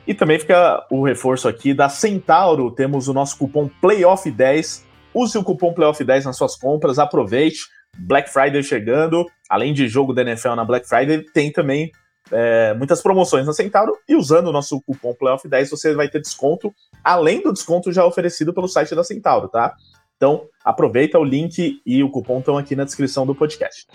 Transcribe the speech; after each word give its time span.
E 0.06 0.14
também 0.14 0.38
fica 0.38 0.86
o 0.90 1.04
reforço 1.04 1.48
aqui 1.48 1.74
da 1.74 1.88
Centauro, 1.88 2.70
temos 2.70 3.08
o 3.08 3.12
nosso 3.12 3.36
cupom 3.36 3.68
PLAYOFF10. 3.82 4.84
Use 5.14 5.36
o 5.36 5.44
cupom 5.44 5.74
PLAYOFF10 5.74 6.24
nas 6.24 6.36
suas 6.36 6.56
compras, 6.56 6.98
aproveite. 6.98 7.60
Black 7.98 8.32
Friday 8.32 8.62
chegando, 8.62 9.26
além 9.50 9.74
de 9.74 9.86
jogo 9.86 10.14
da 10.14 10.22
NFL 10.22 10.54
na 10.54 10.64
Black 10.64 10.88
Friday, 10.88 11.22
tem 11.32 11.52
também 11.52 11.92
é, 12.30 12.74
muitas 12.74 13.02
promoções 13.02 13.46
na 13.46 13.52
Centauro 13.52 13.96
e 14.08 14.14
usando 14.14 14.48
o 14.48 14.52
nosso 14.52 14.80
cupom 14.82 15.14
Playoff10 15.14 15.70
você 15.70 15.94
vai 15.94 16.08
ter 16.08 16.20
desconto, 16.20 16.72
além 17.02 17.42
do 17.42 17.52
desconto 17.52 17.92
já 17.92 18.04
oferecido 18.04 18.54
pelo 18.54 18.68
site 18.68 18.94
da 18.94 19.02
Centauro, 19.04 19.48
tá? 19.48 19.74
Então 20.16 20.46
aproveita 20.64 21.18
o 21.18 21.24
link 21.24 21.80
e 21.84 22.02
o 22.02 22.10
cupom 22.10 22.38
estão 22.38 22.56
aqui 22.56 22.76
na 22.76 22.84
descrição 22.84 23.26
do 23.26 23.34
podcast. 23.34 23.86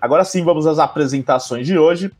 Agora 0.00 0.24
sim, 0.24 0.44
vamos 0.44 0.66
às 0.66 0.78
apresentações 0.78 1.66
de 1.66 1.78
hoje. 1.78 2.12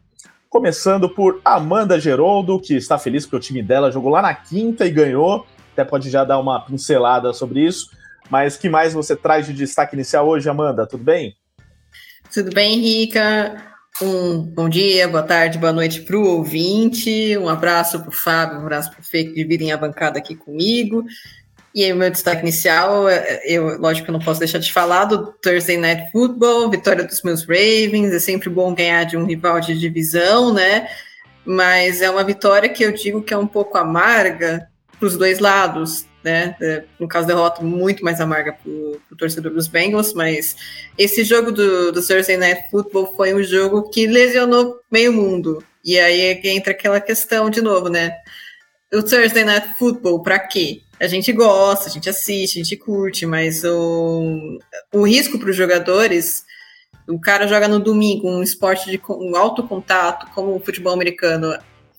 Começando 0.48 1.08
por 1.08 1.40
Amanda 1.44 1.98
Geroldo, 1.98 2.60
que 2.60 2.74
está 2.74 2.98
feliz 2.98 3.24
porque 3.24 3.36
o 3.36 3.40
time 3.40 3.62
dela 3.62 3.90
jogou 3.90 4.10
lá 4.10 4.22
na 4.22 4.34
quinta 4.34 4.86
e 4.86 4.90
ganhou. 4.90 5.46
Até 5.72 5.84
pode 5.84 6.08
já 6.08 6.24
dar 6.24 6.38
uma 6.38 6.60
pincelada 6.60 7.32
sobre 7.32 7.60
isso. 7.60 7.90
Mas 8.30 8.56
que 8.56 8.68
mais 8.68 8.94
você 8.94 9.14
traz 9.16 9.46
de 9.46 9.52
destaque 9.52 9.94
inicial 9.94 10.26
hoje, 10.28 10.48
Amanda? 10.48 10.86
Tudo 10.86 11.04
bem? 11.04 11.36
Tudo 12.32 12.54
bem, 12.54 12.80
Rica. 12.80 13.73
Um 14.02 14.42
bom 14.42 14.68
dia, 14.68 15.06
boa 15.06 15.22
tarde, 15.22 15.56
boa 15.56 15.72
noite 15.72 16.00
para 16.00 16.16
o 16.16 16.26
ouvinte. 16.26 17.38
Um 17.38 17.48
abraço 17.48 18.00
para 18.00 18.08
o 18.08 18.12
Fábio, 18.12 18.58
um 18.58 18.62
abraço 18.62 18.90
para 18.90 19.00
o 19.00 19.04
Fê 19.04 19.22
que 19.22 19.34
dividem 19.34 19.70
a 19.70 19.76
bancada 19.76 20.18
aqui 20.18 20.34
comigo. 20.34 21.04
E 21.72 21.84
aí, 21.84 21.92
o 21.92 21.96
meu 21.96 22.10
destaque 22.10 22.42
inicial, 22.42 23.08
é, 23.08 23.40
eu, 23.44 23.78
lógico 23.78 24.06
que 24.06 24.10
eu 24.10 24.18
não 24.18 24.24
posso 24.24 24.40
deixar 24.40 24.58
de 24.58 24.72
falar 24.72 25.04
do 25.04 25.32
Thursday 25.34 25.76
Night 25.76 26.10
Football, 26.10 26.70
vitória 26.70 27.04
dos 27.04 27.22
meus 27.22 27.42
Ravens. 27.42 28.12
É 28.12 28.18
sempre 28.18 28.50
bom 28.50 28.74
ganhar 28.74 29.04
de 29.04 29.16
um 29.16 29.24
rival 29.24 29.60
de 29.60 29.78
divisão, 29.78 30.52
né? 30.52 30.88
Mas 31.44 32.02
é 32.02 32.10
uma 32.10 32.24
vitória 32.24 32.68
que 32.68 32.84
eu 32.84 32.90
digo 32.90 33.22
que 33.22 33.32
é 33.32 33.38
um 33.38 33.46
pouco 33.46 33.78
amarga 33.78 34.68
para 34.98 35.06
os 35.06 35.16
dois 35.16 35.38
lados 35.38 36.04
né? 36.24 36.56
É, 36.60 36.84
no 36.98 37.06
caso, 37.06 37.26
derrota 37.26 37.62
muito 37.62 38.02
mais 38.02 38.20
amarga 38.20 38.54
para 38.54 38.70
o 38.70 39.16
torcedor 39.16 39.52
dos 39.52 39.68
Bengals, 39.68 40.14
mas 40.14 40.56
esse 40.96 41.22
jogo 41.22 41.52
do, 41.52 41.92
do 41.92 42.04
Thursday 42.04 42.38
Night 42.38 42.70
Football 42.70 43.14
foi 43.14 43.34
um 43.34 43.42
jogo 43.42 43.90
que 43.90 44.06
lesionou 44.06 44.80
meio 44.90 45.12
mundo. 45.12 45.62
E 45.84 45.98
aí 45.98 46.20
é 46.20 46.48
entra 46.48 46.72
aquela 46.72 47.00
questão 47.00 47.50
de 47.50 47.60
novo, 47.60 47.90
né? 47.90 48.16
O 48.92 49.02
Thursday 49.02 49.44
Night 49.44 49.74
Football, 49.78 50.22
para 50.22 50.38
quê? 50.38 50.80
A 50.98 51.06
gente 51.06 51.30
gosta, 51.32 51.88
a 51.88 51.92
gente 51.92 52.08
assiste, 52.08 52.58
a 52.58 52.62
gente 52.62 52.76
curte, 52.76 53.26
mas 53.26 53.62
o, 53.64 54.58
o 54.92 55.06
risco 55.06 55.38
para 55.38 55.50
os 55.50 55.56
jogadores 55.56 56.44
o 57.06 57.20
cara 57.20 57.46
joga 57.46 57.68
no 57.68 57.78
domingo 57.78 58.28
um 58.30 58.42
esporte 58.42 58.90
de 58.90 59.00
um 59.10 59.36
alto 59.36 59.62
contato, 59.62 60.26
como 60.34 60.56
o 60.56 60.60
futebol 60.60 60.92
americano, 60.92 61.54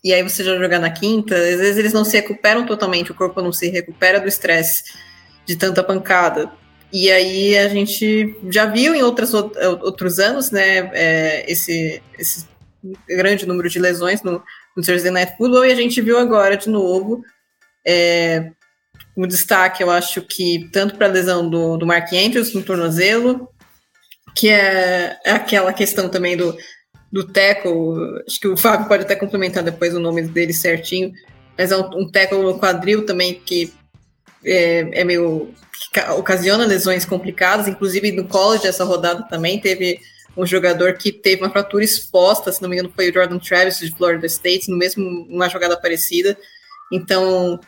e 0.06 0.14
aí 0.14 0.22
você 0.22 0.44
já 0.44 0.56
jogar 0.56 0.78
na 0.78 0.92
quinta, 0.92 1.34
às 1.34 1.58
vezes 1.58 1.78
eles 1.78 1.92
não 1.92 2.06
se 2.06 2.16
recuperam 2.16 2.64
totalmente, 2.64 3.12
o 3.12 3.16
corpo 3.16 3.42
não 3.42 3.52
se 3.52 3.70
recupera 3.70 4.20
do 4.20 4.28
estresse 4.28 4.84
de 5.48 5.56
tanta 5.56 5.84
pancada. 5.84 6.52
E 6.94 7.10
aí 7.12 7.58
a 7.58 7.68
gente 7.68 8.38
já 8.52 8.68
viu 8.68 8.94
em 8.94 9.02
outras, 9.02 9.34
outros 9.34 10.20
anos, 10.20 10.52
né, 10.52 10.92
é, 10.94 11.52
esse, 11.52 12.04
esse 12.20 12.48
grande 13.10 13.48
número 13.48 13.68
de 13.68 13.80
lesões 13.80 14.22
no, 14.22 14.44
no 14.78 14.84
Thursday 14.84 15.10
Night 15.10 15.36
Football, 15.40 15.66
e 15.66 15.72
a 15.72 15.76
gente 15.76 16.00
viu 16.02 16.20
agora 16.20 16.56
de 16.56 16.70
novo. 16.70 17.24
É, 17.84 18.52
um 19.18 19.26
destaque, 19.26 19.82
eu 19.82 19.90
acho 19.90 20.22
que 20.22 20.70
tanto 20.72 20.98
para 20.98 21.08
a 21.08 21.12
lesão 21.12 21.50
do, 21.50 21.78
do 21.78 21.86
Mark 21.88 22.14
Andrews 22.14 22.54
no 22.54 22.62
tornozelo, 22.62 23.50
que 24.36 24.50
é, 24.50 25.18
é 25.26 25.32
aquela 25.32 25.74
questão 25.74 26.10
também 26.10 26.38
do 26.38 26.56
do 27.16 27.24
Teco, 27.24 27.96
acho 28.28 28.38
que 28.42 28.48
o 28.50 28.58
Fábio 28.58 28.90
pode 28.90 29.04
até 29.04 29.16
complementar 29.16 29.64
depois 29.64 29.96
o 29.96 30.02
nome 30.02 30.24
dele 30.24 30.52
certinho, 30.52 31.14
mas 31.58 31.72
é 31.72 31.78
um, 31.78 31.90
um 32.02 32.12
no 32.44 32.60
quadril 32.60 33.06
também 33.06 33.36
que 33.36 33.74
é, 34.44 35.00
é 35.00 35.04
meio. 35.06 35.54
Que 35.94 36.02
ocasiona 36.12 36.66
lesões 36.66 37.06
complicadas, 37.06 37.70
inclusive 37.70 38.12
no 38.12 38.28
college 38.28 38.68
essa 38.68 38.84
rodada 38.84 39.24
também 39.30 39.62
teve 39.62 39.98
um 40.36 40.46
jogador 40.46 40.96
que 40.96 41.10
teve 41.10 41.42
uma 41.42 41.50
fratura 41.50 41.86
exposta, 41.86 42.52
se 42.52 42.62
não 42.62 42.68
me 42.68 42.76
engano 42.76 42.92
foi 42.94 43.10
o 43.10 43.14
Jordan 43.14 43.40
Travis 43.40 43.80
de 43.80 43.92
Florida 43.92 44.26
State, 44.26 44.70
no 44.70 44.78
mesmo 44.78 45.26
uma 45.30 45.48
jogada 45.48 45.80
parecida. 45.80 46.38
Então 46.92 47.62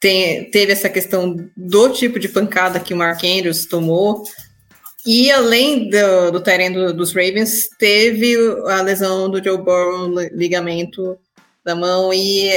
tem, 0.00 0.50
teve 0.50 0.72
essa 0.72 0.88
questão 0.88 1.36
do 1.56 1.90
tipo 1.90 2.18
de 2.18 2.28
pancada 2.28 2.80
que 2.80 2.92
o 2.92 2.96
Mark 2.96 3.22
Andrews 3.22 3.66
tomou, 3.66 4.24
e 5.06 5.30
além 5.30 5.88
do, 5.88 6.32
do 6.32 6.40
terreno 6.40 6.92
dos 6.92 7.12
Ravens, 7.12 7.68
teve 7.78 8.36
a 8.66 8.82
lesão 8.82 9.30
do 9.30 9.42
Joe 9.42 9.58
Burrow, 9.58 10.08
ligamento 10.32 11.18
da 11.64 11.74
mão, 11.74 12.12
e, 12.12 12.50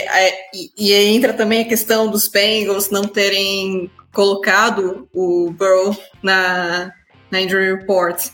e, 0.54 0.72
e, 0.78 0.94
entra 0.94 1.34
também 1.34 1.62
a 1.62 1.68
questão 1.68 2.10
dos 2.10 2.28
Bengals 2.28 2.90
não 2.90 3.04
terem 3.04 3.90
colocado 4.14 5.08
o 5.14 5.52
Burrow 5.52 5.98
na, 6.22 6.92
na 7.30 7.42
injury 7.42 7.76
report, 7.76 8.30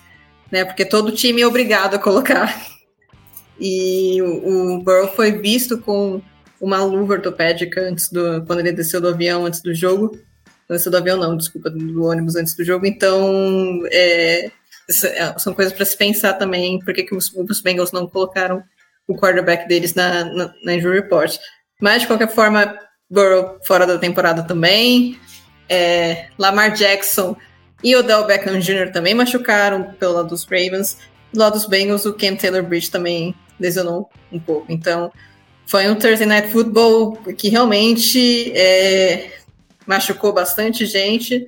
né? 0.51 0.63
Porque 0.65 0.85
todo 0.85 1.11
time 1.11 1.41
é 1.41 1.47
obrigado 1.47 1.95
a 1.95 1.99
colocar. 1.99 2.67
E 3.59 4.21
o, 4.21 4.75
o 4.75 4.83
Burrow 4.83 5.13
foi 5.15 5.31
visto 5.31 5.77
com 5.79 6.21
uma 6.61 6.83
luva 6.83 7.13
ortopédica 7.13 7.81
antes 7.81 8.09
do 8.09 8.43
quando 8.45 8.59
ele 8.59 8.71
desceu 8.71 8.99
do 8.99 9.09
avião 9.09 9.45
antes 9.45 9.61
do 9.61 9.73
jogo 9.73 10.17
Desceu 10.69 10.91
do 10.91 10.97
avião, 10.97 11.17
não, 11.17 11.35
desculpa, 11.35 11.69
do 11.69 12.03
ônibus 12.03 12.35
antes 12.35 12.53
do 12.53 12.63
jogo. 12.63 12.85
Então, 12.85 13.81
é, 13.91 14.51
é 15.03 15.39
são 15.39 15.53
coisas 15.53 15.73
para 15.73 15.85
se 15.85 15.97
pensar 15.97 16.33
também, 16.33 16.79
por 16.79 16.93
que 16.93 17.07
os, 17.13 17.33
os 17.33 17.61
Bengals 17.61 17.91
não 17.91 18.07
colocaram 18.07 18.63
o 19.07 19.15
quarterback 19.15 19.67
deles 19.67 19.95
na, 19.95 20.25
na, 20.25 20.53
na 20.63 20.75
injury 20.75 21.01
report. 21.01 21.37
Mas, 21.81 22.01
de 22.01 22.07
qualquer 22.07 22.29
forma, 22.29 22.77
Burrow 23.09 23.59
fora 23.65 23.87
da 23.87 23.97
temporada 23.97 24.43
também. 24.43 25.19
É, 25.67 26.27
Lamar 26.37 26.73
Jackson 26.73 27.35
e 27.83 27.95
Odell 27.95 28.25
Beckham 28.25 28.59
Jr. 28.59 28.91
também 28.91 29.13
machucaram 29.13 29.95
pelo 29.99 30.13
lado 30.13 30.29
dos 30.29 30.43
Ravens. 30.43 30.97
Do 31.33 31.39
lado 31.39 31.53
dos 31.53 31.65
Bengals, 31.65 32.05
o 32.05 32.13
Cam 32.13 32.35
Taylor 32.35 32.63
Bridge 32.63 32.91
também 32.91 33.33
lesionou 33.59 34.09
um 34.31 34.39
pouco. 34.39 34.71
Então, 34.71 35.11
foi 35.65 35.87
um 35.89 35.95
Thursday 35.95 36.27
Night 36.27 36.49
Football 36.49 37.17
que 37.37 37.49
realmente 37.49 38.51
é, 38.55 39.38
machucou 39.89 40.31
bastante 40.31 40.85
gente. 40.85 41.47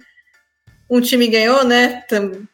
Um 0.90 1.00
time 1.00 1.28
ganhou, 1.28 1.64
né? 1.64 2.04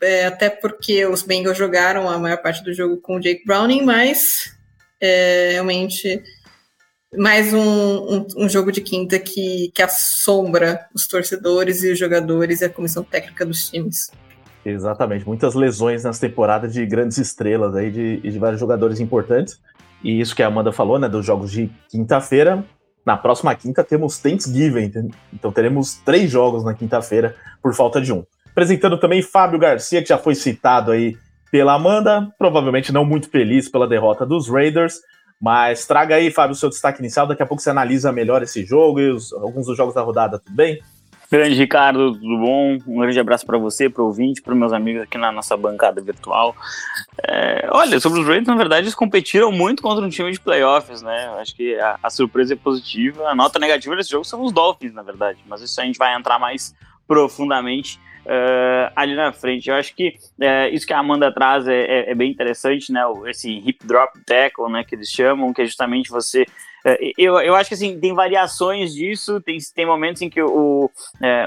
É, 0.01 0.25
até 0.25 0.49
porque 0.49 1.05
os 1.05 1.23
Bengals 1.23 1.57
jogaram 1.57 2.09
a 2.09 2.19
maior 2.19 2.41
parte 2.41 2.61
do 2.61 2.73
jogo 2.73 2.97
com 2.97 3.15
o 3.15 3.19
Jake 3.21 3.45
Browning, 3.45 3.83
mas 3.83 4.53
é 4.99 5.51
realmente 5.53 6.21
mais 7.15 7.53
um, 7.53 7.59
um, 7.61 8.27
um, 8.35 8.49
jogo 8.49 8.69
de 8.69 8.81
quinta 8.81 9.17
que, 9.17 9.71
que 9.73 9.81
assombra 9.81 10.85
os 10.93 11.07
torcedores 11.07 11.81
e 11.83 11.93
os 11.93 11.97
jogadores 11.97 12.59
e 12.59 12.65
a 12.65 12.69
comissão 12.69 13.01
técnica 13.01 13.45
dos 13.45 13.69
times. 13.69 14.11
Exatamente, 14.65 15.25
muitas 15.25 15.55
lesões 15.55 16.03
nessa 16.03 16.19
temporada 16.19 16.67
de 16.67 16.85
grandes 16.85 17.17
estrelas 17.17 17.73
aí, 17.73 17.89
de, 17.89 18.17
de 18.17 18.37
vários 18.37 18.59
jogadores 18.59 18.99
importantes. 18.99 19.57
E 20.03 20.19
isso 20.19 20.35
que 20.35 20.43
a 20.43 20.47
Amanda 20.47 20.73
falou, 20.73 20.99
né, 20.99 21.07
dos 21.07 21.25
jogos 21.25 21.49
de 21.49 21.71
quinta-feira. 21.89 22.65
Na 23.07 23.15
próxima 23.15 23.56
quinta 23.56 23.86
temos 23.86 24.19
Thanksgiving, 24.19 25.09
então 25.33 25.50
teremos 25.50 25.94
três 25.94 26.30
jogos 26.30 26.65
na 26.65 26.74
quinta-feira 26.74 27.33
por 27.63 27.74
falta 27.74 28.01
de 28.01 28.12
um. 28.12 28.25
Apresentando 28.51 28.98
também 28.98 29.21
Fábio 29.21 29.57
Garcia, 29.57 30.01
que 30.01 30.09
já 30.09 30.18
foi 30.18 30.36
citado 30.36 30.92
aí 30.92 31.15
pela 31.50 31.74
Amanda, 31.74 32.27
provavelmente 32.38 32.92
não 32.92 33.06
muito 33.06 33.30
feliz 33.30 33.69
pela 33.69 33.88
derrota 33.88 34.25
dos 34.25 34.50
Raiders, 34.50 34.95
mas 35.42 35.88
traga 35.88 36.15
aí, 36.15 36.30
Fábio, 36.30 36.51
o 36.51 36.57
seu 36.57 36.68
destaque 36.68 37.00
inicial. 37.00 37.25
Daqui 37.25 37.42
a 37.42 37.45
pouco 37.45 37.63
você 37.63 37.69
analisa 37.69 38.12
melhor 38.12 38.44
esse 38.44 38.65
jogo 38.65 39.00
e 39.00 39.09
os, 39.09 39.31
alguns 39.31 39.68
dos 39.68 39.77
jogos 39.77 39.95
da 39.95 40.01
rodada, 40.01 40.38
tudo 40.39 40.54
bem? 40.54 40.77
Grande 41.29 41.56
Ricardo, 41.56 42.13
tudo 42.13 42.38
bom? 42.38 42.77
Um 42.88 43.00
grande 43.00 43.19
abraço 43.19 43.45
para 43.45 43.57
você, 43.57 43.89
para 43.89 44.01
o 44.01 44.06
ouvinte, 44.06 44.41
para 44.41 44.56
meus 44.56 44.71
amigos 44.71 45.01
aqui 45.01 45.18
na 45.18 45.29
nossa 45.29 45.57
bancada 45.57 46.01
virtual. 46.01 46.56
É, 47.27 47.68
olha, 47.69 48.00
sobre 48.00 48.21
os 48.21 48.25
Raiders, 48.25 48.47
na 48.47 48.56
verdade, 48.56 48.85
eles 48.85 48.95
competiram 48.95 49.51
muito 49.51 49.83
contra 49.83 50.06
um 50.06 50.09
time 50.09 50.31
de 50.31 50.39
playoffs, 50.39 51.01
né? 51.01 51.27
Acho 51.39 51.53
que 51.53 51.77
a, 51.79 52.00
a, 52.01 52.09
surpresa 52.09 52.53
é 52.53 52.56
positiva. 52.56 53.27
A 53.27 53.35
nota 53.35 53.59
negativa 53.59 53.95
desse 53.95 54.12
jogo 54.12 54.24
são 54.24 54.41
os 54.41 54.53
Dolphins, 54.53 54.94
na 54.94 55.03
verdade, 55.03 55.39
mas 55.45 55.62
isso 55.62 55.79
a 55.81 55.83
gente 55.83 55.97
vai 55.97 56.15
entrar 56.15 56.39
mais 56.39 56.74
profundamente 57.06 58.00
uh, 58.25 58.91
ali 58.95 59.15
na 59.15 59.31
frente. 59.31 59.69
Eu 59.69 59.75
acho 59.75 59.95
que 59.95 60.15
uh, 60.39 60.73
isso 60.73 60.85
que 60.85 60.94
a 60.94 61.00
Amanda 61.00 61.31
traz 61.31 61.68
é, 61.68 61.81
é, 61.81 62.12
é, 62.12 62.15
bem 62.15 62.31
interessante, 62.31 62.91
né? 62.91 63.01
Esse 63.25 63.51
hip 63.51 63.85
drop 63.85 64.19
tackle, 64.25 64.71
né? 64.71 64.83
Que 64.83 64.95
eles 64.95 65.09
chamam, 65.09 65.53
que 65.53 65.62
é 65.62 65.65
justamente 65.65 66.09
você. 66.09 66.45
Uh, 66.87 67.13
eu, 67.17 67.39
eu 67.39 67.55
acho 67.55 67.69
que 67.69 67.73
assim, 67.73 67.99
tem 67.99 68.13
variações 68.13 68.93
disso, 68.93 69.41
tem, 69.41 69.57
tem 69.75 69.85
momentos 69.85 70.21
em 70.21 70.29
que 70.29 70.41
o, 70.41 70.89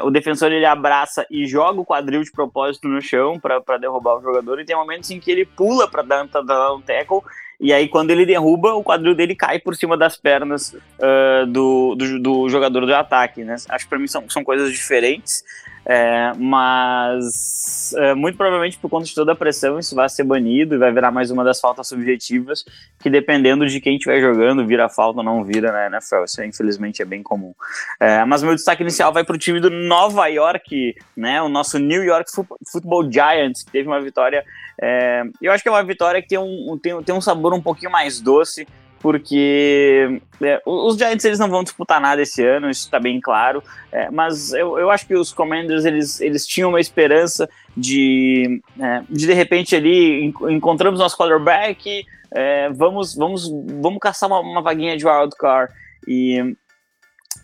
o 0.02 0.10
defensor 0.10 0.52
ele 0.52 0.66
abraça 0.66 1.26
e 1.30 1.46
joga 1.46 1.80
o 1.80 1.86
quadril 1.86 2.22
de 2.22 2.30
propósito 2.30 2.88
no 2.88 3.00
chão 3.00 3.40
para 3.40 3.78
derrubar 3.78 4.18
o 4.18 4.22
jogador, 4.22 4.60
e 4.60 4.64
tem 4.64 4.76
momentos 4.76 5.10
em 5.10 5.18
que 5.18 5.30
ele 5.30 5.44
pula 5.44 5.88
para 5.88 6.02
dar, 6.02 6.24
dar 6.24 6.74
um 6.74 6.80
tackle 6.80 7.22
e 7.60 7.74
aí, 7.74 7.88
quando 7.88 8.10
ele 8.10 8.24
derruba, 8.24 8.72
o 8.72 8.82
quadril 8.82 9.14
dele 9.14 9.36
cai 9.36 9.58
por 9.58 9.76
cima 9.76 9.94
das 9.94 10.16
pernas 10.16 10.72
uh, 10.72 11.46
do, 11.46 11.94
do, 11.94 12.18
do, 12.18 12.48
jogador 12.48 12.86
do 12.86 12.94
ataque, 12.94 13.44
né? 13.44 13.54
Acho 13.68 13.84
que 13.84 13.90
para 13.90 13.98
mim 13.98 14.06
são, 14.06 14.28
são 14.30 14.42
coisas 14.42 14.72
diferentes. 14.72 15.44
É, 15.84 16.32
mas 16.36 17.94
é, 17.96 18.14
muito 18.14 18.36
provavelmente 18.36 18.78
por 18.78 18.90
conta 18.90 19.06
de 19.06 19.14
toda 19.14 19.32
a 19.32 19.34
pressão 19.34 19.78
isso 19.78 19.94
vai 19.94 20.08
ser 20.10 20.24
banido 20.24 20.74
e 20.74 20.78
vai 20.78 20.92
virar 20.92 21.10
mais 21.10 21.30
uma 21.30 21.42
das 21.42 21.58
faltas 21.58 21.88
subjetivas 21.88 22.64
que 23.00 23.08
dependendo 23.08 23.66
de 23.66 23.80
quem 23.80 23.96
estiver 23.96 24.20
jogando 24.20 24.66
vira 24.66 24.90
falta 24.90 25.20
ou 25.20 25.24
não 25.24 25.42
vira 25.42 25.72
na 25.72 25.86
NFL, 25.86 26.24
isso 26.24 26.44
infelizmente 26.44 27.00
é 27.00 27.04
bem 27.04 27.22
comum. 27.22 27.54
É, 27.98 28.24
mas 28.26 28.42
meu 28.42 28.54
destaque 28.54 28.82
inicial 28.82 29.12
vai 29.12 29.24
para 29.24 29.34
o 29.34 29.38
time 29.38 29.58
do 29.58 29.70
Nova 29.70 30.26
York, 30.26 30.94
né, 31.16 31.40
o 31.40 31.48
nosso 31.48 31.78
New 31.78 32.04
York 32.04 32.30
Football 32.70 33.10
Giants 33.10 33.62
que 33.62 33.72
teve 33.72 33.88
uma 33.88 34.00
vitória, 34.00 34.44
é, 34.80 35.22
eu 35.40 35.50
acho 35.50 35.62
que 35.62 35.68
é 35.68 35.72
uma 35.72 35.82
vitória 35.84 36.20
que 36.20 36.28
tem 36.28 36.38
um, 36.38 36.78
tem, 36.80 37.02
tem 37.02 37.14
um 37.14 37.20
sabor 37.20 37.54
um 37.54 37.62
pouquinho 37.62 37.90
mais 37.90 38.20
doce 38.20 38.66
porque 39.00 40.20
é, 40.40 40.62
os 40.64 40.96
Giants 40.96 41.24
eles 41.24 41.38
não 41.38 41.48
vão 41.48 41.64
disputar 41.64 42.00
nada 42.00 42.22
esse 42.22 42.44
ano, 42.44 42.70
isso 42.70 42.84
está 42.84 43.00
bem 43.00 43.20
claro, 43.20 43.62
é, 43.90 44.10
mas 44.10 44.52
eu, 44.52 44.78
eu 44.78 44.90
acho 44.90 45.06
que 45.06 45.14
os 45.14 45.32
Commanders 45.32 45.84
eles, 45.84 46.20
eles 46.20 46.46
tinham 46.46 46.68
uma 46.68 46.80
esperança 46.80 47.48
de, 47.76 48.60
é, 48.78 49.02
de 49.08 49.26
de 49.26 49.32
repente 49.32 49.74
ali 49.74 50.24
encontramos 50.24 51.00
nosso 51.00 51.16
quarterback, 51.16 52.04
é, 52.32 52.70
vamos, 52.70 53.14
vamos, 53.14 53.50
vamos 53.80 53.98
caçar 53.98 54.28
uma, 54.28 54.40
uma 54.40 54.62
vaguinha 54.62 54.96
de 54.96 55.06
wildcard. 55.06 55.72
E 56.06 56.56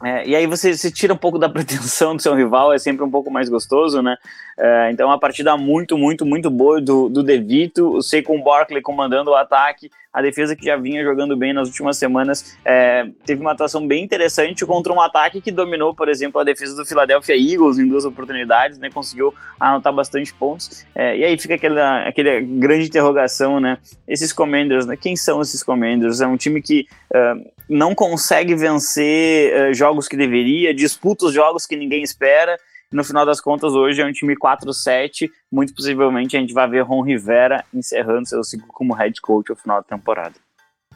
é, 0.04 0.28
e 0.28 0.37
aí 0.37 0.46
você, 0.46 0.76
você, 0.76 0.90
tira 0.90 1.14
um 1.14 1.16
pouco 1.16 1.38
da 1.38 1.48
pretensão 1.50 2.14
do 2.14 2.22
seu 2.22 2.34
rival, 2.34 2.72
é 2.72 2.78
sempre 2.78 3.04
um 3.04 3.10
pouco 3.10 3.31
mais 3.31 3.48
gostoso, 3.48 4.02
né? 4.02 4.16
É, 4.58 4.90
então, 4.90 5.08
uma 5.08 5.19
partida 5.19 5.56
muito, 5.56 5.96
muito, 5.96 6.25
muito 6.25 6.50
boa 6.50 6.81
do, 6.81 7.08
do 7.08 7.22
Devito, 7.22 7.96
o 7.96 8.02
Saquon 8.02 8.43
Barkley 8.43 8.82
comandando 8.82 9.31
o 9.31 9.34
ataque, 9.34 9.90
a 10.12 10.22
defesa 10.22 10.56
que 10.56 10.64
já 10.64 10.76
vinha 10.78 11.04
jogando 11.04 11.37
bem 11.37 11.52
nas 11.52 11.69
últimas 11.69 11.98
semanas 11.98 12.56
é, 12.64 13.06
teve 13.26 13.43
uma 13.43 13.52
atuação 13.52 13.87
bem 13.87 14.02
interessante 14.02 14.64
contra 14.64 14.90
um 14.90 14.98
ataque 14.98 15.43
que 15.43 15.52
dominou, 15.52 15.94
por 15.94 16.08
exemplo, 16.08 16.40
a 16.40 16.44
defesa 16.44 16.75
do 16.75 16.87
Philadelphia 16.87 17.37
Eagles 17.37 17.78
em 17.78 17.87
duas 17.87 18.06
oportunidades, 18.06 18.78
né? 18.78 18.88
Conseguiu 18.90 19.34
anotar 19.60 19.93
bastante 19.93 20.32
pontos. 20.32 20.87
É, 20.94 21.19
e 21.19 21.22
aí 21.25 21.37
fica 21.37 21.54
aquela, 21.56 22.08
aquela 22.08 22.40
grande 22.40 22.87
interrogação, 22.87 23.60
né? 23.60 23.76
Esses 24.08 24.32
Commanders, 24.32 24.87
né? 24.87 24.96
Quem 24.96 25.16
são 25.16 25.43
esses 25.43 25.62
Commanders? 25.62 26.22
É 26.22 26.26
um 26.26 26.38
time 26.38 26.62
que 26.62 26.87
uh, 27.14 27.56
não 27.69 27.95
consegue 27.95 28.55
vencer 28.55 29.71
uh, 29.71 29.75
jogos 29.75 30.09
que 30.09 30.17
deveria, 30.17 30.75
disputa 30.75 31.27
os 31.27 31.35
jogos 31.35 31.67
que 31.67 31.77
ninguém 31.77 32.03
espera 32.03 32.57
no 32.93 33.03
final 33.03 33.27
das 33.27 33.41
contas, 33.41 33.73
hoje 33.73 34.01
é 34.01 34.07
um 34.07 34.13
time 34.13 34.37
4-7. 34.37 35.29
Muito 35.51 35.75
possivelmente 35.75 36.37
a 36.37 36.41
gente 36.41 36.55
vai 36.55 36.69
ver 36.69 36.83
Ron 36.83 37.03
Rivera 37.03 37.65
encerrando 37.75 38.29
seu 38.29 38.43
ciclo 38.45 38.69
como 38.69 38.95
head 38.95 39.21
coach 39.21 39.51
ao 39.51 39.57
final 39.57 39.79
da 39.79 39.83
temporada. 39.83 40.35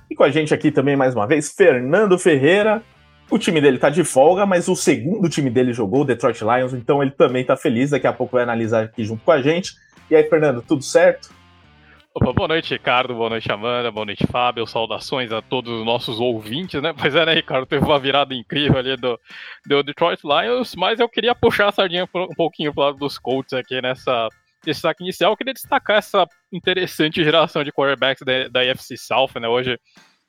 E 0.09 0.15
com 0.15 0.25
a 0.25 0.31
gente 0.31 0.55
aqui 0.55 0.71
também, 0.71 0.97
mais 0.97 1.15
uma 1.15 1.27
vez, 1.27 1.53
Fernando 1.53 2.19
Ferreira. 2.19 2.83
O 3.31 3.39
time 3.39 3.61
dele 3.61 3.79
tá 3.79 3.91
de 3.91 4.03
folga, 4.03 4.45
mas 4.45 4.67
o 4.67 4.75
segundo 4.75 5.29
time 5.29 5.51
dele 5.51 5.73
jogou, 5.73 6.01
o 6.01 6.05
Detroit 6.05 6.41
Lions, 6.41 6.75
então 6.75 7.01
ele 7.01 7.13
também 7.13 7.45
tá 7.45 7.57
feliz. 7.57 7.91
Daqui 7.91 8.07
a 8.07 8.13
pouco 8.13 8.33
vai 8.33 8.43
analisar 8.43 8.85
aqui 8.85 9.05
junto 9.05 9.25
com 9.25 9.31
a 9.31 9.41
gente. 9.41 9.75
E 10.11 10.17
aí, 10.17 10.25
Fernando, 10.29 10.63
tudo 10.63 10.83
certo? 10.83 11.31
Opa, 12.12 12.33
boa 12.33 12.49
noite, 12.49 12.75
Ricardo. 12.75 13.15
Boa 13.15 13.31
noite, 13.31 13.51
Amanda. 13.53 13.89
Boa 13.93 14.05
noite, 14.05 14.27
Fábio. 14.27 14.67
Saudações 14.67 15.31
a 15.31 15.41
todos 15.41 15.73
os 15.73 15.87
nossos 15.87 16.19
ouvintes, 16.19 16.83
né? 16.83 16.93
Pois 16.99 17.15
é, 17.15 17.25
né, 17.25 17.35
Ricardo? 17.35 17.67
Teve 17.67 17.85
uma 17.85 18.01
virada 18.01 18.35
incrível 18.35 18.79
ali 18.79 18.97
do, 18.97 19.19
do 19.65 19.83
Detroit 19.85 20.21
Lions, 20.25 20.75
mas 20.75 20.99
eu 20.99 21.09
queria 21.09 21.37
puxar 21.37 21.69
a 21.69 21.73
sardinha 21.73 22.09
um 22.12 22.35
pouquinho 22.35 22.75
pro 22.75 22.83
lado 22.83 22.99
dos 22.99 23.17
Colts 23.17 23.53
aqui 23.53 23.81
nessa 23.81 24.29
destaque 24.65 25.05
inicial. 25.05 25.31
Eu 25.31 25.37
queria 25.37 25.55
destacar 25.55 25.99
essa 25.99 26.27
interessante 26.53 27.23
geração 27.23 27.62
de 27.62 27.71
quarterbacks 27.71 28.25
da, 28.27 28.49
da 28.49 28.73
AFC 28.73 28.97
South, 28.97 29.39
né? 29.41 29.47
Hoje 29.47 29.79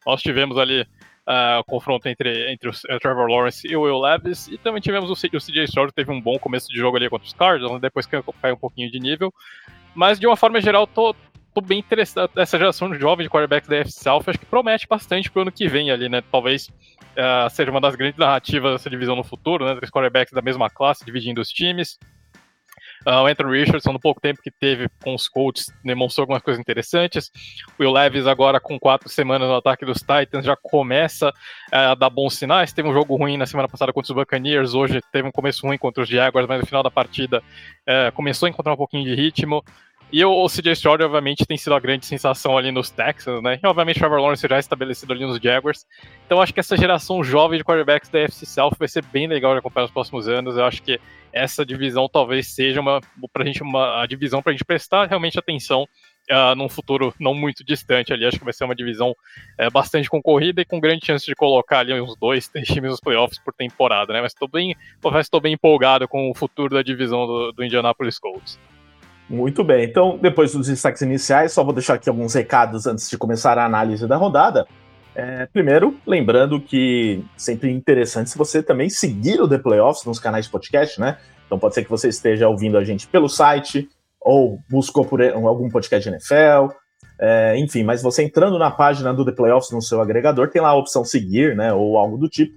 nós 0.06 0.22
tivemos 0.22 0.60
ali 0.60 0.82
uh, 0.82 1.62
o 1.62 1.64
confronto 1.64 2.08
entre, 2.08 2.52
entre 2.52 2.70
o 2.70 2.72
uh, 2.72 3.00
Trevor 3.00 3.28
Lawrence 3.28 3.68
e 3.68 3.76
o 3.76 3.82
Will 3.82 4.00
Levis, 4.00 4.48
e 4.50 4.58
também 4.60 4.82
tivemos 4.82 5.10
o, 5.10 5.14
o 5.14 5.40
CJ 5.40 5.64
Stroud, 5.64 5.92
teve 5.94 6.12
um 6.12 6.22
bom 6.22 6.38
começo 6.38 6.68
de 6.68 6.78
jogo 6.78 6.98
ali 6.98 7.10
contra 7.10 7.28
os 7.28 7.34
Cardinals, 7.34 7.82
depois 7.82 8.06
caiu, 8.06 8.24
caiu 8.40 8.54
um 8.54 8.60
pouquinho 8.60 8.92
de 8.92 9.00
nível. 9.00 9.34
Mas 9.94 10.20
de 10.20 10.28
uma 10.28 10.38
forma 10.38 10.62
geral, 10.62 10.88
tô, 10.88 11.14
tô 11.54 11.62
bem 11.62 11.80
interessado 11.80 12.32
nessa 12.36 12.58
geração 12.58 12.90
de 12.90 13.00
jovens 13.00 13.26
de 13.26 13.30
quarterbacks 13.30 13.70
da 13.70 13.78
FC 13.78 14.04
South, 14.04 14.24
acho 14.28 14.40
que 14.40 14.46
promete 14.46 14.88
bastante 14.88 15.30
pro 15.30 15.42
ano 15.42 15.52
que 15.52 15.68
vem 15.68 15.92
ali, 15.92 16.08
né? 16.08 16.22
Talvez 16.32 16.68
uh, 16.68 17.50
seja 17.50 17.72
uma 17.72 17.82
das 17.82 17.96
grandes 17.96 18.18
narrativas 18.18 18.74
dessa 18.74 18.90
divisão 18.90 19.16
no 19.16 19.24
futuro, 19.24 19.66
né? 19.66 19.76
Três 19.76 19.92
quarterbacks 19.92 20.34
da 20.34 20.42
mesma 20.42 20.70
classe, 20.70 21.06
dividindo 21.06 21.42
os 21.42 21.50
times. 21.50 21.98
Uh, 23.06 23.24
o 23.24 23.26
Anthony 23.26 23.60
Richardson, 23.60 23.94
no 23.94 24.00
pouco 24.00 24.22
tempo 24.22 24.42
que 24.44 24.52
teve 24.52 24.88
com 25.04 25.16
os 25.16 25.28
Colts, 25.28 25.74
demonstrou 25.84 26.24
algumas 26.24 26.44
coisas 26.44 26.60
interessantes. 26.60 27.32
O 27.78 27.82
Will 27.82 27.92
Levis, 27.92 28.28
agora 28.28 28.60
com 28.60 28.80
quatro 28.80 29.10
semanas 29.10 29.48
no 29.48 29.56
ataque 29.56 29.86
dos 29.86 30.00
Titans, 30.00 30.46
já 30.46 30.56
começa 30.56 31.30
uh, 31.30 31.76
a 31.92 31.96
dar 31.96 32.12
bons 32.12 32.36
sinais. 32.36 32.72
Teve 32.72 32.88
um 32.88 32.94
jogo 32.94 33.16
ruim 33.16 33.38
na 33.38 33.48
semana 33.48 33.68
passada 33.68 33.92
contra 33.92 34.12
os 34.12 34.16
Buccaneers, 34.16 34.74
hoje 34.76 35.02
teve 35.12 35.28
um 35.28 35.32
começo 35.32 35.66
ruim 35.66 35.80
contra 35.80 36.04
os 36.04 36.10
Jaguars, 36.10 36.48
mas 36.48 36.62
no 36.62 36.66
final 36.66 36.84
da 36.84 36.92
partida 36.92 37.40
uh, 37.40 38.12
começou 38.14 38.46
a 38.46 38.50
encontrar 38.50 38.74
um 38.74 38.78
pouquinho 38.78 39.04
de 39.04 39.16
ritmo. 39.16 39.64
E 40.12 40.26
o, 40.26 40.46
CJ 40.48 40.74
Stroud, 40.74 41.02
obviamente, 41.04 41.46
tem 41.46 41.56
sido 41.56 41.74
a 41.74 41.80
grande 41.80 42.06
sensação 42.06 42.58
ali 42.58 42.70
nos 42.70 42.90
Texans, 42.90 43.42
né? 43.42 43.58
E, 43.64 43.66
obviamente, 43.66 43.96
o 43.96 44.00
Trevor 44.00 44.20
Lawrence 44.20 44.46
já 44.46 44.58
é 44.58 44.60
estabelecido 44.60 45.14
ali 45.14 45.26
nos 45.26 45.40
Jaguars. 45.40 45.88
Então, 46.26 46.42
acho 46.42 46.54
que 46.54 46.60
essa 46.60 46.76
geração 46.76 47.24
jovem 47.24 47.58
de 47.58 47.64
quarterbacks 47.64 48.10
da 48.10 48.20
FC 48.20 48.46
South 48.46 48.74
vai 48.78 48.90
ser 48.90 49.06
bem 49.06 49.26
legal 49.26 49.54
de 49.54 49.60
acompanhar 49.60 49.84
nos 49.84 49.94
próximos 49.94 50.28
anos. 50.28 50.58
Eu 50.58 50.66
acho 50.66 50.84
que 50.84 51.00
essa 51.32 51.66
divisão 51.66 52.10
talvez 52.10 52.48
seja 52.48 52.82
uma, 52.82 53.00
pra 53.32 53.46
gente, 53.46 53.64
uma 53.64 54.02
a 54.02 54.06
divisão 54.06 54.42
pra 54.42 54.52
gente 54.52 54.66
prestar 54.66 55.08
realmente 55.08 55.40
atenção 55.40 55.88
uh, 56.30 56.56
num 56.56 56.68
futuro 56.68 57.14
não 57.18 57.34
muito 57.34 57.64
distante 57.64 58.12
ali. 58.12 58.26
Acho 58.26 58.38
que 58.38 58.44
vai 58.44 58.54
ser 58.54 58.66
uma 58.66 58.76
divisão 58.76 59.12
uh, 59.12 59.72
bastante 59.72 60.10
concorrida 60.10 60.62
e 60.62 60.66
com 60.66 60.80
grande 60.80 61.06
chance 61.06 61.26
de 61.26 61.36
colocar 61.36 61.80
ali 61.80 62.00
uns 62.02 62.18
dois, 62.18 62.50
três 62.50 62.68
times 62.68 62.92
nos 62.92 63.00
playoffs 63.00 63.40
por 63.40 63.54
temporada, 63.54 64.12
né? 64.12 64.22
Mas 64.22 64.34
estou 64.34 64.50
bem, 64.50 64.76
estou 65.20 65.40
bem 65.40 65.54
empolgado 65.54 66.06
com 66.06 66.30
o 66.30 66.36
futuro 66.36 66.76
da 66.76 66.82
divisão 66.82 67.26
do, 67.26 67.52
do 67.54 67.64
Indianapolis 67.64 68.20
Colts. 68.20 68.60
Muito 69.32 69.64
bem, 69.64 69.86
então 69.86 70.18
depois 70.22 70.52
dos 70.52 70.68
destaques 70.68 71.02
iniciais, 71.02 71.54
só 71.54 71.64
vou 71.64 71.72
deixar 71.72 71.94
aqui 71.94 72.10
alguns 72.10 72.34
recados 72.34 72.86
antes 72.86 73.10
de 73.10 73.18
começar 73.18 73.58
a 73.58 73.64
análise 73.64 74.06
da 74.06 74.18
rodada. 74.18 74.68
É, 75.16 75.46
primeiro, 75.46 75.98
lembrando 76.06 76.60
que 76.60 77.24
sempre 77.38 77.72
interessante 77.72 78.30
se 78.30 78.38
você 78.38 78.62
também 78.62 78.90
seguir 78.90 79.40
o 79.40 79.48
The 79.48 79.58
Playoffs 79.58 80.06
nos 80.06 80.20
canais 80.20 80.48
de 80.48 80.52
podcast, 80.52 81.00
né? 81.00 81.18
Então 81.46 81.58
pode 81.58 81.76
ser 81.76 81.86
que 81.86 81.90
você 81.90 82.10
esteja 82.10 82.50
ouvindo 82.50 82.78
a 82.78 82.84
gente 82.84 83.08
pelo 83.08 83.30
site 83.30 83.88
ou 84.20 84.60
buscou 84.70 85.06
por 85.06 85.22
algum 85.24 85.70
podcast 85.70 86.10
de 86.10 86.14
NFL, 86.14 86.76
é, 87.18 87.58
enfim, 87.58 87.86
mas 87.86 88.04
você 88.04 88.24
entrando 88.24 88.60
na 88.60 88.70
página 88.70 89.14
do 89.14 89.24
The 89.24 89.32
Playoffs 89.32 89.72
no 89.72 89.82
seu 89.82 90.02
agregador, 90.02 90.50
tem 90.50 90.62
lá 90.62 90.72
a 90.72 90.76
opção 90.76 91.06
seguir, 91.06 91.56
né? 91.56 91.72
Ou 91.72 91.98
algo 91.98 92.18
do 92.18 92.28
tipo. 92.28 92.54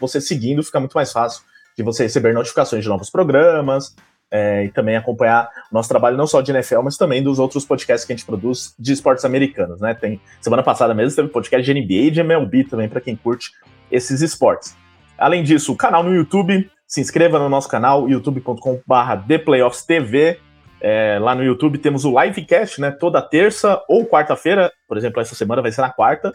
Você 0.00 0.20
seguindo 0.20 0.60
fica 0.64 0.80
muito 0.80 0.94
mais 0.94 1.12
fácil 1.12 1.44
de 1.76 1.84
você 1.84 2.02
receber 2.02 2.34
notificações 2.34 2.82
de 2.82 2.88
novos 2.88 3.10
programas, 3.10 3.94
é, 4.30 4.64
e 4.64 4.70
também 4.70 4.96
acompanhar 4.96 5.48
nosso 5.70 5.88
trabalho 5.88 6.16
não 6.16 6.26
só 6.26 6.40
de 6.40 6.50
NFL, 6.50 6.80
mas 6.82 6.96
também 6.96 7.22
dos 7.22 7.38
outros 7.38 7.64
podcasts 7.64 8.04
que 8.04 8.12
a 8.12 8.16
gente 8.16 8.26
produz 8.26 8.74
de 8.78 8.92
esportes 8.92 9.24
americanos, 9.24 9.80
né? 9.80 9.94
Tem 9.94 10.20
semana 10.40 10.62
passada 10.62 10.94
mesmo 10.94 11.16
teve 11.16 11.28
podcast 11.28 11.64
de 11.64 11.80
NBA 11.80 11.94
e 11.94 12.10
de 12.10 12.20
MLB 12.20 12.64
também 12.64 12.88
para 12.88 13.00
quem 13.00 13.16
curte 13.16 13.52
esses 13.90 14.20
esportes. 14.20 14.76
Além 15.16 15.42
disso, 15.42 15.72
o 15.72 15.76
canal 15.76 16.02
no 16.02 16.14
YouTube, 16.14 16.70
se 16.86 17.00
inscreva 17.00 17.38
no 17.38 17.48
nosso 17.48 17.66
canal 17.68 18.06
youtube.com/theplayoffstv. 18.08 20.38
É, 20.78 21.18
lá 21.18 21.34
no 21.34 21.42
YouTube 21.42 21.78
temos 21.78 22.04
o 22.04 22.20
livecast, 22.20 22.78
né? 22.80 22.90
Toda 22.90 23.22
terça 23.22 23.82
ou 23.88 24.04
quarta-feira, 24.06 24.70
por 24.86 24.98
exemplo, 24.98 25.20
essa 25.20 25.34
semana 25.34 25.62
vai 25.62 25.72
ser 25.72 25.80
na 25.80 25.90
quarta. 25.90 26.32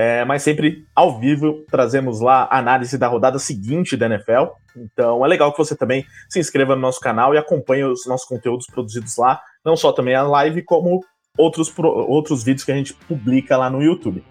É, 0.00 0.24
mas 0.24 0.44
sempre 0.44 0.86
ao 0.94 1.18
vivo 1.18 1.64
trazemos 1.68 2.20
lá 2.20 2.44
a 2.44 2.58
análise 2.58 2.96
da 2.96 3.08
rodada 3.08 3.36
seguinte 3.36 3.96
da 3.96 4.06
NFL. 4.06 4.52
Então 4.76 5.26
é 5.26 5.28
legal 5.28 5.50
que 5.50 5.58
você 5.58 5.74
também 5.74 6.06
se 6.28 6.38
inscreva 6.38 6.76
no 6.76 6.80
nosso 6.80 7.00
canal 7.00 7.34
e 7.34 7.36
acompanhe 7.36 7.82
os 7.82 8.06
nossos 8.06 8.24
conteúdos 8.24 8.68
produzidos 8.68 9.16
lá, 9.16 9.42
não 9.64 9.76
só 9.76 9.90
também 9.90 10.14
a 10.14 10.22
live, 10.22 10.62
como 10.62 11.00
outros, 11.36 11.74
outros 11.76 12.44
vídeos 12.44 12.64
que 12.64 12.70
a 12.70 12.76
gente 12.76 12.94
publica 12.94 13.56
lá 13.56 13.68
no 13.68 13.82
YouTube. 13.82 14.22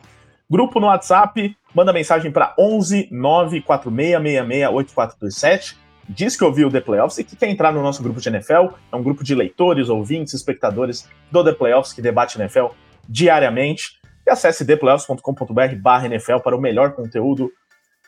Grupo 0.49 0.79
no 0.79 0.87
WhatsApp, 0.87 1.53
manda 1.75 1.91
mensagem 1.91 2.31
para 2.31 2.55
11 2.57 3.09
94666 3.11 4.69
8427 4.69 5.77
diz 6.07 6.37
que 6.37 6.45
ouviu 6.45 6.69
o 6.69 6.71
The 6.71 6.79
Playoffs 6.79 7.17
e 7.17 7.25
que 7.25 7.35
quer 7.35 7.49
entrar 7.49 7.73
no 7.73 7.83
nosso 7.83 8.01
grupo 8.01 8.21
de 8.21 8.29
NFL. 8.29 8.69
É 8.89 8.95
um 8.95 9.03
grupo 9.03 9.21
de 9.21 9.35
leitores, 9.35 9.89
ouvintes, 9.89 10.33
espectadores 10.33 11.09
do 11.29 11.43
The 11.43 11.51
Playoffs 11.51 11.91
que 11.91 12.01
debate 12.01 12.39
NFL 12.39 12.67
diariamente 13.09 13.96
e 14.27 14.29
acesse 14.29 14.65
theplayoffs.com.br 14.65 16.05
NFL 16.05 16.39
para 16.43 16.55
o 16.55 16.59
melhor 16.59 16.91
conteúdo 16.91 17.49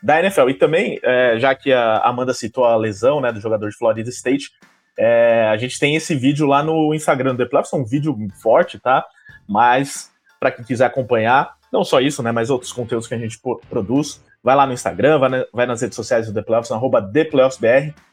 da 0.04 0.20
NFL. 0.20 0.50
E 0.50 0.54
também, 0.54 1.00
é, 1.02 1.40
já 1.40 1.56
que 1.56 1.72
a 1.72 2.00
Amanda 2.00 2.34
citou 2.34 2.66
a 2.66 2.76
lesão 2.76 3.22
né, 3.22 3.32
do 3.32 3.40
jogador 3.40 3.70
de 3.70 3.78
Florida 3.78 4.10
State, 4.10 4.52
é, 4.98 5.48
a 5.50 5.56
gente 5.56 5.80
tem 5.80 5.96
esse 5.96 6.14
vídeo 6.14 6.46
lá 6.46 6.62
no 6.62 6.94
Instagram 6.94 7.32
do 7.34 7.38
The 7.38 7.46
Playoffs, 7.46 7.74
é 7.74 7.78
um 7.78 7.86
vídeo 7.86 8.16
forte, 8.42 8.78
tá? 8.78 9.06
Mas, 9.48 10.12
para 10.40 10.52
quem 10.52 10.66
quiser 10.66 10.86
acompanhar, 10.86 11.54
não 11.72 11.86
só 11.86 12.02
isso, 12.02 12.22
né, 12.22 12.34
mas 12.34 12.50
outros 12.50 12.74
conteúdos 12.74 13.08
que 13.08 13.14
a 13.14 13.18
gente 13.18 13.40
produz, 13.70 14.22
vai 14.44 14.56
lá 14.58 14.68
no 14.68 14.74
Instagram, 14.74 15.20
vai, 15.20 15.30
na, 15.30 15.46
vai 15.54 15.66
nas 15.66 15.82
redes 15.82 15.96
sociais 15.96 16.28
do 16.28 16.34
The 16.34 16.42
Playoffs, 16.42 16.72
arroba. 16.72 17.10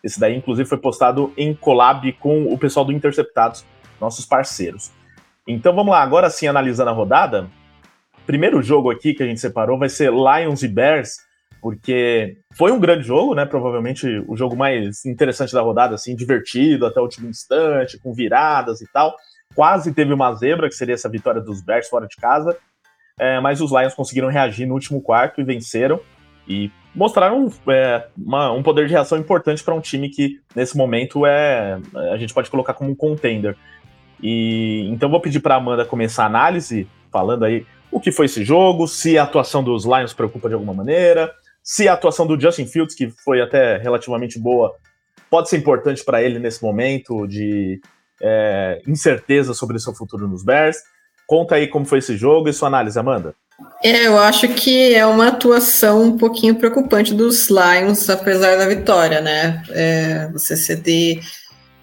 Esse 0.03 0.21
daí, 0.21 0.37
inclusive, 0.37 0.69
foi 0.69 0.79
postado 0.79 1.33
em 1.37 1.55
collab 1.55 2.13
com 2.15 2.53
o 2.53 2.57
pessoal 2.57 2.85
do 2.85 2.93
Interceptados, 2.93 3.65
nossos 4.01 4.25
parceiros. 4.25 4.93
Então 5.49 5.75
vamos 5.75 5.93
lá, 5.93 6.03
agora 6.03 6.31
sim, 6.31 6.47
analisando 6.47 6.91
a 6.91 6.93
rodada, 6.93 7.49
primeiro 8.27 8.61
jogo 8.63 8.91
aqui 8.91 9.15
que 9.15 9.23
a 9.23 9.27
gente 9.27 9.41
separou 9.41 9.79
vai 9.79 9.89
ser 9.89 10.13
Lions 10.13 10.63
e 10.63 10.69
Bears, 10.69 11.17
porque 11.63 12.37
foi 12.55 12.73
um 12.73 12.81
grande 12.81 13.07
jogo, 13.07 13.35
né? 13.35 13.47
Provavelmente 13.47 14.07
o 14.29 14.37
jogo 14.37 14.57
mais 14.57 15.05
interessante 15.05 15.53
da 15.53 15.63
rodada, 15.63 15.95
assim, 15.95 16.15
divertido 16.15 16.87
até 16.87 17.01
o 17.01 17.05
último 17.05 17.29
instante, 17.29 17.99
com 17.99 18.13
viradas 18.13 18.81
e 18.81 18.87
tal. 18.93 19.15
Quase 19.55 19.95
teve 19.95 20.13
uma 20.13 20.35
zebra, 20.35 20.69
que 20.69 20.75
seria 20.75 20.95
essa 20.95 21.09
vitória 21.09 21.41
dos 21.41 21.63
Bears 21.63 21.89
fora 21.89 22.07
de 22.07 22.17
casa, 22.17 22.57
é, 23.19 23.41
mas 23.41 23.61
os 23.61 23.71
Lions 23.71 23.95
conseguiram 23.95 24.29
reagir 24.29 24.67
no 24.67 24.75
último 24.75 25.01
quarto 25.01 25.41
e 25.41 25.45
venceram 25.45 26.01
e 26.49 26.71
mostraram 26.95 27.51
é, 27.69 28.07
uma, 28.17 28.53
um 28.53 28.63
poder 28.63 28.87
de 28.87 28.93
reação 28.93 29.19
importante 29.19 29.63
para 29.63 29.75
um 29.75 29.81
time 29.81 30.09
que 30.09 30.41
nesse 30.55 30.77
momento 30.77 31.27
é 31.27 31.79
a 32.13 32.17
gente 32.17 32.35
pode 32.35 32.51
colocar 32.51 32.75
como 32.75 32.91
um 32.91 32.95
contender. 32.95 33.57
E 34.23 34.89
então 34.91 35.11
vou 35.11 35.21
pedir 35.21 35.41
para 35.41 35.57
Amanda 35.57 35.85
começar 35.85 36.25
a 36.25 36.27
análise 36.27 36.89
falando 37.11 37.45
aí 37.45 37.67
o 37.91 38.01
que 38.01 38.13
foi 38.13 38.27
esse 38.27 38.45
jogo, 38.45 38.87
se 38.87 39.17
a 39.19 39.23
atuação 39.23 39.63
dos 39.63 39.85
Lions 39.85 40.13
preocupa 40.13 40.49
de 40.49 40.55
alguma 40.55 40.75
maneira, 40.75 41.33
se 41.63 41.89
a 41.89 41.95
atuação 41.95 42.27
do 42.27 42.41
Justin 42.41 42.67
Fields, 42.67 42.95
que 42.95 43.11
foi 43.11 43.41
até 43.41 43.77
relativamente 43.79 44.39
boa, 44.39 44.75
pode 45.31 45.49
ser 45.49 45.57
importante 45.57 46.05
para 46.05 46.23
ele 46.23 46.39
nesse 46.39 46.63
momento 46.63 47.27
de 47.27 47.81
é, 48.23 48.81
incerteza 48.87 49.53
sobre 49.53 49.79
seu 49.79 49.95
futuro 49.95 50.29
nos 50.29 50.45
Bears. 50.45 50.77
Conta 51.27 51.57
aí 51.57 51.67
como 51.67 51.85
foi 51.85 51.99
esse 51.99 52.17
jogo 52.17 52.49
e 52.49 52.53
sua 52.53 52.69
análise, 52.69 52.99
Amanda. 52.99 53.35
É, 53.83 54.07
eu 54.07 54.19
acho 54.19 54.49
que 54.49 54.95
é 54.95 55.05
uma 55.07 55.29
atuação 55.29 56.03
um 56.03 56.17
pouquinho 56.17 56.55
preocupante 56.57 57.15
dos 57.15 57.49
Lions, 57.49 58.09
apesar 58.09 58.57
da 58.57 58.69
vitória, 58.69 59.21
né? 59.21 59.63
É, 59.71 60.29
você 60.31 60.57
ceder 60.57 61.21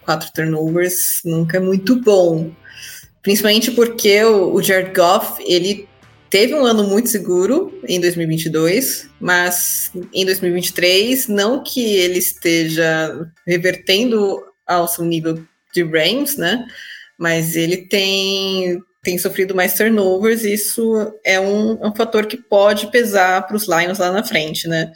quatro 0.04 0.32
turnovers 0.32 1.22
nunca 1.26 1.58
é 1.58 1.60
muito 1.60 2.00
bom. 2.00 2.52
Principalmente 3.22 3.72
porque 3.72 4.24
o, 4.24 4.54
o 4.54 4.62
Jared 4.62 4.94
Goff, 4.94 5.44
ele 5.46 5.88
teve 6.34 6.56
um 6.56 6.66
ano 6.66 6.84
muito 6.84 7.10
seguro 7.10 7.80
em 7.88 8.02
2022, 8.02 9.08
mas 9.20 9.92
em 10.12 10.26
2023, 10.26 11.28
não 11.28 11.62
que 11.62 11.80
ele 11.80 12.18
esteja 12.18 13.30
revertendo 13.46 14.44
ao 14.66 14.88
seu 14.88 15.06
nível 15.06 15.46
de 15.72 15.84
Rams, 15.84 16.36
né? 16.36 16.66
Mas 17.20 17.56
ele 17.56 17.86
tem, 17.86 18.82
tem 19.04 19.16
sofrido 19.20 19.54
mais 19.54 19.76
turnovers, 19.76 20.44
e 20.44 20.56
isso 20.56 21.14
é 21.24 21.40
um, 21.40 21.78
é 21.80 21.88
um 21.88 21.96
fator 21.96 22.26
que 22.26 22.38
pode 22.38 22.88
pesar 22.88 23.46
para 23.46 23.56
os 23.56 23.68
Lions 23.68 24.00
lá 24.00 24.12
na 24.12 24.24
frente, 24.24 24.68
né? 24.68 24.92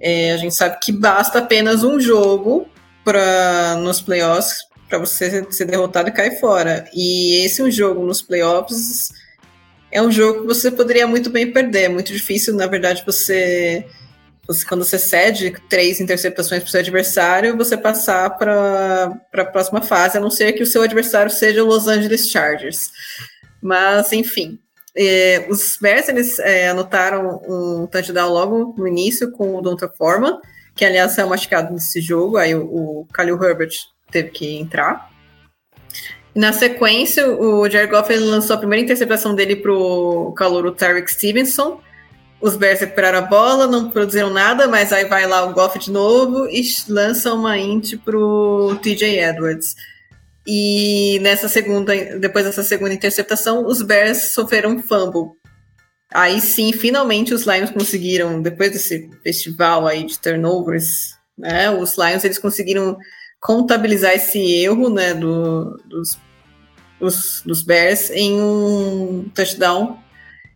É, 0.00 0.32
a 0.32 0.38
gente 0.38 0.54
sabe 0.54 0.78
que 0.80 0.90
basta 0.90 1.40
apenas 1.40 1.84
um 1.84 2.00
jogo 2.00 2.66
para 3.04 3.76
nos 3.76 4.00
playoffs 4.00 4.56
para 4.88 4.96
você 4.96 5.46
ser 5.52 5.66
derrotado 5.66 6.08
e 6.08 6.12
cair 6.12 6.40
fora. 6.40 6.88
E 6.94 7.44
esse 7.44 7.62
um 7.62 7.70
jogo 7.70 8.06
nos 8.06 8.22
playoffs 8.22 9.10
é 9.90 10.00
um 10.00 10.10
jogo 10.10 10.42
que 10.42 10.46
você 10.46 10.70
poderia 10.70 11.06
muito 11.06 11.30
bem 11.30 11.52
perder. 11.52 11.84
É 11.84 11.88
muito 11.88 12.12
difícil, 12.12 12.54
na 12.54 12.66
verdade, 12.66 13.02
você, 13.04 13.84
você 14.46 14.64
quando 14.64 14.84
você 14.84 14.98
cede 14.98 15.54
três 15.68 16.00
interceptações 16.00 16.62
para 16.62 16.68
o 16.68 16.70
seu 16.70 16.80
adversário, 16.80 17.56
você 17.56 17.76
passar 17.76 18.30
para 18.30 19.20
a 19.32 19.44
próxima 19.44 19.82
fase, 19.82 20.16
a 20.18 20.20
não 20.20 20.30
ser 20.30 20.52
que 20.52 20.62
o 20.62 20.66
seu 20.66 20.82
adversário 20.82 21.30
seja 21.30 21.62
o 21.62 21.66
Los 21.66 21.88
Angeles 21.88 22.30
Chargers. 22.30 22.90
Mas, 23.60 24.12
enfim. 24.12 24.58
É, 24.96 25.46
os 25.48 25.76
Bears 25.80 26.08
eles 26.08 26.38
é, 26.40 26.68
anotaram 26.68 27.40
um 27.48 27.86
touchdown 27.86 28.28
logo 28.28 28.74
no 28.76 28.88
início 28.88 29.30
com 29.30 29.54
o 29.54 29.62
Donta 29.62 29.88
Forman, 29.88 30.40
que 30.74 30.84
aliás 30.84 31.16
é 31.16 31.24
machucado 31.24 31.72
nesse 31.72 32.00
jogo, 32.00 32.36
aí 32.36 32.56
o, 32.56 32.64
o 32.64 33.06
Khalil 33.12 33.40
Herbert 33.40 33.70
teve 34.10 34.30
que 34.30 34.58
entrar. 34.58 35.09
Na 36.34 36.52
sequência, 36.52 37.28
o 37.28 37.68
Jared 37.68 37.90
Goff 37.90 38.14
lançou 38.16 38.54
a 38.54 38.58
primeira 38.58 38.84
interceptação 38.84 39.34
dele 39.34 39.56
para 39.56 39.72
o 39.72 40.32
calouro 40.32 40.72
Tarek 40.72 41.10
Stevenson. 41.10 41.80
Os 42.40 42.56
Bears 42.56 42.80
recuperaram 42.80 43.18
a 43.18 43.22
bola, 43.22 43.66
não 43.66 43.90
produziram 43.90 44.30
nada, 44.30 44.66
mas 44.66 44.92
aí 44.92 45.04
vai 45.04 45.26
lá 45.26 45.44
o 45.44 45.52
Goff 45.52 45.78
de 45.78 45.90
novo 45.90 46.48
e 46.48 46.62
lança 46.88 47.34
uma 47.34 47.58
int 47.58 47.96
para 48.04 48.16
o 48.16 48.76
TJ 48.76 49.18
Edwards. 49.20 49.74
E 50.46 51.18
nessa 51.20 51.48
segunda, 51.48 51.94
depois 52.18 52.44
dessa 52.46 52.62
segunda 52.62 52.94
interceptação, 52.94 53.66
os 53.66 53.82
Bears 53.82 54.32
sofreram 54.32 54.70
um 54.70 54.82
fumble. 54.82 55.32
Aí 56.12 56.40
sim, 56.40 56.72
finalmente 56.72 57.34
os 57.34 57.44
Lions 57.44 57.70
conseguiram, 57.70 58.40
depois 58.40 58.72
desse 58.72 59.08
festival 59.22 59.86
aí 59.86 60.04
de 60.04 60.18
turnovers, 60.18 61.14
né, 61.38 61.70
os 61.70 61.96
Lions 61.96 62.24
eles 62.24 62.38
conseguiram 62.38 62.96
contabilizar 63.40 64.12
esse 64.12 64.38
erro 64.38 64.90
né, 64.90 65.14
do, 65.14 65.80
dos, 65.86 66.18
dos, 66.98 67.42
dos, 67.44 67.62
Bears 67.62 68.10
em 68.10 68.40
um 68.40 69.30
touchdown 69.34 69.98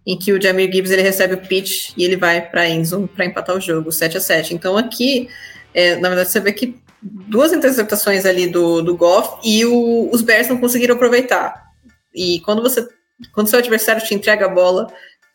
em 0.07 0.19
que 0.19 0.33
o 0.33 0.41
Jamir 0.41 0.71
Gibbs 0.71 0.91
ele 0.91 1.01
recebe 1.01 1.35
o 1.35 1.41
pitch 1.41 1.93
e 1.97 2.05
ele 2.05 2.17
vai 2.17 2.43
para 2.43 2.63
a 2.63 2.69
endzone 2.69 3.09
para 3.09 3.25
empatar 3.25 3.57
o 3.57 3.61
jogo, 3.61 3.91
7 3.91 4.19
a 4.19 4.21
7 4.21 4.55
Então 4.55 4.77
aqui, 4.77 5.31
é, 5.73 5.97
na 5.97 6.09
verdade, 6.09 6.31
você 6.31 6.41
vê 6.41 6.53
que 6.53 6.79
duas 7.03 7.53
interceptações 7.53 8.27
ali 8.27 8.47
do, 8.47 8.83
do 8.83 8.97
Goff 8.97 9.39
e 9.43 9.65
o, 9.65 10.11
os 10.13 10.21
Bears 10.21 10.49
não 10.49 10.59
conseguiram 10.59 10.95
aproveitar. 10.95 11.71
E 12.15 12.41
quando 12.41 12.63
você 12.63 12.87
quando 13.33 13.49
seu 13.49 13.59
adversário 13.59 14.05
te 14.05 14.15
entrega 14.15 14.47
a 14.47 14.49
bola, 14.49 14.93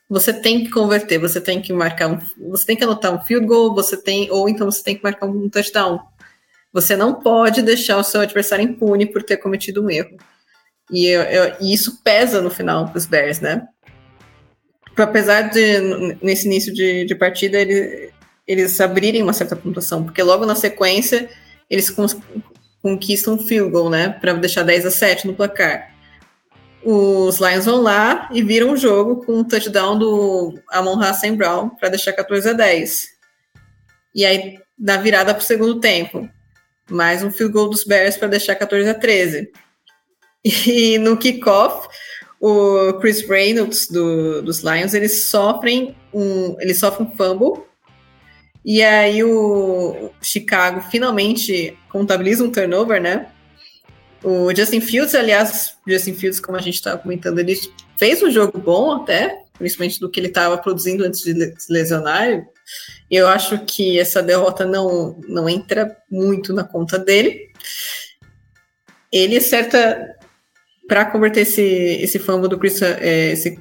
você 0.09 0.33
tem 0.33 0.63
que 0.63 0.69
converter, 0.69 1.17
você 1.17 1.39
tem 1.39 1.61
que 1.61 1.71
marcar 1.71 2.07
um, 2.07 2.19
você 2.49 2.65
tem 2.65 2.75
que 2.75 2.83
anotar 2.83 3.13
um 3.13 3.21
field 3.21 3.47
goal, 3.47 3.73
você 3.73 3.95
tem 3.95 4.29
ou 4.31 4.49
então 4.49 4.69
você 4.69 4.83
tem 4.83 4.95
que 4.95 5.03
marcar 5.03 5.27
um 5.27 5.49
touchdown. 5.49 5.99
Você 6.71 6.95
não 6.95 7.15
pode 7.15 7.61
deixar 7.61 7.97
o 7.97 8.03
seu 8.03 8.21
adversário 8.21 8.63
impune 8.63 9.05
por 9.05 9.23
ter 9.23 9.37
cometido 9.37 9.83
um 9.83 9.89
erro. 9.89 10.17
E, 10.91 11.05
eu, 11.05 11.21
eu, 11.21 11.55
e 11.59 11.73
isso 11.73 12.01
pesa 12.03 12.41
no 12.41 12.49
final 12.49 12.87
para 12.87 12.97
os 12.97 13.05
Bears, 13.05 13.39
né? 13.39 13.67
Apesar 14.97 15.43
de, 15.43 16.17
nesse 16.21 16.45
início 16.45 16.73
de, 16.73 17.05
de 17.05 17.15
partida, 17.15 17.57
ele, 17.57 18.11
eles 18.45 18.79
abrirem 18.81 19.23
uma 19.23 19.33
certa 19.33 19.55
pontuação, 19.55 20.03
porque 20.03 20.21
logo 20.21 20.45
na 20.45 20.55
sequência 20.55 21.29
eles 21.69 21.95
conquistam 22.81 23.35
um 23.35 23.39
field 23.39 23.71
goal, 23.71 23.89
né? 23.89 24.09
Para 24.09 24.33
deixar 24.33 24.63
10 24.63 24.87
a 24.87 24.91
7 24.91 25.27
no 25.27 25.35
placar. 25.35 25.93
Os 26.83 27.39
Lions 27.39 27.65
vão 27.65 27.81
lá 27.81 28.29
e 28.31 28.41
viram 28.41 28.71
o 28.71 28.77
jogo 28.77 29.23
com 29.25 29.39
um 29.39 29.43
touchdown 29.43 29.99
do 29.99 30.59
Amon 30.69 30.99
Hassan 30.99 31.35
Brown 31.35 31.69
para 31.69 31.89
deixar 31.89 32.13
14 32.13 32.49
a 32.49 32.53
10. 32.53 33.07
E 34.15 34.25
aí, 34.25 34.57
na 34.77 34.97
virada 34.97 35.33
para 35.33 35.41
o 35.41 35.45
segundo 35.45 35.79
tempo, 35.79 36.29
mais 36.89 37.23
um 37.23 37.31
field 37.31 37.53
goal 37.53 37.69
dos 37.69 37.83
Bears 37.83 38.17
para 38.17 38.27
deixar 38.27 38.55
14 38.55 38.89
a 38.89 38.93
13. 38.93 39.51
E 40.43 40.97
no 40.97 41.17
kickoff, 41.17 41.87
o 42.39 42.93
Chris 42.99 43.27
Reynolds 43.27 43.87
do, 43.87 44.41
dos 44.41 44.59
Lions, 44.59 44.93
eles 44.93 45.23
sofrem 45.23 45.95
um, 46.13 46.55
ele 46.59 46.73
sofre 46.73 47.03
um 47.03 47.11
fumble 47.11 47.63
E 48.63 48.81
aí 48.81 49.23
o 49.23 50.09
Chicago 50.21 50.81
finalmente 50.89 51.77
contabiliza 51.89 52.43
um 52.43 52.51
turnover, 52.51 53.01
né? 53.01 53.27
O 54.23 54.53
Justin 54.53 54.81
Fields, 54.81 55.15
aliás, 55.15 55.77
Justin 55.87 56.13
Fields, 56.13 56.39
como 56.39 56.57
a 56.57 56.61
gente 56.61 56.75
estava 56.75 56.97
comentando, 56.97 57.39
ele 57.39 57.57
fez 57.97 58.21
um 58.21 58.29
jogo 58.29 58.57
bom 58.57 59.01
até, 59.01 59.43
principalmente 59.57 59.99
do 59.99 60.09
que 60.09 60.19
ele 60.19 60.27
estava 60.27 60.57
produzindo 60.57 61.05
antes 61.05 61.21
de 61.21 61.53
lesionar. 61.69 62.45
Eu 63.09 63.27
acho 63.27 63.59
que 63.65 63.99
essa 63.99 64.21
derrota 64.21 64.65
não, 64.65 65.19
não 65.27 65.49
entra 65.49 65.97
muito 66.09 66.53
na 66.53 66.63
conta 66.63 66.97
dele. 66.97 67.49
Ele 69.11 69.37
acerta 69.37 70.15
para 70.87 71.05
converter 71.05 71.41
esse, 71.41 71.61
esse 71.61 72.19
fumble 72.19 72.49
do 72.49 72.57
Chris, 72.57 72.81
é, 72.81 73.31
esse, 73.31 73.59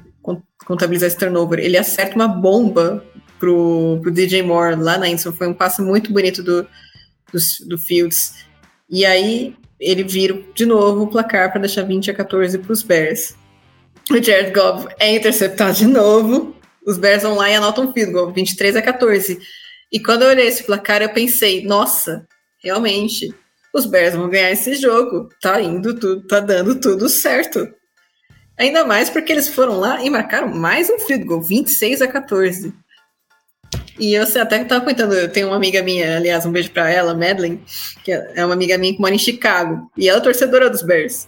contabilizar 0.69 1.07
esse 1.07 1.17
turnover, 1.17 1.59
ele 1.59 1.77
acerta 1.77 2.15
uma 2.15 2.27
bomba 2.27 3.03
pro, 3.39 3.99
pro 4.01 4.11
DJ 4.11 4.43
Moore 4.43 4.75
lá 4.75 4.97
na 4.97 5.09
Enson. 5.09 5.31
Foi 5.31 5.47
um 5.47 5.53
passe 5.53 5.81
muito 5.81 6.13
bonito 6.13 6.43
do, 6.43 6.63
do, 6.63 7.39
do 7.67 7.77
Fields. 7.77 8.45
E 8.89 9.05
aí 9.05 9.55
ele 9.79 10.03
vira 10.03 10.39
de 10.53 10.65
novo 10.65 11.03
o 11.03 11.07
placar 11.07 11.51
para 11.51 11.61
deixar 11.61 11.83
20 11.83 12.11
a 12.11 12.13
14 12.13 12.57
para 12.59 12.71
os 12.71 12.83
Bears. 12.83 13.35
O 14.11 14.21
Jared 14.21 14.51
Goff 14.51 14.87
é 14.99 15.15
interceptado 15.15 15.73
de 15.73 15.87
novo. 15.87 16.55
Os 16.89 16.97
Bears 16.97 17.21
vão 17.21 17.35
lá 17.35 17.47
e 17.47 17.53
anotam 17.53 17.85
um 17.85 17.93
field 17.93 18.11
goal, 18.11 18.33
23 18.33 18.75
a 18.75 18.81
14. 18.81 19.39
E 19.91 19.99
quando 19.99 20.23
eu 20.23 20.29
olhei 20.29 20.47
esse 20.47 20.63
placar, 20.63 21.03
eu 21.03 21.09
pensei, 21.09 21.63
nossa, 21.63 22.25
realmente, 22.63 23.31
os 23.71 23.85
Bears 23.85 24.15
vão 24.15 24.27
ganhar 24.27 24.49
esse 24.49 24.73
jogo. 24.73 25.29
Tá 25.39 25.61
indo 25.61 25.93
tudo, 25.93 26.25
tá 26.25 26.39
dando 26.39 26.79
tudo 26.79 27.07
certo. 27.07 27.71
Ainda 28.57 28.83
mais 28.83 29.07
porque 29.07 29.31
eles 29.31 29.47
foram 29.49 29.79
lá 29.79 30.03
e 30.03 30.09
marcaram 30.09 30.47
mais 30.47 30.89
um 30.89 30.97
field 30.97 31.25
goal, 31.25 31.43
26 31.43 32.01
a 32.01 32.07
14. 32.07 32.73
E 33.99 34.15
eu 34.15 34.23
até 34.23 34.59
estava 34.59 34.81
comentando, 34.81 35.13
eu 35.13 35.31
tenho 35.31 35.45
uma 35.49 35.57
amiga 35.57 35.83
minha, 35.83 36.17
aliás, 36.17 36.43
um 36.43 36.51
beijo 36.51 36.71
para 36.71 36.89
ela, 36.89 37.13
Madeline, 37.13 37.63
que 38.03 38.11
é 38.11 38.43
uma 38.43 38.55
amiga 38.55 38.79
minha 38.79 38.95
que 38.95 38.99
mora 38.99 39.13
em 39.13 39.19
Chicago, 39.19 39.91
e 39.95 40.09
ela 40.09 40.17
é 40.17 40.23
torcedora 40.23 40.71
dos 40.71 40.81
Bears. 40.81 41.27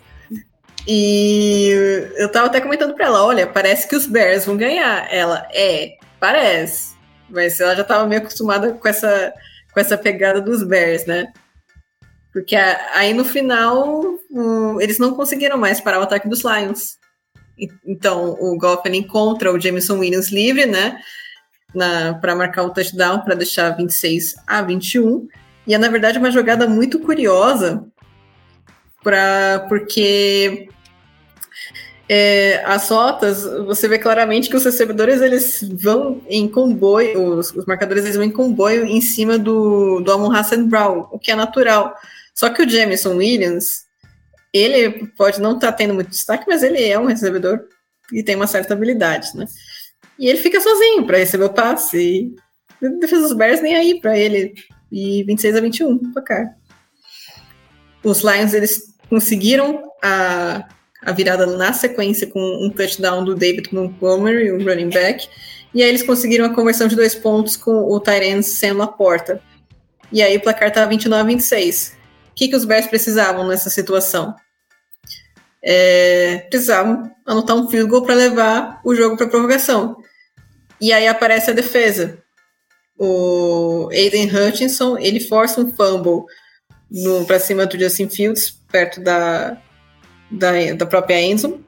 E 0.87 1.69
eu 2.17 2.27
estava 2.27 2.47
até 2.47 2.59
comentando 2.59 2.93
para 2.95 3.05
ela, 3.05 3.23
olha, 3.23 3.45
parece 3.45 3.87
que 3.87 3.95
os 3.95 4.07
Bears 4.07 4.45
vão 4.45 4.57
ganhar. 4.57 5.07
Ela, 5.13 5.47
é, 5.53 5.97
parece. 6.19 6.95
Mas 7.29 7.59
ela 7.59 7.75
já 7.75 7.81
estava 7.83 8.07
meio 8.07 8.21
acostumada 8.21 8.73
com 8.73 8.87
essa, 8.87 9.33
com 9.73 9.79
essa 9.79 9.97
pegada 9.97 10.41
dos 10.41 10.63
Bears, 10.63 11.05
né? 11.05 11.31
Porque 12.33 12.55
aí 12.55 13.13
no 13.13 13.25
final 13.25 14.03
eles 14.79 14.97
não 14.97 15.13
conseguiram 15.13 15.57
mais 15.57 15.81
parar 15.81 15.99
o 15.99 16.03
ataque 16.03 16.29
dos 16.29 16.43
Lions. 16.43 16.97
Então 17.85 18.37
o 18.39 18.57
Goff 18.57 18.87
encontra 18.89 19.51
o 19.51 19.59
Jameson 19.59 19.99
Williams 19.99 20.31
livre, 20.31 20.65
né? 20.65 20.97
para 22.19 22.35
marcar 22.35 22.63
o 22.63 22.69
touchdown 22.69 23.21
para 23.21 23.35
deixar 23.35 23.69
26 23.71 24.35
a 24.45 24.61
21. 24.61 25.27
E 25.67 25.73
é, 25.73 25.77
na 25.77 25.89
verdade, 25.89 26.17
uma 26.17 26.31
jogada 26.31 26.67
muito 26.67 26.99
curiosa, 26.99 27.85
pra, 29.03 29.65
porque 29.67 30.69
é, 32.09 32.61
as 32.65 32.89
rotas, 32.89 33.43
você 33.65 33.87
vê 33.87 33.97
claramente 33.97 34.49
que 34.49 34.55
os 34.57 34.65
recebedores 34.65 35.21
eles 35.21 35.63
vão 35.81 36.21
em 36.27 36.47
comboio, 36.47 37.37
os, 37.37 37.51
os 37.51 37.65
marcadores 37.65 38.03
eles 38.03 38.17
vão 38.17 38.25
em 38.25 38.31
comboio 38.31 38.85
em 38.85 38.99
cima 38.99 39.37
do, 39.37 40.01
do 40.01 40.11
Amon 40.11 40.31
Hassan 40.31 40.67
Brown, 40.67 41.07
o 41.11 41.17
que 41.17 41.31
é 41.31 41.35
natural. 41.35 41.95
Só 42.33 42.49
que 42.49 42.61
o 42.61 42.69
Jameson 42.69 43.15
Williams, 43.15 43.85
ele 44.51 45.07
pode 45.17 45.39
não 45.39 45.55
estar 45.55 45.71
tá 45.71 45.77
tendo 45.77 45.93
muito 45.93 46.09
destaque, 46.09 46.45
mas 46.47 46.63
ele 46.63 46.83
é 46.83 46.99
um 46.99 47.05
recebedor 47.05 47.61
e 48.11 48.21
tem 48.23 48.35
uma 48.35 48.47
certa 48.47 48.73
habilidade, 48.73 49.29
né? 49.35 49.45
E 50.19 50.27
ele 50.27 50.37
fica 50.37 50.59
sozinho 50.59 51.05
para 51.05 51.17
receber 51.17 51.45
o 51.45 51.53
passe. 51.53 51.97
E 52.81 52.89
defesa 52.99 53.21
dos 53.21 53.33
Bears 53.33 53.61
nem 53.61 53.75
aí 53.75 53.99
para 53.99 54.17
ele. 54.17 54.53
E 54.91 55.23
26 55.23 55.55
a 55.55 55.61
21 55.61 56.11
para 56.11 56.21
cá. 56.21 56.55
Os 58.03 58.21
Lions 58.21 58.53
eles 58.53 58.90
conseguiram 59.11 59.91
a, 60.01 60.69
a 61.01 61.11
virada 61.11 61.45
na 61.45 61.73
sequência 61.73 62.25
com 62.25 62.39
um 62.39 62.69
touchdown 62.69 63.25
do 63.25 63.35
David 63.35 63.67
Montgomery, 63.75 64.53
o 64.53 64.63
running 64.63 64.89
back. 64.89 65.27
E 65.73 65.83
aí 65.83 65.89
eles 65.89 66.01
conseguiram 66.01 66.45
a 66.45 66.55
conversão 66.55 66.87
de 66.87 66.95
dois 66.95 67.13
pontos 67.13 67.57
com 67.57 67.73
o 67.73 67.99
Tyrant 67.99 68.41
Sam 68.41 68.75
Laporta. 68.75 69.41
E 70.13 70.21
aí 70.21 70.37
o 70.37 70.41
placar 70.41 70.69
estava 70.69 70.89
29 70.89 71.21
a 71.21 71.25
26. 71.25 71.97
O 72.31 72.35
que, 72.35 72.47
que 72.47 72.55
os 72.55 72.63
Bears 72.63 72.87
precisavam 72.87 73.45
nessa 73.45 73.69
situação? 73.69 74.33
É, 75.61 76.45
precisavam 76.49 77.11
anotar 77.25 77.57
um 77.57 77.69
field 77.69 77.89
goal 77.89 78.03
para 78.03 78.15
levar 78.15 78.79
o 78.85 78.95
jogo 78.95 79.17
para 79.17 79.27
prorrogação. 79.27 79.97
E 80.79 80.93
aí 80.93 81.05
aparece 81.05 81.51
a 81.51 81.53
defesa. 81.53 82.17
O 82.97 83.89
Aiden 83.91 84.29
Hutchinson, 84.33 84.97
ele 84.97 85.19
força 85.19 85.59
um 85.59 85.69
fumble 85.75 86.23
para 87.25 87.39
cima 87.39 87.65
do 87.65 87.79
Justin 87.79 88.09
Fields, 88.09 88.51
perto 88.71 89.01
da, 89.01 89.57
da, 90.29 90.73
da 90.73 90.85
própria 90.85 91.21
Enzo. 91.21 91.61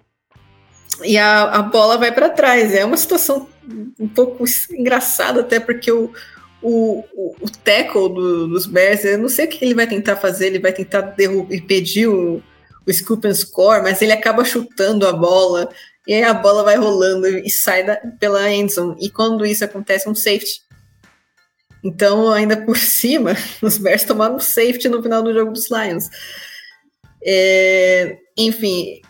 E 1.03 1.17
a, 1.17 1.43
a 1.43 1.61
bola 1.61 1.97
vai 1.97 2.11
para 2.11 2.29
trás. 2.29 2.73
É 2.73 2.85
uma 2.85 2.97
situação 2.97 3.47
um 3.99 4.07
pouco 4.07 4.43
engraçada, 4.71 5.41
até 5.41 5.59
porque 5.59 5.91
o, 5.91 6.11
o, 6.61 7.03
o, 7.13 7.35
o 7.41 7.49
tackle 7.63 8.09
do, 8.09 8.47
dos 8.47 8.65
Bears, 8.65 9.03
eu 9.05 9.17
não 9.17 9.29
sei 9.29 9.45
o 9.45 9.47
que 9.49 9.63
ele 9.63 9.73
vai 9.73 9.87
tentar 9.87 10.15
fazer, 10.17 10.47
ele 10.47 10.59
vai 10.59 10.73
tentar 10.73 11.15
impedir 11.51 12.07
o, 12.07 12.41
o 12.85 12.93
scoop 12.93 13.27
and 13.27 13.35
score, 13.35 13.81
mas 13.81 14.01
ele 14.01 14.11
acaba 14.11 14.45
chutando 14.45 15.07
a 15.07 15.13
bola 15.13 15.69
e 16.07 16.13
aí 16.13 16.23
a 16.23 16.33
bola 16.33 16.63
vai 16.63 16.75
rolando 16.75 17.27
e 17.27 17.49
sai 17.49 17.85
da, 17.85 17.95
pela 18.19 18.51
endzone. 18.51 18.97
E 18.99 19.09
quando 19.09 19.45
isso 19.45 19.63
acontece, 19.63 20.09
um 20.09 20.15
safety. 20.15 20.61
Então, 21.83 22.31
ainda 22.31 22.57
por 22.57 22.77
cima, 22.79 23.35
os 23.61 23.77
Bears 23.77 24.03
tomaram 24.03 24.35
um 24.35 24.39
safety 24.39 24.87
no 24.87 25.01
final 25.01 25.21
do 25.21 25.33
jogo 25.33 25.51
dos 25.51 25.69
Lions. 25.69 26.09
É, 27.25 28.17
enfim, 28.37 29.01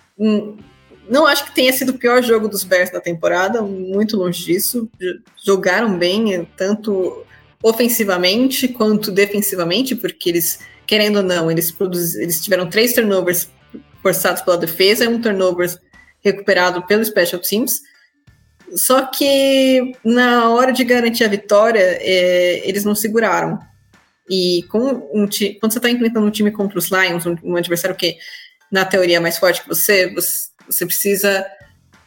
não 1.09 1.25
acho 1.25 1.45
que 1.45 1.55
tenha 1.55 1.73
sido 1.73 1.89
o 1.89 1.97
pior 1.97 2.21
jogo 2.23 2.47
dos 2.47 2.63
Bears 2.63 2.91
da 2.91 3.01
temporada, 3.01 3.61
muito 3.61 4.17
longe 4.17 4.45
disso. 4.45 4.89
Jogaram 5.45 5.97
bem, 5.97 6.47
tanto 6.57 7.25
ofensivamente 7.61 8.67
quanto 8.67 9.11
defensivamente, 9.11 9.95
porque 9.95 10.29
eles, 10.29 10.59
querendo 10.85 11.17
ou 11.17 11.23
não, 11.23 11.49
eles, 11.49 11.73
eles 12.15 12.41
tiveram 12.41 12.69
três 12.69 12.93
turnovers 12.93 13.49
forçados 14.01 14.41
pela 14.41 14.57
defesa 14.57 15.05
e 15.05 15.07
um 15.07 15.21
turnover 15.21 15.73
recuperado 16.21 16.85
pelo 16.85 17.03
Special 17.03 17.41
Teams. 17.41 17.81
Só 18.75 19.05
que 19.05 19.93
na 20.03 20.49
hora 20.49 20.71
de 20.71 20.83
garantir 20.83 21.23
a 21.23 21.27
vitória, 21.27 21.79
é, 21.79 22.67
eles 22.67 22.83
não 22.83 22.95
seguraram. 22.95 23.59
E 24.29 24.63
com 24.69 25.09
um 25.13 25.27
quando 25.59 25.71
você 25.71 25.79
está 25.79 25.89
enfrentando 25.89 26.25
um 26.25 26.31
time 26.31 26.51
contra 26.51 26.79
os 26.79 26.89
Lions, 26.89 27.25
um, 27.25 27.35
um, 27.43 27.55
adversário 27.55 27.95
que, 27.95 28.17
na 28.71 28.85
teoria, 28.85 29.17
é 29.17 29.19
mais 29.19 29.37
forte 29.37 29.61
que 29.61 29.67
você, 29.67 30.13
você, 30.13 30.47
você 30.65 30.85
precisa 30.85 31.45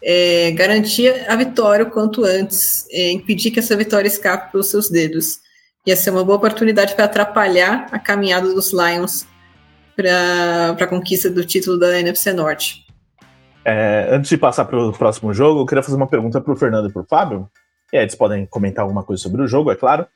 é, 0.02 0.50
garantir 0.52 1.28
a 1.28 1.36
vitória 1.36 1.84
o 1.84 1.90
quanto 1.90 2.24
antes, 2.24 2.86
é, 2.90 3.10
impedir 3.10 3.50
que 3.50 3.58
essa 3.58 3.76
vitória 3.76 4.08
escape 4.08 4.50
pelos 4.50 4.68
seus 4.68 4.88
dedos. 4.88 5.40
Ia 5.86 5.94
ser 5.94 6.10
uma 6.10 6.24
boa 6.24 6.38
oportunidade 6.38 6.94
para 6.94 7.04
atrapalhar 7.04 7.86
a 7.92 7.98
caminhada 7.98 8.52
dos 8.52 8.72
Lions 8.72 9.26
para 9.94 10.76
a 10.78 10.86
conquista 10.86 11.30
do 11.30 11.44
título 11.44 11.78
da 11.78 12.00
NFC 12.00 12.32
Norte. 12.32 12.85
É, 13.68 14.06
antes 14.12 14.30
de 14.30 14.38
passar 14.38 14.64
para 14.64 14.78
o 14.78 14.92
próximo 14.92 15.34
jogo, 15.34 15.60
eu 15.60 15.66
queria 15.66 15.82
fazer 15.82 15.96
uma 15.96 16.06
pergunta 16.06 16.40
para 16.40 16.52
o 16.52 16.56
Fernando 16.56 16.88
e 16.88 16.92
para 16.92 17.02
o 17.02 17.04
Fábio. 17.04 17.50
E 17.92 17.96
aí 17.96 18.04
eles 18.04 18.14
podem 18.14 18.46
comentar 18.46 18.84
alguma 18.84 19.02
coisa 19.02 19.20
sobre 19.20 19.42
o 19.42 19.48
jogo, 19.48 19.72
é 19.72 19.74
claro. 19.74 20.06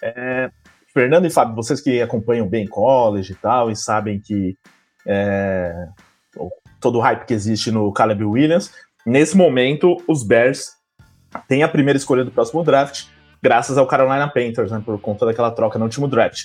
É, 0.00 0.48
Fernando 0.94 1.26
e 1.26 1.30
Fábio, 1.30 1.56
vocês 1.56 1.80
que 1.80 2.00
acompanham 2.00 2.48
bem 2.48 2.68
college 2.68 3.32
e 3.32 3.34
tal, 3.34 3.68
e 3.68 3.74
sabem 3.74 4.20
que 4.20 4.56
é, 5.04 5.88
todo 6.80 6.98
o 6.98 7.00
hype 7.00 7.26
que 7.26 7.34
existe 7.34 7.72
no 7.72 7.92
Caleb 7.92 8.24
Williams, 8.24 8.72
nesse 9.04 9.36
momento 9.36 9.96
os 10.06 10.22
Bears 10.22 10.70
têm 11.48 11.64
a 11.64 11.68
primeira 11.68 11.96
escolha 11.96 12.24
do 12.24 12.30
próximo 12.30 12.62
draft, 12.62 13.06
graças 13.42 13.76
ao 13.76 13.88
Carolina 13.88 14.28
Panthers, 14.28 14.70
né, 14.70 14.80
por 14.84 15.00
conta 15.00 15.26
daquela 15.26 15.50
troca 15.50 15.80
no 15.80 15.84
último 15.84 16.06
draft. 16.06 16.42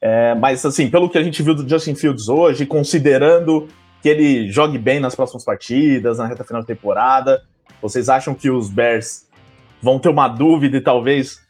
É, 0.00 0.32
mas, 0.36 0.64
assim, 0.64 0.88
pelo 0.88 1.10
que 1.10 1.18
a 1.18 1.24
gente 1.24 1.42
viu 1.42 1.56
do 1.56 1.68
Justin 1.68 1.96
Fields 1.96 2.28
hoje, 2.28 2.66
considerando 2.66 3.68
que 4.04 4.08
ele 4.10 4.50
jogue 4.50 4.76
bem 4.76 5.00
nas 5.00 5.14
próximas 5.14 5.46
partidas, 5.46 6.18
na 6.18 6.26
reta 6.26 6.44
final 6.44 6.60
da 6.60 6.66
temporada? 6.66 7.42
Vocês 7.80 8.10
acham 8.10 8.34
que 8.34 8.50
os 8.50 8.68
Bears 8.68 9.26
vão 9.80 9.98
ter 9.98 10.10
uma 10.10 10.28
dúvida 10.28 10.76
e 10.76 10.80
talvez 10.82 11.40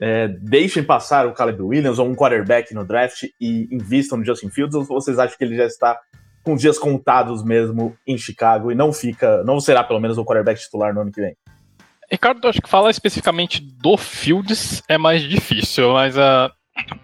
é, 0.00 0.28
deixem 0.28 0.84
passar 0.84 1.26
o 1.26 1.32
Caleb 1.32 1.60
Williams 1.60 1.98
ou 1.98 2.06
um 2.06 2.14
quarterback 2.14 2.72
no 2.72 2.84
draft 2.84 3.24
e 3.40 3.66
invistam 3.68 4.16
no 4.16 4.24
Justin 4.24 4.48
Fields? 4.48 4.76
Ou 4.76 4.84
vocês 4.84 5.18
acham 5.18 5.36
que 5.36 5.42
ele 5.42 5.56
já 5.56 5.66
está 5.66 5.98
com 6.44 6.54
dias 6.54 6.78
contados 6.78 7.42
mesmo 7.42 7.96
em 8.06 8.16
Chicago 8.16 8.70
e 8.70 8.76
não 8.76 8.92
fica, 8.92 9.42
não 9.42 9.58
será 9.58 9.82
pelo 9.82 9.98
menos 9.98 10.16
o 10.16 10.24
quarterback 10.24 10.60
titular 10.60 10.94
no 10.94 11.00
ano 11.00 11.10
que 11.10 11.20
vem? 11.20 11.36
Ricardo, 12.08 12.46
acho 12.46 12.62
que 12.62 12.70
falar 12.70 12.92
especificamente 12.92 13.60
do 13.60 13.96
Fields 13.96 14.84
é 14.88 14.96
mais 14.96 15.20
difícil, 15.20 15.94
mas 15.94 16.16
uh, 16.16 16.46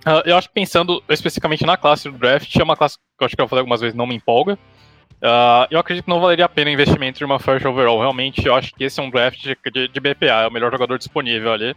uh, 0.07 0.23
eu 0.25 0.37
acho 0.37 0.47
que 0.47 0.55
pensando 0.55 1.03
especificamente 1.09 1.67
na 1.67 1.77
classe 1.77 2.09
do 2.09 2.17
draft, 2.17 2.55
é 2.55 2.63
uma 2.63 2.77
classe 2.77 2.97
que 2.97 3.25
eu 3.25 3.27
acho 3.27 3.35
que 3.35 3.43
eu 3.43 3.49
falei 3.49 3.63
algumas 3.63 3.81
vezes 3.81 3.97
não 3.97 4.07
me 4.07 4.15
empolga. 4.15 4.57
Uh, 5.23 5.69
eu 5.71 5.79
acredito 5.79 6.05
que 6.05 6.11
não 6.11 6.21
valeria 6.21 6.47
a 6.47 6.49
pena 6.49 6.71
investimento 6.71 7.19
de 7.19 7.25
uma 7.25 7.39
first 7.39 7.65
overall. 7.67 8.01
Realmente, 8.01 8.47
eu 8.47 8.55
acho 8.55 8.75
que 8.75 8.85
esse 8.85 8.99
é 8.99 9.03
um 9.03 9.11
draft 9.11 9.43
de, 9.43 9.57
de, 9.71 9.89
de, 9.89 10.01
BPA, 10.01 10.43
é 10.43 10.47
o 10.49 10.51
melhor 10.51 10.73
jogador 10.73 10.97
disponível 10.97 11.53
ali. 11.53 11.77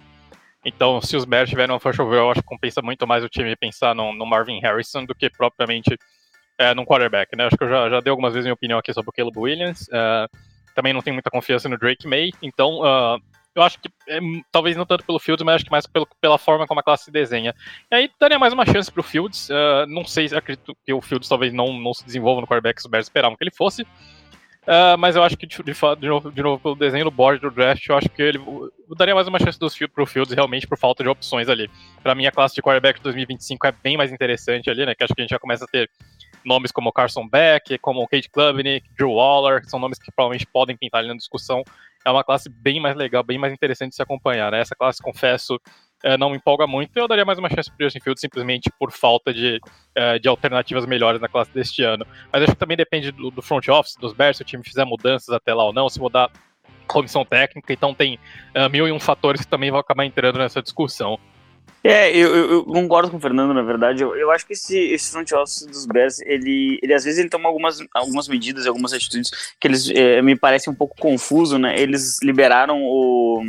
Então, 0.66 1.02
se 1.02 1.18
os 1.18 1.26
Bears 1.26 1.50
tiverem 1.50 1.74
uma 1.74 1.80
first 1.80 2.00
overall, 2.00 2.32
acho 2.32 2.42
que 2.42 2.48
compensa 2.48 2.82
muito 2.82 3.06
mais 3.06 3.22
o 3.22 3.28
time 3.28 3.54
pensar 3.56 3.94
no, 3.94 4.14
no 4.14 4.26
Marvin 4.26 4.62
Harrison 4.62 5.04
do 5.04 5.14
que 5.14 5.30
propriamente 5.30 5.98
é, 6.58 6.74
num 6.74 6.86
quarterback, 6.86 7.36
né? 7.36 7.46
Acho 7.46 7.58
que 7.58 7.66
eu 7.66 7.70
já, 7.70 7.90
já 7.90 8.00
dei 8.00 8.12
algumas 8.12 8.34
vezes 8.34 8.46
minha 8.46 8.54
opinião 8.54 8.80
aqui 8.80 8.94
sobre 8.94 9.10
o 9.10 9.14
Caleb 9.14 9.38
Williams. 9.38 9.90
Uh, 9.90 10.30
também 10.74 10.94
não 10.94 11.02
tenho 11.02 11.14
muita 11.14 11.30
confiança 11.30 11.68
no 11.68 11.78
Drake 11.78 12.08
May, 12.08 12.32
então 12.42 12.80
uh, 12.80 13.22
eu 13.56 13.62
acho 13.62 13.80
que 13.80 13.90
é, 14.08 14.20
talvez 14.52 14.76
não 14.76 14.86
tanto 14.86 15.06
pelo 15.06 15.20
Fields, 15.20 15.44
mas 15.44 15.56
acho 15.56 15.66
que 15.66 15.72
mais 15.72 15.86
pelo, 15.86 16.08
pela 16.20 16.38
forma 16.38 16.66
como 16.66 16.80
a 16.80 16.84
classe 16.84 17.06
se 17.06 17.12
desenha. 17.12 17.54
E 17.92 17.96
aí 17.96 18.12
daria 18.20 18.40
mais 18.40 18.54
uma 18.54 18.66
chance 18.66 18.92
pro 18.92 19.04
Fields. 19.04 19.50
Uh, 19.50 19.86
não 19.88 20.04
sei, 20.06 20.26
acredito 20.34 20.76
que 20.86 20.94
o 20.94 21.02
Fields 21.02 21.30
talvez 21.30 21.54
não, 21.54 21.74
não 21.80 21.94
se 21.94 22.06
desenvolva 22.06 22.42
no 22.42 22.48
quarterback 22.48 22.78
que 22.78 22.86
os 22.86 22.90
Bears 22.90 23.06
esperavam 23.06 23.38
que 23.38 23.44
ele 23.44 23.52
fosse. 23.52 23.84
Uh, 24.64 24.98
mas 24.98 25.16
eu 25.16 25.24
acho 25.24 25.36
que, 25.36 25.46
de, 25.46 25.58
de, 25.58 25.74
de, 25.74 26.08
novo, 26.08 26.32
de 26.32 26.42
novo, 26.42 26.62
pelo 26.62 26.76
desenho 26.76 27.04
do 27.04 27.12
board 27.12 27.42
do 27.42 27.52
draft, 27.52 27.86
eu 27.86 27.98
acho 27.98 28.08
que 28.08 28.22
ele 28.22 28.38
eu 28.38 28.96
daria 28.98 29.14
mais 29.14 29.28
uma 29.28 29.38
chance 29.38 29.60
dos, 29.60 29.78
pro 29.94 30.06
Fields 30.06 30.34
realmente 30.34 30.66
por 30.66 30.78
falta 30.78 31.04
de 31.04 31.10
opções 31.10 31.50
ali. 31.50 31.70
Para 32.02 32.16
mim, 32.16 32.26
a 32.26 32.32
classe 32.32 32.56
de 32.56 32.62
quarterback 32.62 33.00
de 33.00 33.04
2025 33.04 33.68
é 33.68 33.72
bem 33.72 33.98
mais 33.98 34.12
interessante 34.12 34.70
ali, 34.70 34.86
né? 34.86 34.96
Que 34.96 35.04
acho 35.04 35.14
que 35.14 35.22
a 35.22 35.24
gente 35.24 35.32
já 35.32 35.40
começa 35.40 35.66
a 35.66 35.68
ter 35.68 35.90
nomes 36.46 36.72
como 36.72 36.94
Carson 36.94 37.28
Beck, 37.28 37.78
como 37.80 38.08
Kate 38.08 38.30
Klubnik, 38.30 38.88
Drew 38.98 39.12
Waller, 39.12 39.62
que 39.62 39.70
são 39.70 39.80
nomes 39.80 40.00
que 40.00 40.12
provavelmente 40.12 40.46
podem 40.46 40.78
pintar 40.78 41.00
ali 41.00 41.10
na 41.10 41.16
discussão. 41.16 41.64
É 42.06 42.12
uma 42.12 42.24
classe 42.24 42.50
bem 42.50 42.80
mais 42.80 42.96
legal, 42.96 43.24
bem 43.24 43.38
mais 43.38 43.54
interessante 43.54 43.90
de 43.90 43.96
se 43.96 44.02
acompanhar, 44.02 44.52
né? 44.52 44.60
Essa 44.60 44.76
classe, 44.76 45.02
confesso, 45.02 45.60
é, 46.04 46.18
não 46.18 46.30
me 46.30 46.38
empolga 46.38 46.68
muito. 46.68 46.98
Eu 46.98 47.08
daria 47.08 47.24
mais 47.24 47.40
uma 47.40 47.50
chance 47.50 47.72
pro 47.72 47.86
Justin 47.86 48.00
Fields 48.02 48.22
simplesmente 48.22 48.70
por 48.78 48.92
falta 48.92 49.34
de, 49.34 49.60
é, 49.96 50.20
de 50.20 50.28
alternativas 50.28 50.86
melhores 50.86 51.22
na 51.22 51.30
classe 51.30 51.52
deste 51.54 51.82
ano. 51.84 52.06
Mas 52.32 52.44
acho 52.44 52.52
que 52.52 52.58
também 52.58 52.76
depende 52.76 53.12
do, 53.12 53.32
do 53.32 53.42
front 53.42 53.68
office, 53.70 53.96
dos 53.96 54.14
Bears, 54.14 54.38
se 54.38 54.44
o 54.44 54.46
time 54.46 54.64
fizer 54.64 54.86
mudanças 54.86 55.30
até 55.30 55.54
lá 55.54 55.64
ou 55.64 55.74
não, 55.74 55.88
se 55.88 56.00
mudar 56.00 56.30
comissão 56.88 57.26
técnica, 57.26 57.72
então 57.72 57.94
tem 57.94 58.20
uh, 58.56 58.70
mil 58.70 58.88
e 58.88 58.92
um 58.92 59.00
fatores 59.00 59.42
que 59.42 59.48
também 59.48 59.72
vão 59.72 59.80
acabar 59.80 60.06
entrando 60.06 60.38
nessa 60.38 60.62
discussão. 60.62 61.18
É, 61.84 62.16
eu, 62.16 62.34
eu, 62.34 62.64
concordo 62.64 63.12
com 63.12 63.18
o 63.18 63.20
Fernando, 63.20 63.54
na 63.54 63.62
verdade. 63.62 64.02
Eu, 64.02 64.16
eu 64.16 64.32
acho 64.32 64.46
que 64.48 64.54
esse, 64.54 64.78
esse 64.78 65.12
front 65.12 65.30
office 65.34 65.66
dos 65.66 65.86
Bears, 65.86 66.20
ele, 66.22 66.80
ele 66.82 66.94
às 66.94 67.04
vezes 67.04 67.20
ele 67.20 67.30
toma 67.30 67.50
algumas, 67.50 67.80
algumas 67.94 68.28
medidas, 68.30 68.66
algumas 68.66 68.94
atitudes 68.94 69.30
que 69.60 69.68
eles 69.68 69.90
é, 69.90 70.22
me 70.22 70.38
parecem 70.38 70.72
um 70.72 70.76
pouco 70.76 70.96
confuso, 70.98 71.60
né? 71.60 71.78
Eles 71.78 72.20
liberaram 72.24 72.82
o, 72.82 73.44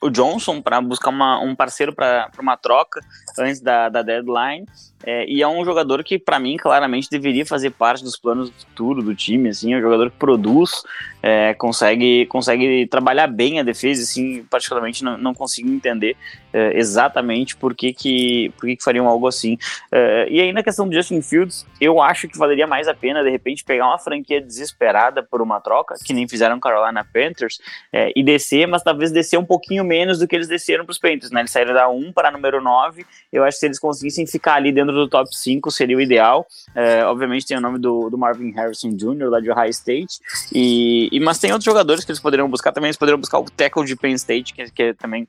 o 0.00 0.10
Johnson 0.10 0.62
para 0.62 0.80
buscar 0.80 1.10
uma, 1.10 1.40
um 1.40 1.56
parceiro 1.56 1.92
para 1.92 2.30
uma 2.38 2.56
troca 2.56 3.00
antes 3.36 3.60
da, 3.60 3.88
da 3.88 4.02
deadline. 4.02 4.64
É, 5.04 5.24
e 5.26 5.42
é 5.42 5.48
um 5.48 5.64
jogador 5.64 6.02
que, 6.04 6.18
para 6.18 6.38
mim, 6.38 6.56
claramente 6.56 7.08
deveria 7.10 7.44
fazer 7.44 7.70
parte 7.70 8.04
dos 8.04 8.16
planos 8.16 8.50
do 8.50 8.56
futuro 8.56 9.02
do 9.02 9.14
time. 9.14 9.48
Assim, 9.48 9.74
é 9.74 9.78
um 9.78 9.80
jogador 9.80 10.10
que 10.10 10.16
produz, 10.16 10.82
é, 11.22 11.54
consegue, 11.54 12.26
consegue 12.26 12.86
trabalhar 12.86 13.26
bem 13.26 13.60
a 13.60 13.62
defesa. 13.62 14.02
Assim, 14.02 14.44
particularmente, 14.44 15.02
não, 15.02 15.18
não 15.18 15.34
consigo 15.34 15.68
entender 15.68 16.16
é, 16.52 16.76
exatamente 16.76 17.56
por 17.56 17.74
que, 17.74 17.92
que, 17.92 18.52
por 18.56 18.66
que, 18.66 18.76
que 18.76 18.84
fariam 18.84 19.08
algo 19.08 19.26
assim. 19.26 19.56
É, 19.90 20.26
e 20.30 20.40
aí, 20.40 20.52
na 20.52 20.62
questão 20.62 20.88
do 20.88 20.94
Justin 20.94 21.22
Fields, 21.22 21.66
eu 21.80 22.00
acho 22.00 22.28
que 22.28 22.38
valeria 22.38 22.66
mais 22.66 22.88
a 22.88 22.94
pena, 22.94 23.22
de 23.22 23.30
repente, 23.30 23.64
pegar 23.64 23.86
uma 23.86 23.98
franquia 23.98 24.40
desesperada 24.40 25.22
por 25.22 25.40
uma 25.42 25.60
troca, 25.60 25.94
que 26.04 26.12
nem 26.12 26.28
fizeram 26.28 26.60
Carolina 26.60 27.04
Panthers, 27.04 27.60
é, 27.92 28.12
e 28.14 28.22
descer, 28.22 28.66
mas 28.66 28.82
talvez 28.82 29.10
descer 29.10 29.38
um 29.38 29.44
pouquinho 29.44 29.84
menos 29.84 30.18
do 30.18 30.28
que 30.28 30.36
eles 30.36 30.48
desceram 30.48 30.84
para 30.84 30.92
os 30.92 30.98
Panthers. 30.98 31.30
Né? 31.30 31.40
Eles 31.40 31.50
saíram 31.50 31.74
da 31.74 31.88
1 31.88 32.12
para 32.12 32.30
número 32.30 32.60
9. 32.60 33.04
Eu 33.32 33.44
acho 33.44 33.56
que 33.56 33.60
se 33.60 33.66
eles 33.66 33.78
conseguissem 33.78 34.26
ficar 34.26 34.54
ali 34.54 34.70
dentro 34.72 34.91
do 34.92 35.08
top 35.08 35.34
5 35.36 35.70
seria 35.70 35.96
o 35.96 36.00
ideal. 36.00 36.46
É, 36.74 37.04
obviamente 37.04 37.46
tem 37.46 37.56
o 37.56 37.60
nome 37.60 37.78
do, 37.78 38.08
do, 38.10 38.18
Marvin 38.18 38.50
Harrison 38.52 38.90
Jr., 38.90 39.28
lá 39.28 39.40
de 39.40 39.50
Ohio 39.50 39.70
State. 39.70 40.18
E, 40.54 41.08
e, 41.12 41.20
mas 41.20 41.38
tem 41.38 41.50
outros 41.50 41.64
jogadores 41.64 42.04
que 42.04 42.10
eles 42.10 42.20
poderiam 42.20 42.48
buscar 42.48 42.72
também. 42.72 42.88
Eles 42.88 42.96
poderiam 42.96 43.18
buscar 43.18 43.38
o 43.38 43.44
tackle 43.44 43.84
de 43.84 43.96
Penn 43.96 44.14
State, 44.14 44.54
que, 44.54 44.70
que 44.70 44.94
também 44.94 45.26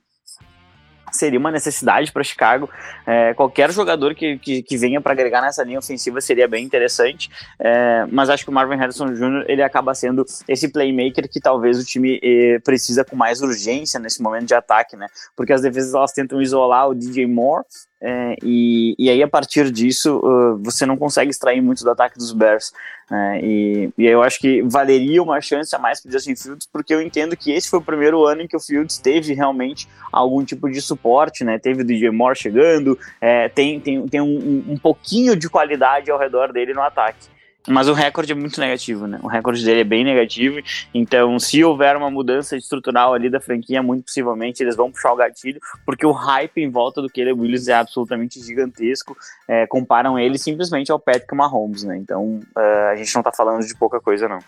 seria 1.14 1.38
uma 1.38 1.50
necessidade 1.50 2.12
para 2.12 2.22
Chicago. 2.22 2.68
É, 3.06 3.32
qualquer 3.34 3.70
jogador 3.72 4.14
que, 4.14 4.38
que, 4.38 4.62
que 4.62 4.76
venha 4.76 5.00
para 5.00 5.12
agregar 5.12 5.40
nessa 5.40 5.62
linha 5.62 5.78
ofensiva 5.78 6.20
seria 6.20 6.48
bem 6.48 6.64
interessante, 6.64 7.30
é, 7.58 8.04
mas 8.10 8.28
acho 8.28 8.44
que 8.44 8.50
o 8.50 8.52
Marvin 8.52 8.76
Harrison 8.76 9.06
Jr. 9.06 9.44
ele 9.48 9.62
acaba 9.62 9.94
sendo 9.94 10.24
esse 10.48 10.68
playmaker 10.68 11.28
que 11.28 11.40
talvez 11.40 11.78
o 11.78 11.84
time 11.84 12.20
eh, 12.22 12.58
precisa 12.64 13.04
com 13.04 13.16
mais 13.16 13.40
urgência 13.40 14.00
nesse 14.00 14.22
momento 14.22 14.46
de 14.46 14.54
ataque, 14.54 14.96
né? 14.96 15.06
Porque 15.36 15.52
as 15.52 15.62
defesas 15.62 15.94
elas 15.94 16.12
tentam 16.12 16.40
isolar 16.42 16.88
o 16.88 16.94
DJ 16.94 17.26
Moore 17.26 17.64
é, 18.06 18.36
e, 18.42 18.94
e 18.98 19.08
aí, 19.08 19.22
a 19.22 19.28
partir 19.28 19.70
disso, 19.70 20.18
uh, 20.18 20.58
você 20.58 20.84
não 20.84 20.94
consegue 20.94 21.30
extrair 21.30 21.62
muito 21.62 21.82
do 21.82 21.90
ataque 21.90 22.18
dos 22.18 22.34
Bears. 22.34 22.70
Né? 23.10 23.40
E, 23.42 23.90
e 23.96 24.06
eu 24.06 24.22
acho 24.22 24.38
que 24.38 24.60
valeria 24.60 25.22
uma 25.22 25.40
chance 25.40 25.74
a 25.74 25.78
mais 25.78 26.02
para 26.02 26.12
Justin 26.12 26.36
Fields, 26.36 26.68
porque 26.70 26.92
eu 26.92 27.00
entendo 27.00 27.34
que 27.34 27.50
esse 27.50 27.70
foi 27.70 27.78
o 27.78 27.82
primeiro 27.82 28.22
ano 28.26 28.42
em 28.42 28.46
que 28.46 28.56
o 28.56 28.60
Fields 28.60 28.98
teve 28.98 29.32
realmente 29.32 29.88
algum 30.12 30.44
tipo 30.44 30.70
de 30.70 30.82
suporte, 30.82 31.44
né? 31.44 31.58
Teve 31.58 31.80
o 31.80 31.84
DJ 31.84 32.10
Moore 32.10 32.36
chegando, 32.36 32.98
é, 33.22 33.48
tem, 33.48 33.80
tem, 33.80 34.06
tem 34.06 34.20
um, 34.20 34.64
um 34.68 34.76
pouquinho 34.76 35.34
de 35.34 35.48
qualidade 35.48 36.10
ao 36.10 36.18
redor 36.18 36.52
dele 36.52 36.74
no 36.74 36.82
ataque. 36.82 37.33
Mas 37.68 37.88
o 37.88 37.92
recorde 37.94 38.32
é 38.32 38.34
muito 38.34 38.60
negativo, 38.60 39.06
né? 39.06 39.18
O 39.22 39.26
recorde 39.26 39.64
dele 39.64 39.80
é 39.80 39.84
bem 39.84 40.04
negativo. 40.04 40.60
Então, 40.92 41.38
se 41.38 41.64
houver 41.64 41.96
uma 41.96 42.10
mudança 42.10 42.56
estrutural 42.56 43.14
ali 43.14 43.30
da 43.30 43.40
franquia, 43.40 43.82
muito 43.82 44.04
possivelmente 44.04 44.62
eles 44.62 44.76
vão 44.76 44.92
puxar 44.92 45.12
o 45.12 45.16
gatilho, 45.16 45.60
porque 45.86 46.04
o 46.04 46.12
hype 46.12 46.58
em 46.58 46.70
volta 46.70 47.00
do 47.00 47.10
Caleb 47.10 47.40
Williams 47.40 47.68
é 47.68 47.74
absolutamente 47.74 48.40
gigantesco. 48.40 49.16
É, 49.48 49.66
comparam 49.66 50.18
ele 50.18 50.38
simplesmente 50.38 50.92
ao 50.92 51.00
Patrick 51.00 51.34
Mahomes, 51.34 51.84
né? 51.84 51.96
Então, 51.96 52.40
uh, 52.56 52.90
a 52.92 52.96
gente 52.96 53.14
não 53.14 53.22
tá 53.22 53.32
falando 53.32 53.66
de 53.66 53.74
pouca 53.76 54.00
coisa, 54.00 54.28
não. 54.28 54.38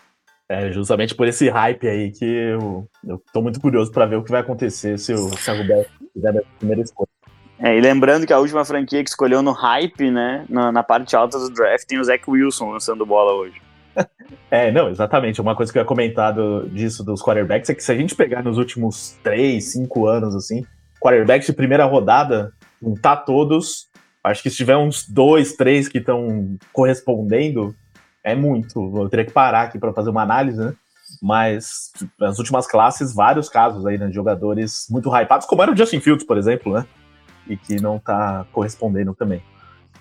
É 0.49 0.71
justamente 0.71 1.13
por 1.13 1.27
esse 1.27 1.49
hype 1.49 1.87
aí 1.87 2.11
que 2.11 2.25
eu, 2.25 2.87
eu 3.05 3.21
tô 3.33 3.41
muito 3.41 3.59
curioso 3.59 3.91
para 3.91 4.05
ver 4.05 4.15
o 4.15 4.23
que 4.23 4.31
vai 4.31 4.39
acontecer 4.39 4.97
se 4.97 5.13
o 5.13 5.29
Thiago 5.31 5.65
Beck 5.65 5.89
fizer 6.13 6.37
a 6.37 6.41
primeira 6.57 6.81
escolha. 6.81 7.16
É, 7.59 7.75
e 7.75 7.81
lembrando 7.81 8.27
que 8.27 8.33
a 8.33 8.39
última 8.39 8.63
franquia 8.63 9.03
que 9.03 9.09
escolheu 9.09 9.41
no 9.41 9.51
hype, 9.51 10.11
né, 10.11 10.45
na, 10.47 10.71
na 10.71 10.83
parte 10.83 11.15
alta 11.15 11.39
do 11.39 11.49
draft, 11.49 11.85
tem 11.87 11.99
o 11.99 12.03
Zach 12.03 12.23
Wilson 12.27 12.71
lançando 12.71 13.05
bola 13.05 13.33
hoje. 13.33 13.61
É, 14.49 14.71
não, 14.71 14.89
exatamente. 14.89 15.41
Uma 15.41 15.55
coisa 15.55 15.71
que 15.71 15.77
eu 15.77 15.81
ia 15.81 15.85
comentar 15.87 16.33
do, 16.33 16.69
disso 16.69 17.03
dos 17.03 17.21
quarterbacks 17.21 17.69
é 17.69 17.75
que 17.75 17.83
se 17.83 17.91
a 17.91 17.95
gente 17.95 18.15
pegar 18.15 18.43
nos 18.43 18.57
últimos 18.57 19.17
3, 19.23 19.63
5 19.73 20.07
anos, 20.07 20.35
assim, 20.35 20.65
quarterbacks 21.01 21.47
de 21.47 21.53
primeira 21.53 21.85
rodada, 21.85 22.53
juntar 22.81 23.17
todos, 23.17 23.89
acho 24.23 24.41
que 24.41 24.49
se 24.49 24.57
tiver 24.57 24.77
uns 24.77 25.07
dois, 25.07 25.53
três 25.53 25.87
que 25.87 25.97
estão 25.97 26.57
correspondendo, 26.71 27.75
é 28.23 28.35
muito. 28.35 28.79
Eu 28.97 29.09
teria 29.09 29.25
que 29.25 29.33
parar 29.33 29.63
aqui 29.63 29.79
para 29.79 29.93
fazer 29.93 30.09
uma 30.09 30.21
análise, 30.21 30.59
né? 30.59 30.73
Mas 31.21 31.91
nas 32.19 32.37
últimas 32.37 32.67
classes, 32.67 33.13
vários 33.13 33.49
casos 33.49 33.85
aí, 33.85 33.97
né, 33.97 34.07
de 34.07 34.13
jogadores 34.13 34.87
muito 34.89 35.09
hypados, 35.09 35.47
como 35.47 35.61
era 35.61 35.71
o 35.71 35.77
Justin 35.77 35.99
Fields, 35.99 36.25
por 36.25 36.37
exemplo, 36.37 36.73
né? 36.73 36.85
E 37.49 37.57
que 37.57 37.81
não 37.81 37.97
está 37.97 38.45
correspondendo 38.51 39.13
também. 39.13 39.41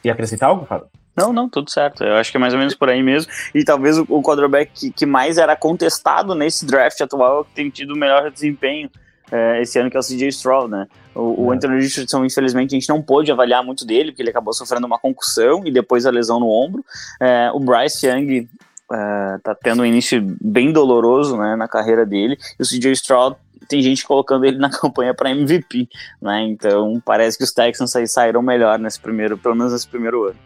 E 0.04 0.10
acrescentar 0.10 0.48
algo, 0.48 0.66
Fábio? 0.66 0.88
Não, 1.16 1.32
não, 1.32 1.48
tudo 1.48 1.70
certo. 1.70 2.04
Eu 2.04 2.16
acho 2.16 2.30
que 2.30 2.36
é 2.36 2.40
mais 2.40 2.52
ou 2.52 2.58
menos 2.58 2.74
por 2.74 2.90
aí 2.90 3.02
mesmo. 3.02 3.32
E 3.54 3.64
talvez 3.64 3.98
o, 3.98 4.06
o 4.08 4.22
quarterback 4.22 4.70
que, 4.72 4.90
que, 4.90 5.06
mais 5.06 5.38
era 5.38 5.56
contestado 5.56 6.34
nesse 6.34 6.66
draft 6.66 7.00
atual 7.00 7.44
que 7.44 7.52
tem 7.54 7.70
tido 7.70 7.94
o 7.94 7.96
melhor 7.96 8.30
desempenho 8.30 8.90
é, 9.32 9.60
esse 9.62 9.78
ano, 9.78 9.90
que 9.90 9.96
é 9.96 10.00
o 10.00 10.02
CJ 10.02 10.28
Stroud, 10.28 10.70
né? 10.70 10.86
O, 11.14 11.20
é. 11.20 11.22
o 11.22 11.52
Anthony 11.52 11.80
Richardson, 11.80 12.24
infelizmente, 12.24 12.74
a 12.74 12.78
gente 12.78 12.88
não 12.88 13.00
pôde 13.02 13.32
avaliar 13.32 13.64
muito 13.64 13.86
dele, 13.86 14.12
porque 14.12 14.22
ele 14.22 14.30
acabou 14.30 14.52
sofrendo 14.52 14.86
uma 14.86 14.98
concussão 14.98 15.62
e 15.64 15.72
depois 15.72 16.04
a 16.04 16.10
lesão 16.10 16.38
no 16.38 16.48
ombro. 16.48 16.84
É, 17.20 17.50
o 17.52 17.58
Bryce 17.58 18.06
Young 18.06 18.48
é, 18.92 19.38
tá 19.42 19.54
tendo 19.54 19.82
um 19.82 19.86
início 19.86 20.22
bem 20.40 20.72
doloroso 20.72 21.36
né, 21.36 21.56
na 21.56 21.66
carreira 21.66 22.04
dele. 22.04 22.36
E 22.58 22.62
o 22.62 22.66
CJ 22.66 22.92
Stroud 22.92 23.36
tem 23.68 23.82
gente 23.82 24.04
colocando 24.04 24.44
ele 24.44 24.58
na 24.58 24.70
campanha 24.70 25.14
para 25.14 25.30
MVP, 25.30 25.88
né? 26.20 26.42
Então 26.42 27.00
parece 27.04 27.36
que 27.36 27.44
os 27.44 27.52
Texans 27.52 27.94
aí 27.96 28.06
saíram 28.06 28.42
melhor 28.42 28.78
nesse 28.78 29.00
primeiro, 29.00 29.36
pelo 29.36 29.54
menos 29.54 29.72
nesse 29.72 29.88
primeiro 29.88 30.24
ano. 30.24 30.38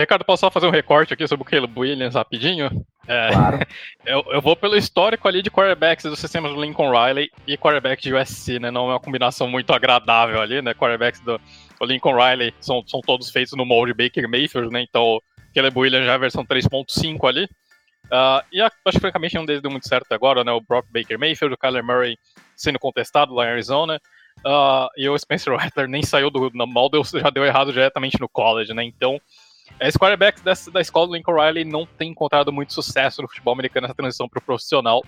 Ricardo, 0.00 0.24
posso 0.24 0.40
só 0.40 0.50
fazer 0.50 0.66
um 0.66 0.70
recorte 0.70 1.14
aqui 1.14 1.26
sobre 1.28 1.42
o 1.42 1.48
Caleb 1.48 1.72
Williams 1.78 2.14
rapidinho? 2.14 2.84
É, 3.06 3.30
claro. 3.32 3.58
Eu, 4.04 4.22
eu, 4.32 4.42
vou 4.42 4.54
pelo 4.54 4.76
histórico 4.76 5.26
ali 5.26 5.40
de 5.40 5.50
quarterbacks 5.50 6.04
do 6.04 6.14
sistema 6.14 6.46
do 6.46 6.60
Lincoln 6.60 6.90
Riley 6.90 7.30
e 7.46 7.56
quarterback 7.56 8.02
de 8.02 8.14
USC, 8.14 8.58
né? 8.58 8.70
Não 8.70 8.90
é 8.90 8.94
uma 8.94 9.00
combinação 9.00 9.48
muito 9.48 9.72
agradável 9.72 10.42
ali, 10.42 10.60
né? 10.60 10.74
Quarterbacks 10.74 11.20
do 11.20 11.40
Lincoln 11.80 12.14
Riley 12.14 12.52
são, 12.60 12.82
são 12.86 13.00
todos 13.00 13.30
feitos 13.30 13.54
no 13.54 13.64
molde 13.64 13.94
Baker 13.94 14.28
Mayfield, 14.28 14.70
né? 14.70 14.82
Então, 14.82 15.22
Caleb 15.54 15.78
Williams 15.78 16.04
já 16.04 16.12
é 16.12 16.14
a 16.14 16.18
versão 16.18 16.44
3.5 16.44 17.26
ali. 17.26 17.44
Uh, 18.06 18.44
e 18.52 18.60
acho 18.60 18.76
que 18.92 19.00
francamente 19.00 19.34
nenhum 19.34 19.46
deles 19.46 19.62
deu 19.62 19.70
muito 19.70 19.88
certo 19.88 20.12
agora, 20.12 20.44
né? 20.44 20.52
O 20.52 20.60
Brock 20.60 20.86
Baker 20.92 21.18
Mayfield, 21.18 21.54
o 21.54 21.58
Kyler 21.58 21.84
Murray 21.84 22.18
sendo 22.56 22.78
contestado 22.78 23.34
lá 23.34 23.46
em 23.46 23.50
Arizona. 23.50 24.00
Uh, 24.38 24.88
e 24.96 25.08
o 25.08 25.18
Spencer 25.18 25.54
Rattler 25.56 25.88
nem 25.88 26.02
saiu 26.02 26.30
do 26.30 26.50
deu, 26.90 27.04
já 27.04 27.30
deu 27.30 27.44
errado 27.44 27.72
diretamente 27.72 28.20
no 28.20 28.28
college, 28.28 28.74
né? 28.74 28.84
Então, 28.84 29.20
os 29.82 29.96
quarterbacks 29.96 30.42
dessa, 30.42 30.70
da 30.70 30.80
escola 30.80 31.06
do 31.08 31.14
Lincoln 31.14 31.34
Riley 31.34 31.64
não 31.64 31.86
tem 31.86 32.10
encontrado 32.10 32.52
muito 32.52 32.72
sucesso 32.72 33.22
no 33.22 33.28
futebol 33.28 33.54
americano 33.54 33.86
nessa 33.86 33.94
transição 33.94 34.28
para 34.28 34.38
o 34.38 34.42
profissional. 34.42 35.02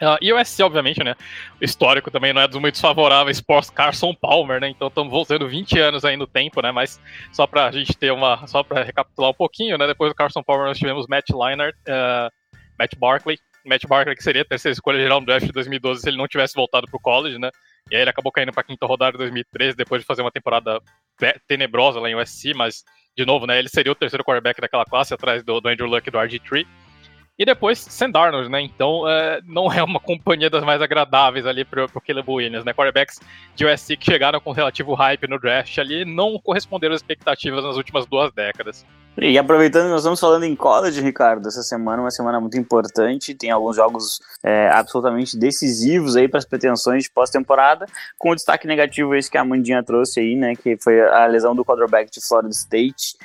Uh, 0.00 0.16
e 0.22 0.32
o 0.32 0.42
SC, 0.42 0.62
obviamente, 0.62 1.04
né? 1.04 1.14
O 1.60 1.64
histórico 1.64 2.10
também 2.10 2.32
não 2.32 2.40
é 2.40 2.48
dos 2.48 2.58
muito 2.58 2.80
favoráveis 2.80 3.38
pós 3.38 3.68
Carson 3.68 4.14
Palmer, 4.14 4.58
né? 4.58 4.68
Então 4.70 4.88
estamos 4.88 5.12
voltando 5.12 5.46
20 5.46 5.78
anos 5.78 6.04
aí 6.06 6.16
no 6.16 6.26
tempo, 6.26 6.62
né? 6.62 6.72
Mas 6.72 6.98
só 7.30 7.46
para 7.46 7.66
a 7.66 7.70
gente 7.70 7.94
ter 7.96 8.10
uma. 8.10 8.46
Só 8.46 8.62
para 8.62 8.82
recapitular 8.82 9.30
um 9.30 9.34
pouquinho, 9.34 9.76
né? 9.76 9.86
Depois 9.86 10.10
do 10.10 10.14
Carson 10.14 10.42
Palmer 10.42 10.66
nós 10.66 10.78
tivemos 10.78 11.06
Matt 11.06 11.28
Leinart, 11.30 11.74
uh, 11.80 12.32
Matt 12.78 12.96
Barkley. 12.96 13.38
Matt 13.64 13.86
Barkley, 13.86 14.16
que 14.16 14.22
seria 14.22 14.42
a 14.42 14.44
terceira 14.44 14.72
escolha 14.72 14.98
geral 14.98 15.20
no 15.20 15.26
draft 15.26 15.46
de 15.46 15.52
2012 15.52 16.00
se 16.00 16.08
ele 16.08 16.16
não 16.16 16.28
tivesse 16.28 16.54
voltado 16.54 16.86
para 16.86 16.96
o 16.96 17.00
college, 17.00 17.38
né? 17.38 17.50
E 17.90 17.96
aí 17.96 18.02
ele 18.02 18.10
acabou 18.10 18.32
caindo 18.32 18.52
para 18.52 18.62
quinta 18.62 18.86
rodada 18.86 19.12
de 19.12 19.18
2013, 19.18 19.76
depois 19.76 20.00
de 20.00 20.06
fazer 20.06 20.22
uma 20.22 20.30
temporada 20.30 20.80
tenebrosa 21.46 22.00
lá 22.00 22.08
em 22.08 22.14
USC, 22.14 22.54
mas, 22.54 22.84
de 23.16 23.24
novo, 23.24 23.46
né, 23.46 23.58
ele 23.58 23.68
seria 23.68 23.92
o 23.92 23.94
terceiro 23.94 24.24
quarterback 24.24 24.60
daquela 24.60 24.84
classe, 24.84 25.12
atrás 25.12 25.42
do, 25.42 25.60
do 25.60 25.68
Andrew 25.68 25.88
Luck 25.88 26.06
e 26.06 26.10
do 26.10 26.18
RG3. 26.18 26.66
E 27.40 27.44
depois 27.46 27.78
Sam 27.78 28.10
Darnold, 28.10 28.50
né? 28.50 28.60
Então 28.60 29.08
é, 29.08 29.40
não 29.46 29.72
é 29.72 29.82
uma 29.82 29.98
companhia 29.98 30.50
das 30.50 30.62
mais 30.62 30.82
agradáveis 30.82 31.46
ali 31.46 31.64
pro, 31.64 31.88
pro 31.88 31.98
Caleb 31.98 32.30
Williams, 32.30 32.66
né? 32.66 32.74
Quarterbacks 32.74 33.18
de 33.56 33.64
USC 33.64 33.96
que 33.96 34.04
chegaram 34.04 34.38
com 34.38 34.52
relativo 34.52 34.92
hype 34.92 35.26
no 35.26 35.40
draft 35.40 35.78
ali 35.78 36.04
não 36.04 36.38
corresponderam 36.38 36.94
às 36.94 37.00
expectativas 37.00 37.64
nas 37.64 37.78
últimas 37.78 38.04
duas 38.04 38.30
décadas. 38.34 38.84
E 39.16 39.38
aproveitando 39.38 39.88
nós 39.88 40.02
estamos 40.02 40.20
falando 40.20 40.44
em 40.44 40.54
college, 40.54 41.00
Ricardo, 41.00 41.48
essa 41.48 41.62
semana 41.62 42.02
uma 42.02 42.10
semana 42.10 42.38
muito 42.38 42.58
importante, 42.58 43.34
tem 43.34 43.50
alguns 43.50 43.74
jogos 43.74 44.20
é, 44.42 44.68
absolutamente 44.68 45.34
decisivos 45.38 46.16
aí 46.16 46.28
para 46.28 46.38
as 46.38 46.44
pretensões 46.44 47.04
de 47.04 47.10
pós-temporada, 47.10 47.86
com 48.18 48.32
o 48.32 48.34
destaque 48.34 48.66
negativo 48.66 49.14
esse 49.14 49.30
que 49.30 49.38
a 49.38 49.44
Mandinha 49.44 49.82
trouxe 49.82 50.20
aí, 50.20 50.36
né, 50.36 50.54
que 50.54 50.76
foi 50.76 51.00
a 51.00 51.24
lesão 51.24 51.56
do 51.56 51.64
quarterback 51.64 52.10
de 52.10 52.20
Florida 52.20 52.52
State, 52.52 53.16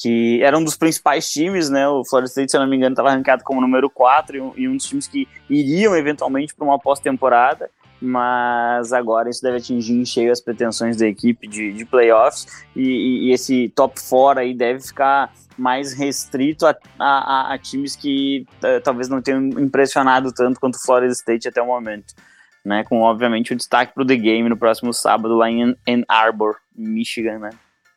que 0.00 0.42
era 0.42 0.56
um 0.56 0.64
dos 0.64 0.76
principais 0.76 1.30
times, 1.30 1.68
né? 1.68 1.86
O 1.86 2.02
Florida 2.06 2.30
State, 2.30 2.50
se 2.50 2.56
eu 2.56 2.60
não 2.62 2.66
me 2.66 2.74
engano, 2.74 2.94
estava 2.94 3.10
arrancado 3.10 3.44
como 3.44 3.60
número 3.60 3.90
4 3.90 4.54
e 4.56 4.66
um, 4.66 4.74
dos 4.74 4.86
times 4.86 5.06
que 5.06 5.28
iriam 5.48 5.94
eventualmente 5.94 6.54
para 6.54 6.64
uma 6.64 6.78
pós-temporada, 6.78 7.70
mas 8.00 8.94
agora 8.94 9.28
isso 9.28 9.42
deve 9.42 9.58
atingir 9.58 9.92
em 9.92 10.06
cheio 10.06 10.32
as 10.32 10.40
pretensões 10.40 10.96
da 10.96 11.06
equipe 11.06 11.46
de, 11.46 11.74
de 11.74 11.84
playoffs 11.84 12.64
e, 12.74 13.28
e, 13.28 13.32
esse 13.32 13.68
top 13.76 14.00
4 14.08 14.40
aí 14.40 14.54
deve 14.54 14.80
ficar 14.80 15.34
mais 15.58 15.92
restrito 15.92 16.66
a, 16.66 16.74
a, 16.98 17.52
a 17.52 17.58
times 17.58 17.94
que 17.94 18.46
uh, 18.64 18.80
talvez 18.82 19.06
não 19.06 19.20
tenham 19.20 19.48
impressionado 19.48 20.32
tanto 20.32 20.58
quanto 20.58 20.76
o 20.76 20.82
Florida 20.82 21.12
State 21.12 21.46
até 21.48 21.60
o 21.60 21.66
momento. 21.66 22.14
Né, 22.62 22.84
com 22.84 23.00
obviamente 23.00 23.54
o 23.54 23.56
destaque 23.56 23.94
para 23.94 24.02
o 24.02 24.06
The 24.06 24.16
Game 24.16 24.46
no 24.46 24.56
próximo 24.56 24.92
sábado 24.92 25.34
lá 25.34 25.50
em 25.50 25.74
Ann 25.88 26.02
Arbor, 26.06 26.56
Michigan, 26.76 27.38
né? 27.38 27.50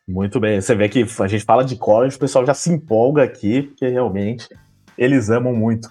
Muito 0.08 0.40
bem. 0.40 0.60
Você 0.60 0.76
vê 0.76 0.90
que 0.90 1.06
a 1.20 1.28
gente 1.28 1.46
fala 1.46 1.64
de 1.64 1.76
college, 1.76 2.18
o 2.18 2.20
pessoal 2.20 2.46
já 2.46 2.54
se 2.54 2.70
empolga 2.70 3.24
aqui, 3.24 3.64
porque 3.64 3.88
realmente 3.88 4.48
eles 4.98 5.30
amam 5.30 5.54
muito 5.54 5.90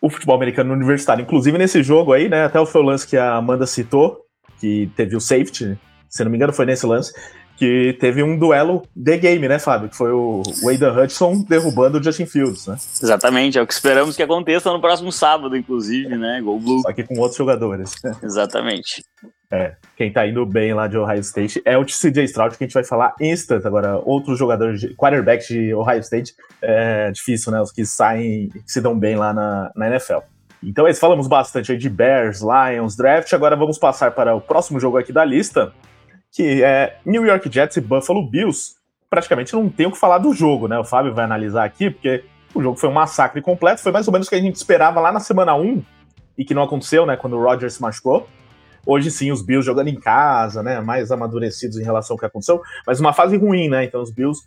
o 0.00 0.10
futebol 0.10 0.36
americano 0.36 0.74
universitário. 0.74 1.22
Inclusive 1.22 1.56
nesse 1.56 1.82
jogo 1.82 2.12
aí, 2.12 2.28
né? 2.28 2.44
Até 2.44 2.64
foi 2.66 2.82
o 2.82 2.84
lance 2.84 3.06
que 3.06 3.16
a 3.16 3.34
Amanda 3.34 3.66
citou, 3.66 4.20
que 4.60 4.90
teve 4.94 5.16
o 5.16 5.20
safety, 5.20 5.78
se 6.08 6.24
não 6.24 6.30
me 6.30 6.36
engano, 6.36 6.52
foi 6.52 6.66
nesse 6.66 6.86
lance, 6.86 7.12
que 7.56 7.96
teve 8.00 8.22
um 8.22 8.38
duelo 8.38 8.82
de 8.94 9.16
game, 9.16 9.48
né, 9.48 9.58
Fábio? 9.58 9.88
Que 9.88 9.96
foi 9.96 10.12
o 10.12 10.42
Wade 10.62 10.84
Hudson 10.84 11.42
derrubando 11.48 11.98
o 11.98 12.02
Justin 12.02 12.26
Fields, 12.26 12.66
né? 12.66 12.76
Exatamente, 13.02 13.58
é 13.58 13.62
o 13.62 13.66
que 13.66 13.72
esperamos 13.72 14.16
que 14.16 14.22
aconteça 14.22 14.72
no 14.72 14.80
próximo 14.80 15.10
sábado, 15.10 15.56
inclusive, 15.56 16.16
né? 16.16 16.40
Gol 16.42 16.60
Blue. 16.60 16.82
Só 16.82 16.92
que 16.92 17.04
com 17.04 17.18
outros 17.18 17.38
jogadores. 17.38 17.94
Exatamente. 18.22 19.04
É, 19.50 19.74
quem 19.96 20.12
tá 20.12 20.26
indo 20.26 20.44
bem 20.44 20.74
lá 20.74 20.88
de 20.88 20.96
Ohio 20.96 21.20
State 21.20 21.62
é 21.64 21.76
o 21.78 21.84
CJ 21.84 22.24
Stroud, 22.24 22.56
que 22.56 22.64
a 22.64 22.66
gente 22.66 22.74
vai 22.74 22.84
falar 22.84 23.14
instant. 23.20 23.64
Agora, 23.64 23.98
outros 23.98 24.38
jogadores, 24.38 24.80
de, 24.80 24.94
quarterbacks 24.94 25.46
de 25.46 25.74
Ohio 25.74 26.00
State, 26.00 26.34
é 26.60 27.10
difícil, 27.12 27.52
né? 27.52 27.60
Os 27.60 27.70
que 27.70 27.84
saem, 27.84 28.48
que 28.48 28.72
se 28.72 28.80
dão 28.80 28.98
bem 28.98 29.16
lá 29.16 29.32
na, 29.32 29.70
na 29.76 29.88
NFL. 29.88 30.18
Então, 30.62 30.86
é 30.86 30.94
falamos 30.94 31.28
bastante 31.28 31.72
aí 31.72 31.78
de 31.78 31.90
Bears, 31.90 32.40
Lions, 32.40 32.96
Draft. 32.96 33.32
Agora 33.32 33.54
vamos 33.54 33.78
passar 33.78 34.10
para 34.12 34.34
o 34.34 34.40
próximo 34.40 34.80
jogo 34.80 34.96
aqui 34.96 35.12
da 35.12 35.24
lista, 35.24 35.72
que 36.32 36.62
é 36.62 36.96
New 37.04 37.24
York 37.24 37.52
Jets 37.52 37.76
e 37.76 37.80
Buffalo 37.80 38.28
Bills. 38.28 38.74
Praticamente 39.10 39.52
não 39.52 39.68
tem 39.68 39.86
o 39.86 39.92
que 39.92 39.98
falar 39.98 40.18
do 40.18 40.32
jogo, 40.32 40.66
né? 40.66 40.78
O 40.78 40.84
Fábio 40.84 41.14
vai 41.14 41.24
analisar 41.24 41.64
aqui, 41.64 41.90
porque 41.90 42.24
o 42.54 42.62
jogo 42.62 42.78
foi 42.78 42.88
um 42.88 42.92
massacre 42.92 43.42
completo. 43.42 43.82
Foi 43.82 43.92
mais 43.92 44.08
ou 44.08 44.12
menos 44.12 44.26
o 44.26 44.30
que 44.30 44.36
a 44.36 44.40
gente 44.40 44.56
esperava 44.56 45.00
lá 45.00 45.12
na 45.12 45.20
semana 45.20 45.54
1 45.54 45.82
e 46.38 46.44
que 46.44 46.54
não 46.54 46.62
aconteceu, 46.62 47.04
né? 47.04 47.16
Quando 47.16 47.36
o 47.36 47.42
Rodgers 47.42 47.74
se 47.74 47.82
machucou. 47.82 48.26
Hoje 48.86 49.10
sim, 49.10 49.30
os 49.30 49.42
Bills 49.42 49.64
jogando 49.64 49.88
em 49.88 49.98
casa, 49.98 50.62
né? 50.62 50.80
Mais 50.80 51.10
amadurecidos 51.10 51.78
em 51.78 51.84
relação 51.84 52.14
ao 52.14 52.18
que 52.18 52.26
aconteceu, 52.26 52.60
mas 52.86 53.00
uma 53.00 53.12
fase 53.12 53.36
ruim, 53.36 53.68
né? 53.68 53.84
Então 53.84 54.02
os 54.02 54.10
Bills 54.10 54.42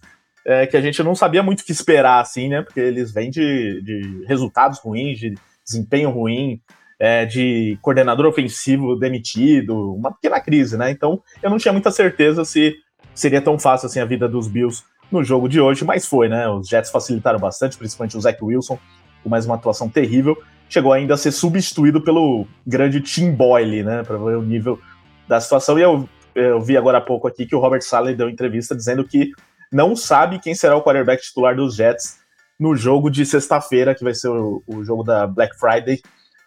é, 0.45 0.65
que 0.65 0.78
a 0.78 0.82
gente 0.82 1.04
não 1.04 1.13
sabia 1.13 1.43
muito 1.43 1.60
o 1.60 1.65
que 1.65 1.73
esperar, 1.73 2.21
assim, 2.21 2.47
né? 2.47 2.62
Porque 2.62 2.80
eles 2.80 3.12
vêm 3.12 3.30
de, 3.30 3.82
de 3.82 4.26
resultados 4.26 4.80
ruins, 4.80 5.19
de 5.19 5.36
desempenho 5.65 6.10
ruim, 6.10 6.62
é, 6.97 7.26
de 7.26 7.78
coordenador 7.82 8.26
ofensivo 8.26 8.95
demitido, 8.95 9.93
uma 9.93 10.13
pequena 10.13 10.39
crise, 10.39 10.78
né? 10.78 10.89
Então 10.89 11.21
eu 11.43 11.50
não 11.50 11.58
tinha 11.58 11.73
muita 11.73 11.91
certeza 11.91 12.45
se 12.45 12.76
seria 13.13 13.41
tão 13.41 13.60
fácil 13.60 13.88
assim 13.88 14.00
a 14.00 14.06
vida 14.06 14.28
dos 14.28 14.47
Bills 14.47 14.84
no 15.12 15.23
jogo 15.23 15.50
de 15.50 15.60
hoje, 15.60 15.84
mas 15.84 16.06
foi, 16.06 16.30
né? 16.30 16.47
Os 16.47 16.67
Jets 16.67 16.91
facilitaram 16.91 17.39
bastante, 17.39 17.78
principalmente 17.78 18.17
o 18.17 18.21
Zach 18.21 18.38
Wilson, 18.41 18.80
com 19.23 19.30
mais 19.30 19.45
uma 19.45 19.56
atuação 19.56 19.89
terrível 19.89 20.38
chegou 20.69 20.93
ainda 20.93 21.13
a 21.13 21.17
ser 21.17 21.32
substituído 21.32 22.01
pelo 22.01 22.45
grande 22.65 23.01
Tim 23.01 23.32
Boyle, 23.32 23.84
né, 23.84 24.03
para 24.03 24.17
ver 24.17 24.38
o 24.38 24.41
nível 24.41 24.80
da 25.27 25.39
situação. 25.39 25.77
E 25.77 25.82
eu, 25.82 26.08
eu 26.36 26.62
vi 26.62 26.77
agora 26.77 26.97
há 26.97 27.01
pouco 27.01 27.27
aqui 27.27 27.45
que 27.45 27.56
o 27.56 27.60
Robert 27.60 27.82
Saleh 27.82 28.15
deu 28.15 28.30
entrevista 28.30 28.75
dizendo 28.75 29.03
que 29.03 29.32
não 29.71 29.95
sabe 29.95 30.39
quem 30.39 30.56
será 30.56 30.75
o 30.75 30.84
quarterback 30.84 31.21
titular 31.21 31.56
dos 31.56 31.75
Jets 31.75 32.19
no 32.60 32.75
jogo 32.75 33.10
de 33.10 33.25
sexta-feira, 33.25 33.93
que 33.93 34.03
vai 34.03 34.13
ser 34.13 34.30
o, 34.30 34.63
o, 34.65 34.84
jogo 34.84 35.03
da 35.03 35.27
Black 35.27 35.58
Friday, 35.60 36.01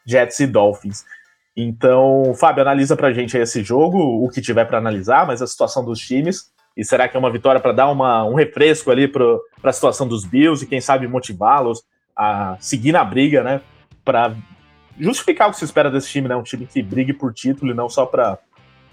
Jets 0.04 0.40
e 0.40 0.46
Dolphins. 0.46 1.04
Então, 1.56 2.32
Fábio, 2.34 2.62
analisa 2.62 2.96
pra 2.96 3.12
gente 3.12 3.36
esse 3.36 3.62
jogo, 3.62 3.98
o 3.98 4.28
que 4.28 4.40
tiver 4.40 4.64
para 4.64 4.78
analisar, 4.78 5.26
mas 5.26 5.42
a 5.42 5.46
situação 5.46 5.84
dos 5.84 6.00
times. 6.00 6.50
E 6.76 6.84
será 6.84 7.08
que 7.08 7.16
é 7.16 7.20
uma 7.20 7.30
vitória 7.30 7.60
para 7.60 7.72
dar 7.72 7.90
uma, 7.90 8.24
um 8.24 8.34
refresco 8.34 8.90
ali 8.90 9.06
para 9.06 9.38
a 9.62 9.72
situação 9.72 10.08
dos 10.08 10.24
Bills 10.24 10.64
e 10.64 10.66
quem 10.66 10.80
sabe 10.80 11.06
motivá-los 11.06 11.82
a 12.16 12.56
seguir 12.60 12.92
na 12.92 13.04
briga, 13.04 13.42
né? 13.42 13.60
Para 14.04 14.34
justificar 14.98 15.48
o 15.48 15.52
que 15.52 15.58
se 15.58 15.64
espera 15.64 15.90
desse 15.90 16.08
time, 16.08 16.28
né? 16.28 16.36
Um 16.36 16.42
time 16.42 16.66
que 16.66 16.82
brigue 16.82 17.12
por 17.12 17.32
título 17.32 17.72
e 17.72 17.74
não 17.74 17.88
só 17.88 18.04
para 18.06 18.38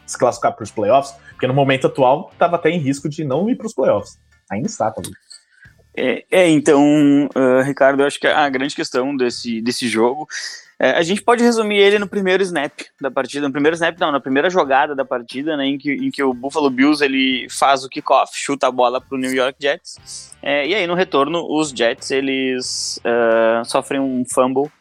se 0.05 0.17
classificar 0.17 0.53
para 0.53 0.63
os 0.63 0.71
playoffs, 0.71 1.13
porque 1.31 1.47
no 1.47 1.53
momento 1.53 1.87
atual 1.87 2.29
estava 2.31 2.55
até 2.55 2.69
em 2.69 2.79
risco 2.79 3.09
de 3.09 3.25
não 3.25 3.49
ir 3.49 3.55
para 3.55 3.67
os 3.67 3.73
playoffs. 3.73 4.17
Ainda 4.49 4.67
está, 4.67 4.89
talvez. 4.89 5.15
É, 5.95 6.23
é, 6.29 6.49
então, 6.49 7.27
uh, 7.35 7.61
Ricardo, 7.63 8.01
eu 8.01 8.07
acho 8.07 8.19
que 8.19 8.27
a 8.27 8.47
grande 8.49 8.75
questão 8.75 9.17
desse, 9.17 9.59
desse 9.61 9.87
jogo, 9.87 10.27
é, 10.79 10.91
a 10.91 11.01
gente 11.01 11.23
pode 11.23 11.43
resumir 11.43 11.77
ele 11.77 11.97
no 11.97 12.07
primeiro 12.07 12.43
snap 12.43 12.71
da 13.01 13.09
partida, 13.09 13.47
no 13.47 13.51
primeiro 13.51 13.73
snap 13.73 13.99
não, 13.99 14.11
na 14.11 14.19
primeira 14.19 14.47
jogada 14.47 14.95
da 14.95 15.03
partida, 15.03 15.57
né, 15.57 15.65
em 15.65 15.77
que, 15.77 15.91
em 15.91 16.11
que 16.11 16.21
o 16.21 16.35
Buffalo 16.35 16.69
Bills 16.69 17.03
ele 17.03 17.47
faz 17.49 17.83
o 17.83 17.89
kickoff, 17.89 18.31
chuta 18.37 18.67
a 18.67 18.71
bola 18.71 19.01
para 19.01 19.15
o 19.15 19.19
New 19.19 19.33
York 19.33 19.57
Jets, 19.59 20.35
é, 20.39 20.67
e 20.67 20.75
aí 20.75 20.85
no 20.85 20.93
retorno 20.93 21.43
os 21.49 21.71
Jets 21.71 22.11
eles 22.11 23.01
uh, 23.03 23.65
sofrem 23.65 23.99
um 23.99 24.23
fumble 24.31 24.71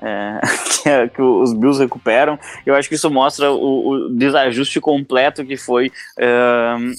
é, 0.00 0.40
que, 0.82 0.88
é, 0.88 1.08
que, 1.08 1.22
os 1.22 1.52
Bills 1.52 1.80
recuperam. 1.80 2.38
Eu 2.64 2.74
acho 2.74 2.88
que 2.88 2.94
isso 2.94 3.10
mostra 3.10 3.52
o, 3.52 3.88
o 3.88 4.08
desajuste 4.08 4.80
completo 4.80 5.44
que 5.44 5.56
foi 5.56 5.90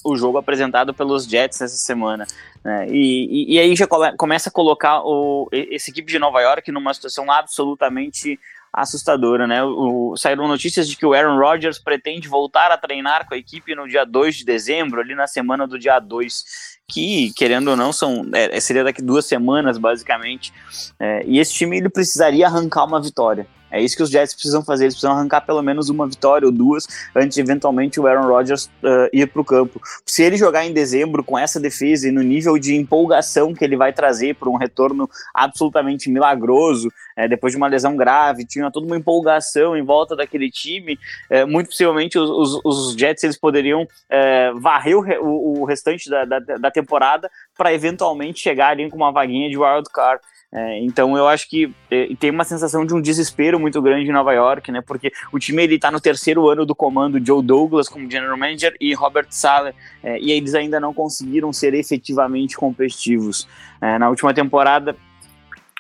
o 0.04 0.16
jogo 0.16 0.38
apresentado 0.38 0.94
pelos 0.94 1.26
Jets 1.26 1.62
essa 1.62 1.78
semana. 1.78 2.26
Né? 2.64 2.88
E, 2.90 3.54
e, 3.54 3.56
e, 3.56 3.60
aí 3.60 3.76
já 3.76 3.88
come, 3.88 4.14
começa 4.14 4.50
a 4.50 4.52
colocar 4.52 5.02
o, 5.04 5.50
esse 5.52 5.92
equipe 5.92 6.12
de 6.12 6.20
Nova 6.20 6.42
York 6.42 6.72
numa 6.72 6.94
situação 6.94 7.30
absolutamente 7.32 8.40
assustadora, 8.74 9.46
né? 9.46 9.64
O, 9.64 10.16
saíram 10.18 10.48
notícias 10.48 10.88
de 10.90 10.98
que 10.98 11.06
o 11.06 11.14
Aaron 11.14 11.38
Rodgers 11.38 11.78
pretende 11.78 12.28
voltar 12.28 12.72
a 12.72 12.78
treinar 12.78 13.28
com 13.28 13.36
a 13.36 13.38
equipe 13.38 13.76
no 13.76 13.88
dia 13.88 14.04
2 14.04 14.38
de 14.38 14.46
dezembro, 14.46 15.00
ali 15.00 15.14
na 15.14 15.28
semana 15.28 15.68
do 15.68 15.78
dia 15.78 16.00
2 16.00 16.74
que, 16.88 17.32
querendo 17.36 17.70
ou 17.70 17.78
não, 17.78 17.94
são, 17.94 18.26
é, 18.34 18.60
seria 18.60 18.84
daqui 18.84 19.02
duas 19.02 19.26
semanas, 19.26 19.78
basicamente. 19.78 20.54
É, 21.00 21.24
e 21.26 21.40
esse 21.40 21.54
time 21.54 21.78
ele 21.78 21.90
precisaria 21.90 22.46
arrancar 22.46 22.86
uma 22.86 23.02
vitória. 23.02 23.48
É 23.74 23.82
isso 23.82 23.98
que 23.98 24.04
os 24.04 24.12
Jets 24.12 24.36
precisam 24.36 24.64
fazer, 24.64 24.84
eles 24.84 24.94
precisam 24.94 25.18
arrancar 25.18 25.42
pelo 25.42 25.64
menos 25.64 25.90
uma 25.90 26.08
vitória 26.08 26.46
ou 26.46 26.52
duas 26.52 26.86
antes 27.16 27.34
de 27.34 27.42
eventualmente 27.42 28.00
o 28.00 28.06
Aaron 28.06 28.28
Rodgers 28.28 28.66
uh, 28.84 29.10
ir 29.12 29.28
para 29.28 29.42
o 29.42 29.46
campo. 29.46 29.82
Se 30.06 30.22
ele 30.22 30.38
jogar 30.38 30.64
em 30.64 30.72
dezembro 30.72 31.24
com 31.24 31.38
essa 31.38 31.60
defesa 31.60 32.08
e 32.08 32.12
no 32.12 32.22
nível 32.22 32.60
de 32.60 32.76
empolgação 32.76 33.52
que 33.52 33.66
ele 33.66 33.76
vai 33.76 33.92
trazer 33.92 34.36
para 34.36 34.48
um 34.48 34.58
retorno 34.58 35.10
absolutamente 35.34 36.08
milagroso, 36.08 36.88
é, 37.18 37.28
depois 37.28 37.52
de 37.52 37.58
uma 37.58 37.68
lesão 37.68 37.96
grave, 37.96 38.46
tinha 38.46 38.70
toda 38.72 38.86
uma 38.86 38.98
empolgação 38.98 39.76
em 39.76 39.84
volta 39.84 40.16
daquele 40.16 40.52
time, 40.52 41.00
é, 41.30 41.44
muito 41.44 41.68
possivelmente 41.68 42.18
os, 42.18 42.30
os, 42.30 42.62
os, 42.64 42.94
Jets 42.94 43.24
eles 43.24 43.38
poderiam 43.38 43.88
é, 44.10 44.52
varrer 44.54 44.98
o, 44.98 45.62
o, 45.62 45.66
restante 45.66 46.10
da, 46.10 46.26
da, 46.26 46.40
da 46.40 46.72
temporada 46.72 47.30
para 47.58 47.74
eventualmente 47.74 48.40
chegar 48.40 48.70
ali 48.70 48.90
com 48.90 48.98
uma 48.98 49.12
vaguinha 49.12 49.50
de 49.50 49.58
wild 49.58 49.90
card. 49.92 50.22
É, 50.56 50.80
então 50.84 51.18
eu 51.18 51.28
acho 51.28 51.50
que 51.50 51.74
é, 51.90 52.10
tem 52.20 52.30
uma 52.30 52.44
sensação 52.44 52.86
de 52.86 52.94
um 52.94 53.02
desespero 53.02 53.60
muito 53.60 53.82
grande 53.82 54.08
em 54.08 54.14
Nova 54.14 54.32
York, 54.34 54.72
né? 54.72 54.82
Porque 54.86 55.12
o 55.32 55.40
time 55.40 55.64
ele 55.64 55.76
está 55.76 55.90
no 55.90 56.00
terceiro 56.00 56.48
ano 56.48 56.64
do 56.64 56.76
comando 56.76 57.24
Joe 57.26 57.42
Douglas 57.42 57.90
como 57.90 58.10
general 58.10 58.38
manager 58.38 58.76
e 58.80 58.94
Robert 58.94 59.28
Saleh, 59.32 59.74
é, 60.04 60.20
e 60.20 60.32
eles 60.32 60.54
ainda 60.54 60.80
não 60.80 60.94
conseguiram 60.94 61.52
ser 61.52 61.74
efetivamente 61.74 62.56
competitivos. 62.56 63.48
É, 63.82 63.98
na 63.98 64.10
última 64.10 64.32
temporada 64.32 64.96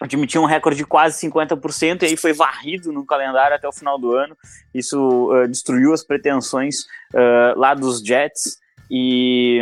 o 0.01 0.07
time 0.07 0.25
tinha 0.25 0.41
um 0.41 0.45
recorde 0.45 0.79
de 0.79 0.85
quase 0.85 1.29
50% 1.29 2.01
e 2.01 2.05
aí 2.07 2.17
foi 2.17 2.33
varrido 2.33 2.91
no 2.91 3.05
calendário 3.05 3.55
até 3.55 3.67
o 3.67 3.71
final 3.71 3.99
do 3.99 4.11
ano. 4.11 4.35
Isso 4.73 5.31
uh, 5.31 5.47
destruiu 5.47 5.93
as 5.93 6.03
pretensões 6.03 6.81
uh, 7.13 7.57
lá 7.57 7.73
dos 7.73 8.01
Jets 8.01 8.59
e 8.89 9.61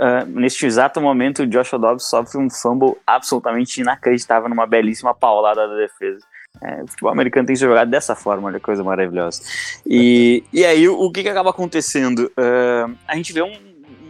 Uh, 0.00 0.24
neste 0.26 0.64
exato 0.64 0.98
momento, 0.98 1.42
o 1.42 1.46
Joshua 1.46 1.78
Dobbs 1.78 2.08
sofre 2.08 2.38
um 2.38 2.48
fumble 2.48 2.96
absolutamente 3.06 3.82
inacreditável 3.82 4.48
numa 4.48 4.66
belíssima 4.66 5.14
paulada 5.14 5.68
da 5.68 5.74
defesa. 5.74 6.24
É, 6.62 6.82
o 6.82 6.88
futebol 6.88 7.12
americano 7.12 7.46
tem 7.46 7.52
que 7.52 7.60
ser 7.60 7.66
jogado 7.66 7.90
dessa 7.90 8.16
forma, 8.16 8.48
olha 8.48 8.58
que 8.58 8.64
coisa 8.64 8.82
maravilhosa. 8.82 9.42
E, 9.86 10.42
e 10.50 10.64
aí, 10.64 10.88
o, 10.88 10.98
o 10.98 11.12
que, 11.12 11.22
que 11.22 11.28
acaba 11.28 11.50
acontecendo? 11.50 12.32
Uh, 12.38 12.96
a 13.06 13.14
gente 13.14 13.30
vê 13.30 13.42
um, 13.42 13.52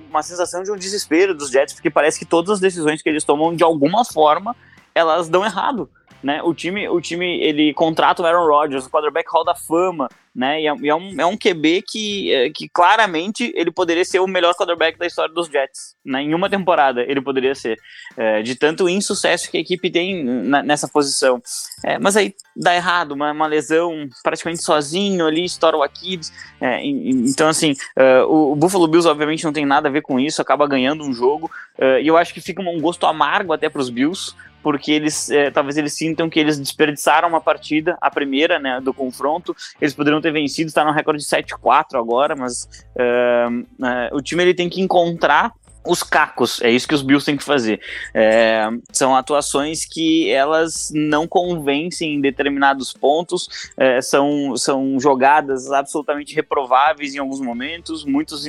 uma 0.09 0.23
sensação 0.23 0.63
de 0.63 0.71
um 0.71 0.77
desespero 0.77 1.35
dos 1.35 1.51
Jets, 1.51 1.75
porque 1.75 1.91
parece 1.91 2.21
que 2.21 2.25
todas 2.25 2.53
as 2.53 2.61
decisões 2.61 3.03
que 3.03 3.09
eles 3.09 3.25
tomam, 3.25 3.53
de 3.53 3.65
alguma 3.65 4.05
forma, 4.05 4.55
elas 4.95 5.29
dão 5.29 5.45
errado. 5.45 5.91
Né? 6.23 6.41
O 6.43 6.55
time, 6.55 6.89
o 6.89 7.01
time 7.01 7.41
ele 7.41 7.75
contrata 7.75 8.23
o 8.23 8.27
Aaron 8.27 8.47
Rodgers, 8.47 8.87
o 8.87 8.91
quarterback 8.91 9.29
Hall 9.29 9.45
da 9.45 9.57
Fama, 9.57 10.09
né? 10.35 10.63
E 10.63 10.67
é, 10.67 10.71
é, 10.71 10.95
um, 10.95 11.21
é 11.21 11.27
um 11.27 11.37
QB 11.37 11.83
que, 11.87 12.33
é, 12.33 12.51
que 12.51 12.69
claramente 12.69 13.53
ele 13.57 13.73
poderia 13.73 14.05
ser 14.05 14.21
o 14.21 14.27
melhor 14.27 14.55
quarterback 14.55 14.99
da 14.99 15.07
história 15.07 15.35
dos 15.35 15.49
Jets. 15.49 15.97
Né? 16.05 16.23
Em 16.23 16.35
uma 16.35 16.49
temporada 16.49 17.03
ele 17.03 17.21
poderia 17.21 17.55
ser. 17.55 17.79
É, 18.17 18.43
de 18.43 18.55
tanto 18.55 18.89
insucesso 18.89 19.51
que 19.51 19.57
a 19.57 19.61
equipe 19.61 19.91
tem 19.91 20.25
na, 20.25 20.63
nessa 20.63 20.89
posição. 20.89 21.43
É, 21.85 21.99
mas 21.99 22.17
aí 22.17 22.35
dá 22.57 22.75
errado, 22.75 23.13
uma, 23.13 23.33
uma, 23.33 23.47
lesão 23.47 24.09
praticamente 24.23 24.63
sozinho 24.63 25.27
ali, 25.27 25.45
estoura 25.45 25.77
o 25.77 25.83
Aquiles. 25.83 26.33
É, 26.61 26.85
então, 26.85 27.49
assim, 27.49 27.73
uh, 27.99 28.27
o, 28.27 28.53
o, 28.53 28.57
Buffalo 28.57 28.87
Bills 28.87 29.09
obviamente 29.09 29.45
não 29.45 29.53
tem 29.53 29.65
nada 29.65 29.89
a 29.89 29.93
ver 29.93 30.03
com 30.03 30.19
isso, 30.19 30.43
acaba 30.43 30.67
ganhando 30.67 31.05
um 31.05 31.13
jogo. 31.13 31.51
Uh, 31.79 31.99
e 32.01 32.07
eu 32.07 32.17
acho 32.17 32.35
que 32.35 32.41
fica 32.41 32.61
um 32.63 32.81
gosto 32.81 33.07
amargo 33.07 33.53
até 33.53 33.69
para 33.69 33.81
os 33.81 33.91
Bills, 33.91 34.35
porque 34.63 34.93
eles 34.93 35.31
é, 35.31 35.51
talvez 35.51 35.77
eles 35.77 35.93
sintam 35.93 36.29
que 36.29 36.39
eles 36.39 36.59
desperdiçaram 36.59 37.29
uma 37.29 37.41
partida, 37.41 37.97
a 38.01 38.11
primeira 38.11 38.59
né, 38.59 38.81
do 38.81 38.93
confronto. 38.93 39.55
Eles 39.81 39.95
poderiam 39.95 40.21
ter 40.21 40.33
vencido, 40.33 40.69
está 40.69 40.85
no 40.85 40.93
recorde 40.93 41.23
de 41.23 41.29
7-4 41.29 41.99
agora, 41.99 42.35
mas 42.37 42.69
uh, 42.97 43.61
uh, 43.61 44.17
o 44.17 44.21
time 44.21 44.43
ele 44.43 44.55
tem 44.55 44.69
que 44.69 44.81
encontrar 44.81 45.53
os 45.85 46.03
cacos, 46.03 46.61
é 46.63 46.71
isso 46.71 46.87
que 46.87 46.95
os 46.95 47.03
Bills 47.03 47.25
têm 47.25 47.37
que 47.37 47.45
fazer. 47.45 47.81
É, 48.13 48.69
são 48.93 49.17
atuações 49.17 49.85
que 49.85 50.31
elas 50.31 50.91
não 50.95 51.27
convencem 51.27 52.15
em 52.15 52.21
determinados 52.21 52.93
pontos, 52.93 53.49
é, 53.77 54.01
são, 54.01 54.57
são 54.57 55.01
jogadas 55.01 55.71
absolutamente 55.73 56.35
reprováveis 56.35 57.15
em 57.15 57.19
alguns 57.19 57.41
momentos, 57.41 58.05
muitos, 58.05 58.45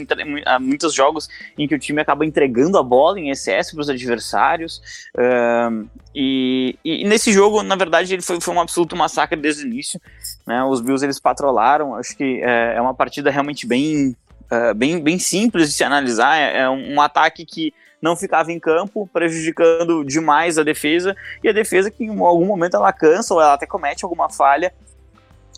muitos 0.59 0.93
jogos 0.93 1.29
em 1.57 1.67
que 1.67 1.75
o 1.75 1.79
time 1.79 2.01
acaba 2.01 2.25
entregando 2.25 2.77
a 2.77 2.83
bola 2.83 3.19
em 3.19 3.29
excesso 3.29 3.75
para 3.75 3.81
os 3.81 3.89
adversários. 3.89 4.81
É, 5.17 5.69
e, 6.13 6.77
e, 6.83 7.05
nesse 7.05 7.31
jogo, 7.31 7.63
na 7.63 7.75
verdade, 7.75 8.13
ele 8.13 8.21
foi, 8.21 8.41
foi 8.41 8.53
um 8.53 8.59
absoluto 8.59 8.95
massacre 8.95 9.39
desde 9.39 9.63
o 9.63 9.67
início. 9.67 10.01
Né? 10.45 10.61
Os 10.65 10.81
Bills 10.81 11.05
eles 11.05 11.19
patrolaram, 11.19 11.95
acho 11.95 12.15
que 12.15 12.41
é, 12.43 12.75
é 12.75 12.81
uma 12.81 12.93
partida 12.93 13.31
realmente 13.31 13.65
bem 13.65 14.15
uh, 14.51 14.73
bem, 14.75 14.99
bem 14.99 15.17
simples 15.17 15.69
de 15.69 15.73
se 15.73 15.83
analisar. 15.83 16.37
É, 16.37 16.59
é 16.59 16.69
um, 16.69 16.99
ataque 17.01 17.45
que 17.45 17.73
não 18.01 18.15
ficava 18.15 18.51
em 18.51 18.59
campo, 18.59 19.09
prejudicando 19.13 20.03
demais 20.03 20.57
a 20.57 20.63
defesa, 20.63 21.15
e 21.43 21.49
a 21.49 21.53
defesa 21.53 21.89
que 21.89 22.03
em 22.03 22.19
algum 22.19 22.45
momento 22.45 22.75
ela 22.75 22.91
cansa 22.91 23.33
ou 23.33 23.41
ela 23.41 23.53
até 23.53 23.65
comete 23.65 24.03
alguma 24.03 24.29
falha, 24.29 24.73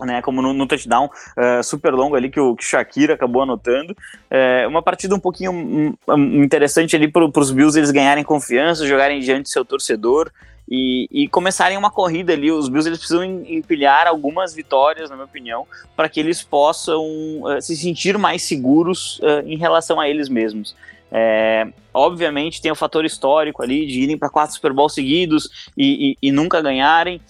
né, 0.02 0.22
como 0.22 0.42
no, 0.42 0.54
no 0.54 0.68
touchdown 0.68 1.06
uh, 1.06 1.64
super 1.64 1.94
longo 1.94 2.16
ali 2.16 2.30
que 2.30 2.40
o 2.40 2.56
que 2.56 2.66
Shakira 2.66 3.14
acabou 3.14 3.44
anotando. 3.44 3.96
É 4.30 4.68
uma 4.68 4.82
partida 4.82 5.16
um 5.16 5.20
pouquinho 5.20 5.52
um, 5.52 5.94
um, 6.08 6.44
interessante 6.44 6.96
ali 6.96 7.08
para 7.08 7.24
os 7.24 7.52
Bills 7.52 7.78
eles 7.78 7.92
ganharem 7.92 8.24
confiança, 8.24 8.88
jogarem 8.88 9.20
diante 9.20 9.44
do 9.44 9.50
seu 9.50 9.64
torcedor 9.64 10.32
e, 10.76 11.08
e, 11.12 11.28
começarem 11.28 11.78
uma 11.78 11.92
corrida 11.92 12.34
ali. 12.34 12.52
Os 12.52 12.68
Bills 12.68 12.90
eles 12.90 12.98
precisam 12.98 13.24
empilhar 13.24 14.08
algumas 14.08 14.56
vitórias, 14.56 15.08
na 15.08 15.16
minha 15.16 15.26
opinião, 15.26 15.68
para 15.96 16.10
que 16.10 16.20
eles 16.20 16.42
possam 16.42 17.06
uh, 17.44 17.62
se 17.62 17.78
sentir 17.78 18.18
mais 18.18 18.42
seguros 18.42 19.20
uh, 19.20 19.46
em 19.46 19.56
relação 19.56 20.00
a 20.00 20.10
eles 20.10 20.28
mesmos. 20.28 20.76
É, 21.12 21.68
obviamente 21.94 22.60
tem 22.60 22.72
o 22.72 22.76
fator 22.76 23.06
histórico 23.06 23.62
ali 23.62 23.86
de 23.86 24.00
irem 24.00 24.18
para 24.18 24.32
quatro 24.32 24.56
Super 24.56 24.74
Bowls 24.74 24.96
seguidos 24.96 25.70
e, 25.78 26.18
e, 26.24 26.30
e 26.30 26.32
nunca 26.32 26.60
ganharem. 26.60 27.22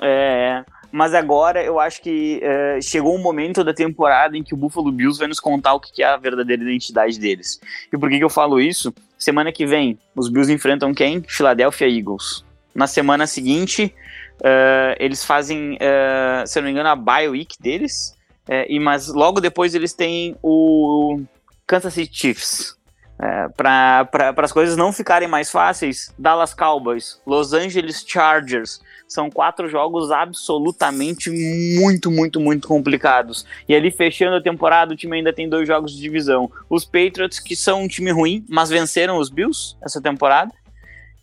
É, 0.00 0.64
mas 0.92 1.12
agora 1.12 1.60
eu 1.60 1.80
acho 1.80 2.00
que 2.00 2.38
é, 2.40 2.80
chegou 2.80 3.16
um 3.16 3.20
momento 3.20 3.64
da 3.64 3.74
temporada 3.74 4.36
em 4.36 4.44
que 4.44 4.54
o 4.54 4.56
Buffalo 4.56 4.92
Bills 4.92 5.18
vai 5.18 5.26
nos 5.26 5.40
contar 5.40 5.74
o 5.74 5.80
que 5.80 6.04
é 6.04 6.06
a 6.06 6.16
verdadeira 6.16 6.62
identidade 6.62 7.18
deles. 7.18 7.60
E 7.92 7.98
por 7.98 8.08
que, 8.08 8.18
que 8.18 8.24
eu 8.24 8.30
falo 8.30 8.60
isso? 8.60 8.94
Semana 9.18 9.50
que 9.50 9.66
vem, 9.66 9.98
os 10.14 10.28
Bills 10.28 10.52
enfrentam 10.52 10.94
quem? 10.94 11.20
Philadelphia 11.26 11.88
Eagles. 11.88 12.44
Na 12.74 12.86
semana 12.86 13.26
seguinte, 13.26 13.94
uh, 14.40 14.96
eles 14.98 15.24
fazem, 15.24 15.74
uh, 15.74 16.46
se 16.46 16.58
eu 16.58 16.62
não 16.62 16.66
me 16.68 16.72
engano, 16.72 16.88
a 16.88 16.96
bye 16.96 17.28
week 17.28 17.56
deles. 17.60 18.16
Uh, 18.48 18.66
e, 18.68 18.80
mas 18.80 19.08
logo 19.08 19.40
depois 19.40 19.74
eles 19.74 19.92
têm 19.92 20.36
o 20.42 21.20
Kansas 21.66 21.94
City 21.94 22.10
Chiefs. 22.12 22.76
É, 23.24 23.48
para 23.50 24.34
as 24.38 24.50
coisas 24.50 24.76
não 24.76 24.92
ficarem 24.92 25.28
mais 25.28 25.48
fáceis, 25.48 26.12
Dallas 26.18 26.52
Cowboys, 26.52 27.20
Los 27.24 27.52
Angeles 27.52 28.04
Chargers, 28.04 28.80
são 29.06 29.30
quatro 29.30 29.68
jogos 29.68 30.10
absolutamente 30.10 31.30
muito, 31.78 32.10
muito, 32.10 32.40
muito 32.40 32.66
complicados. 32.66 33.46
E 33.68 33.76
ali 33.76 33.92
fechando 33.92 34.36
a 34.36 34.42
temporada, 34.42 34.92
o 34.92 34.96
time 34.96 35.18
ainda 35.18 35.32
tem 35.32 35.48
dois 35.48 35.68
jogos 35.68 35.92
de 35.92 36.00
divisão. 36.00 36.50
Os 36.68 36.84
Patriots, 36.84 37.38
que 37.38 37.54
são 37.54 37.82
um 37.82 37.88
time 37.88 38.10
ruim, 38.10 38.44
mas 38.48 38.70
venceram 38.70 39.18
os 39.18 39.30
Bills 39.30 39.76
essa 39.80 40.00
temporada. 40.00 40.52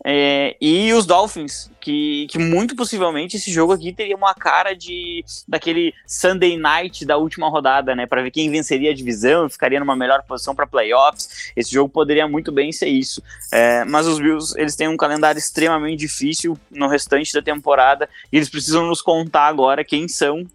É, 0.04 0.56
e 0.60 0.92
os 0.94 1.04
Dolphins, 1.04 1.70
que, 1.80 2.26
que 2.30 2.38
muito 2.38 2.74
possivelmente 2.74 3.36
esse 3.36 3.52
jogo 3.52 3.72
aqui 3.72 3.92
teria 3.92 4.16
uma 4.16 4.34
cara 4.34 4.74
de 4.74 5.22
daquele 5.46 5.92
Sunday 6.06 6.56
Night 6.56 7.04
da 7.04 7.18
última 7.18 7.48
rodada, 7.48 7.94
né? 7.94 8.06
Para 8.06 8.22
ver 8.22 8.30
quem 8.30 8.50
venceria 8.50 8.90
a 8.90 8.94
divisão 8.94 9.46
e 9.46 9.50
ficaria 9.50 9.78
numa 9.78 9.94
melhor 9.94 10.22
posição 10.22 10.54
para 10.54 10.66
playoffs. 10.66 11.52
Esse 11.54 11.72
jogo 11.72 11.90
poderia 11.90 12.26
muito 12.26 12.50
bem 12.50 12.72
ser 12.72 12.88
isso. 12.88 13.22
É, 13.52 13.84
mas 13.84 14.06
os 14.06 14.18
Bills 14.18 14.54
eles 14.58 14.74
têm 14.74 14.88
um 14.88 14.96
calendário 14.96 15.38
extremamente 15.38 15.98
difícil 15.98 16.58
no 16.70 16.88
restante 16.88 17.32
da 17.32 17.42
temporada 17.42 18.08
e 18.32 18.36
eles 18.36 18.48
precisam 18.48 18.86
nos 18.86 19.02
contar 19.02 19.48
agora 19.48 19.84
quem 19.84 20.08
são 20.08 20.46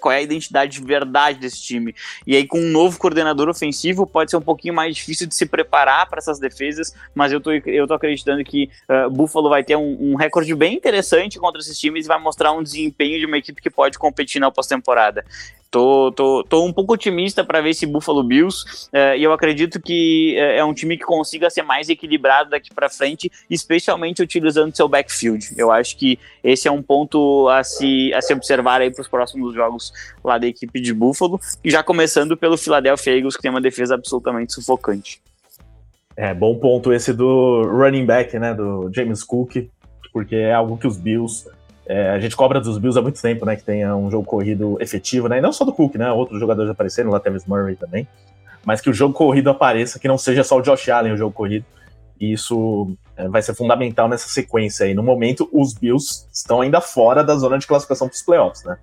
qual 0.00 0.12
é 0.12 0.16
a 0.16 0.22
identidade 0.22 0.78
de 0.78 0.84
verdade 0.84 1.38
desse 1.38 1.62
time. 1.62 1.94
E 2.26 2.36
aí, 2.36 2.46
com 2.46 2.58
um 2.58 2.70
novo 2.70 2.98
coordenador 2.98 3.48
ofensivo, 3.48 4.06
pode 4.06 4.30
ser 4.30 4.36
um 4.36 4.42
pouquinho 4.42 4.74
mais 4.74 4.94
difícil 4.94 5.26
de 5.26 5.34
se 5.34 5.46
preparar 5.46 6.08
para 6.08 6.18
essas 6.18 6.38
defesas, 6.38 6.94
mas 7.14 7.32
eu 7.32 7.40
tô, 7.40 7.52
eu 7.52 7.86
tô 7.86 7.94
acreditando 7.94 8.42
que 8.44 8.70
uh, 8.88 9.10
Buffalo 9.10 9.48
vai 9.48 9.62
ter 9.62 9.76
um, 9.76 10.12
um, 10.12 10.14
recorde 10.16 10.54
bem 10.54 10.74
interessante 10.74 11.38
contra 11.38 11.60
esses 11.60 11.78
times 11.78 12.04
e 12.04 12.08
vai 12.08 12.18
mostrar 12.18 12.52
um 12.52 12.62
desempenho 12.62 13.18
de 13.18 13.26
uma 13.26 13.38
equipe 13.38 13.60
que 13.60 13.70
pode 13.70 13.98
competir 13.98 14.40
na 14.40 14.50
pós-temporada. 14.50 15.24
Tô, 15.74 16.12
tô, 16.12 16.44
tô 16.44 16.64
um 16.64 16.72
pouco 16.72 16.94
otimista 16.94 17.42
para 17.42 17.60
ver 17.60 17.70
esse 17.70 17.84
Buffalo 17.84 18.22
Bills 18.22 18.64
uh, 18.92 19.16
e 19.18 19.24
eu 19.24 19.32
acredito 19.32 19.82
que 19.82 20.36
uh, 20.38 20.58
é 20.60 20.64
um 20.64 20.72
time 20.72 20.96
que 20.96 21.02
consiga 21.02 21.50
ser 21.50 21.64
mais 21.64 21.88
equilibrado 21.88 22.50
daqui 22.50 22.72
para 22.72 22.88
frente, 22.88 23.28
especialmente 23.50 24.22
utilizando 24.22 24.72
seu 24.72 24.86
backfield. 24.86 25.52
Eu 25.58 25.72
acho 25.72 25.96
que 25.96 26.16
esse 26.44 26.68
é 26.68 26.70
um 26.70 26.80
ponto 26.80 27.48
a 27.48 27.64
se, 27.64 28.14
a 28.14 28.22
se 28.22 28.32
observar 28.32 28.82
aí 28.82 28.90
para 28.92 29.02
os 29.02 29.08
próximos 29.08 29.52
jogos 29.52 29.92
lá 30.22 30.38
da 30.38 30.46
equipe 30.46 30.80
de 30.80 30.94
Buffalo, 30.94 31.40
e 31.64 31.72
já 31.72 31.82
começando 31.82 32.36
pelo 32.36 32.56
Philadelphia 32.56 33.16
Eagles, 33.16 33.34
que 33.34 33.42
tem 33.42 33.50
uma 33.50 33.60
defesa 33.60 33.96
absolutamente 33.96 34.52
sufocante. 34.52 35.20
É, 36.16 36.32
bom 36.32 36.56
ponto 36.56 36.92
esse 36.92 37.12
do 37.12 37.62
running 37.64 38.06
back, 38.06 38.38
né, 38.38 38.54
do 38.54 38.88
James 38.94 39.24
Cook, 39.24 39.68
porque 40.12 40.36
é 40.36 40.54
algo 40.54 40.76
que 40.76 40.86
os 40.86 40.96
Bills 40.96 41.50
é, 41.86 42.10
a 42.10 42.18
gente 42.18 42.34
cobra 42.34 42.60
dos 42.60 42.78
Bills 42.78 42.98
há 42.98 43.02
muito 43.02 43.20
tempo, 43.20 43.44
né? 43.44 43.56
Que 43.56 43.62
tenha 43.62 43.94
um 43.94 44.10
jogo 44.10 44.24
corrido 44.26 44.78
efetivo, 44.80 45.28
né? 45.28 45.38
E 45.38 45.40
não 45.40 45.52
só 45.52 45.64
do 45.64 45.72
Cook, 45.72 45.96
né? 45.96 46.10
Outros 46.10 46.40
jogadores 46.40 46.70
apareceram, 46.70 47.10
lá 47.10 47.20
Travis 47.20 47.44
Murray 47.46 47.76
também. 47.76 48.08
Mas 48.64 48.80
que 48.80 48.88
o 48.88 48.94
jogo 48.94 49.12
corrido 49.12 49.50
apareça, 49.50 49.98
que 49.98 50.08
não 50.08 50.16
seja 50.16 50.42
só 50.42 50.58
o 50.58 50.62
Josh 50.62 50.88
Allen 50.88 51.12
o 51.12 51.16
jogo 51.16 51.34
corrido. 51.34 51.66
E 52.18 52.32
isso 52.32 52.96
é, 53.16 53.28
vai 53.28 53.42
ser 53.42 53.54
fundamental 53.54 54.08
nessa 54.08 54.28
sequência 54.28 54.86
aí. 54.86 54.94
No 54.94 55.02
momento, 55.02 55.48
os 55.52 55.74
Bills 55.74 56.26
estão 56.32 56.62
ainda 56.62 56.80
fora 56.80 57.22
da 57.22 57.34
zona 57.36 57.58
de 57.58 57.66
classificação 57.66 58.08
para 58.08 58.14
os 58.14 58.22
playoffs, 58.22 58.64
né? 58.64 58.78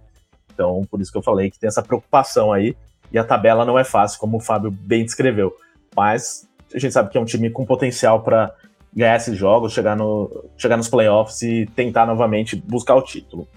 Então, 0.53 0.85
por 0.89 1.01
isso 1.01 1.11
que 1.11 1.17
eu 1.17 1.23
falei 1.23 1.49
que 1.49 1.57
tem 1.57 1.67
essa 1.67 1.81
preocupação 1.81 2.53
aí. 2.53 2.75
E 3.11 3.17
a 3.17 3.23
tabela 3.23 3.65
não 3.65 3.79
é 3.79 3.83
fácil, 3.83 4.19
como 4.19 4.37
o 4.37 4.39
Fábio 4.39 4.69
bem 4.69 5.03
descreveu. 5.03 5.55
Mas 5.95 6.47
a 6.73 6.77
gente 6.77 6.93
sabe 6.93 7.09
que 7.09 7.17
é 7.17 7.21
um 7.21 7.25
time 7.25 7.49
com 7.49 7.65
potencial 7.65 8.21
para 8.21 8.53
ganhar 8.93 9.15
esses 9.15 9.37
jogos, 9.37 9.73
chegar, 9.73 9.95
no, 9.95 10.45
chegar 10.57 10.77
nos 10.77 10.89
playoffs 10.89 11.41
e 11.41 11.65
tentar 11.75 12.05
novamente 12.05 12.55
buscar 12.55 12.95
o 12.95 13.01
título. 13.01 13.47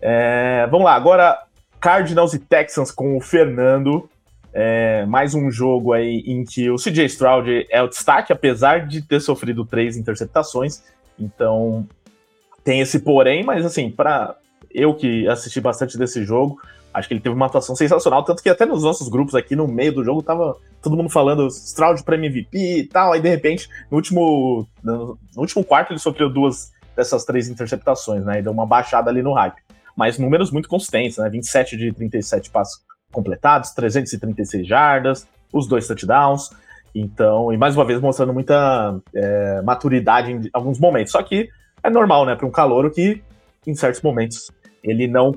É, 0.00 0.66
vamos 0.70 0.84
lá, 0.84 0.94
agora 0.94 1.38
Cardinals 1.80 2.34
e 2.34 2.38
Texans 2.38 2.90
com 2.90 3.16
o 3.16 3.20
Fernando. 3.20 4.08
É, 4.54 5.06
mais 5.06 5.34
um 5.34 5.50
jogo 5.50 5.92
aí 5.92 6.22
em 6.26 6.44
que 6.44 6.70
o 6.70 6.76
CJ 6.76 7.06
Stroud 7.06 7.66
é 7.70 7.82
o 7.82 7.88
destaque, 7.88 8.32
apesar 8.32 8.86
de 8.86 9.02
ter 9.02 9.20
sofrido 9.20 9.64
três 9.64 9.96
interceptações. 9.96 10.82
Então 11.18 11.86
tem 12.64 12.80
esse 12.80 13.00
porém, 13.00 13.42
mas 13.42 13.64
assim, 13.64 13.90
para 13.90 14.36
eu 14.70 14.94
que 14.94 15.26
assisti 15.28 15.60
bastante 15.60 15.98
desse 15.98 16.24
jogo, 16.24 16.58
acho 16.92 17.08
que 17.08 17.14
ele 17.14 17.20
teve 17.20 17.34
uma 17.34 17.46
atuação 17.46 17.74
sensacional, 17.74 18.24
tanto 18.24 18.42
que 18.42 18.48
até 18.48 18.66
nos 18.66 18.82
nossos 18.82 19.08
grupos 19.08 19.34
aqui 19.34 19.56
no 19.56 19.66
meio 19.66 19.92
do 19.92 20.04
jogo 20.04 20.22
tava 20.22 20.56
todo 20.82 20.96
mundo 20.96 21.08
falando 21.08 21.46
Stroud 21.48 22.02
para 22.02 22.16
MVP 22.16 22.58
e 22.58 22.86
tal, 22.86 23.12
aí 23.12 23.20
de 23.20 23.28
repente, 23.28 23.68
no 23.90 23.96
último, 23.96 24.66
no 24.82 25.18
último 25.36 25.64
quarto 25.64 25.92
ele 25.92 25.98
sofreu 25.98 26.28
duas 26.28 26.72
dessas 26.96 27.24
três 27.24 27.48
interceptações, 27.48 28.24
né, 28.24 28.40
e 28.40 28.42
deu 28.42 28.52
uma 28.52 28.66
baixada 28.66 29.10
ali 29.10 29.22
no 29.22 29.32
hype. 29.32 29.56
Mas 29.96 30.18
números 30.18 30.50
muito 30.50 30.68
consistentes, 30.68 31.18
né, 31.18 31.28
27 31.28 31.76
de 31.76 31.92
37 31.92 32.50
passos 32.50 32.82
completados, 33.10 33.70
336 33.70 34.66
jardas, 34.66 35.26
os 35.52 35.66
dois 35.66 35.86
touchdowns, 35.86 36.50
então, 36.94 37.52
e 37.52 37.56
mais 37.56 37.74
uma 37.74 37.84
vez 37.84 38.00
mostrando 38.00 38.34
muita 38.34 39.00
é, 39.14 39.62
maturidade 39.62 40.32
em 40.32 40.50
alguns 40.52 40.78
momentos, 40.78 41.12
só 41.12 41.22
que 41.22 41.48
é 41.82 41.90
normal, 41.90 42.26
né, 42.26 42.34
para 42.34 42.46
um 42.46 42.50
calouro 42.50 42.90
que 42.90 43.22
em 43.66 43.74
certos 43.74 44.02
momentos 44.02 44.50
ele 44.82 45.06
não, 45.06 45.34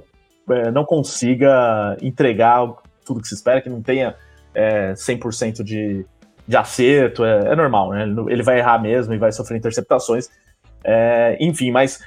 é, 0.49 0.71
não 0.71 0.85
consiga 0.85 1.97
entregar 2.01 2.67
tudo 3.05 3.21
que 3.21 3.27
se 3.27 3.35
espera, 3.35 3.61
que 3.61 3.69
não 3.69 3.81
tenha 3.81 4.15
é, 4.53 4.93
100% 4.93 5.63
de, 5.63 6.05
de 6.47 6.57
acerto, 6.57 7.23
é, 7.23 7.51
é, 7.51 7.55
normal, 7.55 7.91
né? 7.91 8.03
Ele 8.27 8.43
vai 8.43 8.59
errar 8.59 8.79
mesmo 8.79 9.13
e 9.13 9.17
vai 9.17 9.31
sofrer 9.31 9.57
interceptações. 9.57 10.29
É, 10.83 11.37
enfim, 11.39 11.71
mas 11.71 11.99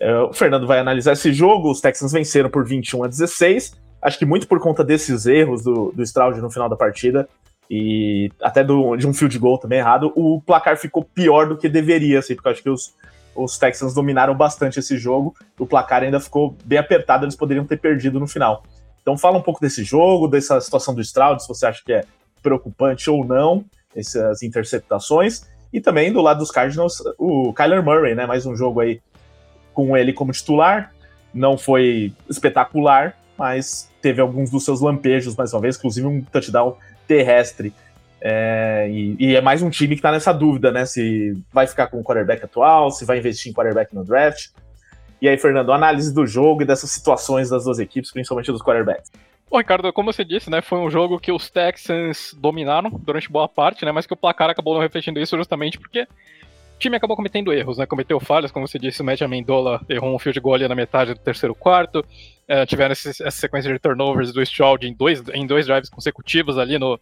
é, 0.00 0.16
o 0.18 0.32
Fernando 0.32 0.66
vai 0.66 0.78
analisar 0.78 1.12
esse 1.12 1.32
jogo. 1.32 1.70
Os 1.70 1.80
Texans 1.80 2.12
venceram 2.12 2.50
por 2.50 2.64
21 2.66 3.04
a 3.04 3.08
16. 3.08 3.74
Acho 4.02 4.18
que 4.18 4.26
muito 4.26 4.46
por 4.46 4.60
conta 4.60 4.84
desses 4.84 5.26
erros 5.26 5.64
do, 5.64 5.92
do 5.92 6.02
Stroud 6.02 6.40
no 6.40 6.50
final 6.50 6.68
da 6.68 6.76
partida 6.76 7.28
e 7.70 8.30
até 8.42 8.62
do, 8.62 8.96
de 8.96 9.06
um 9.06 9.14
field 9.14 9.38
goal 9.38 9.58
também 9.58 9.78
errado, 9.78 10.12
o 10.14 10.40
placar 10.40 10.76
ficou 10.76 11.02
pior 11.02 11.48
do 11.48 11.56
que 11.56 11.68
deveria, 11.68 12.18
assim, 12.18 12.34
porque 12.34 12.48
acho 12.50 12.62
que 12.62 12.68
os, 12.70 12.94
os 13.34 13.58
Texans 13.58 13.94
dominaram 13.94 14.34
bastante 14.34 14.78
esse 14.78 14.96
jogo, 14.96 15.34
o 15.58 15.66
placar 15.66 16.02
ainda 16.02 16.20
ficou 16.20 16.56
bem 16.64 16.78
apertado, 16.78 17.24
eles 17.24 17.36
poderiam 17.36 17.64
ter 17.64 17.78
perdido 17.78 18.20
no 18.20 18.26
final. 18.26 18.62
Então 19.02 19.18
fala 19.18 19.38
um 19.38 19.42
pouco 19.42 19.60
desse 19.60 19.84
jogo, 19.84 20.28
dessa 20.28 20.60
situação 20.60 20.94
do 20.94 21.00
Stroud, 21.00 21.42
se 21.42 21.48
você 21.48 21.66
acha 21.66 21.82
que 21.84 21.92
é 21.92 22.04
preocupante 22.42 23.10
ou 23.10 23.24
não, 23.24 23.64
essas 23.94 24.42
interceptações, 24.42 25.46
e 25.72 25.80
também 25.80 26.12
do 26.12 26.20
lado 26.20 26.38
dos 26.38 26.50
Cardinals, 26.50 27.02
o 27.18 27.52
Kyler 27.52 27.82
Murray, 27.82 28.14
né, 28.14 28.26
mais 28.26 28.46
um 28.46 28.54
jogo 28.56 28.80
aí 28.80 29.00
com 29.72 29.96
ele 29.96 30.12
como 30.12 30.32
titular, 30.32 30.92
não 31.32 31.58
foi 31.58 32.12
espetacular, 32.30 33.18
mas 33.36 33.90
teve 34.00 34.20
alguns 34.20 34.50
dos 34.50 34.64
seus 34.64 34.80
lampejos 34.80 35.34
mais 35.34 35.52
uma 35.52 35.60
vez, 35.60 35.76
inclusive 35.76 36.06
um 36.06 36.22
touchdown 36.22 36.76
terrestre. 37.06 37.74
É, 38.26 38.88
e, 38.90 39.16
e, 39.18 39.36
é 39.36 39.40
mais 39.42 39.60
um 39.60 39.68
time 39.68 39.94
que 39.94 39.98
está 39.98 40.10
nessa 40.10 40.32
dúvida, 40.32 40.72
né? 40.72 40.86
Se 40.86 41.34
vai 41.52 41.66
ficar 41.66 41.88
com 41.88 42.00
o 42.00 42.02
quarterback 42.02 42.42
atual, 42.42 42.90
se 42.90 43.04
vai 43.04 43.18
investir 43.18 43.52
em 43.52 43.54
quarterback 43.54 43.94
no 43.94 44.02
draft. 44.02 44.46
E 45.20 45.28
aí, 45.28 45.36
Fernando, 45.36 45.70
análise 45.70 46.12
do 46.12 46.26
jogo 46.26 46.62
e 46.62 46.64
dessas 46.64 46.90
situações 46.90 47.50
das 47.50 47.64
duas 47.64 47.78
equipes, 47.78 48.10
principalmente 48.10 48.50
dos 48.50 48.62
quarterbacks. 48.62 49.12
Bom, 49.50 49.58
Ricardo, 49.58 49.92
como 49.92 50.10
você 50.10 50.24
disse, 50.24 50.48
né, 50.48 50.62
foi 50.62 50.78
um 50.78 50.90
jogo 50.90 51.20
que 51.20 51.30
os 51.30 51.50
Texans 51.50 52.34
dominaram 52.38 52.90
durante 52.90 53.30
boa 53.30 53.46
parte, 53.46 53.84
né, 53.84 53.92
mas 53.92 54.06
que 54.06 54.14
o 54.14 54.16
placar 54.16 54.48
acabou 54.48 54.74
não 54.74 54.80
refletindo 54.80 55.20
isso 55.20 55.36
justamente 55.36 55.78
porque 55.78 56.02
o 56.02 56.78
time 56.78 56.96
acabou 56.96 57.14
cometendo 57.14 57.52
erros, 57.52 57.78
né, 57.78 57.86
cometeu 57.86 58.18
falhas, 58.18 58.50
como 58.50 58.66
você 58.66 58.78
disse, 58.78 59.02
o 59.02 59.04
Matt 59.04 59.22
Amendola 59.22 59.80
errou 59.88 60.14
um 60.14 60.18
field 60.18 60.40
goal 60.40 60.58
na 60.58 60.74
metade 60.74 61.14
do 61.14 61.20
terceiro 61.20 61.54
quarto, 61.54 62.00
uh, 62.00 62.66
tiveram 62.66 62.92
esse, 62.92 63.10
essa 63.10 63.30
sequência 63.30 63.72
de 63.72 63.78
turnovers 63.78 64.32
do 64.32 64.42
Stroud 64.42 64.86
em 64.86 64.92
dois, 64.92 65.22
em 65.32 65.46
dois 65.46 65.66
drives 65.66 65.90
consecutivos 65.90 66.58
ali 66.58 66.78
no, 66.78 66.98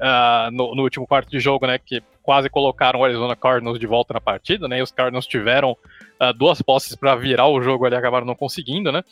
uh, 0.00 0.50
no, 0.50 0.74
no, 0.74 0.82
último 0.82 1.06
quarto 1.06 1.30
de 1.30 1.38
jogo, 1.38 1.66
né, 1.66 1.78
que 1.78 2.02
quase 2.22 2.48
colocaram 2.48 3.00
o 3.00 3.04
Arizona 3.04 3.36
Cardinals 3.36 3.78
de 3.78 3.86
volta 3.86 4.14
na 4.14 4.20
partida, 4.20 4.66
né, 4.66 4.78
e 4.78 4.82
os 4.82 4.90
Cardinals 4.90 5.26
tiveram 5.26 5.72
uh, 5.72 6.32
duas 6.34 6.60
posses 6.62 6.96
para 6.96 7.14
virar 7.14 7.46
o 7.46 7.62
jogo 7.62 7.86
ali, 7.86 7.94
acabaram 7.94 8.26
não 8.26 8.34
conseguindo, 8.34 8.90
né, 8.90 9.04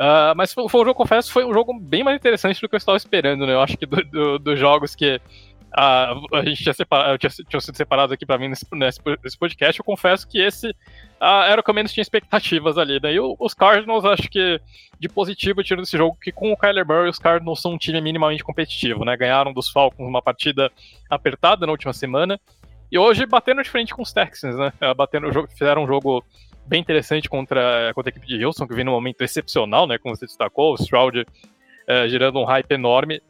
Uh, 0.00 0.32
mas 0.34 0.54
foi, 0.54 0.66
foi, 0.66 0.80
um 0.80 0.84
jogo, 0.86 0.96
confesso, 0.96 1.30
foi 1.30 1.44
um 1.44 1.52
jogo 1.52 1.78
bem 1.78 2.02
mais 2.02 2.16
interessante 2.16 2.58
do 2.58 2.66
que 2.66 2.74
eu 2.74 2.78
estava 2.78 2.96
esperando, 2.96 3.46
né? 3.46 3.52
Eu 3.52 3.60
acho 3.60 3.76
que 3.76 3.84
dos 3.84 4.02
do, 4.10 4.38
do 4.38 4.56
jogos 4.56 4.94
que 4.94 5.20
uh, 5.72 6.36
a 6.36 6.44
gente 6.44 6.62
tinha, 6.62 6.72
separado, 6.72 7.18
tinha, 7.18 7.30
tinha 7.30 7.60
sido 7.60 7.76
separados 7.76 8.12
aqui 8.12 8.26
para 8.26 8.38
mim 8.38 8.48
nesse, 8.48 8.66
nesse, 8.72 9.38
podcast, 9.38 9.78
eu 9.78 9.84
confesso 9.84 10.28
que 10.28 10.40
esse 10.40 10.70
uh, 10.70 11.44
era 11.48 11.60
o 11.60 11.64
que 11.64 11.70
eu 11.70 11.74
menos 11.74 11.92
tinha 11.92 12.02
expectativas 12.02 12.78
ali, 12.78 13.00
né? 13.00 13.14
E 13.14 13.20
o, 13.20 13.36
os 13.38 13.54
Cardinals, 13.54 14.04
acho 14.04 14.28
que 14.28 14.60
de 14.98 15.08
positivo, 15.08 15.62
tirando 15.62 15.84
desse 15.84 15.96
jogo, 15.96 16.16
que 16.20 16.32
com 16.32 16.52
o 16.52 16.56
Kyler 16.56 16.86
Murray, 16.86 17.08
os 17.08 17.18
Cardinals 17.18 17.60
são 17.60 17.72
um 17.72 17.78
time 17.78 18.00
minimamente 18.00 18.44
competitivo, 18.44 19.04
né? 19.04 19.16
Ganharam 19.16 19.52
dos 19.52 19.70
Falcons 19.70 20.06
uma 20.06 20.22
partida 20.22 20.70
apertada 21.08 21.66
na 21.66 21.72
última 21.72 21.92
semana. 21.92 22.40
E 22.92 22.98
hoje 22.98 23.24
bateram 23.24 23.62
de 23.62 23.70
frente 23.70 23.94
com 23.94 24.02
os 24.02 24.12
Texans, 24.12 24.56
né? 24.56 24.72
Batendo, 24.96 25.30
fizeram 25.48 25.84
um 25.84 25.86
jogo 25.86 26.24
bem 26.66 26.80
interessante 26.80 27.28
contra, 27.28 27.92
contra 27.94 28.10
a 28.10 28.12
equipe 28.12 28.26
de 28.26 28.44
Houston, 28.44 28.66
que 28.66 28.74
vem 28.74 28.84
num 28.84 28.92
momento 28.92 29.22
excepcional, 29.22 29.88
né, 29.88 29.98
como 29.98 30.14
você 30.14 30.24
destacou, 30.24 30.72
o 30.72 30.76
Stroud 30.76 31.26
é, 31.86 32.08
gerando 32.08 32.38
um 32.38 32.44
hype 32.44 32.70
enorme. 32.70 33.20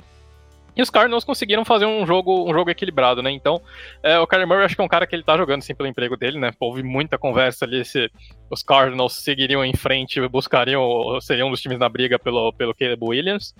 E 0.80 0.82
os 0.82 0.88
Cardinals 0.88 1.24
conseguiram 1.24 1.62
fazer 1.62 1.84
um 1.84 2.06
jogo, 2.06 2.50
um 2.50 2.54
jogo 2.54 2.70
equilibrado, 2.70 3.22
né? 3.22 3.30
Então, 3.30 3.60
é, 4.02 4.18
o 4.18 4.26
Kyler 4.26 4.48
Murray 4.48 4.64
acho 4.64 4.74
que 4.74 4.80
é 4.80 4.84
um 4.84 4.88
cara 4.88 5.06
que 5.06 5.14
ele 5.14 5.22
tá 5.22 5.36
jogando 5.36 5.60
sim 5.60 5.74
pelo 5.74 5.86
emprego 5.86 6.16
dele, 6.16 6.38
né? 6.38 6.52
Houve 6.58 6.82
muita 6.82 7.18
conversa 7.18 7.66
ali 7.66 7.84
se 7.84 8.10
os 8.48 8.62
Cardinals 8.62 9.16
seguiriam 9.16 9.62
em 9.62 9.74
frente, 9.74 10.26
buscariam, 10.26 10.80
seriam 11.20 11.48
um 11.48 11.50
dos 11.50 11.60
times 11.60 11.78
na 11.78 11.86
briga 11.86 12.18
pelo, 12.18 12.50
pelo 12.54 12.74
Caleb 12.74 13.04
Williams, 13.04 13.54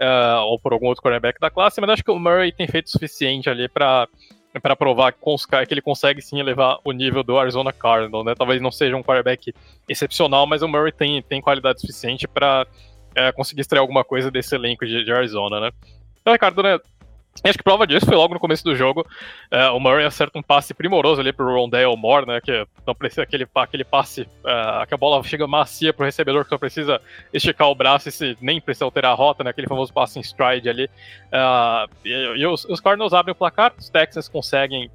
uh, 0.00 0.42
ou 0.44 0.56
por 0.56 0.72
algum 0.72 0.86
outro 0.86 1.02
quarterback 1.02 1.40
da 1.40 1.50
classe, 1.50 1.80
mas 1.80 1.90
acho 1.90 2.04
que 2.04 2.12
o 2.12 2.18
Murray 2.20 2.52
tem 2.52 2.68
feito 2.68 2.86
o 2.86 2.90
suficiente 2.90 3.50
ali 3.50 3.68
para 3.68 4.06
para 4.60 4.76
provar 4.76 5.12
que 5.12 5.72
ele 5.72 5.80
consegue 5.80 6.20
sim 6.22 6.38
elevar 6.38 6.78
o 6.84 6.92
nível 6.92 7.24
do 7.24 7.38
Arizona 7.38 7.72
Cardinals, 7.72 8.24
né? 8.24 8.34
Talvez 8.36 8.60
não 8.60 8.70
seja 8.70 8.94
um 8.94 9.02
quarterback 9.02 9.52
excepcional, 9.88 10.46
mas 10.46 10.62
o 10.62 10.68
Murray 10.68 10.92
tem, 10.92 11.22
tem 11.22 11.40
qualidade 11.40 11.80
suficiente 11.80 12.28
para 12.28 12.66
é, 13.16 13.32
conseguir 13.32 13.62
extrair 13.62 13.80
alguma 13.80 14.04
coisa 14.04 14.30
desse 14.30 14.54
elenco 14.54 14.86
de, 14.86 15.04
de 15.04 15.10
Arizona, 15.12 15.58
né? 15.58 15.70
Então, 16.22 16.32
Ricardo, 16.32 16.62
né, 16.62 16.78
Acho 17.42 17.58
que 17.58 17.64
prova 17.64 17.86
disso 17.86 18.06
foi 18.06 18.14
logo 18.14 18.34
no 18.34 18.40
começo 18.40 18.62
do 18.62 18.76
jogo. 18.76 19.06
É, 19.50 19.68
o 19.70 19.80
Murray 19.80 20.04
acerta 20.04 20.38
um 20.38 20.42
passe 20.42 20.74
primoroso 20.74 21.20
ali 21.20 21.32
pro 21.32 21.52
Rondale 21.52 21.96
Moore, 21.96 22.26
né? 22.26 22.40
Que 22.40 22.66
não 22.86 22.94
precisa 22.94 23.22
aquele, 23.22 23.48
aquele 23.54 23.84
passe 23.84 24.28
é, 24.44 24.86
que 24.86 24.94
a 24.94 24.98
bola 24.98 25.22
chega 25.24 25.46
macia 25.46 25.92
pro 25.92 26.04
recebedor 26.04 26.44
que 26.44 26.50
só 26.50 26.58
precisa 26.58 27.00
esticar 27.32 27.68
o 27.68 27.74
braço 27.74 28.08
e 28.08 28.12
se, 28.12 28.36
nem 28.40 28.60
precisa 28.60 28.84
alterar 28.84 29.12
a 29.12 29.14
rota, 29.14 29.42
né? 29.42 29.50
Aquele 29.50 29.66
famoso 29.66 29.92
passe 29.92 30.18
em 30.18 30.22
stride 30.22 30.68
ali. 30.68 30.90
É, 31.32 31.86
e, 32.04 32.10
e 32.36 32.46
os, 32.46 32.64
os 32.66 32.80
Cardinals 32.80 33.14
abrem 33.14 33.32
o 33.32 33.36
placar, 33.36 33.72
os 33.78 33.88
Texans 33.88 34.28
conseguem 34.28 34.90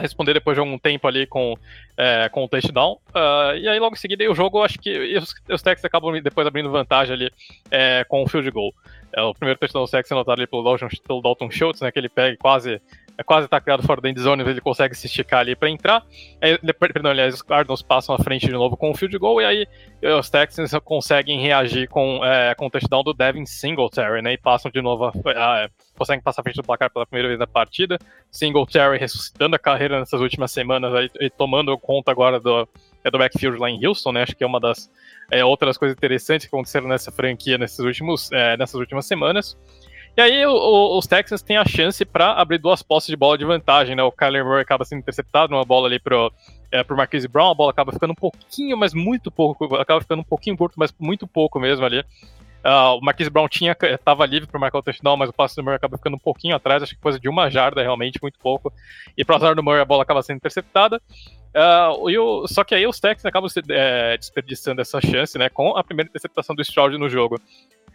responder 0.00 0.34
depois 0.34 0.56
de 0.56 0.60
algum 0.60 0.78
tempo 0.78 1.06
ali 1.06 1.26
com, 1.26 1.56
é, 1.96 2.28
com 2.28 2.44
o 2.44 2.48
touchdown. 2.48 2.98
Uh, 3.10 3.56
e 3.56 3.68
aí, 3.68 3.78
logo 3.78 3.94
em 3.94 3.98
seguida, 3.98 4.28
o 4.28 4.34
jogo, 4.34 4.62
acho 4.62 4.78
que 4.78 5.16
os, 5.16 5.34
os 5.48 5.62
Texans 5.62 5.84
acabam 5.84 6.20
depois 6.20 6.46
abrindo 6.46 6.70
vantagem 6.70 7.14
ali 7.14 7.30
é, 7.70 8.04
com 8.08 8.22
o 8.22 8.28
field 8.28 8.50
goal. 8.50 8.74
É, 9.12 9.22
o 9.22 9.34
primeiro 9.34 9.58
touchdown 9.58 9.84
do 9.84 9.88
Sex 9.88 10.10
anotado 10.12 10.40
ali 10.40 10.46
pelo 10.46 10.62
Dalton, 10.62 10.88
pelo 11.06 11.22
Dalton 11.22 11.50
Schultz, 11.50 11.80
né, 11.80 11.90
que 11.90 11.98
ele 11.98 12.08
pega 12.08 12.36
quase 12.36 12.80
é 13.18 13.22
quase 13.22 13.48
tacleado 13.48 13.82
fora 13.82 14.00
da 14.00 14.10
endzone, 14.10 14.42
ele 14.42 14.60
consegue 14.60 14.94
se 14.94 15.06
esticar 15.06 15.40
ali 15.40 15.56
para 15.56 15.70
entrar. 15.70 16.04
Aí, 16.40 16.58
perdão, 16.74 17.10
aliás, 17.10 17.34
os 17.34 17.42
Cardinals 17.42 17.80
passam 17.80 18.14
à 18.14 18.18
frente 18.18 18.46
de 18.46 18.52
novo 18.52 18.76
com 18.76 18.90
o 18.90 18.94
field 18.94 19.16
goal, 19.16 19.40
e 19.40 19.44
aí 19.44 19.66
os 20.18 20.28
Texans 20.28 20.70
conseguem 20.84 21.40
reagir 21.40 21.88
com, 21.88 22.22
é, 22.22 22.54
com 22.54 22.66
o 22.66 22.70
touchdown 22.70 23.02
do 23.02 23.14
Devin 23.14 23.46
Singletary, 23.46 24.20
né, 24.20 24.34
e 24.34 24.38
passam 24.38 24.70
de 24.70 24.82
novo, 24.82 25.06
a, 25.06 25.10
a, 25.64 25.68
conseguem 25.96 26.22
passar 26.22 26.42
à 26.42 26.44
frente 26.44 26.56
do 26.56 26.62
placar 26.62 26.92
pela 26.92 27.06
primeira 27.06 27.28
vez 27.28 27.38
na 27.38 27.46
partida. 27.46 27.98
Singletary 28.30 28.98
ressuscitando 28.98 29.56
a 29.56 29.58
carreira 29.58 29.98
nessas 29.98 30.20
últimas 30.20 30.52
semanas 30.52 30.94
aí, 30.94 31.10
e 31.18 31.30
tomando 31.30 31.76
conta 31.78 32.10
agora 32.10 32.38
do, 32.38 32.68
é 33.06 33.10
do 33.10 33.18
backfield 33.18 33.58
lá 33.58 33.70
em 33.70 33.84
Houston, 33.86 34.12
né, 34.12 34.22
acho 34.22 34.34
que 34.34 34.42
é 34.42 34.46
uma 34.46 34.58
das 34.58 34.90
é, 35.30 35.44
outras 35.44 35.78
coisas 35.78 35.96
interessantes 35.96 36.46
que 36.46 36.54
aconteceram 36.54 36.88
nessa 36.88 37.12
franquia 37.12 37.56
nesses 37.56 37.78
últimos, 37.78 38.30
é, 38.32 38.56
nessas 38.56 38.74
últimas 38.74 39.06
semanas. 39.06 39.56
E 40.16 40.20
aí 40.20 40.46
o, 40.46 40.50
o, 40.50 40.98
os 40.98 41.06
Texans 41.06 41.42
têm 41.42 41.58
a 41.58 41.64
chance 41.64 42.04
para 42.04 42.32
abrir 42.32 42.58
duas 42.58 42.82
posses 42.82 43.08
de 43.08 43.16
bola 43.16 43.36
de 43.36 43.44
vantagem, 43.44 43.94
né? 43.94 44.02
O 44.02 44.10
Kyler 44.10 44.44
Murray 44.44 44.62
acaba 44.62 44.82
sendo 44.82 45.00
interceptado 45.00 45.52
numa 45.52 45.64
bola 45.64 45.88
ali 45.88 45.98
pro, 45.98 46.32
é, 46.72 46.82
pro 46.82 46.96
Marquise 46.96 47.28
Brown, 47.28 47.50
a 47.50 47.54
bola 47.54 47.70
acaba 47.70 47.92
ficando 47.92 48.12
um 48.12 48.16
pouquinho, 48.16 48.78
mas 48.78 48.94
muito 48.94 49.30
pouco, 49.30 49.76
acaba 49.76 50.00
ficando 50.00 50.20
um 50.20 50.24
pouquinho 50.24 50.56
curto, 50.56 50.74
mas 50.78 50.92
muito 50.98 51.26
pouco 51.26 51.60
mesmo 51.60 51.84
ali. 51.84 52.02
Uh, 52.66 52.98
o 52.98 53.00
Marquise 53.00 53.30
Brown 53.30 53.46
tinha, 53.46 53.76
estava 53.80 54.26
livre 54.26 54.48
para 54.48 54.58
marcar 54.58 54.78
o 54.78 54.82
touchdown, 54.82 55.16
mas 55.16 55.30
o 55.30 55.32
passe 55.32 55.54
do 55.54 55.62
Murray 55.62 55.76
acaba 55.76 55.96
ficando 55.96 56.16
um 56.16 56.18
pouquinho 56.18 56.56
atrás, 56.56 56.82
acho 56.82 56.96
que 56.96 57.00
coisa 57.00 57.20
de 57.20 57.28
uma 57.28 57.48
jarda, 57.48 57.80
realmente, 57.80 58.18
muito 58.20 58.40
pouco. 58.40 58.72
E 59.16 59.24
para 59.24 59.36
azar 59.36 59.54
do 59.54 59.62
Murray, 59.62 59.80
a 59.80 59.84
bola 59.84 60.02
acaba 60.02 60.20
sendo 60.20 60.38
interceptada. 60.38 61.00
Uh, 61.54 62.10
e 62.10 62.18
o, 62.18 62.48
só 62.48 62.64
que 62.64 62.74
aí 62.74 62.84
os 62.84 62.98
Texans 62.98 63.24
acabam 63.24 63.48
se, 63.48 63.62
é, 63.70 64.16
desperdiçando 64.18 64.80
essa 64.80 65.00
chance, 65.00 65.38
né, 65.38 65.48
com 65.48 65.76
a 65.76 65.84
primeira 65.84 66.08
interceptação 66.08 66.56
do 66.56 66.62
Stroud 66.62 66.98
no 66.98 67.08
jogo. 67.08 67.40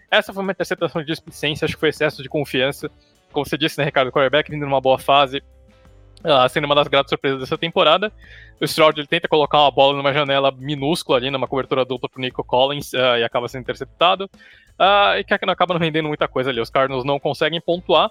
Essa 0.10 0.34
foi 0.34 0.42
uma 0.42 0.54
interceptação 0.54 1.02
de 1.02 1.08
displicência, 1.08 1.66
acho 1.66 1.74
que 1.74 1.80
foi 1.80 1.90
excesso 1.90 2.24
de 2.24 2.30
confiança. 2.30 2.90
Como 3.34 3.46
você 3.46 3.58
disse, 3.58 3.78
né, 3.78 3.84
Ricardo, 3.84 4.08
o 4.08 4.12
quarterback 4.12 4.50
vindo 4.50 4.66
numa 4.66 4.80
boa 4.80 4.98
fase, 4.98 5.44
uh, 6.24 6.50
sendo 6.50 6.66
uma 6.66 6.76
das 6.76 6.88
gratas 6.88 7.10
surpresas 7.10 7.40
dessa 7.40 7.58
temporada. 7.58 8.12
O 8.60 8.66
Stroud 8.66 9.00
ele 9.00 9.08
tenta 9.08 9.28
colocar 9.28 9.60
uma 9.62 9.72
bola 9.72 9.98
numa 9.98 10.14
janela 10.14 10.52
minúscula 10.52 11.18
ali, 11.18 11.30
numa 11.30 11.48
cobertura 11.48 11.84
dupla 11.84 12.10
pro 12.10 12.22
Nico 12.22 12.44
Collins, 12.44 12.94
uh, 12.94 13.18
e 13.18 13.24
acaba 13.24 13.48
sendo 13.48 13.62
interceptado. 13.62 14.30
e 15.18 15.24
que 15.24 15.34
acaba 15.34 15.74
não 15.74 15.82
rendendo 15.82 16.08
muita 16.08 16.28
coisa 16.28 16.50
ali. 16.50 16.62
Os 16.62 16.70
Cardinals 16.70 17.06
não 17.06 17.20
conseguem 17.20 17.60
pontuar. 17.62 18.10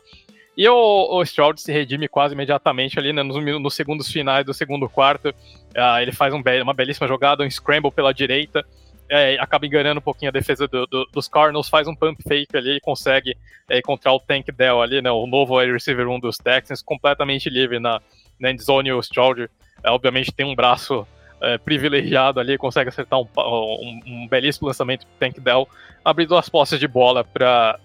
E 0.57 0.69
o, 0.69 1.19
o 1.19 1.23
Stroud 1.23 1.61
se 1.61 1.73
redime 1.73 2.09
quase 2.09 2.35
imediatamente 2.35 2.99
ali, 2.99 3.13
né, 3.13 3.23
nos, 3.23 3.43
nos 3.43 3.75
segundos 3.75 4.11
finais 4.11 4.45
do 4.45 4.53
segundo 4.53 4.89
quarto. 4.89 5.31
Uh, 5.31 5.99
ele 6.03 6.13
faz 6.13 6.35
um 6.35 6.43
be 6.43 6.61
uma 6.61 6.75
belíssima 6.75 7.09
jogada, 7.09 7.45
um 7.45 7.51
scramble 7.51 7.91
pela 7.91 8.13
direita, 8.13 8.65
é, 9.11 9.37
acaba 9.41 9.67
enganando 9.67 9.99
um 9.99 10.03
pouquinho 10.03 10.29
a 10.29 10.33
defesa 10.33 10.69
do, 10.69 10.87
do, 10.87 11.05
dos 11.07 11.27
Cardinals, 11.27 11.69
faz 11.69 11.89
um 11.89 11.95
pump 11.95 12.23
fake 12.23 12.57
ali 12.57 12.77
e 12.77 12.81
consegue 12.81 13.37
é, 13.69 13.79
encontrar 13.79 14.13
o 14.13 14.21
Tank 14.21 14.47
Dell 14.53 14.81
ali, 14.81 15.03
né, 15.03 15.11
o 15.11 15.27
novo 15.27 15.59
wide 15.59 15.73
receiver 15.73 16.09
1 16.09 16.21
dos 16.21 16.39
Texans, 16.39 16.81
completamente 16.81 17.51
livre 17.51 17.81
na, 17.81 18.01
na 18.39 18.53
endzone. 18.53 18.93
O 18.93 19.01
Stroud, 19.01 19.51
é, 19.83 19.91
obviamente, 19.91 20.31
tem 20.33 20.47
um 20.47 20.55
braço 20.55 21.05
é, 21.41 21.59
privilegiado 21.59 22.39
ali, 22.39 22.57
consegue 22.57 22.89
acertar 22.89 23.19
um, 23.19 23.27
um, 23.37 24.01
um 24.07 24.29
belíssimo 24.29 24.69
lançamento 24.69 25.01
do 25.01 25.13
Tank 25.19 25.41
Dell, 25.41 25.69
abrindo 26.05 26.37
as 26.37 26.49
posses 26.49 26.79
de 26.79 26.87
bola 26.87 27.25
para 27.25 27.81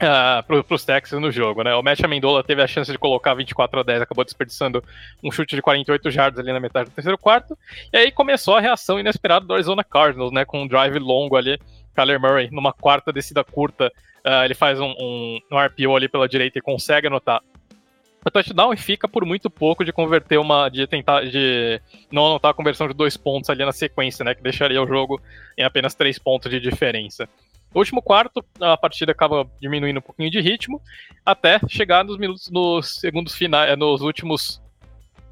uh, 0.00 0.42
para 0.64 0.74
os 0.74 0.84
Texans 0.84 1.20
no 1.20 1.30
jogo, 1.30 1.62
né? 1.62 1.74
O 1.74 1.82
Matt 1.82 2.02
Amendola 2.02 2.42
teve 2.44 2.62
a 2.62 2.66
chance 2.66 2.90
de 2.90 2.98
colocar 2.98 3.34
24 3.34 3.80
a 3.80 3.82
10, 3.82 4.02
acabou 4.02 4.24
desperdiçando 4.24 4.82
um 5.22 5.30
chute 5.30 5.56
de 5.56 5.62
48 5.62 6.10
jardas 6.10 6.38
ali 6.38 6.52
na 6.52 6.60
metade 6.60 6.90
do 6.90 6.94
terceiro 6.94 7.18
quarto. 7.18 7.56
E 7.92 7.96
aí 7.96 8.12
começou 8.12 8.56
a 8.56 8.60
reação 8.60 8.98
inesperada 8.98 9.46
do 9.46 9.54
Arizona 9.54 9.84
Cardinals, 9.84 10.32
né? 10.32 10.44
Com 10.44 10.62
um 10.62 10.66
drive 10.66 10.98
longo 10.98 11.36
ali, 11.36 11.58
Kyler 11.94 12.20
Murray, 12.20 12.48
numa 12.50 12.72
quarta 12.72 13.12
descida 13.12 13.44
curta, 13.44 13.92
uh, 14.24 14.44
ele 14.44 14.54
faz 14.54 14.80
um, 14.80 14.94
um, 14.98 15.38
um 15.50 15.58
RPO 15.58 15.96
ali 15.96 16.08
pela 16.08 16.28
direita 16.28 16.58
e 16.58 16.62
consegue 16.62 17.06
anotar 17.06 17.42
o 18.24 18.30
touchdown 18.30 18.72
e 18.72 18.76
fica 18.76 19.08
por 19.08 19.24
muito 19.24 19.50
pouco 19.50 19.84
de 19.84 19.92
converter 19.92 20.38
uma. 20.38 20.68
de 20.68 20.86
tentar. 20.86 21.24
de 21.24 21.80
não 22.10 22.26
anotar 22.26 22.52
a 22.52 22.54
conversão 22.54 22.86
de 22.86 22.94
dois 22.94 23.16
pontos 23.16 23.50
ali 23.50 23.64
na 23.64 23.72
sequência, 23.72 24.24
né? 24.24 24.34
Que 24.34 24.42
deixaria 24.42 24.80
o 24.80 24.86
jogo 24.86 25.20
em 25.58 25.64
apenas 25.64 25.94
três 25.94 26.18
pontos 26.18 26.50
de 26.50 26.60
diferença. 26.60 27.28
No 27.74 27.80
último 27.80 28.02
quarto, 28.02 28.44
a 28.60 28.76
partida 28.76 29.12
acaba 29.12 29.46
diminuindo 29.60 29.98
um 29.98 30.02
pouquinho 30.02 30.30
de 30.30 30.40
ritmo, 30.40 30.80
até 31.24 31.58
chegar 31.68 32.04
nos 32.04 32.18
minutos, 32.18 32.50
nos 32.50 32.96
segundos 33.00 33.34
finais, 33.34 33.70
é, 33.70 33.76
nos 33.76 34.02
últimos, 34.02 34.62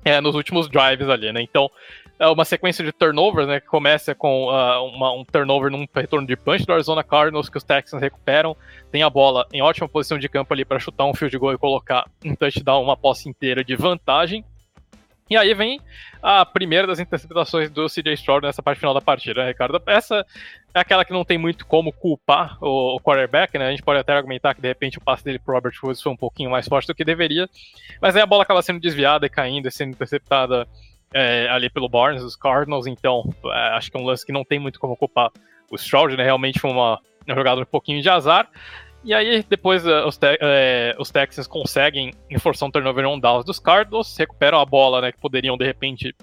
é, 0.04 0.20
nos 0.20 0.34
últimos 0.34 0.68
drives 0.68 1.08
ali, 1.08 1.32
né? 1.32 1.42
Então, 1.42 1.70
é 2.18 2.28
uma 2.28 2.44
sequência 2.44 2.84
de 2.84 2.92
turnovers, 2.92 3.48
né? 3.48 3.60
Que 3.60 3.66
começa 3.66 4.14
com 4.14 4.46
uh, 4.46 4.84
uma, 4.84 5.12
um 5.12 5.24
turnover 5.24 5.70
num 5.70 5.86
retorno 5.94 6.26
de 6.26 6.36
punch 6.36 6.66
do 6.66 6.72
Arizona 6.72 7.02
Cardinals, 7.02 7.48
que 7.48 7.56
os 7.56 7.64
Texans 7.64 8.00
recuperam, 8.00 8.54
tem 8.92 9.02
a 9.02 9.08
bola 9.08 9.46
em 9.52 9.62
ótima 9.62 9.88
posição 9.88 10.18
de 10.18 10.28
campo 10.28 10.52
ali 10.52 10.64
para 10.64 10.78
chutar 10.78 11.06
um 11.06 11.14
field 11.14 11.36
goal 11.38 11.54
e 11.54 11.58
colocar 11.58 12.06
um 12.24 12.34
touchdown, 12.34 12.82
uma 12.82 12.96
posse 12.96 13.28
inteira 13.28 13.64
de 13.64 13.74
vantagem. 13.74 14.44
E 15.30 15.36
aí 15.36 15.54
vem 15.54 15.80
a 16.20 16.44
primeira 16.44 16.88
das 16.88 16.98
interceptações 16.98 17.70
do 17.70 17.86
CJ 17.86 18.14
Stroud 18.14 18.44
nessa 18.44 18.60
parte 18.60 18.80
final 18.80 18.92
da 18.92 19.00
partida, 19.00 19.42
né, 19.42 19.48
Ricardo? 19.48 19.80
Essa 19.86 20.26
é 20.74 20.80
aquela 20.80 21.04
que 21.04 21.12
não 21.12 21.24
tem 21.24 21.38
muito 21.38 21.64
como 21.64 21.92
culpar 21.92 22.58
o, 22.60 22.96
o 22.96 23.00
quarterback, 23.00 23.56
né? 23.56 23.68
A 23.68 23.70
gente 23.70 23.82
pode 23.82 24.00
até 24.00 24.12
argumentar 24.12 24.54
que 24.54 24.60
de 24.60 24.66
repente 24.66 24.98
o 24.98 25.00
passe 25.00 25.24
dele 25.24 25.38
pro 25.38 25.54
Robert 25.54 25.72
Woods 25.82 26.02
foi 26.02 26.10
um 26.10 26.16
pouquinho 26.16 26.50
mais 26.50 26.66
forte 26.66 26.88
do 26.88 26.94
que 26.96 27.04
deveria, 27.04 27.48
mas 28.02 28.16
aí 28.16 28.22
a 28.22 28.26
bola 28.26 28.42
acaba 28.42 28.60
sendo 28.60 28.80
desviada 28.80 29.24
e 29.24 29.30
caindo 29.30 29.68
e 29.68 29.70
sendo 29.70 29.90
interceptada 29.90 30.66
é, 31.14 31.48
ali 31.48 31.70
pelo 31.70 31.88
Barnes, 31.88 32.24
os 32.24 32.34
Cardinals, 32.34 32.88
então 32.88 33.22
é, 33.46 33.76
acho 33.76 33.88
que 33.88 33.96
é 33.96 34.00
um 34.00 34.04
lance 34.04 34.26
que 34.26 34.32
não 34.32 34.44
tem 34.44 34.58
muito 34.58 34.80
como 34.80 34.96
culpar 34.96 35.30
o 35.70 35.76
Stroud, 35.76 36.16
né? 36.16 36.24
Realmente 36.24 36.58
foi 36.58 36.72
uma, 36.72 37.00
uma 37.24 37.36
jogada 37.36 37.60
um 37.60 37.64
pouquinho 37.64 38.02
de 38.02 38.08
azar. 38.08 38.48
E 39.02 39.14
aí, 39.14 39.42
depois 39.48 39.86
uh, 39.86 40.06
os, 40.06 40.18
te 40.18 40.38
é, 40.40 40.94
os 40.98 41.10
Texans 41.10 41.46
conseguem 41.46 42.12
reforçar 42.28 42.66
um 42.66 42.70
turnover 42.70 43.06
on 43.06 43.18
downs 43.18 43.44
dos 43.44 43.58
Cardinals, 43.58 44.14
recuperam 44.16 44.60
a 44.60 44.66
bola, 44.66 45.00
né, 45.00 45.12
que 45.12 45.18
poderiam, 45.18 45.56
de 45.56 45.64
repente, 45.64 46.14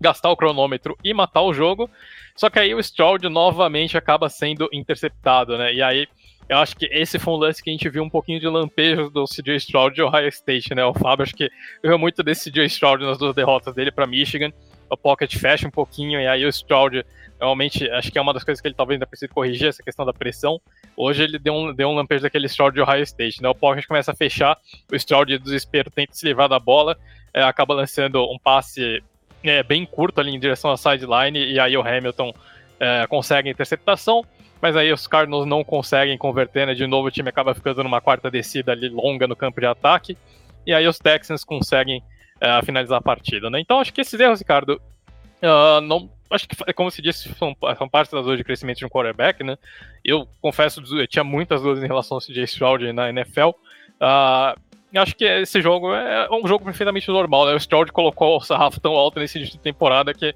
gastar 0.00 0.30
o 0.30 0.36
cronômetro 0.36 0.96
e 1.04 1.14
matar 1.14 1.42
o 1.42 1.54
jogo. 1.54 1.88
Só 2.34 2.50
que 2.50 2.58
aí 2.58 2.74
o 2.74 2.80
Stroud 2.80 3.28
novamente 3.28 3.96
acaba 3.96 4.28
sendo 4.28 4.68
interceptado, 4.72 5.56
né? 5.56 5.72
E 5.72 5.80
aí, 5.80 6.08
eu 6.48 6.58
acho 6.58 6.76
que 6.76 6.86
esse 6.86 7.18
foi 7.18 7.32
um 7.32 7.36
lance 7.36 7.62
que 7.62 7.70
a 7.70 7.72
gente 7.72 7.88
viu 7.88 8.02
um 8.02 8.10
pouquinho 8.10 8.40
de 8.40 8.48
lampejo 8.48 9.08
do 9.08 9.24
CJ 9.24 9.56
Stroud 9.56 9.94
de 9.94 10.02
Ohio 10.02 10.28
State, 10.28 10.74
né? 10.74 10.84
O 10.84 10.92
Fábio 10.92 11.22
acho 11.22 11.34
que 11.34 11.48
viu 11.82 11.98
muito 11.98 12.22
desse 12.22 12.50
CJ 12.50 12.66
Stroud 12.66 13.04
nas 13.04 13.18
duas 13.18 13.34
derrotas 13.34 13.74
dele 13.74 13.90
para 13.90 14.06
Michigan. 14.06 14.52
O 14.90 14.96
pocket 14.96 15.34
fecha 15.36 15.66
um 15.66 15.70
pouquinho 15.70 16.20
e 16.20 16.26
aí 16.26 16.44
o 16.44 16.48
Stroud 16.48 17.04
Realmente, 17.44 17.90
acho 17.90 18.10
que 18.10 18.18
é 18.18 18.22
uma 18.22 18.32
das 18.32 18.42
coisas 18.42 18.58
que 18.58 18.66
ele 18.66 18.74
talvez 18.74 18.96
ainda 18.96 19.06
precise 19.06 19.28
corrigir, 19.28 19.68
essa 19.68 19.82
questão 19.82 20.06
da 20.06 20.14
pressão. 20.14 20.58
Hoje 20.96 21.24
ele 21.24 21.38
deu 21.38 21.52
um, 21.52 21.74
deu 21.74 21.90
um 21.90 21.94
lampejo 21.94 22.22
daquele 22.22 22.46
Stroud 22.46 22.74
de 22.74 22.80
Ohio 22.80 23.02
State, 23.02 23.42
né? 23.42 23.48
O 23.50 23.54
pocket 23.54 23.86
começa 23.86 24.12
a 24.12 24.14
fechar, 24.14 24.56
o 24.90 24.96
Stroud 24.96 25.30
de 25.30 25.38
desespero 25.38 25.90
tenta 25.90 26.14
se 26.14 26.26
livrar 26.26 26.48
da 26.48 26.58
bola, 26.58 26.96
é, 27.34 27.42
acaba 27.42 27.74
lançando 27.74 28.24
um 28.24 28.38
passe 28.38 29.04
é, 29.42 29.62
bem 29.62 29.84
curto 29.84 30.22
ali 30.22 30.34
em 30.34 30.40
direção 30.40 30.70
à 30.70 30.76
sideline, 30.78 31.38
e 31.38 31.60
aí 31.60 31.76
o 31.76 31.86
Hamilton 31.86 32.32
é, 32.80 33.06
consegue 33.08 33.50
a 33.50 33.52
interceptação, 33.52 34.24
mas 34.58 34.74
aí 34.74 34.90
os 34.90 35.06
Cardinals 35.06 35.44
não 35.44 35.62
conseguem 35.62 36.16
converter, 36.16 36.66
né? 36.66 36.72
De 36.72 36.86
novo 36.86 37.08
o 37.08 37.10
time 37.10 37.28
acaba 37.28 37.54
ficando 37.54 37.84
numa 37.84 38.00
quarta 38.00 38.30
descida 38.30 38.72
ali 38.72 38.88
longa 38.88 39.28
no 39.28 39.36
campo 39.36 39.60
de 39.60 39.66
ataque, 39.66 40.16
e 40.66 40.72
aí 40.72 40.88
os 40.88 40.98
Texans 40.98 41.44
conseguem 41.44 42.02
é, 42.40 42.62
finalizar 42.62 43.00
a 43.00 43.02
partida, 43.02 43.50
né? 43.50 43.60
Então 43.60 43.80
acho 43.80 43.92
que 43.92 44.00
esses 44.00 44.18
erros, 44.18 44.38
Ricardo, 44.38 44.80
uh, 45.42 45.82
não 45.82 46.08
acho 46.34 46.48
que, 46.48 46.72
como 46.72 46.90
se 46.90 47.00
disse, 47.00 47.32
são, 47.34 47.56
são 47.78 47.88
parte 47.88 48.12
das 48.12 48.24
dores 48.24 48.38
de 48.38 48.44
crescimento 48.44 48.78
de 48.78 48.86
um 48.86 48.88
quarterback, 48.88 49.42
né? 49.42 49.56
Eu 50.04 50.28
confesso, 50.40 50.82
eu 50.96 51.06
tinha 51.06 51.24
muitas 51.24 51.62
dores 51.62 51.82
em 51.82 51.86
relação 51.86 52.16
ao 52.16 52.20
CJ 52.20 52.44
Stroud 52.44 52.92
na 52.92 53.08
NFL. 53.10 53.48
Uh, 53.48 53.54
ah, 54.00 54.54
acho 54.96 55.16
que 55.16 55.24
esse 55.24 55.60
jogo 55.60 55.94
é 55.94 56.28
um 56.30 56.46
jogo 56.46 56.64
perfeitamente 56.64 57.08
normal, 57.08 57.46
né? 57.46 57.54
O 57.54 57.56
Stroud 57.56 57.90
colocou 57.92 58.36
o 58.36 58.40
sarrafo 58.40 58.80
tão 58.80 58.92
alto 58.92 59.18
nesse 59.18 59.38
início 59.38 59.56
de 59.56 59.62
temporada 59.62 60.12
que 60.12 60.26
é 60.26 60.34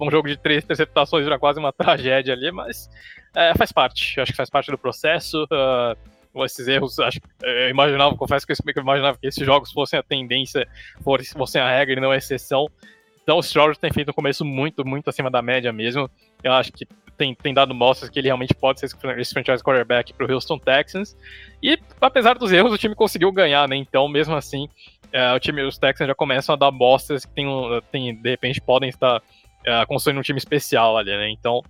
um 0.00 0.10
jogo 0.10 0.28
de 0.28 0.36
três 0.36 0.64
interceptações 0.64 1.26
era 1.26 1.38
quase 1.38 1.58
uma 1.58 1.72
tragédia 1.74 2.34
ali, 2.34 2.50
mas 2.50 2.90
é, 3.34 3.54
faz 3.54 3.72
parte. 3.72 4.20
Acho 4.20 4.32
que 4.32 4.36
faz 4.36 4.50
parte 4.50 4.70
do 4.70 4.78
processo. 4.78 5.44
Uh, 5.44 6.16
esses 6.44 6.68
erros, 6.68 6.98
acho, 6.98 7.18
eu 7.42 7.70
imaginava, 7.70 8.14
confesso 8.14 8.46
que 8.46 8.52
eu 8.52 8.82
imaginava 8.82 9.16
que 9.16 9.26
esses 9.26 9.44
jogos 9.44 9.72
fossem 9.72 9.98
a 9.98 10.02
tendência, 10.02 10.68
fossem 11.02 11.62
a 11.62 11.70
regra 11.70 11.96
e 11.96 12.00
não 12.00 12.10
a 12.10 12.16
exceção. 12.16 12.68
Então 13.26 13.38
o 13.38 13.40
Stroud 13.40 13.76
tem 13.76 13.92
feito 13.92 14.12
um 14.12 14.14
começo 14.14 14.44
muito, 14.44 14.86
muito 14.86 15.10
acima 15.10 15.28
da 15.28 15.42
média 15.42 15.72
mesmo. 15.72 16.08
Eu 16.44 16.52
acho 16.52 16.72
que 16.72 16.86
tem, 17.18 17.34
tem 17.34 17.52
dado 17.52 17.74
mostras 17.74 18.08
que 18.08 18.20
ele 18.20 18.28
realmente 18.28 18.54
pode 18.54 18.78
ser 18.78 18.86
esse 18.86 19.34
franchise 19.34 19.64
quarterback 19.64 20.12
para 20.12 20.24
o 20.24 20.32
Houston 20.32 20.56
Texans. 20.60 21.16
E 21.60 21.76
apesar 22.00 22.38
dos 22.38 22.52
erros, 22.52 22.72
o 22.72 22.78
time 22.78 22.94
conseguiu 22.94 23.32
ganhar, 23.32 23.68
né? 23.68 23.74
Então, 23.74 24.06
mesmo 24.06 24.36
assim, 24.36 24.68
é, 25.12 25.32
o 25.32 25.40
time, 25.40 25.60
os 25.62 25.76
Texans 25.76 26.06
já 26.06 26.14
começam 26.14 26.52
a 26.52 26.56
dar 26.56 26.70
mostras 26.70 27.24
que 27.24 27.32
tem, 27.32 27.48
tem 27.90 28.14
de 28.14 28.30
repente 28.30 28.60
podem 28.60 28.90
estar 28.90 29.20
é, 29.64 29.84
construindo 29.86 30.18
um 30.18 30.22
time 30.22 30.38
especial 30.38 30.96
ali, 30.96 31.10
né? 31.10 31.28
Então, 31.28 31.64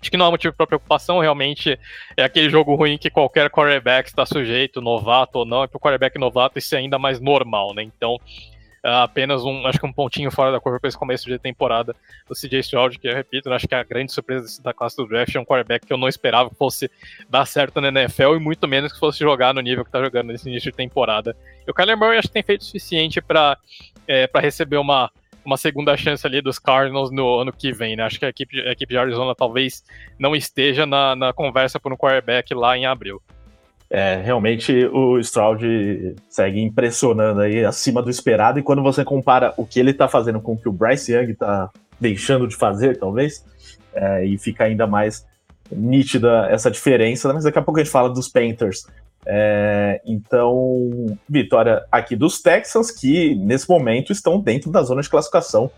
acho 0.00 0.10
que 0.10 0.16
não 0.16 0.24
há 0.24 0.30
motivo 0.30 0.54
para 0.54 0.66
preocupação, 0.66 1.18
realmente 1.18 1.78
é 2.16 2.24
aquele 2.24 2.48
jogo 2.48 2.74
ruim 2.74 2.96
que 2.96 3.10
qualquer 3.10 3.50
quarterback 3.50 4.08
está 4.08 4.24
sujeito, 4.24 4.80
novato 4.80 5.40
ou 5.40 5.44
não, 5.44 5.62
e 5.62 5.68
para 5.68 5.76
o 5.76 5.80
quarterback 5.80 6.18
novato 6.18 6.58
isso 6.58 6.74
é 6.74 6.78
ainda 6.78 6.98
mais 6.98 7.20
normal, 7.20 7.74
né? 7.74 7.82
Então, 7.82 8.18
apenas 8.86 9.44
um, 9.44 9.66
acho 9.66 9.78
que 9.78 9.86
um 9.86 9.92
pontinho 9.92 10.30
fora 10.30 10.52
da 10.52 10.60
curva 10.60 10.78
para 10.78 10.88
esse 10.88 10.98
começo 10.98 11.26
de 11.26 11.38
temporada 11.38 11.94
do 12.28 12.34
CJ 12.34 12.60
Stroud, 12.60 12.98
que 12.98 13.08
eu 13.08 13.14
repito, 13.14 13.52
acho 13.52 13.66
que 13.66 13.74
a 13.74 13.82
grande 13.82 14.12
surpresa 14.12 14.62
da 14.62 14.72
classe 14.72 14.96
do 14.96 15.06
draft 15.06 15.34
é 15.34 15.40
um 15.40 15.44
quarterback 15.44 15.86
que 15.86 15.92
eu 15.92 15.96
não 15.96 16.08
esperava 16.08 16.48
que 16.50 16.56
fosse 16.56 16.90
dar 17.28 17.44
certo 17.46 17.80
na 17.80 17.88
NFL 17.88 18.36
e 18.36 18.38
muito 18.38 18.68
menos 18.68 18.92
que 18.92 18.98
fosse 18.98 19.18
jogar 19.18 19.52
no 19.52 19.60
nível 19.60 19.84
que 19.84 19.88
está 19.88 20.02
jogando 20.02 20.28
nesse 20.28 20.48
início 20.48 20.70
de 20.70 20.76
temporada. 20.76 21.36
E 21.66 21.70
o 21.70 21.74
Kyler 21.74 21.96
Murray 21.96 22.18
acho 22.18 22.28
que 22.28 22.34
tem 22.34 22.42
feito 22.42 22.60
o 22.60 22.64
suficiente 22.64 23.20
para 23.20 23.58
é, 24.06 24.28
receber 24.36 24.76
uma, 24.76 25.10
uma 25.44 25.56
segunda 25.56 25.96
chance 25.96 26.26
ali 26.26 26.40
dos 26.40 26.58
Cardinals 26.58 27.10
no 27.10 27.40
ano 27.40 27.52
que 27.52 27.72
vem, 27.72 27.96
né? 27.96 28.04
Acho 28.04 28.18
que 28.18 28.26
a 28.26 28.28
equipe, 28.28 28.60
a 28.60 28.72
equipe 28.72 28.92
de 28.92 28.98
Arizona 28.98 29.34
talvez 29.34 29.84
não 30.18 30.34
esteja 30.34 30.86
na, 30.86 31.16
na 31.16 31.32
conversa 31.32 31.80
por 31.80 31.92
um 31.92 31.96
quarterback 31.96 32.54
lá 32.54 32.76
em 32.76 32.86
abril. 32.86 33.22
É, 33.88 34.16
realmente 34.16 34.86
o 34.86 35.18
Stroud 35.20 36.16
segue 36.28 36.60
impressionando 36.60 37.40
aí 37.40 37.64
acima 37.64 38.02
do 38.02 38.10
esperado, 38.10 38.58
e 38.58 38.62
quando 38.62 38.82
você 38.82 39.04
compara 39.04 39.54
o 39.56 39.64
que 39.64 39.78
ele 39.78 39.94
tá 39.94 40.08
fazendo 40.08 40.40
com 40.40 40.54
o 40.54 40.58
que 40.58 40.68
o 40.68 40.72
Bryce 40.72 41.12
Young 41.12 41.34
tá 41.34 41.70
deixando 42.00 42.48
de 42.48 42.56
fazer, 42.56 42.98
talvez, 42.98 43.44
é, 43.94 44.24
e 44.24 44.36
fica 44.38 44.64
ainda 44.64 44.86
mais 44.86 45.24
nítida 45.70 46.46
essa 46.50 46.70
diferença, 46.70 47.32
mas 47.32 47.44
daqui 47.44 47.58
a 47.58 47.62
pouco 47.62 47.80
a 47.80 47.82
gente 47.82 47.92
fala 47.92 48.10
dos 48.10 48.28
Panthers. 48.28 48.86
É, 49.24 50.00
então, 50.06 51.18
vitória 51.28 51.84
aqui 51.90 52.14
dos 52.14 52.40
Texans, 52.40 52.90
que 52.90 53.34
nesse 53.34 53.68
momento 53.68 54.12
estão 54.12 54.38
dentro 54.38 54.70
da 54.70 54.82
zona 54.82 55.02
de 55.02 55.10
classificação 55.10 55.70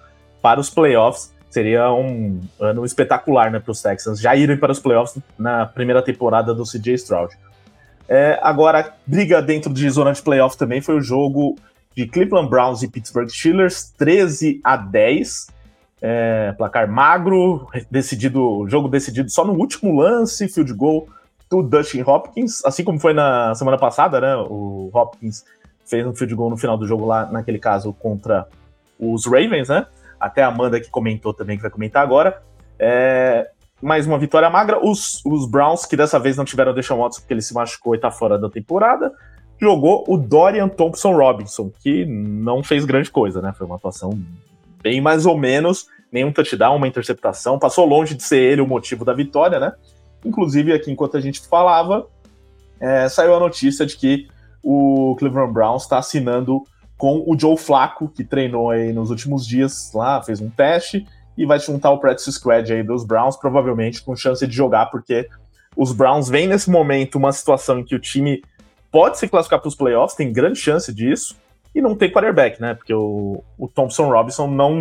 para 0.42 0.60
os 0.60 0.68
playoffs. 0.68 1.32
Seria 1.48 1.90
um 1.90 2.40
ano 2.60 2.84
espetacular 2.84 3.50
né, 3.50 3.58
para 3.58 3.72
os 3.72 3.80
Texans 3.80 4.20
já 4.20 4.36
irem 4.36 4.58
para 4.58 4.70
os 4.70 4.78
playoffs 4.78 5.22
na 5.38 5.64
primeira 5.64 6.02
temporada 6.02 6.54
do 6.54 6.64
CJ 6.64 6.94
Stroud. 6.94 7.34
É, 8.08 8.38
agora, 8.42 8.94
briga 9.06 9.42
dentro 9.42 9.72
de 9.72 9.88
zona 9.90 10.12
de 10.12 10.22
playoff 10.22 10.56
também 10.56 10.80
foi 10.80 10.96
o 10.96 11.00
jogo 11.00 11.56
de 11.94 12.06
Cleveland 12.06 12.48
Browns 12.48 12.82
e 12.82 12.88
Pittsburgh 12.88 13.28
Steelers, 13.28 13.92
13 13.98 14.60
a 14.64 14.76
10. 14.76 15.48
É, 16.00 16.54
placar 16.56 16.88
magro, 16.88 17.66
decidido, 17.90 18.64
jogo 18.68 18.88
decidido 18.88 19.28
só 19.28 19.44
no 19.44 19.52
último 19.54 20.00
lance, 20.00 20.48
field 20.48 20.72
goal 20.72 21.08
do 21.50 21.62
Dustin 21.62 22.02
Hopkins, 22.02 22.64
assim 22.64 22.84
como 22.84 23.00
foi 23.00 23.12
na 23.12 23.52
semana 23.54 23.76
passada, 23.76 24.20
né? 24.20 24.36
O 24.36 24.90
Hopkins 24.92 25.44
fez 25.84 26.06
um 26.06 26.14
field 26.14 26.34
goal 26.34 26.50
no 26.50 26.56
final 26.56 26.78
do 26.78 26.86
jogo 26.86 27.04
lá, 27.04 27.26
naquele 27.26 27.58
caso, 27.58 27.92
contra 27.92 28.46
os 28.98 29.26
Ravens, 29.26 29.68
né? 29.68 29.86
Até 30.20 30.42
a 30.42 30.48
Amanda 30.48 30.80
que 30.80 30.90
comentou 30.90 31.34
também, 31.34 31.56
que 31.56 31.62
vai 31.62 31.70
comentar 31.70 32.02
agora. 32.02 32.42
É, 32.78 33.50
mais 33.80 34.06
uma 34.06 34.18
vitória 34.18 34.50
magra. 34.50 34.78
Os, 34.84 35.24
os 35.24 35.48
Browns, 35.48 35.86
que 35.86 35.96
dessa 35.96 36.18
vez 36.18 36.36
não 36.36 36.44
tiveram 36.44 36.74
Deshaun 36.74 36.98
Watson 36.98 37.20
porque 37.20 37.34
ele 37.34 37.42
se 37.42 37.54
machucou 37.54 37.94
e 37.94 37.98
tá 37.98 38.10
fora 38.10 38.38
da 38.38 38.48
temporada, 38.48 39.12
jogou 39.60 40.04
o 40.08 40.16
Dorian 40.16 40.68
Thompson 40.68 41.16
Robinson, 41.16 41.70
que 41.82 42.04
não 42.04 42.62
fez 42.62 42.84
grande 42.84 43.10
coisa, 43.10 43.42
né? 43.42 43.52
Foi 43.56 43.66
uma 43.66 43.76
atuação 43.76 44.10
bem 44.82 45.00
mais 45.00 45.26
ou 45.26 45.36
menos, 45.36 45.86
nenhum 46.12 46.32
touchdown, 46.32 46.76
uma 46.76 46.88
interceptação, 46.88 47.58
passou 47.58 47.84
longe 47.84 48.14
de 48.14 48.22
ser 48.22 48.38
ele 48.38 48.60
o 48.60 48.66
motivo 48.66 49.04
da 49.04 49.12
vitória, 49.12 49.58
né? 49.58 49.72
Inclusive, 50.24 50.72
aqui 50.72 50.90
enquanto 50.90 51.16
a 51.16 51.20
gente 51.20 51.40
falava, 51.46 52.06
é, 52.80 53.08
saiu 53.08 53.34
a 53.34 53.40
notícia 53.40 53.84
de 53.84 53.96
que 53.96 54.28
o 54.62 55.16
Cleveland 55.18 55.52
Browns 55.52 55.82
está 55.82 55.98
assinando 55.98 56.62
com 56.96 57.22
o 57.26 57.38
Joe 57.38 57.56
Flacco, 57.56 58.08
que 58.08 58.24
treinou 58.24 58.70
aí 58.70 58.92
nos 58.92 59.10
últimos 59.10 59.46
dias 59.46 59.92
lá, 59.94 60.20
fez 60.22 60.40
um 60.40 60.50
teste, 60.50 61.06
e 61.38 61.46
vai 61.46 61.60
juntar 61.60 61.92
o 61.92 61.98
practice 61.98 62.32
squad 62.32 62.70
aí 62.72 62.82
dos 62.82 63.04
Browns, 63.04 63.36
provavelmente 63.36 64.02
com 64.02 64.16
chance 64.16 64.44
de 64.44 64.54
jogar, 64.54 64.86
porque 64.86 65.28
os 65.76 65.92
Browns 65.92 66.28
vêm 66.28 66.48
nesse 66.48 66.68
momento 66.68 67.14
uma 67.14 67.32
situação 67.32 67.78
em 67.78 67.84
que 67.84 67.94
o 67.94 67.98
time 68.00 68.42
pode 68.90 69.18
se 69.18 69.28
classificar 69.28 69.60
para 69.60 69.68
os 69.68 69.76
playoffs, 69.76 70.16
tem 70.16 70.32
grande 70.32 70.58
chance 70.58 70.92
disso, 70.92 71.36
e 71.72 71.80
não 71.80 71.94
tem 71.94 72.10
quarterback, 72.10 72.60
né? 72.60 72.74
Porque 72.74 72.92
o, 72.92 73.44
o 73.56 73.68
Thompson 73.68 74.10
Robinson 74.10 74.48
não 74.48 74.74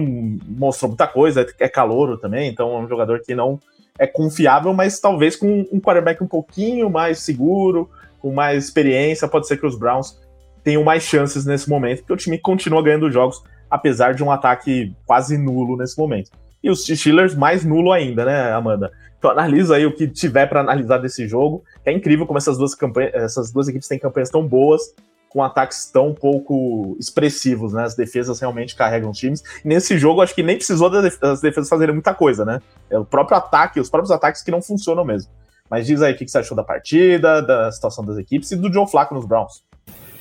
mostrou 0.47 0.89
muita 0.89 1.05
coisa, 1.05 1.45
é 1.59 1.69
calouro 1.69 2.17
também, 2.17 2.49
então 2.49 2.75
é 2.75 2.79
um 2.79 2.87
jogador 2.87 3.21
que 3.21 3.35
não 3.35 3.59
é 3.99 4.07
confiável, 4.07 4.73
mas 4.73 4.99
talvez 4.99 5.35
com 5.35 5.63
um 5.71 5.79
quarterback 5.79 6.23
um 6.23 6.27
pouquinho 6.27 6.89
mais 6.89 7.19
seguro, 7.19 7.87
com 8.19 8.33
mais 8.33 8.63
experiência, 8.63 9.27
pode 9.27 9.47
ser 9.47 9.57
que 9.57 9.65
os 9.67 9.77
Browns 9.77 10.19
tenham 10.63 10.83
mais 10.83 11.03
chances 11.03 11.45
nesse 11.45 11.69
momento, 11.69 11.99
porque 11.99 12.13
o 12.13 12.17
time 12.17 12.39
continua 12.39 12.81
ganhando 12.81 13.11
jogos, 13.11 13.43
apesar 13.69 14.15
de 14.15 14.23
um 14.23 14.31
ataque 14.31 14.95
quase 15.05 15.37
nulo 15.37 15.77
nesse 15.77 15.95
momento. 15.99 16.31
E 16.63 16.69
os 16.69 16.85
Steelers 16.85 17.35
mais 17.35 17.63
nulo 17.63 17.91
ainda, 17.91 18.25
né, 18.25 18.51
Amanda? 18.51 18.91
Então 19.17 19.31
analisa 19.31 19.75
aí 19.75 19.85
o 19.85 19.93
que 19.93 20.07
tiver 20.07 20.47
para 20.47 20.61
analisar 20.61 20.97
desse 20.97 21.27
jogo. 21.27 21.63
É 21.85 21.91
incrível 21.91 22.25
como 22.25 22.37
essas 22.37 22.57
duas, 22.57 22.75
campanhas, 22.75 23.13
essas 23.13 23.51
duas 23.51 23.67
equipes 23.67 23.87
têm 23.87 23.97
campanhas 23.99 24.29
tão 24.29 24.45
boas, 24.47 24.81
com 25.29 25.43
ataques 25.43 25.85
tão 25.91 26.13
pouco 26.13 26.95
expressivos, 26.99 27.73
né? 27.73 27.83
As 27.83 27.95
defesas 27.95 28.39
realmente 28.39 28.75
carregam 28.75 29.09
os 29.09 29.17
times. 29.17 29.43
E 29.63 29.67
nesse 29.67 29.97
jogo, 29.97 30.21
acho 30.21 30.33
que 30.33 30.43
nem 30.43 30.55
precisou 30.55 30.89
das 30.89 31.41
defesas 31.41 31.69
fazerem 31.69 31.93
muita 31.93 32.13
coisa, 32.13 32.45
né? 32.45 32.61
É 32.89 32.97
o 32.97 33.05
próprio 33.05 33.37
ataque, 33.37 33.79
os 33.79 33.89
próprios 33.89 34.11
ataques 34.11 34.41
que 34.41 34.51
não 34.51 34.61
funcionam 34.61 35.03
mesmo. 35.03 35.31
Mas 35.69 35.85
diz 35.85 36.01
aí 36.01 36.13
o 36.13 36.17
que 36.17 36.27
você 36.27 36.37
achou 36.37 36.55
da 36.55 36.63
partida, 36.63 37.41
da 37.41 37.71
situação 37.71 38.05
das 38.05 38.17
equipes 38.17 38.51
e 38.51 38.55
do 38.55 38.71
Joe 38.71 38.89
Flacco 38.89 39.13
nos 39.13 39.25
Browns. 39.25 39.63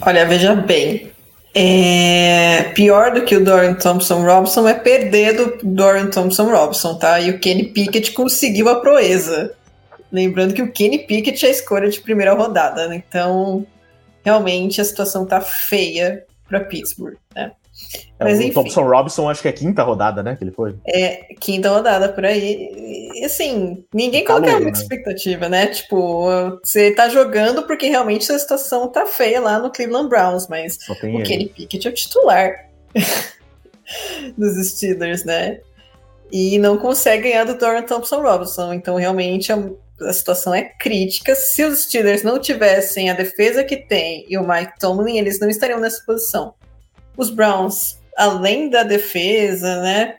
Olha, 0.00 0.26
veja 0.26 0.54
bem. 0.54 1.12
É... 1.58 2.64
Pior 2.74 3.12
do 3.12 3.24
que 3.24 3.34
o 3.34 3.42
Dorian 3.42 3.72
Thompson 3.74 4.22
Robson 4.22 4.68
é 4.68 4.74
perder 4.74 5.32
do 5.32 5.58
Dorian 5.62 6.10
Thompson 6.10 6.50
Robson, 6.50 6.98
tá? 6.98 7.18
E 7.18 7.30
o 7.30 7.40
Kenny 7.40 7.64
Pickett 7.64 8.12
conseguiu 8.12 8.68
a 8.68 8.78
proeza. 8.78 9.54
Lembrando 10.12 10.52
que 10.52 10.60
o 10.60 10.70
Kenny 10.70 10.98
Pickett 10.98 11.46
é 11.46 11.48
a 11.48 11.52
escolha 11.52 11.88
de 11.88 11.98
primeira 12.00 12.34
rodada, 12.34 12.86
né? 12.88 13.02
Então, 13.08 13.66
realmente 14.22 14.82
a 14.82 14.84
situação 14.84 15.24
tá 15.24 15.40
feia 15.40 16.24
para 16.46 16.60
Pittsburgh, 16.60 17.16
né? 17.34 17.52
É, 18.18 18.24
Mas, 18.24 18.38
o 18.38 18.42
enfim, 18.42 18.52
Thompson 18.52 18.82
Robinson, 18.82 19.28
acho 19.28 19.42
que 19.42 19.48
é 19.48 19.52
quinta 19.52 19.82
rodada, 19.82 20.22
né? 20.22 20.36
Que 20.36 20.44
ele 20.44 20.52
foi. 20.52 20.74
É, 20.86 21.34
quinta 21.38 21.68
rodada 21.68 22.08
por 22.08 22.24
aí. 22.24 23.10
E 23.14 23.24
assim, 23.24 23.84
ninguém 23.92 24.24
tá 24.24 24.32
colocava 24.32 24.60
muita 24.60 24.78
né? 24.78 24.82
expectativa, 24.82 25.48
né? 25.48 25.66
Tipo, 25.66 26.58
você 26.62 26.92
tá 26.92 27.08
jogando 27.08 27.62
porque 27.64 27.88
realmente 27.88 28.30
a 28.32 28.38
situação 28.38 28.88
tá 28.88 29.06
feia 29.06 29.40
lá 29.40 29.58
no 29.58 29.70
Cleveland 29.70 30.08
Browns, 30.08 30.48
mas 30.48 30.78
o 30.88 31.06
ele. 31.06 31.22
Kenny 31.22 31.48
Pickett 31.48 31.86
é 31.86 31.90
o 31.90 31.94
titular 31.94 32.70
dos 34.36 34.66
Steelers, 34.68 35.24
né? 35.24 35.60
E 36.32 36.58
não 36.58 36.78
consegue 36.78 37.24
ganhar 37.24 37.44
do 37.44 37.56
Dorian 37.56 37.82
Thompson 37.82 38.22
Robinson. 38.22 38.72
Então, 38.72 38.96
realmente, 38.96 39.52
a, 39.52 39.62
a 40.00 40.12
situação 40.12 40.54
é 40.54 40.62
crítica. 40.62 41.34
Se 41.34 41.62
os 41.64 41.84
Steelers 41.84 42.22
não 42.22 42.38
tivessem 42.40 43.10
a 43.10 43.14
defesa 43.14 43.62
que 43.62 43.76
tem 43.76 44.24
e 44.26 44.38
o 44.38 44.46
Mike 44.46 44.78
Tomlin, 44.80 45.18
eles 45.18 45.38
não 45.38 45.50
estariam 45.50 45.78
nessa 45.78 46.02
posição 46.04 46.54
os 47.16 47.30
Browns, 47.30 47.98
além 48.16 48.70
da 48.70 48.82
defesa, 48.82 49.80
né, 49.80 50.16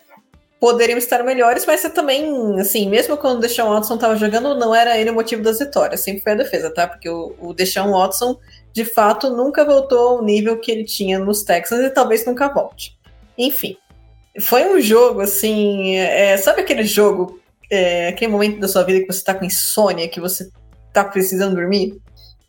poderiam 0.59 0.97
estar 0.97 1.23
melhores, 1.23 1.65
mas 1.65 1.81
você 1.81 1.89
também, 1.89 2.59
assim, 2.59 2.89
mesmo 2.89 3.15
quando 3.17 3.37
o 3.37 3.41
Deshaun 3.41 3.69
Watson 3.69 3.95
estava 3.95 4.15
jogando, 4.15 4.55
não 4.55 4.73
era 4.73 4.97
ele 4.97 5.11
o 5.11 5.13
motivo 5.13 5.43
das 5.43 5.59
vitórias, 5.59 6.01
sempre 6.01 6.21
foi 6.21 6.31
a 6.31 6.35
defesa, 6.35 6.73
tá? 6.73 6.87
Porque 6.87 7.07
o, 7.07 7.35
o 7.39 7.53
Deshaun 7.53 7.91
Watson, 7.91 8.37
de 8.73 8.83
fato, 8.83 9.29
nunca 9.29 9.63
voltou 9.63 10.17
ao 10.17 10.23
nível 10.23 10.59
que 10.59 10.71
ele 10.71 10.83
tinha 10.83 11.19
nos 11.19 11.43
Texans 11.43 11.81
e 11.81 11.89
talvez 11.89 12.25
nunca 12.25 12.47
volte. 12.47 12.97
Enfim, 13.37 13.77
foi 14.39 14.65
um 14.65 14.81
jogo, 14.81 15.21
assim, 15.21 15.95
é, 15.95 16.35
sabe 16.37 16.61
aquele 16.61 16.83
jogo, 16.83 17.39
é, 17.69 18.07
aquele 18.07 18.31
momento 18.31 18.59
da 18.59 18.67
sua 18.67 18.83
vida 18.83 19.01
que 19.01 19.13
você 19.13 19.19
está 19.19 19.35
com 19.35 19.45
insônia, 19.45 20.07
que 20.07 20.19
você 20.19 20.49
está 20.87 21.03
precisando 21.03 21.55
dormir, 21.55 21.99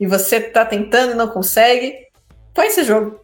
e 0.01 0.07
você 0.07 0.37
está 0.37 0.65
tentando 0.65 1.13
e 1.13 1.15
não 1.15 1.29
consegue? 1.29 1.95
Foi 2.55 2.69
esse 2.69 2.85
jogo 2.85 3.21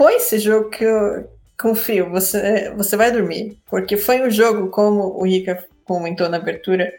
põe 0.00 0.16
esse 0.16 0.38
jogo 0.38 0.70
que 0.70 0.82
eu 0.82 1.30
confio, 1.60 2.08
você, 2.08 2.72
você 2.74 2.96
vai 2.96 3.12
dormir. 3.12 3.58
Porque 3.68 3.98
foi 3.98 4.22
um 4.22 4.30
jogo, 4.30 4.70
como 4.70 5.02
o 5.20 5.26
Rica 5.26 5.62
comentou 5.84 6.26
na 6.26 6.38
abertura, 6.38 6.90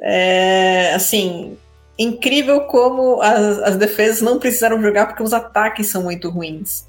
é, 0.00 0.92
assim, 0.94 1.56
incrível 1.96 2.62
como 2.62 3.22
as, 3.22 3.58
as 3.60 3.76
defesas 3.76 4.20
não 4.20 4.40
precisaram 4.40 4.82
jogar 4.82 5.06
porque 5.06 5.22
os 5.22 5.32
ataques 5.32 5.86
são 5.86 6.02
muito 6.02 6.28
ruins. 6.28 6.88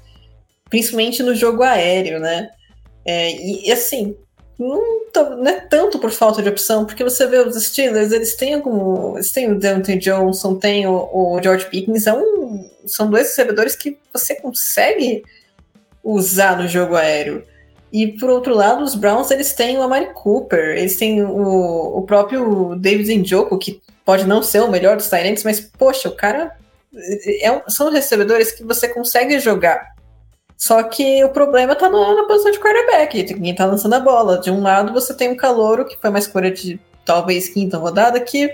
Principalmente 0.68 1.22
no 1.22 1.32
jogo 1.32 1.62
aéreo, 1.62 2.18
né? 2.18 2.50
É, 3.04 3.30
e, 3.30 3.68
e, 3.68 3.72
assim, 3.72 4.16
não, 4.58 4.82
não, 5.14 5.46
é 5.46 5.60
tanto 5.60 6.00
por 6.00 6.10
falta 6.10 6.42
de 6.42 6.48
opção, 6.48 6.84
porque 6.84 7.04
você 7.04 7.24
vê 7.24 7.38
os 7.38 7.54
Steelers, 7.62 8.10
eles 8.10 8.34
têm 8.34 8.54
algum. 8.54 9.14
Eles 9.14 9.30
têm 9.30 9.52
o 9.52 9.60
Deontay 9.60 9.96
Johnson, 9.96 10.56
tem 10.56 10.88
o, 10.88 11.08
o 11.12 11.40
George 11.40 11.66
Pickens, 11.66 12.08
é 12.08 12.12
um, 12.12 12.68
são 12.84 13.08
dois 13.08 13.28
recebedores 13.28 13.76
que 13.76 13.96
você 14.12 14.34
consegue 14.34 15.22
usar 16.06 16.56
no 16.56 16.68
jogo 16.68 16.94
aéreo. 16.94 17.42
E 17.92 18.06
por 18.06 18.30
outro 18.30 18.54
lado, 18.54 18.84
os 18.84 18.94
Browns 18.94 19.30
eles 19.30 19.52
têm 19.52 19.78
o 19.78 19.82
Amari 19.82 20.12
Cooper, 20.12 20.76
eles 20.76 20.96
têm 20.96 21.22
o, 21.22 21.98
o 21.98 22.02
próprio 22.02 22.76
David 22.76 23.16
Njoku, 23.16 23.58
que 23.58 23.80
pode 24.04 24.24
não 24.24 24.42
ser 24.42 24.60
o 24.60 24.70
melhor 24.70 24.96
dos 24.96 25.08
Tyrants, 25.08 25.42
mas 25.42 25.60
poxa, 25.60 26.08
o 26.08 26.14
cara 26.14 26.56
é 27.40 27.50
um, 27.50 27.60
são 27.68 27.90
recebedores 27.90 28.52
que 28.52 28.62
você 28.62 28.88
consegue 28.88 29.38
jogar. 29.40 29.94
Só 30.56 30.82
que 30.84 31.22
o 31.24 31.28
problema 31.28 31.74
tá 31.74 31.88
na, 31.90 32.24
posição 32.26 32.50
de 32.50 32.58
quarterback, 32.58 33.24
quem 33.24 33.54
tá 33.54 33.66
lançando 33.66 33.94
a 33.94 34.00
bola. 34.00 34.38
De 34.38 34.50
um 34.50 34.62
lado 34.62 34.92
você 34.92 35.12
tem 35.12 35.30
um 35.30 35.36
calouro, 35.36 35.84
que 35.84 35.96
foi 35.96 36.10
uma 36.10 36.18
escolha 36.18 36.50
de 36.50 36.80
talvez 37.04 37.48
quinta 37.48 37.78
rodada, 37.78 38.20
que 38.20 38.50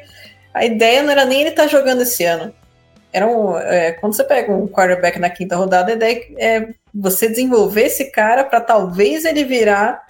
a 0.53 0.64
ideia 0.64 1.03
não 1.03 1.11
era 1.11 1.24
nem 1.24 1.42
ele 1.42 1.50
estar 1.50 1.62
tá 1.64 1.68
jogando 1.68 2.03
esse 2.03 2.24
ano. 2.24 2.53
Era 3.12 3.26
um, 3.26 3.58
é, 3.58 3.92
quando 3.92 4.14
você 4.14 4.24
pega 4.24 4.52
um 4.52 4.66
quarterback 4.66 5.18
na 5.18 5.28
quinta 5.28 5.56
rodada, 5.56 5.92
a 5.92 5.94
ideia 5.94 6.26
é 6.38 6.74
você 6.94 7.28
desenvolver 7.28 7.86
esse 7.86 8.10
cara 8.10 8.44
para 8.44 8.60
talvez 8.60 9.24
ele 9.24 9.44
virar 9.44 10.06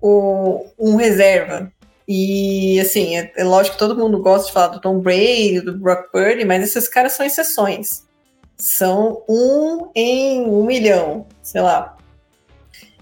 o, 0.00 0.66
um 0.78 0.96
reserva. 0.96 1.70
E 2.06 2.80
assim, 2.80 3.18
é, 3.18 3.30
é, 3.36 3.44
lógico 3.44 3.74
que 3.74 3.78
todo 3.78 3.98
mundo 3.98 4.22
gosta 4.22 4.46
de 4.46 4.52
falar 4.52 4.68
do 4.68 4.80
Tom 4.80 4.98
Brady, 4.98 5.60
do 5.60 5.78
Brock 5.78 6.10
Purdy, 6.10 6.44
mas 6.44 6.62
esses 6.62 6.88
caras 6.88 7.12
são 7.12 7.26
exceções. 7.26 8.06
São 8.56 9.22
um 9.28 9.90
em 9.94 10.40
um 10.46 10.64
milhão, 10.64 11.26
sei 11.42 11.60
lá. 11.60 11.96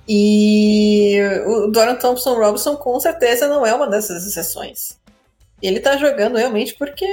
E 0.09 1.19
o 1.47 1.69
Dorian 1.69 1.97
Thompson 1.97 2.35
Robinson 2.35 2.77
com 2.77 2.99
certeza 2.99 3.49
não 3.49 3.65
é 3.65 3.73
uma 3.73 3.89
dessas 3.89 4.27
exceções. 4.27 4.99
Ele 5.63 5.81
tá 5.81 5.97
jogando 5.97 6.37
realmente 6.37 6.75
porque 6.75 7.07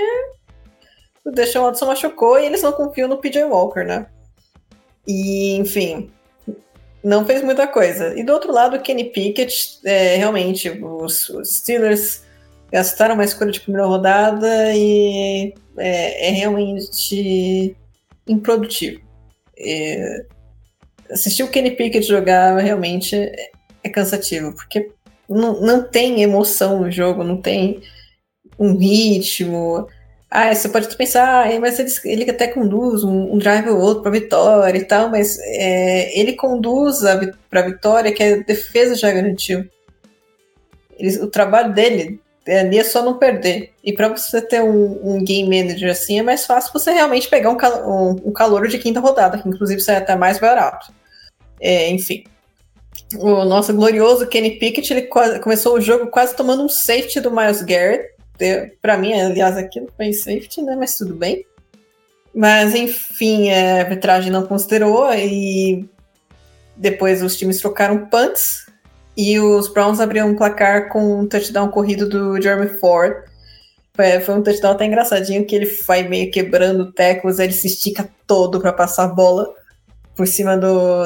o 1.26 1.32
Deshaun 1.32 1.66
Watson 1.66 1.86
machucou 1.86 2.40
e 2.40 2.46
eles 2.46 2.62
não 2.62 2.72
confiam 2.72 3.08
no 3.08 3.18
PJ 3.18 3.44
Walker, 3.46 3.84
né? 3.84 4.08
E, 5.08 5.56
enfim, 5.56 6.12
não 7.04 7.26
fez 7.26 7.44
muita 7.44 7.68
coisa. 7.68 8.18
E 8.18 8.24
do 8.24 8.34
outro 8.34 8.52
lado, 8.52 8.78
o 8.78 8.82
Kenny 8.82 9.06
Pickett, 9.06 9.80
é, 9.84 10.16
realmente, 10.16 10.70
os, 10.70 11.30
os, 11.30 11.58
Steelers 11.58 12.24
gastaram 12.72 13.16
uma 13.16 13.26
escolha 13.26 13.52
de 13.52 13.60
primeira 13.60 13.88
rodada 13.88 14.74
e 14.74 15.54
é, 15.78 16.30
é 16.30 16.32
realmente 16.32 17.76
improdutivo. 18.28 19.02
É, 19.58 20.26
assistir 21.12 21.44
o 21.44 21.50
Kenny 21.50 21.72
Pickett 21.72 22.08
jogar 22.08 22.58
realmente 22.58 23.16
é, 23.16 23.52
é 23.84 23.90
cansativo, 23.90 24.54
porque 24.56 24.92
não, 25.30 25.62
não 25.62 25.84
tem 25.84 26.22
emoção 26.24 26.82
no 26.82 26.92
jogo, 26.92 27.24
não 27.24 27.38
tem 27.38 27.82
um 28.58 28.78
ritmo. 28.78 29.88
Ah, 30.36 30.52
você 30.52 30.68
pode 30.68 30.98
pensar, 30.98 31.46
ah, 31.46 31.60
mas 31.60 31.78
ele, 31.78 32.24
ele 32.24 32.32
até 32.32 32.48
conduz 32.48 33.04
um, 33.04 33.36
um 33.36 33.38
drive 33.38 33.70
ou 33.70 33.80
outro 33.80 34.02
para 34.02 34.10
vitória 34.10 34.80
e 34.80 34.84
tal, 34.84 35.08
mas 35.08 35.38
é, 35.38 36.20
ele 36.20 36.34
conduz 36.34 37.02
para 37.48 37.62
vitória 37.62 38.12
que 38.12 38.24
a 38.24 38.38
defesa 38.38 38.96
já 38.96 39.12
garantiu. 39.12 39.64
Ele, 40.98 41.20
o 41.20 41.28
trabalho 41.28 41.72
dele 41.72 42.20
ali 42.48 42.80
é 42.80 42.84
só 42.84 43.04
não 43.04 43.20
perder. 43.20 43.74
E 43.84 43.94
para 43.94 44.10
você 44.10 44.42
ter 44.42 44.64
um, 44.64 45.00
um, 45.04 45.24
game 45.24 45.48
manager 45.48 45.92
assim, 45.92 46.18
é 46.18 46.24
mais 46.24 46.48
fácil 46.48 46.74
você 46.74 46.92
realmente 46.92 47.30
pegar 47.30 47.52
um, 47.52 47.58
um, 47.88 48.30
um 48.30 48.34
calor 48.34 48.68
de 48.68 48.80
quinta 48.80 49.00
rodada, 49.00 49.38
que 49.38 49.48
inclusive 49.48 49.82
sai 49.82 49.98
até 49.98 50.16
mais 50.16 50.40
barato. 50.40 50.92
É, 51.62 51.92
enfim. 51.92 52.24
O 53.20 53.46
nosso 53.46 53.72
glorioso 53.72 54.26
Kenny 54.26 54.58
Pickett, 54.58 54.92
ele 54.92 55.04
quase, 55.04 55.40
começou 55.42 55.76
o 55.78 55.82
jogo 55.82 56.08
quase 56.08 56.36
tomando 56.36 56.64
um 56.64 56.70
safety 56.70 57.22
do 57.22 57.30
Miles 57.30 57.62
Garrett 57.62 58.13
para 58.82 58.98
mim, 58.98 59.14
aliás, 59.14 59.58
aqui 59.58 59.80
não 59.80 59.90
foi 59.96 60.14
safety, 60.14 60.62
né? 60.62 60.76
Mas 60.76 60.98
tudo 60.98 61.16
bem. 61.16 61.46
Mas, 62.34 62.74
enfim, 62.74 63.52
a 63.52 63.80
arbitragem 63.80 64.32
não 64.32 64.46
considerou 64.46 65.14
e 65.14 65.88
depois 66.76 67.22
os 67.22 67.38
times 67.38 67.60
trocaram 67.60 68.08
punts 68.08 68.66
e 69.16 69.40
os 69.40 69.68
Browns 69.68 70.00
abriram 70.00 70.30
um 70.30 70.36
placar 70.36 70.90
com 70.90 71.20
um 71.20 71.28
touchdown 71.28 71.70
corrido 71.70 72.10
do 72.10 72.42
Jeremy 72.42 72.80
Ford. 72.80 73.14
Foi 73.96 74.34
um 74.34 74.42
touchdown 74.42 74.72
até 74.72 74.86
engraçadinho 74.86 75.46
que 75.46 75.56
ele 75.56 75.68
vai 75.88 76.08
meio 76.08 76.32
quebrando 76.32 76.92
tecos, 76.92 77.38
ele 77.38 77.54
se 77.54 77.68
estica 77.68 78.10
todo 78.26 78.60
para 78.60 78.74
passar 78.74 79.04
a 79.04 79.08
bola 79.08 79.48
por 80.16 80.26
cima 80.26 80.58
do, 80.58 81.04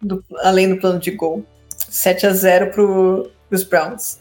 do 0.00 0.24
além 0.38 0.68
do 0.68 0.80
plano 0.80 1.00
de 1.00 1.10
gol. 1.10 1.44
7 1.90 2.26
a 2.26 2.32
0 2.32 2.70
para 2.70 3.56
os 3.56 3.64
Browns. 3.64 4.18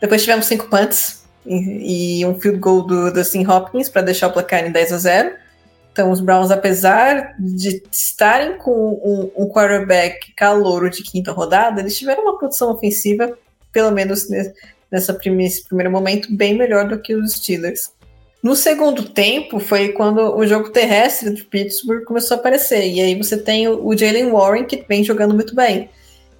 Depois 0.00 0.22
tivemos 0.22 0.46
cinco 0.46 0.68
punts 0.68 1.19
e, 1.46 2.24
um 2.26 2.38
field 2.38 2.58
goal 2.58 2.82
do 2.82 3.12
Dustin 3.12 3.46
Hopkins 3.46 3.88
para 3.88 4.02
deixar 4.02 4.28
o 4.28 4.32
placar 4.32 4.64
em 4.64 4.70
10 4.70 4.92
a 4.92 4.98
0. 4.98 5.32
Então, 5.92 6.10
os 6.10 6.20
Browns, 6.20 6.50
apesar 6.50 7.34
de 7.38 7.82
estarem 7.90 8.56
com 8.58 8.70
um, 9.02 9.44
um 9.44 9.48
quarterback 9.48 10.32
calouro 10.34 10.88
de 10.88 11.02
quinta 11.02 11.32
rodada, 11.32 11.80
eles 11.80 11.98
tiveram 11.98 12.22
uma 12.22 12.38
produção 12.38 12.70
ofensiva, 12.70 13.36
pelo 13.72 13.90
menos 13.90 14.28
nesse 14.28 15.64
primeiro 15.64 15.90
momento, 15.90 16.34
bem 16.34 16.56
melhor 16.56 16.86
do 16.86 16.98
que 16.98 17.14
os 17.14 17.32
Steelers. 17.32 17.90
No 18.42 18.56
segundo 18.56 19.10
tempo 19.10 19.60
foi 19.60 19.88
quando 19.90 20.34
o 20.34 20.46
jogo 20.46 20.70
terrestre 20.70 21.34
de 21.34 21.44
Pittsburgh 21.44 22.04
começou 22.04 22.36
a 22.36 22.40
aparecer. 22.40 22.88
E 22.88 23.00
aí 23.00 23.14
você 23.14 23.36
tem 23.36 23.68
o, 23.68 23.86
o 23.86 23.96
Jalen 23.96 24.30
Warren, 24.30 24.64
que 24.64 24.84
vem 24.88 25.04
jogando 25.04 25.34
muito 25.34 25.54
bem. 25.54 25.90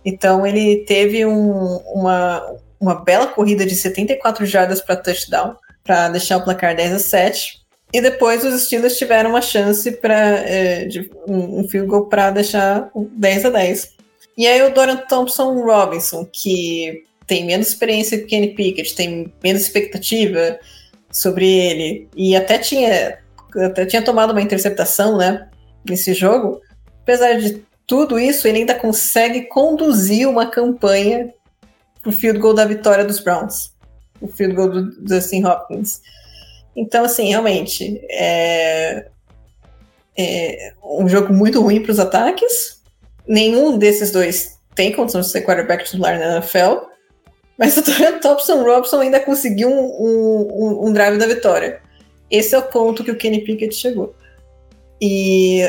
Então 0.04 0.46
ele 0.46 0.84
teve 0.86 1.26
um, 1.26 1.76
uma, 1.92 2.56
uma 2.80 2.94
bela 2.94 3.26
corrida 3.26 3.66
de 3.66 3.74
74 3.74 4.46
jardas 4.46 4.80
para 4.80 4.96
touchdown, 4.96 5.54
para 5.84 6.08
deixar 6.08 6.38
o 6.38 6.44
placar 6.44 6.74
10 6.74 6.92
a 6.94 6.98
7. 6.98 7.60
E 7.92 8.00
depois 8.00 8.44
os 8.44 8.62
Steelers 8.62 8.96
tiveram 8.96 9.30
uma 9.30 9.42
chance 9.42 9.90
para 9.92 10.14
é, 10.14 10.88
um, 11.26 11.60
um 11.60 11.68
field 11.68 11.88
goal 11.88 12.06
para 12.06 12.30
deixar 12.30 12.90
10 12.94 13.46
a 13.46 13.50
10. 13.50 13.94
E 14.38 14.46
aí 14.46 14.62
o 14.62 14.72
Dorian 14.72 14.96
Thompson 14.96 15.60
Robinson, 15.62 16.24
que 16.24 17.04
tem 17.26 17.44
menos 17.44 17.68
experiência 17.68 18.18
que 18.18 18.24
o 18.24 18.26
Kenny 18.26 18.54
Pickett, 18.54 18.94
tem 18.94 19.32
menos 19.42 19.62
expectativa 19.62 20.58
sobre 21.10 21.46
ele, 21.46 22.08
e 22.16 22.36
até 22.36 22.56
tinha, 22.58 23.18
até 23.56 23.84
tinha 23.84 24.02
tomado 24.02 24.30
uma 24.30 24.40
interceptação, 24.40 25.16
né, 25.16 25.48
nesse 25.84 26.14
jogo, 26.14 26.60
apesar 27.02 27.34
de 27.34 27.62
tudo 27.86 28.18
isso, 28.18 28.46
ele 28.46 28.58
ainda 28.58 28.74
consegue 28.74 29.42
conduzir 29.42 30.28
uma 30.28 30.46
campanha 30.46 31.34
pro 32.02 32.12
field 32.12 32.38
goal 32.38 32.54
da 32.54 32.64
vitória 32.64 33.04
dos 33.04 33.20
Browns. 33.20 33.72
O 34.20 34.28
field 34.28 34.54
goal 34.54 34.68
do 34.68 34.90
Dustin 35.02 35.44
Hopkins. 35.44 36.00
Então, 36.76 37.04
assim, 37.04 37.28
realmente, 37.28 38.00
é, 38.10 39.06
é 40.16 40.72
um 40.82 41.08
jogo 41.08 41.32
muito 41.32 41.60
ruim 41.60 41.82
para 41.82 41.92
os 41.92 41.98
ataques. 41.98 42.80
Nenhum 43.26 43.78
desses 43.78 44.10
dois 44.10 44.58
tem 44.74 44.92
condição 44.92 45.20
de 45.20 45.28
ser 45.28 45.42
quarterback 45.42 45.84
titular 45.84 46.18
na 46.18 46.36
NFL. 46.36 46.86
Mas 47.58 47.76
o 47.76 47.82
Thompson 48.20 48.62
Robson 48.62 49.00
ainda 49.00 49.20
conseguiu 49.20 49.68
um, 49.68 50.48
um, 50.50 50.86
um, 50.86 50.92
drive 50.92 51.18
da 51.18 51.26
vitória. 51.26 51.82
Esse 52.30 52.54
é 52.54 52.58
o 52.58 52.62
ponto 52.62 53.04
que 53.04 53.10
o 53.10 53.16
Kenny 53.16 53.42
Pickett 53.44 53.74
chegou. 53.74 54.14
E, 55.00 55.60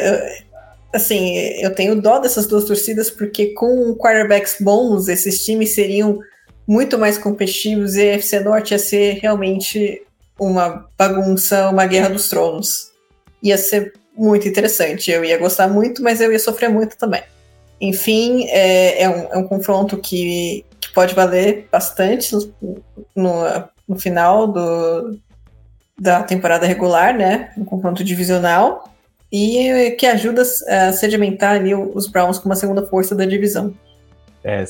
assim, 0.93 1.35
eu 1.61 1.73
tenho 1.73 2.01
dó 2.01 2.19
dessas 2.19 2.47
duas 2.47 2.65
torcidas, 2.65 3.09
porque 3.09 3.53
com 3.53 3.95
quarterbacks 3.95 4.57
bons, 4.59 5.07
esses 5.07 5.43
times 5.43 5.73
seriam 5.73 6.19
muito 6.67 6.97
mais 6.97 7.17
competitivos 7.17 7.95
e 7.95 8.01
a 8.01 8.13
FC 8.13 8.39
Norte 8.39 8.71
ia 8.71 8.79
ser 8.79 9.19
realmente 9.21 10.03
uma 10.39 10.87
bagunça, 10.97 11.69
uma 11.69 11.85
guerra 11.85 12.09
dos 12.09 12.29
tronos. 12.29 12.91
Ia 13.43 13.57
ser 13.57 13.93
muito 14.15 14.47
interessante. 14.47 15.11
Eu 15.11 15.23
ia 15.23 15.37
gostar 15.37 15.67
muito, 15.67 16.01
mas 16.01 16.21
eu 16.21 16.31
ia 16.31 16.39
sofrer 16.39 16.69
muito 16.69 16.97
também. 16.97 17.23
Enfim, 17.79 18.45
é, 18.49 19.03
é, 19.03 19.09
um, 19.09 19.33
é 19.33 19.37
um, 19.37 19.47
confronto 19.47 19.97
que, 19.97 20.63
que, 20.79 20.93
pode 20.93 21.15
valer 21.15 21.67
bastante 21.71 22.31
no, 22.33 22.53
no, 23.15 23.33
no 23.87 23.99
final 23.99 24.47
do, 24.47 25.17
da 25.99 26.21
temporada 26.21 26.67
regular, 26.67 27.17
né? 27.17 27.51
Um 27.57 27.65
confronto 27.65 28.03
divisional. 28.03 28.90
E 29.31 29.91
que 29.91 30.05
ajuda 30.05 30.41
a 30.41 30.91
sedimentar 30.91 31.55
ali 31.55 31.73
os 31.73 32.07
Browns 32.07 32.37
como 32.37 32.53
a 32.53 32.55
segunda 32.55 32.85
força 32.85 33.15
da 33.15 33.25
divisão 33.25 33.73
é, 34.43 34.63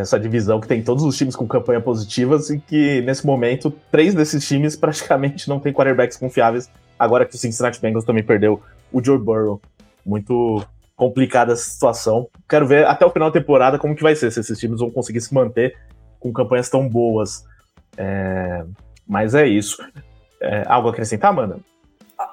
essa 0.00 0.20
divisão 0.20 0.60
que 0.60 0.68
tem 0.68 0.82
todos 0.82 1.02
os 1.02 1.16
times 1.16 1.34
com 1.34 1.46
campanha 1.46 1.80
positivas 1.80 2.50
e 2.50 2.58
que, 2.58 3.00
nesse 3.02 3.26
momento, 3.26 3.72
três 3.90 4.14
desses 4.14 4.46
times 4.46 4.76
praticamente 4.76 5.48
não 5.48 5.58
tem 5.58 5.72
quarterbacks 5.72 6.16
confiáveis. 6.16 6.70
Agora 6.98 7.24
que 7.24 7.34
o 7.34 7.38
Cincinnati 7.38 7.80
Bengals 7.80 8.04
também 8.04 8.22
perdeu 8.22 8.60
o 8.92 9.02
Joe 9.02 9.18
Burrow. 9.18 9.60
Muito 10.04 10.64
complicada 10.96 11.52
essa 11.52 11.70
situação. 11.70 12.28
Quero 12.48 12.66
ver 12.66 12.86
até 12.86 13.06
o 13.06 13.10
final 13.10 13.30
da 13.30 13.38
temporada 13.38 13.78
como 13.78 13.94
que 13.94 14.02
vai 14.02 14.16
ser, 14.16 14.30
se 14.30 14.40
esses 14.40 14.58
times 14.58 14.80
vão 14.80 14.90
conseguir 14.90 15.20
se 15.20 15.32
manter 15.32 15.76
com 16.18 16.32
campanhas 16.32 16.68
tão 16.68 16.88
boas. 16.88 17.44
É... 17.96 18.64
Mas 19.06 19.34
é 19.34 19.46
isso. 19.46 19.78
É, 20.40 20.64
algo 20.66 20.88
a 20.88 20.90
acrescentar, 20.90 21.30
Amanda? 21.30 21.58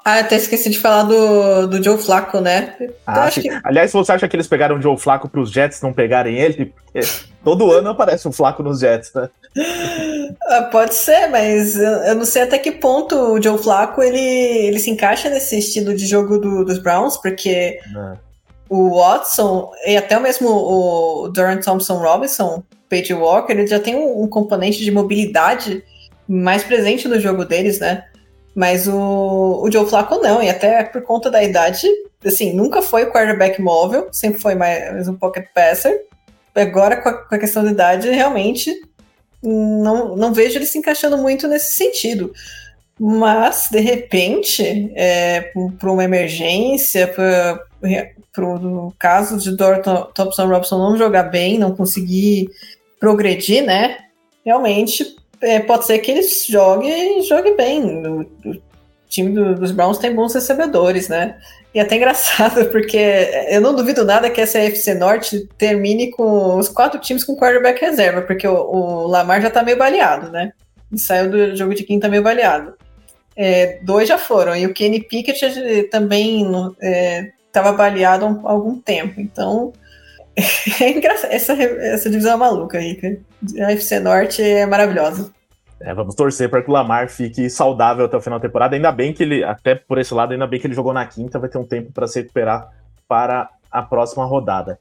Ah, 0.08 0.20
até 0.20 0.36
esqueci 0.36 0.70
de 0.70 0.78
falar 0.78 1.01
do, 1.01 1.66
do 1.66 1.84
Joe 1.84 1.97
Flaco, 1.97 2.39
né? 2.39 2.76
Ah, 3.08 3.28
que... 3.28 3.49
Aliás, 3.64 3.91
você 3.91 4.12
acha 4.12 4.28
que 4.28 4.36
eles 4.36 4.47
pegaram 4.47 4.78
o 4.78 4.82
Joe 4.82 4.95
Flaco 4.99 5.28
para 5.28 5.41
os 5.41 5.49
Jets 5.49 5.82
não 5.82 5.91
pegarem 5.91 6.38
ele? 6.38 6.68
Porque 6.68 7.08
todo 7.43 7.72
ano 7.72 7.89
aparece 7.89 8.28
um 8.28 8.32
Flaco 8.32 8.62
nos 8.62 8.82
Jets, 8.82 9.12
né? 9.16 9.30
Ah, 10.47 10.64
pode 10.64 10.93
ser, 10.93 11.28
mas 11.28 11.76
eu 11.76 12.16
não 12.16 12.26
sei 12.26 12.43
até 12.43 12.60
que 12.60 12.72
ponto 12.72 13.16
o 13.16 13.41
Joe 13.41 13.58
Flaco 13.58 14.03
ele, 14.03 14.20
ele 14.20 14.78
se 14.78 14.91
encaixa 14.91 15.30
nesse 15.30 15.58
estilo 15.58 15.95
de 15.95 16.06
jogo 16.06 16.38
do, 16.38 16.64
dos 16.64 16.78
Browns, 16.78 17.18
porque 17.18 17.49
é. 17.49 18.18
o 18.70 18.99
Watson 18.99 19.72
e 19.88 19.97
até 19.97 20.20
mesmo 20.20 20.49
o 20.49 21.30
Durant 21.30 21.64
Thompson 21.64 21.97
Robinson, 21.97 22.64
Page 22.89 23.14
Walker, 23.14 23.53
ele 23.53 23.66
já 23.66 23.80
tem 23.80 23.95
um, 23.95 24.24
um 24.24 24.28
componente 24.28 24.84
de 24.84 24.91
mobilidade 24.91 25.84
mais 26.28 26.64
presente 26.64 27.08
no 27.08 27.20
jogo 27.20 27.43
deles, 27.43 27.80
né? 27.80 28.03
Mas 28.56 28.88
o, 28.88 29.62
o 29.62 29.70
Joe 29.70 29.86
Flacco 29.86 30.16
não, 30.20 30.41
e 30.41 30.49
até 30.49 30.84
por 30.86 31.01
conta 31.01 31.30
da 31.30 31.43
idade, 31.43 31.88
assim, 32.26 32.53
nunca 32.53 32.82
foi 32.82 33.03
o 33.03 33.12
quarterback 33.12 33.62
móvel, 33.62 34.08
sempre 34.12 34.39
foi 34.39 34.56
mais 34.56 35.08
um 35.10 35.16
pocket 35.16 35.45
passer. 35.53 36.06
Agora, 36.56 36.95
com 36.95 37.10
a, 37.10 37.14
com 37.14 37.36
a 37.36 37.38
questão 37.38 37.66
da 37.66 37.72
idade, 37.72 38.10
realmente 38.10 38.74
não, 39.43 40.16
não 40.16 40.34
vejo 40.34 40.58
ele 40.58 40.66
se 40.66 40.78
encaixando 40.78 41.18
muito 41.18 41.49
nesse 41.49 41.74
sentido. 41.74 42.34
Mas, 42.97 43.68
de 43.70 43.82
repente, 43.82 44.89
é, 44.95 45.51
para 45.78 45.91
uma 45.91 46.06
emergência, 46.06 47.08
para 47.08 47.62
o 48.41 48.93
caso 48.97 49.38
de 49.38 49.56
Dorton 49.56 50.10
Thompson 50.14 50.47
Robson 50.47 50.78
não 50.78 50.97
jogar 50.97 51.24
bem, 51.24 51.60
não 51.60 51.76
conseguir 51.76 52.49
progredir, 52.97 53.66
né? 53.66 53.97
Realmente 54.45 55.16
é, 55.41 55.59
pode 55.59 55.86
ser 55.86 55.99
que 55.99 56.11
ele 56.11 56.23
jogue 56.23 56.88
e 56.88 57.21
jogue 57.23 57.55
bem. 57.55 58.05
O, 58.05 58.21
o 58.21 58.61
time 59.07 59.31
do, 59.31 59.55
dos 59.55 59.71
Browns 59.71 59.97
tem 59.97 60.13
bons 60.13 60.33
recebedores, 60.33 61.07
né? 61.07 61.38
E 61.73 61.79
até 61.79 61.97
engraçado, 61.97 62.65
porque 62.71 62.97
eu 63.49 63.61
não 63.61 63.75
duvido 63.75 64.05
nada 64.05 64.29
que 64.29 64.41
essa 64.41 64.59
FC 64.59 64.93
Norte 64.93 65.47
termine 65.57 66.09
com 66.11 66.57
os 66.57 66.69
quatro 66.69 66.99
times 66.99 67.23
com 67.23 67.36
quarterback 67.36 67.81
reserva, 67.81 68.21
porque 68.21 68.47
o, 68.47 68.55
o 68.55 69.07
Lamar 69.07 69.41
já 69.41 69.49
tá 69.49 69.61
meio 69.61 69.77
baleado, 69.77 70.31
né? 70.31 70.53
E 70.91 70.97
saiu 70.97 71.29
do 71.29 71.55
jogo 71.55 71.75
de 71.75 71.83
quinta 71.83 72.07
meio 72.07 72.23
baleado. 72.23 72.73
É, 73.36 73.79
dois 73.83 74.07
já 74.07 74.17
foram, 74.17 74.55
e 74.55 74.65
o 74.65 74.73
Kenny 74.73 75.01
Pickett 75.01 75.89
também 75.89 76.49
estava 77.45 77.69
é, 77.69 77.73
baleado 77.73 78.25
há 78.25 78.51
algum 78.51 78.79
tempo. 78.79 79.19
Então, 79.19 79.73
é 80.81 80.89
engraçado. 80.89 81.31
Essa, 81.31 81.53
essa 81.53 82.09
divisão 82.09 82.33
é 82.33 82.38
maluca, 82.38 82.79
Rica. 82.79 83.17
A 83.59 83.71
FC 83.71 83.99
Norte 83.99 84.41
é 84.41 84.65
maravilhosa. 84.65 85.31
É, 85.79 85.93
vamos 85.93 86.15
torcer 86.15 86.49
para 86.49 86.61
que 86.61 86.69
o 86.69 86.73
Lamar 86.73 87.09
fique 87.09 87.49
saudável 87.49 88.05
até 88.05 88.17
o 88.17 88.21
final 88.21 88.39
da 88.39 88.47
temporada. 88.47 88.75
Ainda 88.75 88.91
bem 88.91 89.13
que 89.13 89.23
ele, 89.23 89.43
até 89.43 89.75
por 89.75 89.97
esse 89.97 90.13
lado, 90.13 90.31
ainda 90.31 90.47
bem 90.47 90.59
que 90.59 90.67
ele 90.67 90.73
jogou 90.73 90.93
na 90.93 91.05
quinta, 91.05 91.39
vai 91.39 91.49
ter 91.49 91.57
um 91.57 91.65
tempo 91.65 91.91
para 91.91 92.07
se 92.07 92.21
recuperar 92.21 92.69
para 93.07 93.49
a 93.71 93.81
próxima 93.81 94.25
rodada. 94.25 94.79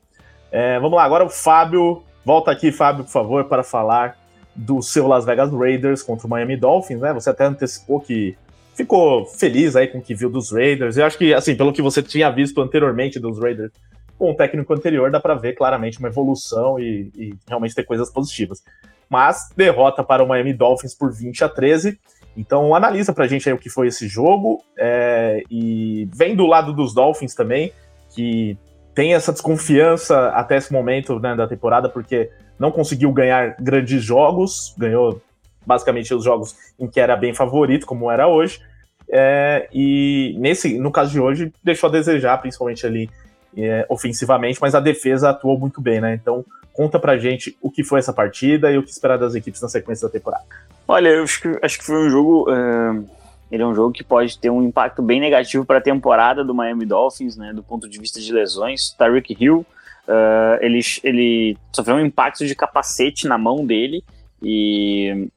É, 0.51 0.79
vamos 0.79 0.97
lá, 0.97 1.05
agora 1.05 1.25
o 1.25 1.29
Fábio. 1.29 2.03
Volta 2.25 2.51
aqui, 2.51 2.73
Fábio, 2.73 3.05
por 3.05 3.11
favor, 3.11 3.45
para 3.45 3.63
falar 3.63 4.17
do 4.55 4.81
seu 4.81 5.07
Las 5.07 5.25
Vegas 5.25 5.53
Raiders 5.53 6.03
contra 6.03 6.27
o 6.27 6.31
Miami 6.31 6.57
Dolphins, 6.57 7.01
né? 7.01 7.13
Você 7.13 7.29
até 7.29 7.45
antecipou 7.45 8.01
que 8.01 8.37
ficou 8.75 9.27
feliz 9.27 9.77
aí 9.77 9.89
com 9.89 9.99
o 9.99 10.03
que 10.03 10.15
viu 10.15 10.31
dos 10.31 10.53
Raiders. 10.53 10.97
Eu 10.97 11.05
acho 11.05 11.19
que, 11.19 11.35
assim, 11.35 11.57
pelo 11.57 11.73
que 11.73 11.83
você 11.83 12.03
tinha 12.03 12.31
visto 12.31 12.63
anteriormente 12.63 13.19
dos 13.19 13.39
Raiders 13.39 13.73
com 14.19 14.31
o 14.31 14.35
técnico 14.35 14.73
anterior, 14.73 15.11
dá 15.11 15.21
para 15.21 15.35
ver 15.35 15.55
claramente 15.55 15.99
uma 15.99 16.09
evolução 16.09 16.79
e, 16.79 17.11
e 17.15 17.35
realmente 17.49 17.75
ter 17.75 17.85
coisas 17.85 18.11
positivas 18.11 18.63
mas 19.09 19.49
derrota 19.57 20.03
para 20.03 20.23
o 20.23 20.29
Miami 20.29 20.53
Dolphins 20.53 20.95
por 20.95 21.13
20 21.13 21.45
a 21.45 21.49
13. 21.49 21.99
Então 22.37 22.75
analisa 22.75 23.13
pra 23.13 23.27
gente 23.27 23.49
aí 23.49 23.55
o 23.55 23.59
que 23.59 23.71
foi 23.71 23.87
esse 23.89 24.09
jogo 24.09 24.61
é, 24.77 25.43
e 25.51 26.09
vem 26.13 26.35
do 26.35 26.47
lado 26.47 26.73
dos 26.73 26.93
Dolphins 26.93 27.35
também, 27.35 27.73
que 28.11 28.59
tem 28.93 29.15
essa 29.15 29.33
desconfiança 29.33 30.31
até 30.31 30.57
esse 30.57 30.73
momento 30.73 31.19
né, 31.21 31.35
da 31.37 31.47
temporada, 31.47 31.89
porque 31.89 32.31
não 32.59 32.71
conseguiu 32.73 33.13
ganhar 33.13 33.57
grandes 33.61 34.03
jogos, 34.03 34.75
ganhou 34.77 35.23
basicamente 35.65 36.13
os 36.13 36.25
jogos 36.25 36.57
em 36.79 36.89
que 36.89 37.01
era 37.01 37.17
bem 37.17 37.33
favorito, 37.33 37.87
como 37.87 38.11
era 38.11 38.27
hoje, 38.27 38.61
é, 39.09 39.69
e 39.73 40.35
nesse, 40.39 40.79
no 40.79 40.91
caso 40.91 41.13
de 41.13 41.21
hoje, 41.21 41.53
deixou 41.63 41.89
a 41.89 41.93
desejar, 41.93 42.39
principalmente 42.39 42.87
ali 42.87 43.09
é, 43.57 43.87
ofensivamente, 43.89 44.59
mas 44.61 44.75
a 44.75 44.81
defesa 44.81 45.31
atuou 45.31 45.59
muito 45.59 45.81
bem, 45.81 46.01
né? 46.01 46.15
Então 46.15 46.45
Conta 46.75 46.99
pra 46.99 47.17
gente 47.17 47.57
o 47.63 47.71
que 47.71 47.85
foi 47.85 48.01
essa 48.01 48.13
partida 48.13 48.69
e 48.69 48.77
o 48.77 48.83
que 48.83 48.91
esperar 48.91 49.17
das 49.17 49.37
equipes 49.37 49.63
na 49.63 49.69
sequência 49.69 50.09
da 50.09 50.13
temporada. 50.13 50.45
Olha, 50.89 51.09
eu 51.09 51.23
acho 51.23 51.41
que, 51.41 51.59
acho 51.63 51.79
que 51.79 51.87
foi 51.87 52.05
um 52.05 52.11
jogo. 52.11 52.51
Uh, 52.51 53.09
ele 53.51 53.63
é 53.63 53.67
um 53.67 53.73
jogo 53.77 53.93
que 53.93 54.03
pode 54.03 54.37
ter 54.37 54.51
um 54.51 54.61
impacto 54.61 55.01
bem 55.01 55.21
negativo 55.21 55.65
para 55.65 55.79
a 55.79 55.81
temporada 55.81 56.43
do 56.43 56.53
Miami 56.53 56.85
Dolphins, 56.85 57.37
né? 57.37 57.53
Do 57.53 57.63
ponto 57.63 57.89
de 57.89 57.97
vista 57.97 58.21
de 58.21 58.33
lesões. 58.33 58.91
Tyreek 58.99 59.37
Hill, 59.39 59.65
uh, 60.09 60.59
ele, 60.61 60.81
ele 61.05 61.57
sofreu 61.73 61.95
um 61.95 62.05
impacto 62.05 62.45
de 62.45 62.57
capacete 62.57 63.29
na 63.29 63.39
mão 63.39 63.65
dele 63.65 64.03
e 64.43 65.29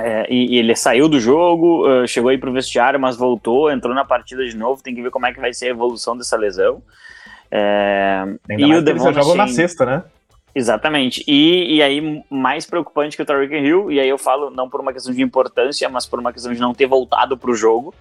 É, 0.00 0.26
e, 0.32 0.54
e, 0.54 0.58
ele 0.58 0.74
saiu 0.74 1.06
do 1.06 1.20
jogo, 1.20 1.86
uh, 1.86 2.06
chegou 2.08 2.30
aí 2.30 2.38
pro 2.38 2.52
vestiário, 2.52 3.00
mas 3.00 3.16
voltou, 3.16 3.70
entrou 3.70 3.94
na 3.94 4.06
partida 4.06 4.46
de 4.46 4.56
novo. 4.56 4.82
Tem 4.82 4.94
que 4.94 5.02
ver 5.02 5.10
como 5.10 5.26
é 5.26 5.34
que 5.34 5.40
vai 5.40 5.52
ser 5.52 5.66
a 5.66 5.70
evolução 5.70 6.16
dessa 6.16 6.36
lesão. 6.36 6.82
É, 7.50 8.24
Ainda 8.50 8.62
e 8.62 8.76
o 8.76 8.82
Devon 8.82 9.12
jogou 9.12 9.34
na 9.34 9.48
sexta, 9.48 9.86
né? 9.86 10.02
Exatamente. 10.54 11.22
E, 11.26 11.76
e 11.76 11.82
aí, 11.82 12.22
mais 12.28 12.66
preocupante 12.66 13.16
que 13.16 13.22
o 13.22 13.26
Tariq 13.26 13.54
Hill, 13.54 13.92
e 13.92 14.00
aí 14.00 14.08
eu 14.08 14.18
falo 14.18 14.50
não 14.50 14.68
por 14.68 14.80
uma 14.80 14.92
questão 14.92 15.14
de 15.14 15.22
importância, 15.22 15.88
mas 15.88 16.06
por 16.06 16.18
uma 16.18 16.32
questão 16.32 16.52
de 16.52 16.60
não 16.60 16.74
ter 16.74 16.86
voltado 16.86 17.36
para 17.36 17.50
o 17.50 17.54
jogo, 17.54 17.94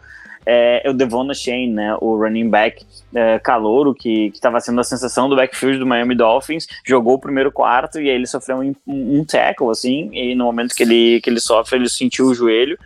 é, 0.50 0.82
é, 0.86 0.89
o 0.89 0.93
Devon 0.93 1.34
Shane, 1.34 1.68
né, 1.68 1.98
o 2.00 2.16
running 2.16 2.50
back 2.50 2.86
é, 3.14 3.38
calouro, 3.38 3.93
que 3.93 4.32
estava 4.34 4.62
sendo 4.62 4.80
a 4.80 4.84
sensação 4.84 5.28
do 5.28 5.36
backfield 5.36 5.78
do 5.78 5.86
Miami 5.86 6.16
Dolphins, 6.16 6.66
jogou 6.86 7.16
o 7.16 7.20
primeiro 7.20 7.52
quarto 7.52 8.00
e 8.00 8.10
aí 8.10 8.16
ele 8.16 8.26
sofreu 8.26 8.60
um, 8.60 8.74
um, 8.88 9.26
tackle, 9.26 9.70
assim, 9.70 10.10
e 10.14 10.34
no 10.34 10.45
momento 10.45 10.74
que 10.74 10.84
ele, 10.84 11.20
que 11.22 11.30
ele 11.30 11.41
sofre, 11.41 11.78
ele 11.78 11.89
sentiu 11.89 12.28
o 12.28 12.34
joelho, 12.34 12.80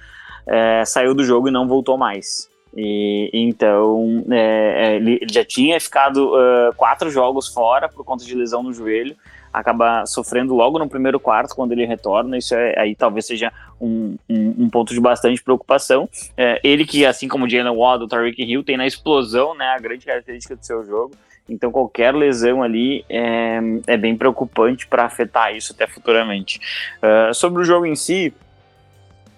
é, 0.48 0.84
saiu 0.86 1.14
do 1.14 1.24
jogo 1.24 1.50
e 1.50 1.52
não 1.52 1.68
voltou 1.68 1.98
mais. 2.00 2.50
E, 2.76 3.30
então, 3.34 4.24
é, 4.32 4.74
é 4.76 4.96
ele, 4.96 5.20
já 5.30 5.44
tinha 5.44 5.80
ficado 5.80 6.34
uh, 6.34 6.74
quatro 6.76 7.10
jogos 7.10 7.48
fora 7.48 7.90
por 7.90 8.04
conta 8.06 8.24
de 8.24 8.34
lesão 8.34 8.64
no 8.64 8.74
joelho, 8.74 9.16
acaba 9.52 10.06
sofrendo 10.06 10.56
logo 10.56 10.80
no 10.80 10.88
primeiro 10.88 11.20
quarto 11.20 11.56
quando 11.56 11.74
ele 11.74 11.86
retorna. 11.86 12.38
Isso 12.38 12.56
é, 12.56 12.80
aí 12.80 12.96
talvez 12.96 13.26
seja 13.26 13.52
um, 13.80 14.16
um, 14.30 14.56
um 14.60 14.70
ponto 14.70 14.94
de 14.94 15.00
bastante 15.00 15.44
preocupação. 15.44 16.08
É, 16.38 16.60
ele 16.64 16.86
que, 16.86 17.06
assim 17.06 17.28
como 17.28 17.50
Jalen 17.50 17.76
Waddle, 17.76 18.08
Tariq 18.08 18.42
Hill, 18.42 18.64
tem 18.64 18.78
na 18.78 18.88
explosão 18.88 19.56
né, 19.56 19.66
a 19.66 19.80
grande 19.80 20.06
característica 20.06 20.56
do 20.56 20.66
seu 20.66 20.86
jogo. 20.86 21.14
Então 21.50 21.72
qualquer 21.72 22.16
lesão 22.16 22.64
ali 22.64 23.04
é, 23.10 23.60
é 23.88 23.98
bem 23.98 24.16
preocupante 24.16 24.88
para 24.88 25.04
afetar 25.04 25.54
isso 25.56 25.74
até 25.74 25.86
futuramente. 25.86 26.62
Uh, 27.04 27.34
sobre 27.34 27.62
o 27.62 27.66
jogo 27.66 27.86
em 27.86 27.96
si, 27.96 28.34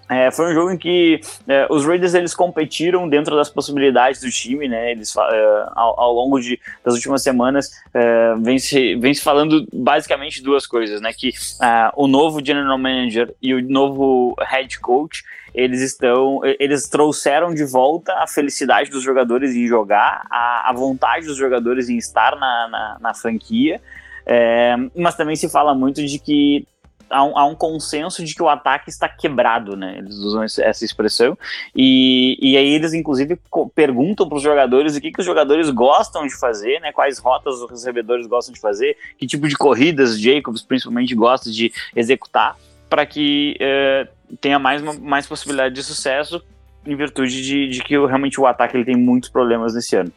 é, 0.10 0.30
foi 0.32 0.51
um 0.51 0.54
jogo 0.54 0.72
em 0.72 0.78
que 0.78 1.22
é, 1.47 1.66
os 1.70 1.86
Raiders 1.86 2.14
eles 2.14 2.36
competiram 2.36 3.08
dentro 3.08 3.36
das 3.36 3.49
possibilidades 3.49 4.22
do 4.22 4.30
time, 4.30 4.68
né? 4.68 4.91
Eles 4.91 5.16
é, 5.16 5.66
ao, 5.76 5.99
ao, 5.99 6.14
longo 6.14 6.39
de, 6.39 6.60
das 6.84 6.93
últimas 6.95 7.24
semanas 7.24 7.72
é, 7.93 8.36
vem, 8.41 8.60
se, 8.60 8.95
vem 8.95 9.14
se 9.14 9.22
falando 9.22 9.66
basicamente 9.74 10.43
duas 10.43 10.68
coisas, 10.68 10.99
né? 10.99 11.12
Que 11.14 11.30
é, 11.62 11.91
o 11.95 12.08
novo 12.08 12.43
general 12.45 12.78
manager 12.78 13.34
e 13.41 13.54
o 13.54 13.62
novo 13.68 14.36
head 14.41 14.80
coach 14.80 15.24
eles 15.56 15.82
estão 15.82 16.41
eles 16.60 16.89
trouxeram 16.89 17.54
de 17.54 17.64
volta 17.64 18.12
a 18.16 18.28
felicidade 18.28 18.89
dos 18.89 19.04
jogadores 19.04 19.56
em 19.56 19.68
jogar, 19.68 20.26
a, 20.30 20.70
a 20.70 20.74
vontade 20.74 21.28
dos 21.28 21.38
jogadores 21.38 21.89
em 21.89 21.97
estar 21.97 22.36
na, 22.36 22.68
na, 22.68 22.97
na 22.99 23.14
franquia. 23.14 23.80
É, 24.26 24.76
mas 24.95 25.16
também 25.16 25.36
se 25.36 25.49
fala 25.49 25.76
muito 25.76 26.04
de 26.04 26.18
que 26.18 26.66
há 27.10 27.24
um, 27.24 27.38
há 27.38 27.45
um, 27.45 27.56
consenso 27.56 28.24
de 28.24 28.34
que 28.34 28.43
o 28.43 28.49
ataque 28.49 28.89
está 28.89 29.08
quebrado, 29.08 29.76
né? 29.76 29.97
Eles 29.97 30.16
usam 30.16 30.43
essa 30.43 30.86
expressão. 30.86 31.38
E, 31.76 32.38
e 32.41 32.58
aí 32.58 32.74
eles, 32.74 32.93
inclusive, 32.93 33.39
perguntam 33.76 34.28
para 34.28 34.38
os 34.38 34.43
jogadores 34.43 34.95
o 34.95 35.01
que, 35.01 35.12
que 35.12 35.20
os 35.20 35.26
jogadores 35.26 35.70
gostam 35.70 36.26
de 36.26 36.38
fazer, 36.38 36.80
né? 36.80 36.91
Quais 36.91 37.20
rotas 37.20 37.56
os 37.56 37.70
recebedores 37.70 38.28
gostam 38.28 38.54
de 38.54 38.60
fazer, 38.60 38.97
que 39.18 39.28
tipo 39.28 39.47
de 39.47 39.56
corridas 39.56 40.20
Jacobs 40.20 40.62
principalmente 40.62 41.14
gosta 41.16 41.51
de 41.51 41.72
executar, 41.95 42.58
para 42.89 43.06
que 43.06 43.56
é, 43.60 44.08
tenha 44.39 44.60
mais, 44.60 44.82
mais 44.99 45.28
possibilidade 45.28 45.76
de 45.76 45.84
sucesso 45.84 46.43
em 46.86 46.95
virtude 46.95 47.41
de, 47.41 47.70
de 47.70 47.84
que 47.84 47.93
realmente 47.93 48.39
o 48.39 48.45
ataque 48.45 48.76
ele 48.76 48.86
tem 48.86 48.95
muitos 48.95 49.30
problemas 49.30 49.74
nesse 49.74 49.95
ano. 49.95 50.12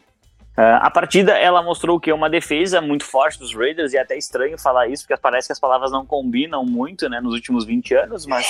Uh, 0.57 0.81
a 0.81 0.89
partida 0.89 1.37
ela 1.37 1.61
mostrou 1.61 1.99
que 1.99 2.09
é 2.09 2.13
uma 2.13 2.27
defesa 2.27 2.81
muito 2.81 3.05
forte 3.05 3.37
dos 3.37 3.53
Raiders, 3.53 3.93
e 3.93 3.97
é 3.97 4.01
até 4.01 4.17
estranho 4.17 4.57
falar 4.57 4.87
isso, 4.87 5.03
porque 5.07 5.21
parece 5.21 5.47
que 5.47 5.51
as 5.51 5.59
palavras 5.59 5.91
não 5.91 6.03
combinam 6.03 6.65
muito 6.65 7.07
né, 7.07 7.21
nos 7.21 7.35
últimos 7.35 7.63
20 7.63 7.93
anos, 7.93 8.25
mas, 8.25 8.45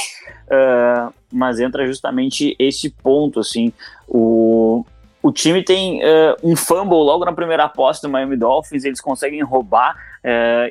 uh, 0.45 1.13
mas 1.29 1.59
entra 1.59 1.85
justamente 1.85 2.55
esse 2.57 2.89
ponto. 2.89 3.41
Assim, 3.41 3.73
o, 4.07 4.85
o 5.21 5.33
time 5.33 5.61
tem 5.61 5.99
uh, 5.99 6.37
um 6.41 6.55
fumble 6.55 6.95
logo 6.95 7.25
na 7.25 7.33
primeira 7.33 7.67
posse 7.67 8.01
do 8.01 8.07
Miami 8.07 8.37
Dolphins, 8.37 8.85
eles 8.85 9.01
conseguem 9.01 9.43
roubar. 9.43 9.93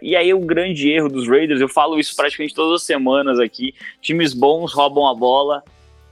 e 0.00 0.16
aí 0.16 0.32
o 0.32 0.40
grande 0.40 0.90
erro 0.90 1.10
dos 1.10 1.28
Raiders, 1.28 1.60
eu 1.60 1.68
falo 1.68 2.00
isso 2.00 2.16
praticamente 2.16 2.54
todas 2.54 2.80
as 2.80 2.86
semanas 2.86 3.38
aqui: 3.38 3.74
times 4.00 4.32
bons 4.32 4.72
roubam 4.72 5.06
a 5.06 5.14
bola, 5.14 5.62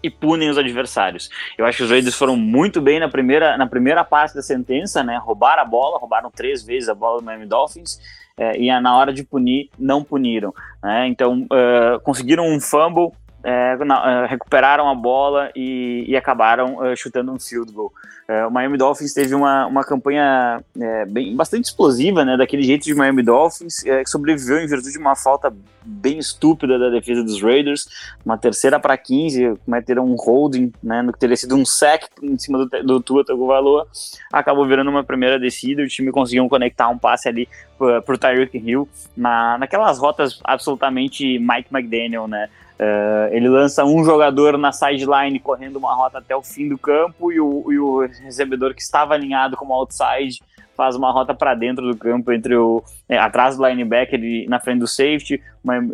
e 0.05 0.11
punem 0.11 0.51
os 0.51 0.59
adversários. 0.59 1.31
Eu 1.57 1.65
acho 1.65 1.79
que 1.79 1.85
os 1.85 1.91
Raiders 1.91 2.15
foram 2.15 2.37
muito 2.37 2.81
bem 2.81 3.01
na 3.01 3.09
primeira, 3.09 3.57
na 3.57 3.67
primeira 3.67 4.05
parte 4.05 4.35
da 4.35 4.43
sentença, 4.43 5.03
né? 5.03 5.17
Roubaram 5.17 5.63
a 5.63 5.65
bola, 5.65 5.99
roubaram 5.99 6.31
três 6.31 6.63
vezes 6.63 6.91
a 6.91 6.95
bola 6.95 7.21
do 7.21 7.25
Miami 7.25 7.47
Dolphins. 7.47 7.99
É, 8.37 8.59
e 8.59 8.81
na 8.81 8.97
hora 8.99 9.13
de 9.13 9.25
punir, 9.25 9.71
não 9.79 10.03
puniram. 10.05 10.53
Né? 10.83 11.07
Então, 11.07 11.45
uh, 11.45 12.01
conseguiram 12.03 12.47
um 12.49 12.61
fumble, 12.61 13.13
é, 13.45 13.77
uh, 13.77 14.27
recuperaram 14.27 14.89
a 14.89 14.95
bola 14.95 15.51
e, 15.55 16.05
e 16.09 16.17
acabaram 16.17 16.77
uh, 16.77 16.97
chutando 16.97 17.31
um 17.31 17.39
field 17.39 17.71
goal. 17.71 17.93
Uh, 18.27 18.49
o 18.49 18.51
Miami 18.51 18.79
Dolphins 18.79 19.13
teve 19.13 19.35
uma, 19.35 19.67
uma 19.67 19.85
campanha 19.85 20.65
é, 20.81 21.05
bem, 21.05 21.37
bastante 21.37 21.67
explosiva, 21.67 22.25
né, 22.25 22.39
daquele 22.39 22.63
jeito 22.63 22.85
de 22.85 22.95
Miami 22.95 23.23
Dolphins, 23.23 23.85
é, 23.85 24.03
que 24.03 24.09
sobreviveu 24.09 24.61
em 24.61 24.67
virtude 24.67 24.93
de 24.93 24.99
uma 24.99 25.15
falta 25.15 25.55
bem 25.85 26.19
estúpida 26.19 26.79
da 26.79 26.89
defesa 26.89 27.23
dos 27.23 27.43
Raiders, 27.43 27.87
uma 28.25 28.39
terceira 28.39 28.81
para 28.81 28.97
15, 28.97 29.59
cometeram 29.67 30.07
um 30.07 30.17
holding, 30.17 30.73
né, 30.83 31.03
no 31.03 31.13
que 31.13 31.19
teria 31.19 31.37
sido 31.37 31.55
um 31.55 31.67
sack 31.67 32.09
em 32.23 32.39
cima 32.39 32.65
do, 32.65 32.83
do 32.83 33.01
Tua 33.03 33.23
Tagovailoa, 33.23 33.87
acabou 34.33 34.67
virando 34.67 34.89
uma 34.89 35.05
primeira 35.05 35.39
descida, 35.39 35.83
o 35.83 35.87
time 35.87 36.11
conseguiu 36.11 36.49
conectar 36.49 36.89
um 36.89 36.97
passe 36.97 37.29
ali 37.29 37.47
para 37.77 38.15
o 38.15 38.19
Tyreek 38.19 38.57
Hill, 38.57 38.89
na, 39.15 39.59
naquelas 39.59 39.99
rotas 39.99 40.41
absolutamente 40.43 41.39
Mike 41.39 41.69
McDaniel, 41.71 42.27
né, 42.27 42.49
Uh, 42.75 43.31
ele 43.31 43.49
lança 43.49 43.85
um 43.85 44.05
jogador 44.05 44.59
na 44.59 44.73
sideline 44.73 45.39
correndo 45.39 45.77
uma 45.77 45.95
rota 45.95 46.19
até 46.19 46.35
o 46.35 46.43
fim 46.43 46.69
do 46.69 46.77
campo 46.77 47.31
e 47.31 47.41
o, 47.41 47.73
e 47.73 47.79
o 47.79 48.01
recebedor 48.01 48.75
que 48.75 48.83
estava 48.83 49.15
alinhado 49.15 49.57
como 49.57 49.73
outside 49.73 50.43
faz 50.77 50.97
uma 50.97 51.13
rota 51.13 51.33
para 51.33 51.55
dentro 51.55 51.87
do 51.87 51.97
campo 51.97 52.33
entre 52.33 52.57
o 52.57 52.83
é, 53.09 53.17
atrás 53.17 53.57
do 53.57 53.65
linebacker 53.65 54.19
e 54.23 54.49
na 54.49 54.59
frente 54.59 54.81
do 54.81 54.89
safety. 54.89 55.41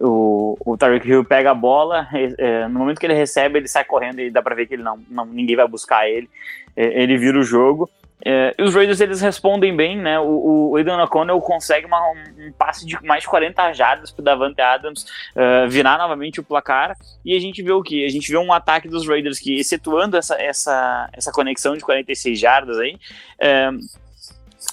o, 0.00 0.56
o 0.64 0.76
Tarek 0.76 1.06
Hill 1.06 1.22
pega 1.22 1.50
a 1.50 1.54
bola, 1.54 2.08
é, 2.38 2.66
no 2.66 2.78
momento 2.78 2.98
que 2.98 3.04
ele 3.04 3.14
recebe, 3.14 3.58
ele 3.58 3.68
sai 3.68 3.84
correndo 3.84 4.20
e 4.20 4.30
dá 4.30 4.40
para 4.40 4.54
ver 4.54 4.66
que 4.66 4.74
ele 4.74 4.82
não, 4.82 4.98
não 5.10 5.26
ninguém 5.26 5.56
vai 5.56 5.68
buscar 5.68 6.08
ele. 6.08 6.30
Ele 6.74 7.18
vira 7.18 7.38
o 7.38 7.42
jogo 7.42 7.90
é, 8.24 8.54
os 8.60 8.74
Raiders 8.74 9.00
eles 9.00 9.20
respondem 9.20 9.74
bem, 9.74 9.96
né? 9.96 10.18
O, 10.18 10.70
o 10.70 10.76
Aidan 10.76 11.02
O'Connell 11.02 11.40
consegue 11.40 11.86
uma, 11.86 12.00
um, 12.10 12.52
passe 12.52 12.86
de 12.86 12.98
mais 13.04 13.22
de 13.22 13.28
40 13.28 13.72
jardas 13.72 14.10
para 14.10 14.24
Davante 14.24 14.60
Adams 14.60 15.04
uh, 15.34 15.68
virar 15.68 15.96
novamente 15.96 16.40
o 16.40 16.44
placar 16.44 16.96
e 17.24 17.34
a 17.34 17.40
gente 17.40 17.62
vê 17.62 17.72
o 17.72 17.82
que? 17.82 18.04
A 18.04 18.08
gente 18.08 18.30
vê 18.30 18.36
um 18.36 18.52
ataque 18.52 18.88
dos 18.88 19.06
Raiders 19.06 19.38
que, 19.38 19.58
excetuando 19.58 20.16
essa, 20.16 20.34
essa, 20.40 21.08
essa 21.12 21.32
conexão 21.32 21.76
de 21.76 21.82
46 21.82 22.38
jardas 22.38 22.78
aí, 22.78 22.94
uh, 22.94 23.78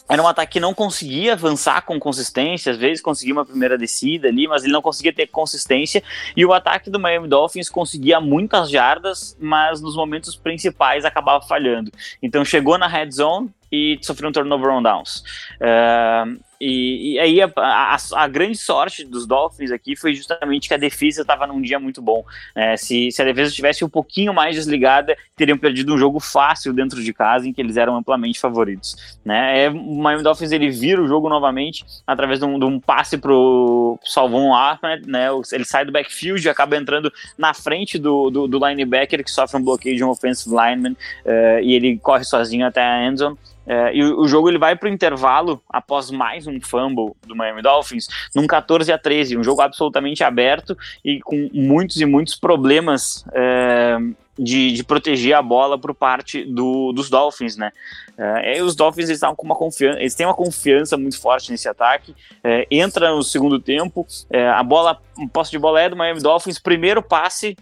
era 0.10 0.22
um 0.22 0.28
ataque 0.28 0.54
que 0.54 0.60
não 0.60 0.74
conseguia 0.74 1.34
avançar 1.34 1.82
com 1.82 2.00
consistência, 2.00 2.72
às 2.72 2.78
vezes 2.78 3.02
conseguia 3.02 3.34
uma 3.34 3.46
primeira 3.46 3.78
descida 3.78 4.28
ali, 4.28 4.48
mas 4.48 4.64
ele 4.64 4.72
não 4.72 4.82
conseguia 4.82 5.12
ter 5.12 5.28
consistência, 5.28 6.02
e 6.36 6.46
o 6.46 6.54
ataque 6.54 6.90
do 6.90 7.00
Miami 7.00 7.28
Dolphins 7.28 7.70
conseguia 7.70 8.20
muitas 8.22 8.70
jardas, 8.70 9.36
mas 9.40 9.82
nos 9.82 9.96
momentos 9.96 10.36
principais 10.36 11.04
acabava 11.04 11.46
falhando. 11.46 11.92
Então 12.22 12.46
chegou 12.46 12.78
na 12.78 12.88
red 12.88 13.12
zone, 13.12 13.50
e 13.72 13.98
sofreu 14.02 14.30
um 14.30 14.32
turnover 14.32 14.70
on 14.70 14.82
downs. 14.82 15.24
Uh, 15.62 16.40
e, 16.60 17.14
e, 17.14 17.20
aí 17.20 17.42
a, 17.42 17.52
a, 17.56 17.98
a, 18.16 18.28
grande 18.28 18.58
sorte 18.58 19.04
dos 19.04 19.28
Dolphins 19.28 19.72
aqui 19.72 19.96
foi 19.96 20.16
justamente 20.16 20.68
que 20.68 20.74
a 20.74 20.78
defesa 20.78 21.22
estava 21.22 21.46
num 21.46 21.62
dia 21.62 21.80
muito 21.80 22.02
bom. 22.02 22.24
É, 22.56 22.76
se, 22.76 23.12
se, 23.12 23.22
a 23.22 23.26
defesa 23.26 23.50
estivesse 23.50 23.86
um 23.86 23.90
pouquinho 23.90 24.34
mais 24.34 24.56
desligada, 24.56 25.16
teriam 25.36 25.58
perdido 25.58 25.94
um 25.94 25.98
jogo 25.98 26.20
fácil 26.20 26.74
dentro 26.74 27.04
de 27.04 27.14
casa 27.14 27.48
em 27.48 27.54
que 27.54 27.62
eles 27.62 27.78
eram 27.78 27.96
amplamente 27.96 28.40
favoritos. 28.40 29.20
Né? 29.24 29.66
É, 29.66 29.70
o 29.70 29.96
Miami 29.96 30.24
Dolphins 30.24 30.52
ele 30.52 30.70
vira 30.72 31.02
o 31.02 31.08
jogo 31.08 31.30
novamente 31.30 31.86
através 32.08 32.40
de 32.40 32.46
um, 32.46 32.58
de 32.58 32.66
um 32.66 32.80
passe 32.80 33.18
pro 33.18 34.00
Salvon 34.04 34.54
Ahmed, 34.54 35.08
né? 35.08 35.28
Ele 35.52 35.66
sai 35.66 35.86
do 35.86 35.92
backfield 35.92 36.46
e 36.46 36.50
acaba 36.50 36.76
entrando 36.76 37.12
na 37.38 37.54
frente 37.54 38.00
do, 38.00 38.30
do, 38.30 38.48
do 38.48 38.68
linebacker 38.68 39.24
que 39.24 39.30
sofre 39.32 39.58
um 39.60 39.64
bloqueio 39.64 39.96
de 39.96 40.04
um 40.04 40.10
offensive 40.10 40.54
lineman 40.56 40.94
uh, 40.94 41.60
e 41.62 41.74
ele 41.74 41.98
corre 42.00 42.24
sozinho 42.24 42.66
até 42.66 42.82
a 42.82 43.06
endzone. 43.06 43.38
É, 43.68 43.94
e 43.94 44.02
o, 44.02 44.26
jogo 44.28 44.50
ele 44.50 44.58
vai 44.58 44.76
para 44.76 44.88
o 44.88 44.92
intervalo 44.92 45.62
após 45.70 46.10
mais 46.10 46.48
um 46.48 46.60
fumble 46.62 47.14
do 47.26 47.36
Miami 47.36 47.62
Dolphins, 47.62 48.08
num 48.34 48.48
14 48.48 48.92
a 48.94 48.98
13, 48.98 49.38
um 49.38 49.44
jogo 49.44 49.62
absolutamente 49.62 50.24
aberto 50.24 50.78
e 51.04 51.20
com 51.20 51.50
muitos 51.54 52.00
e 52.00 52.06
muitos 52.06 52.36
problemas 52.36 53.26
é, 53.34 53.98
de, 54.40 54.72
de, 54.72 54.84
proteger 54.84 55.36
a 55.36 55.42
bola 55.42 55.78
por 55.78 55.94
parte 55.94 56.46
do, 56.46 56.94
dos 56.94 57.10
Dolphins, 57.10 57.58
né? 57.58 57.72
É, 58.18 58.64
os 58.64 58.76
Dolphins 58.76 59.10
eles, 59.10 59.22
com 59.36 59.46
uma 59.46 59.56
confiança, 59.56 60.00
eles 60.00 60.16
têm 60.16 60.26
uma 60.26 60.34
confiança 60.34 60.98
muito 60.98 61.20
forte 61.20 61.52
nesse 61.52 61.68
ataque. 61.68 62.16
É, 62.44 62.66
entra 62.72 63.14
no 63.14 63.22
segundo 63.22 63.60
tempo, 63.60 64.08
é, 64.30 64.48
a 64.48 64.64
bola, 64.64 65.00
posse 65.34 65.52
de 65.52 65.60
bola 65.60 65.82
é 65.82 65.90
do 65.90 65.96
Miami 65.96 66.22
Dolphins, 66.22 66.58
primeiro 66.58 67.02
passe 67.02 67.56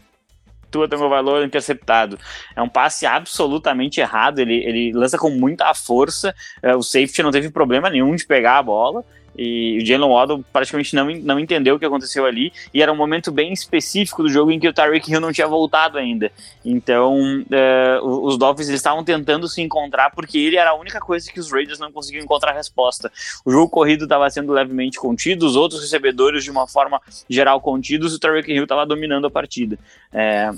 Tua 0.71 0.87
valor 0.87 1.43
interceptado. 1.43 2.17
É 2.55 2.61
um 2.61 2.69
passe 2.69 3.05
absolutamente 3.05 3.99
errado, 3.99 4.39
ele, 4.39 4.55
ele 4.55 4.91
lança 4.93 5.17
com 5.17 5.29
muita 5.29 5.73
força, 5.73 6.33
é, 6.61 6.75
o 6.75 6.81
safety 6.81 7.23
não 7.23 7.31
teve 7.31 7.49
problema 7.49 7.89
nenhum 7.89 8.15
de 8.15 8.25
pegar 8.25 8.57
a 8.57 8.63
bola, 8.63 9.03
e 9.37 9.79
o 9.81 9.85
Jalen 9.85 10.09
Waddle 10.09 10.45
praticamente 10.51 10.95
não, 10.95 11.05
não 11.07 11.39
entendeu 11.39 11.75
o 11.75 11.79
que 11.79 11.85
aconteceu 11.85 12.25
ali, 12.25 12.51
e 12.73 12.81
era 12.81 12.91
um 12.91 12.95
momento 12.95 13.31
bem 13.31 13.51
específico 13.51 14.23
do 14.23 14.29
jogo 14.29 14.51
em 14.51 14.59
que 14.59 14.67
o 14.67 14.73
Tyreek 14.73 15.11
Hill 15.11 15.19
não 15.19 15.31
tinha 15.31 15.47
voltado 15.47 15.97
ainda. 15.97 16.31
Então, 16.63 17.41
uh, 17.41 18.25
os 18.25 18.37
Dolphins 18.37 18.69
estavam 18.69 19.03
tentando 19.03 19.47
se 19.47 19.61
encontrar, 19.61 20.11
porque 20.11 20.37
ele 20.37 20.57
era 20.57 20.71
a 20.71 20.75
única 20.75 20.99
coisa 20.99 21.31
que 21.31 21.39
os 21.39 21.51
Raiders 21.51 21.79
não 21.79 21.91
conseguiam 21.91 22.23
encontrar 22.23 22.53
resposta. 22.53 23.11
O 23.45 23.51
jogo 23.51 23.69
corrido 23.69 24.03
estava 24.05 24.29
sendo 24.29 24.53
levemente 24.53 24.97
contido, 24.97 25.45
os 25.45 25.55
outros 25.55 25.81
recebedores 25.81 26.43
de 26.43 26.51
uma 26.51 26.67
forma 26.67 27.01
geral 27.29 27.59
contidos, 27.59 28.13
e 28.13 28.15
o 28.15 28.19
Tyreek 28.19 28.51
Hill 28.51 28.63
estava 28.63 28.85
dominando 28.85 29.27
a 29.27 29.31
partida. 29.31 29.77
É, 30.13 30.51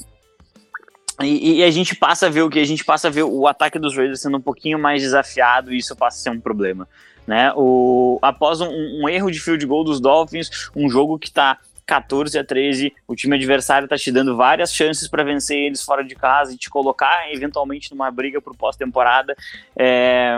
e, 1.21 1.59
e, 1.59 1.63
a 1.63 1.71
gente 1.71 1.95
passa 1.95 2.27
a 2.27 2.29
ver 2.29 2.43
o 2.43 2.49
que? 2.49 2.59
A 2.59 2.65
gente 2.65 2.85
passa 2.85 3.07
a 3.07 3.11
ver 3.11 3.23
o 3.23 3.47
ataque 3.47 3.79
dos 3.79 3.95
Raiders 3.95 4.21
sendo 4.21 4.37
um 4.37 4.41
pouquinho 4.41 4.77
mais 4.77 5.01
desafiado 5.01 5.73
e 5.73 5.77
isso 5.77 5.95
passa 5.95 6.17
a 6.17 6.21
ser 6.21 6.29
um 6.29 6.39
problema. 6.39 6.87
Né? 7.27 7.51
O, 7.55 8.17
após 8.21 8.61
um, 8.61 8.69
um 8.69 9.09
erro 9.09 9.29
de 9.29 9.39
field 9.39 9.65
goal 9.65 9.83
dos 9.83 9.99
Dolphins, 9.99 10.69
um 10.73 10.89
jogo 10.89 11.19
que 11.19 11.27
está 11.27 11.59
14 11.85 12.37
a 12.37 12.43
13, 12.43 12.93
o 13.07 13.15
time 13.15 13.35
adversário 13.35 13.85
está 13.85 13.97
te 13.97 14.11
dando 14.11 14.35
várias 14.35 14.73
chances 14.73 15.07
para 15.07 15.23
vencer 15.23 15.57
eles 15.57 15.83
fora 15.83 16.03
de 16.03 16.15
casa 16.15 16.53
e 16.53 16.57
te 16.57 16.69
colocar 16.69 17.31
eventualmente 17.31 17.91
numa 17.91 18.11
briga 18.11 18.41
por 18.41 18.55
pós-temporada. 18.55 19.35
É, 19.75 20.37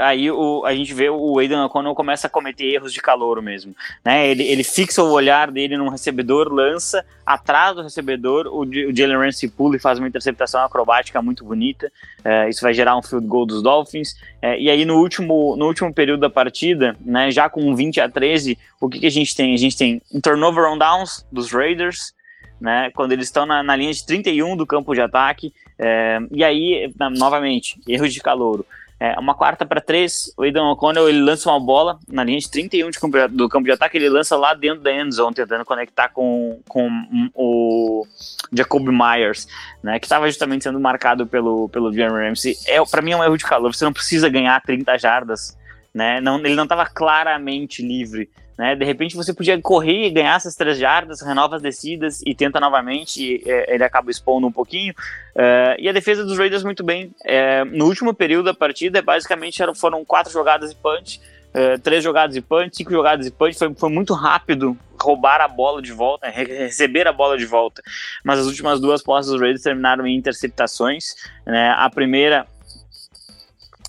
aí 0.00 0.30
o, 0.30 0.64
a 0.64 0.74
gente 0.74 0.92
vê 0.92 1.08
o 1.08 1.38
Aidan 1.38 1.64
O'Connell 1.64 1.94
começa 1.94 2.26
a 2.26 2.30
cometer 2.30 2.64
erros 2.64 2.92
de 2.92 3.00
calor 3.00 3.40
mesmo. 3.42 3.74
Né? 4.04 4.28
Ele, 4.28 4.42
ele 4.42 4.64
fixa 4.64 5.02
o 5.02 5.10
olhar 5.10 5.50
dele 5.50 5.76
num 5.76 5.88
recebedor, 5.88 6.52
lança 6.52 7.04
atrás 7.24 7.74
do 7.74 7.82
recebedor, 7.82 8.46
o, 8.46 8.60
o 8.60 8.96
Jalen 8.96 9.18
Ramsey 9.18 9.48
pula 9.48 9.76
e 9.76 9.80
faz 9.80 9.98
uma 9.98 10.08
interceptação 10.08 10.64
acrobática 10.64 11.20
muito 11.20 11.44
bonita. 11.44 11.90
É, 12.24 12.48
isso 12.48 12.62
vai 12.62 12.72
gerar 12.72 12.96
um 12.96 13.02
field 13.02 13.26
goal 13.26 13.46
dos 13.46 13.62
Dolphins. 13.62 14.16
É, 14.40 14.58
e 14.58 14.70
aí 14.70 14.84
no 14.84 14.98
último, 14.98 15.56
no 15.56 15.66
último 15.66 15.92
período 15.92 16.20
da 16.20 16.30
partida, 16.30 16.96
né, 17.00 17.30
já 17.30 17.48
com 17.48 17.74
20 17.74 18.00
a 18.00 18.08
13, 18.08 18.58
o 18.80 18.88
que, 18.88 19.00
que 19.00 19.06
a 19.06 19.10
gente 19.10 19.34
tem? 19.34 19.54
A 19.54 19.58
gente 19.58 19.76
tem 19.76 20.00
um 20.12 20.20
turnover 20.20 20.64
on 20.64 20.78
downs 20.78 21.26
dos 21.32 21.52
Raiders, 21.52 22.14
né, 22.60 22.90
quando 22.94 23.12
eles 23.12 23.26
estão 23.26 23.44
na, 23.44 23.62
na 23.62 23.76
linha 23.76 23.92
de 23.92 24.04
31 24.06 24.56
do 24.56 24.66
campo 24.66 24.94
de 24.94 25.00
ataque. 25.00 25.52
É, 25.78 26.18
e 26.30 26.42
aí, 26.42 26.92
novamente, 27.16 27.78
erros 27.86 28.12
de 28.12 28.20
calouro. 28.20 28.64
É, 28.98 29.18
uma 29.18 29.34
quarta 29.34 29.66
para 29.66 29.78
três, 29.78 30.32
o 30.38 30.42
Aidan 30.42 30.70
O'Connell 30.70 31.06
ele 31.06 31.20
lança 31.20 31.50
uma 31.50 31.60
bola 31.60 31.98
na 32.08 32.24
linha 32.24 32.38
de 32.38 32.50
31 32.50 32.90
de 32.90 32.98
campo, 32.98 33.28
do 33.28 33.46
campo 33.46 33.66
de 33.66 33.72
ataque, 33.72 33.98
ele 33.98 34.08
lança 34.08 34.36
lá 34.36 34.54
dentro 34.54 34.82
da 34.82 34.90
end 34.90 35.14
zone, 35.14 35.34
tentando 35.34 35.66
conectar 35.66 36.08
com, 36.08 36.62
com 36.66 36.88
o 37.34 38.06
Jacob 38.50 38.88
Myers, 38.88 39.46
né, 39.82 39.98
que 39.98 40.06
estava 40.06 40.26
justamente 40.26 40.64
sendo 40.64 40.80
marcado 40.80 41.26
pelo, 41.26 41.68
pelo 41.68 41.92
Jeremy 41.92 42.28
Ramsey. 42.28 42.56
É, 42.66 42.82
para 42.86 43.02
mim 43.02 43.10
é 43.10 43.16
um 43.18 43.24
erro 43.24 43.36
de 43.36 43.44
calor, 43.44 43.74
você 43.74 43.84
não 43.84 43.92
precisa 43.92 44.30
ganhar 44.30 44.62
30 44.62 44.96
jardas, 44.96 45.58
né, 45.92 46.18
não, 46.22 46.38
ele 46.38 46.54
não 46.54 46.64
estava 46.64 46.86
claramente 46.86 47.82
livre 47.82 48.30
né? 48.58 48.74
De 48.74 48.84
repente 48.84 49.16
você 49.16 49.34
podia 49.34 49.60
correr 49.60 50.06
e 50.06 50.10
ganhar 50.10 50.36
essas 50.36 50.54
três 50.54 50.78
jardas, 50.78 51.20
renova 51.20 51.56
as 51.56 51.62
descidas 51.62 52.22
e 52.24 52.34
tenta 52.34 52.58
novamente, 52.58 53.22
e, 53.22 53.42
é, 53.46 53.74
ele 53.74 53.84
acaba 53.84 54.10
expondo 54.10 54.46
um 54.46 54.52
pouquinho. 54.52 54.94
Uh, 55.34 55.76
e 55.78 55.88
a 55.88 55.92
defesa 55.92 56.24
dos 56.24 56.38
Raiders 56.38 56.64
muito 56.64 56.82
bem. 56.82 57.12
É, 57.24 57.64
no 57.64 57.86
último 57.86 58.14
período 58.14 58.46
da 58.46 58.54
partida, 58.54 59.02
basicamente 59.02 59.62
eram, 59.62 59.74
foram 59.74 60.04
quatro 60.04 60.32
jogadas 60.32 60.70
de 60.70 60.76
punch, 60.76 61.20
uh, 61.50 61.78
três 61.80 62.02
jogadas 62.02 62.34
de 62.34 62.40
punch, 62.40 62.76
cinco 62.76 62.90
jogadas 62.90 63.26
de 63.26 63.32
punch. 63.32 63.58
Foi, 63.58 63.74
foi 63.74 63.90
muito 63.90 64.14
rápido 64.14 64.76
roubar 64.98 65.42
a 65.42 65.48
bola 65.48 65.82
de 65.82 65.92
volta, 65.92 66.26
receber 66.28 67.06
a 67.06 67.12
bola 67.12 67.36
de 67.36 67.44
volta. 67.44 67.82
Mas 68.24 68.38
as 68.38 68.46
últimas 68.46 68.80
duas 68.80 69.02
postas 69.02 69.32
dos 69.32 69.40
Raiders 69.40 69.62
terminaram 69.62 70.06
em 70.06 70.16
interceptações. 70.16 71.14
Né? 71.44 71.70
A 71.76 71.90
primeira 71.90 72.46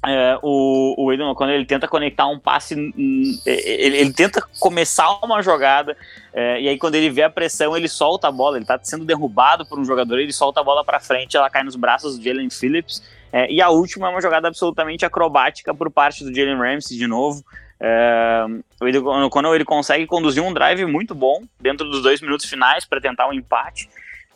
é, 0.08 0.39
o, 0.41 0.95
o 0.97 1.10
Aidan 1.10 1.34
quando 1.36 1.51
ele 1.51 1.66
tenta 1.66 1.88
conectar 1.88 2.28
um 2.28 2.39
passe, 2.39 2.74
ele, 2.74 3.39
ele 3.45 4.14
tenta 4.14 4.41
começar 4.60 5.20
uma 5.24 5.41
jogada, 5.41 5.97
é, 6.34 6.62
e 6.62 6.70
aí 6.70 6.78
quando 6.78 6.95
ele 6.95 7.10
vê 7.10 7.24
a 7.24 7.30
pressão, 7.30 7.76
ele 7.76 7.88
solta 7.88 8.28
a 8.28 8.32
bola, 8.32 8.58
ele 8.58 8.66
tá 8.66 8.80
sendo 8.82 9.05
derrubado 9.05 9.66
por 9.66 9.80
um 9.80 9.86
jogador, 9.86 10.20
ele 10.20 10.34
solta 10.34 10.62
a 10.62 10.64
bola 10.64 10.84
para 10.84 10.99
frente, 10.99 11.36
ela 11.36 11.49
cai 11.49 11.64
nos 11.64 11.76
braços 11.76 12.18
do 12.18 12.24
Jalen 12.24 12.49
Phillips, 12.49 13.03
é, 13.32 13.51
e 13.51 13.62
a 13.62 13.70
última 13.70 14.08
é 14.08 14.10
uma 14.10 14.22
jogada 14.22 14.47
absolutamente 14.47 15.05
acrobática 15.05 15.74
por 15.74 15.91
parte 15.91 16.24
do 16.24 16.34
Jalen 16.34 16.58
Ramsey 16.58 16.97
de 16.97 17.08
novo, 17.08 17.43
é, 17.80 18.45
quando 19.30 19.53
ele 19.53 19.66
consegue 19.66 20.05
conduzir 20.08 20.41
um 20.41 20.53
drive 20.53 20.86
muito 20.86 21.14
bom 21.14 21.43
dentro 21.60 21.88
dos 21.88 22.01
dois 22.01 22.22
minutos 22.22 22.47
finais 22.47 22.86
para 22.86 22.99
tentar 22.99 23.28
um 23.28 23.34
empate, 23.34 23.88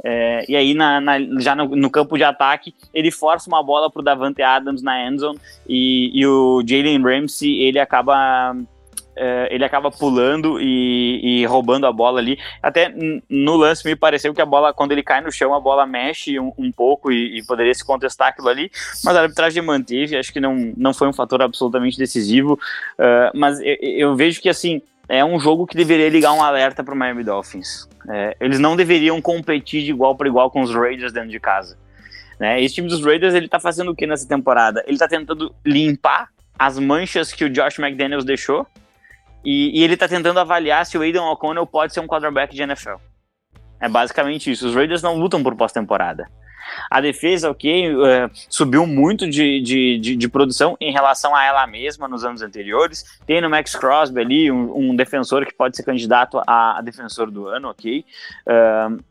é, 0.04 0.46
e 0.50 0.56
aí, 0.56 0.74
na, 0.74 1.00
na, 1.00 1.20
já 1.40 1.56
no, 1.56 1.76
no, 1.76 1.90
campo 1.90 2.18
de 2.18 2.24
ataque, 2.24 2.74
ele 2.94 3.12
força 3.12 3.48
uma 3.48 3.62
bola 3.62 3.90
para 3.90 4.00
o 4.00 4.04
Davante 4.04 4.42
Adams 4.42 4.82
na 4.82 5.08
endzone 5.08 5.40
e, 5.68 6.12
e 6.14 6.26
o 6.26 6.64
Jalen 6.66 7.04
Ramsey 7.04 7.62
ele 7.62 7.80
acaba 7.80 8.56
é, 9.16 9.48
ele 9.52 9.64
acaba 9.64 9.92
pulando 9.92 10.60
e, 10.60 11.42
e, 11.42 11.46
roubando 11.46 11.86
a 11.86 11.92
bola 11.92 12.20
ali. 12.20 12.40
Até 12.62 12.94
no 13.30 13.56
lance 13.56 13.86
me 13.86 13.96
pareceu 13.96 14.34
que 14.34 14.42
a 14.42 14.46
bola, 14.46 14.74
quando 14.74 14.94
ele 14.94 15.04
cai 15.04 15.22
no 15.22 15.32
chão, 15.32 15.54
a 15.54 15.60
bola 15.60 15.86
mexe 15.86 16.40
um, 16.40 16.52
um 16.58 16.72
pouco 16.72 17.12
e, 17.12 17.40
e, 17.40 17.46
poderia 17.46 17.74
se 17.74 17.86
contestar 17.86 18.30
aquilo 18.30 18.48
ali, 18.48 18.72
mas 19.04 19.16
a 19.16 19.22
arbitragem 19.22 19.62
manteve, 19.62 20.18
acho 20.18 20.32
que 20.32 20.40
não, 20.40 20.74
não 20.78 20.94
foi 20.94 21.08
um 21.08 21.14
fator 21.14 21.42
absolutamente 21.42 21.98
decisivo. 21.98 22.54
Uh, 22.98 23.38
mas 23.38 23.60
eu, 23.60 23.78
eu 23.82 24.16
vejo 24.16 24.42
que 24.42 24.50
assim 24.50 24.82
é 25.12 25.26
um 25.26 25.38
jogo 25.38 25.68
que 25.68 25.76
deveria 25.76 26.08
ligar 26.08 26.32
um 26.32 26.42
alerta 26.42 26.82
para 26.86 26.94
o 26.94 26.98
Miami 26.98 27.22
Dolphins. 27.22 27.86
É, 28.10 28.38
eles 28.40 28.60
não 28.60 28.78
deveriam 28.78 29.22
competir 29.22 29.84
de 29.84 29.92
igual 29.92 30.16
para 30.16 30.26
igual 30.26 30.50
com 30.50 30.62
os 30.62 30.74
Raiders 30.74 31.12
dentro 31.12 31.30
de 31.30 31.38
casa. 31.38 31.78
Né? 32.40 32.62
Esse 32.62 32.76
time 32.76 32.88
dos 32.88 33.04
Raiders 33.04 33.34
ele 33.34 33.50
tá 33.50 33.60
fazendo 33.60 33.92
o 33.92 33.96
que 33.96 34.08
nessa 34.08 34.26
temporada? 34.26 34.82
Ele 34.86 34.94
está 34.94 35.10
tentando 35.10 35.54
limpar 35.66 36.30
as 36.58 36.80
manchas 36.80 37.34
que 37.34 37.44
o 37.44 37.50
Josh 37.50 37.78
McDaniels 37.78 38.24
deixou 38.24 38.66
e, 39.44 39.78
e 39.78 39.84
ele 39.84 39.96
está 39.96 40.08
tentando 40.08 40.40
avaliar 40.40 40.86
se 40.86 40.98
o 40.98 41.02
Aidan 41.02 41.26
O'Connell 41.26 41.68
pode 41.68 41.94
ser 41.94 42.00
um 42.00 42.08
quarterback 42.08 42.56
de 42.56 42.62
NFL. 42.62 42.96
É 43.82 43.90
basicamente 43.90 44.50
isso. 44.50 44.66
Os 44.66 44.74
Raiders 44.74 45.04
não 45.04 45.18
lutam 45.18 45.44
por 45.44 45.56
pós-temporada. 45.58 46.26
A 46.90 47.02
defesa, 47.02 47.50
ok, 47.50 47.96
uh, 47.96 48.02
subiu 48.50 48.86
muito 48.86 49.30
de, 49.30 49.62
de, 49.62 49.98
de, 49.98 50.16
de, 50.16 50.30
produção 50.30 50.78
em 50.80 50.92
relação 50.92 51.36
a 51.36 51.44
ela 51.44 51.66
mesma 51.68 52.08
nos 52.08 52.24
anos 52.24 52.42
anteriores. 52.42 53.06
Tem 53.26 53.42
no 53.42 53.50
Max 53.50 53.76
Crosby 53.76 54.22
ali 54.22 54.52
um, 54.52 54.92
um 54.92 54.96
defensor 54.96 55.46
que 55.46 55.54
pode 55.54 55.76
ser 55.76 55.84
candidato 55.84 56.42
a, 56.46 56.80
a 56.80 56.82
defensor 56.82 57.30
do 57.30 57.48
ano, 57.48 57.70
ok. 57.70 58.06
Uh, 58.48 59.04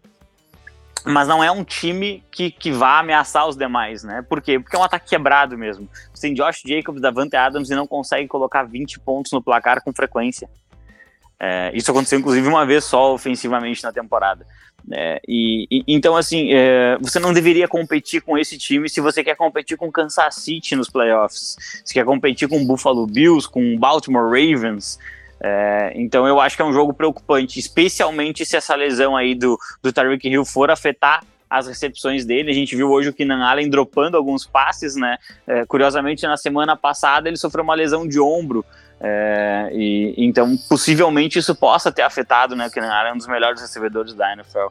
mas 1.05 1.27
não 1.27 1.43
é 1.43 1.51
um 1.51 1.65
time 1.65 2.23
que, 2.31 2.51
que 2.51 2.71
vá 2.71 2.99
ameaçar 2.99 3.47
os 3.49 3.57
demais, 3.57 4.05
né? 4.05 4.23
Por 4.29 4.43
quê? 4.43 4.59
Porque 4.59 4.77
é 4.77 4.79
um 4.79 4.85
ataque 4.85 5.09
quebrado 5.09 5.57
mesmo. 5.57 5.89
Você 6.13 6.27
tem 6.27 6.35
Josh 6.35 6.63
Jacobs, 6.65 7.01
Davante 7.01 7.37
Adams 7.37 7.71
e 7.71 7.75
não 7.75 7.87
consegue 7.87 8.29
colocar 8.29 8.65
20 8.65 9.01
pontos 9.01 9.33
no 9.33 9.43
placar 9.43 9.83
com 9.83 9.93
frequência. 9.93 10.49
É, 11.39 11.71
isso 11.75 11.91
aconteceu, 11.91 12.19
inclusive, 12.19 12.47
uma 12.47 12.67
vez 12.67 12.85
só 12.85 13.15
ofensivamente 13.15 13.83
na 13.83 13.91
temporada. 13.91 14.47
É, 14.93 15.21
e, 15.27 15.67
e, 15.71 15.85
então, 15.87 16.17
assim, 16.17 16.53
é, 16.53 16.99
você 17.01 17.19
não 17.19 17.33
deveria 17.33 17.69
competir 17.69 18.21
com 18.23 18.37
esse 18.37 18.59
time 18.59 18.89
se 18.89 19.01
você 19.01 19.23
quer 19.23 19.37
competir 19.37 19.77
com 19.77 19.91
Kansas 19.91 20.35
City 20.35 20.75
nos 20.75 20.91
playoffs, 20.91 21.57
se 21.85 21.95
quer 21.95 22.05
competir 22.05 22.49
com 22.49 22.67
Buffalo 22.67 23.07
Bills, 23.07 23.49
com 23.49 23.79
Baltimore 23.79 24.25
Ravens. 24.25 24.99
É, 25.43 25.93
então, 25.95 26.27
eu 26.27 26.41
acho 26.41 26.57
que 26.57 26.63
é 26.63 26.65
um 26.65 26.73
jogo 26.73 26.93
preocupante, 26.93 27.59
especialmente 27.59 28.45
se 28.45 28.57
essa 28.57 28.75
lesão 28.75 29.17
aí 29.17 29.35
do, 29.35 29.59
do 29.83 29.93
Tyreek 29.93 30.29
Hill 30.29 30.45
for 30.45 30.71
afetar 30.71 31.25
as 31.49 31.67
recepções 31.67 32.25
dele. 32.25 32.51
A 32.51 32.55
gente 32.55 32.77
viu 32.77 32.91
hoje 32.91 33.09
o 33.09 33.13
Keenan 33.13 33.45
Allen 33.45 33.69
dropando 33.69 34.17
alguns 34.17 34.47
passes, 34.47 34.95
né? 34.95 35.19
É, 35.47 35.65
curiosamente, 35.65 36.25
na 36.25 36.37
semana 36.37 36.77
passada 36.77 37.29
ele 37.29 37.37
sofreu 37.37 37.65
uma 37.65 37.75
lesão 37.75 38.07
de 38.07 38.21
ombro. 38.21 38.65
É, 39.01 39.71
e, 39.73 40.15
então, 40.19 40.57
possivelmente 40.69 41.39
isso 41.39 41.55
possa 41.55 41.91
ter 41.91 42.03
afetado, 42.03 42.55
né? 42.55 42.69
Keenan 42.69 42.93
Allen 42.93 43.13
é 43.13 43.15
um 43.15 43.19
dos 43.19 43.27
melhores 43.27 43.61
recebedores 43.61 44.13
da 44.15 44.33
NFL. 44.33 44.67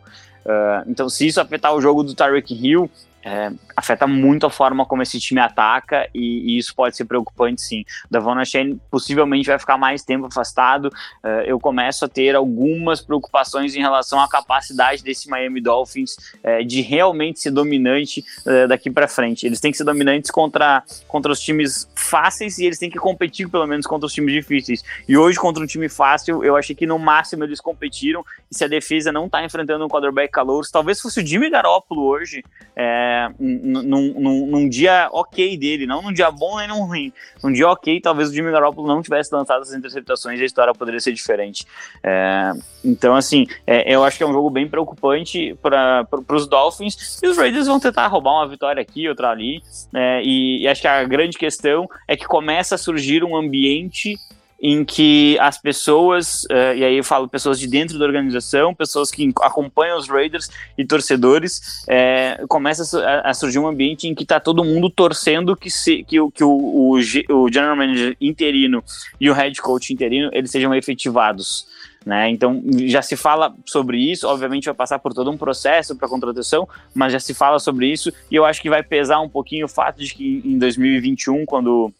Uh, 0.46 0.88
então, 0.88 1.10
se 1.10 1.28
isso 1.28 1.42
afetar 1.42 1.74
o 1.74 1.82
jogo 1.82 2.04
do 2.04 2.14
Tyreek 2.14 2.54
Hill, 2.54 2.90
é, 3.24 3.52
afeta 3.76 4.08
muito 4.08 4.46
a 4.46 4.50
forma 4.50 4.86
como 4.86 5.02
esse 5.02 5.20
time 5.20 5.42
ataca 5.42 6.08
e, 6.14 6.54
e 6.54 6.58
isso 6.58 6.74
pode 6.74 6.96
ser 6.96 7.06
preocupante 7.06 7.62
sim. 7.62 7.84
Davon 8.10 8.44
Shane 8.46 8.80
possivelmente 8.90 9.48
vai 9.48 9.60
ficar 9.60 9.78
mais 9.78 10.04
tempo 10.04 10.28
afastado. 10.28 10.86
Uh, 11.24 11.44
eu 11.46 11.60
começo 11.60 12.06
a 12.06 12.08
ter 12.08 12.36
algumas 12.36 13.02
preocupações 13.02 13.76
em 13.76 13.80
relação 13.80 14.22
à 14.22 14.30
capacidade 14.30 15.04
desse 15.04 15.30
Miami 15.30 15.62
Dolphins 15.62 16.16
uh, 16.44 16.64
de 16.66 16.82
realmente 16.82 17.40
ser 17.40 17.52
dominante 17.52 18.24
uh, 18.46 18.68
daqui 18.68 18.90
para 18.90 19.08
frente. 19.08 19.46
Eles 19.46 19.60
têm 19.60 19.72
que 19.72 19.78
ser 19.78 19.84
dominantes 19.84 20.32
contra, 20.32 20.84
contra 21.08 21.32
os 21.32 21.40
times 21.40 21.90
fáceis 21.96 22.58
e 22.58 22.66
eles 22.66 22.80
têm 22.80 22.90
que 22.90 23.00
competir 23.00 23.50
pelo 23.50 23.68
menos 23.68 23.86
contra 23.86 24.06
os 24.08 24.14
times 24.14 24.34
difíceis. 24.34 24.84
E 25.08 25.18
hoje 25.18 25.38
contra 25.38 25.64
um 25.64 25.68
time 25.68 25.90
fácil, 25.90 26.44
eu 26.44 26.56
achei 26.56 26.76
que 26.76 26.86
no 26.86 26.98
máximo 26.98 27.44
eles 27.44 27.60
competiram 27.60 28.24
e 28.50 28.56
se 28.56 28.64
a 28.64 28.68
defesa 28.68 29.12
não 29.12 29.26
está 29.26 29.44
enfrentando 29.44 29.86
um 29.86 29.90
quarterback 29.90 30.32
calor, 30.32 30.66
talvez 30.72 31.02
fosse 31.02 31.22
o 31.22 31.26
Jimmy 31.26 31.50
Garoppolo 31.50 32.04
hoje. 32.04 32.44
É, 32.76 33.09
num, 33.40 34.70
dia 34.70 35.10
ok 35.12 35.58
dele, 35.58 35.86
não 35.86 36.02
num 36.02 36.14
dia 36.14 36.32
bom 36.32 36.58
nem 36.58 36.68
num 36.68 36.86
ruim. 36.86 37.14
Num 37.44 37.52
dia 37.52 37.68
ok, 37.68 38.00
talvez 38.02 38.30
o 38.30 38.34
Jimmy 38.34 38.52
Garoppolo 38.52 38.88
não 38.88 39.02
tivesse 39.02 39.34
lançado 39.34 39.62
as 39.62 39.74
interceptações 39.74 40.40
e 40.40 40.44
a 40.44 40.46
história 40.46 40.74
poderia 40.74 41.00
ser 41.00 41.14
diferente. 41.14 41.66
É, 42.04 42.52
então, 42.84 43.16
assim, 43.16 43.48
é, 43.66 43.94
eu 43.94 44.04
acho 44.04 44.18
que 44.18 44.24
é 44.24 44.28
um 44.28 44.34
jogo 44.34 44.50
bem 44.50 44.68
preocupante 44.68 45.56
para 45.62 46.08
os 46.30 46.48
Dolphins 46.48 47.20
e 47.22 47.28
os 47.28 47.38
Raiders 47.38 47.68
vão 47.68 47.80
tentar 47.80 48.08
roubar 48.08 48.34
uma 48.34 48.48
vitória 48.48 48.82
aqui, 48.82 49.08
outra 49.08 49.30
ali. 49.30 49.62
É, 49.94 50.22
e, 50.24 50.64
e 50.64 50.68
acho 50.68 50.82
que 50.82 50.88
a 50.88 51.04
grande 51.04 51.38
questão 51.38 51.88
é 52.08 52.16
que 52.16 52.26
começa 52.26 52.76
a 52.76 52.78
surgir 52.78 53.24
um 53.24 53.36
ambiente 53.36 54.18
em 54.62 54.84
que 54.84 55.38
as 55.40 55.58
pessoas, 55.58 56.44
uh, 56.46 56.76
e 56.76 56.84
aí 56.84 56.98
eu 56.98 57.04
falo 57.04 57.28
pessoas 57.28 57.60
de 57.60 57.68
dentro 57.68 57.98
da 57.98 58.06
organização, 58.06 58.76
pessoas 58.76 59.10
que 59.10 59.32
acompanham 59.42 59.98
os 59.98 60.08
Raiders 60.10 60.50
e 60.78 60.86
torcedores, 60.86 61.84
é, 61.88 62.44
começa 62.48 63.00
a, 63.00 63.30
a, 63.30 63.34
surgir 63.34 63.60
um 63.60 63.68
ambiente 63.68 64.08
em 64.08 64.14
que 64.14 64.24
está 64.24 64.40
todo 64.40 64.64
mundo 64.64 64.90
torcendo 64.90 65.56
que, 65.56 65.72
se, 65.72 66.04
que, 66.04 66.20
o, 66.20 66.30
que 66.30 66.44
o, 66.44 66.50
o, 66.50 66.94
o 66.94 67.52
general 67.52 67.76
manager 67.76 68.18
interino 68.20 68.84
e 69.20 69.30
o 69.30 69.34
head 69.34 69.62
coach 69.62 69.94
interino 69.94 70.30
eles 70.34 70.52
sejam 70.52 70.74
efetivados. 70.74 71.66
Né? 72.06 72.30
Então 72.30 72.62
já 72.86 73.02
se 73.02 73.16
fala 73.16 73.54
sobre 73.66 73.98
isso, 73.98 74.28
obviamente 74.28 74.66
vai 74.66 74.74
passar 74.74 75.00
por 75.00 75.14
todo 75.14 75.30
um 75.30 75.38
processo 75.38 75.96
para 75.96 76.08
contratação, 76.08 76.68
mas 76.94 77.12
já 77.12 77.20
se 77.20 77.34
fala 77.34 77.60
sobre 77.60 77.88
isso 77.88 78.12
e 78.32 78.36
eu 78.36 78.46
acho 78.46 78.62
que 78.62 78.70
vai 78.70 78.82
pesar 78.82 79.20
um 79.20 79.30
pouquinho 79.30 79.66
o 79.66 79.70
fato 79.70 80.00
de 80.00 80.14
que 80.14 80.42
em 80.46 80.58
2021, 80.58 81.46
quando 81.46 81.94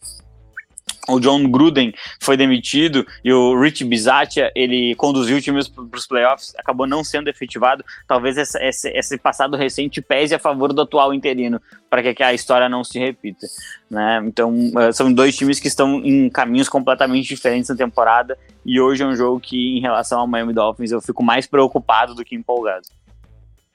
o 1.10 1.20
John 1.20 1.48
Gruden 1.50 1.92
foi 2.20 2.36
demitido 2.36 3.06
e 3.24 3.32
o 3.32 3.60
Rich 3.60 3.84
Bisaccia, 3.84 4.50
ele 4.54 4.94
conduziu 4.94 5.36
o 5.36 5.40
time 5.40 5.60
para 5.68 5.98
os 5.98 6.06
playoffs, 6.06 6.52
acabou 6.58 6.86
não 6.86 7.02
sendo 7.04 7.28
efetivado. 7.28 7.84
Talvez 8.06 8.36
esse, 8.36 8.58
esse, 8.62 8.88
esse, 8.90 9.18
passado 9.18 9.56
recente 9.56 10.00
pese 10.00 10.34
a 10.34 10.38
favor 10.38 10.72
do 10.72 10.82
atual 10.82 11.12
interino, 11.12 11.60
para 11.88 12.02
que, 12.02 12.14
que, 12.14 12.22
a 12.22 12.32
história 12.32 12.68
não 12.68 12.84
se 12.84 12.98
repita. 12.98 13.46
Né? 13.90 14.22
Então, 14.24 14.54
eh, 14.78 14.92
são 14.92 15.12
dois 15.12 15.36
times 15.36 15.60
que 15.60 15.68
estão 15.68 15.96
em 16.04 16.30
caminhos 16.30 16.68
completamente 16.68 17.28
diferentes 17.28 17.68
na 17.68 17.76
temporada, 17.76 18.38
e 18.64 18.80
hoje 18.80 19.02
é 19.02 19.06
um 19.06 19.16
jogo 19.16 19.40
que, 19.40 19.76
em 19.76 19.80
relação 19.80 20.20
ao 20.20 20.26
Miami 20.26 20.52
Dolphins, 20.52 20.92
eu 20.92 21.00
fico 21.00 21.22
mais 21.22 21.46
preocupado 21.46 22.14
do 22.14 22.24
que 22.24 22.34
empolgado. 22.34 22.86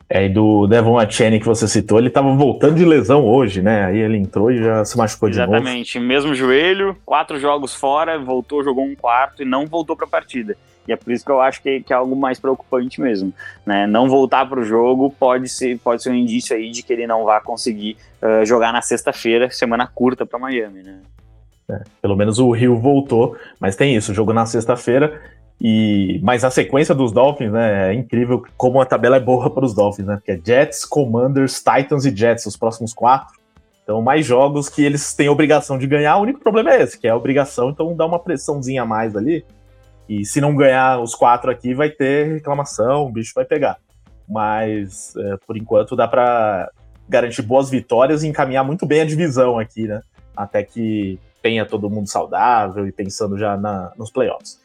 É, 0.09 0.25
e 0.25 0.29
do 0.29 0.67
Devon 0.67 0.99
Achene 0.99 1.39
que 1.39 1.45
você 1.45 1.67
citou, 1.67 1.97
ele 1.97 2.09
estava 2.09 2.31
voltando 2.35 2.75
de 2.75 2.85
lesão 2.85 3.25
hoje, 3.25 3.61
né? 3.61 3.85
Aí 3.85 3.97
ele 3.97 4.17
entrou 4.17 4.51
e 4.51 4.57
já 4.57 4.85
se 4.85 4.95
machucou 4.95 5.29
de 5.29 5.35
Exatamente. 5.35 5.63
novo. 5.63 5.67
Exatamente, 5.67 5.99
mesmo 5.99 6.35
joelho, 6.35 6.95
quatro 7.03 7.39
jogos 7.39 7.73
fora, 7.73 8.19
voltou, 8.19 8.63
jogou 8.63 8.85
um 8.85 8.95
quarto 8.95 9.41
e 9.41 9.45
não 9.45 9.65
voltou 9.65 9.95
para 9.95 10.05
a 10.05 10.09
partida. 10.09 10.55
E 10.87 10.93
é 10.93 10.95
por 10.95 11.11
isso 11.11 11.25
que 11.25 11.31
eu 11.31 11.41
acho 11.41 11.61
que, 11.61 11.81
que 11.81 11.91
é 11.91 11.95
algo 11.95 12.15
mais 12.15 12.39
preocupante 12.39 13.01
mesmo. 13.01 13.33
Né? 13.65 13.87
Não 13.87 14.07
voltar 14.07 14.47
para 14.47 14.59
o 14.59 14.63
jogo 14.63 15.09
pode 15.09 15.49
ser, 15.49 15.79
pode 15.79 16.03
ser 16.03 16.11
um 16.11 16.15
indício 16.15 16.55
aí 16.55 16.69
de 16.69 16.83
que 16.83 16.93
ele 16.93 17.07
não 17.07 17.23
vai 17.23 17.41
conseguir 17.41 17.97
uh, 18.21 18.45
jogar 18.45 18.71
na 18.71 18.81
sexta-feira, 18.81 19.49
semana 19.49 19.87
curta 19.87 20.25
para 20.25 20.37
Miami. 20.37 20.83
Né? 20.83 20.99
É, 21.69 21.81
pelo 22.01 22.15
menos 22.15 22.37
o 22.37 22.51
Rio 22.51 22.79
voltou, 22.79 23.35
mas 23.59 23.75
tem 23.75 23.95
isso, 23.95 24.13
jogo 24.13 24.33
na 24.33 24.45
sexta-feira. 24.45 25.19
E, 25.59 26.19
mas 26.21 26.43
a 26.43 26.51
sequência 26.51 26.93
dos 26.93 27.11
Dolphins, 27.11 27.51
né, 27.51 27.91
é 27.91 27.93
incrível 27.93 28.43
como 28.57 28.81
a 28.81 28.85
tabela 28.85 29.15
é 29.15 29.19
boa 29.19 29.49
para 29.49 29.65
os 29.65 29.73
Dolphins, 29.73 30.05
né? 30.05 30.15
Porque 30.15 30.31
é 30.31 30.39
Jets, 30.43 30.83
Commanders, 30.83 31.63
Titans 31.63 32.05
e 32.05 32.15
Jets, 32.15 32.45
os 32.45 32.57
próximos 32.57 32.93
quatro. 32.93 33.39
Então, 33.83 34.01
mais 34.01 34.25
jogos 34.25 34.67
que 34.67 34.83
eles 34.83 35.13
têm 35.13 35.29
obrigação 35.29 35.77
de 35.77 35.87
ganhar. 35.87 36.17
O 36.17 36.21
único 36.21 36.39
problema 36.39 36.71
é 36.71 36.81
esse, 36.81 36.99
que 36.99 37.07
é 37.07 37.11
a 37.11 37.15
obrigação, 37.15 37.69
então 37.69 37.95
dá 37.95 38.05
uma 38.05 38.19
pressãozinha 38.19 38.81
a 38.81 38.85
mais 38.85 39.15
ali. 39.15 39.45
E 40.09 40.25
se 40.25 40.41
não 40.41 40.55
ganhar 40.55 40.99
os 40.99 41.15
quatro 41.15 41.49
aqui, 41.49 41.73
vai 41.73 41.89
ter 41.89 42.33
reclamação, 42.33 43.05
o 43.05 43.11
bicho 43.11 43.31
vai 43.35 43.45
pegar. 43.45 43.77
Mas, 44.27 45.15
é, 45.15 45.37
por 45.45 45.55
enquanto, 45.55 45.95
dá 45.95 46.07
para 46.07 46.69
garantir 47.07 47.43
boas 47.43 47.69
vitórias 47.69 48.23
e 48.23 48.27
encaminhar 48.27 48.63
muito 48.63 48.85
bem 48.85 49.01
a 49.01 49.05
divisão 49.05 49.59
aqui, 49.59 49.87
né? 49.87 50.01
Até 50.35 50.63
que 50.63 51.19
tenha 51.45 51.63
todo 51.63 51.91
mundo 51.91 52.09
saudável 52.09 52.87
e 52.87 52.91
pensando 52.91 53.37
já 53.37 53.55
na, 53.55 53.91
nos 53.95 54.09
playoffs. 54.09 54.59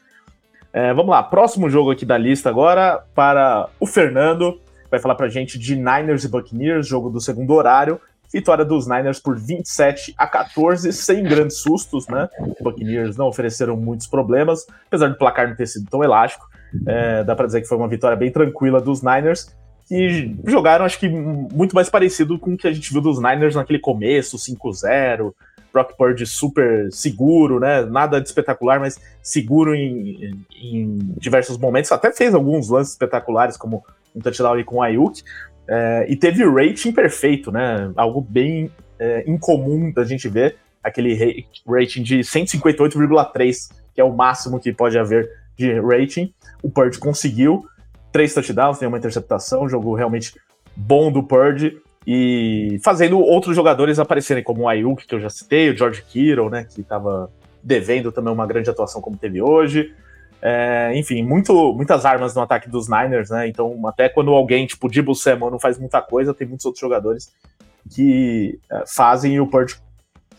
É, 0.73 0.91
vamos 0.95 1.11
lá, 1.11 1.21
próximo 1.21 1.69
jogo 1.69 1.91
aqui 1.91 2.07
da 2.07 2.17
lista 2.17 2.49
agora 2.49 3.03
para 3.13 3.69
o 3.79 3.85
Fernando. 3.85 4.59
Vai 4.89 4.99
falar 4.99 5.13
para 5.13 5.27
a 5.27 5.29
gente 5.29 5.59
de 5.59 5.75
Niners 5.75 6.23
e 6.23 6.27
Buccaneers, 6.27 6.87
jogo 6.87 7.11
do 7.11 7.21
segundo 7.21 7.53
horário. 7.53 8.01
Vitória 8.33 8.65
dos 8.65 8.87
Niners 8.87 9.19
por 9.19 9.37
27 9.37 10.15
a 10.17 10.25
14, 10.25 10.91
sem 10.91 11.21
grandes 11.23 11.57
sustos, 11.57 12.07
né? 12.07 12.27
Os 12.39 12.59
Buccaneers 12.59 13.15
não 13.15 13.27
ofereceram 13.27 13.77
muitos 13.77 14.07
problemas, 14.07 14.65
apesar 14.87 15.09
do 15.09 15.17
placar 15.19 15.49
não 15.49 15.55
ter 15.55 15.67
sido 15.67 15.87
tão 15.87 16.03
elástico. 16.03 16.47
É, 16.87 17.23
dá 17.23 17.35
para 17.35 17.45
dizer 17.45 17.61
que 17.61 17.67
foi 17.67 17.77
uma 17.77 17.87
vitória 17.87 18.17
bem 18.17 18.31
tranquila 18.31 18.81
dos 18.81 19.03
Niners, 19.03 19.55
que 19.87 20.35
jogaram, 20.47 20.83
acho 20.83 20.97
que, 20.97 21.07
muito 21.07 21.75
mais 21.75 21.91
parecido 21.91 22.39
com 22.39 22.53
o 22.53 22.57
que 22.57 22.67
a 22.67 22.71
gente 22.71 22.91
viu 22.91 23.01
dos 23.01 23.21
Niners 23.21 23.53
naquele 23.53 23.77
começo, 23.77 24.35
5-0, 24.35 25.31
Brock 25.71 25.95
Purdy 25.97 26.25
super 26.25 26.91
seguro, 26.91 27.59
né? 27.59 27.85
Nada 27.85 28.19
de 28.19 28.27
espetacular, 28.27 28.79
mas 28.79 28.99
seguro 29.21 29.73
em, 29.73 30.45
em, 30.55 30.99
diversos 31.17 31.57
momentos. 31.57 31.91
Até 31.91 32.11
fez 32.11 32.33
alguns 32.33 32.69
lances 32.69 32.93
espetaculares, 32.93 33.57
como 33.57 33.83
um 34.15 34.19
touchdown 34.19 34.63
com 34.63 34.77
o 34.77 34.81
Ayuk. 34.81 35.23
É, 35.67 36.05
e 36.09 36.15
teve 36.15 36.43
rating 36.43 36.91
perfeito, 36.91 37.51
né? 37.51 37.91
Algo 37.95 38.21
bem 38.21 38.71
é, 38.99 39.23
incomum 39.29 39.91
da 39.91 40.03
gente 40.03 40.27
ver. 40.27 40.57
Aquele 40.83 41.45
rating 41.67 42.01
de 42.01 42.19
158,3, 42.19 43.69
que 43.93 44.01
é 44.01 44.03
o 44.03 44.11
máximo 44.11 44.59
que 44.59 44.73
pode 44.73 44.97
haver 44.97 45.29
de 45.55 45.79
rating. 45.79 46.33
O 46.61 46.69
Purdy 46.69 46.97
conseguiu 46.97 47.65
três 48.11 48.33
touchdowns, 48.33 48.79
tem 48.79 48.87
uma 48.87 48.97
interceptação, 48.97 49.69
jogo 49.69 49.93
realmente 49.95 50.33
bom 50.75 51.11
do 51.11 51.23
Purdy 51.23 51.77
e 52.05 52.79
fazendo 52.83 53.19
outros 53.19 53.55
jogadores 53.55 53.99
aparecerem, 53.99 54.43
como 54.43 54.63
o 54.63 54.67
Ayuk, 54.67 55.05
que 55.05 55.13
eu 55.13 55.19
já 55.19 55.29
citei, 55.29 55.69
o 55.69 55.77
George 55.77 56.01
Kittle, 56.01 56.49
né, 56.49 56.63
que 56.63 56.81
estava 56.81 57.31
devendo 57.61 58.11
também 58.11 58.33
uma 58.33 58.47
grande 58.47 58.69
atuação 58.69 59.01
como 59.01 59.17
teve 59.17 59.41
hoje. 59.41 59.93
É, 60.41 60.91
enfim, 60.95 61.21
muito, 61.21 61.73
muitas 61.73 62.03
armas 62.03 62.33
no 62.33 62.41
ataque 62.41 62.67
dos 62.67 62.89
Niners, 62.89 63.29
né? 63.29 63.47
Então, 63.47 63.79
até 63.85 64.09
quando 64.09 64.31
alguém, 64.31 64.65
tipo, 64.65 64.89
Debo 64.89 65.13
Samuel 65.13 65.51
não 65.51 65.59
faz 65.59 65.77
muita 65.77 66.01
coisa, 66.01 66.33
tem 66.33 66.47
muitos 66.47 66.65
outros 66.65 66.81
jogadores 66.81 67.31
que 67.93 68.59
é, 68.71 68.83
fazem 68.87 69.35
e 69.35 69.39
o 69.39 69.45
Purge 69.45 69.75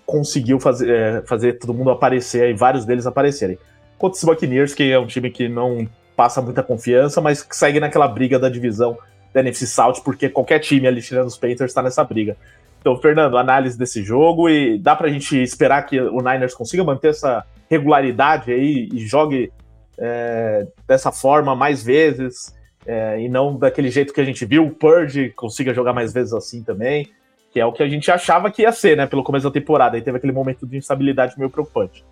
conseguiu 0.05 0.59
fazer, 0.59 0.91
é, 0.91 1.23
fazer 1.23 1.53
todo 1.55 1.73
mundo 1.73 1.91
aparecer 1.91 2.51
e 2.51 2.55
vários 2.55 2.85
deles 2.85 3.07
aparecerem. 3.07 3.57
Contra 3.97 4.17
os 4.17 4.25
Buccaneers, 4.25 4.75
que 4.75 4.91
é 4.91 4.99
um 4.99 5.07
time 5.07 5.31
que 5.31 5.49
não 5.49 5.89
passa 6.17 6.43
muita 6.43 6.65
confiança, 6.65 7.21
mas 7.21 7.43
que 7.43 7.57
segue 7.57 7.79
naquela 7.79 8.09
briga 8.09 8.41
da 8.41 8.49
divisão 8.49 8.99
da 9.33 9.41
NFC 9.41 9.67
South, 9.67 10.03
porque 10.05 10.29
qualquer 10.29 10.59
time 10.59 10.87
ali 10.87 11.01
tirando 11.01 11.27
os 11.27 11.37
Panthers 11.37 11.71
está 11.71 11.83
nessa 11.83 12.05
briga. 12.05 12.37
Então, 12.81 12.97
Fernando, 12.97 13.39
análise 13.39 13.79
desse 13.79 14.03
jogo 14.03 14.49
e 14.49 14.77
dá 14.77 14.97
para 14.97 15.07
a 15.07 15.11
gente 15.11 15.41
esperar 15.41 15.83
que 15.87 16.01
o 16.01 16.19
Niners 16.19 16.55
consiga 16.55 16.83
manter 16.83 17.11
essa 17.11 17.45
regularidade 17.71 18.53
aí 18.53 18.89
e 18.93 18.99
jogue 19.07 19.53
é, 19.97 20.67
dessa 20.87 21.13
forma 21.13 21.55
mais 21.55 21.83
vezes 21.83 22.55
é, 22.85 23.21
e 23.21 23.29
não 23.29 23.57
daquele 23.57 23.91
jeito 23.91 24.13
que 24.13 24.21
a 24.21 24.25
gente 24.25 24.45
viu, 24.45 24.67
o 24.67 24.71
Purge 24.71 25.31
consiga 25.31 25.73
jogar 25.73 25.93
mais 25.93 26.13
vezes 26.13 26.33
assim 26.33 26.63
também, 26.63 27.09
que 27.53 27.61
é 27.61 27.67
o 27.67 27.73
que 27.73 27.83
a 27.83 27.89
gente 27.89 28.11
achava 28.11 28.51
que 28.51 28.63
ia 28.63 28.73
ser, 28.73 28.97
né, 28.97 29.07
pelo 29.07 29.23
começo 29.23 29.45
da 29.45 29.53
temporada, 29.53 29.97
e 29.97 30.03
teve 30.03 30.17
aquele 30.17 30.33
momento 30.33 30.67
de 30.67 30.77
instabilidade 30.77 31.39
meio 31.39 31.51
preocupante. 31.51 32.05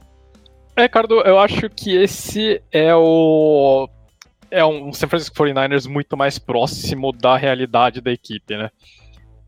É, 0.77 0.83
Ricardo, 0.83 1.21
eu 1.23 1.39
acho 1.39 1.69
que 1.69 1.97
esse 1.97 2.63
é 2.71 2.95
o 2.95 3.89
é 4.51 4.65
um 4.65 4.93
San 4.93 5.09
Francisco 5.09 5.37
49ers 5.37 5.89
muito 5.89 6.17
mais 6.17 6.39
próximo 6.39 7.13
da 7.13 7.37
realidade 7.37 8.01
da 8.01 8.11
equipe, 8.11 8.57
né? 8.57 8.71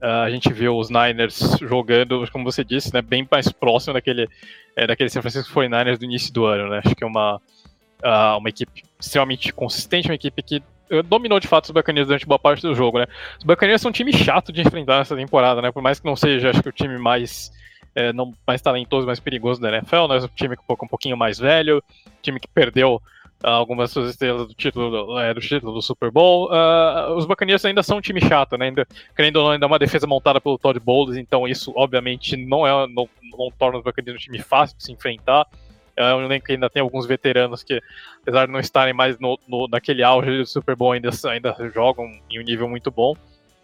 Uh, 0.01 0.25
a 0.25 0.31
gente 0.31 0.53
vê 0.53 0.69
os 0.69 0.91
Niners 0.91 1.59
jogando, 1.61 2.29
como 2.33 2.45
você 2.45 2.65
disse, 2.65 2.93
né, 2.93 3.01
bem 3.01 3.27
mais 3.31 3.53
próximo 3.53 3.95
daquele, 3.95 4.29
é, 4.75 4.85
daquele 4.87 5.09
San 5.09 5.21
Francisco 5.21 5.53
49ers 5.53 5.99
do 5.99 6.05
início 6.05 6.33
do 6.33 6.45
ano, 6.45 6.69
né? 6.71 6.81
Acho 6.85 6.95
que 6.95 7.05
é 7.05 7.07
uma, 7.07 7.37
uh, 7.37 8.39
uma 8.39 8.49
equipe 8.49 8.83
extremamente 8.99 9.53
consistente, 9.53 10.09
uma 10.09 10.15
equipe 10.15 10.43
que 10.43 10.63
uh, 10.91 11.03
dominou 11.05 11.39
de 11.39 11.47
fato 11.47 11.67
os 11.67 11.71
Buccaneers 11.71 12.09
durante 12.09 12.27
boa 12.27 12.39
parte 12.39 12.63
do 12.63 12.75
jogo, 12.75 12.99
né? 12.99 13.07
Os 13.39 13.45
Buccaneers 13.45 13.81
são 13.81 13.91
um 13.91 13.93
time 13.93 14.13
chato 14.13 14.53
de 14.53 14.61
enfrentar 14.61 14.99
nessa 14.99 15.15
temporada, 15.15 15.63
né? 15.63 15.71
Por 15.71 15.83
mais 15.83 16.01
que 16.01 16.07
não 16.07 16.17
seja, 16.17 16.51
acho 16.51 16.63
que 16.63 16.69
o 16.69 16.73
time 16.73 16.99
mais 16.99 17.53
é, 17.95 18.13
não, 18.13 18.33
mais 18.47 18.61
talentoso, 18.61 19.07
mais 19.07 19.21
perigoso 19.21 19.61
da 19.61 19.69
NFL, 19.69 20.09
né? 20.09 20.19
Um 20.19 20.29
time 20.35 20.57
um 20.69 20.89
pouquinho 20.89 21.17
mais 21.17 21.39
velho, 21.39 21.83
time 22.23 22.41
que 22.41 22.49
perdeu 22.49 23.01
algumas 23.43 23.91
suas 23.91 24.11
estrelas 24.11 24.47
do 24.47 24.55
título, 24.55 25.19
é, 25.19 25.35
do 25.35 25.41
título 25.41 25.73
do 25.73 25.83
Super 25.83 26.11
Bowl. 26.11 26.49
Uh, 26.51 27.15
os 27.17 27.27
Buccaneers 27.27 27.65
ainda 27.65 27.83
são 27.83 27.99
um 27.99 28.01
time 28.01 28.21
chato, 28.21 28.57
né? 28.57 28.67
Ainda, 28.67 28.87
querendo 29.17 29.37
ou 29.37 29.45
não, 29.45 29.51
ainda 29.53 29.67
é 29.67 29.69
uma 29.69 29.79
defesa 29.79 30.07
montada 30.07 30.41
pelo 30.41 30.59
Todd 30.59 30.79
Bowles, 30.79 31.17
então 31.17 31.47
isso 31.49 31.73
obviamente 31.75 32.37
não, 32.37 32.67
é, 32.67 32.87
não, 32.89 33.09
não 33.37 33.51
torna 33.59 33.79
os 33.79 33.85
Buccaneers 33.85 34.21
um 34.21 34.25
time 34.25 34.39
fácil 34.39 34.77
de 34.77 34.85
se 34.85 34.93
enfrentar. 34.93 35.47
É 35.95 36.15
um 36.15 36.25
elenco 36.25 36.47
que 36.47 36.53
ainda 36.53 36.71
tem 36.71 36.81
alguns 36.81 37.07
veteranos 37.07 37.63
que, 37.63 37.81
apesar 38.23 38.47
de 38.47 38.53
não 38.53 38.61
estarem 38.61 38.95
mais 38.95 39.19
no, 39.19 39.39
no, 39.47 39.69
naquele 39.69 40.03
auge 40.03 40.39
do 40.39 40.47
Super 40.47 40.75
Bowl, 40.75 40.93
ainda, 40.93 41.11
ainda 41.29 41.55
jogam 41.75 42.11
em 42.31 42.41
um 42.41 42.43
nível 42.43 42.69
muito 42.69 42.91
bom. 42.91 43.15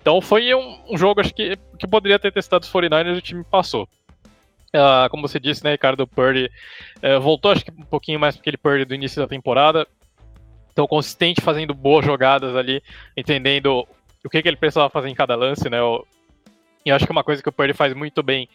Então 0.00 0.20
foi 0.20 0.54
um, 0.54 0.78
um 0.90 0.98
jogo, 0.98 1.20
acho 1.20 1.34
que, 1.34 1.56
que 1.78 1.86
poderia 1.86 2.18
ter 2.18 2.32
testado 2.32 2.64
os 2.64 2.72
49ers 2.72 3.14
e 3.14 3.18
o 3.18 3.22
time 3.22 3.44
passou. 3.44 3.88
Uh, 4.68 5.08
como 5.10 5.26
você 5.26 5.40
disse, 5.40 5.64
né, 5.64 5.72
Ricardo 5.72 6.06
Purdy 6.06 6.50
uh, 6.96 7.20
voltou, 7.20 7.50
acho 7.50 7.64
que 7.64 7.70
um 7.70 7.84
pouquinho 7.84 8.20
mais 8.20 8.36
aquele 8.36 8.56
Purdy 8.58 8.84
do 8.84 8.94
início 8.94 9.20
da 9.20 9.26
temporada. 9.26 9.86
Então, 10.70 10.86
consistente, 10.86 11.40
fazendo 11.40 11.74
boas 11.74 12.04
jogadas 12.04 12.54
ali, 12.54 12.82
entendendo 13.16 13.86
o 14.24 14.28
que, 14.28 14.42
que 14.42 14.48
ele 14.48 14.56
precisava 14.56 14.90
fazer 14.90 15.08
em 15.08 15.14
cada 15.14 15.34
lance, 15.34 15.68
né? 15.70 15.78
Eu, 15.78 16.06
e 16.84 16.90
acho 16.90 17.04
que 17.04 17.12
uma 17.12 17.24
coisa 17.24 17.42
que 17.42 17.48
o 17.48 17.52
Purdy 17.52 17.72
faz 17.72 17.94
muito 17.94 18.22
bem 18.22 18.48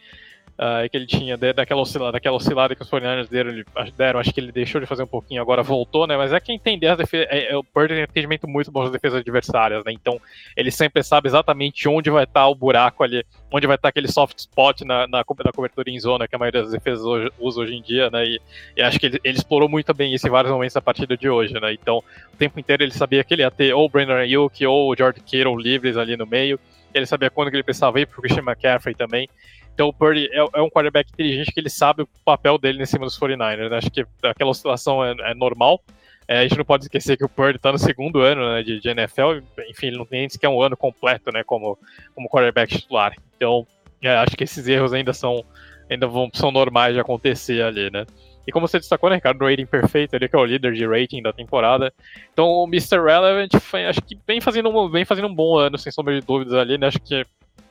uh, 0.58 0.88
que 0.88 0.96
ele 0.96 1.06
tinha 1.06 1.36
daquela, 1.36 1.80
oscilada, 1.80 2.12
daquela 2.12 2.36
oscilada 2.36 2.74
que 2.74 2.82
os 2.82 2.90
49ers 2.90 3.28
deram, 3.28 3.50
ele, 3.50 3.64
deram, 3.96 4.20
acho 4.20 4.32
que 4.32 4.40
ele 4.40 4.52
deixou 4.52 4.80
de 4.80 4.86
fazer 4.86 5.02
um 5.02 5.06
pouquinho, 5.06 5.40
agora 5.40 5.62
voltou, 5.62 6.06
né? 6.06 6.16
Mas 6.16 6.32
é 6.32 6.40
que 6.40 6.52
entender 6.52 6.88
as 6.88 6.98
defesas. 6.98 7.26
É, 7.30 7.52
é, 7.52 7.56
o 7.56 7.64
Purdy 7.64 7.94
tem 7.94 8.02
entendimento 8.02 8.48
muito 8.48 8.70
bom 8.70 8.82
das 8.82 8.92
defesas 8.92 9.20
adversárias, 9.20 9.84
né? 9.84 9.92
Então 9.92 10.20
ele 10.56 10.70
sempre 10.70 11.02
sabe 11.02 11.28
exatamente 11.28 11.88
onde 11.88 12.10
vai 12.10 12.24
estar 12.24 12.46
o 12.48 12.54
buraco 12.54 13.02
ali, 13.02 13.24
onde 13.50 13.66
vai 13.66 13.76
estar 13.76 13.88
aquele 13.88 14.08
soft 14.08 14.38
spot 14.38 14.82
na, 14.82 15.06
na, 15.06 15.18
na 15.18 15.52
cobertura 15.52 15.90
em 15.90 15.98
zona 15.98 16.28
que 16.28 16.34
a 16.34 16.38
maioria 16.38 16.62
das 16.62 16.72
defesas 16.72 17.04
hoje, 17.04 17.30
usa 17.38 17.60
hoje 17.60 17.74
em 17.74 17.82
dia, 17.82 18.10
né? 18.10 18.24
E, 18.24 18.40
e 18.76 18.82
acho 18.82 18.98
que 18.98 19.06
ele, 19.06 19.20
ele, 19.24 19.38
explorou 19.38 19.68
muito 19.68 19.92
bem 19.92 20.14
isso 20.14 20.26
em 20.26 20.30
vários 20.30 20.52
momentos 20.52 20.74
da 20.74 20.82
partida 20.82 21.16
de 21.16 21.28
hoje, 21.28 21.54
né? 21.54 21.72
Então 21.72 21.98
o 22.32 22.36
tempo 22.36 22.58
inteiro 22.58 22.82
ele 22.82 22.92
sabia 22.92 23.22
que 23.24 23.34
ele 23.34 23.42
ia 23.42 23.50
ter 23.50 23.74
ou 23.74 23.86
o 23.86 23.88
Brandon 23.88 24.14
Ayuk 24.14 24.64
ou 24.66 24.92
o 24.92 24.96
George 24.96 25.20
Kittle 25.20 25.56
livres 25.56 25.96
ali 25.96 26.16
no 26.16 26.26
meio. 26.26 26.58
Ele 26.92 27.06
sabia 27.06 27.28
quando 27.28 27.50
que 27.50 27.56
ele 27.56 27.64
precisava 27.64 27.98
ir 27.98 28.06
pro 28.06 28.22
Christian 28.22 28.44
McCaffrey 28.44 28.94
também. 28.94 29.28
Então 29.74 29.88
o 29.88 29.92
Purdy 29.92 30.28
é, 30.32 30.38
é, 30.38 30.62
um 30.62 30.70
quarterback 30.70 31.10
inteligente 31.12 31.52
que 31.52 31.60
ele 31.60 31.68
sabe 31.68 32.02
o 32.02 32.08
papel 32.24 32.56
dele 32.56 32.82
em 32.82 32.86
cima 32.86 33.04
dos 33.04 33.18
49ers. 33.18 33.68
Né? 33.68 33.76
Acho 33.76 33.90
que 33.90 34.06
aquela 34.22 34.50
oscilação 34.50 35.04
é, 35.04 35.14
é 35.30 35.34
normal. 35.34 35.82
É, 36.26 36.38
a 36.38 36.42
gente 36.42 36.56
não 36.56 36.64
pode 36.64 36.84
esquecer 36.84 37.16
que 37.16 37.24
o 37.24 37.28
Purdy 37.28 37.56
está 37.56 37.70
no 37.70 37.78
segundo 37.78 38.20
ano 38.20 38.54
né, 38.54 38.62
de, 38.62 38.80
de, 38.80 38.88
NFL, 38.88 39.42
enfim, 39.68 39.88
ele 39.88 39.98
não 39.98 40.06
tem 40.06 40.20
nem 40.20 40.28
sequer 40.28 40.48
um 40.48 40.62
ano 40.62 40.74
completo 40.74 41.30
né, 41.30 41.44
como, 41.44 41.78
como 42.14 42.30
quarterback 42.30 42.78
titular. 42.78 43.14
Então, 43.36 43.66
é, 44.00 44.16
acho 44.16 44.34
que 44.34 44.44
esses 44.44 44.66
erros 44.66 44.94
ainda 44.94 45.12
são 45.12 45.44
ainda 45.90 46.06
vão, 46.06 46.30
são 46.32 46.50
normais 46.50 46.94
de 46.94 47.00
acontecer 47.00 47.62
ali, 47.62 47.90
né? 47.90 48.06
E 48.46 48.52
como 48.52 48.68
você 48.68 48.78
destacou, 48.78 49.08
né, 49.08 49.16
Ricardo, 49.16 49.42
o 49.42 49.48
rating 49.48 49.66
perfeito, 49.66 50.14
ele 50.14 50.28
que 50.28 50.36
é 50.36 50.38
o 50.38 50.44
líder 50.44 50.74
de 50.74 50.86
rating 50.86 51.22
da 51.22 51.32
temporada. 51.32 51.92
Então 52.32 52.46
o 52.46 52.66
Mr. 52.66 53.02
Relevant 53.02 53.50
foi, 53.60 53.86
acho 53.86 54.02
que 54.02 54.18
vem 54.26 54.40
fazendo, 54.40 54.88
vem 54.90 55.04
fazendo 55.04 55.28
um 55.28 55.34
bom 55.34 55.56
ano, 55.56 55.78
sem 55.78 55.90
sombra 55.90 56.18
de 56.18 56.26
dúvidas 56.26 56.54
ali, 56.54 56.76
né? 56.76 56.88
Acho 56.88 57.00
que 57.00 57.24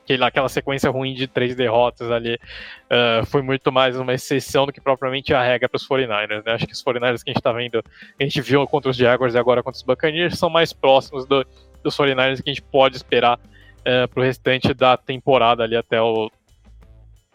aquela, 0.04 0.26
aquela 0.26 0.48
sequência 0.48 0.90
ruim 0.90 1.14
de 1.14 1.26
três 1.26 1.56
derrotas 1.56 2.10
ali 2.10 2.34
uh, 2.34 3.24
foi 3.26 3.42
muito 3.42 3.72
mais 3.72 3.98
uma 3.98 4.12
exceção 4.12 4.66
do 4.66 4.72
que 4.72 4.80
propriamente 4.80 5.34
a 5.34 5.42
regra 5.42 5.68
para 5.68 5.76
os 5.76 5.88
49ers. 5.88 6.44
Né? 6.44 6.52
Acho 6.52 6.66
que 6.66 6.72
os 6.72 6.84
49ers 6.84 7.22
que 7.22 7.30
a 7.30 7.32
gente 7.32 7.38
está 7.38 7.52
vendo, 7.52 7.82
a 8.20 8.22
gente 8.22 8.40
viu 8.40 8.66
contra 8.66 8.90
os 8.90 8.96
Jaguars 8.96 9.34
e 9.34 9.38
agora 9.38 9.62
contra 9.62 9.76
os 9.76 9.82
Buccaneers, 9.82 10.38
são 10.38 10.50
mais 10.50 10.72
próximos 10.72 11.26
do, 11.26 11.44
dos 11.82 11.96
49ers 11.96 12.42
que 12.42 12.50
a 12.50 12.54
gente 12.54 12.62
pode 12.62 12.96
esperar 12.96 13.38
uh, 13.38 14.08
para 14.08 14.20
o 14.20 14.22
restante 14.22 14.72
da 14.74 14.96
temporada 14.96 15.62
ali 15.62 15.76
até 15.76 16.00
o, 16.00 16.30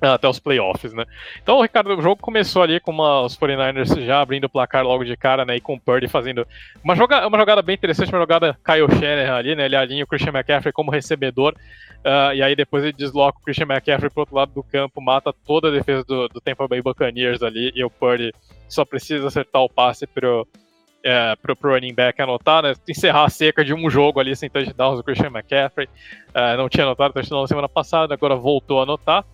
até 0.02 0.28
os 0.28 0.40
playoffs, 0.40 0.94
né? 0.94 1.06
Então, 1.42 1.62
Ricardo, 1.62 1.96
o 1.96 2.02
jogo 2.02 2.22
começou 2.22 2.62
ali 2.62 2.80
com 2.80 2.92
uma, 2.92 3.22
os 3.22 3.38
49ers 3.38 4.06
já 4.06 4.22
abrindo 4.22 4.46
o 4.46 4.50
placar 4.50 4.84
logo 4.84 5.04
de 5.04 5.16
cara, 5.18 5.44
né? 5.44 5.58
E 5.58 5.62
com 5.62 5.74
o 5.74 5.80
Purdy 5.80 6.08
fazendo 6.08 6.48
uma 6.84 6.96
jogada, 6.96 7.28
uma 7.28 7.38
jogada 7.38 7.62
bem 7.62 7.76
interessante, 7.76 8.10
uma 8.10 8.20
jogada 8.20 8.58
Kyle 8.64 8.88
Shanahan 9.00 9.36
ali, 9.36 9.56
né? 9.56 9.66
Ele 9.66 9.76
alinha 9.76 10.04
o 10.04 10.08
Christian 10.08 10.32
McCaffrey 10.32 10.72
como 10.72 10.92
recebedor, 10.92 11.54
uh, 12.00 12.34
e 12.34 12.42
aí 12.42 12.56
depois 12.56 12.84
ele 12.84 12.94
desloca 12.94 13.40
o 13.40 13.44
Christian 13.44 13.66
McCaffrey 13.66 14.10
pro 14.10 14.22
outro 14.22 14.36
lado 14.36 14.54
do 14.54 14.64
campo, 14.64 15.02
mata 15.02 15.34
toda 15.46 15.68
a 15.68 15.72
defesa 15.72 16.04
do, 16.06 16.30
do 16.30 16.40
Tampa 16.40 16.68
Bay 16.68 16.82
Buccaneers 16.82 17.44
ali, 17.44 17.72
e 17.76 17.84
o 17.84 17.90
Purdy 17.90 18.34
só 18.70 18.86
precisa 18.86 19.28
acertar 19.28 19.62
o 19.62 19.70
passe 19.70 20.08
pro, 20.08 20.48
é, 21.04 21.36
pro, 21.42 21.56
pro 21.56 21.72
running 21.72 21.94
back 21.94 22.22
anotar, 22.22 22.64
né? 22.64 22.74
Encerrar 22.88 23.26
a 23.26 23.30
seca 23.30 23.64
de 23.64 23.74
um 23.74 23.90
jogo 23.90 24.20
ali 24.20 24.36
sem 24.36 24.50
touchdowns 24.50 24.98
do 24.98 25.04
Christian 25.04 25.28
McCaffrey. 25.28 25.88
Uh, 26.30 26.58
não 26.58 26.70
tinha 26.70 26.86
anotado 26.86 27.14
touchdown 27.14 27.42
na 27.42 27.48
semana 27.48 27.70
passada, 27.70 28.14
agora 28.14 28.36
voltou 28.36 28.80
a 28.80 28.84
anotar. 28.84 29.26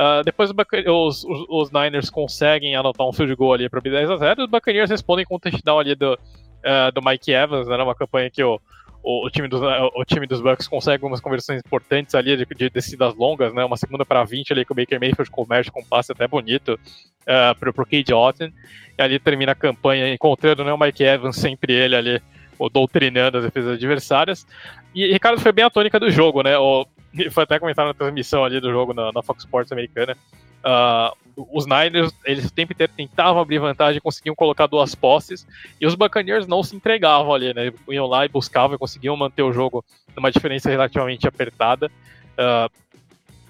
Uh, 0.00 0.24
depois 0.24 0.50
os, 0.50 1.24
os, 1.24 1.46
os, 1.46 1.70
Niners 1.70 2.08
conseguem 2.08 2.74
anotar 2.74 3.06
um 3.06 3.12
field 3.12 3.34
goal 3.34 3.52
ali 3.52 3.68
para 3.68 3.80
10 3.82 4.10
a 4.10 4.16
0 4.16 4.40
e 4.40 4.44
os 4.44 4.50
Buccaneers 4.50 4.88
respondem 4.88 5.26
com 5.26 5.34
o 5.34 5.38
touchdown 5.38 5.78
ali 5.78 5.94
do, 5.94 6.14
uh, 6.14 6.90
do 6.94 7.02
Mike 7.04 7.30
Evans, 7.30 7.68
né, 7.68 7.76
uma 7.76 7.94
campanha 7.94 8.30
que 8.30 8.42
o, 8.42 8.58
o, 9.02 9.26
o, 9.26 9.30
time 9.30 9.46
dos, 9.46 9.60
o 9.60 10.04
time 10.06 10.26
dos 10.26 10.40
Bucks 10.40 10.66
consegue 10.66 11.02
algumas 11.02 11.20
conversões 11.20 11.60
importantes 11.60 12.14
ali 12.14 12.34
de, 12.34 12.46
de 12.46 12.70
descidas 12.70 13.14
longas, 13.14 13.52
né, 13.52 13.62
uma 13.62 13.76
segunda 13.76 14.02
para 14.06 14.24
20 14.24 14.54
ali 14.54 14.64
que 14.64 14.72
o 14.72 14.74
Baker 14.74 14.98
Mayfield 14.98 15.30
converte 15.30 15.70
com 15.70 15.82
um 15.82 15.84
passe 15.84 16.10
até 16.12 16.26
bonito 16.26 16.80
uh, 17.26 17.54
pro, 17.58 17.70
pro 17.70 17.84
Cade 17.84 18.14
Otten, 18.14 18.54
e 18.96 19.02
ali 19.02 19.18
termina 19.18 19.52
a 19.52 19.54
campanha 19.54 20.14
encontrando 20.14 20.64
né, 20.64 20.72
o 20.72 20.78
Mike 20.78 21.04
Evans, 21.04 21.36
sempre 21.36 21.74
ele 21.74 21.94
ali 21.94 22.22
o, 22.58 22.70
doutrinando 22.70 23.36
as 23.36 23.44
defesas 23.44 23.74
adversárias. 23.74 24.46
E 24.94 25.12
Ricardo 25.12 25.42
foi 25.42 25.52
bem 25.52 25.66
a 25.66 25.70
tônica 25.70 26.00
do 26.00 26.10
jogo, 26.10 26.42
né? 26.42 26.56
O, 26.56 26.86
foi 27.30 27.42
até 27.42 27.58
comentar 27.58 27.86
na 27.86 27.94
transmissão 27.94 28.44
ali 28.44 28.60
do 28.60 28.70
jogo 28.70 28.92
na, 28.92 29.12
na 29.12 29.22
Fox 29.22 29.44
Sports 29.44 29.72
americana. 29.72 30.16
Uh, 30.62 31.46
os 31.50 31.64
Niners, 31.64 32.12
eles 32.24 32.46
o 32.46 32.52
tempo 32.52 32.72
inteiro 32.72 32.92
tentavam 32.94 33.40
abrir 33.40 33.58
vantagem, 33.58 34.00
conseguiam 34.00 34.34
colocar 34.34 34.66
duas 34.66 34.94
posses, 34.94 35.46
e 35.80 35.86
os 35.86 35.94
Buccaneers 35.94 36.46
não 36.46 36.62
se 36.62 36.76
entregavam 36.76 37.32
ali, 37.32 37.54
né? 37.54 37.72
Iam 37.88 38.06
lá 38.06 38.26
e 38.26 38.28
buscavam 38.28 38.76
e 38.76 38.78
conseguiam 38.78 39.16
manter 39.16 39.42
o 39.42 39.52
jogo 39.52 39.84
numa 40.14 40.30
diferença 40.30 40.68
relativamente 40.68 41.26
apertada. 41.26 41.90
Uh, 42.32 42.70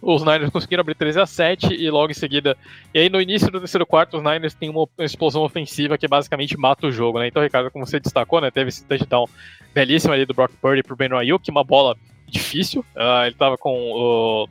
os 0.02 0.24
Niners 0.24 0.50
conseguiram 0.50 0.80
abrir 0.80 0.94
13 0.94 1.20
a 1.20 1.26
7 1.26 1.74
e 1.74 1.90
logo 1.90 2.10
em 2.10 2.14
seguida. 2.14 2.56
E 2.94 2.98
aí 3.00 3.10
no 3.10 3.20
início 3.20 3.50
do 3.50 3.58
terceiro 3.58 3.84
quarto, 3.84 4.16
os 4.16 4.22
Niners 4.22 4.54
têm 4.54 4.70
uma 4.70 4.88
explosão 5.00 5.42
ofensiva 5.42 5.98
que 5.98 6.08
basicamente 6.08 6.56
mata 6.56 6.86
o 6.86 6.92
jogo, 6.92 7.18
né? 7.18 7.26
Então, 7.26 7.42
Ricardo, 7.42 7.70
como 7.70 7.86
você 7.86 8.00
destacou, 8.00 8.40
né? 8.40 8.50
Teve 8.50 8.68
esse 8.68 8.84
touchdown 8.84 9.26
belíssimo 9.74 10.14
ali 10.14 10.24
do 10.24 10.32
Brock 10.32 10.52
Purdy 10.60 10.82
pro 10.82 10.96
Ben 10.96 11.12
Ayuk, 11.12 11.50
uma 11.50 11.62
bola 11.62 11.96
difícil. 12.30 12.84
Uh, 12.94 13.26
ele 13.26 13.34
tava 13.34 13.56
com 13.58 13.92
o. 13.92 14.48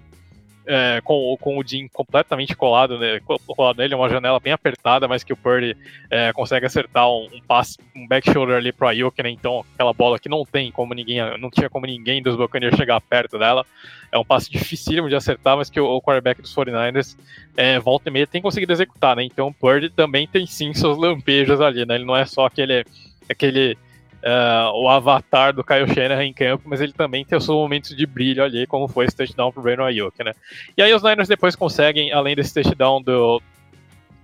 É, 0.71 1.01
com, 1.03 1.35
com 1.41 1.57
o 1.57 1.63
Dean 1.63 1.87
completamente 1.91 2.55
colado, 2.55 2.99
né, 2.99 3.19
colado 3.47 3.77
nele, 3.77 3.95
uma 3.95 4.07
janela 4.07 4.39
bem 4.39 4.53
apertada, 4.53 5.07
mas 5.07 5.23
que 5.23 5.33
o 5.33 5.35
Purdy 5.35 5.75
é, 6.11 6.31
consegue 6.31 6.63
acertar 6.63 7.09
um, 7.09 7.27
um 7.33 7.41
passe, 7.41 7.75
um 7.95 8.07
back 8.07 8.31
shoulder 8.31 8.57
ali 8.57 8.71
pro 8.71 8.87
Ayuk, 8.87 9.23
né, 9.23 9.31
então 9.31 9.65
aquela 9.73 9.93
bola 9.93 10.19
que 10.19 10.29
não 10.29 10.45
tem 10.45 10.71
como 10.71 10.93
ninguém, 10.93 11.17
não 11.39 11.49
tinha 11.49 11.71
como 11.71 11.87
ninguém 11.87 12.21
dos 12.21 12.35
Buccaneers 12.35 12.75
chegar 12.75 13.01
perto 13.01 13.39
dela, 13.39 13.65
é 14.11 14.19
um 14.19 14.23
passe 14.23 14.51
dificílimo 14.51 15.09
de 15.09 15.15
acertar, 15.15 15.57
mas 15.57 15.71
que 15.71 15.79
o, 15.79 15.87
o 15.87 15.99
quarterback 16.03 16.39
dos 16.39 16.53
49ers 16.53 17.17
é, 17.57 17.79
volta 17.79 18.09
e 18.09 18.11
meia 18.11 18.27
tem 18.27 18.39
conseguido 18.39 18.71
executar, 18.71 19.15
né, 19.15 19.23
então 19.23 19.47
o 19.47 19.53
Purdy 19.53 19.89
também 19.89 20.27
tem 20.27 20.45
sim 20.45 20.71
seus 20.75 20.99
lampejos 20.99 21.59
ali, 21.61 21.83
né, 21.83 21.95
ele 21.95 22.05
não 22.05 22.15
é 22.15 22.27
só 22.27 22.45
aquele, 22.45 22.85
aquele 23.27 23.75
uh, 24.23 24.71
o 24.73 24.89
avatar 24.89 25.53
do 25.53 25.63
Kyle 25.63 25.87
Shanahan 25.87 26.25
em 26.25 26.33
campo, 26.33 26.63
mas 26.67 26.81
ele 26.81 26.93
também 26.93 27.25
tem 27.25 27.37
os 27.37 27.45
seus 27.45 27.57
momentos 27.57 27.95
de 27.95 28.05
brilho 28.05 28.43
ali, 28.43 28.65
como 28.67 28.87
foi 28.87 29.05
esse 29.05 29.15
touchdown 29.15 29.51
pro 29.51 29.61
Brandon 29.61 29.85
Ayuk, 29.85 30.23
né? 30.23 30.33
E 30.77 30.81
aí 30.81 30.93
os 30.93 31.03
Niners 31.03 31.27
depois 31.27 31.55
conseguem, 31.55 32.11
além 32.11 32.35
desse 32.35 32.53
touchdown 32.53 33.01
do, 33.01 33.41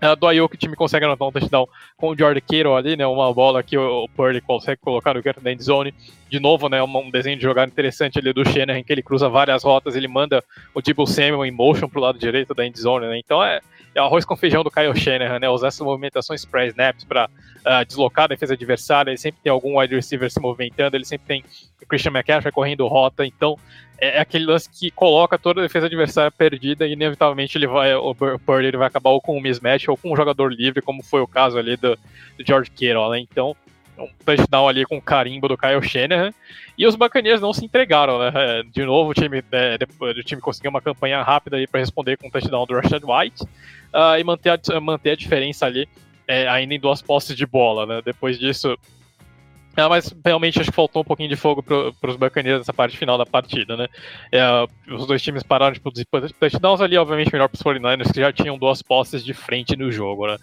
uh, 0.02 0.16
do 0.16 0.28
Ayuk, 0.28 0.54
o 0.54 0.58
time 0.58 0.76
consegue 0.76 1.06
anotar 1.06 1.28
um 1.28 1.32
touchdown 1.32 1.68
com 1.98 2.10
o 2.10 2.18
Jordan 2.18 2.42
Kittle 2.42 2.76
ali, 2.76 2.96
né? 2.96 3.06
Uma 3.08 3.34
bola 3.34 3.64
que 3.64 3.78
o, 3.78 4.04
o 4.04 4.10
Purdy 4.10 4.42
consegue 4.42 4.82
colocar 4.82 5.14
no 5.14 5.24
canto 5.24 5.42
da 5.42 5.52
end 5.52 5.64
zone. 5.64 5.94
De 6.30 6.40
novo, 6.40 6.68
né? 6.68 6.82
Um, 6.82 7.12
desenho 7.12 7.38
de 7.38 7.44
jogada 7.44 7.72
interessante 7.72 8.18
ali 8.18 8.34
do 8.34 8.48
Shanahan, 8.48 8.84
que 8.84 8.92
ele 8.92 9.04
cruza 9.04 9.30
várias 9.30 9.64
rotas, 9.64 9.96
ele 9.96 10.08
manda 10.08 10.44
o 10.74 10.82
Debo 10.82 11.06
Samuel 11.06 11.46
em 11.46 11.52
motion 11.52 11.88
pro 11.88 12.02
lado 12.02 12.18
direito 12.18 12.54
da 12.54 12.66
end 12.66 12.80
zone, 12.80 13.06
né? 13.06 13.20
Então 13.20 13.44
é, 13.44 13.62
é 13.94 14.00
arroz 14.00 14.26
com 14.26 14.36
feijão 14.36 14.64
do 14.64 14.72
Kyle 14.72 14.96
Shanahan, 14.96 15.40
né? 15.40 15.50
Usar 15.50 15.68
essas 15.68 15.86
movimentações 15.86 16.44
pré-snaps 16.44 17.04
para 17.04 17.26
uh, 17.28 17.86
deslocar 17.86 18.26
a 18.26 18.30
defesa 18.30 18.54
adversária, 18.54 19.12
ele 19.12 19.18
sempre 19.18 19.40
tem 19.44 19.52
algum 19.52 19.80
wide 19.80 19.94
receiver 19.94 20.30
se 20.32 20.40
movimentando, 20.40 20.98
ele 20.98 21.06
sempre 21.06 21.28
tem 21.28 21.44
o 21.82 21.86
Christian 21.86 22.12
McCaffrey 22.12 22.52
correndo 22.52 22.88
rota, 22.88 23.24
então 23.24 23.58
é, 24.00 24.18
é 24.18 24.20
aquele 24.20 24.46
lance 24.46 24.70
que 24.70 24.90
coloca 24.92 25.38
toda 25.38 25.62
a 25.62 25.64
defesa 25.64 25.86
adversária 25.86 26.32
perdida 26.32 26.88
e 26.88 26.94
inevitavelmente 26.94 27.58
ele 27.58 27.68
vai, 27.68 27.94
o 27.96 28.16
Purdy 28.16 28.76
vai 28.76 28.88
acabar 28.88 29.12
ou 29.12 29.22
com 29.22 29.38
um 29.38 29.42
mismatch 29.42 29.88
ou 29.88 29.98
com 29.98 30.12
um 30.12 30.16
jogador 30.16 30.52
livre, 30.52 30.82
como 30.82 31.04
foi 31.04 31.22
o 31.22 31.28
caso 31.28 31.58
ali 31.58 31.78
do, 31.78 31.96
do 32.38 32.46
George 32.46 32.72
Kittle, 32.72 33.12
né? 33.12 33.20
Então 33.20 33.56
um 33.98 34.10
touchdown 34.26 34.68
ali 34.68 34.86
com 34.86 35.02
carimbo 35.02 35.48
do 35.48 35.58
Kyle 35.58 35.82
Shanahan. 35.82 36.34
E 36.78 36.86
os 36.86 36.96
Buccaneers 36.96 37.42
não 37.42 37.54
se 37.54 37.64
entregaram, 37.64 38.20
né? 38.20 38.32
É, 38.34 38.64
de 38.64 38.84
novo, 38.84 39.12
o 39.12 39.14
time, 39.14 39.44
é, 39.52 39.78
depois, 39.78 40.18
o 40.18 40.24
time 40.24 40.42
conseguiu 40.42 40.70
uma 40.70 40.82
campanha 40.82 41.22
rápida 41.22 41.58
para 41.70 41.80
responder 41.80 42.18
com 42.18 42.28
um 42.28 42.30
touchdown 42.32 42.66
do 42.66 42.76
Rashad 42.76 43.04
White 43.04 43.44
uh, 43.94 44.20
e 44.20 44.24
manter 44.24 44.50
a, 44.50 44.80
manter 44.80 45.12
a 45.12 45.16
diferença 45.16 45.66
ali 45.66 45.88
é, 46.28 46.48
ainda 46.48 46.74
em 46.74 46.80
duas 46.80 47.02
posses 47.02 47.36
de 47.36 47.46
bola, 47.46 47.86
né? 47.86 48.02
Depois 48.04 48.38
disso. 48.38 48.78
É, 49.78 49.88
mas 49.90 50.14
realmente 50.24 50.60
acho 50.60 50.70
que 50.70 50.76
faltou 50.76 51.02
um 51.02 51.06
pouquinho 51.06 51.28
de 51.28 51.36
fogo 51.36 51.62
para 51.62 52.10
os 52.10 52.16
Buccaneers 52.16 52.60
nessa 52.60 52.74
parte 52.74 52.98
final 52.98 53.18
da 53.18 53.26
partida, 53.26 53.76
né? 53.76 53.88
É, 54.32 54.42
os 54.94 55.06
dois 55.06 55.22
times 55.22 55.44
pararam 55.44 55.74
de 55.74 55.82
produzir 55.82 56.08
touchdowns 56.40 56.80
ali, 56.80 56.98
obviamente 56.98 57.32
melhor 57.32 57.50
para 57.50 57.58
os 57.58 57.62
49ers, 57.62 58.12
que 58.12 58.22
já 58.22 58.32
tinham 58.32 58.58
duas 58.58 58.82
posses 58.82 59.24
de 59.24 59.34
frente 59.34 59.76
no 59.76 59.92
jogo, 59.92 60.28
né? 60.28 60.38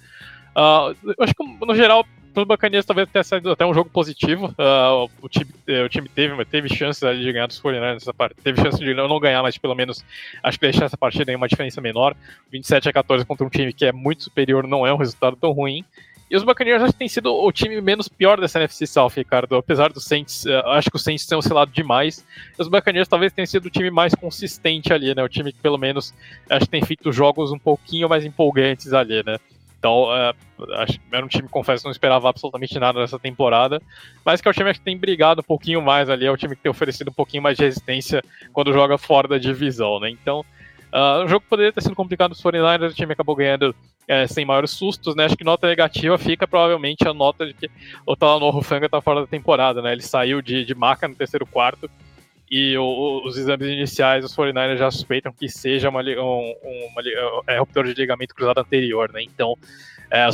Uh, 0.54 1.14
acho 1.22 1.34
que, 1.34 1.66
no 1.66 1.74
geral, 1.74 2.04
para 2.32 2.42
os 2.42 2.48
Buccaneers 2.48 2.84
talvez 2.84 3.08
tenha 3.08 3.22
sido 3.22 3.52
até 3.52 3.64
um 3.64 3.74
jogo 3.74 3.90
positivo. 3.90 4.46
Uh, 4.58 5.10
o, 5.20 5.28
time, 5.28 5.50
o 5.84 5.88
time 5.88 6.08
teve, 6.08 6.44
teve 6.44 6.68
chances 6.68 7.02
ali 7.02 7.22
de 7.22 7.32
ganhar 7.32 7.46
dos 7.46 7.60
49ers 7.60 7.94
nessa 7.94 8.14
partida. 8.14 8.40
Teve 8.42 8.62
chance 8.62 8.78
de 8.78 8.94
não 8.94 9.20
ganhar, 9.20 9.42
mas 9.42 9.58
pelo 9.58 9.74
menos 9.74 10.04
acho 10.42 10.58
que 10.58 10.66
deixar 10.66 10.86
essa 10.86 10.96
partida 10.96 11.30
em 11.32 11.36
uma 11.36 11.48
diferença 11.48 11.80
menor. 11.80 12.16
27 12.50 12.88
a 12.88 12.92
14 12.92 13.24
contra 13.24 13.46
um 13.46 13.50
time 13.50 13.72
que 13.72 13.84
é 13.84 13.92
muito 13.92 14.24
superior 14.24 14.66
não 14.66 14.86
é 14.86 14.92
um 14.92 14.96
resultado 14.96 15.36
tão 15.36 15.52
ruim. 15.52 15.84
E 16.32 16.36
os 16.36 16.44
Buccaneers 16.44 16.82
acho 16.82 16.94
que 16.94 16.98
tem 16.98 17.08
sido 17.08 17.30
o 17.30 17.52
time 17.52 17.78
menos 17.82 18.08
pior 18.08 18.40
dessa 18.40 18.58
NFC 18.58 18.86
South, 18.86 19.10
Ricardo. 19.14 19.54
Apesar 19.54 19.92
dos 19.92 20.04
Saints, 20.04 20.46
uh, 20.46 20.66
acho 20.68 20.90
que 20.90 20.96
os 20.96 21.04
Saints 21.04 21.26
têm 21.26 21.36
oscilado 21.36 21.70
demais. 21.70 22.24
Os 22.58 22.68
Buccaneers 22.68 23.06
talvez 23.06 23.34
tenham 23.34 23.46
sido 23.46 23.66
o 23.66 23.70
time 23.70 23.90
mais 23.90 24.14
consistente 24.14 24.94
ali, 24.94 25.14
né? 25.14 25.22
O 25.22 25.28
time 25.28 25.52
que 25.52 25.58
pelo 25.58 25.76
menos 25.76 26.14
acho 26.48 26.64
que 26.64 26.70
tem 26.70 26.82
feito 26.82 27.12
jogos 27.12 27.52
um 27.52 27.58
pouquinho 27.58 28.08
mais 28.08 28.24
empolgantes 28.24 28.94
ali, 28.94 29.22
né? 29.22 29.36
Então, 29.82 30.04
uh, 30.04 30.94
era 31.10 31.24
um 31.24 31.28
time, 31.28 31.48
confesso, 31.48 31.84
não 31.84 31.90
esperava 31.90 32.28
absolutamente 32.28 32.78
nada 32.78 33.00
dessa 33.00 33.18
temporada, 33.18 33.82
mas 34.24 34.40
que 34.40 34.46
é 34.46 34.50
o 34.52 34.54
time 34.54 34.72
que 34.72 34.80
tem 34.80 34.96
brigado 34.96 35.40
um 35.40 35.44
pouquinho 35.44 35.82
mais 35.82 36.08
ali, 36.08 36.24
é 36.24 36.30
o 36.30 36.36
time 36.36 36.54
que 36.54 36.62
tem 36.62 36.70
oferecido 36.70 37.10
um 37.10 37.14
pouquinho 37.14 37.42
mais 37.42 37.56
de 37.56 37.64
resistência 37.64 38.22
quando 38.52 38.72
joga 38.72 38.96
fora 38.96 39.26
da 39.26 39.38
divisão, 39.38 39.98
né? 39.98 40.08
Então, 40.08 40.44
Uh, 40.92 41.24
o 41.24 41.26
jogo 41.26 41.46
poderia 41.48 41.72
ter 41.72 41.80
sido 41.80 41.96
complicado 41.96 42.32
nos 42.32 42.42
49ers, 42.42 42.90
o 42.90 42.94
time 42.94 43.14
acabou 43.14 43.34
ganhando 43.34 43.74
é, 44.06 44.26
sem 44.26 44.44
maiores 44.44 44.72
sustos, 44.72 45.16
né? 45.16 45.24
Acho 45.24 45.34
que 45.34 45.42
nota 45.42 45.66
negativa 45.66 46.18
fica 46.18 46.46
provavelmente 46.46 47.08
a 47.08 47.14
nota 47.14 47.46
de 47.46 47.54
que 47.54 47.70
o 48.04 48.14
Talanoa 48.14 48.52
Rufanga 48.52 48.90
tá 48.90 49.00
fora 49.00 49.22
da 49.22 49.26
temporada, 49.26 49.80
né? 49.80 49.92
Ele 49.92 50.02
saiu 50.02 50.42
de, 50.42 50.66
de 50.66 50.74
maca 50.74 51.08
no 51.08 51.14
terceiro 51.14 51.46
quarto 51.46 51.90
e 52.52 52.76
o, 52.76 53.22
os 53.24 53.38
exames 53.38 53.66
iniciais 53.66 54.26
os 54.26 54.36
49ers 54.36 54.76
já 54.76 54.90
suspeitam 54.90 55.32
que 55.32 55.48
seja 55.48 55.88
uma, 55.88 56.02
um, 56.02 56.54
uma, 56.90 57.02
é, 57.46 57.58
ruptura 57.58 57.88
de 57.88 57.98
ligamento 57.98 58.34
cruzado 58.34 58.58
anterior, 58.58 59.10
né? 59.10 59.22
Então 59.22 59.56
é, 60.10 60.28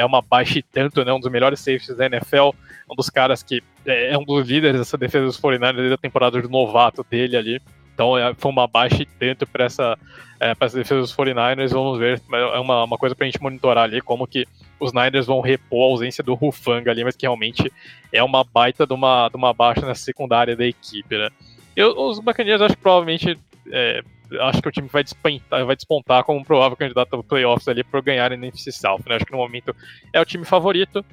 é 0.00 0.04
uma 0.04 0.20
baixa 0.20 0.58
e 0.58 0.62
tanto, 0.64 1.04
né? 1.04 1.12
Um 1.12 1.20
dos 1.20 1.30
melhores 1.30 1.60
safeties 1.60 1.96
da 1.96 2.06
NFL, 2.06 2.50
um 2.90 2.96
dos 2.96 3.08
caras 3.08 3.44
que 3.44 3.62
é, 3.86 4.14
é 4.14 4.18
um 4.18 4.24
dos 4.24 4.48
líderes 4.48 4.80
dessa 4.80 4.98
defesa 4.98 5.26
dos 5.26 5.40
49ers 5.40 5.76
desde 5.76 5.94
a 5.94 5.96
temporada 5.96 6.42
de 6.42 6.48
novato 6.48 7.06
dele 7.08 7.36
ali. 7.36 7.62
Então 7.94 8.18
é, 8.18 8.34
foi 8.34 8.50
uma 8.50 8.66
baixa 8.66 9.02
e 9.02 9.06
tanto 9.06 9.46
para 9.46 9.66
essa, 9.66 9.96
é, 10.40 10.56
essa 10.60 10.76
defesa 10.76 11.02
dos 11.02 11.14
49ers. 11.14 11.70
Vamos 11.70 12.00
ver, 12.00 12.20
é 12.32 12.58
uma, 12.58 12.82
uma 12.82 12.98
coisa 12.98 13.14
para 13.14 13.26
a 13.26 13.30
gente 13.30 13.40
monitorar 13.40 13.84
ali, 13.84 14.00
como 14.00 14.26
que 14.26 14.44
os 14.80 14.92
Niners 14.92 15.26
vão 15.26 15.40
repor 15.40 15.84
a 15.84 15.92
ausência 15.92 16.24
do 16.24 16.34
Rufanga 16.34 16.90
ali, 16.90 17.04
mas 17.04 17.14
que 17.14 17.26
realmente 17.26 17.72
é 18.12 18.24
uma 18.24 18.42
baita 18.42 18.84
de 18.84 18.92
uma, 18.92 19.28
de 19.28 19.36
uma 19.36 19.54
baixa 19.54 19.86
na 19.86 19.94
secundária 19.94 20.56
da 20.56 20.66
equipe, 20.66 21.16
né? 21.16 21.28
Eu, 21.76 21.96
os 21.96 22.18
Buccaneers 22.18 22.60
acho 22.60 22.76
que 22.76 22.82
provavelmente 22.82 23.38
é, 23.72 24.02
acho 24.40 24.62
que 24.62 24.68
o 24.68 24.72
time 24.72 24.88
vai 24.88 25.02
despontar, 25.02 25.64
vai 25.64 25.76
despontar 25.76 26.24
como 26.24 26.38
um 26.38 26.44
provável 26.44 26.76
candidato 26.76 27.14
ao 27.14 27.22
playoffs 27.22 27.68
ali 27.68 27.84
por 27.84 28.02
ganhar 28.02 28.30
na 28.30 28.36
NFC 28.36 28.72
South, 28.72 29.02
né? 29.06 29.16
Acho 29.16 29.26
que 29.26 29.32
no 29.32 29.38
momento 29.38 29.74
é 30.12 30.20
o 30.20 30.24
time 30.24 30.44
favorito 30.44 31.04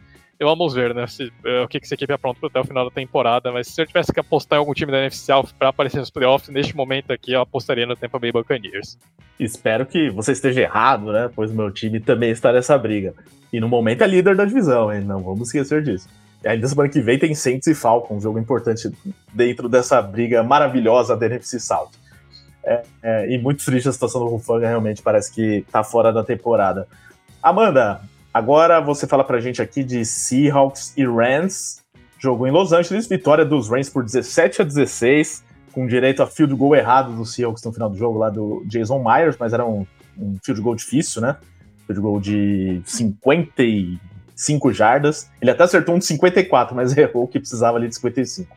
vamos 0.45 0.73
ver, 0.73 0.93
né? 0.93 1.07
Se, 1.07 1.25
uh, 1.25 1.63
o 1.63 1.67
que, 1.67 1.79
que 1.79 1.85
essa 1.85 1.95
equipe 1.95 2.13
apronta 2.13 2.45
até 2.45 2.59
o 2.59 2.63
final 2.63 2.85
da 2.85 2.91
temporada. 2.91 3.51
Mas 3.51 3.67
se 3.67 3.81
eu 3.81 3.88
tivesse 3.88 4.13
que 4.13 4.19
apostar 4.19 4.57
em 4.57 4.59
algum 4.59 4.73
time 4.73 4.91
da 4.91 4.99
NFC 4.99 5.25
South 5.25 5.49
para 5.57 5.69
aparecer 5.69 5.97
nos 5.97 6.09
playoffs, 6.09 6.49
neste 6.49 6.75
momento 6.75 7.11
aqui 7.11 7.31
eu 7.31 7.41
apostaria 7.41 7.85
no 7.85 7.95
Tampa 7.95 8.19
Bay 8.19 8.31
Buccaneers. 8.31 8.97
Espero 9.39 9.85
que 9.85 10.09
você 10.09 10.34
esteja 10.34 10.61
errado, 10.61 11.11
né? 11.11 11.29
Pois 11.34 11.51
meu 11.51 11.71
time 11.71 11.99
também 11.99 12.29
está 12.29 12.51
nessa 12.51 12.77
briga. 12.77 13.13
E 13.51 13.59
no 13.59 13.67
momento 13.67 14.03
é 14.03 14.07
líder 14.07 14.35
da 14.35 14.45
divisão, 14.45 14.93
hein? 14.93 15.01
Não 15.01 15.23
vamos 15.23 15.47
esquecer 15.47 15.81
disso. 15.81 16.07
E 16.43 16.47
ainda 16.47 16.68
semana 16.68 16.89
que 16.89 17.01
vem 17.01 17.18
tem 17.18 17.34
Saints 17.34 17.68
e 17.68 17.76
Falcons, 17.76 18.18
um 18.18 18.22
jogo 18.22 18.39
importante 18.39 18.91
dentro 19.34 19.68
dessa 19.68 20.01
briga 20.01 20.43
maravilhosa 20.43 21.15
da 21.15 21.26
NFC 21.26 21.59
South. 21.59 21.91
É, 22.64 22.84
é, 23.01 23.31
e 23.34 23.38
muito 23.38 23.64
triste 23.64 23.88
a 23.88 23.93
situação 23.93 24.22
do 24.22 24.27
Rufanga, 24.27 24.68
realmente 24.68 25.01
parece 25.01 25.34
que 25.34 25.65
tá 25.72 25.84
fora 25.84 26.11
da 26.11 26.23
temporada. 26.23 26.88
Amanda, 27.41 28.01
Agora 28.38 28.80
você 28.80 29.07
fala 29.07 29.23
pra 29.23 29.39
gente 29.39 29.64
aqui 29.64 29.84
de 29.84 30.05
Seahawks 30.05 30.93
e 30.95 31.03
Rams. 31.03 31.81
Jogo 32.19 32.45
em 32.45 32.51
Los 32.51 32.72
Angeles, 32.72 33.07
vitória 33.07 33.43
dos 33.43 33.68
Rams 33.68 33.89
por 33.89 34.03
17 34.03 34.61
a 34.61 34.64
16, 34.64 35.43
com 35.72 35.88
direito 35.88 36.22
a 36.22 36.27
field 36.27 36.53
goal 36.53 36.76
errado 36.76 37.15
do 37.15 37.26
Seahawks 37.26 37.64
no 37.64 37.73
final 37.73 37.89
do 37.89 37.97
jogo 37.97 38.19
lá 38.19 38.30
do 38.30 38.64
Jason 38.68 39.03
Myers, 39.03 39.35
mas 39.39 39.53
era 39.53 39.65
um, 39.65 39.88
um 40.15 40.38
field 40.43 40.61
goal 40.61 40.76
difícil, 40.76 41.19
né? 41.19 41.35
Field 41.88 41.99
goal 41.99 42.19
de 42.19 42.80
55 44.38 44.72
jardas. 44.72 45.30
Ele 45.41 45.51
até 45.51 45.64
acertou 45.64 45.95
um 45.95 45.99
de 45.99 46.05
54, 46.05 46.76
mas 46.76 46.95
errou 46.97 47.23
o 47.23 47.27
que 47.27 47.39
precisava 47.39 47.77
ali 47.77 47.89
de 47.89 47.95
55. 47.95 48.55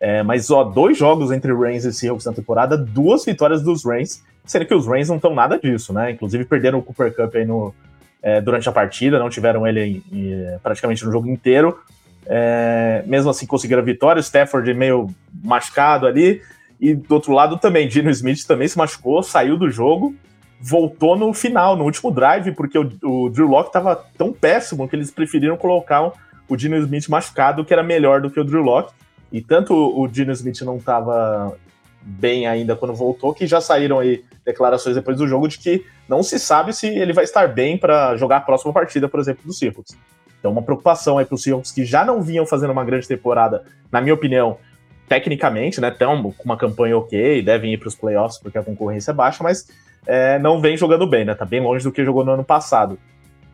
É, 0.00 0.22
mas, 0.22 0.50
ó, 0.50 0.64
dois 0.64 0.98
jogos 0.98 1.30
entre 1.30 1.52
Rams 1.52 1.84
e 1.84 1.92
Seahawks 1.92 2.26
na 2.26 2.32
temporada, 2.32 2.76
duas 2.76 3.24
vitórias 3.24 3.62
dos 3.62 3.84
Rams, 3.84 4.22
sendo 4.46 4.64
que 4.66 4.74
os 4.74 4.86
Rams 4.86 5.08
não 5.08 5.16
estão 5.16 5.34
nada 5.34 5.58
disso, 5.58 5.92
né? 5.92 6.10
Inclusive 6.10 6.44
perderam 6.46 6.78
o 6.78 6.82
Cooper 6.82 7.14
Cup 7.14 7.34
aí 7.34 7.44
no, 7.44 7.74
é, 8.22 8.40
durante 8.40 8.68
a 8.68 8.72
partida, 8.72 9.18
não 9.18 9.28
tiveram 9.28 9.66
ele 9.66 9.80
em, 9.80 10.04
em, 10.10 10.58
praticamente 10.62 11.04
no 11.04 11.12
jogo 11.12 11.28
inteiro. 11.28 11.78
É, 12.26 13.02
mesmo 13.06 13.30
assim, 13.30 13.46
conseguiram 13.46 13.82
a 13.82 13.84
vitória. 13.84 14.20
Stafford 14.20 14.72
meio 14.72 15.08
machucado 15.42 16.06
ali. 16.06 16.40
E 16.80 16.94
do 16.94 17.14
outro 17.14 17.32
lado 17.32 17.58
também, 17.58 17.86
Dino 17.86 18.08
Smith 18.10 18.46
também 18.46 18.66
se 18.66 18.78
machucou, 18.78 19.22
saiu 19.22 19.58
do 19.58 19.70
jogo, 19.70 20.14
voltou 20.60 21.16
no 21.16 21.32
final, 21.32 21.76
no 21.76 21.84
último 21.84 22.10
drive, 22.10 22.52
porque 22.52 22.78
o, 22.78 22.88
o 23.02 23.30
Drew 23.30 23.48
Locke 23.48 23.70
estava 23.70 23.96
tão 24.16 24.32
péssimo 24.32 24.86
que 24.88 24.94
eles 24.94 25.10
preferiram 25.10 25.56
colocar 25.56 26.12
o 26.48 26.56
Dino 26.56 26.76
Smith 26.76 27.08
machucado, 27.08 27.64
que 27.64 27.72
era 27.72 27.82
melhor 27.82 28.20
do 28.20 28.30
que 28.30 28.38
o 28.38 28.44
Drew 28.44 28.62
Locke. 28.62 28.92
E 29.32 29.40
tanto 29.40 29.74
o 29.74 30.06
Dino 30.06 30.32
Smith 30.32 30.60
não 30.62 30.76
estava 30.76 31.56
bem 32.02 32.46
ainda 32.46 32.74
quando 32.74 32.94
voltou, 32.94 33.32
que 33.32 33.46
já 33.46 33.60
saíram 33.60 33.98
aí 33.98 34.24
declarações 34.44 34.96
depois 34.96 35.16
do 35.16 35.28
jogo 35.28 35.46
de 35.46 35.58
que 35.58 35.84
não 36.08 36.22
se 36.22 36.38
sabe 36.38 36.72
se 36.72 36.88
ele 36.88 37.12
vai 37.12 37.24
estar 37.24 37.46
bem 37.48 37.78
para 37.78 38.16
jogar 38.16 38.38
a 38.38 38.40
próxima 38.40 38.72
partida, 38.72 39.08
por 39.08 39.20
exemplo, 39.20 39.42
do 39.44 39.52
Seahawks. 39.52 39.96
Então, 40.38 40.50
uma 40.50 40.62
preocupação 40.62 41.18
aí 41.18 41.24
para 41.24 41.34
os 41.34 41.42
Seahawks 41.42 41.70
que 41.70 41.84
já 41.84 42.04
não 42.04 42.22
vinham 42.22 42.46
fazendo 42.46 42.70
uma 42.70 42.84
grande 42.84 43.06
temporada, 43.06 43.64
na 43.92 44.00
minha 44.00 44.14
opinião, 44.14 44.56
tecnicamente, 45.06 45.80
né? 45.80 45.88
Estão 45.88 46.22
com 46.22 46.44
uma 46.44 46.56
campanha 46.56 46.96
ok, 46.96 47.42
devem 47.42 47.74
ir 47.74 47.78
para 47.78 47.88
os 47.88 47.94
playoffs 47.94 48.38
porque 48.38 48.56
a 48.56 48.62
concorrência 48.62 49.10
é 49.10 49.14
baixa, 49.14 49.44
mas 49.44 49.68
é, 50.06 50.38
não 50.38 50.60
vem 50.60 50.76
jogando 50.76 51.06
bem, 51.06 51.24
né? 51.24 51.34
Tá 51.34 51.44
bem 51.44 51.60
longe 51.60 51.84
do 51.84 51.92
que 51.92 52.04
jogou 52.04 52.24
no 52.24 52.32
ano 52.32 52.44
passado. 52.44 52.98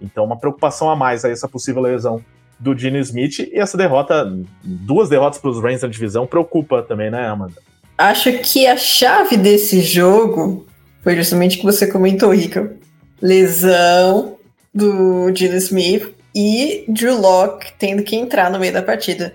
Então, 0.01 0.24
uma 0.24 0.36
preocupação 0.36 0.90
a 0.90 0.97
mais 0.97 1.24
aí 1.24 1.32
essa 1.32 1.48
possível 1.48 1.82
lesão 1.82 2.23
do 2.59 2.77
Gene 2.77 2.98
Smith 3.01 3.39
e 3.39 3.59
essa 3.59 3.77
derrota, 3.77 4.32
duas 4.62 5.09
derrotas 5.09 5.39
para 5.39 5.51
os 5.51 5.62
Rams 5.62 5.82
na 5.82 5.89
divisão, 5.89 6.27
preocupa 6.27 6.82
também, 6.82 7.10
né, 7.10 7.27
Amanda? 7.27 7.55
Acho 7.98 8.32
que 8.39 8.66
a 8.66 8.77
chave 8.77 9.36
desse 9.36 9.81
jogo 9.81 10.66
foi 11.02 11.16
justamente 11.16 11.56
o 11.56 11.60
que 11.60 11.66
você 11.66 11.86
comentou, 11.86 12.35
Rica. 12.35 12.77
Lesão 13.20 14.36
do 14.74 15.35
Gino 15.35 15.56
Smith 15.56 16.14
e 16.35 16.85
Drew 16.89 17.18
Locke 17.18 17.73
tendo 17.78 18.02
que 18.02 18.14
entrar 18.14 18.51
no 18.51 18.59
meio 18.59 18.73
da 18.73 18.82
partida. 18.82 19.35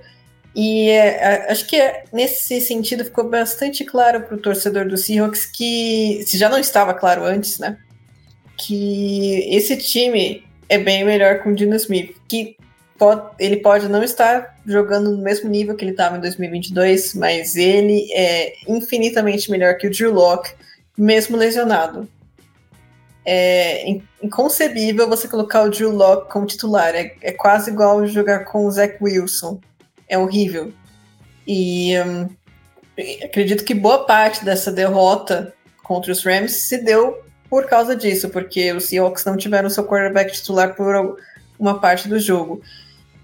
E 0.54 0.90
é, 0.90 1.52
acho 1.52 1.66
que 1.66 1.78
é, 1.78 2.04
nesse 2.12 2.60
sentido 2.60 3.06
ficou 3.06 3.30
bastante 3.30 3.86
claro 3.86 4.22
para 4.22 4.36
o 4.36 4.42
torcedor 4.42 4.88
do 4.88 4.98
Seahawks 4.98 5.46
que, 5.46 6.24
se 6.28 6.38
já 6.38 6.50
não 6.50 6.60
estava 6.60 6.94
claro 6.94 7.24
antes, 7.24 7.58
né? 7.58 7.78
Que 8.58 9.48
esse 9.56 9.78
time 9.78 10.44
é 10.68 10.78
bem 10.78 11.06
melhor 11.06 11.40
com 11.40 11.52
o 11.52 11.56
Dino 11.56 11.76
Smith, 11.76 12.16
que 12.28 12.58
pode, 12.98 13.30
ele 13.40 13.58
pode 13.58 13.88
não 13.88 14.04
estar 14.04 14.58
jogando 14.66 15.12
no 15.12 15.24
mesmo 15.24 15.50
nível 15.50 15.76
que 15.76 15.84
ele 15.84 15.92
estava 15.92 16.18
em 16.18 16.22
2022, 16.22 17.16
mas 17.16 17.56
ele 17.56 18.12
é 18.14 18.54
infinitamente 18.68 19.50
melhor 19.50 19.76
que 19.78 19.88
o 19.88 19.92
Drew 19.92 20.14
Locke 20.14 20.54
mesmo 20.98 21.38
lesionado. 21.38 22.08
É 23.26 23.88
inconcebível 24.22 25.08
você 25.08 25.28
colocar 25.28 25.64
o 25.64 25.70
Drew 25.70 25.92
Locke 25.92 26.32
como 26.32 26.46
titular. 26.46 26.94
É, 26.94 27.16
é 27.22 27.32
quase 27.32 27.72
igual 27.72 28.06
jogar 28.06 28.46
com 28.46 28.66
o 28.66 28.72
Zach 28.72 28.98
Wilson. 29.02 29.60
É 30.12 30.18
horrível. 30.18 30.74
E 31.48 31.94
hum, 32.02 32.30
acredito 33.24 33.64
que 33.64 33.74
boa 33.74 34.06
parte 34.06 34.44
dessa 34.44 34.72
derrota 34.72 35.54
contra 35.82 36.12
os 36.12 36.24
Rams 36.24 36.52
se 36.52 36.78
deu 36.78 37.24
por 37.50 37.66
causa 37.66 37.96
disso, 37.96 38.30
porque 38.30 38.72
os 38.74 38.86
Seahawks 38.86 39.26
não 39.26 39.38
tiveram 39.38 39.70
seu 39.70 39.86
quarterback 39.86 40.34
titular 40.34 40.76
por 40.76 41.18
uma 41.58 41.80
parte 41.80 42.10
do 42.10 42.20
jogo. 42.20 42.62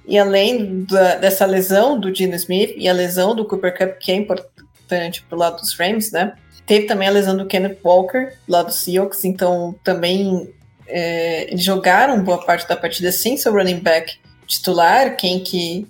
E 0.06 0.18
além 0.18 0.86
da, 0.86 1.16
dessa 1.16 1.46
lesão 1.46 2.00
do 2.00 2.14
Gino 2.14 2.36
Smith 2.36 2.74
e 2.78 2.88
a 2.88 2.94
lesão 2.94 3.36
do 3.36 3.46
Cooper 3.46 3.78
Cup, 3.78 3.98
que 4.00 4.12
é 4.12 4.16
importante 4.16 5.24
pro 5.24 5.38
lado 5.38 5.60
dos 5.60 5.74
Rams, 5.78 6.12
né? 6.12 6.34
Teve 6.66 6.86
também 6.86 7.08
a 7.08 7.12
lesão 7.12 7.36
do 7.36 7.46
Kenneth 7.46 7.80
Walker, 7.84 8.34
lá 8.48 8.64
do 8.64 8.72
Seahawks, 8.72 9.26
então 9.26 9.76
também 9.84 10.54
é, 10.88 11.50
jogaram 11.56 12.24
boa 12.24 12.44
parte 12.46 12.68
da 12.68 12.76
partida 12.76 13.12
sem 13.12 13.38
seu 13.38 13.54
running 13.54 13.80
back 13.80 14.18
titular. 14.46 15.16
Quem 15.18 15.42
que 15.42 15.88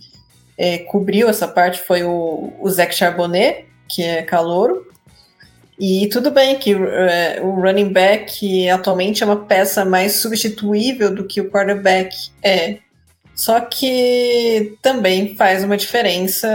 é, 0.58 0.80
cobriu 0.80 1.30
essa 1.30 1.48
parte 1.48 1.80
foi 1.82 2.04
o, 2.04 2.54
o 2.60 2.70
Zach 2.70 2.94
Charbonnet, 2.94 3.66
que 3.88 4.04
é 4.04 4.24
calouro. 4.24 4.88
E 5.80 6.08
tudo 6.08 6.32
bem 6.32 6.58
que 6.58 6.74
é, 6.74 7.40
o 7.42 7.52
running 7.52 7.94
back 7.94 8.68
atualmente 8.70 9.22
é 9.22 9.26
uma 9.26 9.46
peça 9.46 9.86
mais 9.86 10.14
substituível 10.14 11.14
do 11.14 11.26
que 11.26 11.40
o 11.40 11.52
quarterback 11.52 12.16
é. 12.42 12.80
Só 13.36 13.60
que 13.60 14.76
também 14.82 15.36
faz 15.36 15.64
uma 15.64 15.78
diferença 15.78 16.48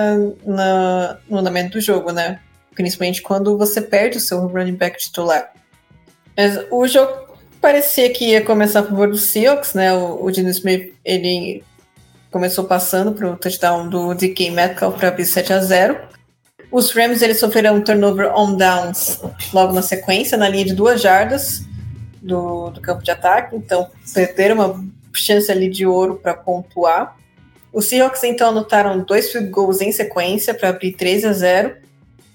na, 0.44 1.18
no 1.28 1.38
andamento 1.38 1.78
do 1.78 1.80
jogo, 1.80 2.10
né? 2.10 2.40
principalmente 2.74 3.22
quando 3.22 3.56
você 3.56 3.80
perde 3.80 4.18
o 4.18 4.20
seu 4.20 4.46
running 4.46 4.74
back 4.74 4.98
titular. 4.98 5.52
Mas 6.36 6.58
o 6.70 6.86
jogo 6.86 7.38
parecia 7.60 8.10
que 8.10 8.30
ia 8.30 8.42
começar 8.42 8.80
a 8.80 8.84
favor 8.84 9.08
do 9.08 9.16
Seahawks, 9.16 9.74
né? 9.74 9.92
O, 9.92 10.24
o 10.24 10.30
Smith 10.30 10.94
ele 11.04 11.62
começou 12.32 12.64
passando 12.64 13.12
para 13.12 13.30
o 13.30 13.36
touchdown 13.36 13.88
do 13.88 14.14
DK 14.14 14.50
Metcalf 14.50 14.96
para 14.96 15.08
abrir 15.08 15.26
7 15.26 15.52
a 15.52 15.60
0. 15.60 16.00
Os 16.70 16.90
Rams 16.90 17.20
eles 17.20 17.38
sofreram 17.38 17.76
um 17.76 17.82
turnover 17.82 18.32
on 18.34 18.56
downs 18.56 19.20
logo 19.52 19.74
na 19.74 19.82
sequência, 19.82 20.38
na 20.38 20.48
linha 20.48 20.64
de 20.64 20.74
duas 20.74 21.02
jardas 21.02 21.66
do, 22.22 22.70
do 22.70 22.80
campo 22.80 23.02
de 23.02 23.10
ataque, 23.10 23.54
então 23.54 23.88
perderam 24.14 24.54
uma 24.54 24.84
chance 25.12 25.52
ali 25.52 25.68
de 25.68 25.86
ouro 25.86 26.16
para 26.16 26.32
pontuar. 26.32 27.16
Os 27.70 27.88
Seahawks 27.88 28.24
então 28.24 28.48
anotaram 28.48 29.00
dois 29.00 29.30
field 29.30 29.50
goals 29.50 29.82
em 29.82 29.92
sequência 29.92 30.54
para 30.54 30.70
abrir 30.70 30.92
3 30.92 31.26
a 31.26 31.32
0 31.32 31.76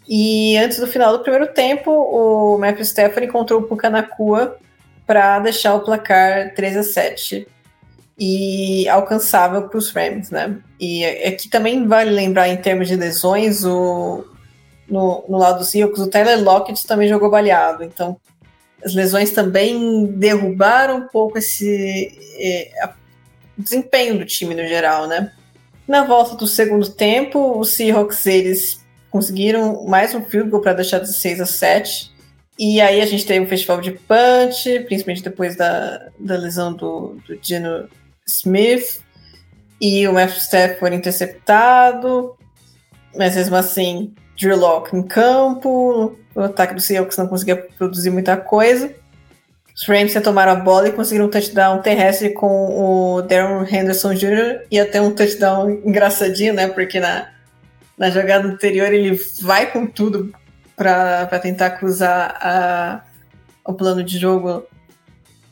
e 0.07 0.55
antes 0.57 0.79
do 0.79 0.87
final 0.87 1.17
do 1.17 1.23
primeiro 1.23 1.47
tempo, 1.47 1.91
o 1.91 2.57
Matthew 2.59 2.83
Stafford 2.83 3.25
encontrou 3.25 3.61
o 3.61 3.63
Pucanacua 3.63 4.57
para 5.05 5.39
deixar 5.39 5.73
o 5.73 5.81
placar 5.81 6.53
3 6.53 6.77
a 6.77 6.83
7 6.83 7.47
e 8.17 8.87
alcançável 8.89 9.67
para 9.67 9.77
os 9.77 9.91
Rams, 9.91 10.31
né? 10.31 10.57
E 10.79 11.05
aqui 11.05 11.49
também 11.49 11.87
vale 11.87 12.09
lembrar 12.09 12.49
em 12.49 12.57
termos 12.57 12.87
de 12.87 12.95
lesões, 12.95 13.63
o, 13.63 14.25
no, 14.89 15.23
no 15.27 15.37
lado 15.37 15.59
dos 15.59 15.69
Seahawks, 15.69 16.01
o 16.01 16.09
Tyler 16.09 16.43
Lockett 16.43 16.85
também 16.87 17.07
jogou 17.07 17.29
baleado, 17.29 17.83
então 17.83 18.17
as 18.83 18.93
lesões 18.93 19.31
também 19.31 20.05
derrubaram 20.05 20.97
um 20.97 21.07
pouco 21.07 21.37
esse 21.37 22.17
é, 22.39 22.89
desempenho 23.57 24.17
do 24.19 24.25
time 24.25 24.55
no 24.55 24.67
geral, 24.67 25.07
né? 25.07 25.31
Na 25.87 26.03
volta 26.03 26.35
do 26.35 26.47
segundo 26.47 26.89
tempo, 26.89 27.59
os 27.59 27.73
Seahawks 27.73 28.25
eles 28.25 28.85
conseguiram 29.09 29.85
mais 29.85 30.13
um 30.13 30.23
field 30.23 30.49
goal 30.49 30.61
para 30.61 30.73
deixar 30.73 30.99
de 30.99 31.11
6 31.13 31.41
a 31.41 31.45
7. 31.45 32.11
E 32.59 32.81
aí 32.81 32.99
a 33.01 33.05
gente 33.05 33.25
teve 33.25 33.39
um 33.39 33.47
festival 33.47 33.79
de 33.79 33.91
punch, 33.91 34.79
principalmente 34.85 35.23
depois 35.23 35.55
da, 35.55 36.09
da 36.19 36.35
lesão 36.35 36.73
do, 36.73 37.17
do 37.25 37.37
Gino 37.41 37.87
Smith. 38.27 39.01
E 39.79 40.07
o 40.07 40.13
Matthew 40.13 40.37
Stafford 40.37 40.95
interceptado. 40.95 42.35
Mas 43.15 43.35
mesmo 43.35 43.55
assim, 43.55 44.13
Drew 44.39 44.57
Locke 44.57 44.95
em 44.95 45.03
campo. 45.03 46.17
O 46.35 46.41
ataque 46.41 46.75
do 46.75 46.81
Seahawks 46.81 47.17
não 47.17 47.27
conseguia 47.27 47.55
produzir 47.55 48.09
muita 48.09 48.37
coisa. 48.37 48.93
Os 49.75 49.87
Rams 49.87 50.13
tomaram 50.23 50.53
a 50.53 50.55
bola 50.55 50.89
e 50.89 50.91
conseguiram 50.91 51.27
um 51.27 51.29
touchdown 51.29 51.81
terrestre 51.83 52.31
com 52.31 52.47
o 52.47 53.21
Darren 53.21 53.63
Henderson 53.71 54.15
Jr. 54.15 54.65
e 54.71 54.79
até 54.79 54.99
um 54.99 55.13
touchdown 55.13 55.69
engraçadinho, 55.69 56.53
né? 56.53 56.67
Porque 56.67 56.99
na, 56.99 57.29
na 57.95 58.09
jogada 58.09 58.47
anterior 58.47 58.91
ele 58.91 59.19
vai 59.41 59.71
com 59.71 59.85
tudo 59.85 60.33
para 60.75 61.39
tentar 61.39 61.71
cruzar 61.71 62.37
a, 62.41 63.03
o 63.63 63.73
plano 63.73 64.03
de 64.03 64.17
jogo 64.17 64.63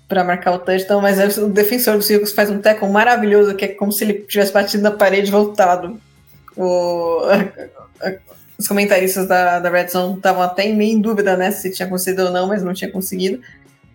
para 0.07 0.23
marcar 0.23 0.53
o 0.53 0.59
touchdown, 0.59 1.01
mas 1.01 1.37
o 1.37 1.47
defensor 1.47 1.97
do 1.97 2.03
Seahawks 2.03 2.31
faz 2.31 2.49
um 2.49 2.59
tackle 2.59 2.89
maravilhoso, 2.89 3.55
que 3.55 3.65
é 3.65 3.67
como 3.69 3.91
se 3.91 4.03
ele 4.03 4.13
tivesse 4.13 4.51
batido 4.51 4.83
na 4.83 4.91
parede 4.91 5.29
e 5.29 5.31
voltado. 5.31 5.99
O, 6.55 7.21
os 8.57 8.67
comentaristas 8.67 9.27
da, 9.27 9.59
da 9.59 9.69
Red 9.69 9.87
Zone 9.87 10.15
estavam 10.15 10.43
até 10.43 10.67
meio 10.71 10.97
em 10.97 11.01
dúvida, 11.01 11.35
né, 11.35 11.51
se 11.51 11.71
tinha 11.71 11.87
conseguido 11.87 12.25
ou 12.25 12.31
não, 12.31 12.47
mas 12.47 12.63
não 12.63 12.73
tinha 12.73 12.91
conseguido. 12.91 13.41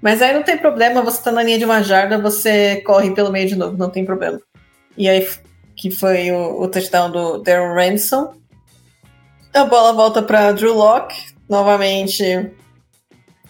Mas 0.03 0.21
aí 0.23 0.33
não 0.33 0.43
tem 0.43 0.57
problema, 0.57 1.03
você 1.03 1.23
tá 1.23 1.31
na 1.31 1.43
linha 1.43 1.59
de 1.59 1.65
uma 1.65 1.83
jarda, 1.83 2.19
você 2.19 2.81
corre 2.81 3.11
pelo 3.15 3.31
meio 3.31 3.47
de 3.47 3.55
novo, 3.55 3.77
não 3.77 3.91
tem 3.91 4.05
problema. 4.05 4.41
E 4.97 5.09
aí, 5.09 5.27
que 5.77 5.91
foi 5.91 6.31
o, 6.33 6.63
o 6.63 6.69
touchdown 6.69 7.11
do 7.11 7.39
Darren 7.39 7.75
Ransom. 7.75 8.35
A 9.53 9.65
bola 9.65 9.93
volta 9.93 10.23
para 10.23 10.53
Drew 10.53 10.75
Locke. 10.75 11.35
Novamente, 11.49 12.51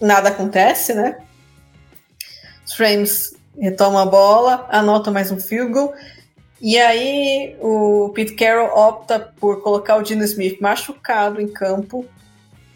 nada 0.01 0.31
acontece, 0.31 0.95
né? 0.95 1.19
Os 2.71 2.79
Rams 2.79 3.35
retomam 3.59 3.99
a 3.99 4.07
bola, 4.07 4.67
anotam 4.71 5.13
mais 5.13 5.33
um 5.33 5.41
field 5.41 5.73
goal. 5.73 5.93
E 6.61 6.79
aí 6.79 7.57
o 7.61 8.11
Pete 8.15 8.35
Carroll 8.35 8.69
opta 8.77 9.19
por 9.41 9.63
colocar 9.63 9.97
o 9.97 10.03
Dino 10.03 10.23
Smith 10.23 10.61
machucado 10.61 11.41
em 11.41 11.49
campo 11.49 12.07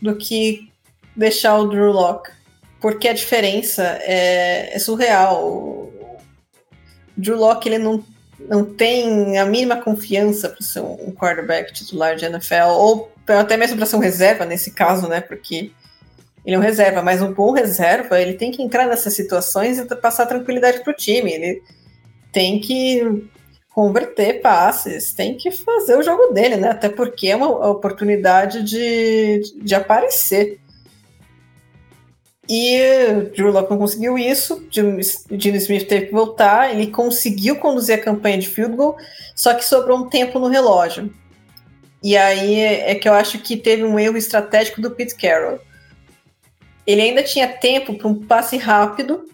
do 0.03 0.16
que 0.16 0.71
deixar 1.15 1.59
o 1.59 1.69
Drew 1.69 1.93
Locke 1.93 2.31
porque 2.85 3.09
a 3.09 3.15
diferença 3.15 3.83
é, 4.03 4.77
é 4.77 4.79
surreal. 4.79 5.43
O 5.43 6.19
Drew 7.16 7.39
Locke 7.39 7.66
ele 7.66 7.79
não, 7.79 8.05
não 8.41 8.62
tem 8.62 9.39
a 9.39 9.47
mínima 9.47 9.81
confiança 9.81 10.51
para 10.51 10.61
ser 10.61 10.81
um 10.81 11.11
quarterback 11.11 11.73
titular 11.73 12.15
de 12.15 12.27
NFL, 12.27 12.69
ou 12.69 13.11
até 13.27 13.57
mesmo 13.57 13.79
para 13.79 13.87
ser 13.87 13.97
um 13.97 14.01
reserva 14.01 14.45
nesse 14.45 14.71
caso, 14.71 15.09
né? 15.09 15.23
Porque 15.23 15.71
ele 16.45 16.57
é 16.57 16.59
um 16.59 16.62
reserva, 16.62 17.03
mas 17.03 17.23
um 17.23 17.33
bom 17.33 17.53
reserva, 17.53 18.21
ele 18.21 18.35
tem 18.35 18.51
que 18.51 18.62
entrar 18.62 18.87
nessas 18.87 19.15
situações 19.15 19.79
e 19.79 19.97
passar 19.97 20.27
tranquilidade 20.27 20.83
para 20.83 20.93
o 20.93 20.97
time. 20.97 21.33
Ele 21.33 21.62
tem 22.33 22.61
que 22.61 23.29
converter 23.75 24.41
passes, 24.41 25.12
tem 25.12 25.37
que 25.37 25.51
fazer 25.51 25.97
o 25.97 26.03
jogo 26.03 26.33
dele, 26.33 26.57
né? 26.57 26.69
Até 26.69 26.89
porque 26.89 27.29
é 27.29 27.37
uma 27.37 27.71
oportunidade 27.71 28.62
de, 28.62 29.41
de 29.57 29.75
aparecer. 29.75 30.61
E 32.49 32.79
Drew 33.35 33.51
Locke 33.51 33.71
não 33.71 33.79
conseguiu 33.79 34.19
isso, 34.19 34.69
Gino 34.71 35.01
Smith 35.01 35.89
teve 35.89 36.07
que 36.07 36.12
voltar, 36.12 36.71
ele 36.71 36.89
conseguiu 36.89 37.57
conduzir 37.57 37.95
a 37.95 38.03
campanha 38.03 38.37
de 38.37 38.49
field 38.49 38.77
goal, 38.77 38.99
só 39.35 39.55
que 39.55 39.65
sobrou 39.65 39.99
um 39.99 40.11
tempo 40.11 40.39
no 40.39 40.49
relógio. 40.49 41.11
E 42.03 42.19
aí 42.19 42.61
é 42.61 42.95
que 42.95 43.09
eu 43.09 43.15
acho 43.15 43.39
que 43.39 43.57
teve 43.57 43.83
um 43.83 43.99
erro 43.99 44.19
estratégico 44.19 44.83
do 44.83 44.91
Pete 44.91 45.15
Carroll. 45.15 45.59
Ele 46.86 47.02
ainda 47.02 47.23
tinha 47.23 47.48
tempo 47.48 47.94
para 47.94 48.09
um 48.09 48.15
passe 48.27 48.56
rápido 48.56 49.28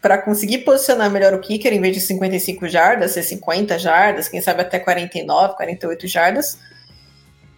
para 0.00 0.18
conseguir 0.18 0.58
posicionar 0.58 1.10
melhor 1.10 1.34
o 1.34 1.40
kicker 1.40 1.72
em 1.72 1.80
vez 1.80 1.94
de 1.94 2.00
55 2.00 2.68
jardas, 2.68 3.12
ser 3.12 3.22
50 3.22 3.78
jardas, 3.78 4.28
quem 4.28 4.40
sabe 4.40 4.62
até 4.62 4.78
49, 4.78 5.56
48 5.56 6.06
jardas. 6.06 6.58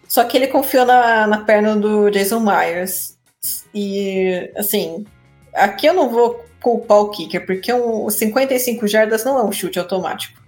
Só 0.08 0.24
que 0.24 0.36
ele 0.36 0.48
confiou 0.48 0.84
na, 0.84 1.26
na 1.26 1.38
perna 1.44 1.76
do 1.76 2.10
Jason 2.10 2.40
Myers. 2.40 3.16
E, 3.74 4.50
assim, 4.56 5.06
aqui 5.52 5.86
eu 5.86 5.94
não 5.94 6.08
vou 6.08 6.44
culpar 6.60 6.98
o 6.98 7.10
kicker, 7.10 7.46
porque 7.46 7.72
um, 7.72 8.08
55 8.08 8.86
jardas 8.86 9.24
não 9.24 9.38
é 9.38 9.44
um 9.44 9.52
chute 9.52 9.78
automático. 9.78 10.40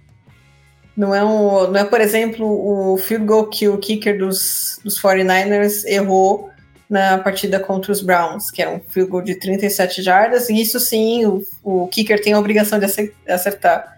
Não 0.95 1.13
é, 1.13 1.23
um, 1.23 1.71
não 1.71 1.79
é, 1.79 1.83
por 1.85 2.01
exemplo, 2.01 2.45
o 2.45 2.97
field 2.97 3.25
goal 3.25 3.47
que 3.47 3.67
o 3.67 3.77
kicker 3.77 4.17
dos, 4.17 4.79
dos 4.83 5.01
49ers 5.01 5.85
errou 5.85 6.51
na 6.89 7.17
partida 7.17 7.59
contra 7.59 7.91
os 7.91 8.01
Browns, 8.01 8.51
que 8.51 8.61
era 8.61 8.71
um 8.71 8.79
field 8.79 9.09
goal 9.09 9.23
de 9.23 9.35
37 9.35 10.01
jardas, 10.01 10.49
e 10.49 10.61
isso 10.61 10.79
sim, 10.79 11.25
o, 11.25 11.45
o 11.63 11.87
kicker 11.87 12.21
tem 12.21 12.33
a 12.33 12.39
obrigação 12.39 12.79
de 12.79 12.85
acertar. 13.27 13.97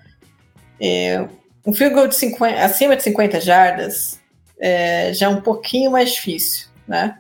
É, 0.80 1.26
um 1.66 1.74
field 1.74 1.94
goal 1.94 2.08
de 2.08 2.16
50, 2.16 2.64
acima 2.64 2.96
de 2.96 3.04
50 3.04 3.42
jardas 3.42 4.20
é, 4.60 5.14
já 5.14 5.26
é 5.26 5.30
um 5.30 5.42
pouquinho 5.42 5.92
mais 5.92 6.14
difícil, 6.14 6.68
né? 6.88 7.18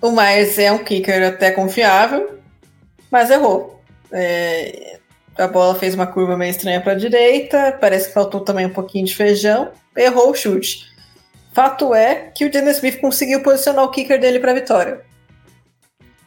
O 0.00 0.12
Myers 0.12 0.58
é 0.58 0.70
um 0.70 0.84
kicker 0.84 1.26
até 1.26 1.50
confiável, 1.50 2.38
mas 3.10 3.30
errou. 3.30 3.82
É, 4.12 4.98
a 5.36 5.46
bola 5.46 5.74
fez 5.74 5.94
uma 5.94 6.06
curva 6.06 6.36
meio 6.36 6.50
estranha 6.50 6.80
para 6.80 6.92
a 6.92 6.96
direita, 6.96 7.76
parece 7.80 8.08
que 8.08 8.14
faltou 8.14 8.40
também 8.40 8.66
um 8.66 8.72
pouquinho 8.72 9.06
de 9.06 9.14
feijão, 9.14 9.72
errou 9.96 10.30
o 10.30 10.34
chute. 10.34 10.87
Fato 11.58 11.92
é 11.92 12.30
que 12.32 12.44
o 12.44 12.50
Dennis 12.52 12.76
Smith 12.76 13.00
conseguiu 13.00 13.42
posicionar 13.42 13.84
o 13.84 13.90
kicker 13.90 14.20
dele 14.20 14.38
para 14.38 14.54
vitória. 14.54 15.00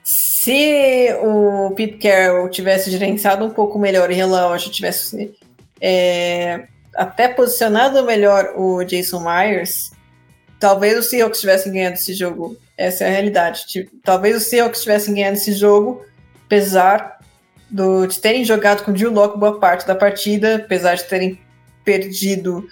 Se 0.04 1.08
o 1.24 1.72
Pete 1.74 2.00
Carroll 2.00 2.50
tivesse 2.50 2.92
gerenciado 2.92 3.46
um 3.46 3.50
pouco 3.50 3.80
melhor 3.80 4.10
o 4.10 4.14
relógio, 4.14 4.70
tivesse 4.70 5.34
é, 5.80 6.68
até 6.94 7.30
posicionado 7.30 8.04
melhor 8.04 8.56
o 8.58 8.84
Jason 8.84 9.22
Myers, 9.22 9.92
talvez 10.60 11.00
os 11.00 11.10
Seahawks 11.10 11.40
tivessem 11.40 11.72
ganhado 11.72 11.96
esse 11.96 12.14
jogo 12.14 12.58
essa 12.78 13.06
é 13.06 13.08
a 13.08 13.12
realidade. 13.12 13.90
Talvez 14.04 14.36
os 14.36 14.44
Seahawks 14.48 14.82
tivessem 14.82 15.14
ganhado 15.14 15.38
esse 15.38 15.54
jogo, 15.54 16.06
apesar 16.46 17.22
do, 17.70 18.06
de 18.06 18.20
terem 18.20 18.44
jogado 18.44 18.84
com 18.84 18.92
o 18.92 18.94
Drew 18.94 19.10
Locke 19.10 19.40
boa 19.40 19.62
parte 19.62 19.88
da 19.88 19.96
partida, 19.96 20.58
apesar 20.58 20.96
de 20.96 21.06
terem 21.06 21.40
perdido 21.86 22.68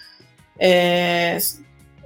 é, 0.60 1.38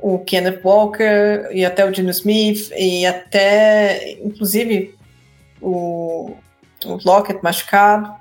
o 0.03 0.19
Kenneth 0.19 0.59
Walker 0.61 1.47
e 1.53 1.63
até 1.63 1.85
o 1.85 1.93
Gino 1.93 2.09
Smith 2.09 2.69
e 2.77 3.05
até, 3.05 4.11
inclusive, 4.21 4.93
o, 5.61 6.35
o 6.83 6.99
Lockett 7.05 7.41
machucado. 7.41 8.13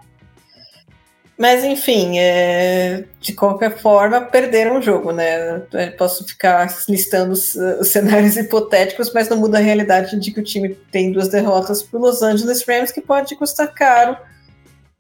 Mas 1.37 1.65
enfim, 1.65 2.21
é, 2.21 3.03
de 3.21 3.33
qualquer 3.33 3.77
forma, 3.79 4.21
perderam 4.21 4.79
o 4.79 4.83
jogo, 4.83 5.11
né? 5.11 5.57
Eu 5.73 5.93
posso 5.99 6.25
ficar 6.25 6.73
listando 6.89 7.33
os, 7.33 7.57
os, 7.57 7.89
cenários 7.89 8.37
hipotéticos, 8.39 9.13
mas 9.13 9.29
não 9.29 9.39
muda 9.39 9.59
a 9.59 9.61
realidade 9.61 10.21
de 10.21 10.31
que 10.31 10.39
o 10.39 10.45
time 10.45 10.77
tem 10.93 11.11
duas 11.11 11.27
derrotas 11.27 11.83
para 11.83 11.99
Los 11.99 12.23
Angeles 12.23 12.63
Rams, 12.65 12.93
que 12.93 13.01
pode 13.01 13.35
custar 13.35 13.75
caro 13.75 14.17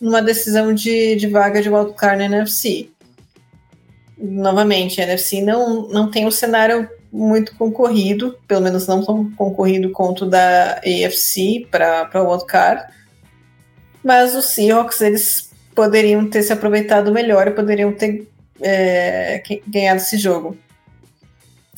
numa 0.00 0.20
decisão 0.20 0.74
de, 0.74 1.14
de 1.14 1.28
vaga 1.28 1.62
de 1.62 1.70
wildcard 1.70 2.18
na 2.18 2.24
NFC. 2.24 2.90
Novamente, 4.23 5.01
a 5.01 5.05
NFC 5.05 5.43
não, 5.43 5.89
não 5.89 6.09
tem 6.09 6.27
um 6.27 6.31
cenário 6.31 6.89
muito 7.12 7.57
concorrido, 7.57 8.39
pelo 8.47 8.61
menos 8.61 8.86
não 8.86 9.05
tão 9.05 9.31
concorrido 9.32 9.90
quanto 9.90 10.24
da 10.24 10.78
AFC 10.78 11.66
para 11.70 12.09
o 12.23 12.31
wildcard. 12.31 12.86
Mas 14.03 14.35
os 14.35 14.47
Seahawks, 14.47 15.01
eles 15.01 15.51
poderiam 15.74 16.28
ter 16.28 16.43
se 16.43 16.53
aproveitado 16.53 17.12
melhor 17.12 17.49
e 17.49 17.53
poderiam 17.53 17.93
ter 17.93 18.28
é, 18.61 19.43
ganhado 19.66 20.01
esse 20.01 20.16
jogo. 20.16 20.57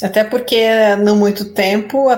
Até 0.03 0.23
porque, 0.23 0.69
não 0.97 1.17
muito 1.17 1.47
tempo, 1.47 2.09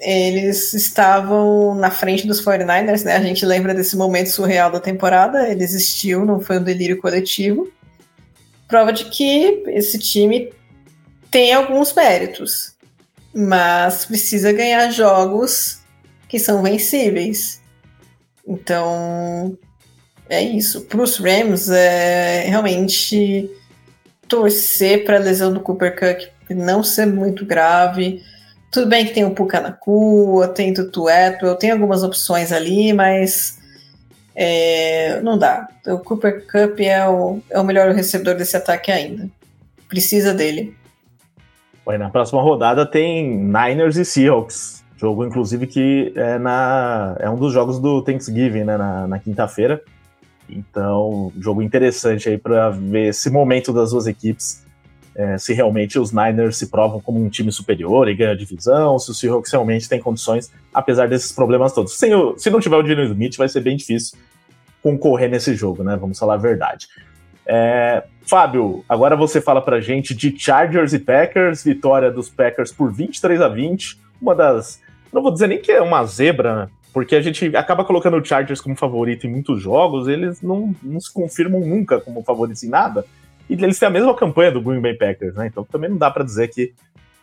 eles 0.00 0.72
estavam 0.74 1.74
na 1.74 1.90
frente 1.90 2.26
dos 2.26 2.44
49ers, 2.44 3.04
né? 3.04 3.16
A 3.16 3.22
gente 3.22 3.44
lembra 3.46 3.74
desse 3.74 3.96
momento 3.96 4.30
surreal 4.30 4.70
da 4.70 4.80
temporada, 4.80 5.48
ele 5.48 5.62
existiu, 5.62 6.24
não 6.24 6.40
foi 6.40 6.58
um 6.58 6.62
delírio 6.62 7.00
coletivo. 7.00 7.70
Prova 8.68 8.92
de 8.92 9.04
que 9.06 9.62
esse 9.68 9.98
time 9.98 10.52
tem 11.30 11.52
alguns 11.52 11.92
méritos, 11.94 12.74
mas 13.34 14.04
precisa 14.04 14.52
ganhar 14.52 14.90
jogos 14.90 15.80
que 16.28 16.38
são 16.38 16.62
vencíveis. 16.62 17.60
Então, 18.46 19.56
é 20.28 20.42
isso. 20.42 20.82
Para 20.82 21.02
os 21.02 21.16
Rams, 21.18 21.68
é 21.70 22.44
realmente 22.48 23.50
torcer 24.28 25.04
para 25.04 25.16
a 25.16 25.20
lesão 25.20 25.52
do 25.52 25.60
Cooper 25.60 25.94
Cup 25.94 26.36
não 26.54 26.82
ser 26.82 27.06
muito 27.06 27.44
grave. 27.44 28.22
Tudo 28.70 28.88
bem 28.88 29.06
que 29.06 29.14
tem 29.14 29.24
o 29.24 29.34
Puka 29.34 29.60
na 29.60 29.72
Cua, 29.72 30.48
tem 30.48 30.74
Tutu 30.74 31.08
Atwell, 31.08 31.56
tem 31.56 31.70
algumas 31.70 32.02
opções 32.02 32.52
ali, 32.52 32.92
mas 32.92 33.58
É, 34.38 35.18
não 35.22 35.38
dá. 35.38 35.66
O 35.86 35.98
Cooper 35.98 36.46
Cup 36.46 36.78
é 36.80 37.08
o, 37.08 37.40
é 37.48 37.58
o 37.58 37.64
melhor 37.64 37.90
recebedor 37.92 38.34
desse 38.34 38.54
ataque 38.54 38.92
ainda. 38.92 39.30
Precisa 39.88 40.34
dele. 40.34 40.76
Na 41.98 42.10
próxima 42.10 42.42
rodada 42.42 42.84
tem 42.84 43.38
Niners 43.38 43.96
e 43.96 44.04
Seahawks. 44.04 44.84
Jogo, 44.98 45.24
inclusive, 45.24 45.66
que 45.66 46.12
é, 46.16 46.38
na, 46.38 47.16
é 47.20 47.30
um 47.30 47.36
dos 47.36 47.52
jogos 47.52 47.78
do 47.78 48.02
Thanksgiving, 48.02 48.64
né? 48.64 48.76
Na, 48.76 49.06
na 49.06 49.18
quinta-feira. 49.18 49.80
Então, 50.48 51.32
jogo 51.38 51.62
interessante 51.62 52.28
aí 52.28 52.38
para 52.38 52.70
ver 52.70 53.08
esse 53.08 53.30
momento 53.30 53.72
das 53.72 53.90
duas 53.90 54.06
equipes. 54.06 54.65
É, 55.18 55.38
se 55.38 55.54
realmente 55.54 55.98
os 55.98 56.12
Niners 56.12 56.58
se 56.58 56.66
provam 56.66 57.00
como 57.00 57.18
um 57.18 57.30
time 57.30 57.50
superior 57.50 58.06
e 58.06 58.14
ganha 58.14 58.32
a 58.32 58.36
divisão, 58.36 58.98
se 58.98 59.10
o 59.10 59.14
Seahawks 59.14 59.50
realmente 59.50 59.88
tem 59.88 59.98
condições, 59.98 60.52
apesar 60.74 61.08
desses 61.08 61.32
problemas 61.32 61.72
todos. 61.72 61.96
Sem 61.96 62.14
o, 62.14 62.36
se 62.36 62.50
não 62.50 62.60
tiver 62.60 62.76
o 62.76 62.82
Dino 62.82 63.02
Smith, 63.02 63.36
vai 63.36 63.48
ser 63.48 63.60
bem 63.60 63.76
difícil 63.76 64.18
concorrer 64.82 65.30
nesse 65.30 65.54
jogo, 65.54 65.82
né? 65.82 65.96
Vamos 65.96 66.18
falar 66.18 66.34
a 66.34 66.38
verdade. 66.38 66.86
É, 67.46 68.04
Fábio, 68.26 68.84
agora 68.88 69.16
você 69.16 69.40
fala 69.40 69.62
pra 69.62 69.80
gente 69.80 70.14
de 70.14 70.38
Chargers 70.38 70.92
e 70.92 70.98
Packers, 70.98 71.64
vitória 71.64 72.10
dos 72.10 72.28
Packers 72.28 72.70
por 72.70 72.92
23 72.92 73.40
a 73.40 73.48
20, 73.48 73.98
uma 74.20 74.34
das. 74.34 74.80
Não 75.12 75.22
vou 75.22 75.32
dizer 75.32 75.46
nem 75.46 75.58
que 75.58 75.72
é 75.72 75.80
uma 75.80 76.04
zebra, 76.04 76.56
né? 76.56 76.68
porque 76.92 77.14
a 77.14 77.20
gente 77.20 77.54
acaba 77.56 77.84
colocando 77.84 78.16
o 78.16 78.24
Chargers 78.24 78.60
como 78.60 78.74
favorito 78.74 79.26
em 79.26 79.30
muitos 79.30 79.60
jogos, 79.62 80.08
eles 80.08 80.40
não, 80.42 80.74
não 80.82 80.98
se 80.98 81.12
confirmam 81.12 81.60
nunca 81.60 82.00
como 82.00 82.22
favoritos 82.22 82.62
em 82.62 82.68
nada. 82.68 83.04
E 83.48 83.54
eles 83.54 83.78
têm 83.78 83.88
a 83.88 83.90
mesma 83.90 84.14
campanha 84.14 84.50
do 84.50 84.60
Green 84.60 84.80
Bay 84.80 84.94
Packers, 84.94 85.34
né? 85.36 85.46
Então 85.46 85.64
também 85.64 85.90
não 85.90 85.96
dá 85.96 86.10
para 86.10 86.24
dizer 86.24 86.48
que 86.48 86.72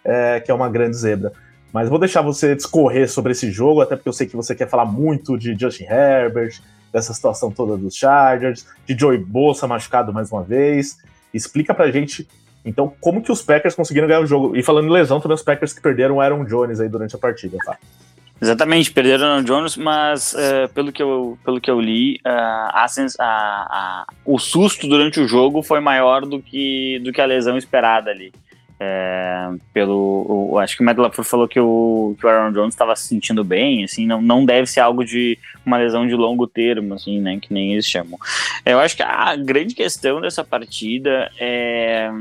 é, 0.04 0.40
que 0.40 0.52
é 0.52 0.54
uma 0.54 0.70
grande 0.70 0.96
zebra. 0.96 1.32
Mas 1.72 1.90
vou 1.90 1.98
deixar 1.98 2.22
você 2.22 2.56
discorrer 2.56 3.10
sobre 3.10 3.32
esse 3.32 3.50
jogo, 3.52 3.82
até 3.82 3.96
porque 3.96 4.08
eu 4.08 4.14
sei 4.14 4.28
que 4.28 4.36
você 4.36 4.54
quer 4.54 4.70
falar 4.70 4.86
muito 4.86 5.38
de 5.38 5.56
Justin 5.60 5.86
Herbert, 5.86 6.62
dessa 6.92 7.14
situação 7.14 7.50
toda 7.50 7.76
dos 7.76 7.96
Chargers, 7.96 8.68
de 8.86 8.96
Joey 8.98 9.18
Bosa 9.18 9.66
machucado 9.66 10.14
mais 10.14 10.32
uma 10.32 10.44
vez. 10.44 10.98
Explica 11.34 11.74
pra 11.74 11.90
gente, 11.90 12.28
então, 12.64 12.94
como 13.02 13.24
que 13.24 13.32
os 13.32 13.42
Packers 13.42 13.74
conseguiram 13.74 14.08
ganhar 14.08 14.20
o 14.20 14.28
jogo. 14.28 14.56
E 14.56 14.62
falando 14.62 14.88
em 14.88 14.92
lesão, 14.92 15.20
também 15.20 15.34
os 15.34 15.42
Packers 15.42 15.74
que 15.74 15.82
perderam 15.82 16.18
o 16.18 16.22
Aaron 16.22 16.46
Jones 16.46 16.80
aí 16.80 16.88
durante 16.88 17.16
a 17.16 17.20
partida, 17.20 17.58
tá? 17.66 17.78
Exatamente, 18.44 18.92
perderam 18.92 19.38
o 19.38 19.44
Jones, 19.44 19.78
mas 19.78 20.34
uh, 20.34 20.68
pelo, 20.74 20.92
que 20.92 21.02
eu, 21.02 21.40
pelo 21.46 21.62
que 21.62 21.72
eu 21.72 21.80
li, 21.80 22.16
uh, 22.26 22.30
a, 22.30 22.86
a, 22.86 23.24
a, 23.24 24.06
o 24.26 24.38
susto 24.38 24.86
durante 24.86 25.22
o 25.22 25.28
jogo 25.30 25.64
foi 25.64 25.80
maior 25.80 26.26
do 26.26 26.42
que, 26.42 27.00
do 27.00 27.14
que 27.14 27.22
a 27.22 27.26
lesão 27.26 27.58
esperada 27.58 28.12
ali. 28.12 28.34
É, 28.78 29.50
pelo, 29.74 30.52
o, 30.52 30.60
acho 30.60 30.76
que 30.76 30.84
o 30.84 30.86
Matt 30.86 30.98
LaFleur 30.98 31.26
falou 31.26 31.48
que 31.48 31.58
o, 31.58 32.18
que 32.20 32.26
o 32.26 32.30
Aaron 32.30 32.52
Jones 32.52 32.74
estava 32.74 32.94
se 32.98 33.08
sentindo 33.08 33.46
bem, 33.46 33.86
assim, 33.86 34.06
não, 34.06 34.22
não 34.22 34.44
deve 34.44 34.68
ser 34.68 34.82
algo 34.82 35.06
de 35.06 35.40
uma 35.66 35.78
lesão 35.78 36.06
de 36.06 36.14
longo 36.14 36.46
termo, 36.46 36.96
assim, 36.96 37.22
né, 37.22 37.40
que 37.42 37.54
nem 37.54 37.72
eles 37.72 37.86
chamam. 37.86 38.20
Eu 38.66 38.78
acho 38.78 38.98
que 38.98 39.04
a 39.04 39.38
grande 39.38 39.74
questão 39.74 40.20
dessa 40.20 40.44
partida 40.44 41.32
é, 41.40 42.12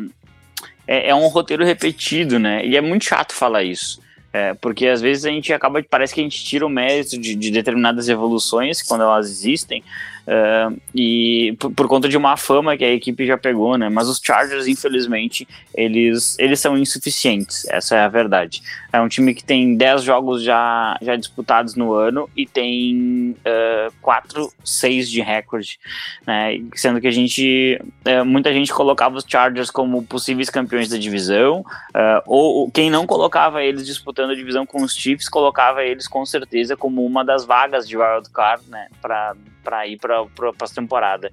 é, 0.86 1.08
é 1.08 1.14
um 1.16 1.26
roteiro 1.26 1.64
repetido, 1.64 2.38
né, 2.38 2.64
e 2.64 2.76
é 2.76 2.80
muito 2.80 3.06
chato 3.06 3.32
falar 3.32 3.64
isso. 3.64 4.00
É, 4.32 4.54
porque 4.54 4.86
às 4.86 5.00
vezes 5.00 5.26
a 5.26 5.30
gente 5.30 5.52
acaba, 5.52 5.82
parece 5.82 6.14
que 6.14 6.20
a 6.20 6.24
gente 6.24 6.42
tira 6.42 6.66
o 6.66 6.70
mérito 6.70 7.18
de, 7.18 7.34
de 7.34 7.50
determinadas 7.50 8.08
evoluções 8.08 8.82
quando 8.82 9.02
elas 9.02 9.28
existem, 9.28 9.84
Uh, 10.26 10.80
e 10.94 11.56
por, 11.58 11.72
por, 11.72 11.88
conta 11.88 12.08
de 12.08 12.16
uma 12.16 12.36
fama 12.36 12.76
que 12.76 12.84
a 12.84 12.92
equipe 12.92 13.26
já 13.26 13.36
pegou, 13.36 13.76
né? 13.76 13.88
Mas 13.88 14.08
os 14.08 14.20
Chargers, 14.22 14.68
infelizmente, 14.68 15.48
eles, 15.74 16.38
eles 16.38 16.60
são 16.60 16.78
insuficientes, 16.78 17.66
essa 17.68 17.96
é 17.96 18.00
a 18.04 18.08
verdade. 18.08 18.62
É 18.92 19.00
um 19.00 19.08
time 19.08 19.34
que 19.34 19.42
tem 19.42 19.76
10 19.76 20.02
jogos 20.02 20.42
já, 20.42 20.96
já 21.02 21.16
disputados 21.16 21.74
no 21.74 21.92
ano 21.94 22.30
e 22.36 22.46
tem 22.46 23.34
uh, 23.40 23.92
4, 24.00 24.52
6 24.64 25.10
de 25.10 25.20
recorde, 25.20 25.80
né? 26.24 26.60
Sendo 26.74 27.00
que 27.00 27.08
a 27.08 27.12
gente, 27.12 27.80
uh, 28.06 28.24
muita 28.24 28.52
gente 28.52 28.72
colocava 28.72 29.16
os 29.16 29.24
Chargers 29.26 29.70
como 29.70 30.04
possíveis 30.04 30.50
campeões 30.50 30.88
da 30.88 30.98
divisão, 30.98 31.60
uh, 31.60 32.22
ou 32.26 32.70
quem 32.70 32.90
não 32.90 33.06
colocava 33.06 33.62
eles 33.64 33.84
disputando 33.86 34.30
a 34.30 34.36
divisão 34.36 34.64
com 34.64 34.82
os 34.82 34.94
Chiefs, 34.94 35.28
colocava 35.28 35.82
eles 35.82 36.06
com 36.06 36.24
certeza 36.24 36.76
como 36.76 37.04
uma 37.04 37.24
das 37.24 37.44
vagas 37.44 37.88
de 37.88 37.96
wild 37.96 38.30
card, 38.30 38.62
né? 38.68 38.86
Para 39.00 39.86
ir 39.86 39.96
para 39.96 40.11
para 40.34 40.50
a 40.50 40.74
temporada. 40.74 41.30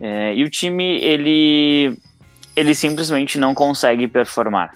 É, 0.00 0.34
e 0.34 0.44
o 0.44 0.50
time, 0.50 0.98
ele, 1.00 1.96
ele 2.54 2.74
simplesmente 2.74 3.38
não 3.38 3.54
consegue 3.54 4.06
performar. 4.06 4.74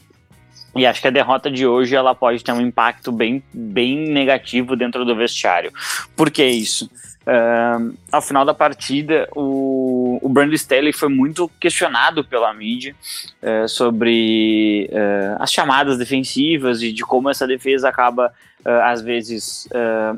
E 0.76 0.86
acho 0.86 1.00
que 1.00 1.08
a 1.08 1.10
derrota 1.10 1.50
de 1.50 1.66
hoje 1.66 1.96
ela 1.96 2.14
pode 2.14 2.44
ter 2.44 2.52
um 2.52 2.60
impacto 2.60 3.10
bem, 3.10 3.42
bem 3.52 4.08
negativo 4.08 4.76
dentro 4.76 5.04
do 5.04 5.16
vestiário. 5.16 5.72
Por 6.14 6.30
que 6.30 6.44
isso? 6.44 6.88
Uh, 7.20 7.94
ao 8.10 8.22
final 8.22 8.44
da 8.44 8.54
partida, 8.54 9.28
o, 9.34 10.18
o 10.22 10.28
Brandon 10.28 10.54
Staley 10.54 10.92
foi 10.92 11.08
muito 11.08 11.50
questionado 11.60 12.24
pela 12.24 12.52
mídia 12.54 12.94
uh, 13.42 13.68
sobre 13.68 14.88
uh, 14.90 15.42
as 15.42 15.52
chamadas 15.52 15.98
defensivas 15.98 16.82
e 16.82 16.92
de 16.92 17.02
como 17.02 17.28
essa 17.28 17.46
defesa 17.46 17.88
acaba, 17.88 18.32
às 18.62 19.00
vezes, 19.00 19.66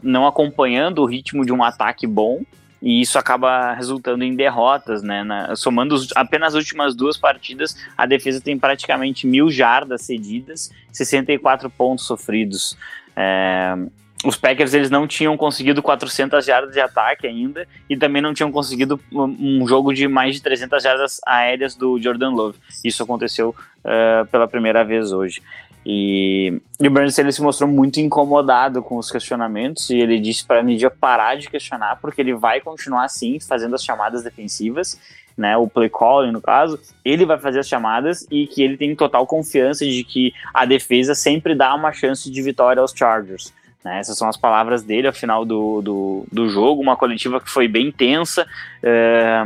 não 0.02 0.26
acompanhando 0.26 1.00
o 1.00 1.06
ritmo 1.06 1.46
de 1.46 1.52
um 1.52 1.62
ataque 1.62 2.08
bom 2.08 2.42
e 2.82 3.00
isso 3.00 3.16
acaba 3.16 3.72
resultando 3.74 4.24
em 4.24 4.34
derrotas, 4.34 5.02
né? 5.02 5.22
Na, 5.22 5.54
somando 5.54 5.94
os, 5.94 6.08
apenas 6.16 6.48
as 6.48 6.54
últimas 6.54 6.96
duas 6.96 7.16
partidas, 7.16 7.76
a 7.96 8.04
defesa 8.04 8.40
tem 8.40 8.58
praticamente 8.58 9.24
mil 9.24 9.48
jardas 9.48 10.02
cedidas, 10.02 10.70
64 10.90 11.70
pontos 11.70 12.04
sofridos. 12.04 12.76
É, 13.14 13.76
os 14.24 14.36
Packers 14.36 14.74
eles 14.74 14.90
não 14.90 15.06
tinham 15.06 15.36
conseguido 15.36 15.82
400 15.82 16.44
jardas 16.44 16.72
de 16.72 16.80
ataque 16.80 17.26
ainda 17.26 17.66
e 17.88 17.96
também 17.96 18.22
não 18.22 18.34
tinham 18.34 18.52
conseguido 18.52 19.00
um 19.12 19.66
jogo 19.66 19.92
de 19.92 20.06
mais 20.06 20.36
de 20.36 20.42
300 20.42 20.82
jardas 20.82 21.20
aéreas 21.26 21.74
do 21.74 22.00
Jordan 22.00 22.30
Love. 22.30 22.58
Isso 22.84 23.02
aconteceu 23.02 23.50
uh, 23.50 24.26
pela 24.26 24.46
primeira 24.46 24.84
vez 24.84 25.12
hoje. 25.12 25.42
E, 25.84 26.60
e 26.80 26.86
o 26.86 26.90
Burns 26.90 27.18
ele 27.18 27.32
se 27.32 27.42
mostrou 27.42 27.68
muito 27.68 28.00
incomodado 28.00 28.82
com 28.82 28.96
os 28.96 29.10
questionamentos 29.10 29.90
e 29.90 29.96
ele 29.96 30.20
disse 30.20 30.46
para 30.46 30.60
a 30.60 30.62
mídia 30.62 30.90
parar 30.90 31.36
de 31.36 31.50
questionar 31.50 31.98
porque 32.00 32.20
ele 32.20 32.34
vai 32.34 32.60
continuar 32.60 33.04
assim 33.04 33.40
fazendo 33.40 33.74
as 33.74 33.84
chamadas 33.84 34.22
defensivas, 34.22 35.00
né, 35.36 35.56
o 35.56 35.66
play 35.66 35.88
calling 35.88 36.30
no 36.30 36.40
caso, 36.40 36.78
ele 37.04 37.24
vai 37.24 37.38
fazer 37.38 37.60
as 37.60 37.68
chamadas 37.68 38.26
e 38.30 38.46
que 38.46 38.62
ele 38.62 38.76
tem 38.76 38.94
total 38.94 39.26
confiança 39.26 39.84
de 39.84 40.04
que 40.04 40.32
a 40.54 40.64
defesa 40.64 41.14
sempre 41.14 41.54
dá 41.54 41.74
uma 41.74 41.92
chance 41.92 42.30
de 42.30 42.42
vitória 42.42 42.80
aos 42.80 42.92
Chargers. 42.92 43.52
Né, 43.84 43.98
essas 43.98 44.16
são 44.16 44.28
as 44.28 44.36
palavras 44.36 44.84
dele 44.84 45.08
ao 45.08 45.12
final 45.12 45.44
do, 45.44 45.82
do, 45.82 46.26
do 46.30 46.48
jogo, 46.48 46.80
uma 46.80 46.96
coletiva 46.96 47.40
que 47.40 47.50
foi 47.50 47.66
bem 47.66 47.90
tensa. 47.90 48.46
É, 48.80 49.42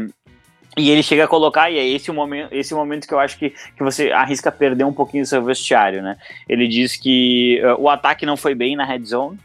e 0.76 0.90
ele 0.90 1.02
chega 1.02 1.24
a 1.24 1.28
colocar, 1.28 1.70
e 1.70 1.78
é 1.78 1.86
esse 1.86 2.10
o 2.10 2.14
momento, 2.14 2.52
esse 2.52 2.74
o 2.74 2.76
momento 2.76 3.08
que 3.08 3.14
eu 3.14 3.18
acho 3.18 3.38
que, 3.38 3.50
que 3.50 3.82
você 3.82 4.12
arrisca 4.12 4.52
perder 4.52 4.84
um 4.84 4.92
pouquinho 4.92 5.24
seu 5.24 5.42
vestiário, 5.42 6.02
né? 6.02 6.18
Ele 6.46 6.68
diz 6.68 6.96
que 6.96 7.62
uh, 7.64 7.80
o 7.80 7.88
ataque 7.88 8.26
não 8.26 8.36
foi 8.36 8.54
bem 8.54 8.76
na 8.76 8.84
red 8.84 9.04
zone, 9.04 9.38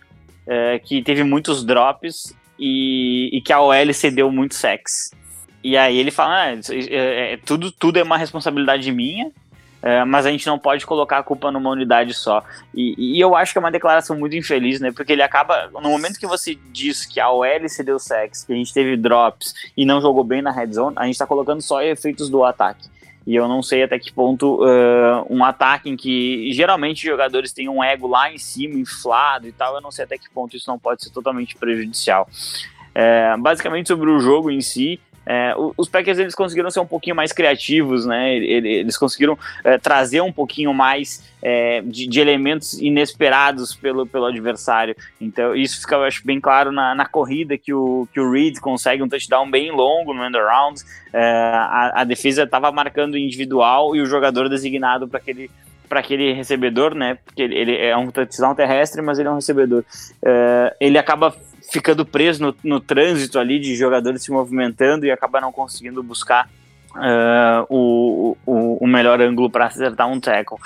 uh, 0.46 0.80
que 0.84 1.02
teve 1.02 1.24
muitos 1.24 1.64
drops 1.64 2.36
e, 2.60 3.30
e, 3.32 3.42
que 3.42 3.54
a 3.54 3.62
OL 3.62 3.94
cedeu 3.94 4.30
muito 4.30 4.56
sex. 4.56 5.12
E 5.64 5.78
aí 5.78 5.98
ele 5.98 6.12
fala, 6.12 6.44
ah, 6.44 6.52
é, 6.52 7.34
é, 7.34 7.38
tudo, 7.38 7.72
tudo 7.72 7.98
é 7.98 8.04
uma 8.04 8.18
responsabilidade 8.18 8.92
minha, 8.92 9.32
é, 9.82 10.06
mas 10.06 10.26
a 10.26 10.32
gente 10.32 10.46
não 10.46 10.60
pode 10.60 10.86
colocar 10.86 11.18
a 11.18 11.24
culpa 11.24 11.52
numa 11.52 11.70
unidade 11.70 12.14
só. 12.14 12.44
E, 12.74 12.94
e, 12.98 13.20
eu 13.20 13.36
acho 13.36 13.52
que 13.52 13.58
é 13.58 13.62
uma 13.62 13.72
declaração 13.72 14.18
muito 14.18 14.36
infeliz, 14.36 14.80
né? 14.80 14.92
Porque 14.92 15.12
ele 15.12 15.24
acaba. 15.24 15.70
No 15.74 15.90
momento 15.90 16.20
que 16.20 16.28
você 16.28 16.56
diz 16.72 17.06
que 17.06 17.20
a 17.20 17.32
OL 17.32 17.68
se 17.68 17.84
deu 17.84 17.98
sex, 17.98 18.44
que 18.44 18.54
a 18.54 18.56
gente 18.56 18.74
teve 18.74 18.96
drops 18.96 19.54
e 19.76 19.84
não 19.84 20.00
jogou 20.00 20.24
bem 20.24 20.42
na 20.42 20.52
red 20.52 20.74
zone, 20.74 20.96
a 20.98 21.06
gente 21.06 21.18
tá 21.18 21.26
colocando 21.26 21.62
só 21.62 21.82
efeitos 21.82 22.30
do 22.30 22.44
ataque. 22.44 22.90
E 23.26 23.36
eu 23.36 23.48
não 23.48 23.62
sei 23.62 23.84
até 23.84 24.00
que 24.00 24.12
ponto 24.12 24.64
uh, 24.64 25.26
um 25.30 25.44
ataque 25.44 25.90
em 25.90 25.96
que 25.96 26.52
geralmente 26.54 27.06
jogadores 27.06 27.54
têm 27.54 27.70
um 27.70 27.84
ego 27.84 28.08
lá 28.08 28.32
em 28.32 28.38
cima, 28.38 28.76
inflado 28.76 29.48
e 29.48 29.52
tal, 29.52 29.76
eu 29.76 29.82
não 29.82 29.92
sei 29.92 30.06
até 30.06 30.18
que 30.18 30.30
ponto 30.30 30.56
isso 30.56 30.70
não 30.70 30.80
pode 30.80 31.04
ser 31.04 31.12
totalmente 31.12 31.56
prejudicial. 31.56 32.28
É, 32.94 33.36
basicamente 33.38 33.88
sobre 33.88 34.10
o 34.10 34.20
jogo 34.20 34.50
em 34.50 34.60
si, 34.60 35.00
é, 35.26 35.54
os 35.78 35.88
Packers 35.88 36.18
eles 36.18 36.34
conseguiram 36.34 36.72
ser 36.72 36.80
um 36.80 36.86
pouquinho 36.86 37.16
mais 37.16 37.32
criativos, 37.32 38.06
né? 38.06 38.36
Eles 38.36 38.98
conseguiram 38.98 39.38
é, 39.64 39.78
trazer 39.78 40.22
um 40.22 40.32
pouquinho 40.32 40.74
mais 40.74 41.32
é, 41.42 41.82
de, 41.82 42.08
de, 42.08 42.20
elementos 42.20 42.74
inesperados 42.82 43.76
pelo, 43.76 44.06
pelo 44.08 44.26
adversário. 44.26 44.96
Então, 45.20 45.56
isso 45.56 45.82
fica, 45.82 45.96
eu 45.96 46.04
acho, 46.04 46.26
bem 46.26 46.40
claro 46.40 46.72
na, 46.72 46.96
na 46.96 47.06
corrida 47.06 47.58
que 47.58 47.74
o, 47.74 48.08
que 48.12 48.20
o 48.20 48.32
Reed 48.32 48.60
consegue 48.60 49.04
um 49.04 49.10
touchdown 49.10 49.50
bem 49.50 49.72
longo 49.72 50.14
no 50.14 50.26
end 50.26 50.38
around. 50.38 50.82
É, 51.14 51.22
a, 51.22 52.02
a 52.02 52.04
defesa 52.04 52.44
estava 52.44 52.72
marcando 52.72 53.18
individual 53.18 53.96
e 53.96 54.02
o 54.02 54.06
jogador 54.06 54.50
designado 54.50 55.08
para 55.08 55.20
aquele 55.20 55.52
para 55.88 56.00
aquele 56.00 56.32
recebedor, 56.32 56.96
né? 56.96 57.18
Porque 57.26 57.42
ele, 57.42 57.54
ele, 57.54 57.78
é 57.78 57.98
um 57.98 58.10
touchdown 58.10 58.56
terrestre, 58.56 59.02
mas 59.02 59.20
ele 59.20 59.28
é 59.28 59.32
um 59.32 59.36
recebedor. 59.36 59.84
É, 60.24 60.74
ele 60.80 60.98
acaba 60.98 61.36
ficando 61.72 62.06
preso 62.06 62.44
no, 62.44 62.56
no 62.64 62.80
trânsito 62.82 63.40
ali 63.40 63.58
de 63.58 63.76
jogadores 63.76 64.22
se 64.22 64.30
movimentando 64.30 65.06
e 65.06 65.12
acaba 65.12 65.40
não 65.40 65.54
conseguindo 65.54 66.04
buscar 66.04 66.50
uh, 66.92 67.66
o, 67.70 68.38
o, 68.46 68.84
o, 68.84 68.88
melhor 68.88 69.22
ângulo 69.22 69.50
para 69.50 69.68
acertar 69.68 70.10
um 70.10 70.20
tackle. 70.20 70.58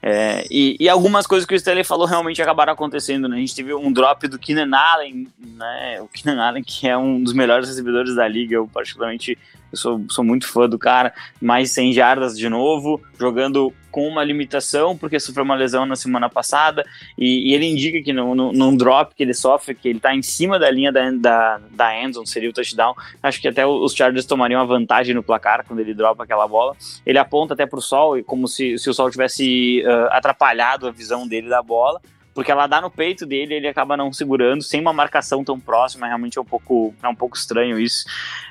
É, 0.00 0.44
e, 0.48 0.76
e, 0.78 0.88
algumas 0.88 1.26
coisas 1.26 1.44
que 1.44 1.54
o 1.54 1.56
Stanley 1.56 1.82
falou 1.82 2.06
realmente 2.06 2.40
acabaram 2.40 2.72
acontecendo. 2.72 3.28
Né? 3.28 3.36
A 3.36 3.40
gente 3.40 3.56
teve 3.56 3.74
um 3.74 3.92
drop 3.92 4.28
do 4.28 4.38
Keenan 4.38 4.70
Allen, 4.76 5.26
né? 5.38 6.00
o 6.00 6.06
Keenan 6.06 6.40
Allen 6.40 6.62
que 6.62 6.86
é 6.86 6.96
um 6.96 7.20
dos 7.20 7.32
melhores 7.32 7.68
recebedores 7.68 8.14
da 8.14 8.28
liga, 8.28 8.54
eu 8.54 8.68
particularmente 8.72 9.36
eu 9.72 9.78
sou, 9.78 10.04
sou 10.08 10.22
muito 10.22 10.46
fã 10.46 10.68
do 10.68 10.78
cara, 10.78 11.12
mais 11.40 11.72
100 11.72 11.94
jardas 11.94 12.38
de 12.38 12.48
novo, 12.48 13.02
jogando 13.18 13.74
com 13.94 14.08
uma 14.08 14.24
limitação, 14.24 14.98
porque 14.98 15.20
sofreu 15.20 15.44
uma 15.44 15.54
lesão 15.54 15.86
na 15.86 15.94
semana 15.94 16.28
passada, 16.28 16.84
e, 17.16 17.48
e 17.48 17.54
ele 17.54 17.64
indica 17.64 18.02
que 18.02 18.12
no, 18.12 18.34
no, 18.34 18.52
num 18.52 18.76
drop 18.76 19.14
que 19.14 19.22
ele 19.22 19.32
sofre, 19.32 19.72
que 19.72 19.88
ele 19.88 19.98
está 19.98 20.12
em 20.12 20.20
cima 20.20 20.58
da 20.58 20.68
linha 20.68 20.90
da, 20.90 21.08
da, 21.12 21.60
da 21.70 22.02
endzone, 22.02 22.26
seria 22.26 22.50
o 22.50 22.52
touchdown, 22.52 22.92
acho 23.22 23.40
que 23.40 23.46
até 23.46 23.64
os 23.64 23.94
Chargers 23.94 24.26
tomariam 24.26 24.60
a 24.60 24.64
vantagem 24.64 25.14
no 25.14 25.22
placar 25.22 25.64
quando 25.64 25.78
ele 25.78 25.94
dropa 25.94 26.24
aquela 26.24 26.48
bola, 26.48 26.76
ele 27.06 27.18
aponta 27.18 27.54
até 27.54 27.66
para 27.66 27.78
o 27.78 27.82
sol, 27.82 28.20
como 28.24 28.48
se, 28.48 28.76
se 28.78 28.90
o 28.90 28.94
sol 28.94 29.08
tivesse 29.12 29.84
uh, 29.86 30.08
atrapalhado 30.10 30.88
a 30.88 30.90
visão 30.90 31.28
dele 31.28 31.48
da 31.48 31.62
bola, 31.62 32.00
porque 32.34 32.50
ela 32.50 32.66
dá 32.66 32.80
no 32.80 32.90
peito 32.90 33.24
dele 33.24 33.54
ele 33.54 33.68
acaba 33.68 33.96
não 33.96 34.12
segurando, 34.12 34.60
sem 34.60 34.80
uma 34.80 34.92
marcação 34.92 35.44
tão 35.44 35.60
próxima, 35.60 36.08
realmente 36.08 36.36
é 36.36 36.40
um 36.42 36.44
pouco, 36.44 36.92
é 37.00 37.06
um 37.06 37.14
pouco 37.14 37.36
estranho 37.36 37.78
isso. 37.78 38.04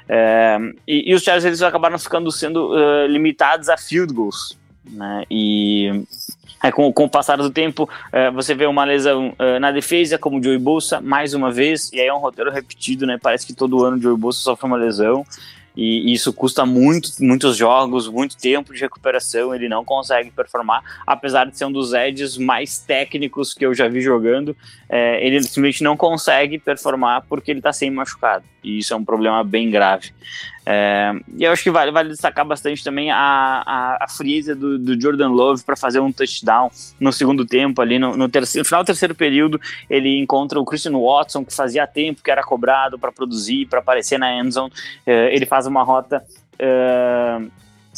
É, 0.07 0.57
e, 0.87 1.11
e, 1.11 1.13
os 1.13 1.21
Chargers 1.21 1.43
eles 1.43 1.61
acabaram 1.61 1.99
ficando 1.99 2.31
sendo 2.31 2.73
uh, 2.73 3.05
limitados 3.07 3.67
a 3.67 3.75
field 3.75 4.13
goals, 4.13 4.57
né? 4.89 5.23
E 5.29 6.05
é, 6.63 6.71
com, 6.71 6.91
com 6.93 7.05
o 7.05 7.09
passar 7.09 7.37
do 7.37 7.49
tempo, 7.49 7.83
uh, 7.83 8.31
você 8.33 8.55
vê 8.55 8.65
uma 8.65 8.85
lesão 8.85 9.35
uh, 9.39 9.59
na 9.59 9.71
defesa, 9.71 10.17
como 10.17 10.39
o 10.39 10.43
Joey 10.43 10.57
Bolsa, 10.57 11.01
mais 11.01 11.33
uma 11.33 11.51
vez, 11.51 11.91
e 11.91 11.99
aí 11.99 12.07
é 12.07 12.13
um 12.13 12.19
roteiro 12.19 12.51
repetido, 12.51 13.05
né? 13.05 13.19
Parece 13.21 13.45
que 13.45 13.53
todo 13.53 13.83
ano 13.83 13.97
o 13.97 14.01
Joey 14.01 14.17
Bolsa 14.17 14.39
sofre 14.39 14.65
uma 14.65 14.77
lesão. 14.77 15.25
E 15.75 16.13
isso 16.13 16.31
custa 16.31 16.65
muito, 16.65 17.09
muitos 17.19 17.57
jogos, 17.57 18.07
muito 18.07 18.37
tempo 18.37 18.73
de 18.73 18.79
recuperação. 18.79 19.53
Ele 19.55 19.67
não 19.67 19.83
consegue 19.83 20.29
performar, 20.29 20.83
apesar 21.05 21.45
de 21.45 21.57
ser 21.57 21.65
um 21.65 21.71
dos 21.71 21.93
edges 21.93 22.37
mais 22.37 22.77
técnicos 22.77 23.53
que 23.53 23.65
eu 23.65 23.73
já 23.73 23.87
vi 23.87 23.99
jogando. 23.99 24.55
É, 24.87 25.25
ele 25.25 25.41
simplesmente 25.41 25.83
não 25.83 25.97
consegue 25.97 26.59
performar 26.59 27.25
porque 27.27 27.49
ele 27.49 27.59
está 27.59 27.73
sem 27.73 27.89
machucado. 27.89 28.45
E 28.63 28.77
isso 28.77 28.93
é 28.93 28.97
um 28.97 29.03
problema 29.03 29.43
bem 29.43 29.71
grave. 29.71 30.13
É, 30.65 31.11
e 31.35 31.43
eu 31.43 31.51
acho 31.51 31.63
que 31.63 31.71
vale, 31.71 31.91
vale 31.91 32.09
destacar 32.09 32.45
bastante 32.45 32.83
também 32.83 33.11
a, 33.11 33.17
a, 33.65 34.05
a 34.05 34.07
frieza 34.07 34.55
do, 34.55 34.79
do 34.79 34.99
Jordan 34.99 35.29
Love 35.29 35.63
para 35.63 35.75
fazer 35.75 35.99
um 35.99 36.11
touchdown 36.11 36.71
no 36.99 37.11
segundo 37.11 37.45
tempo, 37.45 37.81
ali 37.81 37.99
no, 37.99 38.15
no, 38.15 38.29
terceiro, 38.29 38.63
no 38.63 38.67
final 38.67 38.83
do 38.83 38.87
terceiro 38.87 39.13
período. 39.13 39.59
Ele 39.89 40.17
encontra 40.19 40.59
o 40.59 40.65
Christian 40.65 40.97
Watson, 40.97 41.43
que 41.43 41.53
fazia 41.53 41.85
tempo 41.85 42.23
que 42.23 42.31
era 42.31 42.43
cobrado 42.43 42.97
para 42.97 43.11
produzir, 43.11 43.67
para 43.67 43.79
aparecer 43.79 44.17
na 44.17 44.33
endzone. 44.33 44.71
É, 45.05 45.35
ele 45.35 45.45
faz 45.45 45.67
uma 45.67 45.83
rota. 45.83 46.23
É, 46.57 47.41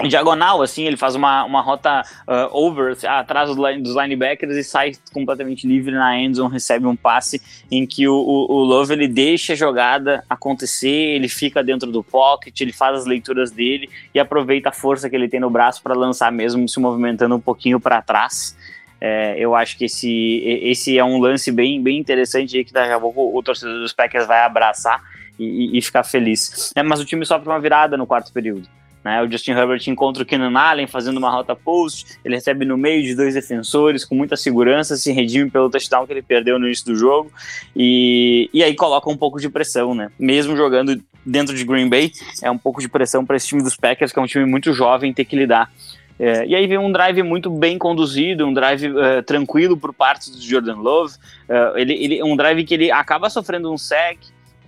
diagonal, 0.03 0.61
assim, 0.61 0.83
ele 0.83 0.97
faz 0.97 1.15
uma, 1.15 1.45
uma 1.45 1.61
rota 1.61 2.01
uh, 2.27 2.55
over 2.55 2.97
atrás 3.07 3.49
dos, 3.49 3.57
line, 3.57 3.81
dos 3.81 3.95
linebackers 3.95 4.55
e 4.57 4.63
sai 4.63 4.91
completamente 5.13 5.65
livre 5.65 5.93
na 5.93 6.17
endzone, 6.19 6.51
recebe 6.51 6.85
um 6.85 6.95
passe 6.95 7.41
em 7.71 7.85
que 7.87 8.05
o, 8.07 8.13
o, 8.13 8.51
o, 8.51 8.63
Love 8.63 8.93
ele 8.93 9.07
deixa 9.07 9.53
a 9.53 9.55
jogada 9.55 10.23
acontecer, 10.29 10.89
ele 10.89 11.29
fica 11.29 11.63
dentro 11.63 11.91
do 11.91 12.03
pocket, 12.03 12.59
ele 12.59 12.73
faz 12.73 12.99
as 12.99 13.05
leituras 13.05 13.51
dele 13.51 13.89
e 14.13 14.19
aproveita 14.19 14.69
a 14.69 14.73
força 14.73 15.09
que 15.09 15.15
ele 15.15 15.29
tem 15.29 15.39
no 15.39 15.49
braço 15.49 15.81
para 15.81 15.95
lançar 15.95 16.29
mesmo 16.31 16.67
se 16.67 16.79
movimentando 16.79 17.35
um 17.35 17.41
pouquinho 17.41 17.79
para 17.79 18.01
trás. 18.01 18.57
É, 18.99 19.37
eu 19.37 19.55
acho 19.55 19.77
que 19.77 19.85
esse, 19.85 20.41
esse 20.63 20.97
é 20.97 21.03
um 21.03 21.19
lance 21.19 21.51
bem, 21.51 21.81
bem 21.81 21.97
interessante 21.97 22.63
que 22.63 22.73
daqui 22.73 22.91
a 22.91 22.99
pouco 22.99 23.37
o 23.37 23.43
torcedor 23.43 23.79
dos 23.79 23.93
Packers 23.93 24.25
vai 24.27 24.41
abraçar 24.41 25.01
e, 25.39 25.75
e, 25.75 25.77
e 25.77 25.81
ficar 25.81 26.03
feliz. 26.03 26.71
É, 26.75 26.83
mas 26.83 26.99
o 26.99 27.05
time 27.05 27.25
sofre 27.25 27.47
uma 27.47 27.59
virada 27.59 27.95
no 27.95 28.07
quarto 28.07 28.33
período. 28.33 28.67
Né? 29.05 29.21
O 29.21 29.31
Justin 29.31 29.51
Herbert 29.51 29.81
encontra 29.85 30.23
o 30.23 30.25
Keenan 30.25 30.59
Allen 30.59 30.87
fazendo 30.87 31.17
uma 31.17 31.29
rota 31.29 31.55
post, 31.55 32.17
ele 32.25 32.33
recebe 32.33 32.65
no 32.65 32.75
meio 32.75 33.03
de 33.03 33.13
dois 33.13 33.35
defensores 33.35 34.03
com 34.03 34.15
muita 34.15 34.35
segurança, 34.35 34.97
se 34.97 35.11
redime 35.11 35.51
pelo 35.51 35.69
touchdown 35.69 36.07
que 36.07 36.13
ele 36.13 36.23
perdeu 36.23 36.57
no 36.57 36.65
início 36.65 36.87
do 36.87 36.95
jogo 36.95 37.31
e, 37.75 38.49
e 38.51 38.63
aí 38.63 38.73
coloca 38.73 39.07
um 39.07 39.15
pouco 39.15 39.39
de 39.39 39.47
pressão, 39.47 39.93
né? 39.93 40.09
Mesmo 40.17 40.57
jogando 40.57 40.99
dentro 41.23 41.55
de 41.55 41.63
Green 41.63 41.87
Bay, 41.87 42.11
é 42.41 42.49
um 42.49 42.57
pouco 42.57 42.81
de 42.81 42.89
pressão 42.89 43.23
para 43.23 43.35
esse 43.35 43.47
time 43.47 43.61
dos 43.61 43.75
Packers, 43.75 44.11
que 44.11 44.17
é 44.17 44.21
um 44.23 44.25
time 44.25 44.45
muito 44.45 44.73
jovem, 44.73 45.13
ter 45.13 45.25
que 45.25 45.35
lidar. 45.35 45.71
É, 46.17 46.45
e 46.47 46.55
aí 46.55 46.65
vem 46.65 46.79
um 46.79 46.91
drive 46.91 47.21
muito 47.21 47.49
bem 47.49 47.77
conduzido, 47.77 48.47
um 48.47 48.53
drive 48.53 48.87
uh, 48.87 49.21
tranquilo 49.23 49.77
por 49.77 49.93
parte 49.93 50.31
do 50.31 50.41
Jordan 50.41 50.77
Love. 50.77 51.13
Uh, 51.47 51.77
ele, 51.77 51.93
ele, 51.93 52.23
um 52.23 52.35
drive 52.35 52.63
que 52.63 52.73
ele 52.73 52.89
acaba 52.89 53.29
sofrendo 53.29 53.71
um 53.71 53.77
sec, 53.77 54.17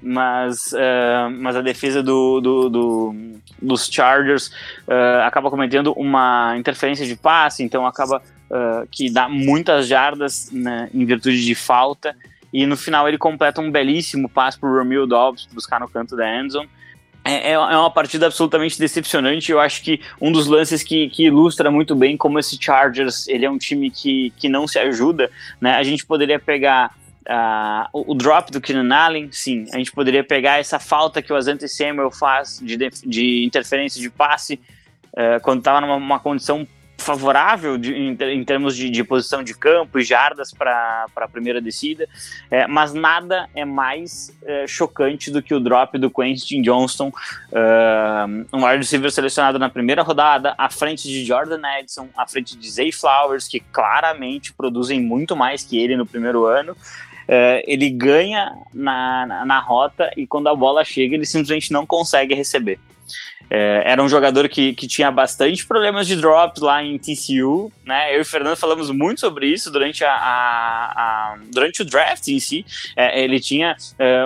mas, 0.01 0.73
uh, 0.73 1.29
mas 1.39 1.55
a 1.55 1.61
defesa 1.61 2.03
do, 2.03 2.39
do, 2.41 2.69
do 2.69 3.15
dos 3.61 3.87
Chargers 3.91 4.47
uh, 4.87 5.23
acaba 5.25 5.49
cometendo 5.49 5.91
uma 5.93 6.55
interferência 6.57 7.05
de 7.05 7.15
passe, 7.15 7.63
então 7.63 7.85
acaba 7.85 8.21
uh, 8.49 8.87
que 8.91 9.09
dá 9.09 9.27
muitas 9.27 9.87
jardas 9.87 10.51
né, 10.51 10.89
em 10.93 11.05
virtude 11.05 11.43
de 11.43 11.55
falta, 11.55 12.15
e 12.53 12.65
no 12.65 12.77
final 12.77 13.07
ele 13.07 13.17
completa 13.17 13.61
um 13.61 13.71
belíssimo 13.71 14.29
passe 14.29 14.59
para 14.59 14.69
o 14.69 14.77
Romeo 14.77 15.05
Dobbs 15.05 15.47
buscar 15.51 15.79
no 15.79 15.89
canto 15.89 16.15
da 16.15 16.39
endzone. 16.39 16.69
É, 17.25 17.49
é, 17.49 17.53
é 17.53 17.57
uma 17.57 17.91
partida 17.91 18.27
absolutamente 18.27 18.79
decepcionante. 18.79 19.51
Eu 19.51 19.59
acho 19.59 19.83
que 19.83 19.99
um 20.21 20.31
dos 20.31 20.47
lances 20.47 20.81
que, 20.81 21.09
que, 21.09 21.25
ilustra 21.25 21.69
muito 21.69 21.93
bem 21.93 22.15
como 22.15 22.39
esse 22.39 22.57
Chargers 22.57 23.27
ele 23.27 23.45
é 23.45 23.49
um 23.49 23.57
time 23.57 23.91
que, 23.91 24.31
que 24.37 24.47
não 24.47 24.65
se 24.65 24.79
ajuda. 24.79 25.29
Né? 25.59 25.75
A 25.75 25.83
gente 25.83 26.05
poderia 26.05 26.39
pegar 26.39 26.95
Uh, 27.27 27.89
o, 27.91 28.11
o, 28.13 28.15
drop 28.15 28.49
do 28.51 28.61
Keenan 28.61 28.95
Allen, 28.95 29.29
sim, 29.33 29.65
a 29.73 29.77
gente 29.77 29.91
poderia 29.91 30.23
pegar 30.23 30.59
essa 30.59 30.79
falta 30.79 31.21
que 31.21 31.33
o 31.33 31.35
Asante 31.35 31.67
Samuel 31.67 32.09
faz 32.09 32.61
de, 32.63 32.77
de 33.05 33.43
interferência 33.43 34.01
de 34.01 34.09
passe 34.09 34.57
uh, 35.11 35.41
quando 35.41 35.59
estava 35.59 35.81
numa 35.81 36.19
condição 36.19 36.65
favorável 36.97 37.77
de, 37.77 37.93
em, 37.93 38.17
em, 38.19 38.43
termos 38.43 38.75
de, 38.75 38.89
de, 38.89 39.03
posição 39.03 39.43
de 39.43 39.53
campo 39.53 39.99
e 39.99 40.03
jardas 40.03 40.51
para 40.51 41.05
a 41.15 41.27
primeira 41.27 41.61
descida, 41.61 42.07
é, 42.49 42.67
mas 42.67 42.93
nada 42.93 43.47
é 43.55 43.63
mais 43.63 44.35
é, 44.43 44.65
chocante 44.67 45.29
do 45.31 45.41
que 45.41 45.53
o 45.53 45.59
drop 45.59 45.97
do 45.97 46.09
Quentin 46.09 46.61
Johnston, 46.61 47.09
uh, 47.09 48.45
um 48.51 48.65
wide 48.65 48.79
receiver 48.79 49.11
selecionado 49.11 49.59
na 49.59 49.69
primeira 49.69 50.01
rodada, 50.01 50.55
à 50.57 50.69
frente 50.69 51.07
de 51.07 51.23
Jordan 51.23 51.61
Edson, 51.79 52.09
à 52.17 52.27
frente 52.27 52.57
de 52.57 52.69
Zay 52.69 52.91
Flowers, 52.91 53.47
que 53.47 53.59
claramente 53.59 54.51
produzem 54.53 54.99
muito 54.99 55.35
mais 55.35 55.63
que 55.63 55.77
ele 55.77 55.95
no 55.95 56.05
primeiro 56.05 56.45
ano, 56.45 56.75
é, 57.27 57.63
ele 57.67 57.89
ganha 57.89 58.53
na, 58.73 59.25
na, 59.25 59.45
na, 59.45 59.59
rota 59.59 60.09
e 60.15 60.25
quando 60.25 60.47
a 60.47 60.55
bola 60.55 60.83
chega 60.83 61.15
ele 61.15 61.25
simplesmente 61.25 61.71
não 61.71 61.85
consegue 61.85 62.33
receber. 62.33 62.79
É, 63.49 63.83
era 63.85 64.03
um 64.03 64.09
jogador 64.09 64.49
que, 64.49 64.73
que 64.73 64.87
tinha 64.87 65.09
bastante 65.09 65.65
problemas 65.65 66.05
de 66.05 66.17
drops 66.17 66.61
lá 66.61 66.83
em 66.83 66.97
TCU, 66.97 67.71
né? 67.85 68.13
Eu 68.13 68.19
e 68.19 68.21
o 68.21 68.25
Fernando 68.25 68.57
falamos 68.57 68.91
muito 68.91 69.21
sobre 69.21 69.47
isso 69.47 69.71
durante, 69.71 70.03
a, 70.03 70.11
a, 70.11 70.91
a 71.33 71.37
durante 71.53 71.81
o 71.81 71.85
draft 71.85 72.27
em 72.27 72.39
si. 72.39 72.65
É, 72.95 73.23
ele 73.23 73.39
tinha 73.39 73.75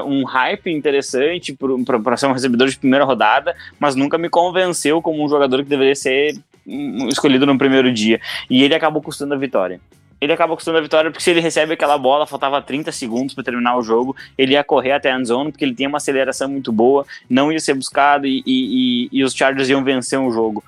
um 0.08 0.24
hype 0.24 0.72
interessante 0.72 1.56
para 2.04 2.18
ser 2.18 2.26
um 2.26 2.34
recebedor 2.34 2.68
de 2.68 2.80
primeira 2.80 3.06
rodada, 3.06 3.56
mas 3.80 3.96
nunca 3.96 4.18
me 4.18 4.28
convenceu 4.28 5.02
como 5.04 5.24
um 5.24 5.30
jogador 5.30 5.64
que 5.64 5.70
deveria 5.70 5.96
ser 5.96 6.36
hum, 6.66 7.08
escolhido 7.08 7.46
no 7.46 7.58
primeiro 7.60 7.94
dia. 7.94 8.20
E 8.50 8.64
ele 8.64 8.74
acabou 8.74 9.04
custando 9.04 9.36
a 9.36 9.38
vitória 9.38 9.80
ele 10.22 10.32
acaba 10.32 10.56
custando 10.56 10.78
a 10.78 10.82
vitória 10.82 11.10
porque 11.10 11.24
se 11.24 11.32
ele 11.32 11.42
recebe 11.42 11.74
aquela 11.74 11.98
bola, 11.98 12.28
faltava 12.28 12.62
30 12.62 12.92
segundos 12.92 13.34
para 13.34 13.44
terminar 13.44 13.76
o 13.76 13.82
jogo, 13.82 14.16
ele 14.38 14.54
ia 14.54 14.64
correr 14.64 14.92
até 14.92 15.12
a 15.12 15.18
end 15.18 15.28
zone 15.28 15.52
porque 15.52 15.66
ele 15.66 15.74
tem 15.74 15.88
uma 15.88 15.98
aceleração 15.98 16.48
muito 16.48 16.72
boa, 16.72 17.06
não 17.28 17.52
ia 17.52 17.60
ser 17.60 17.74
buscado 17.74 18.28
e, 18.28 18.44
e, 18.46 19.10
e 19.12 19.24
os 19.24 19.34
Chargers 19.34 19.68
iam 19.68 19.84
vencer 19.84 20.20
o 20.20 20.32
jogo. 20.32 20.64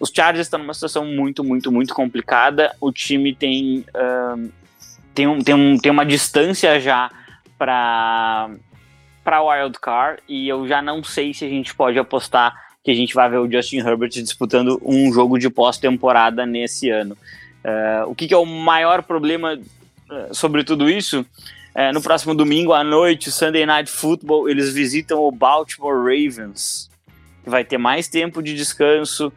Os 0.00 0.10
Chargers 0.14 0.46
estão 0.46 0.58
numa 0.58 0.74
situação 0.74 1.06
muito, 1.06 1.42
muito, 1.44 1.70
muito 1.70 1.94
complicada. 1.94 2.74
O 2.80 2.92
time 2.92 3.34
tem, 3.34 3.84
tem, 5.14 5.26
um, 5.26 5.40
tem, 5.40 5.54
um, 5.54 5.78
tem 5.78 5.92
uma 5.92 6.04
distância 6.04 6.78
já 6.80 7.10
para 7.56 8.50
para 9.22 9.40
Wild 9.42 9.80
Card 9.80 10.22
e 10.28 10.46
eu 10.46 10.68
já 10.68 10.82
não 10.82 11.02
sei 11.02 11.32
se 11.32 11.46
a 11.46 11.48
gente 11.48 11.74
pode 11.74 11.98
apostar 11.98 12.54
que 12.82 12.90
a 12.90 12.94
gente 12.94 13.14
vai 13.14 13.30
ver 13.30 13.38
o 13.38 13.50
Justin 13.50 13.78
Herbert 13.78 14.10
disputando 14.10 14.78
um 14.84 15.10
jogo 15.10 15.38
de 15.38 15.48
pós-temporada 15.48 16.44
nesse 16.44 16.90
ano. 16.90 17.16
Uh, 17.64 18.10
o 18.10 18.14
que, 18.14 18.28
que, 18.28 18.34
é 18.34 18.36
o 18.36 18.44
maior 18.44 19.02
problema 19.02 19.54
uh, 19.54 20.34
sobre 20.34 20.62
tudo 20.62 20.88
isso? 20.88 21.24
Uh, 21.74 21.92
no 21.92 22.02
próximo 22.02 22.34
domingo 22.34 22.72
à 22.72 22.84
noite, 22.84 23.32
Sunday 23.32 23.64
Night 23.64 23.90
Football, 23.90 24.48
eles 24.48 24.72
visitam 24.72 25.20
o 25.20 25.32
Baltimore 25.32 25.96
Ravens, 25.96 26.90
que 27.42 27.48
vai 27.48 27.64
ter 27.64 27.78
mais 27.78 28.06
tempo 28.06 28.42
de 28.42 28.54
descanso 28.54 29.32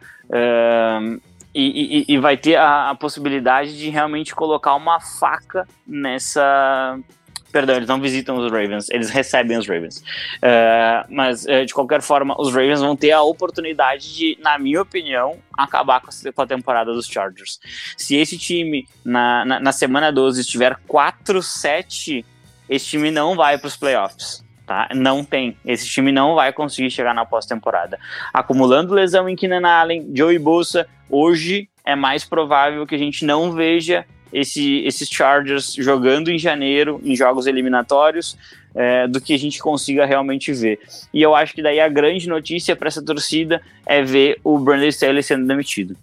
e, 1.54 2.04
e, 2.10 2.14
e, 2.14 2.18
vai 2.18 2.36
ter 2.36 2.56
a, 2.56 2.90
a 2.90 2.94
possibilidade 2.94 3.76
de 3.78 3.88
realmente 3.88 4.34
colocar 4.34 4.74
uma 4.74 5.00
faca 5.00 5.66
nessa 5.86 6.98
Perdão, 7.50 7.76
eles 7.76 7.88
não 7.88 8.00
visitam 8.00 8.36
os 8.36 8.52
Ravens, 8.52 8.90
eles 8.90 9.08
recebem 9.08 9.56
os 9.56 9.66
Ravens. 9.66 9.98
Uh, 9.98 11.06
mas, 11.08 11.44
uh, 11.44 11.64
de 11.64 11.72
qualquer 11.72 12.02
forma, 12.02 12.34
os 12.38 12.48
Ravens 12.48 12.80
vão 12.80 12.94
ter 12.94 13.12
a 13.12 13.22
oportunidade 13.22 14.14
de, 14.14 14.38
na 14.40 14.58
minha 14.58 14.82
opinião, 14.82 15.38
acabar 15.56 16.00
com 16.00 16.08
a, 16.10 16.32
com 16.32 16.42
a 16.42 16.46
temporada 16.46 16.92
dos 16.92 17.06
Chargers. 17.06 17.58
Se 17.96 18.16
esse 18.16 18.36
time, 18.36 18.86
na, 19.04 19.44
na, 19.44 19.60
na 19.60 19.72
semana 19.72 20.12
12, 20.12 20.42
estiver 20.42 20.76
4-7, 20.88 22.24
esse 22.68 22.86
time 22.86 23.10
não 23.10 23.34
vai 23.34 23.56
para 23.56 23.68
os 23.68 23.76
playoffs. 23.76 24.44
Tá? 24.66 24.86
Não 24.94 25.24
tem. 25.24 25.56
Esse 25.64 25.88
time 25.88 26.12
não 26.12 26.34
vai 26.34 26.52
conseguir 26.52 26.90
chegar 26.90 27.14
na 27.14 27.24
pós-temporada. 27.24 27.98
Acumulando 28.34 28.92
lesão 28.92 29.26
em 29.26 29.34
Keenan 29.34 29.66
Allen, 29.66 30.12
Joey 30.14 30.38
Bosa, 30.38 30.86
hoje 31.08 31.70
é 31.82 31.96
mais 31.96 32.22
provável 32.22 32.86
que 32.86 32.94
a 32.94 32.98
gente 32.98 33.24
não 33.24 33.52
veja 33.52 34.04
esse, 34.32 34.78
esses 34.84 35.08
Chargers 35.08 35.74
jogando 35.74 36.30
em 36.30 36.38
janeiro, 36.38 37.00
em 37.04 37.16
jogos 37.16 37.46
eliminatórios, 37.46 38.36
é, 38.74 39.06
do 39.08 39.20
que 39.20 39.32
a 39.34 39.38
gente 39.38 39.58
consiga 39.60 40.04
realmente 40.04 40.52
ver. 40.52 40.78
E 41.12 41.22
eu 41.22 41.34
acho 41.34 41.54
que 41.54 41.62
daí 41.62 41.80
a 41.80 41.88
grande 41.88 42.28
notícia 42.28 42.76
para 42.76 42.88
essa 42.88 43.02
torcida 43.02 43.60
é 43.86 44.02
ver 44.02 44.38
o 44.44 44.58
Brandon 44.58 44.86
Staley 44.86 45.22
sendo 45.22 45.46
demitido. 45.46 45.96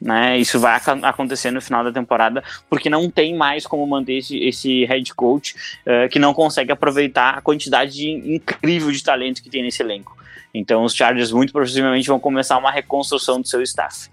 Né, 0.00 0.38
isso 0.38 0.60
vai 0.60 0.80
acontecer 1.02 1.50
no 1.50 1.60
final 1.60 1.82
da 1.82 1.90
temporada, 1.90 2.44
porque 2.70 2.88
não 2.88 3.10
tem 3.10 3.34
mais 3.34 3.66
como 3.66 3.84
manter 3.84 4.18
esse, 4.18 4.38
esse 4.38 4.84
head 4.84 5.12
coach 5.12 5.56
uh, 5.84 6.08
que 6.08 6.20
não 6.20 6.32
consegue 6.32 6.70
aproveitar 6.70 7.30
a 7.36 7.40
quantidade 7.40 7.94
de, 7.94 8.08
incrível 8.08 8.92
de 8.92 9.02
talento 9.02 9.42
que 9.42 9.50
tem 9.50 9.60
nesse 9.60 9.82
elenco. 9.82 10.16
Então, 10.54 10.84
os 10.84 10.94
Chargers 10.94 11.32
muito 11.32 11.52
possivelmente 11.52 12.06
vão 12.06 12.20
começar 12.20 12.56
uma 12.58 12.70
reconstrução 12.70 13.40
do 13.40 13.48
seu 13.48 13.60
staff. 13.62 14.08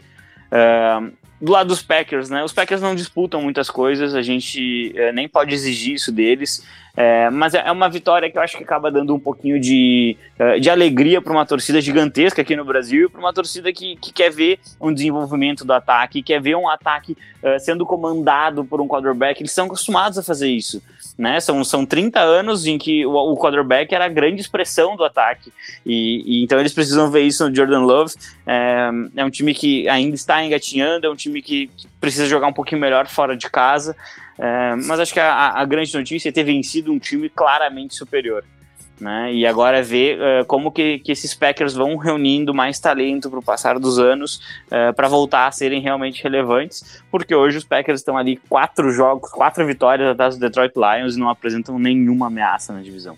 Uh, 0.51 1.13
do 1.39 1.51
lado 1.51 1.67
dos 1.67 1.81
Packers, 1.81 2.29
né? 2.29 2.43
Os 2.43 2.53
Packers 2.53 2.81
não 2.81 2.95
disputam 2.95 3.41
muitas 3.41 3.69
coisas, 3.69 4.15
a 4.15 4.21
gente 4.21 4.93
uh, 4.95 5.13
nem 5.13 5.27
pode 5.27 5.53
exigir 5.53 5.95
isso 5.95 6.11
deles. 6.11 6.65
É, 6.97 7.29
mas 7.29 7.53
é, 7.53 7.63
é 7.65 7.71
uma 7.71 7.89
vitória 7.89 8.29
que 8.31 8.37
eu 8.37 8.41
acho 8.41 8.57
que 8.57 8.63
acaba 8.63 8.89
dando 8.89 9.13
um 9.13 9.19
pouquinho 9.19 9.59
de, 9.59 10.15
é, 10.39 10.59
de 10.59 10.69
alegria 10.69 11.21
para 11.21 11.33
uma 11.33 11.45
torcida 11.45 11.81
gigantesca 11.81 12.41
aqui 12.41 12.55
no 12.55 12.63
Brasil 12.63 13.07
e 13.07 13.09
para 13.09 13.19
uma 13.19 13.33
torcida 13.33 13.71
que, 13.73 13.97
que 13.97 14.13
quer 14.13 14.31
ver 14.31 14.59
um 14.79 14.93
desenvolvimento 14.93 15.65
do 15.65 15.73
ataque, 15.73 16.23
quer 16.23 16.41
ver 16.41 16.55
um 16.55 16.69
ataque 16.69 17.17
uh, 17.43 17.59
sendo 17.59 17.85
comandado 17.85 18.63
por 18.63 18.79
um 18.79 18.87
quarterback. 18.87 19.41
Eles 19.41 19.51
são 19.51 19.65
acostumados 19.65 20.17
a 20.17 20.23
fazer 20.23 20.49
isso. 20.49 20.81
Né? 21.17 21.39
São, 21.39 21.63
são 21.63 21.85
30 21.85 22.19
anos 22.19 22.65
em 22.65 22.77
que 22.77 23.05
o, 23.05 23.13
o 23.13 23.37
quarterback 23.37 23.93
era 23.93 24.05
a 24.05 24.09
grande 24.09 24.41
expressão 24.41 24.95
do 24.95 25.03
ataque. 25.03 25.51
E, 25.85 26.23
e 26.25 26.43
então 26.43 26.59
eles 26.59 26.73
precisam 26.73 27.11
ver 27.11 27.21
isso 27.21 27.47
no 27.47 27.53
Jordan 27.53 27.81
Love. 27.81 28.13
É, 28.45 28.89
é, 29.17 29.25
um 29.25 29.29
time 29.29 29.53
que 29.53 29.87
ainda 29.89 30.15
está 30.15 30.43
engatinhando, 30.43 31.07
é 31.07 31.09
um 31.09 31.15
time 31.15 31.41
que, 31.41 31.67
que 31.75 31.87
precisa 31.99 32.25
jogar 32.25 32.47
um 32.47 32.53
pouquinho 32.53 32.79
melhor 32.79 33.07
fora 33.07 33.35
de 33.35 33.49
casa. 33.49 33.95
É, 34.37 34.75
mas 34.75 34.99
acho 34.99 35.13
que 35.13 35.19
a, 35.19 35.51
a, 35.51 35.65
grande 35.65 35.93
notícia 35.95 36.29
é 36.29 36.31
ter 36.31 36.43
vencido 36.43 36.91
um 36.91 36.99
time 36.99 37.29
claramente 37.29 37.95
superior. 37.95 38.43
Né? 38.99 39.33
E 39.33 39.45
agora 39.45 39.83
ver 39.83 40.17
uh, 40.17 40.45
como 40.45 40.71
que, 40.71 40.99
que 40.99 41.11
esses 41.11 41.33
Packers 41.33 41.73
vão 41.73 41.97
reunindo 41.97 42.53
mais 42.53 42.79
talento 42.79 43.29
para 43.29 43.39
o 43.39 43.43
passar 43.43 43.77
dos 43.77 43.99
anos 43.99 44.37
uh, 44.67 44.93
para 44.95 45.09
voltar 45.09 45.47
a 45.47 45.51
serem 45.51 45.81
realmente 45.81 46.23
relevantes, 46.23 47.03
porque 47.11 47.35
hoje 47.35 47.57
os 47.57 47.65
Packers 47.65 47.99
estão 47.99 48.17
ali 48.17 48.37
quatro 48.47 48.91
jogos, 48.91 49.29
quatro 49.31 49.65
vitórias 49.65 50.09
atrás 50.09 50.35
do 50.35 50.39
Detroit 50.39 50.73
Lions 50.75 51.17
e 51.17 51.19
não 51.19 51.29
apresentam 51.29 51.77
nenhuma 51.77 52.27
ameaça 52.27 52.71
na 52.71 52.81
divisão. 52.81 53.17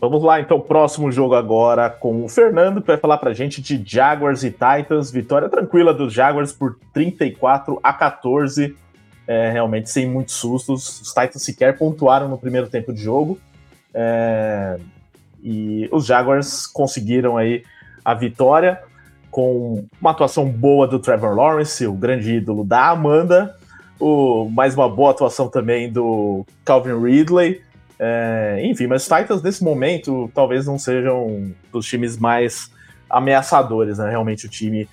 Vamos 0.00 0.22
lá, 0.22 0.40
então, 0.40 0.60
próximo 0.60 1.10
jogo 1.10 1.34
agora 1.34 1.88
com 1.88 2.24
o 2.24 2.28
Fernando, 2.28 2.80
que 2.80 2.88
vai 2.88 2.96
falar 2.96 3.16
pra 3.16 3.32
gente 3.32 3.62
de 3.62 3.82
Jaguars 3.86 4.42
e 4.42 4.50
Titans. 4.50 5.10
Vitória 5.10 5.48
tranquila 5.48 5.94
dos 5.94 6.12
Jaguars 6.12 6.52
por 6.52 6.76
34 6.92 7.78
a 7.82 7.92
14 7.92 8.76
é, 9.26 9.50
realmente 9.50 9.90
sem 9.90 10.08
muitos 10.08 10.34
sustos. 10.34 11.00
Os 11.00 11.08
Titans 11.08 11.42
sequer 11.42 11.76
pontuaram 11.76 12.28
no 12.28 12.38
primeiro 12.38 12.68
tempo 12.68 12.92
de 12.92 13.02
jogo. 13.02 13.38
É, 13.92 14.78
e 15.42 15.88
os 15.92 16.06
Jaguars 16.06 16.66
conseguiram 16.66 17.36
aí 17.36 17.62
a 18.04 18.14
vitória 18.14 18.80
com 19.30 19.84
uma 20.00 20.12
atuação 20.12 20.48
boa 20.48 20.86
do 20.86 20.98
Trevor 20.98 21.34
Lawrence, 21.34 21.86
o 21.86 21.92
grande 21.92 22.36
ídolo 22.36 22.64
da 22.64 22.90
Amanda, 22.90 23.56
o, 23.98 24.48
mais 24.48 24.74
uma 24.74 24.88
boa 24.88 25.10
atuação 25.10 25.48
também 25.48 25.90
do 25.90 26.46
Calvin 26.64 27.00
Ridley. 27.02 27.60
É, 27.98 28.60
enfim, 28.64 28.86
mas 28.86 29.02
os 29.02 29.08
Titans 29.08 29.42
nesse 29.42 29.62
momento 29.62 30.30
talvez 30.34 30.66
não 30.66 30.78
sejam 30.78 31.52
dos 31.72 31.86
times 31.86 32.16
mais 32.16 32.70
ameaçadores, 33.08 33.98
né? 33.98 34.10
Realmente 34.10 34.46
o 34.46 34.48
time 34.48 34.88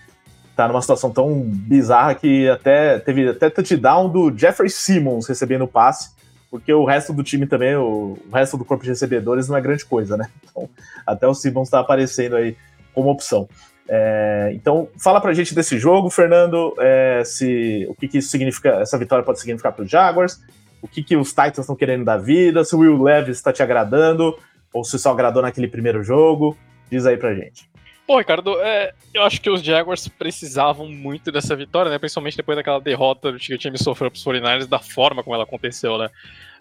tá 0.56 0.68
numa 0.68 0.82
situação 0.82 1.12
tão 1.12 1.42
bizarra 1.42 2.16
que 2.16 2.50
até 2.50 3.00
teve 3.00 3.30
até 3.30 3.50
touchdown 3.50 4.10
do 4.10 4.38
Jeffrey 4.38 4.70
Simmons 4.70 5.28
recebendo 5.28 5.64
o 5.64 5.68
passe, 5.68 6.12
porque 6.50 6.74
o 6.74 6.84
resto 6.84 7.14
do 7.14 7.24
time 7.24 7.48
também, 7.48 7.76
o, 7.76 8.18
o, 8.30 8.36
resto 8.36 8.58
do 8.58 8.66
corpo 8.66 8.84
de 8.84 8.90
recebedores 8.90 9.48
não 9.48 9.56
é 9.56 9.62
grande 9.62 9.86
coisa, 9.86 10.18
né? 10.18 10.28
Então, 10.44 10.70
até 11.08 11.26
o 11.26 11.34
Simmons 11.34 11.70
tá 11.70 11.80
aparecendo 11.80 12.36
aí 12.36 12.58
como 12.94 13.10
opção. 13.10 13.48
É, 13.88 14.52
então, 14.54 14.90
fala 14.98 15.22
pra 15.22 15.34
gente 15.34 15.56
desse 15.56 15.80
jogo, 15.80 16.10
Fernando, 16.10 16.74
é, 16.80 17.24
se 17.26 17.86
o 17.90 17.96
que, 17.96 18.08
que 18.08 18.18
isso 18.18 18.30
significa, 18.30 18.82
essa 18.82 18.98
vitória 18.98 19.24
pode 19.24 19.40
significar 19.40 19.72
para 19.72 19.84
os 19.84 19.90
Jaguars, 19.90 20.42
o 20.82 20.88
que, 20.88 21.02
que 21.02 21.16
os 21.16 21.30
Titans 21.30 21.60
estão 21.60 21.76
querendo 21.76 22.04
da 22.04 22.18
vida, 22.18 22.64
se 22.66 22.76
o 22.76 22.80
Will 22.80 23.02
Levis 23.02 23.38
está 23.38 23.54
te 23.54 23.64
agradando, 23.64 24.38
ou 24.74 24.84
se 24.84 25.00
só 25.00 25.12
agradou 25.12 25.42
naquele 25.42 25.68
primeiro 25.68 26.04
jogo, 26.04 26.58
diz 26.90 27.06
aí 27.06 27.18
pra 27.18 27.34
gente. 27.34 27.71
Bom, 28.12 28.18
Ricardo, 28.18 28.60
é, 28.60 28.94
eu 29.14 29.24
acho 29.24 29.40
que 29.40 29.50
os 29.50 29.64
Jaguars 29.64 30.06
precisavam 30.10 30.86
muito 30.86 31.32
dessa 31.32 31.56
vitória, 31.56 31.90
né? 31.90 31.98
Principalmente 31.98 32.36
depois 32.36 32.58
daquela 32.58 32.82
derrota 32.82 33.32
que 33.40 33.54
o 33.54 33.58
time 33.58 33.78
sofreu 33.78 34.12
para 34.12 34.18
os 34.18 34.26
49ers, 34.26 34.68
da 34.68 34.80
forma 34.80 35.24
como 35.24 35.34
ela 35.34 35.46
aconteceu, 35.46 35.98
né? 35.98 36.10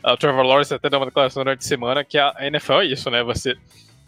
O 0.04 0.16
Trevor 0.16 0.44
Lawrence 0.44 0.72
até 0.72 0.88
deu 0.88 1.00
uma 1.00 1.06
declaração 1.06 1.42
durante 1.42 1.58
a 1.58 1.68
semana 1.68 2.04
que 2.04 2.16
a 2.16 2.36
NFL 2.38 2.82
é 2.82 2.84
isso, 2.84 3.10
né? 3.10 3.24
Você, 3.24 3.56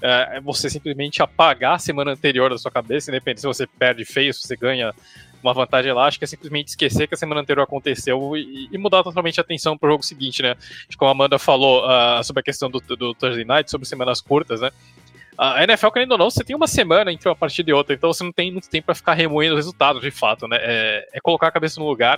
é, 0.00 0.36
é, 0.36 0.40
você 0.40 0.70
simplesmente 0.70 1.20
apagar 1.20 1.74
a 1.74 1.78
semana 1.80 2.12
anterior 2.12 2.48
da 2.48 2.58
sua 2.58 2.70
cabeça, 2.70 3.10
independente 3.10 3.40
se 3.40 3.46
você 3.48 3.66
perde 3.66 4.04
feio, 4.04 4.32
se 4.32 4.46
você 4.46 4.54
ganha 4.54 4.94
uma 5.42 5.52
vantagem 5.52 5.90
elástica, 5.90 6.24
é 6.24 6.28
simplesmente 6.28 6.68
esquecer 6.68 7.08
que 7.08 7.14
a 7.14 7.18
semana 7.18 7.40
anterior 7.40 7.64
aconteceu 7.64 8.36
e, 8.36 8.68
e 8.70 8.78
mudar 8.78 9.02
totalmente 9.02 9.40
a 9.40 9.42
atenção 9.42 9.76
para 9.76 9.88
o 9.88 9.90
jogo 9.90 10.04
seguinte, 10.04 10.42
né? 10.42 10.54
Como 10.96 11.08
a 11.08 11.12
Amanda 11.12 11.40
falou 11.40 11.82
uh, 11.84 12.22
sobre 12.22 12.38
a 12.38 12.44
questão 12.44 12.70
do, 12.70 12.78
do 12.78 13.12
Thursday 13.14 13.44
Night, 13.44 13.68
sobre 13.68 13.88
semanas 13.88 14.20
curtas, 14.20 14.60
né? 14.60 14.70
A 15.36 15.64
NFL, 15.64 15.88
querendo 15.88 16.12
ou 16.12 16.18
não, 16.18 16.30
você 16.30 16.44
tem 16.44 16.54
uma 16.54 16.66
semana 16.66 17.12
entre 17.12 17.28
uma 17.28 17.34
partida 17.34 17.70
e 17.70 17.72
outra, 17.72 17.94
então 17.94 18.12
você 18.12 18.22
não 18.22 18.32
tem 18.32 18.52
muito 18.52 18.68
tempo 18.68 18.86
para 18.86 18.94
ficar 18.94 19.14
remoendo 19.14 19.54
o 19.54 19.56
resultado, 19.56 20.00
de 20.00 20.10
fato, 20.10 20.46
né? 20.46 20.58
É, 20.60 21.08
é 21.14 21.20
colocar 21.20 21.48
a 21.48 21.50
cabeça 21.50 21.80
no 21.80 21.86
lugar 21.86 22.16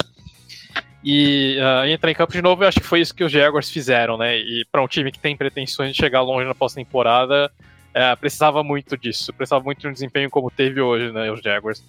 e 1.03 1.59
uh, 1.59 1.87
entrar 1.87 2.11
em 2.11 2.15
campo 2.15 2.33
de 2.33 2.43
novo. 2.43 2.65
Eu 2.65 2.69
acho 2.69 2.81
que 2.81 2.87
foi 2.87 3.01
isso 3.01 3.15
que 3.15 3.23
os 3.23 3.31
Jaguars 3.31 3.71
fizeram, 3.71 4.17
né? 4.17 4.39
E 4.39 4.65
para 4.71 4.83
um 4.83 4.89
time 4.89 5.13
que 5.13 5.19
tem 5.19 5.37
pretensões 5.37 5.93
de 5.93 5.97
chegar 5.97 6.23
longe 6.23 6.47
na 6.47 6.55
pós-temporada, 6.55 7.53
uh, 7.91 8.17
precisava 8.19 8.65
muito 8.65 8.97
disso, 8.97 9.33
precisava 9.33 9.63
muito 9.63 9.81
de 9.81 9.89
um 9.89 9.93
desempenho 9.93 10.29
como 10.29 10.51
teve 10.51 10.81
hoje, 10.81 11.13
né? 11.13 11.31
Os 11.31 11.41
Jaguars. 11.41 11.81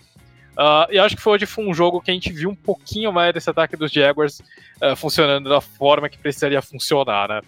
Uh, 0.57 0.87
e 0.89 0.99
acho 0.99 1.15
que 1.15 1.21
foi 1.21 1.33
hoje 1.33 1.45
foi 1.45 1.65
um 1.65 1.73
jogo 1.73 1.99
que 1.99 2.11
a 2.11 2.13
gente 2.13 2.31
viu 2.31 2.49
um 2.49 2.55
pouquinho 2.55 3.11
mais 3.11 3.33
desse 3.33 3.49
ataque 3.49 3.75
dos 3.75 3.91
Jaguars 3.91 4.41
uh, 4.81 4.95
funcionando 4.95 5.49
da 5.49 5.59
forma 5.59 6.07
que 6.07 6.17
precisaria 6.17 6.61
funcionar, 6.61 7.27
né? 7.27 7.41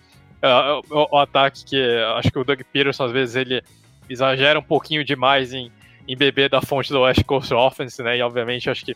Uh, 0.43 0.81
o, 0.89 1.15
o, 1.15 1.19
ataque 1.19 1.65
que 1.65 1.81
acho 2.15 2.31
que 2.31 2.39
o 2.39 2.43
Doug 2.43 2.61
Peterson 2.71 3.05
às 3.05 3.11
vezes 3.11 3.35
ele 3.35 3.63
exagera 4.09 4.59
um 4.59 4.63
pouquinho 4.63 5.03
demais 5.03 5.53
em, 5.53 5.71
em 6.07 6.15
beber 6.15 6.49
da 6.49 6.61
fonte 6.61 6.91
do 6.91 7.01
West 7.01 7.23
Coast 7.23 7.53
Offense, 7.53 8.01
né? 8.01 8.17
E 8.17 8.21
obviamente 8.21 8.69
acho 8.69 8.85
que 8.85 8.95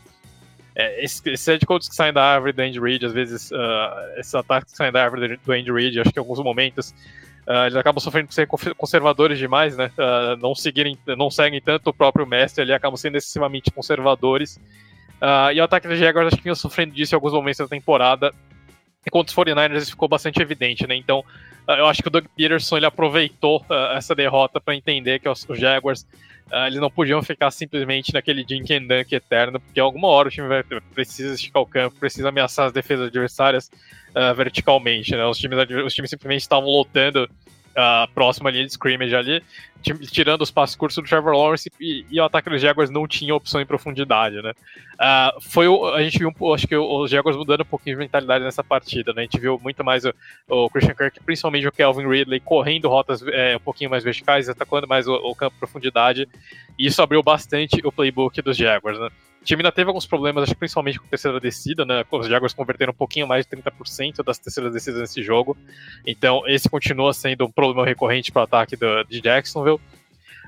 é, 0.74 1.04
esse, 1.04 1.28
esse 1.28 1.50
head 1.50 1.66
coach 1.66 1.88
que 1.88 1.94
saem 1.94 2.12
da 2.12 2.22
árvore 2.22 2.52
do 2.52 2.62
Andy 2.62 2.80
Reid, 2.80 3.04
às 3.04 3.12
vezes 3.12 3.50
uh, 3.50 4.18
esses 4.18 4.34
ataques 4.34 4.72
que 4.72 4.76
saem 4.76 4.90
da 4.90 5.04
árvore 5.04 5.36
do 5.36 5.52
Andy 5.52 5.70
Reid, 5.70 6.00
acho 6.00 6.10
que 6.10 6.18
em 6.18 6.22
alguns 6.22 6.38
momentos 6.38 6.94
uh, 7.46 7.66
eles 7.66 7.76
acabam 7.76 8.00
sofrendo 8.00 8.28
por 8.28 8.34
ser 8.34 8.48
conservadores 8.74 9.38
demais, 9.38 9.76
né? 9.76 9.90
Uh, 9.98 10.36
não 10.40 10.54
seguirem, 10.54 10.96
não 11.06 11.30
seguem 11.30 11.60
tanto 11.60 11.90
o 11.90 11.92
próprio 11.94 12.26
mestre, 12.26 12.62
ali 12.62 12.72
acabam 12.72 12.96
sendo 12.96 13.16
excessivamente 13.16 13.70
conservadores. 13.70 14.58
E 15.54 15.60
o 15.60 15.62
ataque 15.62 15.86
dos 15.86 16.00
Jaguars 16.00 16.26
acho 16.26 16.36
que 16.36 16.42
vinha 16.42 16.54
sofrendo 16.56 16.94
disso 16.94 17.14
em 17.14 17.16
alguns 17.16 17.32
momentos 17.32 17.58
da 17.58 17.68
temporada. 17.68 18.32
E 19.04 19.10
contra 19.10 19.30
os 19.30 19.36
49ers 19.36 19.82
isso 19.82 19.90
ficou 19.90 20.08
bastante 20.08 20.40
evidente, 20.40 20.86
né? 20.86 20.94
Então, 20.94 21.20
uh, 21.68 21.72
eu 21.72 21.86
acho 21.86 22.02
que 22.02 22.08
o 22.08 22.10
Doug 22.10 22.24
Peterson 22.36 22.76
ele 22.76 22.86
aproveitou 22.86 23.64
uh, 23.68 23.96
essa 23.96 24.14
derrota 24.14 24.60
para 24.60 24.74
entender 24.74 25.18
que 25.18 25.28
os, 25.28 25.46
Jaguars 25.50 26.06
uh, 26.50 26.66
eles 26.66 26.78
não 26.78 26.90
podiam 26.90 27.22
ficar 27.22 27.50
simplesmente 27.50 28.12
naquele 28.14 28.44
dink 28.44 28.72
and 28.72 28.86
dunk 28.86 29.12
eterno, 29.12 29.58
porque 29.58 29.80
alguma 29.80 30.08
hora 30.08 30.28
o 30.28 30.30
time 30.30 30.46
vai, 30.46 30.62
precisa 30.94 31.34
esticar 31.34 31.62
o 31.62 31.66
campo, 31.66 31.96
precisa 31.98 32.28
ameaçar 32.28 32.66
as 32.66 32.72
defesas 32.72 33.08
adversárias 33.08 33.70
verticalmente, 34.36 35.16
né? 35.16 35.24
Os 35.24 35.38
times, 35.38 35.58
os 35.86 35.94
times 35.94 36.10
simplesmente 36.10 36.42
estavam 36.42 36.68
lotando 36.68 37.26
uh, 37.72 38.10
próxima 38.14 38.50
linha 38.50 38.64
de 38.64 38.72
scrimmage 38.72 39.14
ali, 39.14 39.42
tirando 40.10 40.42
os 40.42 40.50
passos 40.50 40.76
curtos 40.76 40.96
do 40.96 41.02
Trevor 41.02 41.32
Lawrence 41.32 41.70
e, 41.80 42.06
e, 42.10 42.20
o 42.20 42.24
ataque 42.24 42.48
dos 42.48 42.60
Jaguars 42.60 42.90
não 42.90 43.06
tinha 43.06 43.34
opção 43.34 43.60
em 43.60 43.66
profundidade, 43.66 44.40
né? 44.40 44.52
Uh, 44.94 45.40
foi 45.40 45.66
o, 45.66 45.88
a 45.88 46.02
gente 46.02 46.18
viu, 46.18 46.32
acho 46.54 46.68
que 46.68 46.76
os 46.76 47.10
Jaguars 47.10 47.36
mudando 47.36 47.62
um 47.62 47.66
pouquinho 47.66 47.96
de 47.96 48.00
mentalidade 48.00 48.44
nessa 48.44 48.62
partida, 48.62 49.12
né? 49.12 49.22
A 49.22 49.24
gente 49.24 49.40
viu 49.40 49.58
muito 49.60 49.82
mais 49.84 50.04
o, 50.04 50.14
o 50.48 50.70
Christian 50.70 50.94
Kirk, 50.94 51.20
principalmente 51.24 51.66
o 51.66 51.72
Kelvin 51.72 52.06
Ridley, 52.06 52.40
correndo 52.40 52.88
rotas 52.88 53.22
é, 53.26 53.56
um 53.56 53.60
pouquinho 53.60 53.90
mais 53.90 54.04
verticais, 54.04 54.48
atacando 54.48 54.86
mais 54.86 55.08
o, 55.08 55.14
o 55.14 55.34
campo 55.34 55.54
de 55.54 55.58
profundidade, 55.58 56.28
e 56.78 56.86
isso 56.86 57.02
abriu 57.02 57.22
bastante 57.22 57.80
o 57.84 57.90
playbook 57.90 58.40
dos 58.40 58.56
Jaguars, 58.56 58.98
né? 58.98 59.08
O 59.42 59.44
time 59.44 59.60
ainda 59.60 59.72
teve 59.72 59.88
alguns 59.88 60.06
problemas, 60.06 60.44
acho 60.44 60.52
que 60.52 60.58
principalmente 60.58 61.00
com 61.00 61.04
a 61.04 61.08
terceira 61.08 61.40
descida, 61.40 61.84
né? 61.84 62.04
Os 62.08 62.28
Jaguars 62.28 62.54
converteram 62.54 62.92
um 62.92 62.96
pouquinho 62.96 63.26
mais 63.26 63.44
de 63.44 63.56
30% 63.56 64.22
das 64.24 64.38
terceiras 64.38 64.72
descidas 64.72 65.00
nesse 65.00 65.20
jogo. 65.20 65.56
Então, 66.06 66.44
esse 66.46 66.70
continua 66.70 67.12
sendo 67.12 67.44
um 67.44 67.50
problema 67.50 67.84
recorrente 67.84 68.30
para 68.30 68.40
o 68.40 68.44
ataque 68.44 68.76
do, 68.76 69.02
de 69.02 69.20
Jacksonville. 69.20 69.80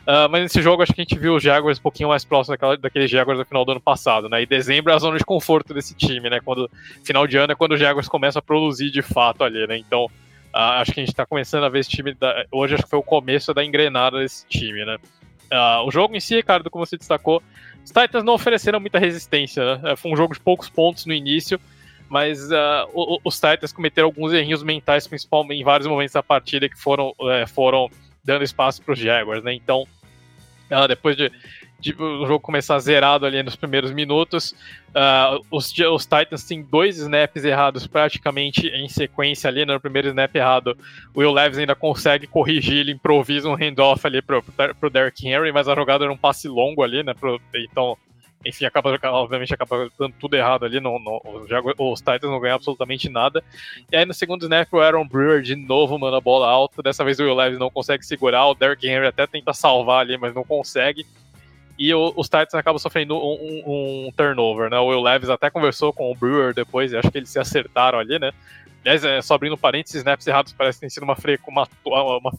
Uh, 0.06 0.28
mas 0.30 0.42
nesse 0.42 0.62
jogo, 0.62 0.82
acho 0.82 0.92
que 0.92 1.00
a 1.00 1.04
gente 1.04 1.18
viu 1.18 1.34
os 1.34 1.42
Jaguars 1.42 1.78
um 1.78 1.82
pouquinho 1.82 2.10
mais 2.10 2.24
próximos 2.24 2.56
daqueles 2.78 3.10
Jaguars 3.10 3.38
do 3.38 3.44
final 3.44 3.64
do 3.64 3.72
ano 3.72 3.80
passado, 3.80 4.28
né? 4.28 4.42
E 4.42 4.46
dezembro 4.46 4.92
é 4.92 4.94
a 4.94 4.98
zona 4.98 5.18
de 5.18 5.24
conforto 5.24 5.74
desse 5.74 5.94
time, 5.94 6.30
né? 6.30 6.38
Quando, 6.44 6.70
final 7.02 7.26
de 7.26 7.36
ano 7.36 7.52
é 7.52 7.56
quando 7.56 7.72
os 7.72 7.80
Jaguars 7.80 8.06
começam 8.06 8.38
a 8.38 8.42
produzir 8.42 8.90
de 8.92 9.02
fato 9.02 9.42
ali, 9.42 9.66
né? 9.66 9.76
Então, 9.76 10.08
Uh, 10.54 10.78
acho 10.78 10.92
que 10.92 11.00
a 11.00 11.02
gente 11.02 11.10
está 11.10 11.26
começando 11.26 11.64
a 11.64 11.68
ver 11.68 11.80
esse 11.80 11.90
time. 11.90 12.14
Da... 12.14 12.46
Hoje 12.52 12.74
acho 12.74 12.84
que 12.84 12.90
foi 12.90 13.00
o 13.00 13.02
começo 13.02 13.52
da 13.52 13.64
engrenada 13.64 14.20
desse 14.20 14.46
time, 14.46 14.84
né? 14.84 14.98
Uh, 15.52 15.84
o 15.84 15.90
jogo 15.90 16.14
em 16.14 16.20
si, 16.20 16.36
Ricardo, 16.36 16.70
como 16.70 16.86
você 16.86 16.96
destacou, 16.96 17.42
os 17.84 17.90
Titans 17.90 18.24
não 18.24 18.34
ofereceram 18.34 18.80
muita 18.80 18.98
resistência. 18.98 19.76
Né? 19.76 19.96
Foi 19.96 20.10
um 20.10 20.16
jogo 20.16 20.34
de 20.34 20.40
poucos 20.40 20.68
pontos 20.68 21.04
no 21.04 21.12
início, 21.12 21.60
mas 22.08 22.50
uh, 22.50 23.20
os 23.22 23.34
Titans 23.34 23.72
cometeram 23.72 24.08
alguns 24.08 24.32
errinhos 24.32 24.62
mentais, 24.62 25.06
principalmente 25.06 25.60
em 25.60 25.64
vários 25.64 25.86
momentos 25.86 26.14
da 26.14 26.22
partida, 26.22 26.68
que 26.68 26.78
foram, 26.78 27.10
uh, 27.10 27.46
foram 27.48 27.90
dando 28.24 28.42
espaço 28.42 28.82
para 28.82 28.92
os 28.92 28.98
Jaguars, 28.98 29.44
né? 29.44 29.52
Então, 29.52 29.82
uh, 30.70 30.88
depois 30.88 31.16
de 31.16 31.30
de, 31.78 31.94
o 31.94 32.26
jogo 32.26 32.40
começar 32.40 32.78
zerado 32.78 33.26
ali 33.26 33.42
nos 33.42 33.56
primeiros 33.56 33.92
minutos. 33.92 34.54
Uh, 34.90 35.44
os, 35.50 35.72
os, 35.76 36.06
Titans 36.06 36.44
têm 36.44 36.62
dois 36.62 36.98
snaps 36.98 37.44
errados 37.44 37.86
praticamente 37.86 38.68
em 38.68 38.88
sequência 38.88 39.48
ali. 39.48 39.66
Né? 39.66 39.74
No 39.74 39.80
primeiro 39.80 40.08
snap 40.08 40.34
errado, 40.34 40.76
o 41.14 41.20
Will 41.20 41.32
Levis 41.32 41.58
ainda 41.58 41.74
consegue 41.74 42.26
corrigir, 42.26 42.78
ele 42.78 42.92
improvisa 42.92 43.48
um 43.48 43.54
handoff 43.54 44.06
ali 44.06 44.22
pro, 44.22 44.42
pro 44.80 44.90
Derrick 44.90 45.26
Henry, 45.26 45.52
mas 45.52 45.68
a 45.68 45.74
jogada 45.74 46.04
era 46.04 46.12
um 46.12 46.16
passe 46.16 46.48
longo 46.48 46.82
ali, 46.82 47.02
né? 47.02 47.12
Pro, 47.12 47.40
então, 47.54 47.98
enfim, 48.44 48.66
acaba, 48.66 48.98
obviamente 49.10 49.52
acaba 49.54 49.90
dando 49.98 50.14
tudo 50.18 50.36
errado 50.36 50.64
ali. 50.64 50.80
No, 50.80 50.98
no, 50.98 51.20
os, 51.24 51.48
os 51.78 52.00
Titans 52.00 52.30
não 52.30 52.40
ganham 52.40 52.56
absolutamente 52.56 53.08
nada. 53.08 53.42
E 53.90 53.96
aí 53.96 54.04
no 54.04 54.14
segundo 54.14 54.42
snap, 54.42 54.72
o 54.72 54.80
Aaron 54.80 55.06
Brewer 55.06 55.42
de 55.42 55.56
novo 55.56 55.98
manda 55.98 56.18
a 56.18 56.20
bola 56.20 56.48
alta. 56.48 56.82
Dessa 56.82 57.04
vez 57.04 57.18
o 57.18 57.24
Will 57.24 57.34
Levis 57.34 57.58
não 57.58 57.70
consegue 57.70 58.04
segurar. 58.04 58.46
O 58.46 58.54
Derrick 58.54 58.86
Henry 58.86 59.06
até 59.06 59.26
tenta 59.26 59.52
salvar 59.52 60.00
ali, 60.00 60.16
mas 60.16 60.34
não 60.34 60.44
consegue 60.44 61.06
e 61.78 61.92
o, 61.92 62.12
os 62.16 62.28
Titans 62.28 62.54
acabam 62.54 62.78
sofrendo 62.78 63.16
um, 63.16 63.18
um, 63.20 64.06
um, 64.06 64.12
turnover, 64.16 64.70
né? 64.70 64.78
O 64.78 64.86
Will 64.86 65.00
Levis 65.00 65.28
até 65.28 65.50
conversou 65.50 65.92
com 65.92 66.10
o 66.10 66.14
Brewer 66.14 66.54
depois, 66.54 66.92
e 66.92 66.96
acho 66.96 67.10
que 67.10 67.18
eles 67.18 67.30
se 67.30 67.38
acertaram 67.38 67.98
ali, 67.98 68.18
né? 68.18 68.32
Aliás, 68.82 69.04
é, 69.04 69.22
só 69.22 69.34
abrindo 69.34 69.56
parênteses, 69.56 69.96
snaps 69.96 70.26
errados 70.26 70.52
parece 70.52 70.80
tem 70.80 70.90
sido 70.90 71.04
uma, 71.04 71.16
fre 71.16 71.38
uma, 71.46 71.66
uma, 71.84 72.18
uma 72.18 72.32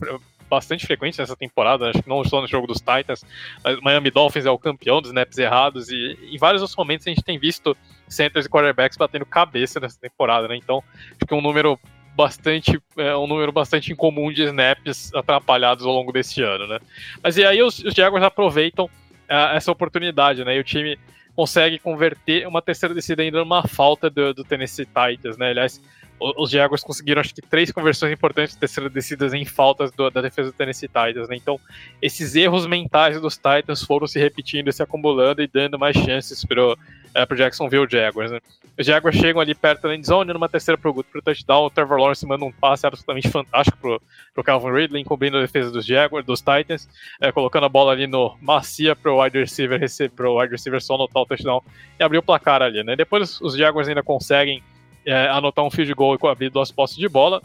bastante 0.49 0.86
frequente 0.86 1.18
nessa 1.18 1.36
temporada, 1.36 1.90
acho 1.90 2.03
que 2.03 2.10
não 2.10 2.24
só 2.24 2.40
no 2.40 2.48
jogo 2.48 2.68
dos 2.68 2.78
Titans, 2.78 3.26
mas 3.64 3.80
Miami 3.82 4.12
Dolphins 4.12 4.45
é 4.45 4.52
o 4.52 4.60
campeão 4.60 5.02
dos 5.02 5.10
snaps 5.10 5.38
errados, 5.38 5.90
e 5.90 6.18
em 6.32 6.38
vários 6.38 6.62
outros 6.62 6.78
momentos 6.78 7.07
a 7.07 7.10
gente 7.10 7.24
tem 7.24 7.40
visto 7.40 7.76
centers 8.07 8.45
e 8.45 8.49
quarterbacks 8.49 8.98
batendo 8.98 9.26
cabeça 9.26 9.80
nessa 9.80 9.99
temporada, 9.99 10.48
né? 10.48 10.56
Então, 10.56 10.84
acho 11.12 11.28
que 11.28 11.34
é 11.34 11.38
um 11.38 11.41
número 11.41 11.80
bastante 12.16 12.80
é 12.95 13.16
um 13.18 13.28
número 13.28 13.52
bastante 13.52 13.91
incomum 13.91 14.32
de 14.32 14.44
snaps 14.44 15.14
atrapalhados 15.14 15.86
ao 15.86 15.91
longo 15.91 16.14
desse 16.14 16.41
ano, 16.41 16.66
né? 16.66 16.80
Mas 17.22 17.38
e 17.38 17.44
aí 17.44 17.62
os, 17.62 17.80
os 17.80 17.94
Jaguars 17.94 18.24
aproveitam 18.24 18.90
essa 19.27 19.72
oportunidade, 19.72 20.43
né? 20.43 20.56
E 20.56 20.60
o 20.60 20.64
time 20.64 20.97
consegue 21.35 21.77
converter 21.77 22.47
uma 22.47 22.61
terceira 22.61 22.95
descida 22.95 23.22
ainda 23.22 23.39
numa 23.39 23.68
falta 23.68 24.10
do, 24.10 24.34
do 24.34 24.43
Tennessee 24.43 24.85
Titans, 24.85 25.38
né? 25.38 25.49
Aliás, 25.49 25.81
os 26.19 26.49
Jaguars 26.49 26.81
conseguiram 26.81 27.19
acho 27.19 27.35
que 27.35 27.41
três 27.41 27.72
conversões 27.72 28.14
importantes 28.14 28.53
de 28.53 28.60
terceira 28.60 28.89
descidas 28.89 29.34
em 29.34 29.43
faltas 29.43 29.91
do, 29.91 30.10
da 30.10 30.22
defesa 30.22 30.49
do 30.49 30.56
Tennessee 30.56 30.88
Titans, 30.88 31.27
né? 31.27 31.35
Então, 31.35 31.60
esses 32.02 32.35
erros 32.35 32.65
mentais 32.65 33.19
dos 33.19 33.35
Titans 33.35 33.84
foram 33.84 34.07
se 34.07 34.18
repetindo, 34.18 34.72
se 34.72 34.81
acumulando 34.81 35.41
e 35.41 35.47
dando 35.47 35.77
mais 35.77 35.95
chances 35.97 36.45
para 36.45 36.76
é, 37.16 37.26
pro 37.26 37.38
Jacksonville 37.38 37.88
Jaguars, 37.90 38.30
né? 38.30 38.40
Os 38.78 38.86
Jaguars 38.86 39.16
chegam 39.16 39.42
ali 39.42 39.56
perto 39.56 39.84
da 39.84 39.96
endzone, 39.96 40.34
numa 40.34 40.50
terceira 40.50 40.78
pro, 40.78 40.94
pro 41.02 41.22
touchdown, 41.22 41.66
o 41.66 41.70
Trevor 41.70 41.98
Lawrence 41.98 42.26
manda 42.26 42.44
um 42.44 42.52
passe 42.52 42.86
absolutamente 42.86 43.30
fantástico 43.30 43.78
pro, 43.78 44.02
pro 44.34 44.44
Calvin 44.44 44.72
Ridley, 44.72 45.02
encobrindo 45.02 45.38
a 45.38 45.42
defesa 45.42 45.72
dos 45.72 45.86
Jaguars, 45.86 46.26
dos 46.26 46.42
Titans, 46.42 46.90
é, 47.22 47.32
colocando 47.32 47.66
a 47.66 47.70
bola 47.70 47.94
ali 47.94 48.06
no 48.06 48.36
macia 48.42 48.94
pro 48.96 49.22
wide 49.22 49.40
receiver, 49.40 49.80
pro 50.14 50.38
wide 50.38 50.52
receiver 50.52 50.82
só 50.82 50.96
anotar 50.96 51.24
o 51.24 51.26
touchdown 51.26 51.62
e 51.98 52.04
abrir 52.04 52.18
o 52.18 52.24
placar 52.24 52.62
ali, 52.62 52.84
né? 52.84 52.98
Depois 52.98 53.40
os 53.40 53.56
Jaguars 53.56 53.88
ainda 53.88 54.04
conseguem 54.04 54.62
é, 55.06 55.30
anotar 55.30 55.64
um 55.64 55.72
field 55.72 55.94
goal 55.94 56.18
e 56.22 56.28
abrir 56.28 56.50
duas 56.50 56.70
postes 56.70 57.00
de 57.00 57.08
bola. 57.08 57.42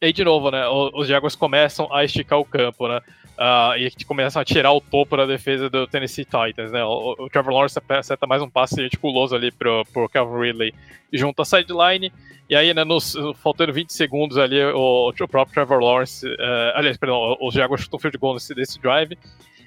E 0.00 0.06
aí, 0.06 0.12
de 0.12 0.24
novo, 0.24 0.50
né, 0.50 0.66
os 0.68 1.08
Jaguars 1.08 1.34
começam 1.34 1.92
a 1.92 2.04
esticar 2.04 2.38
o 2.38 2.44
campo, 2.44 2.88
né? 2.88 3.00
Uh, 3.36 3.76
e 3.76 4.04
começam 4.06 4.40
a 4.40 4.44
tirar 4.44 4.72
o 4.72 4.80
topo 4.80 5.14
da 5.14 5.26
defesa 5.26 5.68
do 5.68 5.86
Tennessee 5.86 6.24
Titans, 6.24 6.72
né? 6.72 6.82
O, 6.82 7.14
o 7.18 7.28
Trevor 7.28 7.52
Lawrence 7.52 7.78
acerta 7.90 8.26
mais 8.26 8.40
um 8.40 8.48
passe 8.48 8.82
articuloso 8.82 9.36
ali 9.36 9.50
pro, 9.50 9.84
pro 9.92 10.08
Calvin 10.08 10.40
Ridley 10.40 10.74
junto 11.12 11.42
à 11.42 11.44
sideline. 11.44 12.10
E 12.48 12.56
aí, 12.56 12.72
né, 12.72 12.82
nos, 12.82 13.14
faltando 13.42 13.74
20 13.74 13.92
segundos 13.92 14.38
ali, 14.38 14.62
o, 14.64 15.10
o 15.10 15.28
próprio 15.28 15.52
Trevor 15.52 15.80
Lawrence, 15.80 16.26
uh, 16.26 16.72
aliás, 16.74 16.96
perdão, 16.96 17.36
os 17.40 17.52
Jaguars 17.52 17.82
chutam 17.82 17.98
o 17.98 18.00
field 18.00 18.16
goal 18.16 18.34
nesse, 18.34 18.80
drive. 18.80 19.18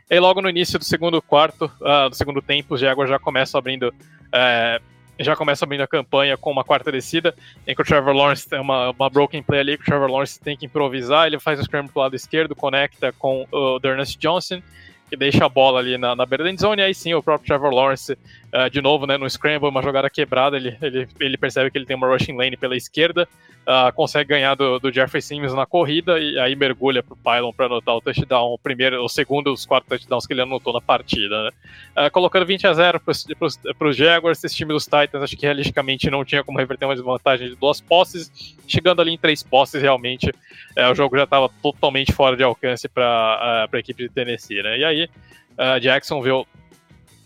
E 0.09 0.19
logo 0.19 0.41
no 0.41 0.49
início 0.49 0.79
do 0.79 0.85
segundo 0.85 1.21
quarto, 1.21 1.71
uh, 1.81 2.09
do 2.09 2.15
segundo 2.15 2.41
tempo, 2.41 2.73
os 2.73 2.81
Jaguars 2.81 3.09
já 3.09 3.19
começam 3.19 3.59
abrindo 3.59 3.89
uh, 3.89 4.83
já 5.23 5.35
começa 5.35 5.65
abrindo 5.65 5.81
a 5.81 5.87
campanha 5.87 6.37
com 6.37 6.51
uma 6.51 6.63
quarta 6.63 6.91
descida, 6.91 7.35
em 7.67 7.75
que 7.75 7.81
o 7.81 7.85
Trevor 7.85 8.13
Lawrence 8.13 8.47
tem 8.47 8.59
uma, 8.59 8.91
uma 8.91 9.09
broken 9.09 9.43
play 9.43 9.59
ali, 9.59 9.77
que 9.77 9.83
o 9.83 9.85
Trevor 9.85 10.09
Lawrence 10.09 10.39
tem 10.39 10.55
que 10.55 10.65
improvisar, 10.65 11.27
ele 11.27 11.39
faz 11.39 11.59
o 11.59 11.63
scramble 11.63 11.91
pro 11.91 12.01
lado 12.01 12.15
esquerdo, 12.15 12.55
conecta 12.55 13.11
com 13.11 13.45
o 13.51 13.79
Dernest 13.79 14.17
Johnson, 14.17 14.61
que 15.09 15.17
deixa 15.17 15.43
a 15.45 15.49
bola 15.49 15.79
ali 15.79 15.97
na, 15.97 16.15
na 16.15 16.25
beira 16.25 16.43
da 16.43 16.51
endzone, 16.51 16.81
e 16.81 16.85
aí 16.85 16.93
sim 16.93 17.13
o 17.13 17.23
próprio 17.23 17.47
Trevor 17.47 17.73
Lawrence, 17.73 18.17
uh, 18.53 18.69
de 18.69 18.81
novo, 18.81 19.05
né, 19.05 19.17
no 19.17 19.29
scramble, 19.29 19.69
uma 19.69 19.81
jogada 19.81 20.09
quebrada, 20.09 20.57
ele, 20.57 20.77
ele, 20.81 21.07
ele 21.19 21.37
percebe 21.37 21.71
que 21.71 21.77
ele 21.77 21.85
tem 21.85 21.95
uma 21.95 22.07
rushing 22.07 22.35
lane 22.35 22.57
pela 22.57 22.75
esquerda, 22.75 23.27
uh, 23.61 23.93
consegue 23.93 24.29
ganhar 24.29 24.55
do, 24.55 24.79
do, 24.79 24.91
Jeffrey 24.91 25.21
Simmons 25.21 25.53
na 25.53 25.65
corrida, 25.65 26.19
e 26.19 26.37
aí 26.39 26.55
mergulha 26.55 27.03
pro 27.03 27.15
Pylon 27.15 27.53
para 27.53 27.67
anotar 27.67 27.95
o 27.95 28.01
touchdown, 28.01 28.53
o 28.53 28.57
primeiro, 28.57 29.03
o 29.03 29.09
segundo 29.09 29.51
dos 29.51 29.65
quatro 29.65 29.89
touchdowns 29.89 30.25
que 30.25 30.33
ele 30.33 30.41
anotou 30.41 30.73
na 30.73 30.81
partida, 30.81 31.43
né. 31.43 31.51
Uh, 31.97 32.11
colocando 32.11 32.45
20 32.45 32.67
a 32.67 32.73
0 32.73 32.99
para 32.99 33.87
os 33.87 33.95
Jaguars, 33.95 34.43
esse 34.43 34.55
time 34.55 34.73
dos 34.73 34.85
Titans, 34.85 35.23
acho 35.23 35.37
que 35.37 35.45
realisticamente 35.45 36.09
não 36.09 36.25
tinha 36.25 36.43
como 36.43 36.57
reverter 36.57 36.85
uma 36.85 36.95
desvantagem 36.95 37.49
de 37.49 37.55
duas 37.55 37.79
posses, 37.79 38.55
chegando 38.67 39.01
ali 39.01 39.11
em 39.11 39.17
três 39.17 39.43
posses, 39.43 39.81
realmente, 39.81 40.29
uh, 40.29 40.91
o 40.91 40.95
jogo 40.95 41.17
já 41.17 41.23
estava 41.23 41.49
totalmente 41.61 42.11
fora 42.11 42.35
de 42.35 42.43
alcance 42.43 42.87
para 42.87 43.67
a 43.71 43.77
equipe 43.77 44.03
de 44.03 44.09
Tennessee, 44.09 44.61
né, 44.63 44.79
e 44.79 44.83
aí 44.83 45.09
uh, 45.57 45.79
Jacksonville 45.79 46.45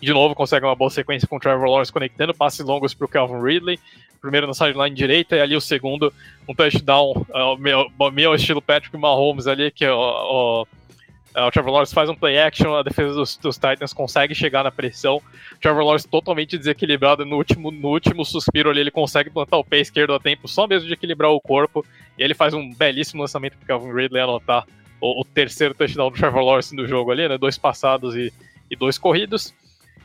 de 0.04 0.14
novo 0.14 0.36
consegue 0.36 0.66
uma 0.66 0.76
boa 0.76 0.90
sequência 0.90 1.28
com 1.28 1.38
o 1.38 1.40
Trevor 1.40 1.70
Lawrence 1.70 1.92
conectando 1.92 2.34
passes 2.34 2.66
longos 2.66 2.94
para 2.94 3.06
o 3.06 3.08
Calvin 3.08 3.42
Ridley. 3.42 3.80
Primeiro 4.22 4.48
na 4.48 4.54
sideline 4.54 4.96
direita 4.96 5.36
e 5.36 5.42
ali 5.42 5.56
o 5.56 5.62
segundo, 5.62 6.14
um 6.48 6.54
touchdown, 6.54 7.26
uh, 7.30 8.12
meu, 8.12 8.36
estilo 8.36 8.62
Patrick 8.62 8.96
Mahomes 8.98 9.48
ali, 9.48 9.70
que 9.70 9.86
o, 9.86 9.98
o, 9.98 10.68
o, 11.36 11.52
Trevor 11.52 11.72
Lawrence 11.72 11.94
faz 11.94 12.10
um 12.10 12.16
play 12.16 12.38
action, 12.38 12.74
a 12.74 12.84
defesa 12.84 13.14
dos, 13.14 13.36
dos, 13.36 13.56
Titans 13.58 13.92
consegue 13.92 14.34
chegar 14.34 14.64
na 14.64 14.72
pressão. 14.72 15.18
O 15.18 15.60
Trevor 15.60 15.84
Lawrence 15.84 16.08
totalmente 16.08 16.58
desequilibrado 16.58 17.26
no 17.26 17.36
último, 17.36 17.70
no 17.70 17.90
último 17.90 18.24
suspiro 18.24 18.70
ali, 18.70 18.80
ele 18.80 18.92
consegue 18.92 19.30
plantar 19.30 19.58
o 19.58 19.64
pé 19.64 19.80
esquerdo 19.80 20.14
a 20.14 20.20
tempo, 20.20 20.48
só 20.48 20.68
mesmo 20.68 20.88
de 20.88 20.94
equilibrar 20.94 21.32
o 21.32 21.42
corpo. 21.42 21.86
E 22.18 22.24
ele 22.24 22.34
faz 22.34 22.54
um 22.54 22.74
belíssimo 22.74 23.22
lançamento 23.22 23.58
para 23.58 23.64
o 23.64 23.68
Calvin 23.68 23.94
Ridley 23.94 24.22
anotar 24.22 24.66
o, 25.02 25.22
o, 25.22 25.26
terceiro 25.26 25.74
touchdown 25.74 26.10
do 26.10 26.18
Trevor 26.18 26.44
Lawrence 26.44 26.74
do 26.74 26.88
jogo 26.88 27.12
ali, 27.12 27.28
né? 27.28 27.38
Dois 27.38 27.58
passados 27.58 28.16
e, 28.16 28.32
e 28.72 28.76
dois 28.76 28.98
corridos. 28.98 29.54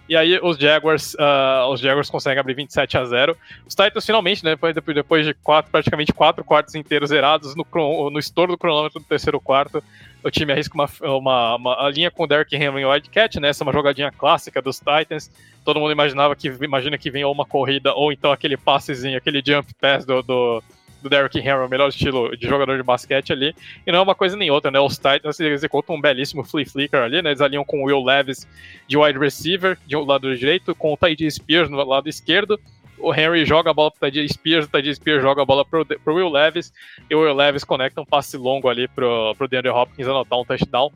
E 0.08 0.16
aí 0.16 0.40
os 0.42 0.56
Jaguars, 0.56 1.14
uh, 1.14 1.70
os 1.70 1.80
Jaguars 1.80 2.08
conseguem 2.08 2.38
abrir 2.38 2.54
27 2.54 2.96
a 2.96 3.04
0. 3.04 3.36
Os 3.66 3.74
Titans 3.74 4.06
finalmente, 4.06 4.42
né, 4.42 4.52
depois, 4.52 4.74
depois 4.74 5.26
de 5.26 5.34
quatro, 5.34 5.70
praticamente 5.70 6.12
quatro 6.12 6.42
quartos 6.42 6.74
inteiros 6.74 7.10
zerados 7.10 7.54
no, 7.54 7.66
no 8.10 8.18
estouro 8.18 8.52
do 8.52 8.58
cronômetro 8.58 9.00
do 9.00 9.06
terceiro 9.06 9.38
quarto, 9.38 9.82
o 10.24 10.30
time 10.30 10.52
arrisca 10.52 10.74
uma, 10.74 10.88
uma, 11.02 11.56
uma 11.56 11.90
linha 11.90 12.10
com 12.10 12.24
o 12.24 12.26
Derrick 12.26 12.56
Henry 12.56 12.80
e 12.80 12.86
Wildcat, 12.86 13.38
né, 13.38 13.48
essa 13.48 13.62
é 13.62 13.66
uma 13.66 13.72
jogadinha 13.72 14.10
clássica 14.10 14.62
dos 14.62 14.78
Titans. 14.78 15.30
Todo 15.64 15.78
mundo 15.78 15.92
imaginava 15.92 16.34
que 16.34 16.48
imagina 16.62 16.96
que 16.96 17.12
ou 17.22 17.32
uma 17.32 17.44
corrida 17.44 17.92
ou 17.92 18.10
então 18.10 18.32
aquele 18.32 18.56
passezinho, 18.56 19.18
aquele 19.18 19.42
jump 19.44 19.70
pass 19.78 20.06
do, 20.06 20.22
do 20.22 20.62
do 21.02 21.08
Derrick 21.08 21.38
Henry, 21.38 21.64
o 21.64 21.68
melhor 21.68 21.88
estilo 21.88 22.36
de 22.36 22.46
jogador 22.46 22.76
de 22.76 22.82
basquete 22.82 23.32
ali. 23.32 23.54
E 23.86 23.92
não 23.92 24.00
é 24.00 24.02
uma 24.02 24.14
coisa 24.14 24.36
nem 24.36 24.50
outra, 24.50 24.70
né? 24.70 24.80
Os 24.80 24.96
Titans 24.96 25.38
executam 25.40 25.96
um 25.96 26.00
belíssimo 26.00 26.44
flea 26.44 26.66
flicker 26.66 27.00
ali, 27.00 27.22
né? 27.22 27.30
Eles 27.30 27.40
alinham 27.40 27.64
com 27.64 27.82
o 27.82 27.86
Will 27.86 28.02
Levis 28.02 28.46
de 28.86 28.96
wide 28.96 29.18
receiver, 29.18 29.78
de 29.86 29.96
um 29.96 30.04
lado 30.04 30.34
direito, 30.36 30.74
com 30.74 30.92
o 30.92 30.96
Tyree 30.96 31.30
Spears 31.30 31.70
no 31.70 31.82
lado 31.84 32.08
esquerdo. 32.08 32.58
O 32.98 33.14
Henry 33.14 33.44
joga 33.44 33.70
a 33.70 33.74
bola 33.74 33.90
pro 33.90 34.10
Tyree 34.10 34.28
Spears, 34.28 34.66
o 34.66 34.68
Tyree 34.68 34.94
Spears 34.94 35.22
joga 35.22 35.42
a 35.42 35.44
bola 35.44 35.64
pro 35.64 35.86
Will 36.06 36.28
Levis, 36.28 36.72
e 37.08 37.14
o 37.14 37.20
Will 37.20 37.34
Levis 37.34 37.62
conecta 37.62 38.00
um 38.00 38.04
passe 38.04 38.36
longo 38.36 38.68
ali 38.68 38.88
pro, 38.88 39.34
pro 39.36 39.46
DeAndre 39.46 39.70
Hopkins 39.70 40.08
anotar 40.08 40.38
um 40.38 40.44
touchdown. 40.44 40.90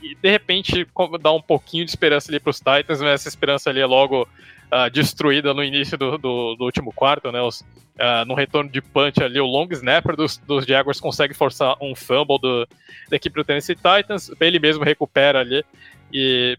E 0.00 0.14
de 0.14 0.30
repente 0.30 0.86
dá 1.20 1.32
um 1.32 1.42
pouquinho 1.42 1.84
de 1.84 1.90
esperança 1.90 2.30
ali 2.30 2.40
pros 2.40 2.58
Titans, 2.58 3.00
mas 3.00 3.20
essa 3.20 3.28
esperança 3.28 3.68
ali 3.68 3.80
é 3.80 3.86
logo 3.86 4.26
uh, 4.72 4.90
destruída 4.90 5.52
no 5.52 5.62
início 5.62 5.98
do, 5.98 6.16
do, 6.16 6.54
do 6.56 6.64
último 6.64 6.92
quarto, 6.92 7.30
né? 7.30 7.40
Os, 7.40 7.60
uh, 7.60 8.24
no 8.26 8.34
retorno 8.34 8.70
de 8.70 8.80
punch 8.80 9.22
ali, 9.22 9.40
o 9.40 9.46
long 9.46 9.68
snapper 9.70 10.16
dos, 10.16 10.38
dos 10.38 10.64
Jaguars 10.64 11.00
consegue 11.00 11.34
forçar 11.34 11.76
um 11.80 11.94
fumble 11.94 12.38
do, 12.40 12.66
da 13.08 13.16
equipe 13.16 13.36
do 13.36 13.44
Tennessee 13.44 13.76
Titans, 13.76 14.30
ele 14.40 14.58
mesmo 14.58 14.84
recupera 14.84 15.40
ali 15.40 15.64
e 16.12 16.56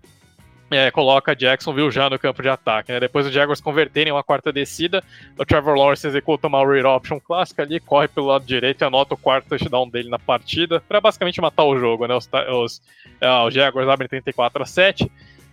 é, 0.72 0.90
coloca 0.90 1.36
Jacksonville 1.36 1.92
já 1.92 2.10
no 2.10 2.18
campo 2.18 2.42
de 2.42 2.48
ataque. 2.48 2.94
Né? 2.94 3.00
Depois 3.00 3.26
os 3.26 3.34
Jaguars 3.34 3.60
converterem 3.60 4.14
uma 4.14 4.24
quarta 4.24 4.54
descida, 4.54 5.04
o 5.38 5.46
Trevor 5.46 5.76
Lawrence 5.76 6.08
executa 6.08 6.48
uma 6.48 6.66
read 6.66 6.86
option 6.86 7.20
clássica 7.20 7.64
ali, 7.64 7.80
corre 7.80 8.08
pelo 8.08 8.28
lado 8.28 8.46
direito 8.46 8.82
e 8.82 8.86
anota 8.86 9.14
o 9.14 9.18
quarto 9.18 9.50
touchdown 9.50 9.90
dele 9.90 10.10
na 10.10 10.18
partida, 10.18 10.82
para 10.88 11.02
basicamente 11.02 11.42
matar 11.42 11.66
o 11.66 11.78
jogo. 11.78 12.08
Né? 12.08 12.16
Os, 12.16 12.30
os, 12.50 12.78
uh, 13.22 13.48
os 13.48 13.54
Jaguars 13.54 13.90
abrem 13.90 14.08
34 14.08 14.64
a 14.64 14.66
7. 14.66 15.12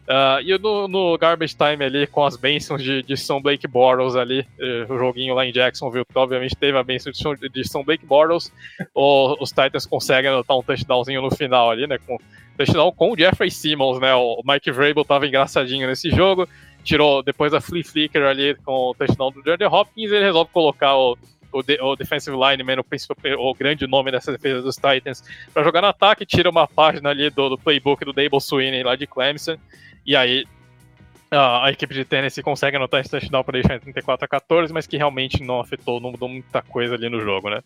Uh, 0.08 0.40
e 0.42 0.58
no, 0.58 0.88
no, 0.88 1.18
Garbage 1.18 1.54
Time 1.54 1.84
ali, 1.84 2.06
com 2.06 2.24
as 2.24 2.34
bênçãos 2.34 2.82
de, 2.82 3.02
de 3.02 3.14
São 3.14 3.42
Blake 3.42 3.66
Bortles 3.68 4.16
ali, 4.16 4.40
uh, 4.40 4.90
o 4.90 4.96
joguinho 4.96 5.34
lá 5.34 5.44
em 5.44 5.52
Jacksonville, 5.52 6.06
que 6.10 6.18
obviamente 6.18 6.56
teve 6.56 6.78
a 6.78 6.82
bênção 6.82 7.12
de, 7.12 7.48
de 7.50 7.68
São 7.68 7.84
Blake 7.84 8.06
Bortles, 8.06 8.50
os 8.94 9.50
Titans 9.50 9.84
conseguem 9.84 10.30
anotar 10.30 10.56
um 10.56 10.62
touchdownzinho 10.62 11.20
no 11.20 11.30
final 11.30 11.70
ali, 11.70 11.86
né, 11.86 11.98
com 11.98 12.16
touchdown 12.56 12.90
com 12.90 13.12
o 13.12 13.18
Jeffrey 13.18 13.50
Simmons, 13.50 14.00
né, 14.00 14.14
o 14.14 14.40
Mike 14.46 14.70
Vrabel 14.70 15.04
tava 15.04 15.26
engraçadinho 15.26 15.86
nesse 15.86 16.08
jogo, 16.10 16.48
tirou 16.82 17.22
depois 17.22 17.52
a 17.52 17.60
Flea 17.60 17.84
Flicker 17.84 18.22
ali 18.22 18.54
com 18.64 18.72
o 18.72 18.94
touchdown 18.94 19.30
do 19.30 19.42
Jordan 19.44 19.68
Hopkins, 19.68 20.10
ele 20.10 20.24
resolve 20.24 20.50
colocar 20.50 20.96
o 20.96 21.18
o, 21.52 21.62
de, 21.62 21.80
o 21.80 21.96
defensive 21.96 22.36
lineman, 22.36 22.76
o, 22.78 23.50
o 23.50 23.54
grande 23.54 23.86
nome 23.86 24.10
dessa 24.10 24.30
defesa 24.30 24.60
dos 24.60 24.76
Titans, 24.76 25.24
para 25.52 25.62
jogar 25.62 25.80
no 25.80 25.88
ataque, 25.88 26.26
tira 26.26 26.50
uma 26.50 26.66
página 26.66 27.08
ali 27.08 27.30
do, 27.30 27.48
do 27.48 27.58
playbook 27.58 28.04
do 28.04 28.12
Dable 28.12 28.38
Sweeney 28.38 28.82
lá 28.82 28.96
de 28.96 29.06
Clemson, 29.06 29.56
e 30.08 30.16
aí 30.16 30.46
a, 31.30 31.66
a 31.66 31.70
equipe 31.70 31.92
de 31.92 32.02
Tennessee 32.02 32.42
consegue 32.42 32.78
anotar 32.78 33.00
esse 33.00 33.10
touchdown 33.10 33.44
para 33.44 33.60
deixar 33.60 33.76
em 33.76 33.80
34 33.80 34.24
a 34.24 34.28
14, 34.28 34.72
mas 34.72 34.86
que 34.86 34.96
realmente 34.96 35.42
não 35.42 35.60
afetou, 35.60 36.00
não 36.00 36.12
mudou 36.12 36.30
muita 36.30 36.62
coisa 36.62 36.94
ali 36.94 37.10
no 37.10 37.20
jogo, 37.20 37.50
né? 37.50 37.60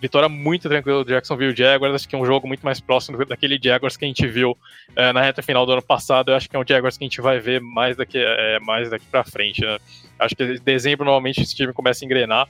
Vitória 0.00 0.28
muito 0.28 0.68
tranquila 0.68 1.04
do 1.04 1.08
Jacksonville 1.08 1.54
Jaguars, 1.54 1.94
acho 1.94 2.08
que 2.08 2.16
é 2.16 2.18
um 2.18 2.26
jogo 2.26 2.48
muito 2.48 2.64
mais 2.64 2.80
próximo 2.80 3.24
daquele 3.24 3.60
Jaguars 3.62 3.96
que 3.96 4.04
a 4.04 4.08
gente 4.08 4.26
viu 4.26 4.58
é, 4.96 5.12
na 5.12 5.22
reta 5.22 5.40
final 5.42 5.64
do 5.64 5.70
ano 5.70 5.82
passado, 5.82 6.32
eu 6.32 6.36
acho 6.36 6.50
que 6.50 6.56
é 6.56 6.58
um 6.58 6.64
Jaguars 6.66 6.98
que 6.98 7.04
a 7.04 7.06
gente 7.06 7.20
vai 7.20 7.38
ver 7.38 7.60
mais 7.60 7.96
daqui, 7.96 8.18
é, 8.18 8.58
mais 8.58 8.90
daqui 8.90 9.06
para 9.06 9.22
frente, 9.22 9.60
né? 9.60 9.78
Acho 10.18 10.34
que 10.34 10.42
em 10.42 10.60
dezembro 10.64 11.04
normalmente 11.04 11.40
esse 11.40 11.54
time 11.54 11.72
começa 11.72 12.04
a 12.04 12.06
engrenar, 12.06 12.48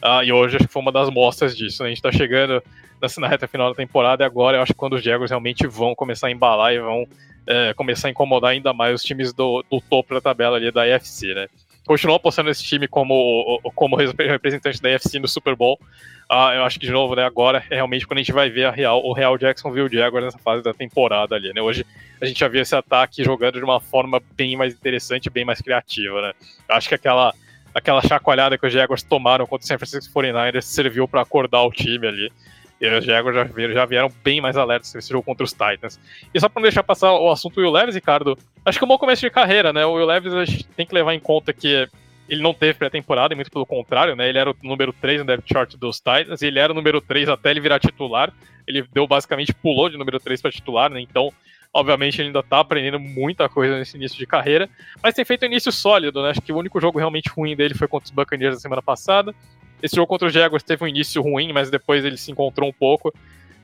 ah, 0.00 0.24
e 0.24 0.32
hoje 0.32 0.56
acho 0.56 0.66
que 0.66 0.72
foi 0.72 0.80
uma 0.80 0.92
das 0.92 1.10
mostras 1.10 1.56
disso. 1.56 1.82
Né? 1.82 1.88
A 1.88 1.90
gente 1.90 1.98
está 1.98 2.12
chegando 2.12 2.62
nessa, 3.02 3.20
na 3.20 3.28
reta 3.28 3.46
final 3.46 3.68
da 3.68 3.74
temporada 3.74 4.22
e 4.22 4.26
agora 4.26 4.56
eu 4.56 4.62
acho 4.62 4.72
que 4.72 4.78
quando 4.78 4.94
os 4.94 5.02
Jaguars 5.02 5.30
realmente 5.30 5.66
vão 5.66 5.94
começar 5.94 6.28
a 6.28 6.30
embalar 6.30 6.72
e 6.72 6.78
vão 6.78 7.06
é, 7.48 7.72
começar 7.72 8.08
a 8.08 8.10
incomodar 8.10 8.50
ainda 8.50 8.74
mais 8.74 8.94
os 8.94 9.02
times 9.02 9.32
do, 9.32 9.64
do 9.70 9.80
topo 9.80 10.14
da 10.14 10.20
tabela 10.20 10.56
ali 10.58 10.70
da 10.70 10.82
AFC, 10.82 11.34
né? 11.34 11.48
Continuo 11.86 12.16
apostando 12.16 12.50
nesse 12.50 12.62
time 12.62 12.86
como, 12.86 13.58
como 13.74 13.96
representante 13.96 14.82
da 14.82 14.94
AFC 14.94 15.18
no 15.18 15.26
Super 15.26 15.56
Bowl. 15.56 15.80
Ah, 16.28 16.52
eu 16.54 16.62
acho 16.64 16.78
que, 16.78 16.84
de 16.84 16.92
novo, 16.92 17.16
né, 17.16 17.24
agora 17.24 17.64
é 17.70 17.76
realmente 17.76 18.06
quando 18.06 18.18
a 18.18 18.22
gente 18.22 18.32
vai 18.32 18.50
ver 18.50 18.66
a 18.66 18.70
real, 18.70 19.02
o 19.02 19.14
Real 19.14 19.38
Jacksonville 19.38 19.88
Jaguars 19.90 20.26
nessa 20.26 20.38
fase 20.38 20.62
da 20.62 20.74
temporada 20.74 21.34
ali, 21.34 21.50
né? 21.54 21.62
Hoje 21.62 21.86
a 22.20 22.26
gente 22.26 22.38
já 22.38 22.48
viu 22.48 22.60
esse 22.60 22.76
ataque 22.76 23.24
jogando 23.24 23.54
de 23.54 23.64
uma 23.64 23.80
forma 23.80 24.20
bem 24.36 24.54
mais 24.54 24.74
interessante, 24.74 25.30
bem 25.30 25.46
mais 25.46 25.62
criativa, 25.62 26.20
né? 26.20 26.32
Eu 26.68 26.74
acho 26.74 26.86
que 26.86 26.94
aquela 26.94 27.32
aquela 27.74 28.02
chacoalhada 28.02 28.58
que 28.58 28.66
os 28.66 28.72
Jaguars 28.72 29.02
tomaram 29.02 29.46
contra 29.46 29.64
o 29.64 29.66
San 29.66 29.78
Francisco 29.78 30.12
49ers 30.12 30.62
serviu 30.62 31.08
para 31.08 31.22
acordar 31.22 31.62
o 31.62 31.70
time 31.70 32.06
ali. 32.06 32.32
E 32.80 32.88
os 32.88 33.04
Jaguars 33.04 33.34
já 33.34 33.44
vieram, 33.44 33.74
já 33.74 33.84
vieram 33.84 34.12
bem 34.22 34.40
mais 34.40 34.56
alertas 34.56 34.94
nesse 34.94 35.10
jogo 35.10 35.24
contra 35.24 35.44
os 35.44 35.52
Titans. 35.52 35.98
E 36.32 36.40
só 36.40 36.48
para 36.48 36.60
não 36.60 36.64
deixar 36.64 36.82
passar 36.82 37.12
o 37.12 37.30
assunto 37.30 37.60
Will 37.60 37.70
Levis, 37.70 37.94
Ricardo, 37.94 38.38
acho 38.64 38.78
que 38.78 38.84
é 38.84 38.86
um 38.86 38.88
bom 38.88 38.98
começo 38.98 39.20
de 39.20 39.30
carreira, 39.30 39.72
né? 39.72 39.84
O 39.84 39.94
Will 39.94 40.06
Levis 40.06 40.32
a 40.32 40.44
gente 40.44 40.64
tem 40.68 40.86
que 40.86 40.94
levar 40.94 41.12
em 41.14 41.20
conta 41.20 41.52
que 41.52 41.88
ele 42.28 42.42
não 42.42 42.54
teve 42.54 42.78
pré-temporada, 42.78 43.34
e 43.34 43.36
muito 43.36 43.50
pelo 43.50 43.66
contrário, 43.66 44.14
né? 44.14 44.28
Ele 44.28 44.38
era 44.38 44.50
o 44.50 44.56
número 44.62 44.92
3 44.92 45.20
no 45.20 45.26
depth 45.26 45.44
chart 45.50 45.74
dos 45.76 45.96
Titans, 45.96 46.42
e 46.42 46.46
ele 46.46 46.58
era 46.58 46.72
o 46.72 46.76
número 46.76 47.00
3 47.00 47.28
até 47.28 47.50
ele 47.50 47.60
virar 47.60 47.80
titular. 47.80 48.32
Ele 48.66 48.84
deu 48.92 49.06
basicamente, 49.06 49.54
pulou 49.54 49.88
de 49.88 49.96
número 49.96 50.20
3 50.20 50.40
para 50.40 50.52
titular, 50.52 50.90
né? 50.90 51.00
Então, 51.00 51.32
Obviamente 51.72 52.20
ele 52.20 52.28
ainda 52.28 52.42
tá 52.42 52.60
aprendendo 52.60 52.98
muita 52.98 53.48
coisa 53.48 53.78
nesse 53.78 53.96
início 53.96 54.16
de 54.18 54.26
carreira, 54.26 54.68
mas 55.02 55.14
tem 55.14 55.24
feito 55.24 55.42
um 55.42 55.46
início 55.46 55.70
sólido, 55.70 56.22
né? 56.22 56.30
Acho 56.30 56.40
que 56.40 56.52
o 56.52 56.56
único 56.56 56.80
jogo 56.80 56.98
realmente 56.98 57.28
ruim 57.28 57.54
dele 57.54 57.74
foi 57.74 57.86
contra 57.86 58.06
os 58.06 58.10
Buccaneers 58.10 58.54
na 58.54 58.60
semana 58.60 58.82
passada. 58.82 59.34
Esse 59.82 59.96
jogo 59.96 60.06
contra 60.06 60.28
os 60.28 60.34
Jaguars 60.34 60.62
teve 60.62 60.84
um 60.84 60.88
início 60.88 61.22
ruim, 61.22 61.52
mas 61.52 61.70
depois 61.70 62.04
ele 62.04 62.16
se 62.16 62.30
encontrou 62.30 62.68
um 62.68 62.72
pouco. 62.72 63.12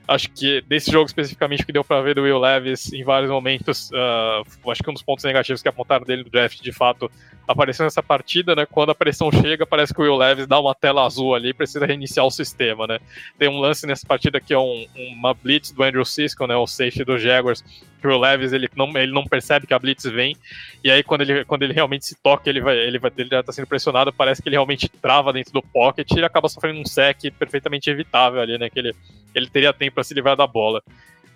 Acho 0.07 0.31
que 0.31 0.61
desse 0.63 0.93
jogo 0.93 1.07
especificamente 1.07 1.65
que 1.65 1.73
deu 1.73 1.83
para 1.83 2.03
ver 2.03 2.15
do 2.15 2.23
Will 2.23 2.39
Levis 2.39 2.93
em 2.93 3.03
vários 3.03 3.31
momentos, 3.31 3.91
uh, 3.91 4.71
acho 4.71 4.83
que 4.83 4.91
um 4.91 4.93
dos 4.93 5.03
pontos 5.03 5.25
negativos 5.25 5.63
que 5.63 5.69
apontaram 5.69 6.05
dele 6.05 6.25
no 6.25 6.31
draft, 6.31 6.61
de 6.61 6.73
fato, 6.73 7.11
apareceu 7.49 7.85
nessa 7.85 8.03
partida, 8.03 8.55
né? 8.55 8.67
Quando 8.67 8.91
a 8.91 8.95
pressão 8.95 9.33
chega, 9.33 9.65
parece 9.65 9.95
que 9.95 10.01
o 10.01 10.05
Will 10.05 10.17
Levis 10.17 10.47
dá 10.47 10.61
uma 10.61 10.75
tela 10.75 11.07
azul 11.07 11.35
ali, 11.35 11.55
precisa 11.55 11.87
reiniciar 11.87 12.27
o 12.27 12.31
sistema, 12.31 12.87
né? 12.87 12.99
Tem 13.39 13.49
um 13.49 13.59
lance 13.59 13.87
nessa 13.87 14.07
partida 14.07 14.39
que 14.43 14.53
é 14.53 14.59
um, 14.59 14.87
uma 14.95 15.33
blitz 15.33 15.73
do 15.73 15.83
Andrew 15.83 16.05
Cisco, 16.05 16.47
né? 16.47 16.55
O 16.55 16.67
safety 16.67 17.03
dos 17.03 17.23
Jaguars, 17.23 17.65
que 18.09 18.15
o 18.15 18.19
Levis 18.19 18.53
ele 18.53 18.69
não, 18.77 18.89
ele 18.99 19.13
não 19.13 19.25
percebe 19.25 19.67
que 19.67 19.75
a 19.75 19.79
blitz 19.79 20.05
vem, 20.05 20.37
e 20.83 20.91
aí 20.91 21.03
quando 21.03 21.23
ele, 21.23 21.45
quando 21.45 21.63
ele 21.63 21.73
realmente 21.73 22.05
se 22.05 22.15
toca, 22.23 22.49
ele 22.49 22.61
vai, 22.61 22.77
ele 22.77 22.99
vai, 22.99 23.11
ele 23.17 23.29
já 23.31 23.43
tá 23.43 23.53
sendo 23.53 23.67
pressionado, 23.67 24.13
parece 24.13 24.43
que 24.43 24.49
ele 24.49 24.57
realmente 24.57 24.89
trava 24.89 25.33
dentro 25.33 25.53
do 25.53 25.63
pocket 25.63 26.11
e 26.11 26.15
ele 26.15 26.27
acaba 26.27 26.49
sofrendo 26.49 26.81
um 26.81 26.85
sec 26.85 27.31
perfeitamente 27.39 27.89
evitável 27.89 28.41
ali, 28.41 28.59
né? 28.59 28.69
Que 28.69 28.79
ele, 28.79 28.95
ele 29.35 29.49
teria 29.49 29.73
tempo 29.73 29.95
para 29.95 30.05
se 30.05 30.13
livrar 30.13 30.37
da 30.37 30.47
bola. 30.47 30.83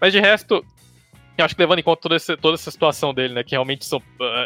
Mas 0.01 0.13
de 0.13 0.21
resto, 0.21 0.65
eu 1.37 1.45
acho 1.45 1.55
que 1.55 1.63
levando 1.63 1.79
em 1.79 1.83
conta 1.83 2.03
toda, 2.03 2.17
esse, 2.17 2.37
toda 2.37 2.55
essa 2.57 2.71
situação 2.71 3.15
dele, 3.15 3.33
né, 3.33 3.45
que 3.45 3.53
realmente 3.53 3.89
uh, 3.95 4.01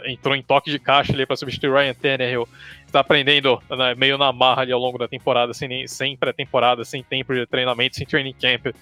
entrou 0.07 0.36
em 0.36 0.43
toque 0.43 0.70
de 0.70 0.78
caixa 0.78 1.12
ali 1.12 1.27
para 1.27 1.36
substituir 1.36 1.73
Ryan 1.73 1.94
Tannehill, 1.94 2.49
está 2.86 3.01
aprendendo 3.01 3.61
né, 3.70 3.94
meio 3.94 4.19
na 4.19 4.32
marra 4.32 4.62
ali 4.62 4.73
ao 4.73 4.81
longo 4.81 4.99
da 4.99 5.09
temporada, 5.09 5.55
sem, 5.55 5.86
sem 5.89 6.16
pré-temporada, 6.16 6.85
sem 6.85 7.03
tempo 7.03 7.35
de 7.35 7.47
treinamento, 7.47 7.97
sem 7.97 8.07
training 8.07 8.35
camp, 8.35 8.74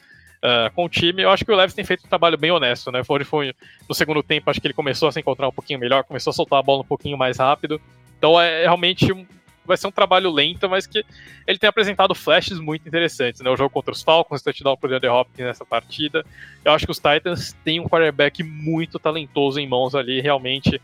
uh, 0.45 0.73
com 0.75 0.85
o 0.85 0.89
time, 0.89 1.23
eu 1.23 1.31
acho 1.31 1.45
que 1.45 1.53
o 1.53 1.57
Levis 1.57 1.75
tem 1.75 1.85
feito 1.85 2.05
um 2.05 2.09
trabalho 2.09 2.37
bem 2.37 2.51
honesto, 2.51 2.91
né? 2.91 3.05
Foi, 3.05 3.25
foi 3.25 3.55
no 3.89 3.95
segundo 3.95 4.23
tempo, 4.23 4.51
acho 4.51 4.61
que 4.61 4.67
ele 4.67 4.75
começou 4.75 5.09
a 5.09 5.13
se 5.13 5.21
encontrar 5.21 5.49
um 5.49 5.53
pouquinho 5.53 5.79
melhor, 5.79 6.05
começou 6.05 6.31
a 6.31 6.35
soltar 6.35 6.59
a 6.59 6.63
bola 6.63 6.83
um 6.83 6.87
pouquinho 6.87 7.17
mais 7.17 7.39
rápido. 7.39 7.81
Então 8.19 8.41
é, 8.41 8.63
é 8.63 8.65
realmente 8.65 9.13
um, 9.13 9.27
vai 9.65 9.77
ser 9.77 9.87
um 9.87 9.93
trabalho 9.93 10.31
lento, 10.31 10.69
mas 10.69 10.87
que 10.87 11.05
ele 11.47 11.59
tem 11.59 11.69
apresentado 11.69 12.15
flashes 12.15 12.59
muito 12.59 12.87
interessantes, 12.87 13.41
né? 13.41 13.51
O 13.51 13.57
jogo 13.57 13.71
contra 13.71 13.93
os 13.93 14.03
Falcons, 14.03 14.41
o 14.41 14.45
touchdown 14.45 14.77
pro 14.77 14.89
DeAndre 14.89 15.09
Hopkins 15.09 15.47
nessa 15.47 15.65
partida. 15.65 16.25
Eu 16.65 16.73
acho 16.73 16.85
que 16.85 16.93
os 16.93 16.99
Titans 16.99 17.55
têm 17.65 17.81
um 17.81 17.89
quarterback 17.89 18.43
muito 18.43 18.99
talentoso 18.99 19.61
em 19.61 19.69
mãos 19.69 19.95
ali, 19.95 20.21
realmente 20.21 20.81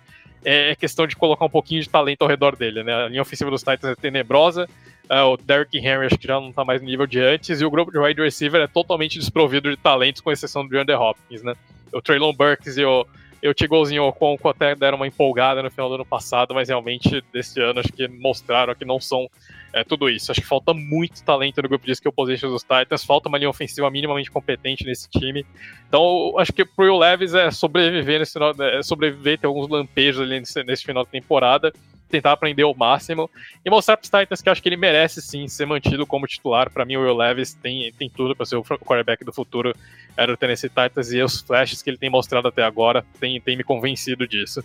é 0.49 0.77
questão 0.77 1.09
de 1.09 1.17
colocar 1.17 1.45
um 1.45 1.51
pouquinho 1.51 1.83
de 1.83 1.89
talento 1.89 2.23
ao 2.23 2.29
redor 2.29 2.55
dele, 2.55 2.85
né? 2.85 2.95
A 2.95 3.09
linha 3.09 3.21
ofensiva 3.21 3.51
dos 3.51 3.65
Titans 3.65 3.91
é 3.91 3.95
tenebrosa, 3.97 4.69
uh, 5.11 5.33
o 5.33 5.37
Derrick 5.37 5.77
Henry 5.79 6.07
acho 6.07 6.19
que 6.19 6.27
já 6.27 6.41
não 6.41 6.53
tá 6.53 6.65
mais 6.65 6.81
no 6.81 6.89
nível 6.89 7.07
de 7.07 7.21
antes, 7.21 7.61
e 7.61 7.65
o 7.65 7.71
grupo 7.71 7.91
de 7.91 7.99
wide 7.99 8.21
receiver 8.21 8.61
é 8.61 8.67
totalmente 8.67 9.19
desprovido 9.19 9.71
de 9.71 9.77
talentos, 9.77 10.21
com 10.21 10.31
exceção 10.31 10.65
do 10.65 10.71
DeAndre 10.71 10.95
Hopkins, 10.95 11.43
né? 11.43 11.55
O 11.93 12.03
Traylon 12.03 12.33
Burks 12.33 12.77
e 12.77 12.85
o, 12.85 13.07
e 13.43 13.49
o 13.49 13.55
Tigolzinho 13.55 14.05
Oconco 14.05 14.49
até 14.49 14.75
deram 14.75 14.97
uma 14.97 15.07
empolgada 15.07 15.63
no 15.63 15.71
final 15.71 15.89
do 15.89 15.95
ano 15.97 16.05
passado, 16.05 16.55
mas 16.55 16.69
realmente 16.69 17.23
desse 17.33 17.61
ano 17.61 17.81
acho 17.81 17.93
que 17.93 18.09
mostraram 18.09 18.75
que 18.75 18.85
não 18.85 19.01
são 19.01 19.29
é, 19.77 19.85
tudo 19.85 20.09
isso. 20.09 20.33
Acho 20.33 20.41
que 20.41 20.47
falta 20.47 20.73
muito 20.73 21.23
talento 21.23 21.61
no 21.61 21.69
grupo 21.69 21.85
de 21.85 21.93
skill 21.93 22.11
positions 22.11 22.51
dos 22.51 22.63
Titans, 22.63 23.05
falta 23.05 23.29
uma 23.29 23.37
linha 23.37 23.51
ofensiva 23.51 23.91
minimamente 23.91 24.31
competente 24.31 24.87
nesse 24.87 25.07
time. 25.11 25.45
Então, 25.87 26.33
acho 26.39 26.51
que 26.51 26.65
pro 26.65 26.87
Will 26.87 26.97
Levis 26.99 27.35
é 27.35 27.51
sobreviver 27.51 28.19
nesse 28.19 28.33
final, 28.33 28.55
é 28.59 28.83
sobreviver, 28.83 29.39
ter 29.39 29.47
alguns 29.47 29.69
lampejos 29.69 30.23
ali 30.23 30.41
nesse, 30.41 30.65
nesse 30.65 30.83
final 30.83 31.05
da 31.05 31.11
temporada, 31.11 31.75
tentar 32.09 32.33
aprender 32.33 32.65
o 32.65 32.73
máximo 32.73 33.31
e 33.63 33.69
mostrar 33.69 33.99
para 33.99 34.05
os 34.05 34.11
Titans 34.11 34.41
que 34.41 34.49
acho 34.49 34.63
que 34.63 34.69
ele 34.71 34.79
merece 34.79 35.21
sim 35.21 35.47
ser 35.47 35.67
mantido 35.67 36.07
como 36.07 36.27
titular. 36.27 36.71
Para 36.71 36.87
mim, 36.87 36.97
o 36.97 37.03
Will 37.03 37.15
Levis 37.15 37.53
tem, 37.53 37.93
tem 37.93 38.09
tudo 38.09 38.35
para 38.35 38.47
ser 38.47 38.57
o 38.57 38.65
quarterback 38.65 39.27
do 39.27 39.33
futuro 39.33 39.75
era 40.17 40.33
o 40.33 40.39
Tennessee 40.39 40.71
Titans 40.71 41.13
e 41.13 41.21
os 41.21 41.43
flashes 41.43 41.83
que 41.83 41.91
ele 41.91 41.99
tem 41.99 42.09
mostrado 42.09 42.49
até 42.49 42.63
agora 42.63 43.05
tem, 43.21 43.39
tem 43.43 43.59
me 43.59 43.63
convencido 43.63 44.27
disso. 44.27 44.65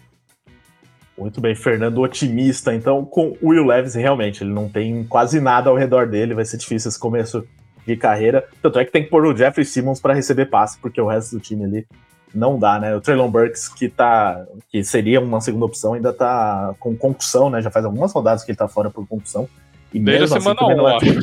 Muito 1.17 1.39
bem, 1.39 1.53
Fernando 1.53 1.99
otimista. 2.01 2.73
Então, 2.73 3.05
com 3.05 3.37
o 3.41 3.49
Will 3.49 3.65
Levis, 3.65 3.95
realmente, 3.95 4.43
ele 4.43 4.51
não 4.51 4.67
tem 4.69 5.03
quase 5.03 5.39
nada 5.39 5.69
ao 5.69 5.75
redor 5.75 6.07
dele, 6.07 6.33
vai 6.33 6.45
ser 6.45 6.57
difícil 6.57 6.89
esse 6.89 6.99
começo 6.99 7.45
de 7.85 7.95
carreira. 7.95 8.47
Tanto 8.61 8.79
é 8.79 8.85
que 8.85 8.91
tem 8.91 9.03
que 9.03 9.09
pôr 9.09 9.25
o 9.25 9.35
Jeffrey 9.35 9.65
Simmons 9.65 9.99
para 9.99 10.13
receber 10.13 10.45
passe, 10.47 10.79
porque 10.79 10.99
o 10.99 11.07
resto 11.07 11.35
do 11.35 11.41
time 11.41 11.65
ali 11.65 11.87
não 12.33 12.57
dá, 12.57 12.79
né? 12.79 12.95
O 12.95 13.01
Traylon 13.01 13.29
Burks, 13.29 13.67
que 13.67 13.89
tá. 13.89 14.45
que 14.71 14.83
seria 14.83 15.19
uma 15.19 15.41
segunda 15.41 15.65
opção, 15.65 15.93
ainda 15.93 16.13
tá 16.13 16.73
com 16.79 16.95
concussão, 16.95 17.49
né? 17.49 17.61
Já 17.61 17.69
faz 17.69 17.85
algumas 17.85 18.13
rodadas 18.13 18.43
que 18.43 18.51
ele 18.51 18.57
tá 18.57 18.67
fora 18.67 18.89
por 18.89 19.07
concussão. 19.07 19.47
E 19.93 19.99
Desde 19.99 20.21
mesmo 20.21 20.35
a 20.35 20.37
assim, 20.37 20.61
semana 20.61 20.97
assim, 20.97 21.19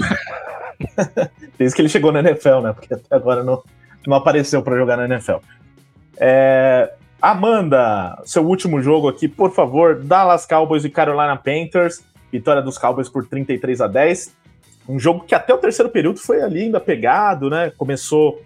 1. 1.17 1.29
Desde 1.59 1.75
que 1.75 1.83
ele 1.83 1.89
chegou 1.89 2.13
na 2.13 2.21
NFL, 2.21 2.61
né? 2.61 2.73
Porque 2.73 2.93
até 2.93 3.17
agora 3.17 3.43
não, 3.43 3.63
não 4.07 4.17
apareceu 4.17 4.63
para 4.63 4.77
jogar 4.77 4.97
na 4.97 5.07
NFL. 5.07 5.39
É, 6.19 6.93
Amanda, 7.21 8.21
seu 8.25 8.47
último 8.47 8.81
jogo 8.81 9.09
aqui, 9.09 9.27
por 9.27 9.53
favor. 9.53 10.01
Dallas 10.03 10.47
Cowboys 10.47 10.85
e 10.85 10.91
Carolina 10.91 11.37
Panthers. 11.37 12.03
Vitória 12.31 12.63
dos 12.63 12.79
Cowboys 12.79 13.09
por 13.09 13.27
33 13.27 13.81
a 13.81 13.87
10. 13.89 14.37
Um 14.89 14.99
jogo 14.99 15.25
que 15.25 15.35
até 15.35 15.53
o 15.53 15.59
terceiro 15.59 15.91
período 15.91 16.21
foi 16.21 16.41
ali 16.41 16.63
ainda 16.63 16.79
pegado, 16.79 17.51
né? 17.51 17.73
Começou 17.77 18.41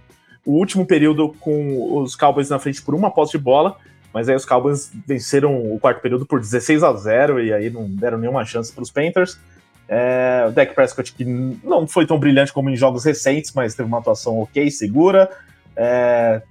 o 0.45 0.53
último 0.53 0.87
período 0.87 1.35
com 1.39 2.01
os 2.01 2.17
Cowboys 2.17 2.49
na 2.49 2.59
frente 2.59 2.83
por 2.83 2.95
uma 2.95 3.11
posse 3.11 3.33
de 3.33 3.39
bola, 3.39 3.77
mas 4.13 4.29
aí 4.29 4.35
os 4.35 4.45
Cowboys 4.45 4.91
venceram 5.07 5.55
o 5.73 5.79
quarto 5.79 6.01
período 6.01 6.25
por 6.27 6.41
16 6.41 6.83
a 6.83 6.93
0 6.95 7.45
e 7.45 7.53
aí 7.53 7.71
não 7.71 7.89
deram 7.89 8.19
nenhuma 8.19 8.45
chance 8.45 8.73
para 8.73 8.83
os 8.83 8.91
Panthers. 8.91 9.39
É, 9.87 10.47
o 10.49 10.51
Dak 10.51 10.75
Prescott, 10.75 11.13
que 11.13 11.25
não 11.25 11.87
foi 11.87 12.07
tão 12.07 12.19
brilhante 12.19 12.53
como 12.53 12.71
em 12.71 12.77
jogos 12.77 13.05
recentes, 13.05 13.53
mas 13.53 13.75
teve 13.75 13.87
uma 13.87 13.99
atuação 13.99 14.41
ok, 14.41 14.71
segura. 14.71 15.31
É, 15.77 16.43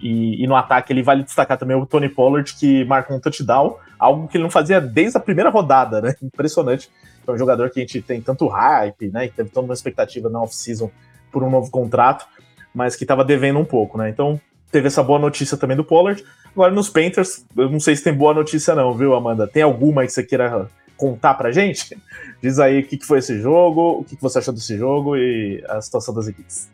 e, 0.00 0.42
e, 0.42 0.46
no 0.46 0.54
ataque 0.54 0.92
ele 0.92 1.02
vale 1.02 1.22
destacar 1.22 1.58
também 1.58 1.76
o 1.76 1.86
Tony 1.86 2.08
Pollard, 2.08 2.54
que 2.54 2.84
marca 2.84 3.12
um 3.14 3.20
touchdown, 3.20 3.76
algo 3.98 4.28
que 4.28 4.36
ele 4.36 4.44
não 4.44 4.50
fazia 4.50 4.80
desde 4.80 5.16
a 5.16 5.20
primeira 5.20 5.50
rodada, 5.50 6.00
né? 6.00 6.14
Impressionante. 6.22 6.90
É 7.26 7.30
um 7.30 7.38
jogador 7.38 7.70
que 7.70 7.80
a 7.80 7.82
gente 7.82 8.00
tem 8.02 8.20
tanto 8.20 8.46
hype, 8.46 9.08
né? 9.08 9.26
E 9.26 9.30
teve 9.30 9.50
toda 9.50 9.66
uma 9.66 9.74
expectativa 9.74 10.28
na 10.28 10.40
off-season 10.40 10.90
por 11.32 11.42
um 11.42 11.50
novo 11.50 11.70
contrato, 11.70 12.26
mas 12.74 12.94
que 12.94 13.04
estava 13.04 13.24
devendo 13.24 13.58
um 13.58 13.64
pouco, 13.64 13.98
né? 13.98 14.08
Então 14.08 14.40
teve 14.70 14.86
essa 14.86 15.02
boa 15.02 15.18
notícia 15.18 15.56
também 15.56 15.76
do 15.76 15.84
Pollard. 15.84 16.22
Agora 16.52 16.72
nos 16.72 16.88
Panthers, 16.88 17.44
eu 17.56 17.68
não 17.68 17.80
sei 17.80 17.96
se 17.96 18.04
tem 18.04 18.14
boa 18.14 18.32
notícia 18.32 18.74
não, 18.74 18.94
viu, 18.94 19.14
Amanda? 19.14 19.46
Tem 19.46 19.62
alguma 19.62 20.04
que 20.04 20.12
você 20.12 20.22
queira 20.22 20.68
contar 20.96 21.34
pra 21.34 21.50
gente? 21.50 21.96
Diz 22.40 22.58
aí 22.58 22.80
o 22.80 22.86
que, 22.86 23.04
foi 23.04 23.18
esse 23.18 23.40
jogo, 23.40 24.00
o 24.00 24.04
que, 24.04 24.16
você 24.20 24.38
achou 24.38 24.54
desse 24.54 24.76
jogo 24.76 25.16
e 25.16 25.64
a 25.68 25.80
situação 25.80 26.14
das 26.14 26.28
equipes. 26.28 26.70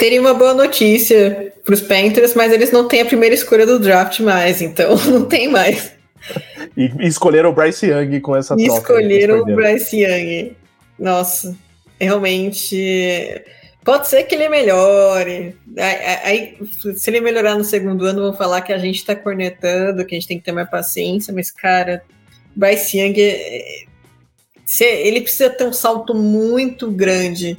Teria 0.00 0.18
uma 0.18 0.32
boa 0.32 0.54
notícia 0.54 1.52
pros 1.62 1.82
Panthers, 1.82 2.34
mas 2.34 2.52
eles 2.52 2.72
não 2.72 2.88
têm 2.88 3.02
a 3.02 3.04
primeira 3.04 3.34
escolha 3.34 3.66
do 3.66 3.78
draft 3.78 4.20
mais, 4.20 4.62
então 4.62 4.96
não 5.04 5.26
tem 5.26 5.48
mais. 5.48 5.92
e, 6.74 6.90
e 6.98 7.06
escolheram 7.06 7.50
o 7.50 7.52
Bryce 7.52 7.86
Young 7.86 8.18
com 8.20 8.34
essa 8.34 8.54
e 8.58 8.64
troca. 8.64 8.80
Escolheram 8.80 9.40
o 9.40 9.44
Bryce 9.44 9.98
Young. 9.98 10.56
Nossa, 10.98 11.54
realmente 12.00 13.44
Pode 13.84 14.08
ser 14.08 14.24
que 14.24 14.34
ele 14.34 14.48
melhore. 14.48 15.56
Aí, 16.24 16.56
se 16.96 17.10
ele 17.10 17.20
melhorar 17.20 17.56
no 17.56 17.64
segundo 17.64 18.04
ano, 18.04 18.22
vão 18.22 18.32
falar 18.32 18.60
que 18.60 18.72
a 18.72 18.78
gente 18.78 19.04
tá 19.04 19.16
cornetando, 19.16 20.04
que 20.04 20.14
a 20.14 20.18
gente 20.18 20.28
tem 20.28 20.38
que 20.38 20.44
ter 20.44 20.52
mais 20.52 20.68
paciência, 20.68 21.32
mas, 21.32 21.50
cara, 21.50 22.02
Bryce 22.54 22.98
Young, 22.98 23.14
é, 23.18 23.86
ele 24.80 25.22
precisa 25.22 25.50
ter 25.50 25.64
um 25.64 25.72
salto 25.72 26.14
muito 26.14 26.90
grande 26.90 27.58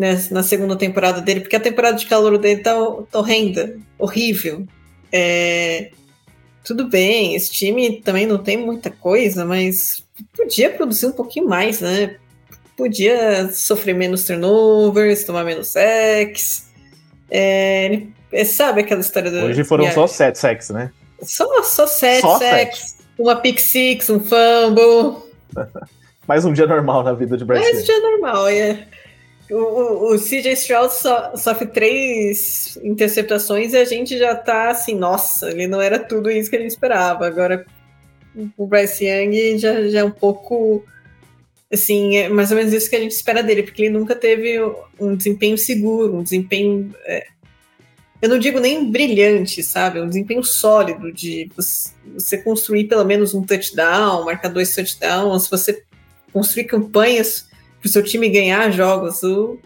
né, 0.00 0.18
na 0.30 0.42
segunda 0.42 0.76
temporada 0.76 1.20
dele, 1.20 1.40
porque 1.40 1.56
a 1.56 1.60
temporada 1.60 1.98
de 1.98 2.06
calor 2.06 2.38
dele 2.38 2.62
tá, 2.62 2.74
tá 3.10 3.18
horrenda, 3.18 3.76
horrível. 3.98 4.66
É, 5.12 5.90
tudo 6.64 6.88
bem, 6.88 7.34
esse 7.34 7.50
time 7.50 8.00
também 8.00 8.26
não 8.26 8.38
tem 8.38 8.56
muita 8.56 8.90
coisa, 8.90 9.44
mas 9.44 10.02
podia 10.34 10.70
produzir 10.70 11.06
um 11.06 11.12
pouquinho 11.12 11.46
mais, 11.46 11.80
né? 11.82 12.16
podia 12.80 13.52
sofrer 13.52 13.94
menos 13.94 14.24
turnovers, 14.24 15.24
tomar 15.24 15.44
menos 15.44 15.68
sex. 15.68 16.70
É, 17.30 18.00
é, 18.32 18.44
sabe 18.46 18.80
aquela 18.80 19.02
história 19.02 19.30
do. 19.30 19.36
Hoje 19.44 19.64
foram 19.64 19.90
só 19.92 20.06
sete 20.06 20.38
sex, 20.38 20.70
né? 20.70 20.90
Só, 21.22 21.62
só 21.62 21.86
sete 21.86 22.22
só 22.22 22.38
sex. 22.38 22.78
Sete. 22.78 23.00
Uma 23.18 23.36
pick 23.36 23.58
six, 23.58 24.08
um 24.08 24.18
fumble. 24.18 25.22
Mais 26.26 26.46
um 26.46 26.54
dia 26.54 26.66
normal 26.66 27.02
na 27.02 27.12
vida 27.12 27.36
de 27.36 27.44
Bryce. 27.44 27.64
Mais 27.64 27.82
um 27.82 27.84
dia 27.84 28.00
normal, 28.00 28.48
é. 28.48 28.86
O, 29.50 29.56
o, 29.56 30.14
o 30.14 30.18
CJ 30.18 30.52
Stroud 30.52 30.92
so, 30.92 31.08
sofre 31.36 31.66
três 31.66 32.78
interceptações 32.82 33.72
e 33.72 33.76
a 33.76 33.84
gente 33.84 34.16
já 34.18 34.34
tá 34.34 34.70
assim, 34.70 34.94
nossa, 34.94 35.50
ele 35.50 35.66
não 35.66 35.80
era 35.80 35.98
tudo 35.98 36.30
isso 36.30 36.48
que 36.48 36.56
a 36.56 36.60
gente 36.60 36.70
esperava. 36.70 37.26
Agora 37.26 37.66
o 38.56 38.66
Bryce 38.66 39.06
Young 39.06 39.58
já, 39.58 39.88
já 39.88 40.00
é 40.00 40.04
um 40.04 40.10
pouco 40.10 40.84
assim, 41.72 42.16
é 42.16 42.28
mais 42.28 42.50
ou 42.50 42.56
menos 42.56 42.72
isso 42.72 42.90
que 42.90 42.96
a 42.96 43.00
gente 43.00 43.12
espera 43.12 43.42
dele, 43.42 43.62
porque 43.62 43.82
ele 43.82 43.98
nunca 43.98 44.16
teve 44.16 44.58
um 44.98 45.14
desempenho 45.14 45.56
seguro, 45.56 46.16
um 46.16 46.22
desempenho. 46.22 46.94
É, 47.04 47.26
eu 48.20 48.28
não 48.28 48.38
digo 48.38 48.58
nem 48.58 48.90
brilhante, 48.90 49.62
sabe? 49.62 50.00
Um 50.00 50.08
desempenho 50.08 50.42
sólido 50.42 51.12
de 51.12 51.50
você 51.54 52.38
construir 52.38 52.84
pelo 52.84 53.04
menos 53.04 53.34
um 53.34 53.42
touchdown, 53.42 54.24
marcar 54.24 54.48
dois 54.48 54.74
touchdowns, 54.74 55.48
você 55.48 55.82
construir 56.32 56.64
campanhas 56.64 57.48
para 57.80 57.88
o 57.88 57.90
seu 57.90 58.02
time 58.02 58.28
ganhar 58.28 58.70
jogos. 58.70 59.22
O, 59.22 59.58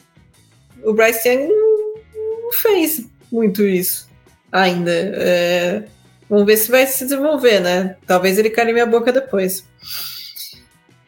o 0.83 0.93
Bryce 0.93 1.29
Young 1.29 1.49
não, 1.49 2.53
fez 2.53 3.07
muito 3.31 3.63
isso 3.63 4.09
ainda. 4.51 4.91
É, 4.93 5.85
vamos 6.29 6.47
ver 6.47 6.57
se 6.57 6.71
vai 6.71 6.87
se 6.87 7.05
desenvolver, 7.05 7.61
né? 7.61 7.97
Talvez 8.07 8.39
ele 8.39 8.51
cale 8.51 8.73
minha 8.73 8.87
boca 8.87 9.13
depois. 9.13 9.67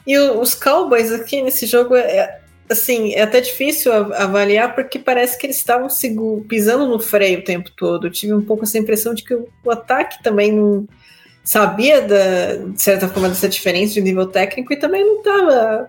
E 0.07 0.19
os 0.19 0.55
Cowboys 0.55 1.13
aqui 1.13 1.43
nesse 1.43 1.67
jogo 1.67 1.95
é 1.97 2.41
assim, 2.69 3.13
é 3.13 3.23
até 3.23 3.41
difícil 3.41 3.93
avaliar 3.93 4.75
porque 4.75 4.99
parece 4.99 5.39
que 5.39 5.47
eles 5.47 5.57
estavam 5.57 5.89
pisando 6.49 6.87
no 6.87 6.99
freio 6.99 7.39
o 7.39 7.45
tempo 7.45 7.71
todo. 7.77 8.07
Eu 8.07 8.11
tive 8.11 8.35
um 8.35 8.45
pouco 8.45 8.65
essa 8.65 8.79
impressão 8.79 9.15
de 9.15 9.23
que 9.23 9.35
o, 9.35 9.49
o 9.65 9.71
ataque 9.71 10.23
também 10.23 10.53
não 10.53 10.87
sabia 11.47 12.03
da, 12.03 12.57
de 12.57 12.83
certa 12.83 13.09
forma 13.09 13.29
dessa 13.29 13.49
diferença 13.49 13.95
de 13.95 14.01
nível 14.01 14.27
técnico 14.27 14.73
e 14.73 14.77
também 14.77 15.07
não 15.07 15.19
estava 15.19 15.89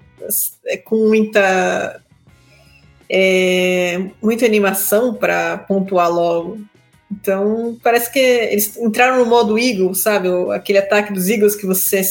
é, 0.68 0.78
com 0.78 1.08
muita 1.08 2.00
é, 3.10 4.00
muita 4.22 4.46
animação 4.46 5.16
para 5.16 5.58
pontuar 5.58 6.12
logo. 6.12 6.60
Então 7.12 7.76
parece 7.82 8.14
que 8.14 8.20
eles 8.20 8.78
entraram 8.78 9.18
no 9.18 9.26
modo 9.26 9.58
Eagle, 9.58 9.96
sabe? 9.96 10.28
Aquele 10.54 10.78
ataque 10.78 11.12
dos 11.12 11.28
Eagles 11.28 11.56
que 11.56 11.66
você 11.66 12.04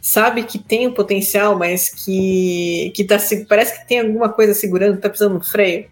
sabe 0.00 0.44
que 0.44 0.58
tem 0.58 0.86
o 0.86 0.94
potencial, 0.94 1.58
mas 1.58 1.88
que, 1.88 2.92
que 2.94 3.02
tá, 3.02 3.16
parece 3.48 3.80
que 3.80 3.88
tem 3.88 4.00
alguma 4.00 4.28
coisa 4.28 4.54
segurando, 4.54 5.00
tá 5.00 5.08
precisando 5.08 5.40
de 5.40 5.50
freio. 5.50 5.86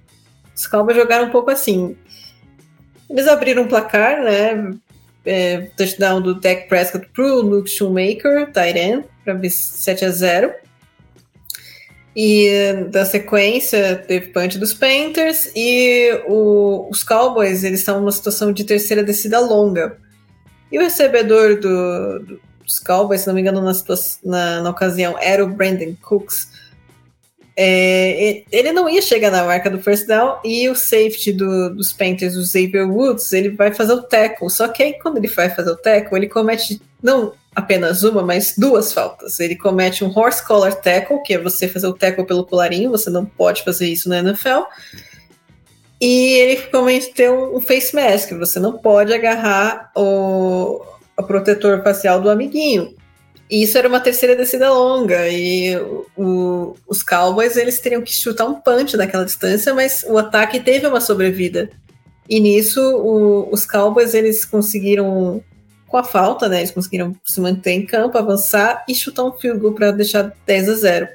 Os 0.55 0.69
Cowboys 0.69 0.97
jogaram 0.97 1.27
um 1.27 1.31
pouco 1.31 1.51
assim. 1.51 1.97
Eles 3.09 3.27
abriram 3.27 3.65
o 3.65 3.69
placar, 3.69 4.23
né? 4.23 4.73
É, 5.25 5.69
touchdown 5.77 6.21
do 6.23 6.35
Dak 6.35 6.67
Prescott 6.69 7.07
pro 7.13 7.43
Luke 7.43 7.69
Shoemaker, 7.69 8.51
Tyrion, 8.53 9.03
para 9.25 9.35
ver 9.35 9.51
7 9.51 10.05
a 10.07 10.11
0 10.11 10.55
e 12.17 12.87
da 12.91 13.05
sequência 13.05 13.97
teve 13.97 14.29
punch 14.29 14.59
dos 14.59 14.75
Panthers 14.75 15.53
e 15.55 16.23
o, 16.27 16.89
os 16.91 17.05
Cowboys 17.05 17.63
eles 17.63 17.81
estão 17.81 18.01
numa 18.01 18.11
situação 18.11 18.53
de 18.53 18.65
terceira 18.65 19.05
descida 19.05 19.39
longa. 19.39 19.97
E 20.73 20.79
o 20.79 20.83
recebedor 20.83 21.61
do, 21.61 22.19
do 22.21 22.41
dos 22.71 22.79
Cowboys, 22.79 23.23
se 23.23 23.27
não 23.27 23.35
me 23.35 23.41
engano, 23.41 23.61
na, 23.61 23.73
na, 24.25 24.63
na 24.63 24.71
ocasião, 24.71 25.17
era 25.21 25.45
o 25.45 25.49
Brandon 25.49 25.95
Cooks. 26.01 26.49
É, 27.63 28.43
ele 28.51 28.73
não 28.73 28.89
ia 28.89 29.03
chegar 29.03 29.31
na 29.31 29.45
marca 29.45 29.69
do 29.69 29.83
first 29.83 30.07
down 30.07 30.39
e 30.43 30.67
o 30.71 30.75
safety 30.75 31.31
do, 31.31 31.69
dos 31.75 31.93
Panthers, 31.93 32.35
o 32.35 32.47
Xavier 32.47 32.91
Woods, 32.91 33.31
ele 33.35 33.51
vai 33.51 33.71
fazer 33.71 33.93
o 33.93 34.03
tackle. 34.03 34.49
Só 34.49 34.67
que 34.67 34.83
aí, 34.83 34.95
quando 34.95 35.19
ele 35.19 35.29
vai 35.29 35.51
fazer 35.51 35.71
o 35.71 35.77
tackle, 35.77 36.17
ele 36.17 36.29
comete 36.29 36.81
não 37.03 37.35
apenas 37.55 38.03
uma, 38.03 38.23
mas 38.23 38.55
duas 38.57 38.95
faltas. 38.95 39.39
Ele 39.41 39.57
comete 39.57 40.03
um 40.03 40.19
horse 40.19 40.43
collar 40.43 40.75
tackle, 40.75 41.23
que 41.23 41.35
é 41.35 41.39
você 41.39 41.69
fazer 41.69 41.87
o 41.87 41.93
tackle 41.93 42.25
pelo 42.25 42.47
colarinho, 42.47 42.91
você 42.91 43.11
não 43.11 43.27
pode 43.27 43.63
fazer 43.63 43.89
isso 43.89 44.09
na 44.09 44.21
NFL. 44.21 44.63
E 46.01 46.39
ele 46.39 46.63
comete 46.63 47.29
um, 47.29 47.57
um 47.57 47.61
face 47.61 47.95
mask, 47.95 48.31
você 48.39 48.59
não 48.59 48.79
pode 48.79 49.13
agarrar 49.13 49.93
o, 49.95 50.81
o 51.15 51.23
protetor 51.25 51.83
facial 51.83 52.23
do 52.23 52.31
amiguinho. 52.31 52.95
E 53.51 53.65
isso 53.65 53.77
era 53.77 53.89
uma 53.89 53.99
terceira 53.99 54.37
descida 54.37 54.73
longa 54.73 55.29
e 55.29 55.77
o, 56.17 56.77
os 56.87 57.03
Cowboys 57.03 57.57
eles 57.57 57.81
teriam 57.81 58.01
que 58.01 58.13
chutar 58.13 58.47
um 58.47 58.55
punch 58.55 58.97
naquela 58.97 59.25
distância, 59.25 59.75
mas 59.75 60.05
o 60.09 60.17
ataque 60.17 60.61
teve 60.61 60.87
uma 60.87 61.01
sobrevida. 61.01 61.69
E 62.29 62.39
nisso 62.39 62.81
o, 62.81 63.53
os 63.53 63.67
Cowboys 63.67 64.15
eles 64.15 64.45
conseguiram 64.45 65.43
com 65.89 65.97
a 65.97 66.05
falta, 66.05 66.49
né? 66.49 66.59
Eles 66.59 66.71
conseguiram 66.71 67.17
se 67.25 67.41
manter 67.41 67.73
em 67.73 67.85
campo, 67.85 68.17
avançar 68.17 68.85
e 68.89 68.95
chutar 68.95 69.25
um 69.25 69.33
field 69.33 69.59
goal 69.59 69.75
para 69.75 69.91
deixar 69.91 70.33
10 70.47 70.69
a 70.69 70.75
0. 70.75 71.09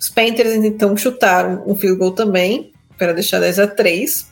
Os 0.00 0.08
Panthers 0.08 0.54
então 0.54 0.96
chutaram 0.96 1.64
um 1.66 1.76
field 1.76 1.98
goal 1.98 2.12
também 2.12 2.72
para 2.96 3.12
deixar 3.12 3.40
10 3.40 3.58
a 3.58 3.66
3. 3.66 4.26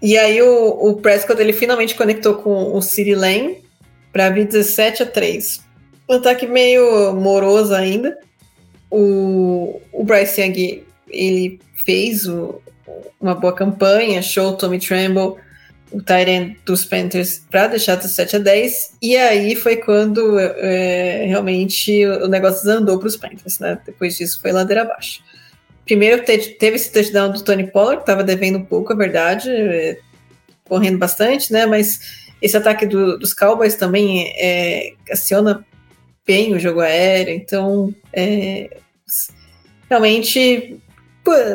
E 0.00 0.16
aí 0.16 0.40
o, 0.40 0.68
o 0.68 0.96
Prescott 0.96 1.38
ele 1.38 1.52
finalmente 1.52 1.94
conectou 1.94 2.36
com 2.36 2.74
o 2.74 2.80
City 2.80 3.14
Lane 3.14 3.62
para 4.10 4.30
vir 4.30 4.46
17 4.46 5.02
a 5.02 5.06
3. 5.06 5.63
Um 6.08 6.14
ataque 6.14 6.46
meio 6.46 7.14
moroso 7.14 7.74
ainda. 7.74 8.18
O, 8.90 9.80
o 9.92 10.04
Bryce 10.04 10.40
Young 10.40 10.84
ele 11.08 11.60
fez 11.84 12.26
o, 12.26 12.60
uma 13.20 13.34
boa 13.34 13.54
campanha, 13.54 14.22
show 14.22 14.56
Tommy 14.56 14.78
Tremble, 14.78 15.34
o 15.90 16.02
Tyrant 16.02 16.56
dos 16.64 16.84
Panthers 16.84 17.42
para 17.50 17.68
deixar 17.68 17.96
17 17.96 18.36
a 18.36 18.38
10. 18.40 18.96
E 19.00 19.16
aí 19.16 19.54
foi 19.54 19.76
quando 19.76 20.38
é, 20.38 21.24
realmente 21.26 22.04
o 22.06 22.28
negócio 22.28 22.64
desandou 22.64 22.98
para 22.98 23.08
os 23.08 23.16
Panthers, 23.16 23.58
né? 23.58 23.78
Depois 23.86 24.16
disso 24.16 24.40
foi 24.40 24.52
ladeira 24.52 24.82
abaixo. 24.82 25.22
Primeiro 25.84 26.24
teve 26.24 26.76
esse 26.76 26.90
touchdown 26.90 27.30
do 27.30 27.42
Tony 27.42 27.70
Pollard, 27.70 27.98
que 27.98 28.02
estava 28.02 28.24
devendo 28.24 28.58
um 28.58 28.64
pouco, 28.64 28.92
a 28.92 28.96
verdade, 28.96 29.50
é, 29.50 29.98
correndo 30.64 30.98
bastante, 30.98 31.52
né? 31.52 31.66
Mas 31.66 32.00
esse 32.40 32.56
ataque 32.56 32.86
do, 32.86 33.18
dos 33.18 33.32
Cowboys 33.32 33.74
também 33.74 34.32
é, 34.36 34.92
aciona 35.10 35.64
bem 36.26 36.54
o 36.54 36.58
jogo 36.58 36.80
aéreo, 36.80 37.34
então 37.34 37.94
é, 38.12 38.78
realmente 39.88 40.80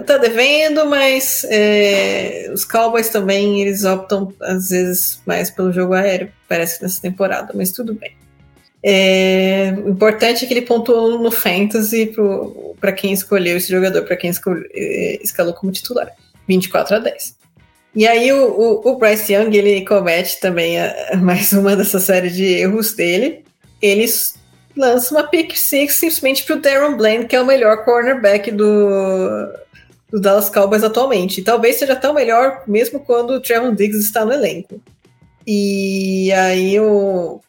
tá 0.05 0.17
devendo, 0.17 0.85
mas 0.87 1.45
é, 1.49 2.49
os 2.51 2.65
Cowboys 2.65 3.09
também 3.09 3.61
eles 3.61 3.83
optam 3.83 4.33
às 4.41 4.69
vezes 4.69 5.21
mais 5.25 5.51
pelo 5.51 5.71
jogo 5.71 5.93
aéreo, 5.93 6.31
parece 6.47 6.81
nessa 6.81 7.01
temporada, 7.01 7.53
mas 7.53 7.71
tudo 7.71 7.93
bem. 7.93 8.15
É, 8.81 9.73
o 9.85 9.89
importante 9.89 10.43
é 10.43 10.47
que 10.47 10.53
ele 10.53 10.65
pontuou 10.65 11.19
no 11.19 11.31
Fantasy 11.31 12.13
para 12.79 12.93
quem 12.93 13.11
escolheu 13.11 13.57
esse 13.57 13.69
jogador, 13.69 14.03
para 14.03 14.15
quem 14.15 14.29
escolheu, 14.29 14.65
é, 14.73 15.19
escalou 15.21 15.53
como 15.53 15.71
titular. 15.71 16.11
24 16.47 16.95
a 16.95 16.99
10. 16.99 17.35
E 17.95 18.07
aí 18.07 18.31
o, 18.31 18.47
o, 18.47 18.89
o, 18.89 18.97
Bryce 18.97 19.33
Young, 19.33 19.55
ele 19.55 19.85
comete 19.85 20.39
também 20.39 20.79
a, 20.79 21.15
mais 21.17 21.51
uma 21.53 21.75
dessa 21.75 21.99
série 21.99 22.29
de 22.29 22.43
erros 22.43 22.93
dele. 22.93 23.43
Ele 23.81 24.05
lança 24.79 25.13
uma 25.13 25.27
pick 25.27 25.55
six 25.57 25.95
simplesmente 25.95 26.43
pro 26.45 26.61
Darren 26.61 26.95
Bland, 26.95 27.27
que 27.27 27.35
é 27.35 27.41
o 27.41 27.45
melhor 27.45 27.83
cornerback 27.83 28.49
do, 28.49 28.87
do 30.09 30.21
Dallas 30.21 30.49
Cowboys 30.49 30.83
atualmente. 30.83 31.43
Talvez 31.43 31.75
seja 31.75 31.97
tão 31.97 32.13
melhor 32.13 32.63
mesmo 32.65 33.01
quando 33.01 33.31
o 33.31 33.41
Trevor 33.41 33.75
Diggs 33.75 34.05
está 34.05 34.23
no 34.23 34.31
elenco. 34.31 34.81
E 35.45 36.31
aí 36.31 36.79
o 36.79 37.41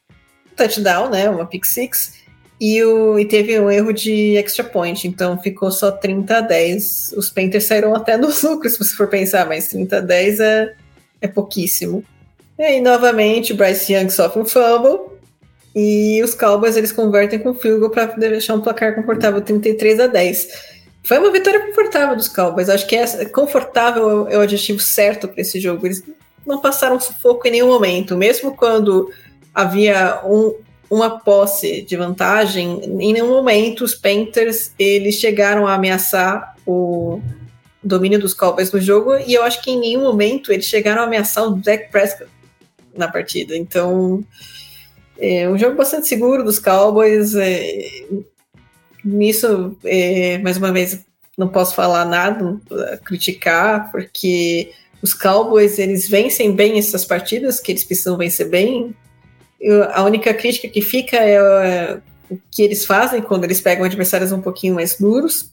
touchdown, 0.56 1.08
né? 1.08 1.30
Uma 1.30 1.46
pick 1.46 1.64
six. 1.64 2.18
E, 2.60 2.82
o, 2.82 3.18
e 3.18 3.24
teve 3.24 3.58
um 3.58 3.70
erro 3.70 3.90
de 3.90 4.36
extra 4.36 4.62
point, 4.62 5.08
então 5.08 5.40
ficou 5.40 5.70
só 5.70 5.90
30 5.90 6.36
a 6.36 6.40
10. 6.42 7.14
Os 7.16 7.30
Panthers 7.30 7.64
saíram 7.64 7.94
até 7.94 8.18
nos 8.18 8.42
lucros, 8.44 8.74
se 8.74 8.78
você 8.78 8.94
for 8.94 9.08
pensar, 9.08 9.46
mas 9.46 9.68
30 9.68 9.96
a 9.96 10.00
10 10.00 10.40
é, 10.40 10.74
é 11.22 11.28
pouquíssimo. 11.28 12.04
E 12.58 12.62
aí, 12.62 12.80
novamente, 12.80 13.54
Bryce 13.54 13.94
Young 13.94 14.10
sofre 14.10 14.42
um 14.42 14.44
fumble. 14.44 15.09
E 15.74 16.20
os 16.22 16.34
Cowboys 16.34 16.76
eles 16.76 16.92
convertem 16.92 17.38
com 17.38 17.52
goal 17.52 17.90
para 17.90 18.06
deixar 18.06 18.54
um 18.54 18.60
placar 18.60 18.94
confortável 18.94 19.40
33 19.40 20.00
a 20.00 20.06
10. 20.06 20.48
Foi 21.02 21.18
uma 21.18 21.30
vitória 21.30 21.66
confortável 21.66 22.16
dos 22.16 22.28
Cowboys. 22.28 22.68
Acho 22.68 22.86
que 22.86 22.96
é 22.96 23.24
confortável 23.26 24.28
é 24.28 24.36
o 24.36 24.40
adjetivo 24.40 24.80
certo 24.80 25.28
para 25.28 25.40
esse 25.40 25.60
jogo. 25.60 25.86
Eles 25.86 26.02
não 26.46 26.60
passaram 26.60 26.98
sufoco 26.98 27.46
em 27.46 27.52
nenhum 27.52 27.68
momento, 27.68 28.16
mesmo 28.16 28.56
quando 28.56 29.10
havia 29.54 30.20
um, 30.24 30.54
uma 30.90 31.20
posse 31.20 31.82
de 31.82 31.96
vantagem. 31.96 32.80
Em 32.84 33.12
nenhum 33.12 33.28
momento 33.28 33.84
os 33.84 33.94
Panthers 33.94 34.72
eles 34.78 35.14
chegaram 35.14 35.66
a 35.66 35.74
ameaçar 35.74 36.56
o 36.66 37.20
domínio 37.82 38.18
dos 38.18 38.34
Cowboys 38.34 38.72
no 38.72 38.80
jogo 38.80 39.16
e 39.16 39.32
eu 39.32 39.42
acho 39.42 39.62
que 39.62 39.70
em 39.70 39.78
nenhum 39.78 40.02
momento 40.02 40.52
eles 40.52 40.66
chegaram 40.66 41.02
a 41.02 41.04
ameaçar 41.06 41.44
o 41.44 41.54
Dak 41.54 41.90
Prescott 41.90 42.30
na 42.94 43.08
partida. 43.08 43.56
Então 43.56 44.24
é 45.20 45.48
um 45.48 45.58
jogo 45.58 45.76
bastante 45.76 46.08
seguro 46.08 46.42
dos 46.42 46.58
Cowboys. 46.58 47.34
É, 47.34 48.06
nisso, 49.04 49.76
é, 49.84 50.38
mais 50.38 50.56
uma 50.56 50.72
vez, 50.72 51.00
não 51.36 51.48
posso 51.48 51.74
falar 51.74 52.04
nada, 52.04 52.58
criticar, 53.04 53.90
porque 53.90 54.72
os 55.02 55.14
Cowboys 55.14 55.78
eles 55.78 56.08
vencem 56.08 56.52
bem 56.52 56.78
essas 56.78 57.04
partidas 57.04 57.60
que 57.60 57.72
eles 57.72 57.84
precisam 57.84 58.16
vencer 58.16 58.48
bem. 58.48 58.94
Eu, 59.60 59.84
a 59.84 60.02
única 60.04 60.32
crítica 60.32 60.68
que 60.68 60.80
fica 60.80 61.16
é, 61.16 61.98
o 62.30 62.38
que 62.50 62.62
eles 62.62 62.86
fazem 62.86 63.20
quando 63.20 63.44
eles 63.44 63.60
pegam 63.60 63.84
adversários 63.84 64.32
um 64.32 64.40
pouquinho 64.40 64.74
mais 64.74 64.96
duros. 64.98 65.50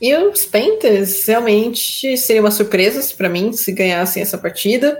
E 0.00 0.14
os 0.16 0.44
Panthers 0.44 1.24
realmente 1.26 2.16
seria 2.16 2.42
uma 2.42 2.50
surpresa 2.50 3.02
para 3.16 3.28
mim 3.28 3.52
se 3.52 3.70
ganhassem 3.72 4.22
essa 4.22 4.36
partida 4.36 4.98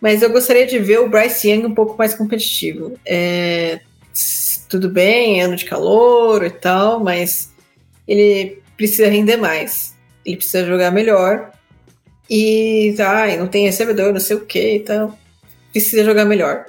mas 0.00 0.22
eu 0.22 0.30
gostaria 0.30 0.66
de 0.66 0.78
ver 0.78 1.00
o 1.00 1.08
Bryce 1.08 1.50
Young 1.50 1.66
um 1.66 1.74
pouco 1.74 1.96
mais 1.96 2.14
competitivo. 2.14 2.98
É, 3.04 3.80
tudo 4.68 4.88
bem, 4.88 5.40
ano 5.40 5.56
de 5.56 5.64
calor 5.64 6.44
e 6.44 6.50
tal, 6.50 7.00
mas 7.00 7.52
ele 8.08 8.62
precisa 8.76 9.08
render 9.08 9.36
mais. 9.36 9.94
Ele 10.24 10.36
precisa 10.36 10.64
jogar 10.64 10.90
melhor. 10.90 11.52
E 12.28 12.94
ai, 12.98 13.36
não 13.36 13.46
tem 13.48 13.66
recebedor, 13.66 14.12
não 14.12 14.20
sei 14.20 14.36
o 14.36 14.46
que 14.46 14.76
e 14.76 14.80
tal. 14.80 15.18
Precisa 15.72 16.04
jogar 16.04 16.24
melhor. 16.24 16.66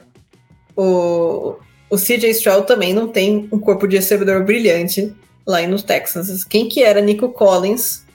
O, 0.75 1.55
o 1.89 1.97
CJ 1.97 2.31
Stroud 2.31 2.67
também 2.67 2.93
não 2.93 3.07
tem 3.07 3.47
um 3.51 3.59
corpo 3.59 3.87
de 3.87 3.97
recebedor 3.97 4.43
brilhante 4.43 5.13
lá 5.45 5.61
no 5.67 5.81
Texans. 5.81 6.43
Quem 6.43 6.67
que 6.67 6.83
era 6.83 7.01
Nico 7.01 7.29
Collins 7.29 8.05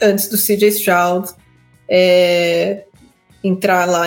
antes 0.00 0.28
do 0.28 0.36
CJ 0.36 0.68
Stroud? 0.68 1.28
É, 1.88 2.84
entrar 3.42 3.84
lá 3.86 4.04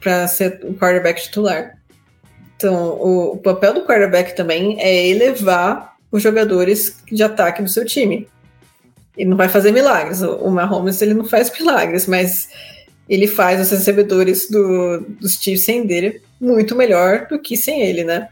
para 0.00 0.26
ser 0.28 0.60
o 0.64 0.74
quarterback 0.74 1.22
titular. 1.22 1.78
Então, 2.56 2.74
o, 2.74 3.32
o, 3.34 3.38
papel 3.38 3.74
do 3.74 3.84
quarterback 3.84 4.34
também 4.34 4.80
é 4.80 5.06
elevar 5.06 5.96
os 6.10 6.22
jogadores 6.22 7.02
de 7.10 7.22
ataque 7.22 7.62
do 7.62 7.68
seu 7.68 7.84
time. 7.84 8.28
Ele 9.16 9.30
não 9.30 9.36
vai 9.36 9.48
fazer 9.48 9.70
milagres. 9.72 10.22
O, 10.22 10.50
Mahomes 10.50 11.00
ele 11.02 11.14
não 11.14 11.24
faz 11.24 11.52
milagres, 11.58 12.06
mas 12.06 12.48
ele 13.08 13.26
faz 13.26 13.60
os 13.60 13.70
recebedores 13.70 14.50
do, 14.50 15.00
dos 15.20 15.36
times 15.36 15.64
sem 15.64 15.86
dele 15.86 16.20
muito 16.40 16.76
melhor 16.76 17.26
do 17.28 17.38
que 17.38 17.56
sem 17.56 17.80
ele, 17.82 18.04
né? 18.04 18.28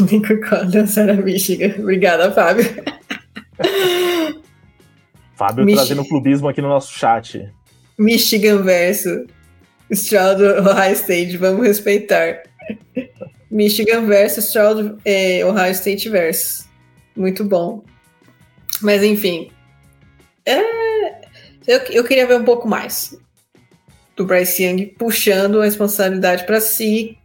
Nico 0.00 0.40
Collins 0.48 0.96
era 0.96 1.14
Michigan. 1.14 1.74
Obrigada, 1.78 2.32
Fábio. 2.32 2.64
Fábio 5.36 5.64
Mich 5.64 5.76
trazendo 5.76 6.04
clubismo 6.04 6.48
aqui 6.48 6.62
no 6.62 6.68
nosso 6.68 6.92
chat. 6.92 7.50
Michigan 7.98 8.62
versus 8.62 9.26
Stroud 9.92 10.42
Ohio 10.42 10.94
State, 10.94 11.36
vamos 11.36 11.66
respeitar. 11.66 12.42
Michigan 13.50 14.06
versus 14.06 14.46
Stroud 14.46 14.96
é, 15.04 15.44
Ohio 15.44 15.72
State 15.72 16.08
versus. 16.08 16.66
Muito 17.16 17.44
bom. 17.44 17.84
Mas 18.80 19.02
enfim. 19.02 19.50
É, 20.44 20.60
eu, 21.66 21.78
eu 21.90 22.04
queria 22.04 22.26
ver 22.26 22.36
um 22.36 22.44
pouco 22.44 22.66
mais 22.66 23.16
do 24.16 24.24
Bryce 24.24 24.64
Young 24.64 24.86
puxando 24.98 25.60
a 25.60 25.64
responsabilidade 25.64 26.44
para 26.44 26.60
si, 26.60 27.16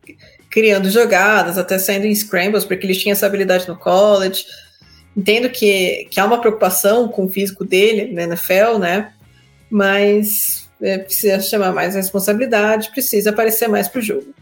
criando 0.50 0.90
jogadas, 0.90 1.58
até 1.58 1.78
saindo 1.78 2.06
em 2.06 2.16
scrambles, 2.16 2.66
porque 2.66 2.86
ele 2.86 2.96
tinha 2.96 3.14
essa 3.14 3.26
habilidade 3.26 3.68
no 3.68 3.78
college. 3.78 4.46
Entendo 5.18 5.50
que, 5.50 6.08
que 6.12 6.20
há 6.20 6.26
uma 6.26 6.40
preocupação 6.40 7.08
com 7.10 7.26
o 7.26 7.30
físico 7.30 7.66
dele 7.66 8.14
na 8.14 8.24
NFL, 8.24 8.78
né? 8.80 9.12
mas 9.70 10.59
precisa 10.80 11.40
chamar 11.42 11.74
mais 11.74 11.96
responsabilidade, 11.96 12.92
precisa 12.92 13.30
aparecer 13.30 13.68
mais 13.68 13.88
pro 13.88 14.02
jogo. 14.02 14.34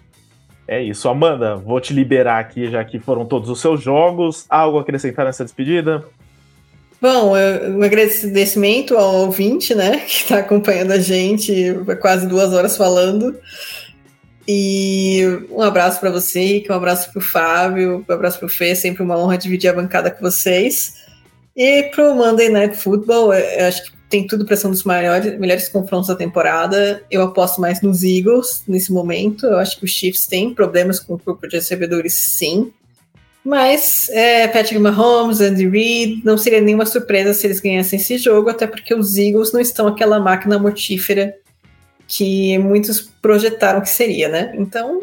É 0.67 0.81
isso, 0.81 1.07
Amanda, 1.07 1.55
vou 1.55 1.79
te 1.79 1.93
liberar 1.93 2.39
aqui, 2.39 2.69
já 2.69 2.83
que 2.83 2.99
foram 2.99 3.25
todos 3.25 3.49
os 3.49 3.61
seus 3.61 3.81
jogos. 3.81 4.45
Algo 4.49 4.77
a 4.77 4.81
acrescentar 4.81 5.25
nessa 5.25 5.43
despedida? 5.43 6.03
Bom, 7.01 7.33
um 7.35 7.83
agradecimento 7.83 8.97
ao 8.97 9.15
ouvinte, 9.15 9.73
né, 9.73 9.99
que 10.05 10.23
está 10.23 10.39
acompanhando 10.39 10.91
a 10.91 10.99
gente, 10.99 11.53
quase 12.01 12.27
duas 12.27 12.53
horas 12.53 12.75
falando. 12.75 13.37
E 14.47 15.23
um 15.51 15.61
abraço 15.61 15.99
para 15.99 16.09
você, 16.09 16.63
um 16.69 16.73
abraço 16.73 17.11
para 17.11 17.19
o 17.19 17.21
Fábio, 17.21 18.05
um 18.07 18.13
abraço 18.13 18.39
para 18.39 18.45
o 18.45 18.49
Fê, 18.49 18.73
sempre 18.75 19.03
uma 19.03 19.17
honra 19.17 19.37
dividir 19.37 19.69
a 19.69 19.73
bancada 19.73 20.09
com 20.09 20.21
vocês. 20.21 20.95
E 21.55 21.83
para 21.83 22.11
o 22.11 22.15
Monday 22.15 22.49
Night 22.49 22.77
Football, 22.77 23.33
eu 23.33 23.67
acho 23.67 23.83
que 23.83 23.96
tem 24.09 24.25
tudo 24.25 24.45
para 24.45 24.55
ser 24.55 24.67
um 24.67 24.71
dos 24.71 24.83
maiores, 24.83 25.37
melhores 25.37 25.67
confrontos 25.67 26.07
da 26.07 26.15
temporada. 26.15 27.03
Eu 27.11 27.23
aposto 27.23 27.59
mais 27.59 27.81
nos 27.81 28.03
Eagles 28.03 28.63
nesse 28.67 28.91
momento. 28.91 29.45
Eu 29.45 29.57
acho 29.57 29.77
que 29.77 29.85
os 29.85 29.91
Chiefs 29.91 30.25
têm 30.25 30.53
problemas 30.53 30.99
com 30.99 31.13
o 31.13 31.17
grupo 31.17 31.47
de 31.47 31.57
recebedores, 31.57 32.13
sim. 32.13 32.71
Mas 33.43 34.09
é, 34.09 34.47
Patrick 34.47 34.79
Mahomes, 34.79 35.39
Andy 35.39 35.67
Reid, 35.67 36.21
não 36.23 36.37
seria 36.37 36.59
nenhuma 36.59 36.85
surpresa 36.85 37.33
se 37.33 37.47
eles 37.47 37.61
ganhassem 37.61 37.97
esse 37.97 38.17
jogo, 38.17 38.49
até 38.49 38.67
porque 38.67 38.93
os 38.93 39.17
Eagles 39.17 39.53
não 39.53 39.61
estão 39.61 39.87
aquela 39.87 40.19
máquina 40.19 40.59
mortífera 40.59 41.33
que 42.07 42.57
muitos 42.57 43.01
projetaram 43.21 43.81
que 43.81 43.89
seria, 43.89 44.29
né? 44.29 44.53
Então, 44.57 45.01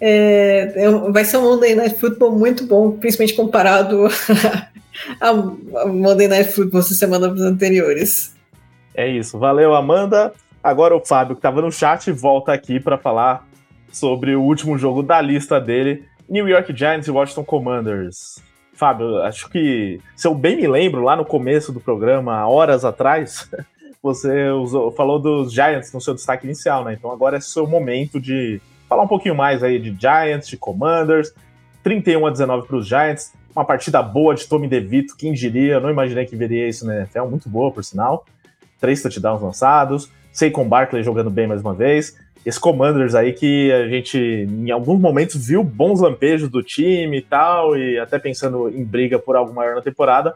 é, 0.00 0.72
é 0.76 0.90
vai 1.10 1.24
ser 1.24 1.38
um 1.38 1.42
Monday 1.42 1.74
Night 1.74 1.98
Football 1.98 2.32
muito 2.32 2.66
bom, 2.66 2.92
principalmente 2.92 3.34
comparado 3.34 4.06
a, 5.20 5.32
Monday 5.86 6.28
Night 6.28 6.52
Football 6.52 6.80
das 6.80 6.98
semanas 6.98 7.40
anteriores. 7.40 8.34
É 8.94 9.06
isso. 9.08 9.38
Valeu, 9.38 9.74
Amanda. 9.74 10.32
Agora 10.62 10.96
o 10.96 11.04
Fábio, 11.04 11.36
que 11.36 11.38
estava 11.38 11.62
no 11.62 11.70
chat, 11.70 12.10
volta 12.10 12.52
aqui 12.52 12.80
para 12.80 12.98
falar 12.98 13.46
sobre 13.92 14.34
o 14.34 14.42
último 14.42 14.76
jogo 14.76 15.02
da 15.02 15.20
lista 15.20 15.60
dele: 15.60 16.04
New 16.28 16.48
York 16.48 16.76
Giants 16.76 17.06
e 17.06 17.10
Washington 17.10 17.44
Commanders. 17.44 18.42
Fábio, 18.74 19.22
acho 19.22 19.48
que, 19.48 20.00
se 20.14 20.28
eu 20.28 20.34
bem 20.34 20.56
me 20.56 20.66
lembro, 20.66 21.02
lá 21.02 21.16
no 21.16 21.24
começo 21.24 21.72
do 21.72 21.80
programa, 21.80 22.46
horas 22.46 22.84
atrás, 22.84 23.50
você 24.02 24.50
usou, 24.50 24.92
falou 24.92 25.18
dos 25.18 25.52
Giants 25.52 25.92
no 25.92 26.00
seu 26.00 26.12
destaque 26.14 26.46
inicial, 26.46 26.84
né? 26.84 26.92
Então 26.92 27.10
agora 27.10 27.38
é 27.38 27.40
seu 27.40 27.66
momento 27.66 28.20
de 28.20 28.60
falar 28.88 29.02
um 29.02 29.08
pouquinho 29.08 29.34
mais 29.34 29.62
aí 29.62 29.78
de 29.78 29.96
Giants, 29.98 30.48
de 30.48 30.56
Commanders. 30.56 31.32
31 31.82 32.26
a 32.26 32.30
19 32.30 32.66
para 32.66 32.76
os 32.76 32.86
Giants 32.86 33.32
uma 33.56 33.64
partida 33.64 34.02
boa 34.02 34.34
de 34.34 34.46
Tommy 34.46 34.68
DeVito, 34.68 35.16
quem 35.16 35.32
diria? 35.32 35.74
Eu 35.74 35.80
não 35.80 35.90
imaginei 35.90 36.26
que 36.26 36.36
veria 36.36 36.68
isso 36.68 36.86
na 36.86 36.94
NFL, 36.94 37.24
muito 37.24 37.48
boa, 37.48 37.72
por 37.72 37.82
sinal. 37.82 38.26
Três 38.78 39.00
touchdowns 39.00 39.40
lançados, 39.40 40.10
Saquon 40.30 40.68
Barkley 40.68 41.02
jogando 41.02 41.30
bem 41.30 41.46
mais 41.46 41.62
uma 41.62 41.72
vez. 41.72 42.18
Esse 42.44 42.60
Commanders 42.60 43.14
aí 43.14 43.32
que 43.32 43.72
a 43.72 43.88
gente, 43.88 44.18
em 44.18 44.70
alguns 44.70 45.00
momentos, 45.00 45.44
viu 45.46 45.64
bons 45.64 46.00
lampejos 46.00 46.50
do 46.50 46.62
time 46.62 47.16
e 47.16 47.22
tal, 47.22 47.76
e 47.76 47.98
até 47.98 48.18
pensando 48.18 48.68
em 48.68 48.84
briga 48.84 49.18
por 49.18 49.34
algo 49.34 49.54
maior 49.54 49.74
na 49.74 49.80
temporada, 49.80 50.34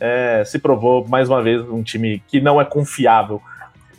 é, 0.00 0.42
se 0.46 0.58
provou 0.58 1.06
mais 1.06 1.28
uma 1.28 1.42
vez 1.42 1.60
um 1.68 1.82
time 1.82 2.22
que 2.26 2.40
não 2.40 2.58
é 2.58 2.64
confiável. 2.64 3.42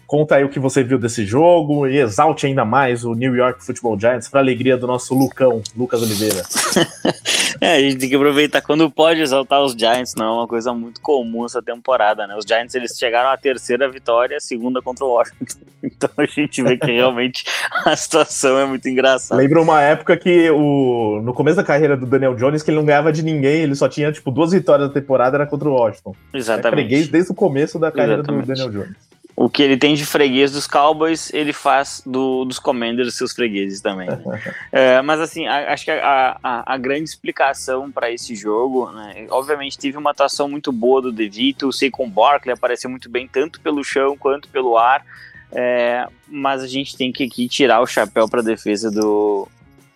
Conta 0.07 0.35
aí 0.35 0.43
o 0.43 0.49
que 0.49 0.59
você 0.59 0.83
viu 0.83 0.99
desse 0.99 1.25
jogo 1.25 1.87
e 1.87 1.97
exalte 1.97 2.45
ainda 2.45 2.63
mais 2.63 3.03
o 3.03 3.13
New 3.13 3.35
York 3.35 3.63
Football 3.65 3.99
Giants 3.99 4.29
para 4.29 4.39
alegria 4.39 4.77
do 4.77 4.85
nosso 4.85 5.15
Lucão, 5.15 5.61
Lucas 5.75 6.01
Oliveira. 6.01 6.43
É, 7.61 7.75
a 7.77 7.79
gente 7.79 7.97
tem 7.97 8.09
que 8.09 8.15
aproveitar 8.15 8.61
quando 8.61 8.89
pode 8.91 9.21
exaltar 9.21 9.61
os 9.61 9.73
Giants, 9.73 10.13
não 10.15 10.25
é 10.25 10.31
uma 10.39 10.47
coisa 10.47 10.73
muito 10.73 10.99
comum 10.99 11.45
essa 11.45 11.61
temporada, 11.61 12.27
né? 12.27 12.35
Os 12.35 12.43
Giants 12.45 12.75
eles 12.75 12.97
chegaram 12.97 13.29
à 13.29 13.37
terceira 13.37 13.89
vitória, 13.89 14.35
a 14.37 14.41
segunda 14.41 14.81
contra 14.81 15.05
o 15.05 15.09
Washington. 15.09 15.59
Então 15.85 16.09
a 16.17 16.25
gente 16.25 16.63
vê 16.63 16.77
que 16.77 16.91
realmente 16.91 17.43
a 17.85 17.95
situação 17.95 18.57
é 18.57 18.65
muito 18.65 18.89
engraçada. 18.89 19.39
Lembra 19.39 19.61
uma 19.61 19.83
época 19.83 20.17
que 20.17 20.49
o 20.49 21.21
no 21.23 21.31
começo 21.31 21.57
da 21.57 21.63
carreira 21.63 21.95
do 21.95 22.07
Daniel 22.07 22.33
Jones 22.33 22.63
que 22.63 22.71
ele 22.71 22.77
não 22.77 22.85
ganhava 22.85 23.13
de 23.13 23.21
ninguém, 23.21 23.61
ele 23.61 23.75
só 23.75 23.87
tinha 23.87 24.11
tipo 24.11 24.31
duas 24.31 24.51
vitórias 24.51 24.87
da 24.87 24.93
temporada 24.93 25.37
era 25.37 25.45
contra 25.45 25.69
o 25.69 25.73
Washington. 25.73 26.15
Exatamente. 26.33 26.95
É 26.95 27.07
desde 27.07 27.31
o 27.31 27.35
começo 27.35 27.77
da 27.77 27.91
carreira 27.91 28.21
Exatamente. 28.21 28.47
do 28.47 28.47
Daniel 28.47 28.71
Jones. 28.71 29.14
O 29.37 29.49
que 29.49 29.61
ele 29.61 29.75
tem 29.75 29.95
de 29.95 30.05
freguês 30.05 30.51
dos 30.51 30.65
Cowboys, 30.65 31.33
ele 31.33 31.51
faz 31.51 32.01
do, 32.05 32.45
dos 32.45 32.57
Commanders 32.57 33.15
seus 33.15 33.33
fregueses 33.33 33.81
também. 33.81 34.07
Né? 34.07 34.23
é, 34.71 35.01
mas 35.01 35.19
assim, 35.19 35.45
a, 35.45 35.73
acho 35.73 35.83
que 35.83 35.91
a, 35.91 36.37
a, 36.41 36.73
a 36.73 36.77
grande 36.77 37.09
explicação 37.09 37.91
para 37.91 38.09
esse 38.09 38.33
jogo, 38.33 38.89
né, 38.91 39.27
obviamente 39.29 39.77
teve 39.77 39.97
uma 39.97 40.11
atuação 40.11 40.47
muito 40.47 40.71
boa 40.71 41.01
do 41.01 41.11
DeVito, 41.11 41.67
o 41.67 41.73
Saquon 41.73 42.09
Barkley 42.09 42.53
apareceu 42.53 42.89
muito 42.89 43.09
bem 43.09 43.27
tanto 43.27 43.59
pelo 43.59 43.83
chão 43.83 44.15
quanto 44.17 44.47
pelo 44.47 44.77
ar, 44.77 45.05
é, 45.51 46.07
mas 46.27 46.63
a 46.63 46.67
gente 46.67 46.95
tem 46.95 47.11
que 47.11 47.25
aqui 47.25 47.49
tirar 47.49 47.81
o 47.81 47.87
chapéu 47.87 48.29
para 48.29 48.39
a 48.39 48.43
defesa 48.43 48.89
do, 48.89 49.49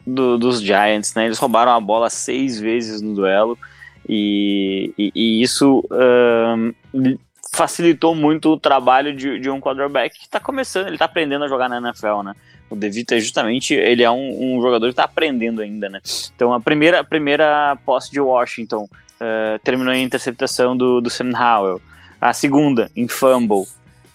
do, 0.05 0.37
dos 0.37 0.61
Giants, 0.61 1.13
né? 1.15 1.25
Eles 1.25 1.37
roubaram 1.37 1.71
a 1.71 1.79
bola 1.79 2.09
seis 2.09 2.59
vezes 2.59 3.01
no 3.01 3.15
duelo 3.15 3.57
e, 4.07 4.93
e, 4.97 5.11
e 5.15 5.41
isso 5.41 5.83
facilitou 7.51 8.15
muito 8.15 8.49
o 8.49 8.59
trabalho 8.59 9.15
de, 9.15 9.39
de 9.39 9.49
um 9.49 9.59
quarterback 9.59 10.17
que 10.17 10.25
está 10.25 10.39
começando, 10.39 10.87
ele 10.87 10.95
está 10.95 11.05
aprendendo 11.05 11.45
a 11.45 11.47
jogar 11.47 11.69
na 11.69 11.77
NFL, 11.77 12.21
né? 12.23 12.35
O 12.69 12.75
DeVito 12.75 13.15
é 13.15 13.19
justamente, 13.19 13.73
ele 13.73 14.03
é 14.03 14.11
um, 14.11 14.57
um 14.57 14.61
jogador 14.61 14.85
que 14.85 14.91
está 14.91 15.03
aprendendo 15.03 15.61
ainda, 15.61 15.89
né? 15.89 15.99
Então 16.35 16.53
a 16.53 16.59
primeira, 16.59 16.99
a 16.99 17.03
primeira 17.03 17.77
posse 17.85 18.11
de 18.11 18.19
Washington 18.19 18.83
uh, 18.83 19.59
terminou 19.63 19.93
em 19.93 20.03
interceptação 20.03 20.77
do, 20.77 21.01
do 21.01 21.09
Sam 21.09 21.31
Howell. 21.31 21.81
A 22.21 22.33
segunda, 22.33 22.91
em 22.95 23.07
fumble, 23.07 23.65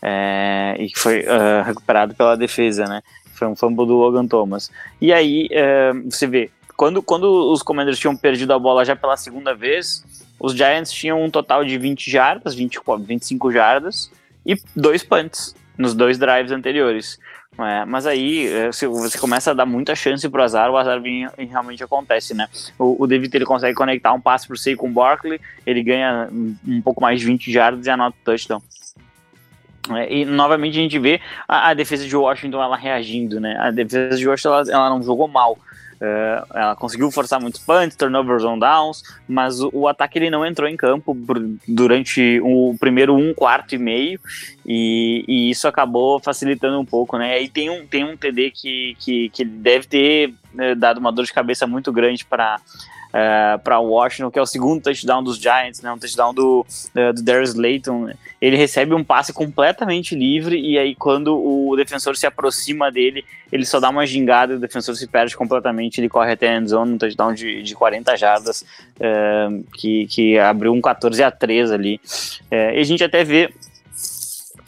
é, 0.00 0.76
e 0.78 0.90
que 0.90 0.98
foi 0.98 1.20
uh, 1.20 1.64
recuperado 1.64 2.14
pela 2.14 2.36
defesa, 2.36 2.84
né? 2.84 3.02
Foi 3.32 3.48
um 3.48 3.56
fumble 3.56 3.86
do 3.86 3.94
Logan 3.94 4.26
Thomas. 4.26 4.70
E 5.00 5.12
aí, 5.12 5.48
uh, 5.50 6.10
você 6.10 6.26
vê, 6.26 6.50
quando, 6.76 7.02
quando 7.02 7.24
os 7.50 7.62
Commanders 7.62 7.98
tinham 7.98 8.14
perdido 8.14 8.52
a 8.52 8.58
bola 8.58 8.84
já 8.84 8.94
pela 8.94 9.16
segunda 9.16 9.54
vez, 9.54 10.04
os 10.44 10.54
Giants 10.54 10.92
tinham 10.92 11.22
um 11.22 11.30
total 11.30 11.64
de 11.64 11.78
20 11.78 12.10
jardas, 12.10 12.54
20, 12.54 12.78
25 13.00 13.50
jardas 13.50 14.10
e 14.44 14.56
dois 14.76 15.02
punts 15.02 15.56
nos 15.78 15.94
dois 15.94 16.18
drives 16.18 16.52
anteriores. 16.52 17.18
É, 17.56 17.84
mas 17.86 18.04
aí 18.04 18.46
é, 18.48 18.70
se 18.72 18.86
você 18.86 19.16
começa 19.16 19.52
a 19.52 19.54
dar 19.54 19.64
muita 19.64 19.94
chance 19.94 20.28
pro 20.28 20.42
azar, 20.42 20.70
o 20.70 20.76
azar 20.76 21.00
vem, 21.00 21.26
realmente 21.38 21.82
acontece, 21.82 22.34
né? 22.34 22.46
O, 22.78 23.04
o 23.04 23.06
David 23.06 23.34
ele 23.34 23.46
consegue 23.46 23.74
conectar 23.74 24.12
um 24.12 24.20
passe 24.20 24.46
pro 24.46 24.56
Saquon 24.56 24.92
Barkley, 24.92 25.40
ele 25.64 25.82
ganha 25.82 26.28
um, 26.30 26.56
um 26.66 26.82
pouco 26.82 27.00
mais 27.00 27.20
de 27.20 27.26
20 27.26 27.50
jardas 27.50 27.86
e 27.86 27.90
anota 27.90 28.16
o 28.20 28.24
touchdown. 28.24 28.62
É, 29.96 30.12
e 30.12 30.24
novamente 30.26 30.78
a 30.78 30.82
gente 30.82 30.98
vê 30.98 31.20
a, 31.48 31.70
a, 31.70 31.74
defesa 31.74 32.06
de 32.06 32.16
Washington 32.16 32.62
ela 32.62 32.76
reagindo, 32.76 33.40
né? 33.40 33.56
A 33.58 33.70
defesa 33.70 34.16
de 34.18 34.28
Washington 34.28 34.54
ela, 34.54 34.70
ela 34.70 34.90
não 34.90 35.02
jogou 35.02 35.28
mal, 35.28 35.56
Uh, 36.04 36.44
ela 36.52 36.76
conseguiu 36.76 37.10
forçar 37.10 37.40
muitos 37.40 37.60
punts, 37.60 37.96
turnovers 37.96 38.44
on 38.44 38.58
downs, 38.58 39.02
mas 39.26 39.60
o, 39.60 39.70
o, 39.72 39.88
ataque 39.88 40.18
ele 40.18 40.28
não 40.28 40.44
entrou 40.44 40.68
em 40.68 40.76
campo 40.76 41.16
durante 41.66 42.40
o 42.42 42.76
primeiro 42.78 43.14
um 43.14 43.32
quarto 43.32 43.74
e 43.74 43.78
meio 43.78 44.20
e, 44.66 45.24
e 45.26 45.50
isso 45.50 45.66
acabou 45.66 46.20
facilitando 46.20 46.78
um 46.78 46.84
pouco, 46.84 47.16
né? 47.16 47.32
Aí 47.32 47.48
tem 47.48 47.70
um, 47.70 47.86
tem 47.86 48.04
um 48.04 48.18
TD 48.18 48.50
que, 48.50 48.96
que, 48.98 49.28
que 49.30 49.44
deve 49.44 49.86
ter 49.86 50.34
né, 50.52 50.74
dado 50.74 50.98
uma 50.98 51.10
dor 51.10 51.24
de 51.24 51.32
cabeça 51.32 51.66
muito 51.66 51.90
grande 51.90 52.22
para 52.22 52.60
é, 53.14 53.56
para 53.58 53.78
Washington, 53.78 54.28
que 54.28 54.38
é 54.40 54.42
o 54.42 54.46
segundo 54.46 54.82
touchdown 54.82 55.22
dos 55.22 55.38
Giants, 55.38 55.80
né, 55.80 55.92
um 55.92 55.98
touchdown 55.98 56.34
do, 56.34 56.66
uh, 56.96 57.12
do 57.12 57.22
Darius 57.22 57.54
Layton. 57.54 58.10
Ele 58.40 58.56
recebe 58.56 58.92
um 58.92 59.04
passe 59.04 59.32
completamente 59.32 60.16
livre 60.16 60.60
e 60.60 60.76
aí 60.76 60.96
quando 60.96 61.32
o 61.36 61.76
defensor 61.76 62.16
se 62.16 62.26
aproxima 62.26 62.90
dele, 62.90 63.24
ele 63.52 63.64
só 63.64 63.78
dá 63.78 63.88
uma 63.88 64.04
gingada 64.04 64.52
e 64.52 64.56
o 64.56 64.58
defensor 64.58 64.96
se 64.96 65.06
perde 65.06 65.36
completamente, 65.36 66.00
ele 66.00 66.08
corre 66.08 66.32
até 66.32 66.48
a 66.48 66.56
end 66.56 66.68
zone, 66.68 66.94
um 66.94 66.98
touchdown 66.98 67.32
de, 67.32 67.62
de 67.62 67.74
40 67.76 68.16
jardas, 68.16 68.62
uh, 68.96 69.64
que, 69.74 70.08
que 70.08 70.36
abriu 70.36 70.72
um 70.72 70.80
14 70.80 71.22
a 71.22 71.30
3 71.30 71.70
ali. 71.70 72.00
e 72.50 72.80
a 72.80 72.82
gente 72.82 73.04
até 73.04 73.22
vê 73.22 73.48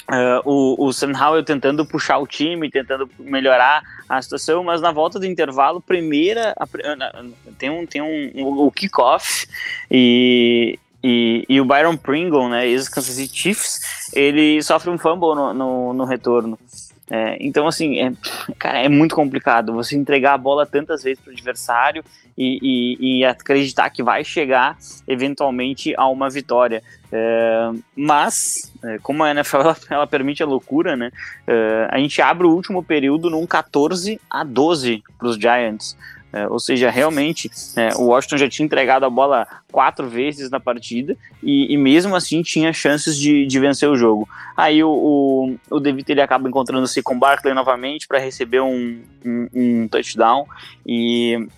Uh, 0.08 0.40
o, 0.44 0.86
o 0.86 0.92
Sam 0.92 1.12
Howell 1.20 1.42
tentando 1.42 1.84
puxar 1.84 2.18
o 2.18 2.28
time, 2.28 2.70
tentando 2.70 3.10
melhorar 3.18 3.82
a 4.08 4.22
situação, 4.22 4.62
mas 4.62 4.80
na 4.80 4.92
volta 4.92 5.18
do 5.18 5.26
intervalo, 5.26 5.80
primeira 5.80 6.54
a, 6.56 6.66
tem 7.58 7.70
um 7.70 7.84
tem 7.84 8.00
um, 8.00 8.30
um 8.36 8.66
o 8.66 8.70
kickoff 8.70 9.48
e, 9.90 10.78
e, 11.02 11.44
e, 11.48 11.60
o 11.60 11.64
Byron 11.64 11.96
Pringle, 11.96 12.48
né, 12.48 12.68
ex-Kansas 12.68 13.16
City 13.16 13.36
Chiefs, 13.36 13.80
ele 14.14 14.62
sofre 14.62 14.90
um 14.90 14.98
fumble 14.98 15.34
no, 15.34 15.52
no, 15.52 15.92
no 15.92 16.04
retorno. 16.04 16.56
É, 17.08 17.36
então, 17.40 17.68
assim, 17.68 18.00
é, 18.00 18.12
cara, 18.58 18.80
é 18.80 18.88
muito 18.88 19.14
complicado 19.14 19.72
você 19.72 19.96
entregar 19.96 20.34
a 20.34 20.38
bola 20.38 20.66
tantas 20.66 21.02
vezes 21.02 21.20
para 21.22 21.30
o 21.30 21.32
adversário 21.32 22.04
e, 22.36 22.58
e, 22.60 23.18
e, 23.20 23.24
acreditar 23.24 23.88
que 23.90 24.02
vai 24.02 24.24
chegar 24.24 24.76
eventualmente 25.06 25.94
a 25.96 26.08
uma 26.08 26.28
vitória. 26.28 26.82
É, 27.12 27.70
mas, 27.94 28.72
é, 28.82 28.98
como 28.98 29.22
a 29.22 29.30
NFL 29.30 29.56
ela, 29.58 29.76
ela, 29.88 30.06
permite 30.06 30.42
a 30.42 30.46
loucura, 30.46 30.96
né? 30.96 31.10
É, 31.46 31.88
a 31.90 31.98
gente 31.98 32.20
abre 32.20 32.46
o 32.46 32.50
último 32.50 32.82
período 32.82 33.30
num 33.30 33.46
14 33.46 34.20
a 34.28 34.42
12 34.42 35.02
para 35.16 35.28
os 35.28 35.36
Giants. 35.36 35.96
É, 36.36 36.46
ou 36.48 36.58
seja, 36.58 36.90
realmente 36.90 37.50
é, 37.76 37.94
o 37.96 38.08
Washington 38.08 38.36
já 38.36 38.46
tinha 38.46 38.66
entregado 38.66 39.06
a 39.06 39.10
bola 39.10 39.46
quatro 39.72 40.06
vezes 40.06 40.50
na 40.50 40.60
partida 40.60 41.16
e, 41.42 41.72
e 41.72 41.78
mesmo 41.78 42.14
assim 42.14 42.42
tinha 42.42 42.74
chances 42.74 43.16
de, 43.16 43.46
de, 43.46 43.58
vencer 43.58 43.88
o 43.88 43.96
jogo. 43.96 44.28
Aí 44.54 44.84
o, 44.84 44.90
o, 44.90 45.56
o 45.70 45.80
David 45.80 46.12
ele 46.12 46.20
acaba 46.20 46.46
encontrando-se 46.46 47.02
com 47.02 47.18
Barkley 47.18 47.54
novamente 47.54 48.06
para 48.06 48.18
receber 48.18 48.60
um, 48.60 49.00
um, 49.24 49.48
um 49.54 49.88
touchdown 49.88 50.46
e 50.86 51.48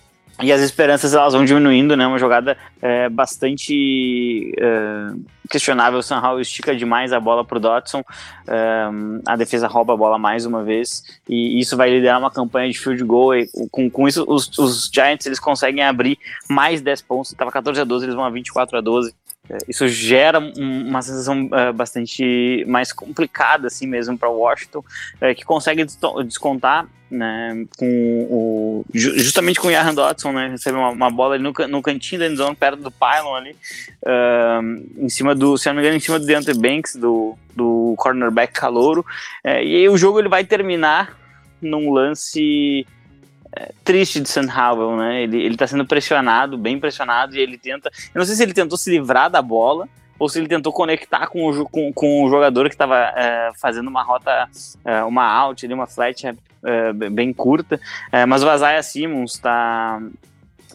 e 0.41 0.51
as 0.51 0.61
esperanças 0.61 1.13
elas 1.13 1.33
vão 1.33 1.43
diminuindo, 1.43 1.95
né? 1.97 2.07
Uma 2.07 2.17
jogada 2.17 2.57
é, 2.81 3.09
bastante 3.09 4.53
é, 4.57 5.13
questionável. 5.49 5.99
O 5.99 6.03
Sanhal 6.03 6.39
estica 6.39 6.75
demais 6.75 7.11
a 7.11 7.19
bola 7.19 7.43
para 7.43 7.57
o 7.57 7.59
Dotson, 7.59 8.03
é, 8.47 8.89
a 9.25 9.35
defesa 9.35 9.67
rouba 9.67 9.93
a 9.93 9.97
bola 9.97 10.17
mais 10.17 10.45
uma 10.45 10.63
vez 10.63 11.03
e 11.27 11.59
isso 11.59 11.75
vai 11.75 11.89
liderar 11.89 12.19
uma 12.19 12.31
campanha 12.31 12.71
de 12.71 12.79
field 12.79 13.03
goal. 13.03 13.35
E, 13.35 13.49
com, 13.71 13.89
com 13.89 14.07
isso, 14.07 14.23
os, 14.27 14.57
os 14.57 14.89
Giants 14.93 15.25
eles 15.25 15.39
conseguem 15.39 15.83
abrir 15.83 16.17
mais 16.49 16.81
10 16.81 17.01
pontos. 17.01 17.31
Estava 17.31 17.51
14 17.51 17.81
a 17.81 17.83
12, 17.83 18.05
eles 18.05 18.15
vão 18.15 18.23
a 18.23 18.29
24 18.29 18.77
a 18.77 18.81
12. 18.81 19.13
Isso 19.67 19.87
gera 19.87 20.39
uma 20.39 21.01
sensação 21.01 21.45
uh, 21.45 21.73
bastante 21.73 22.63
mais 22.67 22.93
complicada 22.93 23.67
assim 23.67 23.87
mesmo 23.87 24.17
para 24.17 24.29
Washington, 24.29 24.79
uh, 24.79 25.35
que 25.35 25.43
consegue 25.43 25.85
descontar 26.25 26.87
né, 27.09 27.65
com 27.75 28.27
o, 28.29 28.85
justamente 28.93 29.59
com 29.59 29.67
o 29.67 29.71
Jahan 29.71 29.95
Dodson, 29.95 30.31
né, 30.31 30.49
recebe 30.49 30.77
uma, 30.77 30.89
uma 30.89 31.09
bola 31.09 31.33
ali 31.33 31.43
no, 31.43 31.51
no 31.67 31.81
cantinho 31.81 32.19
da 32.19 32.27
endzone, 32.27 32.55
perto 32.55 32.83
do 32.83 32.91
pylon 32.91 33.33
ali, 33.33 33.55
uh, 34.05 35.03
em 35.03 35.09
cima 35.09 35.33
do, 35.33 35.57
se 35.57 35.67
não 35.67 35.75
me 35.75 35.81
engano, 35.81 35.97
em 35.97 35.99
cima 35.99 36.19
do 36.19 36.25
Deontay 36.27 36.53
Banks, 36.53 36.95
do, 36.95 37.35
do 37.55 37.95
cornerback 37.97 38.53
calouro, 38.53 39.03
e 39.43 39.49
aí 39.49 39.89
o 39.89 39.97
jogo 39.97 40.19
ele 40.19 40.29
vai 40.29 40.43
terminar 40.43 41.17
num 41.59 41.91
lance 41.91 42.85
triste 43.83 44.19
de 44.19 44.29
Sam 44.29 44.47
Howell, 44.47 44.97
né? 44.97 45.23
Ele, 45.23 45.41
ele 45.41 45.57
tá 45.57 45.65
sendo 45.65 45.85
pressionado, 45.85 46.57
bem 46.57 46.79
pressionado, 46.79 47.35
e 47.35 47.39
ele 47.39 47.57
tenta. 47.57 47.89
Eu 48.13 48.19
não 48.19 48.25
sei 48.25 48.35
se 48.35 48.43
ele 48.43 48.53
tentou 48.53 48.77
se 48.77 48.89
livrar 48.89 49.29
da 49.29 49.41
bola 49.41 49.87
ou 50.19 50.27
se 50.27 50.37
ele 50.37 50.47
tentou 50.47 50.73
conectar 50.73 51.27
com 51.27 51.49
o, 51.49 51.69
com, 51.69 51.93
com 51.93 52.23
o 52.25 52.29
jogador 52.29 52.67
que 52.67 52.75
estava 52.75 52.97
é, 53.15 53.51
fazendo 53.59 53.87
uma 53.87 54.03
rota, 54.03 54.49
é, 54.83 55.01
uma 55.03 55.25
out, 55.25 55.65
uma 55.67 55.87
flat 55.87 56.25
é, 56.25 56.93
bem 56.93 57.31
curta. 57.31 57.79
Mas 58.27 58.43
o 58.43 58.53
Isaiah 58.53 58.83
Simmons 58.83 59.35
está 59.35 60.01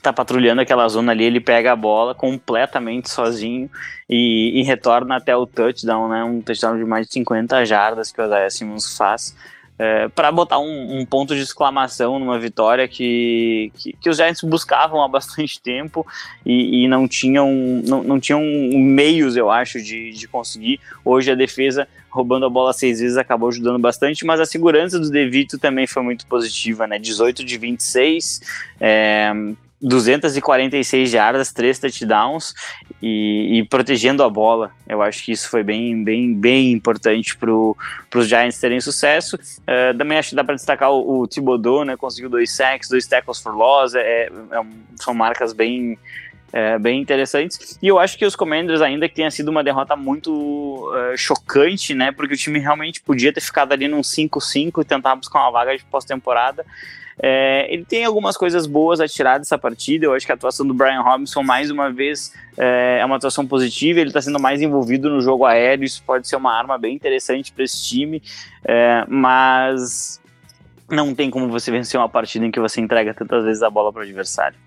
tá 0.00 0.12
patrulhando 0.12 0.60
aquela 0.60 0.86
zona 0.86 1.12
ali, 1.12 1.24
ele 1.24 1.40
pega 1.40 1.72
a 1.72 1.76
bola 1.76 2.14
completamente 2.14 3.10
sozinho 3.10 3.70
e, 4.08 4.60
e, 4.60 4.62
retorna 4.62 5.16
até 5.16 5.34
o 5.34 5.46
touchdown, 5.46 6.08
né? 6.08 6.22
Um 6.22 6.42
touchdown 6.42 6.76
de 6.76 6.84
mais 6.84 7.06
de 7.06 7.14
50 7.14 7.64
jardas 7.64 8.12
que 8.12 8.20
o 8.20 8.24
Isaiah 8.24 8.50
Simmons 8.50 8.96
faz 8.98 9.34
é, 9.78 10.08
para 10.08 10.30
botar 10.30 10.58
um, 10.58 11.00
um, 11.00 11.04
ponto 11.04 11.34
de 11.34 11.42
exclamação 11.42 12.18
numa 12.18 12.38
vitória 12.38 12.86
que, 12.86 13.72
que, 13.74 13.92
que, 13.92 14.08
os 14.08 14.16
Giants 14.16 14.42
buscavam 14.42 15.02
há 15.02 15.08
bastante 15.08 15.60
tempo 15.60 16.06
e, 16.46 16.84
e 16.84 16.88
não 16.88 17.08
tinham 17.08 17.50
não, 17.84 18.02
não, 18.02 18.20
tinham 18.20 18.40
meios, 18.40 19.36
eu 19.36 19.50
acho, 19.50 19.82
de, 19.82 20.12
de 20.12 20.28
conseguir. 20.28 20.80
Hoje 21.04 21.32
a 21.32 21.34
defesa 21.34 21.88
roubando 22.08 22.46
a 22.46 22.50
bola 22.50 22.72
seis 22.72 23.00
vezes 23.00 23.16
acabou 23.16 23.48
ajudando 23.48 23.78
bastante, 23.80 24.24
mas 24.24 24.38
a 24.38 24.46
segurança 24.46 25.00
do 25.00 25.10
Devito 25.10 25.58
também 25.58 25.84
foi 25.84 26.02
muito 26.02 26.24
positiva, 26.26 26.86
né? 26.86 26.96
18 26.96 27.44
de 27.44 27.58
26, 27.58 28.40
é, 28.80 29.32
246 29.84 31.10
jardas, 31.10 31.52
três 31.52 31.78
touchdowns 31.78 32.54
e, 33.02 33.58
e, 33.58 33.64
protegendo 33.68 34.22
a 34.22 34.30
bola. 34.30 34.72
Eu 34.88 35.02
acho 35.02 35.22
que 35.22 35.30
isso 35.30 35.48
foi 35.50 35.62
bem, 35.62 36.02
bem, 36.02 36.34
bem 36.34 36.72
importante 36.72 37.36
para 37.36 37.52
os 37.52 38.26
Giants 38.26 38.58
terem 38.58 38.80
sucesso. 38.80 39.36
Uh, 39.36 39.96
também 39.96 40.16
acho 40.16 40.30
que 40.30 40.36
dá 40.36 40.42
para 40.42 40.54
destacar 40.54 40.90
o, 40.90 41.20
o 41.20 41.28
Thibodeau, 41.28 41.84
né? 41.84 41.96
Conseguiu 41.98 42.30
dois 42.30 42.50
sacks, 42.50 42.88
dois 42.88 43.06
tackles 43.06 43.40
for 43.40 43.54
loss. 43.54 43.94
É, 43.94 44.26
é, 44.26 44.30
são 44.96 45.12
marcas 45.12 45.52
bem, 45.52 45.98
é, 46.50 46.78
bem 46.78 47.02
interessantes. 47.02 47.78
E 47.82 47.86
eu 47.86 47.98
acho 47.98 48.16
que 48.16 48.24
os 48.24 48.34
Commanders, 48.34 48.80
ainda 48.80 49.06
que 49.06 49.14
tenha 49.14 49.30
sido 49.30 49.50
uma 49.50 49.62
derrota 49.62 49.94
muito 49.94 50.32
uh, 50.32 51.14
chocante, 51.14 51.92
né? 51.92 52.10
Porque 52.10 52.32
o 52.32 52.38
time 52.38 52.58
realmente 52.58 53.02
podia 53.02 53.30
ter 53.32 53.42
ficado 53.42 53.72
ali 53.72 53.86
num 53.86 54.00
5-5 54.00 54.80
e 54.80 54.84
tentar 54.84 55.14
buscar 55.14 55.40
uma 55.40 55.50
vaga 55.50 55.76
de 55.76 55.84
pós-temporada. 55.84 56.64
É, 57.20 57.66
ele 57.72 57.84
tem 57.84 58.04
algumas 58.04 58.36
coisas 58.36 58.66
boas 58.66 59.00
a 59.00 59.08
tirar 59.08 59.38
dessa 59.38 59.56
partida. 59.56 60.06
Eu 60.06 60.14
acho 60.14 60.26
que 60.26 60.32
a 60.32 60.34
atuação 60.34 60.66
do 60.66 60.74
Brian 60.74 61.00
Robinson, 61.00 61.42
mais 61.42 61.70
uma 61.70 61.90
vez, 61.90 62.32
é, 62.56 62.98
é 63.00 63.04
uma 63.04 63.16
atuação 63.16 63.46
positiva. 63.46 64.00
Ele 64.00 64.10
está 64.10 64.20
sendo 64.20 64.40
mais 64.40 64.60
envolvido 64.60 65.08
no 65.08 65.20
jogo 65.20 65.44
aéreo. 65.44 65.84
Isso 65.84 66.02
pode 66.04 66.28
ser 66.28 66.36
uma 66.36 66.52
arma 66.52 66.76
bem 66.78 66.94
interessante 66.94 67.52
para 67.52 67.64
esse 67.64 67.82
time. 67.82 68.22
É, 68.64 69.04
mas 69.08 70.20
não 70.90 71.14
tem 71.14 71.30
como 71.30 71.48
você 71.48 71.70
vencer 71.70 71.98
uma 71.98 72.08
partida 72.08 72.44
em 72.44 72.50
que 72.50 72.60
você 72.60 72.80
entrega 72.80 73.14
tantas 73.14 73.44
vezes 73.44 73.62
a 73.62 73.70
bola 73.70 73.92
para 73.92 74.00
o 74.00 74.02
adversário. 74.02 74.63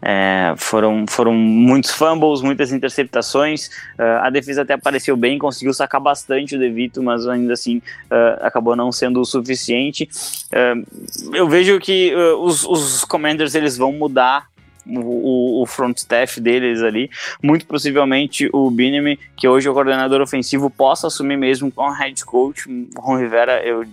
É, 0.00 0.54
foram, 0.56 1.04
foram 1.08 1.32
muitos 1.32 1.90
fumbles, 1.90 2.42
muitas 2.42 2.72
interceptações. 2.72 3.68
Uh, 3.98 4.22
a 4.22 4.30
defesa 4.30 4.62
até 4.62 4.74
apareceu 4.74 5.16
bem, 5.16 5.38
conseguiu 5.38 5.72
sacar 5.72 6.00
bastante 6.00 6.54
o 6.54 6.58
Devito, 6.58 7.02
mas 7.02 7.26
ainda 7.26 7.54
assim 7.54 7.78
uh, 7.78 8.42
acabou 8.42 8.76
não 8.76 8.92
sendo 8.92 9.20
o 9.20 9.24
suficiente. 9.24 10.08
Uh, 10.52 11.34
eu 11.34 11.48
vejo 11.48 11.78
que 11.80 12.14
os, 12.40 12.64
os 12.64 13.04
Commanders 13.04 13.54
eles 13.54 13.76
vão 13.76 13.92
mudar 13.92 14.46
o, 14.86 15.62
o, 15.62 15.66
front 15.66 15.96
staff 15.96 16.40
deles 16.40 16.82
ali. 16.82 17.10
Muito 17.42 17.66
possivelmente 17.66 18.48
o 18.52 18.70
Binemi, 18.70 19.18
que 19.36 19.48
hoje 19.48 19.66
é 19.66 19.70
o 19.70 19.74
coordenador 19.74 20.20
ofensivo, 20.20 20.70
possa 20.70 21.08
assumir 21.08 21.36
mesmo 21.36 21.70
com 21.70 21.82
o 21.82 21.92
head 21.92 22.24
coach. 22.24 22.64
Ron 22.96 23.18
Rivera, 23.18 23.60
eu 23.64 23.84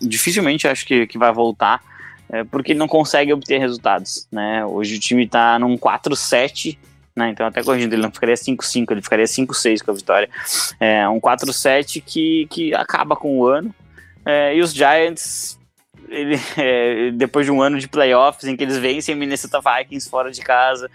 dificilmente 0.00 0.68
acho 0.68 0.84
que, 0.84 1.06
que 1.06 1.16
vai 1.16 1.32
voltar 1.32 1.80
é, 2.32 2.42
porque 2.44 2.72
ele 2.72 2.78
não 2.78 2.88
consegue 2.88 3.32
obter 3.32 3.58
resultados, 3.58 4.26
né? 4.32 4.64
Hoje 4.64 4.96
o 4.96 4.98
time 4.98 5.28
tá 5.28 5.58
num 5.58 5.76
4-7, 5.76 6.78
né? 7.14 7.28
Então 7.28 7.46
até 7.46 7.62
corrigindo, 7.62 7.94
ele 7.94 8.02
não 8.02 8.10
ficaria 8.10 8.34
5-5, 8.34 8.90
ele 8.90 9.02
ficaria 9.02 9.26
5-6 9.26 9.84
com 9.84 9.90
a 9.90 9.94
vitória. 9.94 10.30
É 10.80 11.06
um 11.06 11.20
4-7 11.20 12.02
que, 12.04 12.46
que 12.50 12.74
acaba 12.74 13.14
com 13.14 13.38
o 13.38 13.46
ano. 13.46 13.72
É, 14.24 14.56
e 14.56 14.62
os 14.62 14.72
Giants, 14.72 15.58
ele, 16.08 16.40
é, 16.56 17.10
depois 17.10 17.44
de 17.44 17.52
um 17.52 17.60
ano 17.60 17.78
de 17.78 17.86
playoffs 17.86 18.48
em 18.48 18.56
que 18.56 18.64
eles 18.64 18.78
vencem 18.78 19.14
Minnesota 19.14 19.60
Vikings 19.60 20.08
fora 20.08 20.30
de 20.30 20.40
casa, 20.40 20.90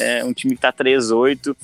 é, 0.00 0.24
um 0.24 0.32
time 0.32 0.54
que 0.54 0.62
tá 0.62 0.72
3-8, 0.72 1.54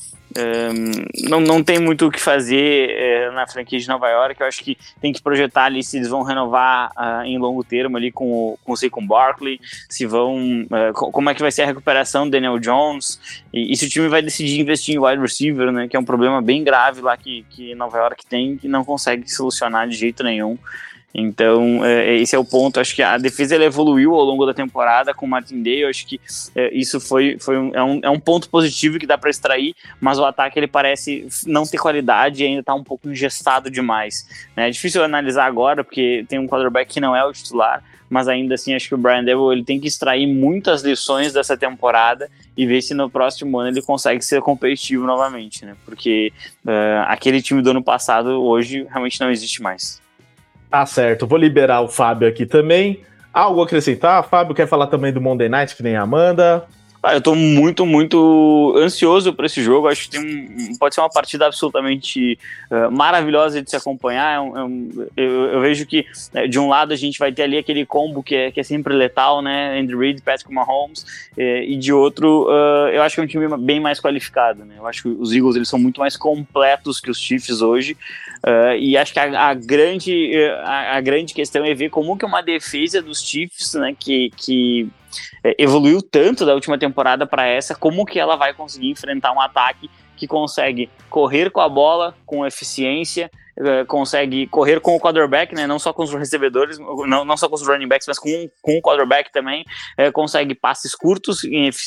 não, 1.29 1.41
não 1.41 1.63
tem 1.63 1.79
muito 1.79 2.07
o 2.07 2.11
que 2.11 2.21
fazer 2.21 2.91
é, 2.91 3.31
na 3.31 3.47
franquia 3.47 3.79
de 3.79 3.89
Nova 3.89 4.09
York. 4.09 4.41
Eu 4.41 4.47
acho 4.47 4.63
que 4.63 4.77
tem 5.01 5.13
que 5.13 5.23
projetar 5.23 5.65
ali 5.65 5.83
se 5.83 5.97
eles 5.97 6.09
vão 6.09 6.23
renovar 6.23 6.91
uh, 6.97 7.25
em 7.25 7.39
longo 7.39 7.63
termo 7.63 7.97
ali 7.97 8.11
com 8.11 8.31
o, 8.31 8.59
com 8.65 9.01
o 9.01 9.07
Barkley, 9.07 9.61
se 9.89 10.07
vão. 10.07 10.63
Uh, 10.63 10.93
como 10.93 11.31
é 11.31 11.35
que 11.35 11.43
vai 11.43 11.53
ser 11.53 11.63
a 11.63 11.67
recuperação 11.67 12.25
do 12.25 12.33
Daniel 12.33 12.59
Jones, 12.59 13.21
e, 13.53 13.73
e, 13.73 13.77
se 13.77 13.87
o 13.87 13.89
time 13.89 14.09
vai 14.09 14.23
decidir 14.23 14.61
investir 14.61 14.95
em 14.95 14.99
wide 14.99 15.21
receiver, 15.21 15.71
né? 15.71 15.89
Que 15.89 15.97
é 15.97 16.01
um 16.01 16.05
problema 16.05 16.43
bem 16.43 16.65
grave 16.65 17.01
lá 17.01 17.17
que, 17.17 17.45
que 17.51 17.75
Nova 17.75 17.99
York 17.99 18.27
tem, 18.27 18.57
que 18.57 18.67
não 18.67 18.85
consegue 18.85 19.31
solucionar 19.31 19.89
de 19.89 19.97
jeito 19.97 20.25
nenhum. 20.25 20.59
Então, 21.15 21.85
é, 21.85 22.17
esse 22.17 22.35
é 22.35 22.39
o 22.39 22.45
ponto. 22.45 22.81
Acho 22.81 22.95
que 22.95 23.03
a 23.03 23.17
defesa 23.17 23.55
evoluiu 23.55 24.15
ao 24.15 24.25
longo 24.25 24.45
da 24.45 24.53
temporada 24.53 25.15
com 25.15 25.25
o 25.25 25.29
Martin 25.29 25.63
Day. 25.63 25.85
Acho 25.85 26.05
que 26.07 26.21
é, 26.57 26.75
isso 26.75 26.99
foi, 26.99 27.37
foi 27.39 27.57
um, 27.57 27.71
é, 27.73 27.83
um, 27.83 28.01
é 28.03 28.11
um 28.11 28.19
ponto 28.19 28.51
positivo 28.51 28.99
que 28.99 29.07
dá 29.07 29.17
para 29.17 29.31
extrair, 29.31 29.77
mas 30.01 30.19
o 30.19 30.25
ataque 30.25 30.59
ele 30.59 30.67
parece 30.67 31.29
não 31.47 31.65
ter 31.65 31.79
qualidade 31.79 32.43
e 32.43 32.47
ainda 32.47 32.61
está 32.61 32.75
um 32.75 32.83
pouco 32.83 33.09
engessado 33.09 33.71
demais. 33.71 34.27
Né? 34.57 34.69
É 34.69 34.71
difícil 34.71 35.05
analisar 35.05 35.47
agora, 35.47 35.85
porque 35.85 36.25
tem 36.29 36.41
um 36.41 36.49
quarterback 36.49 36.93
que 36.93 37.01
não 37.01 37.15
é 37.15 37.25
o 37.25 37.33
titular, 37.33 37.85
mas 38.11 38.27
ainda 38.27 38.57
assim 38.57 38.75
acho 38.75 38.89
que 38.89 38.95
o 38.95 38.99
Brian 38.99 39.23
Devil 39.23 39.53
ele 39.53 39.65
tem 39.65 39.79
que 39.79 39.87
extrair 39.87 40.27
muitas 40.27 40.83
lições 40.83 41.33
dessa 41.33 41.57
temporada 41.57 42.29
e 42.57 42.67
ver 42.67 42.83
se 42.83 42.93
no 42.93 43.09
próximo 43.09 43.59
ano 43.59 43.71
ele 43.71 43.83
consegue 43.83 44.25
ser 44.25 44.41
competitivo 44.41 45.07
novamente, 45.07 45.65
né? 45.65 45.77
Porque 45.85 46.33
uh, 46.65 47.07
aquele 47.07 47.41
time 47.41 47.63
do 47.63 47.71
ano 47.71 47.83
passado 47.83 48.43
hoje 48.43 48.87
realmente 48.91 49.21
não 49.21 49.31
existe 49.31 49.63
mais. 49.63 50.04
Tá 50.75 50.85
certo, 50.87 51.25
vou 51.25 51.39
liberar 51.39 51.83
o 51.83 51.89
Fábio 51.89 52.27
aqui 52.27 52.45
também. 52.45 53.05
Algo 53.33 53.61
a 53.61 53.65
acrescentar? 53.65 54.25
Fábio 54.25 54.57
quer 54.57 54.67
falar 54.67 54.89
também 54.89 55.13
do 55.13 55.21
Monday 55.21 55.49
Night, 55.49 55.77
que 55.77 55.85
nem 55.85 55.95
a 55.95 56.03
Amanda. 56.03 56.67
Ah, 57.01 57.15
eu 57.15 57.21
tô 57.21 57.35
muito, 57.35 57.87
muito 57.87 58.75
ansioso 58.79 59.33
para 59.35 59.47
esse 59.47 59.63
jogo. 59.63 59.87
Acho 59.87 60.11
que 60.11 60.19
um, 60.19 60.77
pode 60.77 60.95
ser 60.95 61.03
uma 61.03 61.11
partida 61.11 61.47
absolutamente 61.47 62.39
uh, 62.71 62.91
maravilhosa 62.91 63.63
de 63.63 63.71
se 63.71 63.77
acompanhar. 63.77 64.43
É 64.43 64.47
é 64.47 65.25
eu, 65.25 65.45
eu, 65.53 65.61
vejo 65.61 65.87
que, 65.87 66.07
né, 66.33 66.49
de 66.49 66.59
um 66.59 66.67
lado, 66.67 66.93
a 66.93 66.97
gente 66.97 67.19
vai 67.19 67.31
ter 67.31 67.43
ali 67.43 67.59
aquele 67.59 67.85
combo 67.85 68.23
que 68.23 68.35
é, 68.35 68.51
que 68.51 68.59
é 68.59 68.63
sempre 68.63 68.95
letal, 68.95 69.43
né? 69.43 69.79
Andy 69.79 69.95
Reid, 69.95 70.23
Patrick 70.23 70.53
Mahomes. 70.53 71.05
Eh, 71.37 71.67
e 71.67 71.77
de 71.77 71.93
outro, 71.93 72.49
uh, 72.49 72.89
eu 72.89 73.03
acho 73.03 73.15
que 73.15 73.21
é 73.21 73.25
um 73.25 73.29
time 73.29 73.47
bem 73.59 73.79
mais 73.79 74.01
qualificado, 74.01 74.65
né? 74.65 74.77
Eu 74.79 74.87
acho 74.87 75.03
que 75.03 75.09
os 75.09 75.31
Eagles 75.33 75.57
eles 75.57 75.69
são 75.69 75.79
muito 75.79 76.01
mais 76.01 76.17
completos 76.17 77.01
que 77.01 77.11
os 77.11 77.21
Chiefs 77.21 77.61
hoje. 77.61 77.97
Uh, 78.47 78.77
e 78.79 78.95
acho 78.95 79.15
que 79.15 79.19
a, 79.19 79.49
a 79.49 79.55
grande, 79.55 80.35
a, 80.65 80.99
a, 80.99 81.01
grande 81.01 81.33
questão 81.33 81.65
é 81.65 81.73
ver 81.73 81.89
como 81.89 82.15
que 82.15 82.27
uma 82.27 82.43
defesa 82.43 83.01
dos 83.01 83.23
Chiefs, 83.23 83.73
né? 83.73 83.97
Que, 83.99 84.31
que 84.37 84.87
é, 85.43 85.55
evoluiu 85.59 86.03
tanto 86.03 86.45
da 86.45 86.53
última 86.53 86.79
temporada 86.79 87.27
para 87.27 87.47
essa, 87.47 87.75
como 87.75 88.05
que 88.05 88.19
ela 88.19 88.37
vai 88.37 88.53
conseguir 88.53 88.91
enfrentar 88.91 89.33
um 89.33 89.41
ataque 89.41 89.89
que 90.15 90.27
consegue 90.27 90.91
correr 91.09 91.51
com 91.51 91.61
a 91.61 91.69
bola 91.71 92.15
com 92.27 92.47
eficiência, 92.47 93.31
eh, 93.57 93.85
consegue 93.85 94.49
correr 94.49 94.81
com 94.81 94.97
o 94.97 95.01
quarterback, 95.01 95.55
né? 95.55 95.67
Não 95.67 95.79
só 95.79 95.93
com 95.93 96.03
os 96.03 96.13
recebedores, 96.13 96.77
não, 96.79 97.25
não 97.25 97.37
só 97.37 97.49
com 97.49 97.55
os 97.55 97.67
running 97.67 97.87
backs, 97.87 98.07
mas 98.09 98.19
com, 98.19 98.51
com 98.61 98.79
o 98.79 98.83
quarterback 98.83 99.31
também. 99.33 99.65
É, 99.97 100.11
consegue 100.11 100.55
passes 100.55 100.95
curtos 100.95 101.43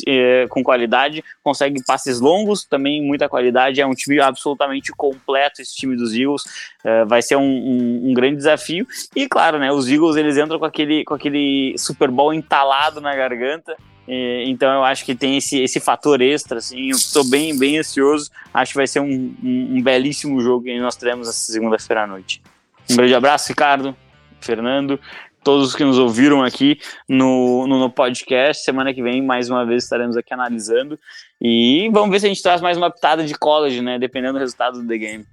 é, 0.07 0.47
com 0.47 0.63
qualidade, 0.63 1.23
consegue 1.43 1.83
passes 1.85 2.21
longos 2.21 2.63
também 2.63 3.01
muita 3.01 3.27
qualidade. 3.27 3.81
É 3.81 3.85
um 3.85 3.93
time 3.93 4.19
absolutamente 4.19 4.91
completo 4.93 5.61
esse 5.61 5.75
time 5.75 5.95
dos 5.97 6.13
Eagles. 6.13 6.43
É, 6.83 7.03
vai 7.03 7.21
ser 7.21 7.35
um, 7.35 7.41
um, 7.41 8.09
um, 8.09 8.13
grande 8.13 8.37
desafio. 8.37 8.87
E 9.15 9.27
claro, 9.27 9.59
né? 9.59 9.71
Os 9.71 9.89
Eagles 9.89 10.15
eles 10.15 10.37
entram 10.37 10.59
com 10.59 10.65
aquele, 10.65 11.03
com 11.03 11.13
aquele 11.13 11.75
Super 11.77 12.09
Bowl 12.09 12.33
entalado 12.33 13.01
na 13.01 13.13
garganta. 13.13 13.75
Então 14.07 14.71
eu 14.73 14.83
acho 14.83 15.03
que 15.03 15.13
tem 15.13 15.37
esse, 15.37 15.59
esse 15.61 15.79
fator 15.79 16.21
extra, 16.21 16.59
assim, 16.59 16.89
eu 16.89 16.95
estou 16.95 17.23
bem, 17.25 17.57
bem 17.57 17.77
ansioso, 17.79 18.31
acho 18.53 18.71
que 18.71 18.77
vai 18.77 18.87
ser 18.87 19.01
um, 19.01 19.35
um, 19.43 19.77
um 19.77 19.81
belíssimo 19.81 20.39
jogo 20.39 20.63
que 20.63 20.79
nós 20.79 20.95
teremos 20.95 21.27
essa 21.27 21.51
segunda-feira 21.51 22.03
à 22.03 22.07
noite. 22.07 22.41
Um 22.89 22.95
grande 22.95 23.13
abraço, 23.13 23.49
Ricardo, 23.49 23.95
Fernando, 24.39 24.97
todos 25.43 25.75
que 25.75 25.83
nos 25.83 25.97
ouviram 25.97 26.43
aqui 26.43 26.79
no, 27.07 27.67
no, 27.67 27.79
no, 27.79 27.89
podcast. 27.89 28.63
Semana 28.63 28.93
que 28.93 29.01
vem, 29.01 29.21
mais 29.21 29.49
uma 29.49 29.65
vez, 29.65 29.83
estaremos 29.83 30.15
aqui 30.15 30.33
analisando. 30.33 30.97
E 31.41 31.89
vamos 31.91 32.09
ver 32.09 32.19
se 32.19 32.25
a 32.25 32.29
gente 32.29 32.41
traz 32.41 32.61
mais 32.61 32.77
uma 32.77 32.91
pitada 32.91 33.25
de 33.25 33.33
college, 33.33 33.81
né? 33.81 33.99
Dependendo 33.99 34.33
do 34.33 34.39
resultado 34.39 34.81
do 34.81 34.87
The 34.87 34.97
Game. 34.97 35.25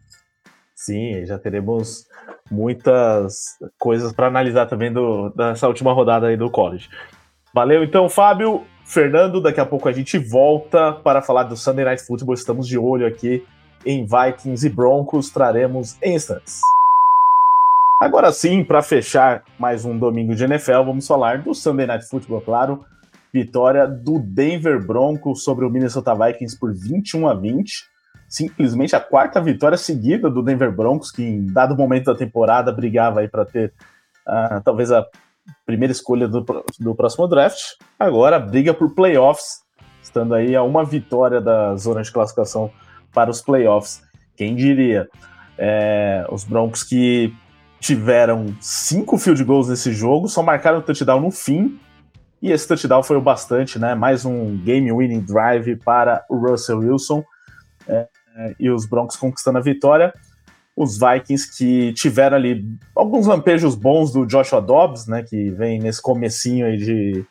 Sim, 0.75 1.25
já 1.25 1.39
teremos 1.39 2.07
muitas 2.51 3.57
coisas 3.79 4.13
para 4.13 4.27
analisar 4.27 4.67
também 4.67 4.93
do, 4.93 5.31
dessa 5.31 5.67
última 5.67 5.93
rodada 5.93 6.27
aí 6.27 6.37
do 6.37 6.51
college. 6.51 6.89
Valeu 7.55 7.85
então, 7.85 8.09
Fábio. 8.09 8.65
Fernando, 8.85 9.41
daqui 9.41 9.61
a 9.61 9.65
pouco 9.65 9.89
a 9.89 9.93
gente 9.93 10.19
volta 10.19 10.93
para 10.93 11.23
falar 11.23 11.45
do 11.45 11.57
Sunday 11.57 11.85
Night 11.85 12.03
Football. 12.03 12.35
Estamos 12.35 12.67
de 12.67 12.77
olho 12.77 13.07
aqui 13.07 13.47
em 13.87 14.05
Vikings 14.05 14.67
e 14.67 14.69
Broncos. 14.69 15.31
Traremos 15.31 15.97
em 16.03 16.17
instantes. 16.17 16.61
Agora 18.03 18.33
sim, 18.33 18.65
para 18.65 18.83
fechar 18.83 19.45
mais 19.57 19.85
um 19.85 19.97
domingo 19.97 20.35
de 20.35 20.43
NFL, 20.43 20.83
vamos 20.85 21.07
falar 21.07 21.43
do 21.43 21.55
Sunday 21.55 21.87
Night 21.87 22.07
Football, 22.07 22.41
claro. 22.41 22.85
Vitória 23.33 23.87
do 23.87 24.19
Denver 24.19 24.85
Broncos 24.85 25.45
sobre 25.45 25.65
o 25.65 25.71
Minnesota 25.71 26.13
Vikings 26.13 26.59
por 26.59 26.75
21 26.75 27.29
a 27.29 27.35
20. 27.35 27.85
Simplesmente 28.29 28.97
a 28.97 29.01
quarta 29.01 29.41
vitória 29.41 29.79
seguida 29.79 30.29
do 30.29 30.43
Denver 30.43 30.73
Broncos, 30.73 31.13
que 31.13 31.23
em 31.23 31.47
dado 31.47 31.77
momento 31.77 32.07
da 32.07 32.17
temporada 32.17 32.73
brigava 32.73 33.21
aí 33.21 33.29
para 33.29 33.45
ter 33.45 33.73
uh, 34.27 34.61
talvez 34.65 34.91
a 34.91 35.07
primeira 35.67 35.93
escolha 35.93 36.29
do, 36.29 36.45
do 36.79 36.95
próximo 36.95 37.27
draft. 37.27 37.61
Agora 37.99 38.39
briga 38.39 38.75
por 38.75 38.95
playoffs, 38.95 39.63
estando 40.03 40.35
aí 40.35 40.55
a 40.55 40.63
uma 40.63 40.85
vitória 40.85 41.41
da 41.41 41.75
zona 41.77 42.03
de 42.03 42.13
classificação 42.13 42.71
para 43.13 43.31
os 43.31 43.41
playoffs. 43.41 44.03
Quem 44.37 44.55
diria? 44.55 45.09
É, 45.57 46.27
os 46.31 46.45
Broncos 46.45 46.83
que 46.83 47.35
tiveram 47.81 48.55
cinco 48.61 49.19
field 49.19 49.45
goals 49.45 49.69
nesse 49.69 49.93
jogo, 49.93 50.29
só 50.29 50.43
marcaram 50.43 50.79
o 50.79 50.83
touchdown 50.83 51.21
no 51.21 51.31
fim. 51.31 51.79
E 52.41 52.51
esse 52.51 52.67
touchdown 52.67 53.03
foi 53.03 53.17
o 53.17 53.21
bastante, 53.21 53.79
né? 53.79 53.95
Mais 53.95 54.25
um 54.25 54.57
game 54.59 54.93
winning 54.93 55.21
drive 55.21 55.77
para 55.77 56.25
o 56.29 56.37
Russell 56.37 56.79
Wilson. 56.79 57.23
É, 57.87 58.09
é 58.37 58.55
e 58.59 58.71
os 58.71 58.87
Broncos 58.87 59.17
conquistando 59.17 59.59
a 59.59 59.63
vitória 59.63 60.13
os 60.77 60.99
Vikings 60.99 61.57
que 61.57 61.93
tiveram 61.93 62.37
ali 62.37 62.65
alguns 62.95 63.27
lampejos 63.27 63.75
bons 63.75 64.13
do 64.13 64.27
Joshua 64.27 64.61
Dobbs, 64.61 65.07
né, 65.07 65.23
que 65.23 65.51
vem 65.51 65.79
nesse 65.79 66.03
comecinho 66.03 66.67
aí 66.67 66.77
de, 66.77 67.25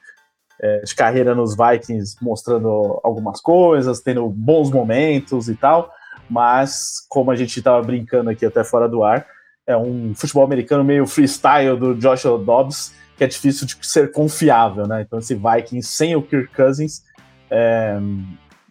é, 0.61 0.79
de 0.79 0.95
carreira 0.95 1.35
nos 1.35 1.55
Vikings 1.55 2.15
mostrando 2.21 2.99
algumas 3.03 3.41
coisas, 3.41 3.99
tendo 3.99 4.27
bons 4.29 4.71
momentos 4.71 5.49
e 5.49 5.55
tal, 5.55 5.91
mas 6.29 7.05
como 7.09 7.31
a 7.31 7.35
gente 7.35 7.57
estava 7.57 7.81
brincando 7.81 8.29
aqui 8.29 8.45
até 8.45 8.63
fora 8.63 8.87
do 8.87 9.03
ar, 9.03 9.25
é 9.67 9.75
um 9.75 10.13
futebol 10.15 10.43
americano 10.43 10.83
meio 10.83 11.05
freestyle 11.05 11.77
do 11.77 11.95
Joshua 11.95 12.37
Dobbs, 12.37 12.93
que 13.17 13.23
é 13.23 13.27
difícil 13.27 13.67
de 13.67 13.77
ser 13.81 14.11
confiável, 14.11 14.87
né? 14.87 15.01
Então 15.01 15.19
esse 15.19 15.35
Vikings 15.35 15.87
sem 15.87 16.15
o 16.15 16.21
Kirk 16.21 16.53
Cousins 16.53 17.03
é, 17.49 17.97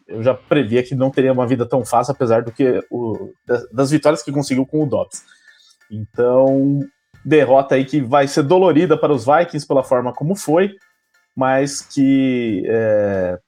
eu 0.07 0.23
já 0.23 0.35
previa 0.35 0.83
que 0.83 0.95
não 0.95 1.11
teria 1.11 1.33
uma 1.33 1.47
vida 1.47 1.67
tão 1.67 1.85
fácil, 1.85 2.13
apesar 2.13 2.43
do 2.43 2.53
que 2.53 2.81
o, 2.91 3.33
das 3.73 3.91
vitórias 3.91 4.23
que 4.23 4.33
conseguiu 4.33 4.67
com 4.67 4.83
o 4.83 4.87
Dobbs. 4.87 5.23
Então, 5.91 6.81
derrota 7.25 7.75
aí 7.75 7.85
que 7.85 8.01
vai 8.01 8.27
ser 8.27 8.43
dolorida 8.43 8.97
para 8.97 9.13
os 9.13 9.25
Vikings 9.25 9.67
pela 9.67 9.83
forma 9.83 10.13
como 10.13 10.35
foi. 10.35 10.75
mas 11.37 11.81
que 11.81 12.63
é, 12.67 13.39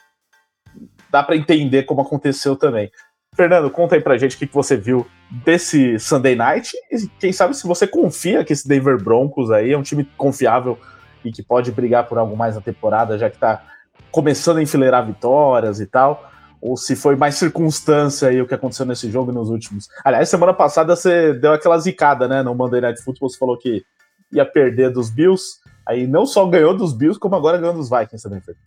dá 1.10 1.22
para 1.22 1.36
entender 1.36 1.84
como 1.84 2.00
aconteceu 2.00 2.56
também. 2.56 2.90
Fernando, 3.34 3.70
conta 3.70 3.96
aí 3.96 4.00
pra 4.00 4.16
gente 4.16 4.36
o 4.36 4.38
que, 4.38 4.46
que 4.46 4.54
você 4.54 4.76
viu 4.76 5.06
desse 5.44 5.98
Sunday 5.98 6.36
Night 6.36 6.72
e 6.90 7.08
quem 7.18 7.32
sabe 7.32 7.54
se 7.56 7.66
você 7.66 7.86
confia 7.86 8.44
que 8.44 8.52
esse 8.52 8.66
Denver 8.66 9.02
Broncos 9.02 9.50
aí 9.50 9.72
é 9.72 9.78
um 9.78 9.82
time 9.82 10.04
confiável 10.16 10.78
e 11.24 11.32
que 11.32 11.42
pode 11.42 11.72
brigar 11.72 12.06
por 12.06 12.16
algo 12.16 12.36
mais 12.36 12.54
na 12.54 12.60
temporada, 12.60 13.18
já 13.18 13.28
que 13.28 13.38
tá 13.38 13.62
começando 14.10 14.58
a 14.58 14.62
enfileirar 14.62 15.04
vitórias 15.04 15.80
e 15.80 15.86
tal, 15.86 16.30
ou 16.64 16.78
se 16.78 16.96
foi 16.96 17.14
mais 17.14 17.34
circunstância 17.34 18.26
aí 18.26 18.40
o 18.40 18.46
que 18.46 18.54
aconteceu 18.54 18.86
nesse 18.86 19.10
jogo 19.10 19.30
e 19.30 19.34
nos 19.34 19.50
últimos. 19.50 19.86
Aliás, 20.02 20.30
semana 20.30 20.54
passada 20.54 20.96
você 20.96 21.34
deu 21.34 21.52
aquela 21.52 21.78
zicada, 21.78 22.26
né, 22.26 22.42
no 22.42 22.54
Monday 22.54 22.80
Night 22.80 23.02
Football, 23.02 23.28
você 23.28 23.38
falou 23.38 23.58
que 23.58 23.84
ia 24.32 24.46
perder 24.46 24.90
dos 24.90 25.10
Bills, 25.10 25.60
aí 25.86 26.06
não 26.06 26.24
só 26.24 26.46
ganhou 26.46 26.74
dos 26.74 26.94
Bills, 26.94 27.20
como 27.20 27.36
agora 27.36 27.58
ganhou 27.58 27.74
dos 27.74 27.90
Vikings 27.90 28.22
também, 28.22 28.40
Fernando. 28.40 28.64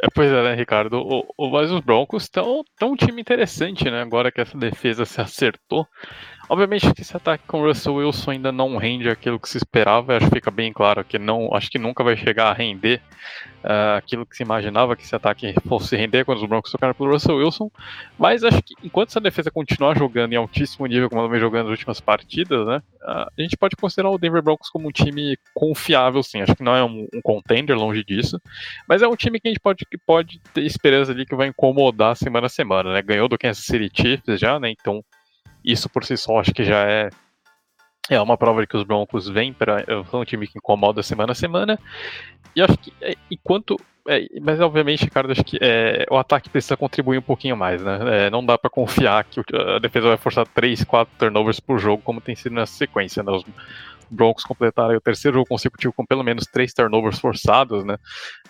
É, 0.00 0.06
pois 0.14 0.30
é, 0.30 0.42
né, 0.42 0.54
Ricardo? 0.54 0.98
O, 0.98 1.24
o, 1.36 1.50
mas 1.50 1.70
os 1.70 1.80
Broncos 1.80 2.22
estão 2.22 2.64
um 2.82 2.96
time 2.96 3.20
interessante, 3.20 3.90
né? 3.90 4.00
Agora 4.00 4.32
que 4.32 4.40
essa 4.40 4.56
defesa 4.56 5.04
se 5.04 5.20
acertou. 5.20 5.86
Obviamente 6.48 6.92
que 6.92 7.02
esse 7.02 7.16
ataque 7.16 7.44
com 7.46 7.62
o 7.62 7.66
Russell 7.66 7.94
Wilson 7.94 8.32
ainda 8.32 8.52
não 8.52 8.76
rende 8.76 9.08
aquilo 9.08 9.38
que 9.38 9.48
se 9.48 9.56
esperava, 9.56 10.16
acho 10.16 10.28
que 10.28 10.34
fica 10.34 10.50
bem 10.50 10.72
claro 10.72 11.04
que 11.04 11.18
não, 11.18 11.54
acho 11.54 11.70
que 11.70 11.78
nunca 11.78 12.02
vai 12.02 12.16
chegar 12.16 12.50
a 12.50 12.52
render 12.52 13.00
uh, 13.62 13.96
aquilo 13.96 14.26
que 14.26 14.36
se 14.36 14.42
imaginava 14.42 14.96
que 14.96 15.02
esse 15.02 15.14
ataque 15.14 15.54
fosse 15.66 15.96
render 15.96 16.24
quando 16.24 16.38
os 16.38 16.48
Broncos 16.48 16.70
tocaram 16.70 16.94
pelo 16.94 17.10
Russell 17.10 17.36
Wilson, 17.36 17.70
mas 18.18 18.44
acho 18.44 18.62
que 18.62 18.74
enquanto 18.82 19.10
essa 19.10 19.20
defesa 19.20 19.50
continuar 19.50 19.96
jogando 19.96 20.32
em 20.32 20.36
altíssimo 20.36 20.86
nível 20.86 21.08
como 21.08 21.20
ela 21.20 21.30
vem 21.30 21.40
jogando 21.40 21.68
nas 21.68 21.78
últimas 21.78 22.00
partidas, 22.00 22.66
né, 22.66 22.82
uh, 23.02 23.30
a 23.38 23.42
gente 23.42 23.56
pode 23.56 23.76
considerar 23.76 24.10
o 24.10 24.18
Denver 24.18 24.42
Broncos 24.42 24.68
como 24.68 24.88
um 24.88 24.92
time 24.92 25.36
confiável, 25.54 26.22
sim, 26.22 26.42
acho 26.42 26.56
que 26.56 26.64
não 26.64 26.74
é 26.74 26.84
um, 26.84 27.06
um 27.14 27.22
contender 27.22 27.76
longe 27.76 28.04
disso, 28.04 28.40
mas 28.88 29.02
é 29.02 29.08
um 29.08 29.16
time 29.16 29.40
que 29.40 29.48
a 29.48 29.50
gente 29.50 29.60
pode, 29.60 29.84
que 29.84 29.98
pode 29.98 30.40
ter 30.52 30.62
esperança 30.62 31.12
ali 31.12 31.24
que 31.24 31.36
vai 31.36 31.48
incomodar 31.48 32.16
semana 32.16 32.46
a 32.46 32.50
semana, 32.50 32.92
né, 32.92 33.02
ganhou 33.02 33.28
do 33.28 33.38
Kansas 33.38 33.64
City 33.64 33.90
Chiefs 33.94 34.40
já, 34.40 34.58
né, 34.58 34.70
então 34.70 35.04
isso 35.64 35.88
por 35.88 36.04
si 36.04 36.16
só 36.16 36.40
acho 36.40 36.52
que 36.52 36.64
já 36.64 36.88
é 36.88 37.10
é 38.10 38.20
uma 38.20 38.36
prova 38.36 38.60
de 38.60 38.66
que 38.66 38.76
os 38.76 38.82
Broncos 38.82 39.28
vêm 39.28 39.52
para 39.52 39.84
são 40.10 40.20
um 40.20 40.24
time 40.24 40.46
que 40.46 40.58
incomoda 40.58 41.02
semana 41.02 41.32
a 41.32 41.36
semana. 41.36 41.78
E 42.54 42.60
acho 42.60 42.76
que 42.76 42.92
é, 43.00 43.14
enquanto 43.30 43.76
é, 44.08 44.26
mas 44.40 44.60
obviamente, 44.60 45.08
cara, 45.08 45.30
acho 45.30 45.44
que 45.44 45.58
é, 45.60 46.04
o 46.10 46.16
ataque 46.16 46.50
precisa 46.50 46.76
contribuir 46.76 47.18
um 47.18 47.22
pouquinho 47.22 47.56
mais, 47.56 47.82
né? 47.82 48.26
É, 48.26 48.30
não 48.30 48.44
dá 48.44 48.58
para 48.58 48.68
confiar 48.68 49.24
que 49.24 49.40
a 49.54 49.78
defesa 49.78 50.08
vai 50.08 50.16
forçar 50.16 50.46
3, 50.48 50.82
4 50.84 51.14
turnovers 51.16 51.60
por 51.60 51.78
jogo, 51.78 52.02
como 52.02 52.20
tem 52.20 52.34
sido 52.34 52.54
nessa 52.54 52.72
sequência. 52.72 53.22
Né? 53.22 53.30
Os 53.30 53.44
Broncos 54.10 54.44
completaram 54.44 54.96
o 54.96 55.00
terceiro 55.00 55.36
jogo 55.36 55.48
consecutivo 55.48 55.92
com 55.92 56.04
pelo 56.04 56.24
menos 56.24 56.44
3 56.46 56.74
turnovers 56.74 57.20
forçados, 57.20 57.84
né? 57.84 57.96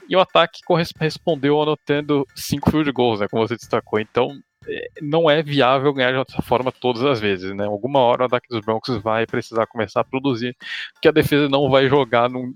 E 0.08 0.16
o 0.16 0.20
ataque 0.20 0.60
respondeu 0.98 1.60
anotando 1.60 2.26
5 2.34 2.70
field 2.70 2.90
goals, 2.90 3.20
né? 3.20 3.28
Como 3.30 3.46
você 3.46 3.54
destacou. 3.54 4.00
Então, 4.00 4.30
é, 4.30 4.51
não 5.00 5.30
é 5.30 5.42
viável 5.42 5.92
ganhar 5.92 6.12
dessa 6.24 6.42
forma 6.42 6.72
todas 6.72 7.02
as 7.04 7.20
vezes, 7.20 7.54
né? 7.54 7.64
Alguma 7.64 8.00
hora 8.00 8.22
o 8.22 8.26
ataque 8.26 8.48
dos 8.48 8.60
Broncos 8.60 8.96
vai 8.98 9.26
precisar 9.26 9.66
começar 9.66 10.00
a 10.00 10.04
produzir, 10.04 10.56
porque 10.92 11.08
a 11.08 11.12
defesa 11.12 11.48
não 11.48 11.70
vai 11.70 11.88
jogar 11.88 12.28
num. 12.28 12.54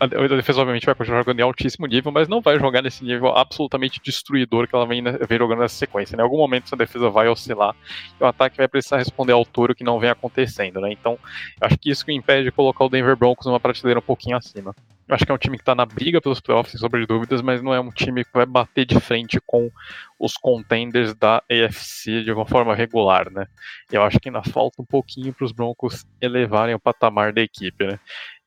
A 0.00 0.06
defesa, 0.06 0.60
obviamente, 0.60 0.86
vai 0.86 0.94
continuar 0.94 1.22
jogando 1.22 1.40
em 1.40 1.42
altíssimo 1.42 1.86
nível, 1.86 2.12
mas 2.12 2.28
não 2.28 2.40
vai 2.40 2.56
jogar 2.56 2.82
nesse 2.82 3.04
nível 3.04 3.36
absolutamente 3.36 4.00
destruidor 4.00 4.68
que 4.68 4.76
ela 4.76 4.86
vem, 4.86 5.02
vem 5.02 5.38
jogando 5.38 5.58
nessa 5.58 5.74
sequência. 5.74 6.16
Né? 6.16 6.22
Em 6.22 6.24
algum 6.24 6.36
momento, 6.36 6.66
essa 6.66 6.76
defesa 6.76 7.10
vai 7.10 7.26
oscilar 7.26 7.74
e 8.20 8.22
o 8.22 8.26
ataque 8.26 8.58
vai 8.58 8.68
precisar 8.68 8.98
responder 8.98 9.32
à 9.32 9.34
altura 9.34 9.74
que 9.74 9.82
não 9.82 9.98
vem 9.98 10.10
acontecendo. 10.10 10.80
Né? 10.80 10.92
Então, 10.92 11.18
acho 11.60 11.76
que 11.78 11.90
isso 11.90 12.06
que 12.06 12.12
impede 12.12 12.44
de 12.44 12.52
colocar 12.52 12.84
o 12.84 12.88
Denver 12.88 13.16
Broncos 13.16 13.44
numa 13.44 13.58
prateleira 13.58 13.98
um 13.98 14.02
pouquinho 14.02 14.36
acima 14.36 14.72
acho 15.12 15.24
que 15.24 15.32
é 15.32 15.34
um 15.34 15.38
time 15.38 15.56
que 15.56 15.62
está 15.62 15.74
na 15.74 15.86
briga 15.86 16.20
pelos 16.20 16.40
playoffs, 16.40 16.80
de 16.80 17.06
dúvidas, 17.06 17.42
mas 17.42 17.62
não 17.62 17.74
é 17.74 17.80
um 17.80 17.90
time 17.90 18.24
que 18.24 18.30
vai 18.32 18.46
bater 18.46 18.84
de 18.84 18.98
frente 19.00 19.40
com 19.46 19.70
os 20.18 20.34
contenders 20.34 21.14
da 21.14 21.42
AFC 21.50 22.22
de 22.22 22.32
uma 22.32 22.46
forma 22.46 22.74
regular, 22.74 23.30
né? 23.30 23.46
Eu 23.90 24.02
acho 24.02 24.18
que 24.18 24.28
ainda 24.28 24.42
falta 24.42 24.80
um 24.80 24.84
pouquinho 24.84 25.32
para 25.32 25.44
os 25.44 25.52
Broncos 25.52 26.04
elevarem 26.20 26.74
o 26.74 26.80
patamar 26.80 27.32
da 27.32 27.40
equipe, 27.40 27.86
né? 27.86 27.98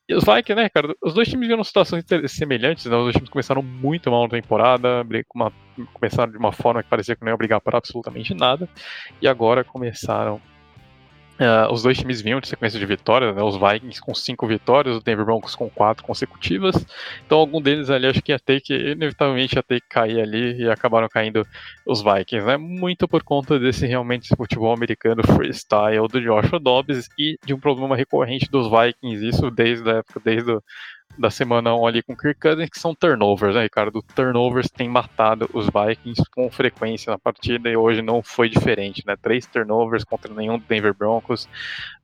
E 0.08 0.14
os 0.14 0.24
Vikings, 0.24 0.56
né, 0.56 0.70
cara? 0.70 0.96
Os 1.02 1.16
dois 1.16 1.28
times 1.28 1.48
viram 1.48 1.64
situações 1.64 2.04
semelhantes, 2.28 2.86
né? 2.86 2.96
Os 2.96 3.04
dois 3.04 3.16
times 3.16 3.30
começaram 3.30 3.64
muito 3.64 4.12
mal 4.12 4.24
na 4.24 4.30
temporada, 4.30 5.04
uma, 5.34 5.52
começaram 5.94 6.32
de 6.32 6.38
uma 6.38 6.52
forma 6.52 6.84
que 6.84 6.90
parecia 6.90 7.16
que 7.16 7.24
não 7.24 7.32
ia 7.32 7.38
brigar 7.38 7.60
por 7.60 7.76
absolutamente 7.76 8.34
nada, 8.34 8.70
e 9.20 9.28
agora 9.28 9.64
começaram 9.64 10.40
Uh, 11.38 11.72
os 11.74 11.84
dois 11.84 11.98
times 11.98 12.22
vinham 12.22 12.40
de 12.40 12.48
sequência 12.48 12.80
de 12.80 12.86
vitórias, 12.86 13.36
né? 13.36 13.44
os 13.44 13.58
Vikings 13.58 14.00
com 14.00 14.16
cinco 14.16 14.48
vitórias, 14.48 14.96
o 14.96 15.02
Denver 15.02 15.26
Broncos 15.26 15.54
com 15.54 15.70
quatro 15.70 16.02
consecutivas. 16.02 16.76
Então, 17.26 17.40
algum 17.40 17.62
deles 17.62 17.90
ali 17.90 18.08
acho 18.08 18.22
que 18.22 18.32
ia 18.32 18.40
ter 18.40 18.62
que, 18.62 18.74
inevitavelmente, 18.74 19.56
ia 19.56 19.64
ter 19.64 19.82
que 19.82 19.88
cair 19.90 20.22
ali 20.22 20.62
e 20.62 20.70
acabaram 20.70 21.10
caindo 21.10 21.46
os 21.86 22.02
Vikings, 22.02 22.46
né? 22.46 22.56
Muito 22.56 23.06
por 23.06 23.22
conta 23.22 23.60
desse 23.60 23.86
realmente 23.86 24.34
futebol 24.34 24.74
americano 24.74 25.22
freestyle 25.24 26.08
do 26.08 26.22
Joshua 26.22 26.60
Dobbs 26.60 27.10
e 27.20 27.38
de 27.46 27.54
um 27.54 27.60
problema 27.60 27.98
recorrente 27.98 28.50
dos 28.50 28.70
Vikings, 28.70 29.28
isso 29.28 29.52
desde 29.52 29.90
a 29.90 29.96
época, 29.96 30.22
desde 30.24 30.52
o 30.52 30.64
da 31.18 31.30
semana 31.30 31.74
1 31.74 31.88
ali 31.88 32.04
com 32.04 32.14
o 32.14 32.18
Kirk 32.18 32.40
Cousins, 32.40 32.70
que 32.70 32.80
são 32.80 32.94
turnovers, 32.94 33.56
né, 33.56 33.64
Ricardo? 33.64 34.02
Turnovers 34.16 34.70
tem 34.70 34.90
matado 34.90 35.50
os 35.54 35.68
Vikings 35.68 36.24
com 36.30 36.50
frequência 36.52 37.10
na 37.12 37.18
partida 37.18 37.70
e 37.70 37.78
hoje 37.78 38.02
não 38.02 38.22
foi 38.22 38.50
diferente, 38.50 39.04
né? 39.06 39.16
Três 39.16 39.46
turnovers 39.46 40.04
contra 40.04 40.34
nenhum 40.34 40.60
Denver 40.60 40.94
Broncos. 40.94 41.48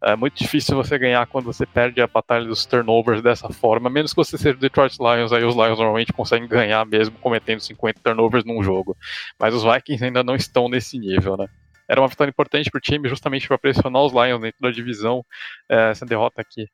É 0.01 0.15
muito 0.15 0.37
difícil 0.37 0.75
você 0.75 0.97
ganhar 0.97 1.25
quando 1.27 1.45
você 1.45 1.65
perde 1.65 2.01
a 2.01 2.07
batalha 2.07 2.45
dos 2.45 2.65
turnovers 2.65 3.21
dessa 3.21 3.49
forma, 3.49 3.89
menos 3.89 4.13
que 4.13 4.17
você 4.17 4.37
seja 4.37 4.55
o 4.55 4.59
Detroit 4.59 4.97
Lions, 4.99 5.33
aí 5.33 5.43
os 5.43 5.55
Lions 5.55 5.77
normalmente 5.77 6.13
conseguem 6.13 6.47
ganhar 6.47 6.85
mesmo 6.85 7.17
cometendo 7.19 7.59
50 7.59 7.99
turnovers 8.01 8.45
num 8.45 8.63
jogo. 8.63 8.95
Mas 9.37 9.53
os 9.53 9.63
Vikings 9.63 10.03
ainda 10.05 10.23
não 10.23 10.35
estão 10.35 10.69
nesse 10.69 10.97
nível, 10.97 11.35
né? 11.35 11.47
Era 11.87 11.99
uma 11.99 12.07
vitória 12.07 12.29
importante 12.29 12.71
para 12.71 12.77
o 12.77 12.81
time, 12.81 13.09
justamente 13.09 13.49
para 13.49 13.57
pressionar 13.57 14.01
os 14.03 14.13
Lions 14.13 14.39
dentro 14.39 14.61
da 14.61 14.71
divisão. 14.71 15.25
É, 15.67 15.91
essa 15.91 16.05
derrota 16.05 16.39
aqui 16.39 16.69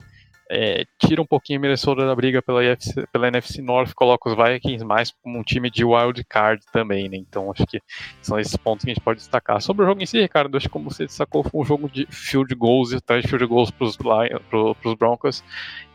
é, 0.50 0.86
tira 0.98 1.22
um 1.22 1.26
pouquinho 1.26 1.60
Minnesota 1.60 2.06
da 2.06 2.16
briga 2.16 2.42
pela, 2.42 2.60
UFC, 2.60 3.06
pela 3.12 3.28
NFC 3.28 3.62
North, 3.62 3.94
coloca 3.94 4.30
os 4.30 4.36
Vikings 4.36 4.86
mais 4.86 5.12
como 5.12 5.40
um 5.40 5.44
time 5.44 5.70
de 5.70 5.84
wild 5.84 6.24
card 6.26 6.64
também, 6.72 7.10
né? 7.10 7.18
Então 7.18 7.52
acho 7.52 7.66
que 7.66 7.82
são 8.22 8.40
esses 8.40 8.56
pontos 8.56 8.84
que 8.84 8.92
a 8.92 8.94
gente 8.94 9.04
pode 9.04 9.20
destacar. 9.20 9.62
Sobre 9.62 9.84
o 9.84 9.88
jogo 9.88 10.02
em 10.02 10.06
si, 10.06 10.20
Ricardo, 10.20 10.56
acho 10.56 10.68
que 10.68 10.74
como 10.74 10.90
você 10.90 11.06
destacou, 11.06 11.44
foi 11.44 11.62
um 11.62 11.66
jogo 11.66 11.90
de 11.90 12.08
field 12.10 12.54
goals 12.56 12.92
e 12.92 12.96
de 12.96 13.28
field 13.28 13.46
goals 13.46 13.72
para 13.72 13.88
os 13.88 14.96
Broncos 14.96 15.44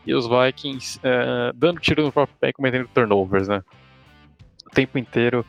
e 0.05 0.13
os 0.13 0.27
Vikings 0.27 0.99
é, 1.03 1.51
dando 1.55 1.79
tiro 1.79 2.03
no 2.03 2.11
próprio 2.11 2.37
pé 2.39 2.49
e 2.49 2.53
cometendo 2.53 2.87
turnovers, 2.93 3.47
né? 3.47 3.63
O 4.65 4.69
tempo 4.69 4.97
inteiro 4.97 5.45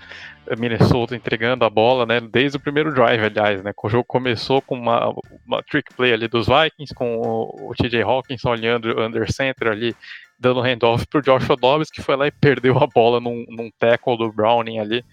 Minnesota 0.59 1.17
entregando 1.17 1.65
a 1.65 1.71
bola, 1.71 2.05
né, 2.05 2.21
desde 2.21 2.59
o 2.59 2.61
primeiro 2.61 2.93
drive, 2.93 3.25
aliás, 3.25 3.63
né, 3.63 3.73
o 3.83 3.89
jogo 3.89 4.05
começou 4.05 4.61
com 4.61 4.77
uma, 4.77 5.15
uma 5.47 5.63
trick 5.63 5.95
play 5.95 6.13
ali 6.13 6.29
dos 6.29 6.47
Vikings, 6.47 6.95
com 6.95 7.17
o, 7.17 7.71
o 7.71 7.75
TJ 7.75 8.03
Hawkins 8.03 8.45
olhando 8.45 9.01
under 9.01 9.33
center 9.33 9.69
ali, 9.69 9.97
dando 10.39 10.61
handoff 10.61 11.07
pro 11.07 11.23
Joshua 11.23 11.57
Dobbs, 11.57 11.91
que 11.91 12.03
foi 12.03 12.17
lá 12.17 12.27
e 12.27 12.31
perdeu 12.31 12.77
a 12.79 12.87
bola 12.87 13.21
num, 13.21 13.45
num 13.49 13.71
tackle 13.79 14.19
do 14.19 14.31
Browning 14.31 14.79
ali, 14.79 15.05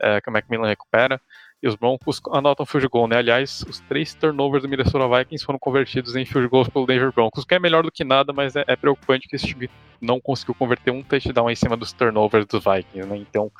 é, 0.00 0.20
que 0.20 0.30
o 0.30 0.32
Macmillan 0.32 0.68
recupera, 0.68 1.20
e 1.62 1.68
os 1.68 1.74
Broncos 1.74 2.20
anotam 2.32 2.64
field 2.64 2.88
goal, 2.88 3.08
né, 3.08 3.16
aliás, 3.16 3.64
os 3.68 3.80
três 3.80 4.14
turnovers 4.14 4.62
do 4.62 4.68
Minnesota 4.68 5.08
Vikings 5.08 5.44
foram 5.44 5.58
convertidos 5.58 6.14
em 6.16 6.24
field 6.24 6.48
goals 6.48 6.68
pelo 6.68 6.86
Denver 6.86 7.12
Broncos, 7.12 7.44
que 7.44 7.54
é 7.54 7.58
melhor 7.58 7.82
do 7.82 7.90
que 7.90 8.04
nada, 8.04 8.32
mas 8.32 8.54
é, 8.54 8.64
é 8.66 8.76
preocupante 8.76 9.26
que 9.26 9.36
esse 9.36 9.46
time 9.46 9.68
não 10.00 10.20
conseguiu 10.20 10.54
converter 10.54 10.90
um 10.92 11.02
touchdown 11.02 11.50
em 11.50 11.56
cima 11.56 11.76
dos 11.76 11.92
turnovers 11.92 12.46
dos 12.46 12.64
Vikings, 12.64 13.08
né, 13.08 13.16
então 13.16 13.50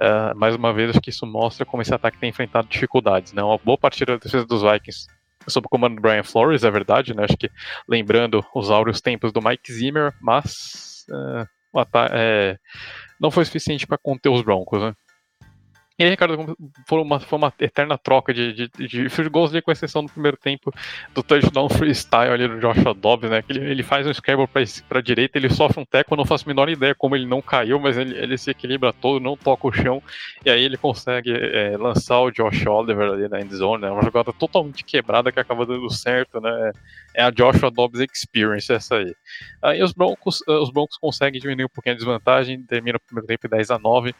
Uh, 0.00 0.34
mais 0.34 0.54
uma 0.54 0.72
vez, 0.72 0.88
acho 0.88 1.00
que 1.02 1.10
isso 1.10 1.26
mostra 1.26 1.66
como 1.66 1.82
esse 1.82 1.92
ataque 1.92 2.16
tem 2.16 2.30
enfrentado 2.30 2.66
dificuldades. 2.66 3.34
Né? 3.34 3.42
Uma 3.42 3.58
boa 3.58 3.76
partida 3.76 4.12
da 4.12 4.18
defesa 4.18 4.46
dos 4.46 4.62
Vikings 4.62 5.06
sob 5.46 5.66
o 5.66 5.68
comando 5.68 5.96
do 5.96 6.00
Brian 6.00 6.22
Flores, 6.22 6.64
é 6.64 6.70
verdade, 6.70 7.14
né? 7.14 7.24
Acho 7.24 7.36
que 7.36 7.50
lembrando 7.88 8.44
os 8.54 8.70
áureos 8.70 9.00
tempos 9.00 9.32
do 9.32 9.42
Mike 9.42 9.72
Zimmer, 9.72 10.12
mas 10.20 11.04
uh, 11.10 11.46
é, 12.12 12.58
não 13.18 13.30
foi 13.30 13.44
suficiente 13.44 13.86
para 13.86 13.98
conter 13.98 14.28
os 14.28 14.42
Broncos, 14.42 14.80
né? 14.80 14.94
E 16.00 16.02
aí, 16.02 16.08
Ricardo, 16.08 16.56
foi 16.86 16.98
uma, 16.98 17.20
foi 17.20 17.38
uma 17.38 17.52
eterna 17.60 17.98
troca 17.98 18.32
de, 18.32 18.54
de, 18.54 18.88
de 18.88 19.10
field 19.10 19.28
goals 19.28 19.52
com 19.60 19.70
exceção 19.70 20.02
do 20.02 20.10
primeiro 20.10 20.34
tempo 20.34 20.72
do 21.14 21.22
touchdown 21.22 21.68
freestyle 21.68 22.32
ali 22.32 22.48
do 22.48 22.58
Joshua 22.58 22.94
Dobbs, 22.94 23.28
né? 23.28 23.42
Que 23.42 23.52
ele, 23.52 23.70
ele 23.70 23.82
faz 23.82 24.06
um 24.06 24.14
scramble 24.14 24.46
pra, 24.46 24.62
pra 24.88 25.02
direita, 25.02 25.36
ele 25.36 25.50
sofre 25.50 25.78
um 25.78 25.84
teco, 25.84 26.16
não 26.16 26.24
faço 26.24 26.44
a 26.46 26.48
menor 26.48 26.70
ideia 26.70 26.94
como 26.94 27.14
ele 27.14 27.26
não 27.26 27.42
caiu, 27.42 27.78
mas 27.78 27.98
ele, 27.98 28.16
ele 28.16 28.38
se 28.38 28.50
equilibra 28.50 28.94
todo, 28.94 29.22
não 29.22 29.36
toca 29.36 29.68
o 29.68 29.72
chão, 29.72 30.02
e 30.42 30.48
aí 30.48 30.64
ele 30.64 30.78
consegue 30.78 31.34
é, 31.34 31.76
lançar 31.76 32.18
o 32.20 32.30
Josh 32.30 32.64
Oliver 32.66 33.10
ali 33.10 33.28
na 33.28 33.42
endzone, 33.42 33.82
né? 33.82 33.90
Uma 33.90 34.02
jogada 34.02 34.32
totalmente 34.32 34.82
quebrada 34.82 35.30
que 35.30 35.38
acaba 35.38 35.66
dando 35.66 35.90
certo, 35.90 36.40
né? 36.40 36.72
É 37.12 37.22
a 37.24 37.30
Joshua 37.30 37.70
Dobbs 37.70 38.00
Experience 38.00 38.72
essa 38.72 38.96
aí. 38.96 39.14
Aí 39.60 39.82
os 39.82 39.92
Broncos, 39.92 40.42
os 40.48 40.70
Broncos 40.70 40.96
conseguem 40.96 41.38
diminuir 41.38 41.66
um 41.66 41.68
pouquinho 41.68 41.94
a 41.94 41.98
desvantagem, 41.98 42.62
termina 42.62 42.96
o 42.96 43.00
primeiro 43.00 43.26
tempo 43.26 43.46
10 43.46 43.70
a 43.70 43.78
9 43.78 44.14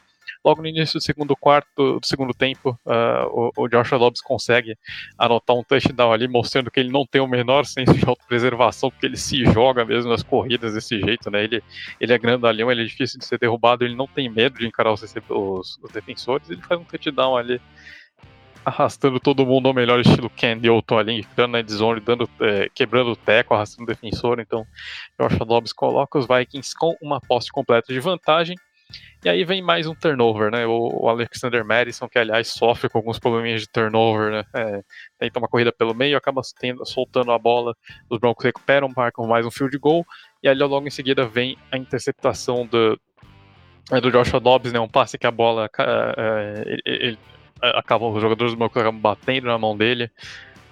logo 0.44 0.62
no 0.62 0.68
início 0.68 0.98
do 0.98 1.02
segundo 1.02 1.36
quarto, 1.36 2.00
do 2.00 2.06
segundo 2.06 2.32
tempo, 2.32 2.78
uh, 2.86 3.50
o, 3.56 3.64
o 3.64 3.68
Joshua 3.68 3.98
Dobbs 3.98 4.20
consegue 4.20 4.76
anotar 5.18 5.56
um 5.56 5.62
touchdown 5.62 6.12
ali, 6.12 6.26
mostrando 6.26 6.70
que 6.70 6.80
ele 6.80 6.90
não 6.90 7.04
tem 7.06 7.20
o 7.20 7.26
menor 7.26 7.64
senso 7.64 7.94
de 7.94 8.08
autopreservação, 8.08 8.90
porque 8.90 9.06
ele 9.06 9.16
se 9.16 9.44
joga 9.46 9.84
mesmo 9.84 10.10
nas 10.10 10.22
corridas 10.22 10.74
desse 10.74 10.98
jeito, 11.00 11.30
né? 11.30 11.44
Ele, 11.44 11.62
ele 12.00 12.12
é 12.12 12.18
grandalhão, 12.18 12.70
ele 12.70 12.82
é 12.82 12.86
difícil 12.86 13.18
de 13.18 13.24
ser 13.24 13.38
derrubado, 13.38 13.84
ele 13.84 13.94
não 13.94 14.06
tem 14.06 14.28
medo 14.28 14.58
de 14.58 14.66
encarar 14.66 14.92
os, 14.92 15.02
os, 15.02 15.78
os 15.82 15.92
defensores, 15.92 16.48
ele 16.50 16.62
faz 16.62 16.80
um 16.80 16.84
touchdown 16.84 17.36
ali 17.36 17.60
arrastando 18.64 19.18
todo 19.18 19.46
mundo 19.46 19.68
ao 19.68 19.74
melhor 19.74 20.00
estilo 20.00 20.28
Ken 20.30 20.54
Newton 20.54 20.98
ali, 20.98 21.20
entrando 21.20 21.52
na 21.52 21.62
zone, 21.62 22.00
dando, 22.00 22.28
é, 22.40 22.68
quebrando 22.74 23.12
o 23.12 23.16
teco, 23.16 23.54
arrastando 23.54 23.84
o 23.84 23.86
defensor. 23.86 24.38
Então, 24.38 24.66
Josh 25.18 25.38
Dobbs 25.38 25.72
coloca 25.72 26.18
os 26.18 26.26
Vikings 26.26 26.74
com 26.78 26.94
uma 27.00 27.20
posse 27.20 27.50
completa 27.50 27.92
de 27.92 28.00
vantagem. 28.00 28.56
E 29.24 29.28
aí 29.28 29.44
vem 29.44 29.60
mais 29.60 29.86
um 29.86 29.94
turnover, 29.94 30.50
né? 30.50 30.66
O, 30.66 31.08
Alexander 31.08 31.64
Madison, 31.64 32.08
que 32.08 32.18
aliás 32.18 32.48
sofre 32.48 32.88
com 32.88 32.98
alguns 32.98 33.18
probleminhas 33.18 33.60
de 33.62 33.68
turnover, 33.68 34.32
né? 34.32 34.44
É, 34.54 34.82
tenta 35.18 35.38
uma 35.38 35.48
corrida 35.48 35.72
pelo 35.72 35.94
meio, 35.94 36.16
acaba 36.16 36.40
tendo, 36.58 36.84
soltando 36.86 37.30
a 37.30 37.38
bola, 37.38 37.74
os 38.08 38.18
Broncos 38.18 38.44
recuperam, 38.44 38.90
marcam 38.96 39.26
mais 39.26 39.44
um 39.44 39.50
field 39.50 39.76
goal, 39.78 40.06
e 40.42 40.48
aí 40.48 40.54
logo 40.54 40.86
em 40.86 40.90
seguida 40.90 41.26
vem 41.26 41.56
a 41.70 41.76
interceptação 41.76 42.66
do, 42.66 42.98
é, 43.90 44.00
do 44.00 44.10
Joshua 44.10 44.40
Dobbs, 44.40 44.72
né? 44.72 44.80
Um 44.80 44.88
passe 44.88 45.18
que 45.18 45.26
a 45.26 45.30
bola 45.30 45.68
é, 45.78 46.78
ele, 46.86 47.18
acabam, 47.60 48.12
os 48.12 48.22
jogadores 48.22 48.52
do 48.54 48.58
Broncos 48.58 48.80
acabam 48.80 49.00
batendo 49.00 49.46
na 49.46 49.58
mão 49.58 49.76
dele 49.76 50.10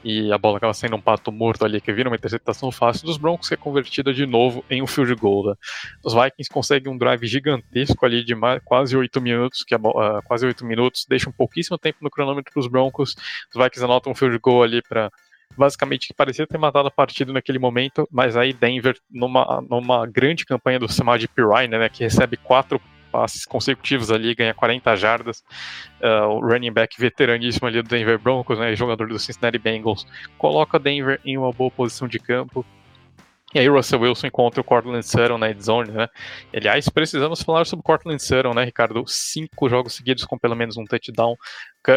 e 0.04 0.32
a 0.32 0.38
bola 0.38 0.58
acaba 0.58 0.72
sendo 0.72 0.96
um 0.96 1.00
pato 1.00 1.32
morto 1.32 1.64
ali, 1.64 1.80
que 1.80 1.92
vira 1.92 2.08
uma 2.08 2.16
interceptação 2.16 2.70
fácil 2.70 3.06
dos 3.06 3.16
Broncos, 3.16 3.48
que 3.48 3.54
é 3.54 3.56
convertida 3.56 4.12
de 4.12 4.26
novo 4.26 4.64
em 4.70 4.82
um 4.82 4.86
field 4.86 5.14
goal. 5.14 5.48
Né? 5.48 5.54
Os 6.04 6.14
Vikings 6.14 6.50
conseguem 6.50 6.92
um 6.92 6.96
drive 6.96 7.26
gigantesco 7.26 8.04
ali 8.04 8.24
de 8.24 8.34
quase 8.64 8.96
8 8.96 9.20
minutos, 9.20 9.64
que 9.64 9.74
uh, 9.74 10.22
quase 10.24 10.46
8 10.46 10.64
minutos, 10.64 11.06
deixa 11.08 11.28
um 11.28 11.32
pouquíssimo 11.32 11.76
tempo 11.76 11.98
no 12.00 12.10
cronômetro 12.10 12.52
para 12.52 12.60
os 12.60 12.68
Broncos. 12.68 13.16
Os 13.54 13.62
Vikings 13.62 13.84
anotam 13.84 14.12
um 14.12 14.14
field 14.14 14.38
goal 14.38 14.62
ali 14.62 14.82
para 14.82 15.10
basicamente 15.56 16.06
que 16.08 16.14
parecia 16.14 16.46
ter 16.46 16.58
matado 16.58 16.88
a 16.88 16.90
partida 16.90 17.32
naquele 17.32 17.58
momento, 17.58 18.08
mas 18.12 18.36
aí 18.36 18.52
Denver, 18.52 18.96
numa, 19.10 19.60
numa 19.68 20.06
grande 20.06 20.44
campanha 20.44 20.78
do 20.78 20.88
Samad 20.88 21.26
Pirine, 21.28 21.78
né, 21.78 21.88
que 21.88 22.04
recebe 22.04 22.36
quatro 22.36 22.80
passes 23.10 23.44
consecutivos 23.44 24.10
ali, 24.10 24.34
ganha 24.34 24.54
40 24.54 24.96
jardas. 24.96 25.42
Uh, 26.00 26.28
o 26.28 26.40
running 26.40 26.72
back 26.72 26.98
veteraníssimo 26.98 27.66
ali 27.66 27.82
do 27.82 27.88
Denver 27.88 28.18
Broncos, 28.18 28.58
né, 28.58 28.74
jogador 28.74 29.08
do 29.08 29.18
Cincinnati 29.18 29.58
Bengals, 29.58 30.06
coloca 30.36 30.78
Denver 30.78 31.20
em 31.24 31.36
uma 31.36 31.52
boa 31.52 31.70
posição 31.70 32.06
de 32.06 32.18
campo. 32.18 32.64
E 33.54 33.58
aí 33.58 33.66
Russell 33.66 34.00
Wilson 34.00 34.26
encontra 34.26 34.60
o 34.60 34.64
Cortland 34.64 35.02
Sutton 35.02 35.38
na 35.38 35.50
zone, 35.54 35.90
né? 35.90 36.06
Aliás, 36.54 36.86
precisamos 36.90 37.40
falar 37.40 37.64
sobre 37.64 37.80
o 37.80 37.82
Cortland 37.82 38.22
Sutton, 38.22 38.52
né, 38.52 38.62
Ricardo? 38.62 39.02
Cinco 39.06 39.70
jogos 39.70 39.94
seguidos 39.94 40.26
com 40.26 40.38
pelo 40.38 40.54
menos 40.54 40.76
um 40.76 40.84
touchdown. 40.84 41.34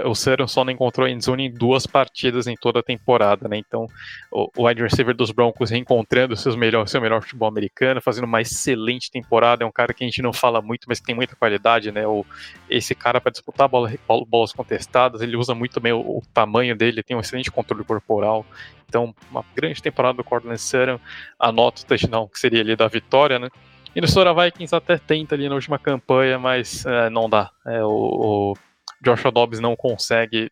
O 0.05 0.63
não 0.63 0.71
encontrou 0.71 1.05
a 1.05 1.19
zone 1.19 1.47
em 1.47 1.53
duas 1.53 1.85
partidas 1.85 2.47
em 2.47 2.55
toda 2.55 2.79
a 2.79 2.83
temporada, 2.83 3.49
né? 3.49 3.57
Então, 3.57 3.87
o 4.31 4.65
wide 4.65 4.81
receiver 4.81 5.13
dos 5.13 5.31
Broncos 5.31 5.69
reencontrando 5.69 6.37
seus 6.37 6.55
melhor, 6.55 6.87
seu 6.87 7.01
melhor 7.01 7.21
futebol 7.21 7.49
americano, 7.49 8.01
fazendo 8.01 8.23
uma 8.23 8.39
excelente 8.39 9.11
temporada. 9.11 9.63
É 9.63 9.67
um 9.67 9.71
cara 9.71 9.93
que 9.93 10.03
a 10.03 10.07
gente 10.07 10.21
não 10.21 10.31
fala 10.31 10.61
muito, 10.61 10.85
mas 10.87 10.99
que 10.99 11.07
tem 11.07 11.15
muita 11.15 11.35
qualidade, 11.35 11.91
né? 11.91 12.07
O, 12.07 12.25
esse 12.69 12.95
cara 12.95 13.19
para 13.19 13.31
disputar 13.31 13.67
bola, 13.67 13.91
bolas 14.27 14.53
contestadas, 14.53 15.21
ele 15.21 15.35
usa 15.35 15.53
muito 15.53 15.79
bem 15.81 15.91
o, 15.91 15.99
o 15.99 16.21
tamanho 16.33 16.75
dele, 16.75 17.03
tem 17.03 17.17
um 17.17 17.19
excelente 17.19 17.51
controle 17.51 17.83
corporal. 17.83 18.45
Então, 18.87 19.13
uma 19.29 19.43
grande 19.55 19.81
temporada 19.81 20.17
do 20.17 20.23
Cortland 20.23 20.59
Sutton, 20.59 20.99
anota 21.39 21.81
o 21.81 21.85
touchdown 21.85 22.27
que 22.27 22.39
seria 22.39 22.61
ali 22.61 22.75
da 22.75 22.87
vitória, 22.87 23.39
né? 23.39 23.49
E 23.93 23.99
no 23.99 24.07
Sora 24.07 24.33
Vikings 24.33 24.73
até 24.73 24.97
tenta 24.97 25.35
ali 25.35 25.49
na 25.49 25.55
última 25.55 25.77
campanha, 25.77 26.39
mas 26.39 26.85
é, 26.85 27.09
não 27.09 27.29
dá. 27.29 27.51
É, 27.65 27.83
o, 27.83 27.89
o, 27.89 28.53
Joshua 29.01 29.31
Dobbs 29.31 29.59
não 29.59 29.75
consegue 29.75 30.51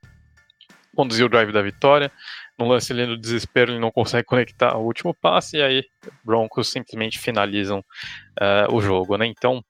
conduzir 0.96 1.26
o 1.26 1.30
drive 1.30 1.52
da 1.52 1.62
vitória. 1.62 2.12
No 2.58 2.68
lance 2.68 2.92
ali 2.92 3.06
no 3.06 3.18
desespero, 3.18 3.72
ele 3.72 3.80
não 3.80 3.92
consegue 3.92 4.26
conectar 4.26 4.76
o 4.78 4.86
último 4.86 5.14
passe, 5.14 5.58
e 5.58 5.62
aí 5.62 5.84
Broncos 6.24 6.70
simplesmente 6.70 7.18
finalizam 7.18 7.80
uh, 7.80 8.74
o 8.74 8.82
jogo, 8.82 9.16
né? 9.18 9.26
Então, 9.26 9.64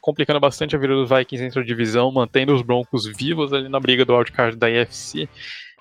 complicando 0.00 0.38
bastante 0.38 0.76
a 0.76 0.78
vida 0.78 0.94
dos 0.94 1.08
Vikings 1.08 1.42
dentro 1.42 1.60
da 1.60 1.66
divisão, 1.66 2.12
mantendo 2.12 2.54
os 2.54 2.62
Broncos 2.62 3.06
vivos 3.06 3.52
ali 3.52 3.68
na 3.68 3.80
briga 3.80 4.04
do 4.04 4.14
wildcard 4.14 4.56
da 4.56 4.70
IFC 4.70 5.28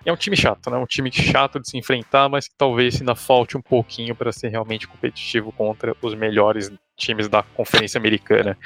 é 0.05 0.13
um 0.13 0.15
time 0.15 0.37
chato, 0.37 0.69
né? 0.69 0.77
Um 0.77 0.85
time 0.85 1.11
chato 1.11 1.59
de 1.59 1.69
se 1.69 1.77
enfrentar, 1.77 2.29
mas 2.29 2.47
que 2.47 2.55
talvez 2.57 2.99
ainda 2.99 3.15
falte 3.15 3.57
um 3.57 3.61
pouquinho 3.61 4.15
para 4.15 4.31
ser 4.31 4.49
realmente 4.49 4.87
competitivo 4.87 5.51
contra 5.51 5.95
os 6.01 6.13
melhores 6.13 6.71
times 6.95 7.27
da 7.27 7.43
Conferência 7.43 7.97
Americana. 7.97 8.57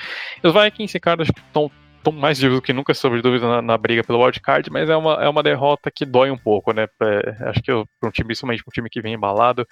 Os 0.43 0.53
Vikings, 0.53 0.99
cara, 0.99 1.25
que 1.25 1.41
estão 2.01 2.11
tão 2.11 2.11
mais 2.11 2.39
vivos 2.39 2.57
do 2.57 2.61
que 2.61 2.73
nunca, 2.73 2.93
sobre 2.93 3.21
dúvida, 3.21 3.47
na, 3.47 3.61
na, 3.61 3.77
briga 3.77 4.03
pelo 4.03 4.23
wildcard, 4.23 4.69
mas 4.71 4.89
é 4.89 4.95
uma, 4.95 5.13
é 5.23 5.29
uma 5.29 5.43
derrota 5.43 5.91
que 5.91 6.05
dói 6.05 6.31
um 6.31 6.37
pouco, 6.37 6.73
né? 6.73 6.87
É, 7.01 7.49
acho 7.49 7.61
que 7.61 7.71
para 7.99 8.09
um 8.09 8.11
time, 8.11 8.27
principalmente 8.27 8.63
um 8.67 8.71
time 8.71 8.89
que 8.89 9.01
vem 9.01 9.13
embalado, 9.13 9.65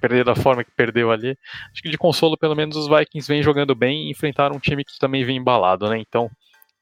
perder 0.00 0.24
da 0.24 0.34
forma 0.34 0.64
que 0.64 0.70
perdeu 0.70 1.12
ali. 1.12 1.36
Acho 1.72 1.82
que 1.82 1.90
de 1.90 1.98
consolo, 1.98 2.36
pelo 2.36 2.56
menos, 2.56 2.76
os 2.76 2.88
Vikings 2.88 3.28
vêm 3.28 3.42
jogando 3.42 3.74
bem 3.74 4.06
e 4.06 4.10
enfrentaram 4.10 4.56
um 4.56 4.60
time 4.60 4.84
que 4.84 4.98
também 4.98 5.24
vem 5.24 5.36
embalado, 5.36 5.88
né? 5.88 5.98
Então, 5.98 6.30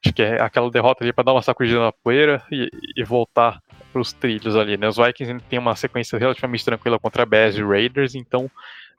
acho 0.03 0.13
que 0.13 0.21
é 0.21 0.41
aquela 0.41 0.71
derrota 0.71 1.03
ali 1.03 1.13
para 1.13 1.25
dar 1.25 1.33
uma 1.33 1.41
sacudida 1.41 1.79
na 1.79 1.91
poeira 1.91 2.41
e, 2.51 2.69
e 2.95 3.03
voltar 3.03 3.59
para 3.91 4.01
os 4.01 4.13
trilhos 4.13 4.55
ali, 4.55 4.77
né? 4.77 4.87
Os 4.87 4.97
Vikings 4.97 5.43
têm 5.49 5.59
uma 5.59 5.75
sequência 5.75 6.17
relativamente 6.17 6.65
tranquila 6.65 6.97
contra 6.97 7.25
Bears 7.25 7.55
e 7.55 7.63
Raiders, 7.63 8.15
então 8.15 8.49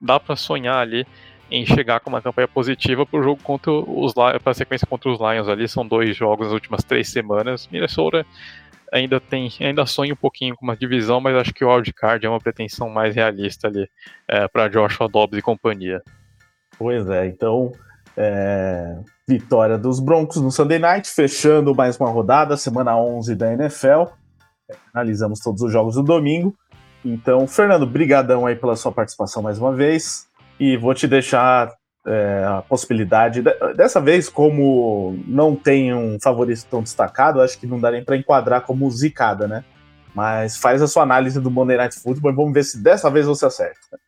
dá 0.01 0.21
para 0.21 0.37
sonhar 0.37 0.77
ali 0.77 1.07
em 1.55 1.65
chegar 1.65 2.01
com 2.01 2.11
uma 2.11 2.21
campanha 2.21 2.49
positiva 2.49 3.07
para 3.07 3.21
o 3.21 3.23
jogo 3.23 3.41
contra 3.43 3.71
os 3.71 4.13
para 4.13 4.39
a 4.45 4.55
sequência 4.55 4.87
contra 4.87 5.11
os 5.11 5.21
Lions 5.21 5.49
ali. 5.49 5.69
São 5.69 5.87
dois 5.87 6.17
jogos 6.17 6.47
nas 6.47 6.55
últimas 6.55 6.83
três 6.83 7.09
semanas. 7.09 7.69
Minnesota 7.71 8.27
ainda 8.93 9.21
tem, 9.21 9.51
ainda 9.61 9.87
sonha 9.87 10.13
um 10.13 10.17
pouquinho 10.17 10.55
com 10.57 10.65
uma 10.65 10.77
divisão, 10.77 11.21
mas 11.21 11.37
acho 11.37 11.53
que 11.53 11.65
o 11.65 11.73
wildcard 11.73 12.25
é 12.25 12.29
uma 12.29 12.41
pretensão 12.41 12.89
mais 12.89 13.15
realista 13.15 13.69
ali 13.69 13.89
é, 14.29 14.47
para 14.49 14.69
Joshua 14.69 15.09
Dobbs 15.09 15.39
e 15.39 15.43
companhia. 15.43 16.03
Pois 16.79 17.09
é, 17.09 17.27
então 17.27 17.73
é, 18.17 18.97
vitória 19.27 19.79
dos 19.79 20.01
Broncos 20.01 20.41
no 20.41 20.51
Sunday 20.51 20.79
Night, 20.79 21.09
fechando 21.09 21.75
mais 21.75 21.97
uma 21.99 22.11
rodada, 22.11 22.57
semana 22.57 22.97
11 22.97 23.35
da 23.35 23.53
NFL. 23.53 24.05
Analisamos 24.93 25.41
todos 25.41 25.63
os 25.63 25.73
jogos 25.73 25.95
do 25.95 26.03
domingo. 26.03 26.55
Então, 27.05 27.47
Fernando, 27.47 27.87
brigadão 27.87 28.47
aí 28.47 28.57
pela 28.57 28.77
sua 28.77 28.91
participação 28.91 29.43
mais 29.43 29.59
uma 29.59 29.75
vez. 29.75 30.27
E 30.59 30.77
vou 30.77 30.95
te 30.95 31.07
deixar 31.07 31.73
é, 32.07 32.45
a 32.47 32.63
possibilidade. 32.63 33.43
Dessa 33.77 34.01
vez, 34.01 34.29
como 34.29 35.19
não 35.27 35.57
tem 35.57 35.95
um 35.95 36.19
favorito 36.21 36.67
tão 36.71 36.83
destacado, 36.83 37.41
acho 37.41 37.59
que 37.59 37.67
não 37.67 37.81
dá 37.81 37.91
nem 37.91 38.05
para 38.05 38.17
enquadrar 38.17 38.63
como 38.63 38.91
zicada, 38.91 39.49
né? 39.49 39.65
Mas 40.15 40.57
faz 40.57 40.81
a 40.81 40.87
sua 40.87 41.03
análise 41.03 41.41
do 41.41 41.51
Monday 41.51 41.77
Night 41.77 41.99
Football 41.99 42.33
e 42.33 42.37
vamos 42.37 42.53
ver 42.53 42.65
se 42.65 42.83
dessa 42.83 43.11
vez 43.11 43.27
você 43.27 43.47
acerta. 43.47 43.99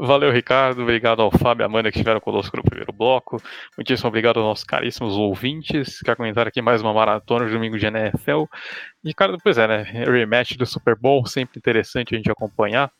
Valeu, 0.00 0.30
Ricardo. 0.30 0.82
Obrigado 0.82 1.20
ao 1.20 1.30
Fábio 1.32 1.64
e 1.64 1.66
Amanda 1.66 1.90
que 1.90 1.98
estiveram 1.98 2.20
conosco 2.20 2.56
no 2.56 2.62
primeiro 2.62 2.92
bloco. 2.92 3.42
Muitíssimo 3.76 4.06
obrigado 4.06 4.36
aos 4.36 4.46
nossos 4.46 4.64
caríssimos 4.64 5.16
ouvintes 5.16 5.98
que 5.98 6.14
comentaram 6.14 6.48
aqui 6.48 6.62
mais 6.62 6.80
uma 6.80 6.94
maratona 6.94 7.46
de 7.46 7.52
domingo 7.52 7.76
de 7.76 7.86
NFL. 7.86 8.44
Cara, 9.16 9.36
pois 9.42 9.58
é, 9.58 9.66
né? 9.66 9.82
Rematch 9.82 10.56
do 10.56 10.64
Super 10.64 10.94
Bowl, 10.94 11.26
sempre 11.26 11.58
interessante 11.58 12.14
a 12.14 12.16
gente 12.16 12.30
acompanhar. 12.30 12.92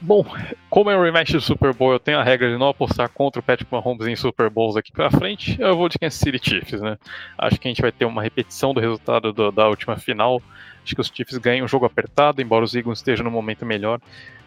Bom, 0.00 0.24
como 0.68 0.90
é 0.90 0.96
o 0.96 1.02
rematch 1.02 1.32
do 1.32 1.40
Super 1.40 1.72
Bowl, 1.72 1.92
eu 1.92 1.98
tenho 1.98 2.18
a 2.18 2.24
regra 2.24 2.50
de 2.50 2.58
não 2.58 2.68
apostar 2.68 3.08
contra 3.08 3.40
o 3.40 3.42
Patrick 3.42 3.72
Mahomes 3.72 4.06
em 4.06 4.16
Super 4.16 4.50
Bowls 4.50 4.76
aqui 4.76 4.92
pra 4.92 5.10
frente, 5.10 5.56
eu 5.60 5.76
vou 5.76 5.88
de 5.88 5.98
Kansas 5.98 6.18
City 6.18 6.40
Chiefs, 6.42 6.80
né? 6.80 6.98
Acho 7.38 7.58
que 7.58 7.68
a 7.68 7.70
gente 7.70 7.82
vai 7.82 7.92
ter 7.92 8.04
uma 8.04 8.22
repetição 8.22 8.74
do 8.74 8.80
resultado 8.80 9.32
do, 9.32 9.50
da 9.50 9.68
última 9.68 9.96
final. 9.96 10.42
Acho 10.82 10.94
que 10.94 11.00
os 11.00 11.10
Chiefs 11.12 11.38
ganham 11.38 11.64
um 11.64 11.68
jogo 11.68 11.86
apertado, 11.86 12.42
embora 12.42 12.64
os 12.64 12.74
Eagles 12.74 12.98
estejam 12.98 13.24
no 13.24 13.30
momento 13.30 13.64
melhor. 13.64 14.00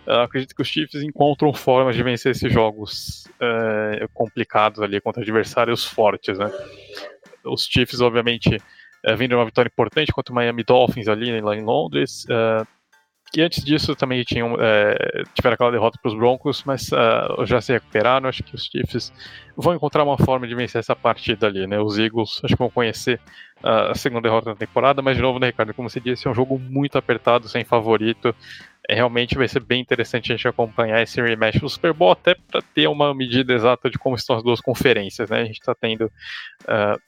Acredito 0.06 0.54
que 0.54 0.62
os 0.62 0.68
Chiefs 0.68 1.02
encontram 1.02 1.52
formas 1.54 1.96
de 1.96 2.04
vencer 2.04 2.32
esses 2.32 2.52
jogos 2.52 3.28
é, 3.40 4.08
complicados 4.14 4.82
ali 4.82 5.02
contra 5.02 5.22
adversários 5.22 5.84
fortes, 5.84 6.38
né? 6.38 6.52
Os 7.44 7.66
Chiefs, 7.66 8.02
obviamente, 8.02 8.58
é, 9.04 9.16
vindo 9.16 9.36
uma 9.36 9.46
vitória 9.46 9.70
importante 9.70 10.12
contra 10.12 10.32
o 10.32 10.36
Miami 10.36 10.64
Dolphins 10.64 11.08
ali 11.08 11.40
lá 11.42 11.56
em 11.56 11.64
Londres. 11.64 12.26
É, 12.30 12.66
e 13.36 13.42
antes 13.42 13.64
disso 13.64 13.96
também 13.96 14.24
tinham, 14.24 14.56
é, 14.60 15.24
tiveram 15.34 15.56
aquela 15.56 15.72
derrota 15.72 16.00
para 16.02 16.10
os 16.10 16.16
Broncos, 16.16 16.64
mas 16.64 16.90
uh, 16.92 17.46
já 17.46 17.60
se 17.60 17.74
recuperaram. 17.74 18.30
Acho 18.30 18.42
que 18.44 18.56
os 18.56 18.64
Chiefs 18.66 19.12
vão 19.58 19.76
encontrar 19.76 20.04
uma 20.04 20.18
forma 20.18 20.48
de 20.48 20.56
vencer 20.56 20.80
essa 20.80 20.96
partida 20.96 21.48
ali, 21.48 21.68
né? 21.68 21.80
Os 21.80 22.00
Eagles 22.00 22.40
acho 22.44 22.56
que 22.56 22.60
vão 22.60 22.70
conhecer 22.70 23.20
uh, 23.62 23.92
a 23.92 23.96
segunda 23.96 24.22
derrota 24.22 24.52
da 24.52 24.56
temporada, 24.56 25.02
mas 25.02 25.18
de 25.18 25.22
novo, 25.22 25.38
né, 25.38 25.48
Ricardo? 25.48 25.74
Como 25.74 25.90
você 25.90 26.00
disse, 26.00 26.28
é 26.28 26.32
um 26.32 26.34
jogo 26.34 26.58
muito 26.58 26.98
apertado, 26.98 27.50
sem 27.50 27.66
favorito. 27.66 28.34
É, 28.88 28.96
realmente 28.96 29.36
vai 29.36 29.48
ser 29.48 29.60
bem 29.60 29.82
interessante 29.82 30.32
a 30.32 30.36
gente 30.36 30.48
acompanhar 30.48 31.02
esse 31.02 31.22
rematch 31.22 31.60
do 31.60 31.68
Super 31.68 31.92
Bowl, 31.92 32.12
até 32.12 32.36
para 32.36 32.62
ter 32.62 32.88
uma 32.88 33.14
medida 33.14 33.54
exata 33.54 33.90
de 33.90 33.98
como 33.98 34.16
estão 34.16 34.38
as 34.38 34.44
duas 34.44 34.62
conferências, 34.62 35.30
né? 35.30 35.42
A 35.42 35.46
gente 35.46 35.60
está 35.60 35.76
tendo. 35.76 36.06
Uh, 36.64 37.00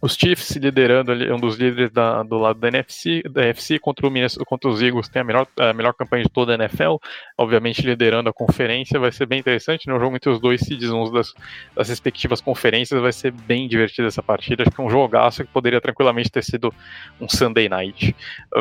os 0.00 0.14
Chiefs 0.14 0.56
liderando 0.56 1.10
ali, 1.10 1.30
um 1.32 1.38
dos 1.38 1.56
líderes 1.56 1.90
da, 1.90 2.22
do 2.22 2.36
lado 2.36 2.60
da 2.60 2.68
NFC, 2.68 3.22
da 3.30 3.42
NFC 3.42 3.78
contra, 3.78 4.06
o 4.06 4.44
contra 4.44 4.68
os 4.68 4.82
Eagles, 4.82 5.08
tem 5.08 5.22
a 5.22 5.24
melhor, 5.24 5.46
a 5.58 5.72
melhor 5.72 5.94
campanha 5.94 6.24
de 6.24 6.28
toda 6.28 6.52
a 6.52 6.54
NFL, 6.54 6.96
obviamente 7.38 7.80
liderando 7.80 8.28
a 8.28 8.32
conferência, 8.32 9.00
vai 9.00 9.10
ser 9.10 9.26
bem 9.26 9.38
interessante, 9.38 9.86
né? 9.86 9.94
Um 9.94 10.00
jogo 10.00 10.16
entre 10.16 10.28
os 10.30 10.38
dois 10.38 10.60
seeds, 10.60 10.90
uns 10.90 11.10
das, 11.10 11.32
das 11.74 11.88
respectivas 11.88 12.40
conferências, 12.40 13.00
vai 13.00 13.12
ser 13.12 13.30
bem 13.30 13.66
divertido 13.66 14.06
essa 14.06 14.22
partida, 14.22 14.62
acho 14.62 14.70
que 14.70 14.80
é 14.80 14.84
um 14.84 14.90
jogaço 14.90 15.44
que 15.44 15.50
poderia 15.50 15.80
tranquilamente 15.80 16.30
ter 16.30 16.44
sido 16.44 16.72
um 17.18 17.28
Sunday 17.28 17.68
Night. 17.68 18.14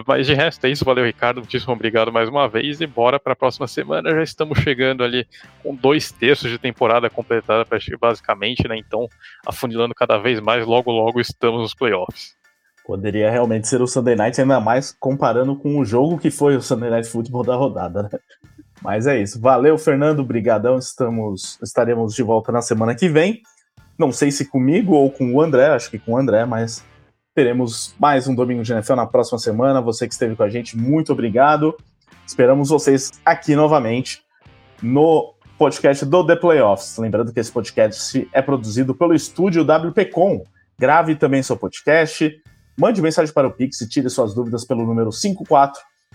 Mas 0.07 0.25
de 0.27 0.33
resto 0.33 0.65
é 0.65 0.69
isso, 0.69 0.85
valeu 0.85 1.05
Ricardo, 1.05 1.37
muitíssimo 1.37 1.73
obrigado 1.73 2.11
mais 2.13 2.29
uma 2.29 2.47
vez 2.47 2.79
e 2.79 2.87
bora 2.87 3.19
para 3.19 3.33
a 3.33 3.35
próxima 3.35 3.67
semana, 3.67 4.09
já 4.11 4.23
estamos 4.23 4.59
chegando 4.59 5.03
ali 5.03 5.27
com 5.61 5.75
dois 5.75 6.11
terços 6.11 6.49
de 6.49 6.57
temporada 6.57 7.09
completada, 7.09 7.65
basicamente, 7.99 8.67
né? 8.67 8.77
Então, 8.77 9.09
afunilando 9.45 9.93
cada 9.93 10.17
vez 10.17 10.39
mais, 10.39 10.65
logo 10.65 10.91
logo 10.91 11.19
estamos 11.29 11.61
nos 11.61 11.73
playoffs. 11.73 12.35
Poderia 12.85 13.31
realmente 13.31 13.67
ser 13.67 13.81
o 13.81 13.87
Sunday 13.87 14.15
Night, 14.15 14.39
ainda 14.39 14.59
mais 14.59 14.95
comparando 14.99 15.55
com 15.55 15.79
o 15.79 15.85
jogo 15.85 16.19
que 16.19 16.29
foi 16.29 16.55
o 16.55 16.61
Sunday 16.61 16.89
Night 16.89 17.09
Football 17.09 17.43
da 17.43 17.55
rodada, 17.55 18.03
né? 18.03 18.09
Mas 18.81 19.07
é 19.07 19.19
isso. 19.19 19.41
Valeu, 19.41 19.77
Fernando. 19.77 20.23
Brigadão. 20.23 20.77
Estamos, 20.77 21.57
estaremos 21.63 22.13
de 22.13 22.21
volta 22.21 22.51
na 22.51 22.61
semana 22.61 22.93
que 22.93 23.09
vem. 23.09 23.41
Não 23.97 24.11
sei 24.11 24.29
se 24.29 24.45
comigo 24.45 24.93
ou 24.93 25.09
com 25.09 25.33
o 25.33 25.41
André, 25.41 25.67
acho 25.67 25.89
que 25.89 25.97
com 25.97 26.11
o 26.13 26.17
André, 26.17 26.45
mas 26.45 26.83
teremos 27.33 27.95
mais 27.97 28.27
um 28.27 28.35
Domingo 28.35 28.61
de 28.61 28.71
NFL 28.71 28.93
na 28.95 29.07
próxima 29.07 29.39
semana. 29.39 29.81
Você 29.81 30.07
que 30.07 30.13
esteve 30.13 30.35
com 30.35 30.43
a 30.43 30.49
gente, 30.49 30.77
muito 30.77 31.11
obrigado. 31.11 31.75
Esperamos 32.27 32.69
vocês 32.69 33.11
aqui 33.25 33.55
novamente 33.55 34.23
no 34.81 35.33
podcast 35.57 36.05
do 36.05 36.25
The 36.25 36.35
Playoffs. 36.35 36.97
Lembrando 36.97 37.33
que 37.33 37.39
esse 37.39 37.51
podcast 37.51 38.27
é 38.31 38.41
produzido 38.41 38.93
pelo 38.93 39.15
estúdio 39.15 39.63
WPcom 39.63 40.43
grave 40.77 41.15
também 41.15 41.43
seu 41.43 41.57
podcast, 41.57 42.31
mande 42.77 43.01
mensagem 43.01 43.33
para 43.33 43.47
o 43.47 43.51
Pix 43.51 43.81
e 43.81 43.89
tire 43.89 44.09
suas 44.09 44.33
dúvidas 44.33 44.65
pelo 44.65 44.85
número 44.85 45.09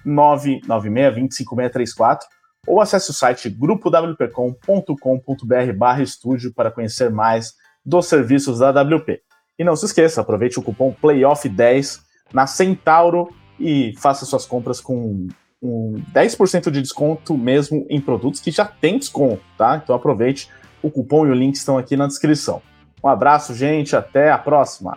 54996205634 0.07 2.21
ou 2.67 2.81
acesse 2.81 3.11
o 3.11 3.15
site 3.15 3.49
grupowpcom.com.br 3.49 5.73
barra 5.77 6.03
estúdio 6.03 6.53
para 6.53 6.71
conhecer 6.71 7.11
mais 7.11 7.55
dos 7.85 8.07
serviços 8.07 8.59
da 8.59 8.71
WP. 8.71 9.23
E 9.59 9.65
não 9.65 9.77
se 9.77 9.87
esqueça, 9.87 10.21
aproveite 10.21 10.59
o 10.59 10.63
cupom 10.63 10.95
PLAYOFF10 11.03 12.01
na 12.33 12.47
Centauro 12.47 13.29
e 13.59 13.95
faça 13.99 14.25
suas 14.25 14.47
compras 14.47 14.81
com 14.81 15.29
um 15.63 16.03
10% 16.15 16.71
de 16.71 16.81
desconto 16.81 17.37
mesmo 17.37 17.87
em 17.91 18.01
produtos 18.01 18.41
que 18.41 18.51
já 18.51 18.65
tem 18.65 18.99
desconto, 18.99 19.43
tá? 19.59 19.79
Então 19.83 19.95
aproveite, 19.95 20.49
o 20.83 20.91
cupom 20.91 21.27
e 21.27 21.31
o 21.31 21.35
link 21.35 21.55
estão 21.55 21.77
aqui 21.77 21.97
na 21.97 22.07
descrição. 22.07 22.63
Um 23.03 23.09
abraço, 23.09 23.55
gente. 23.55 23.97
Até 23.97 24.31
a 24.31 24.39
próxima. 24.39 24.97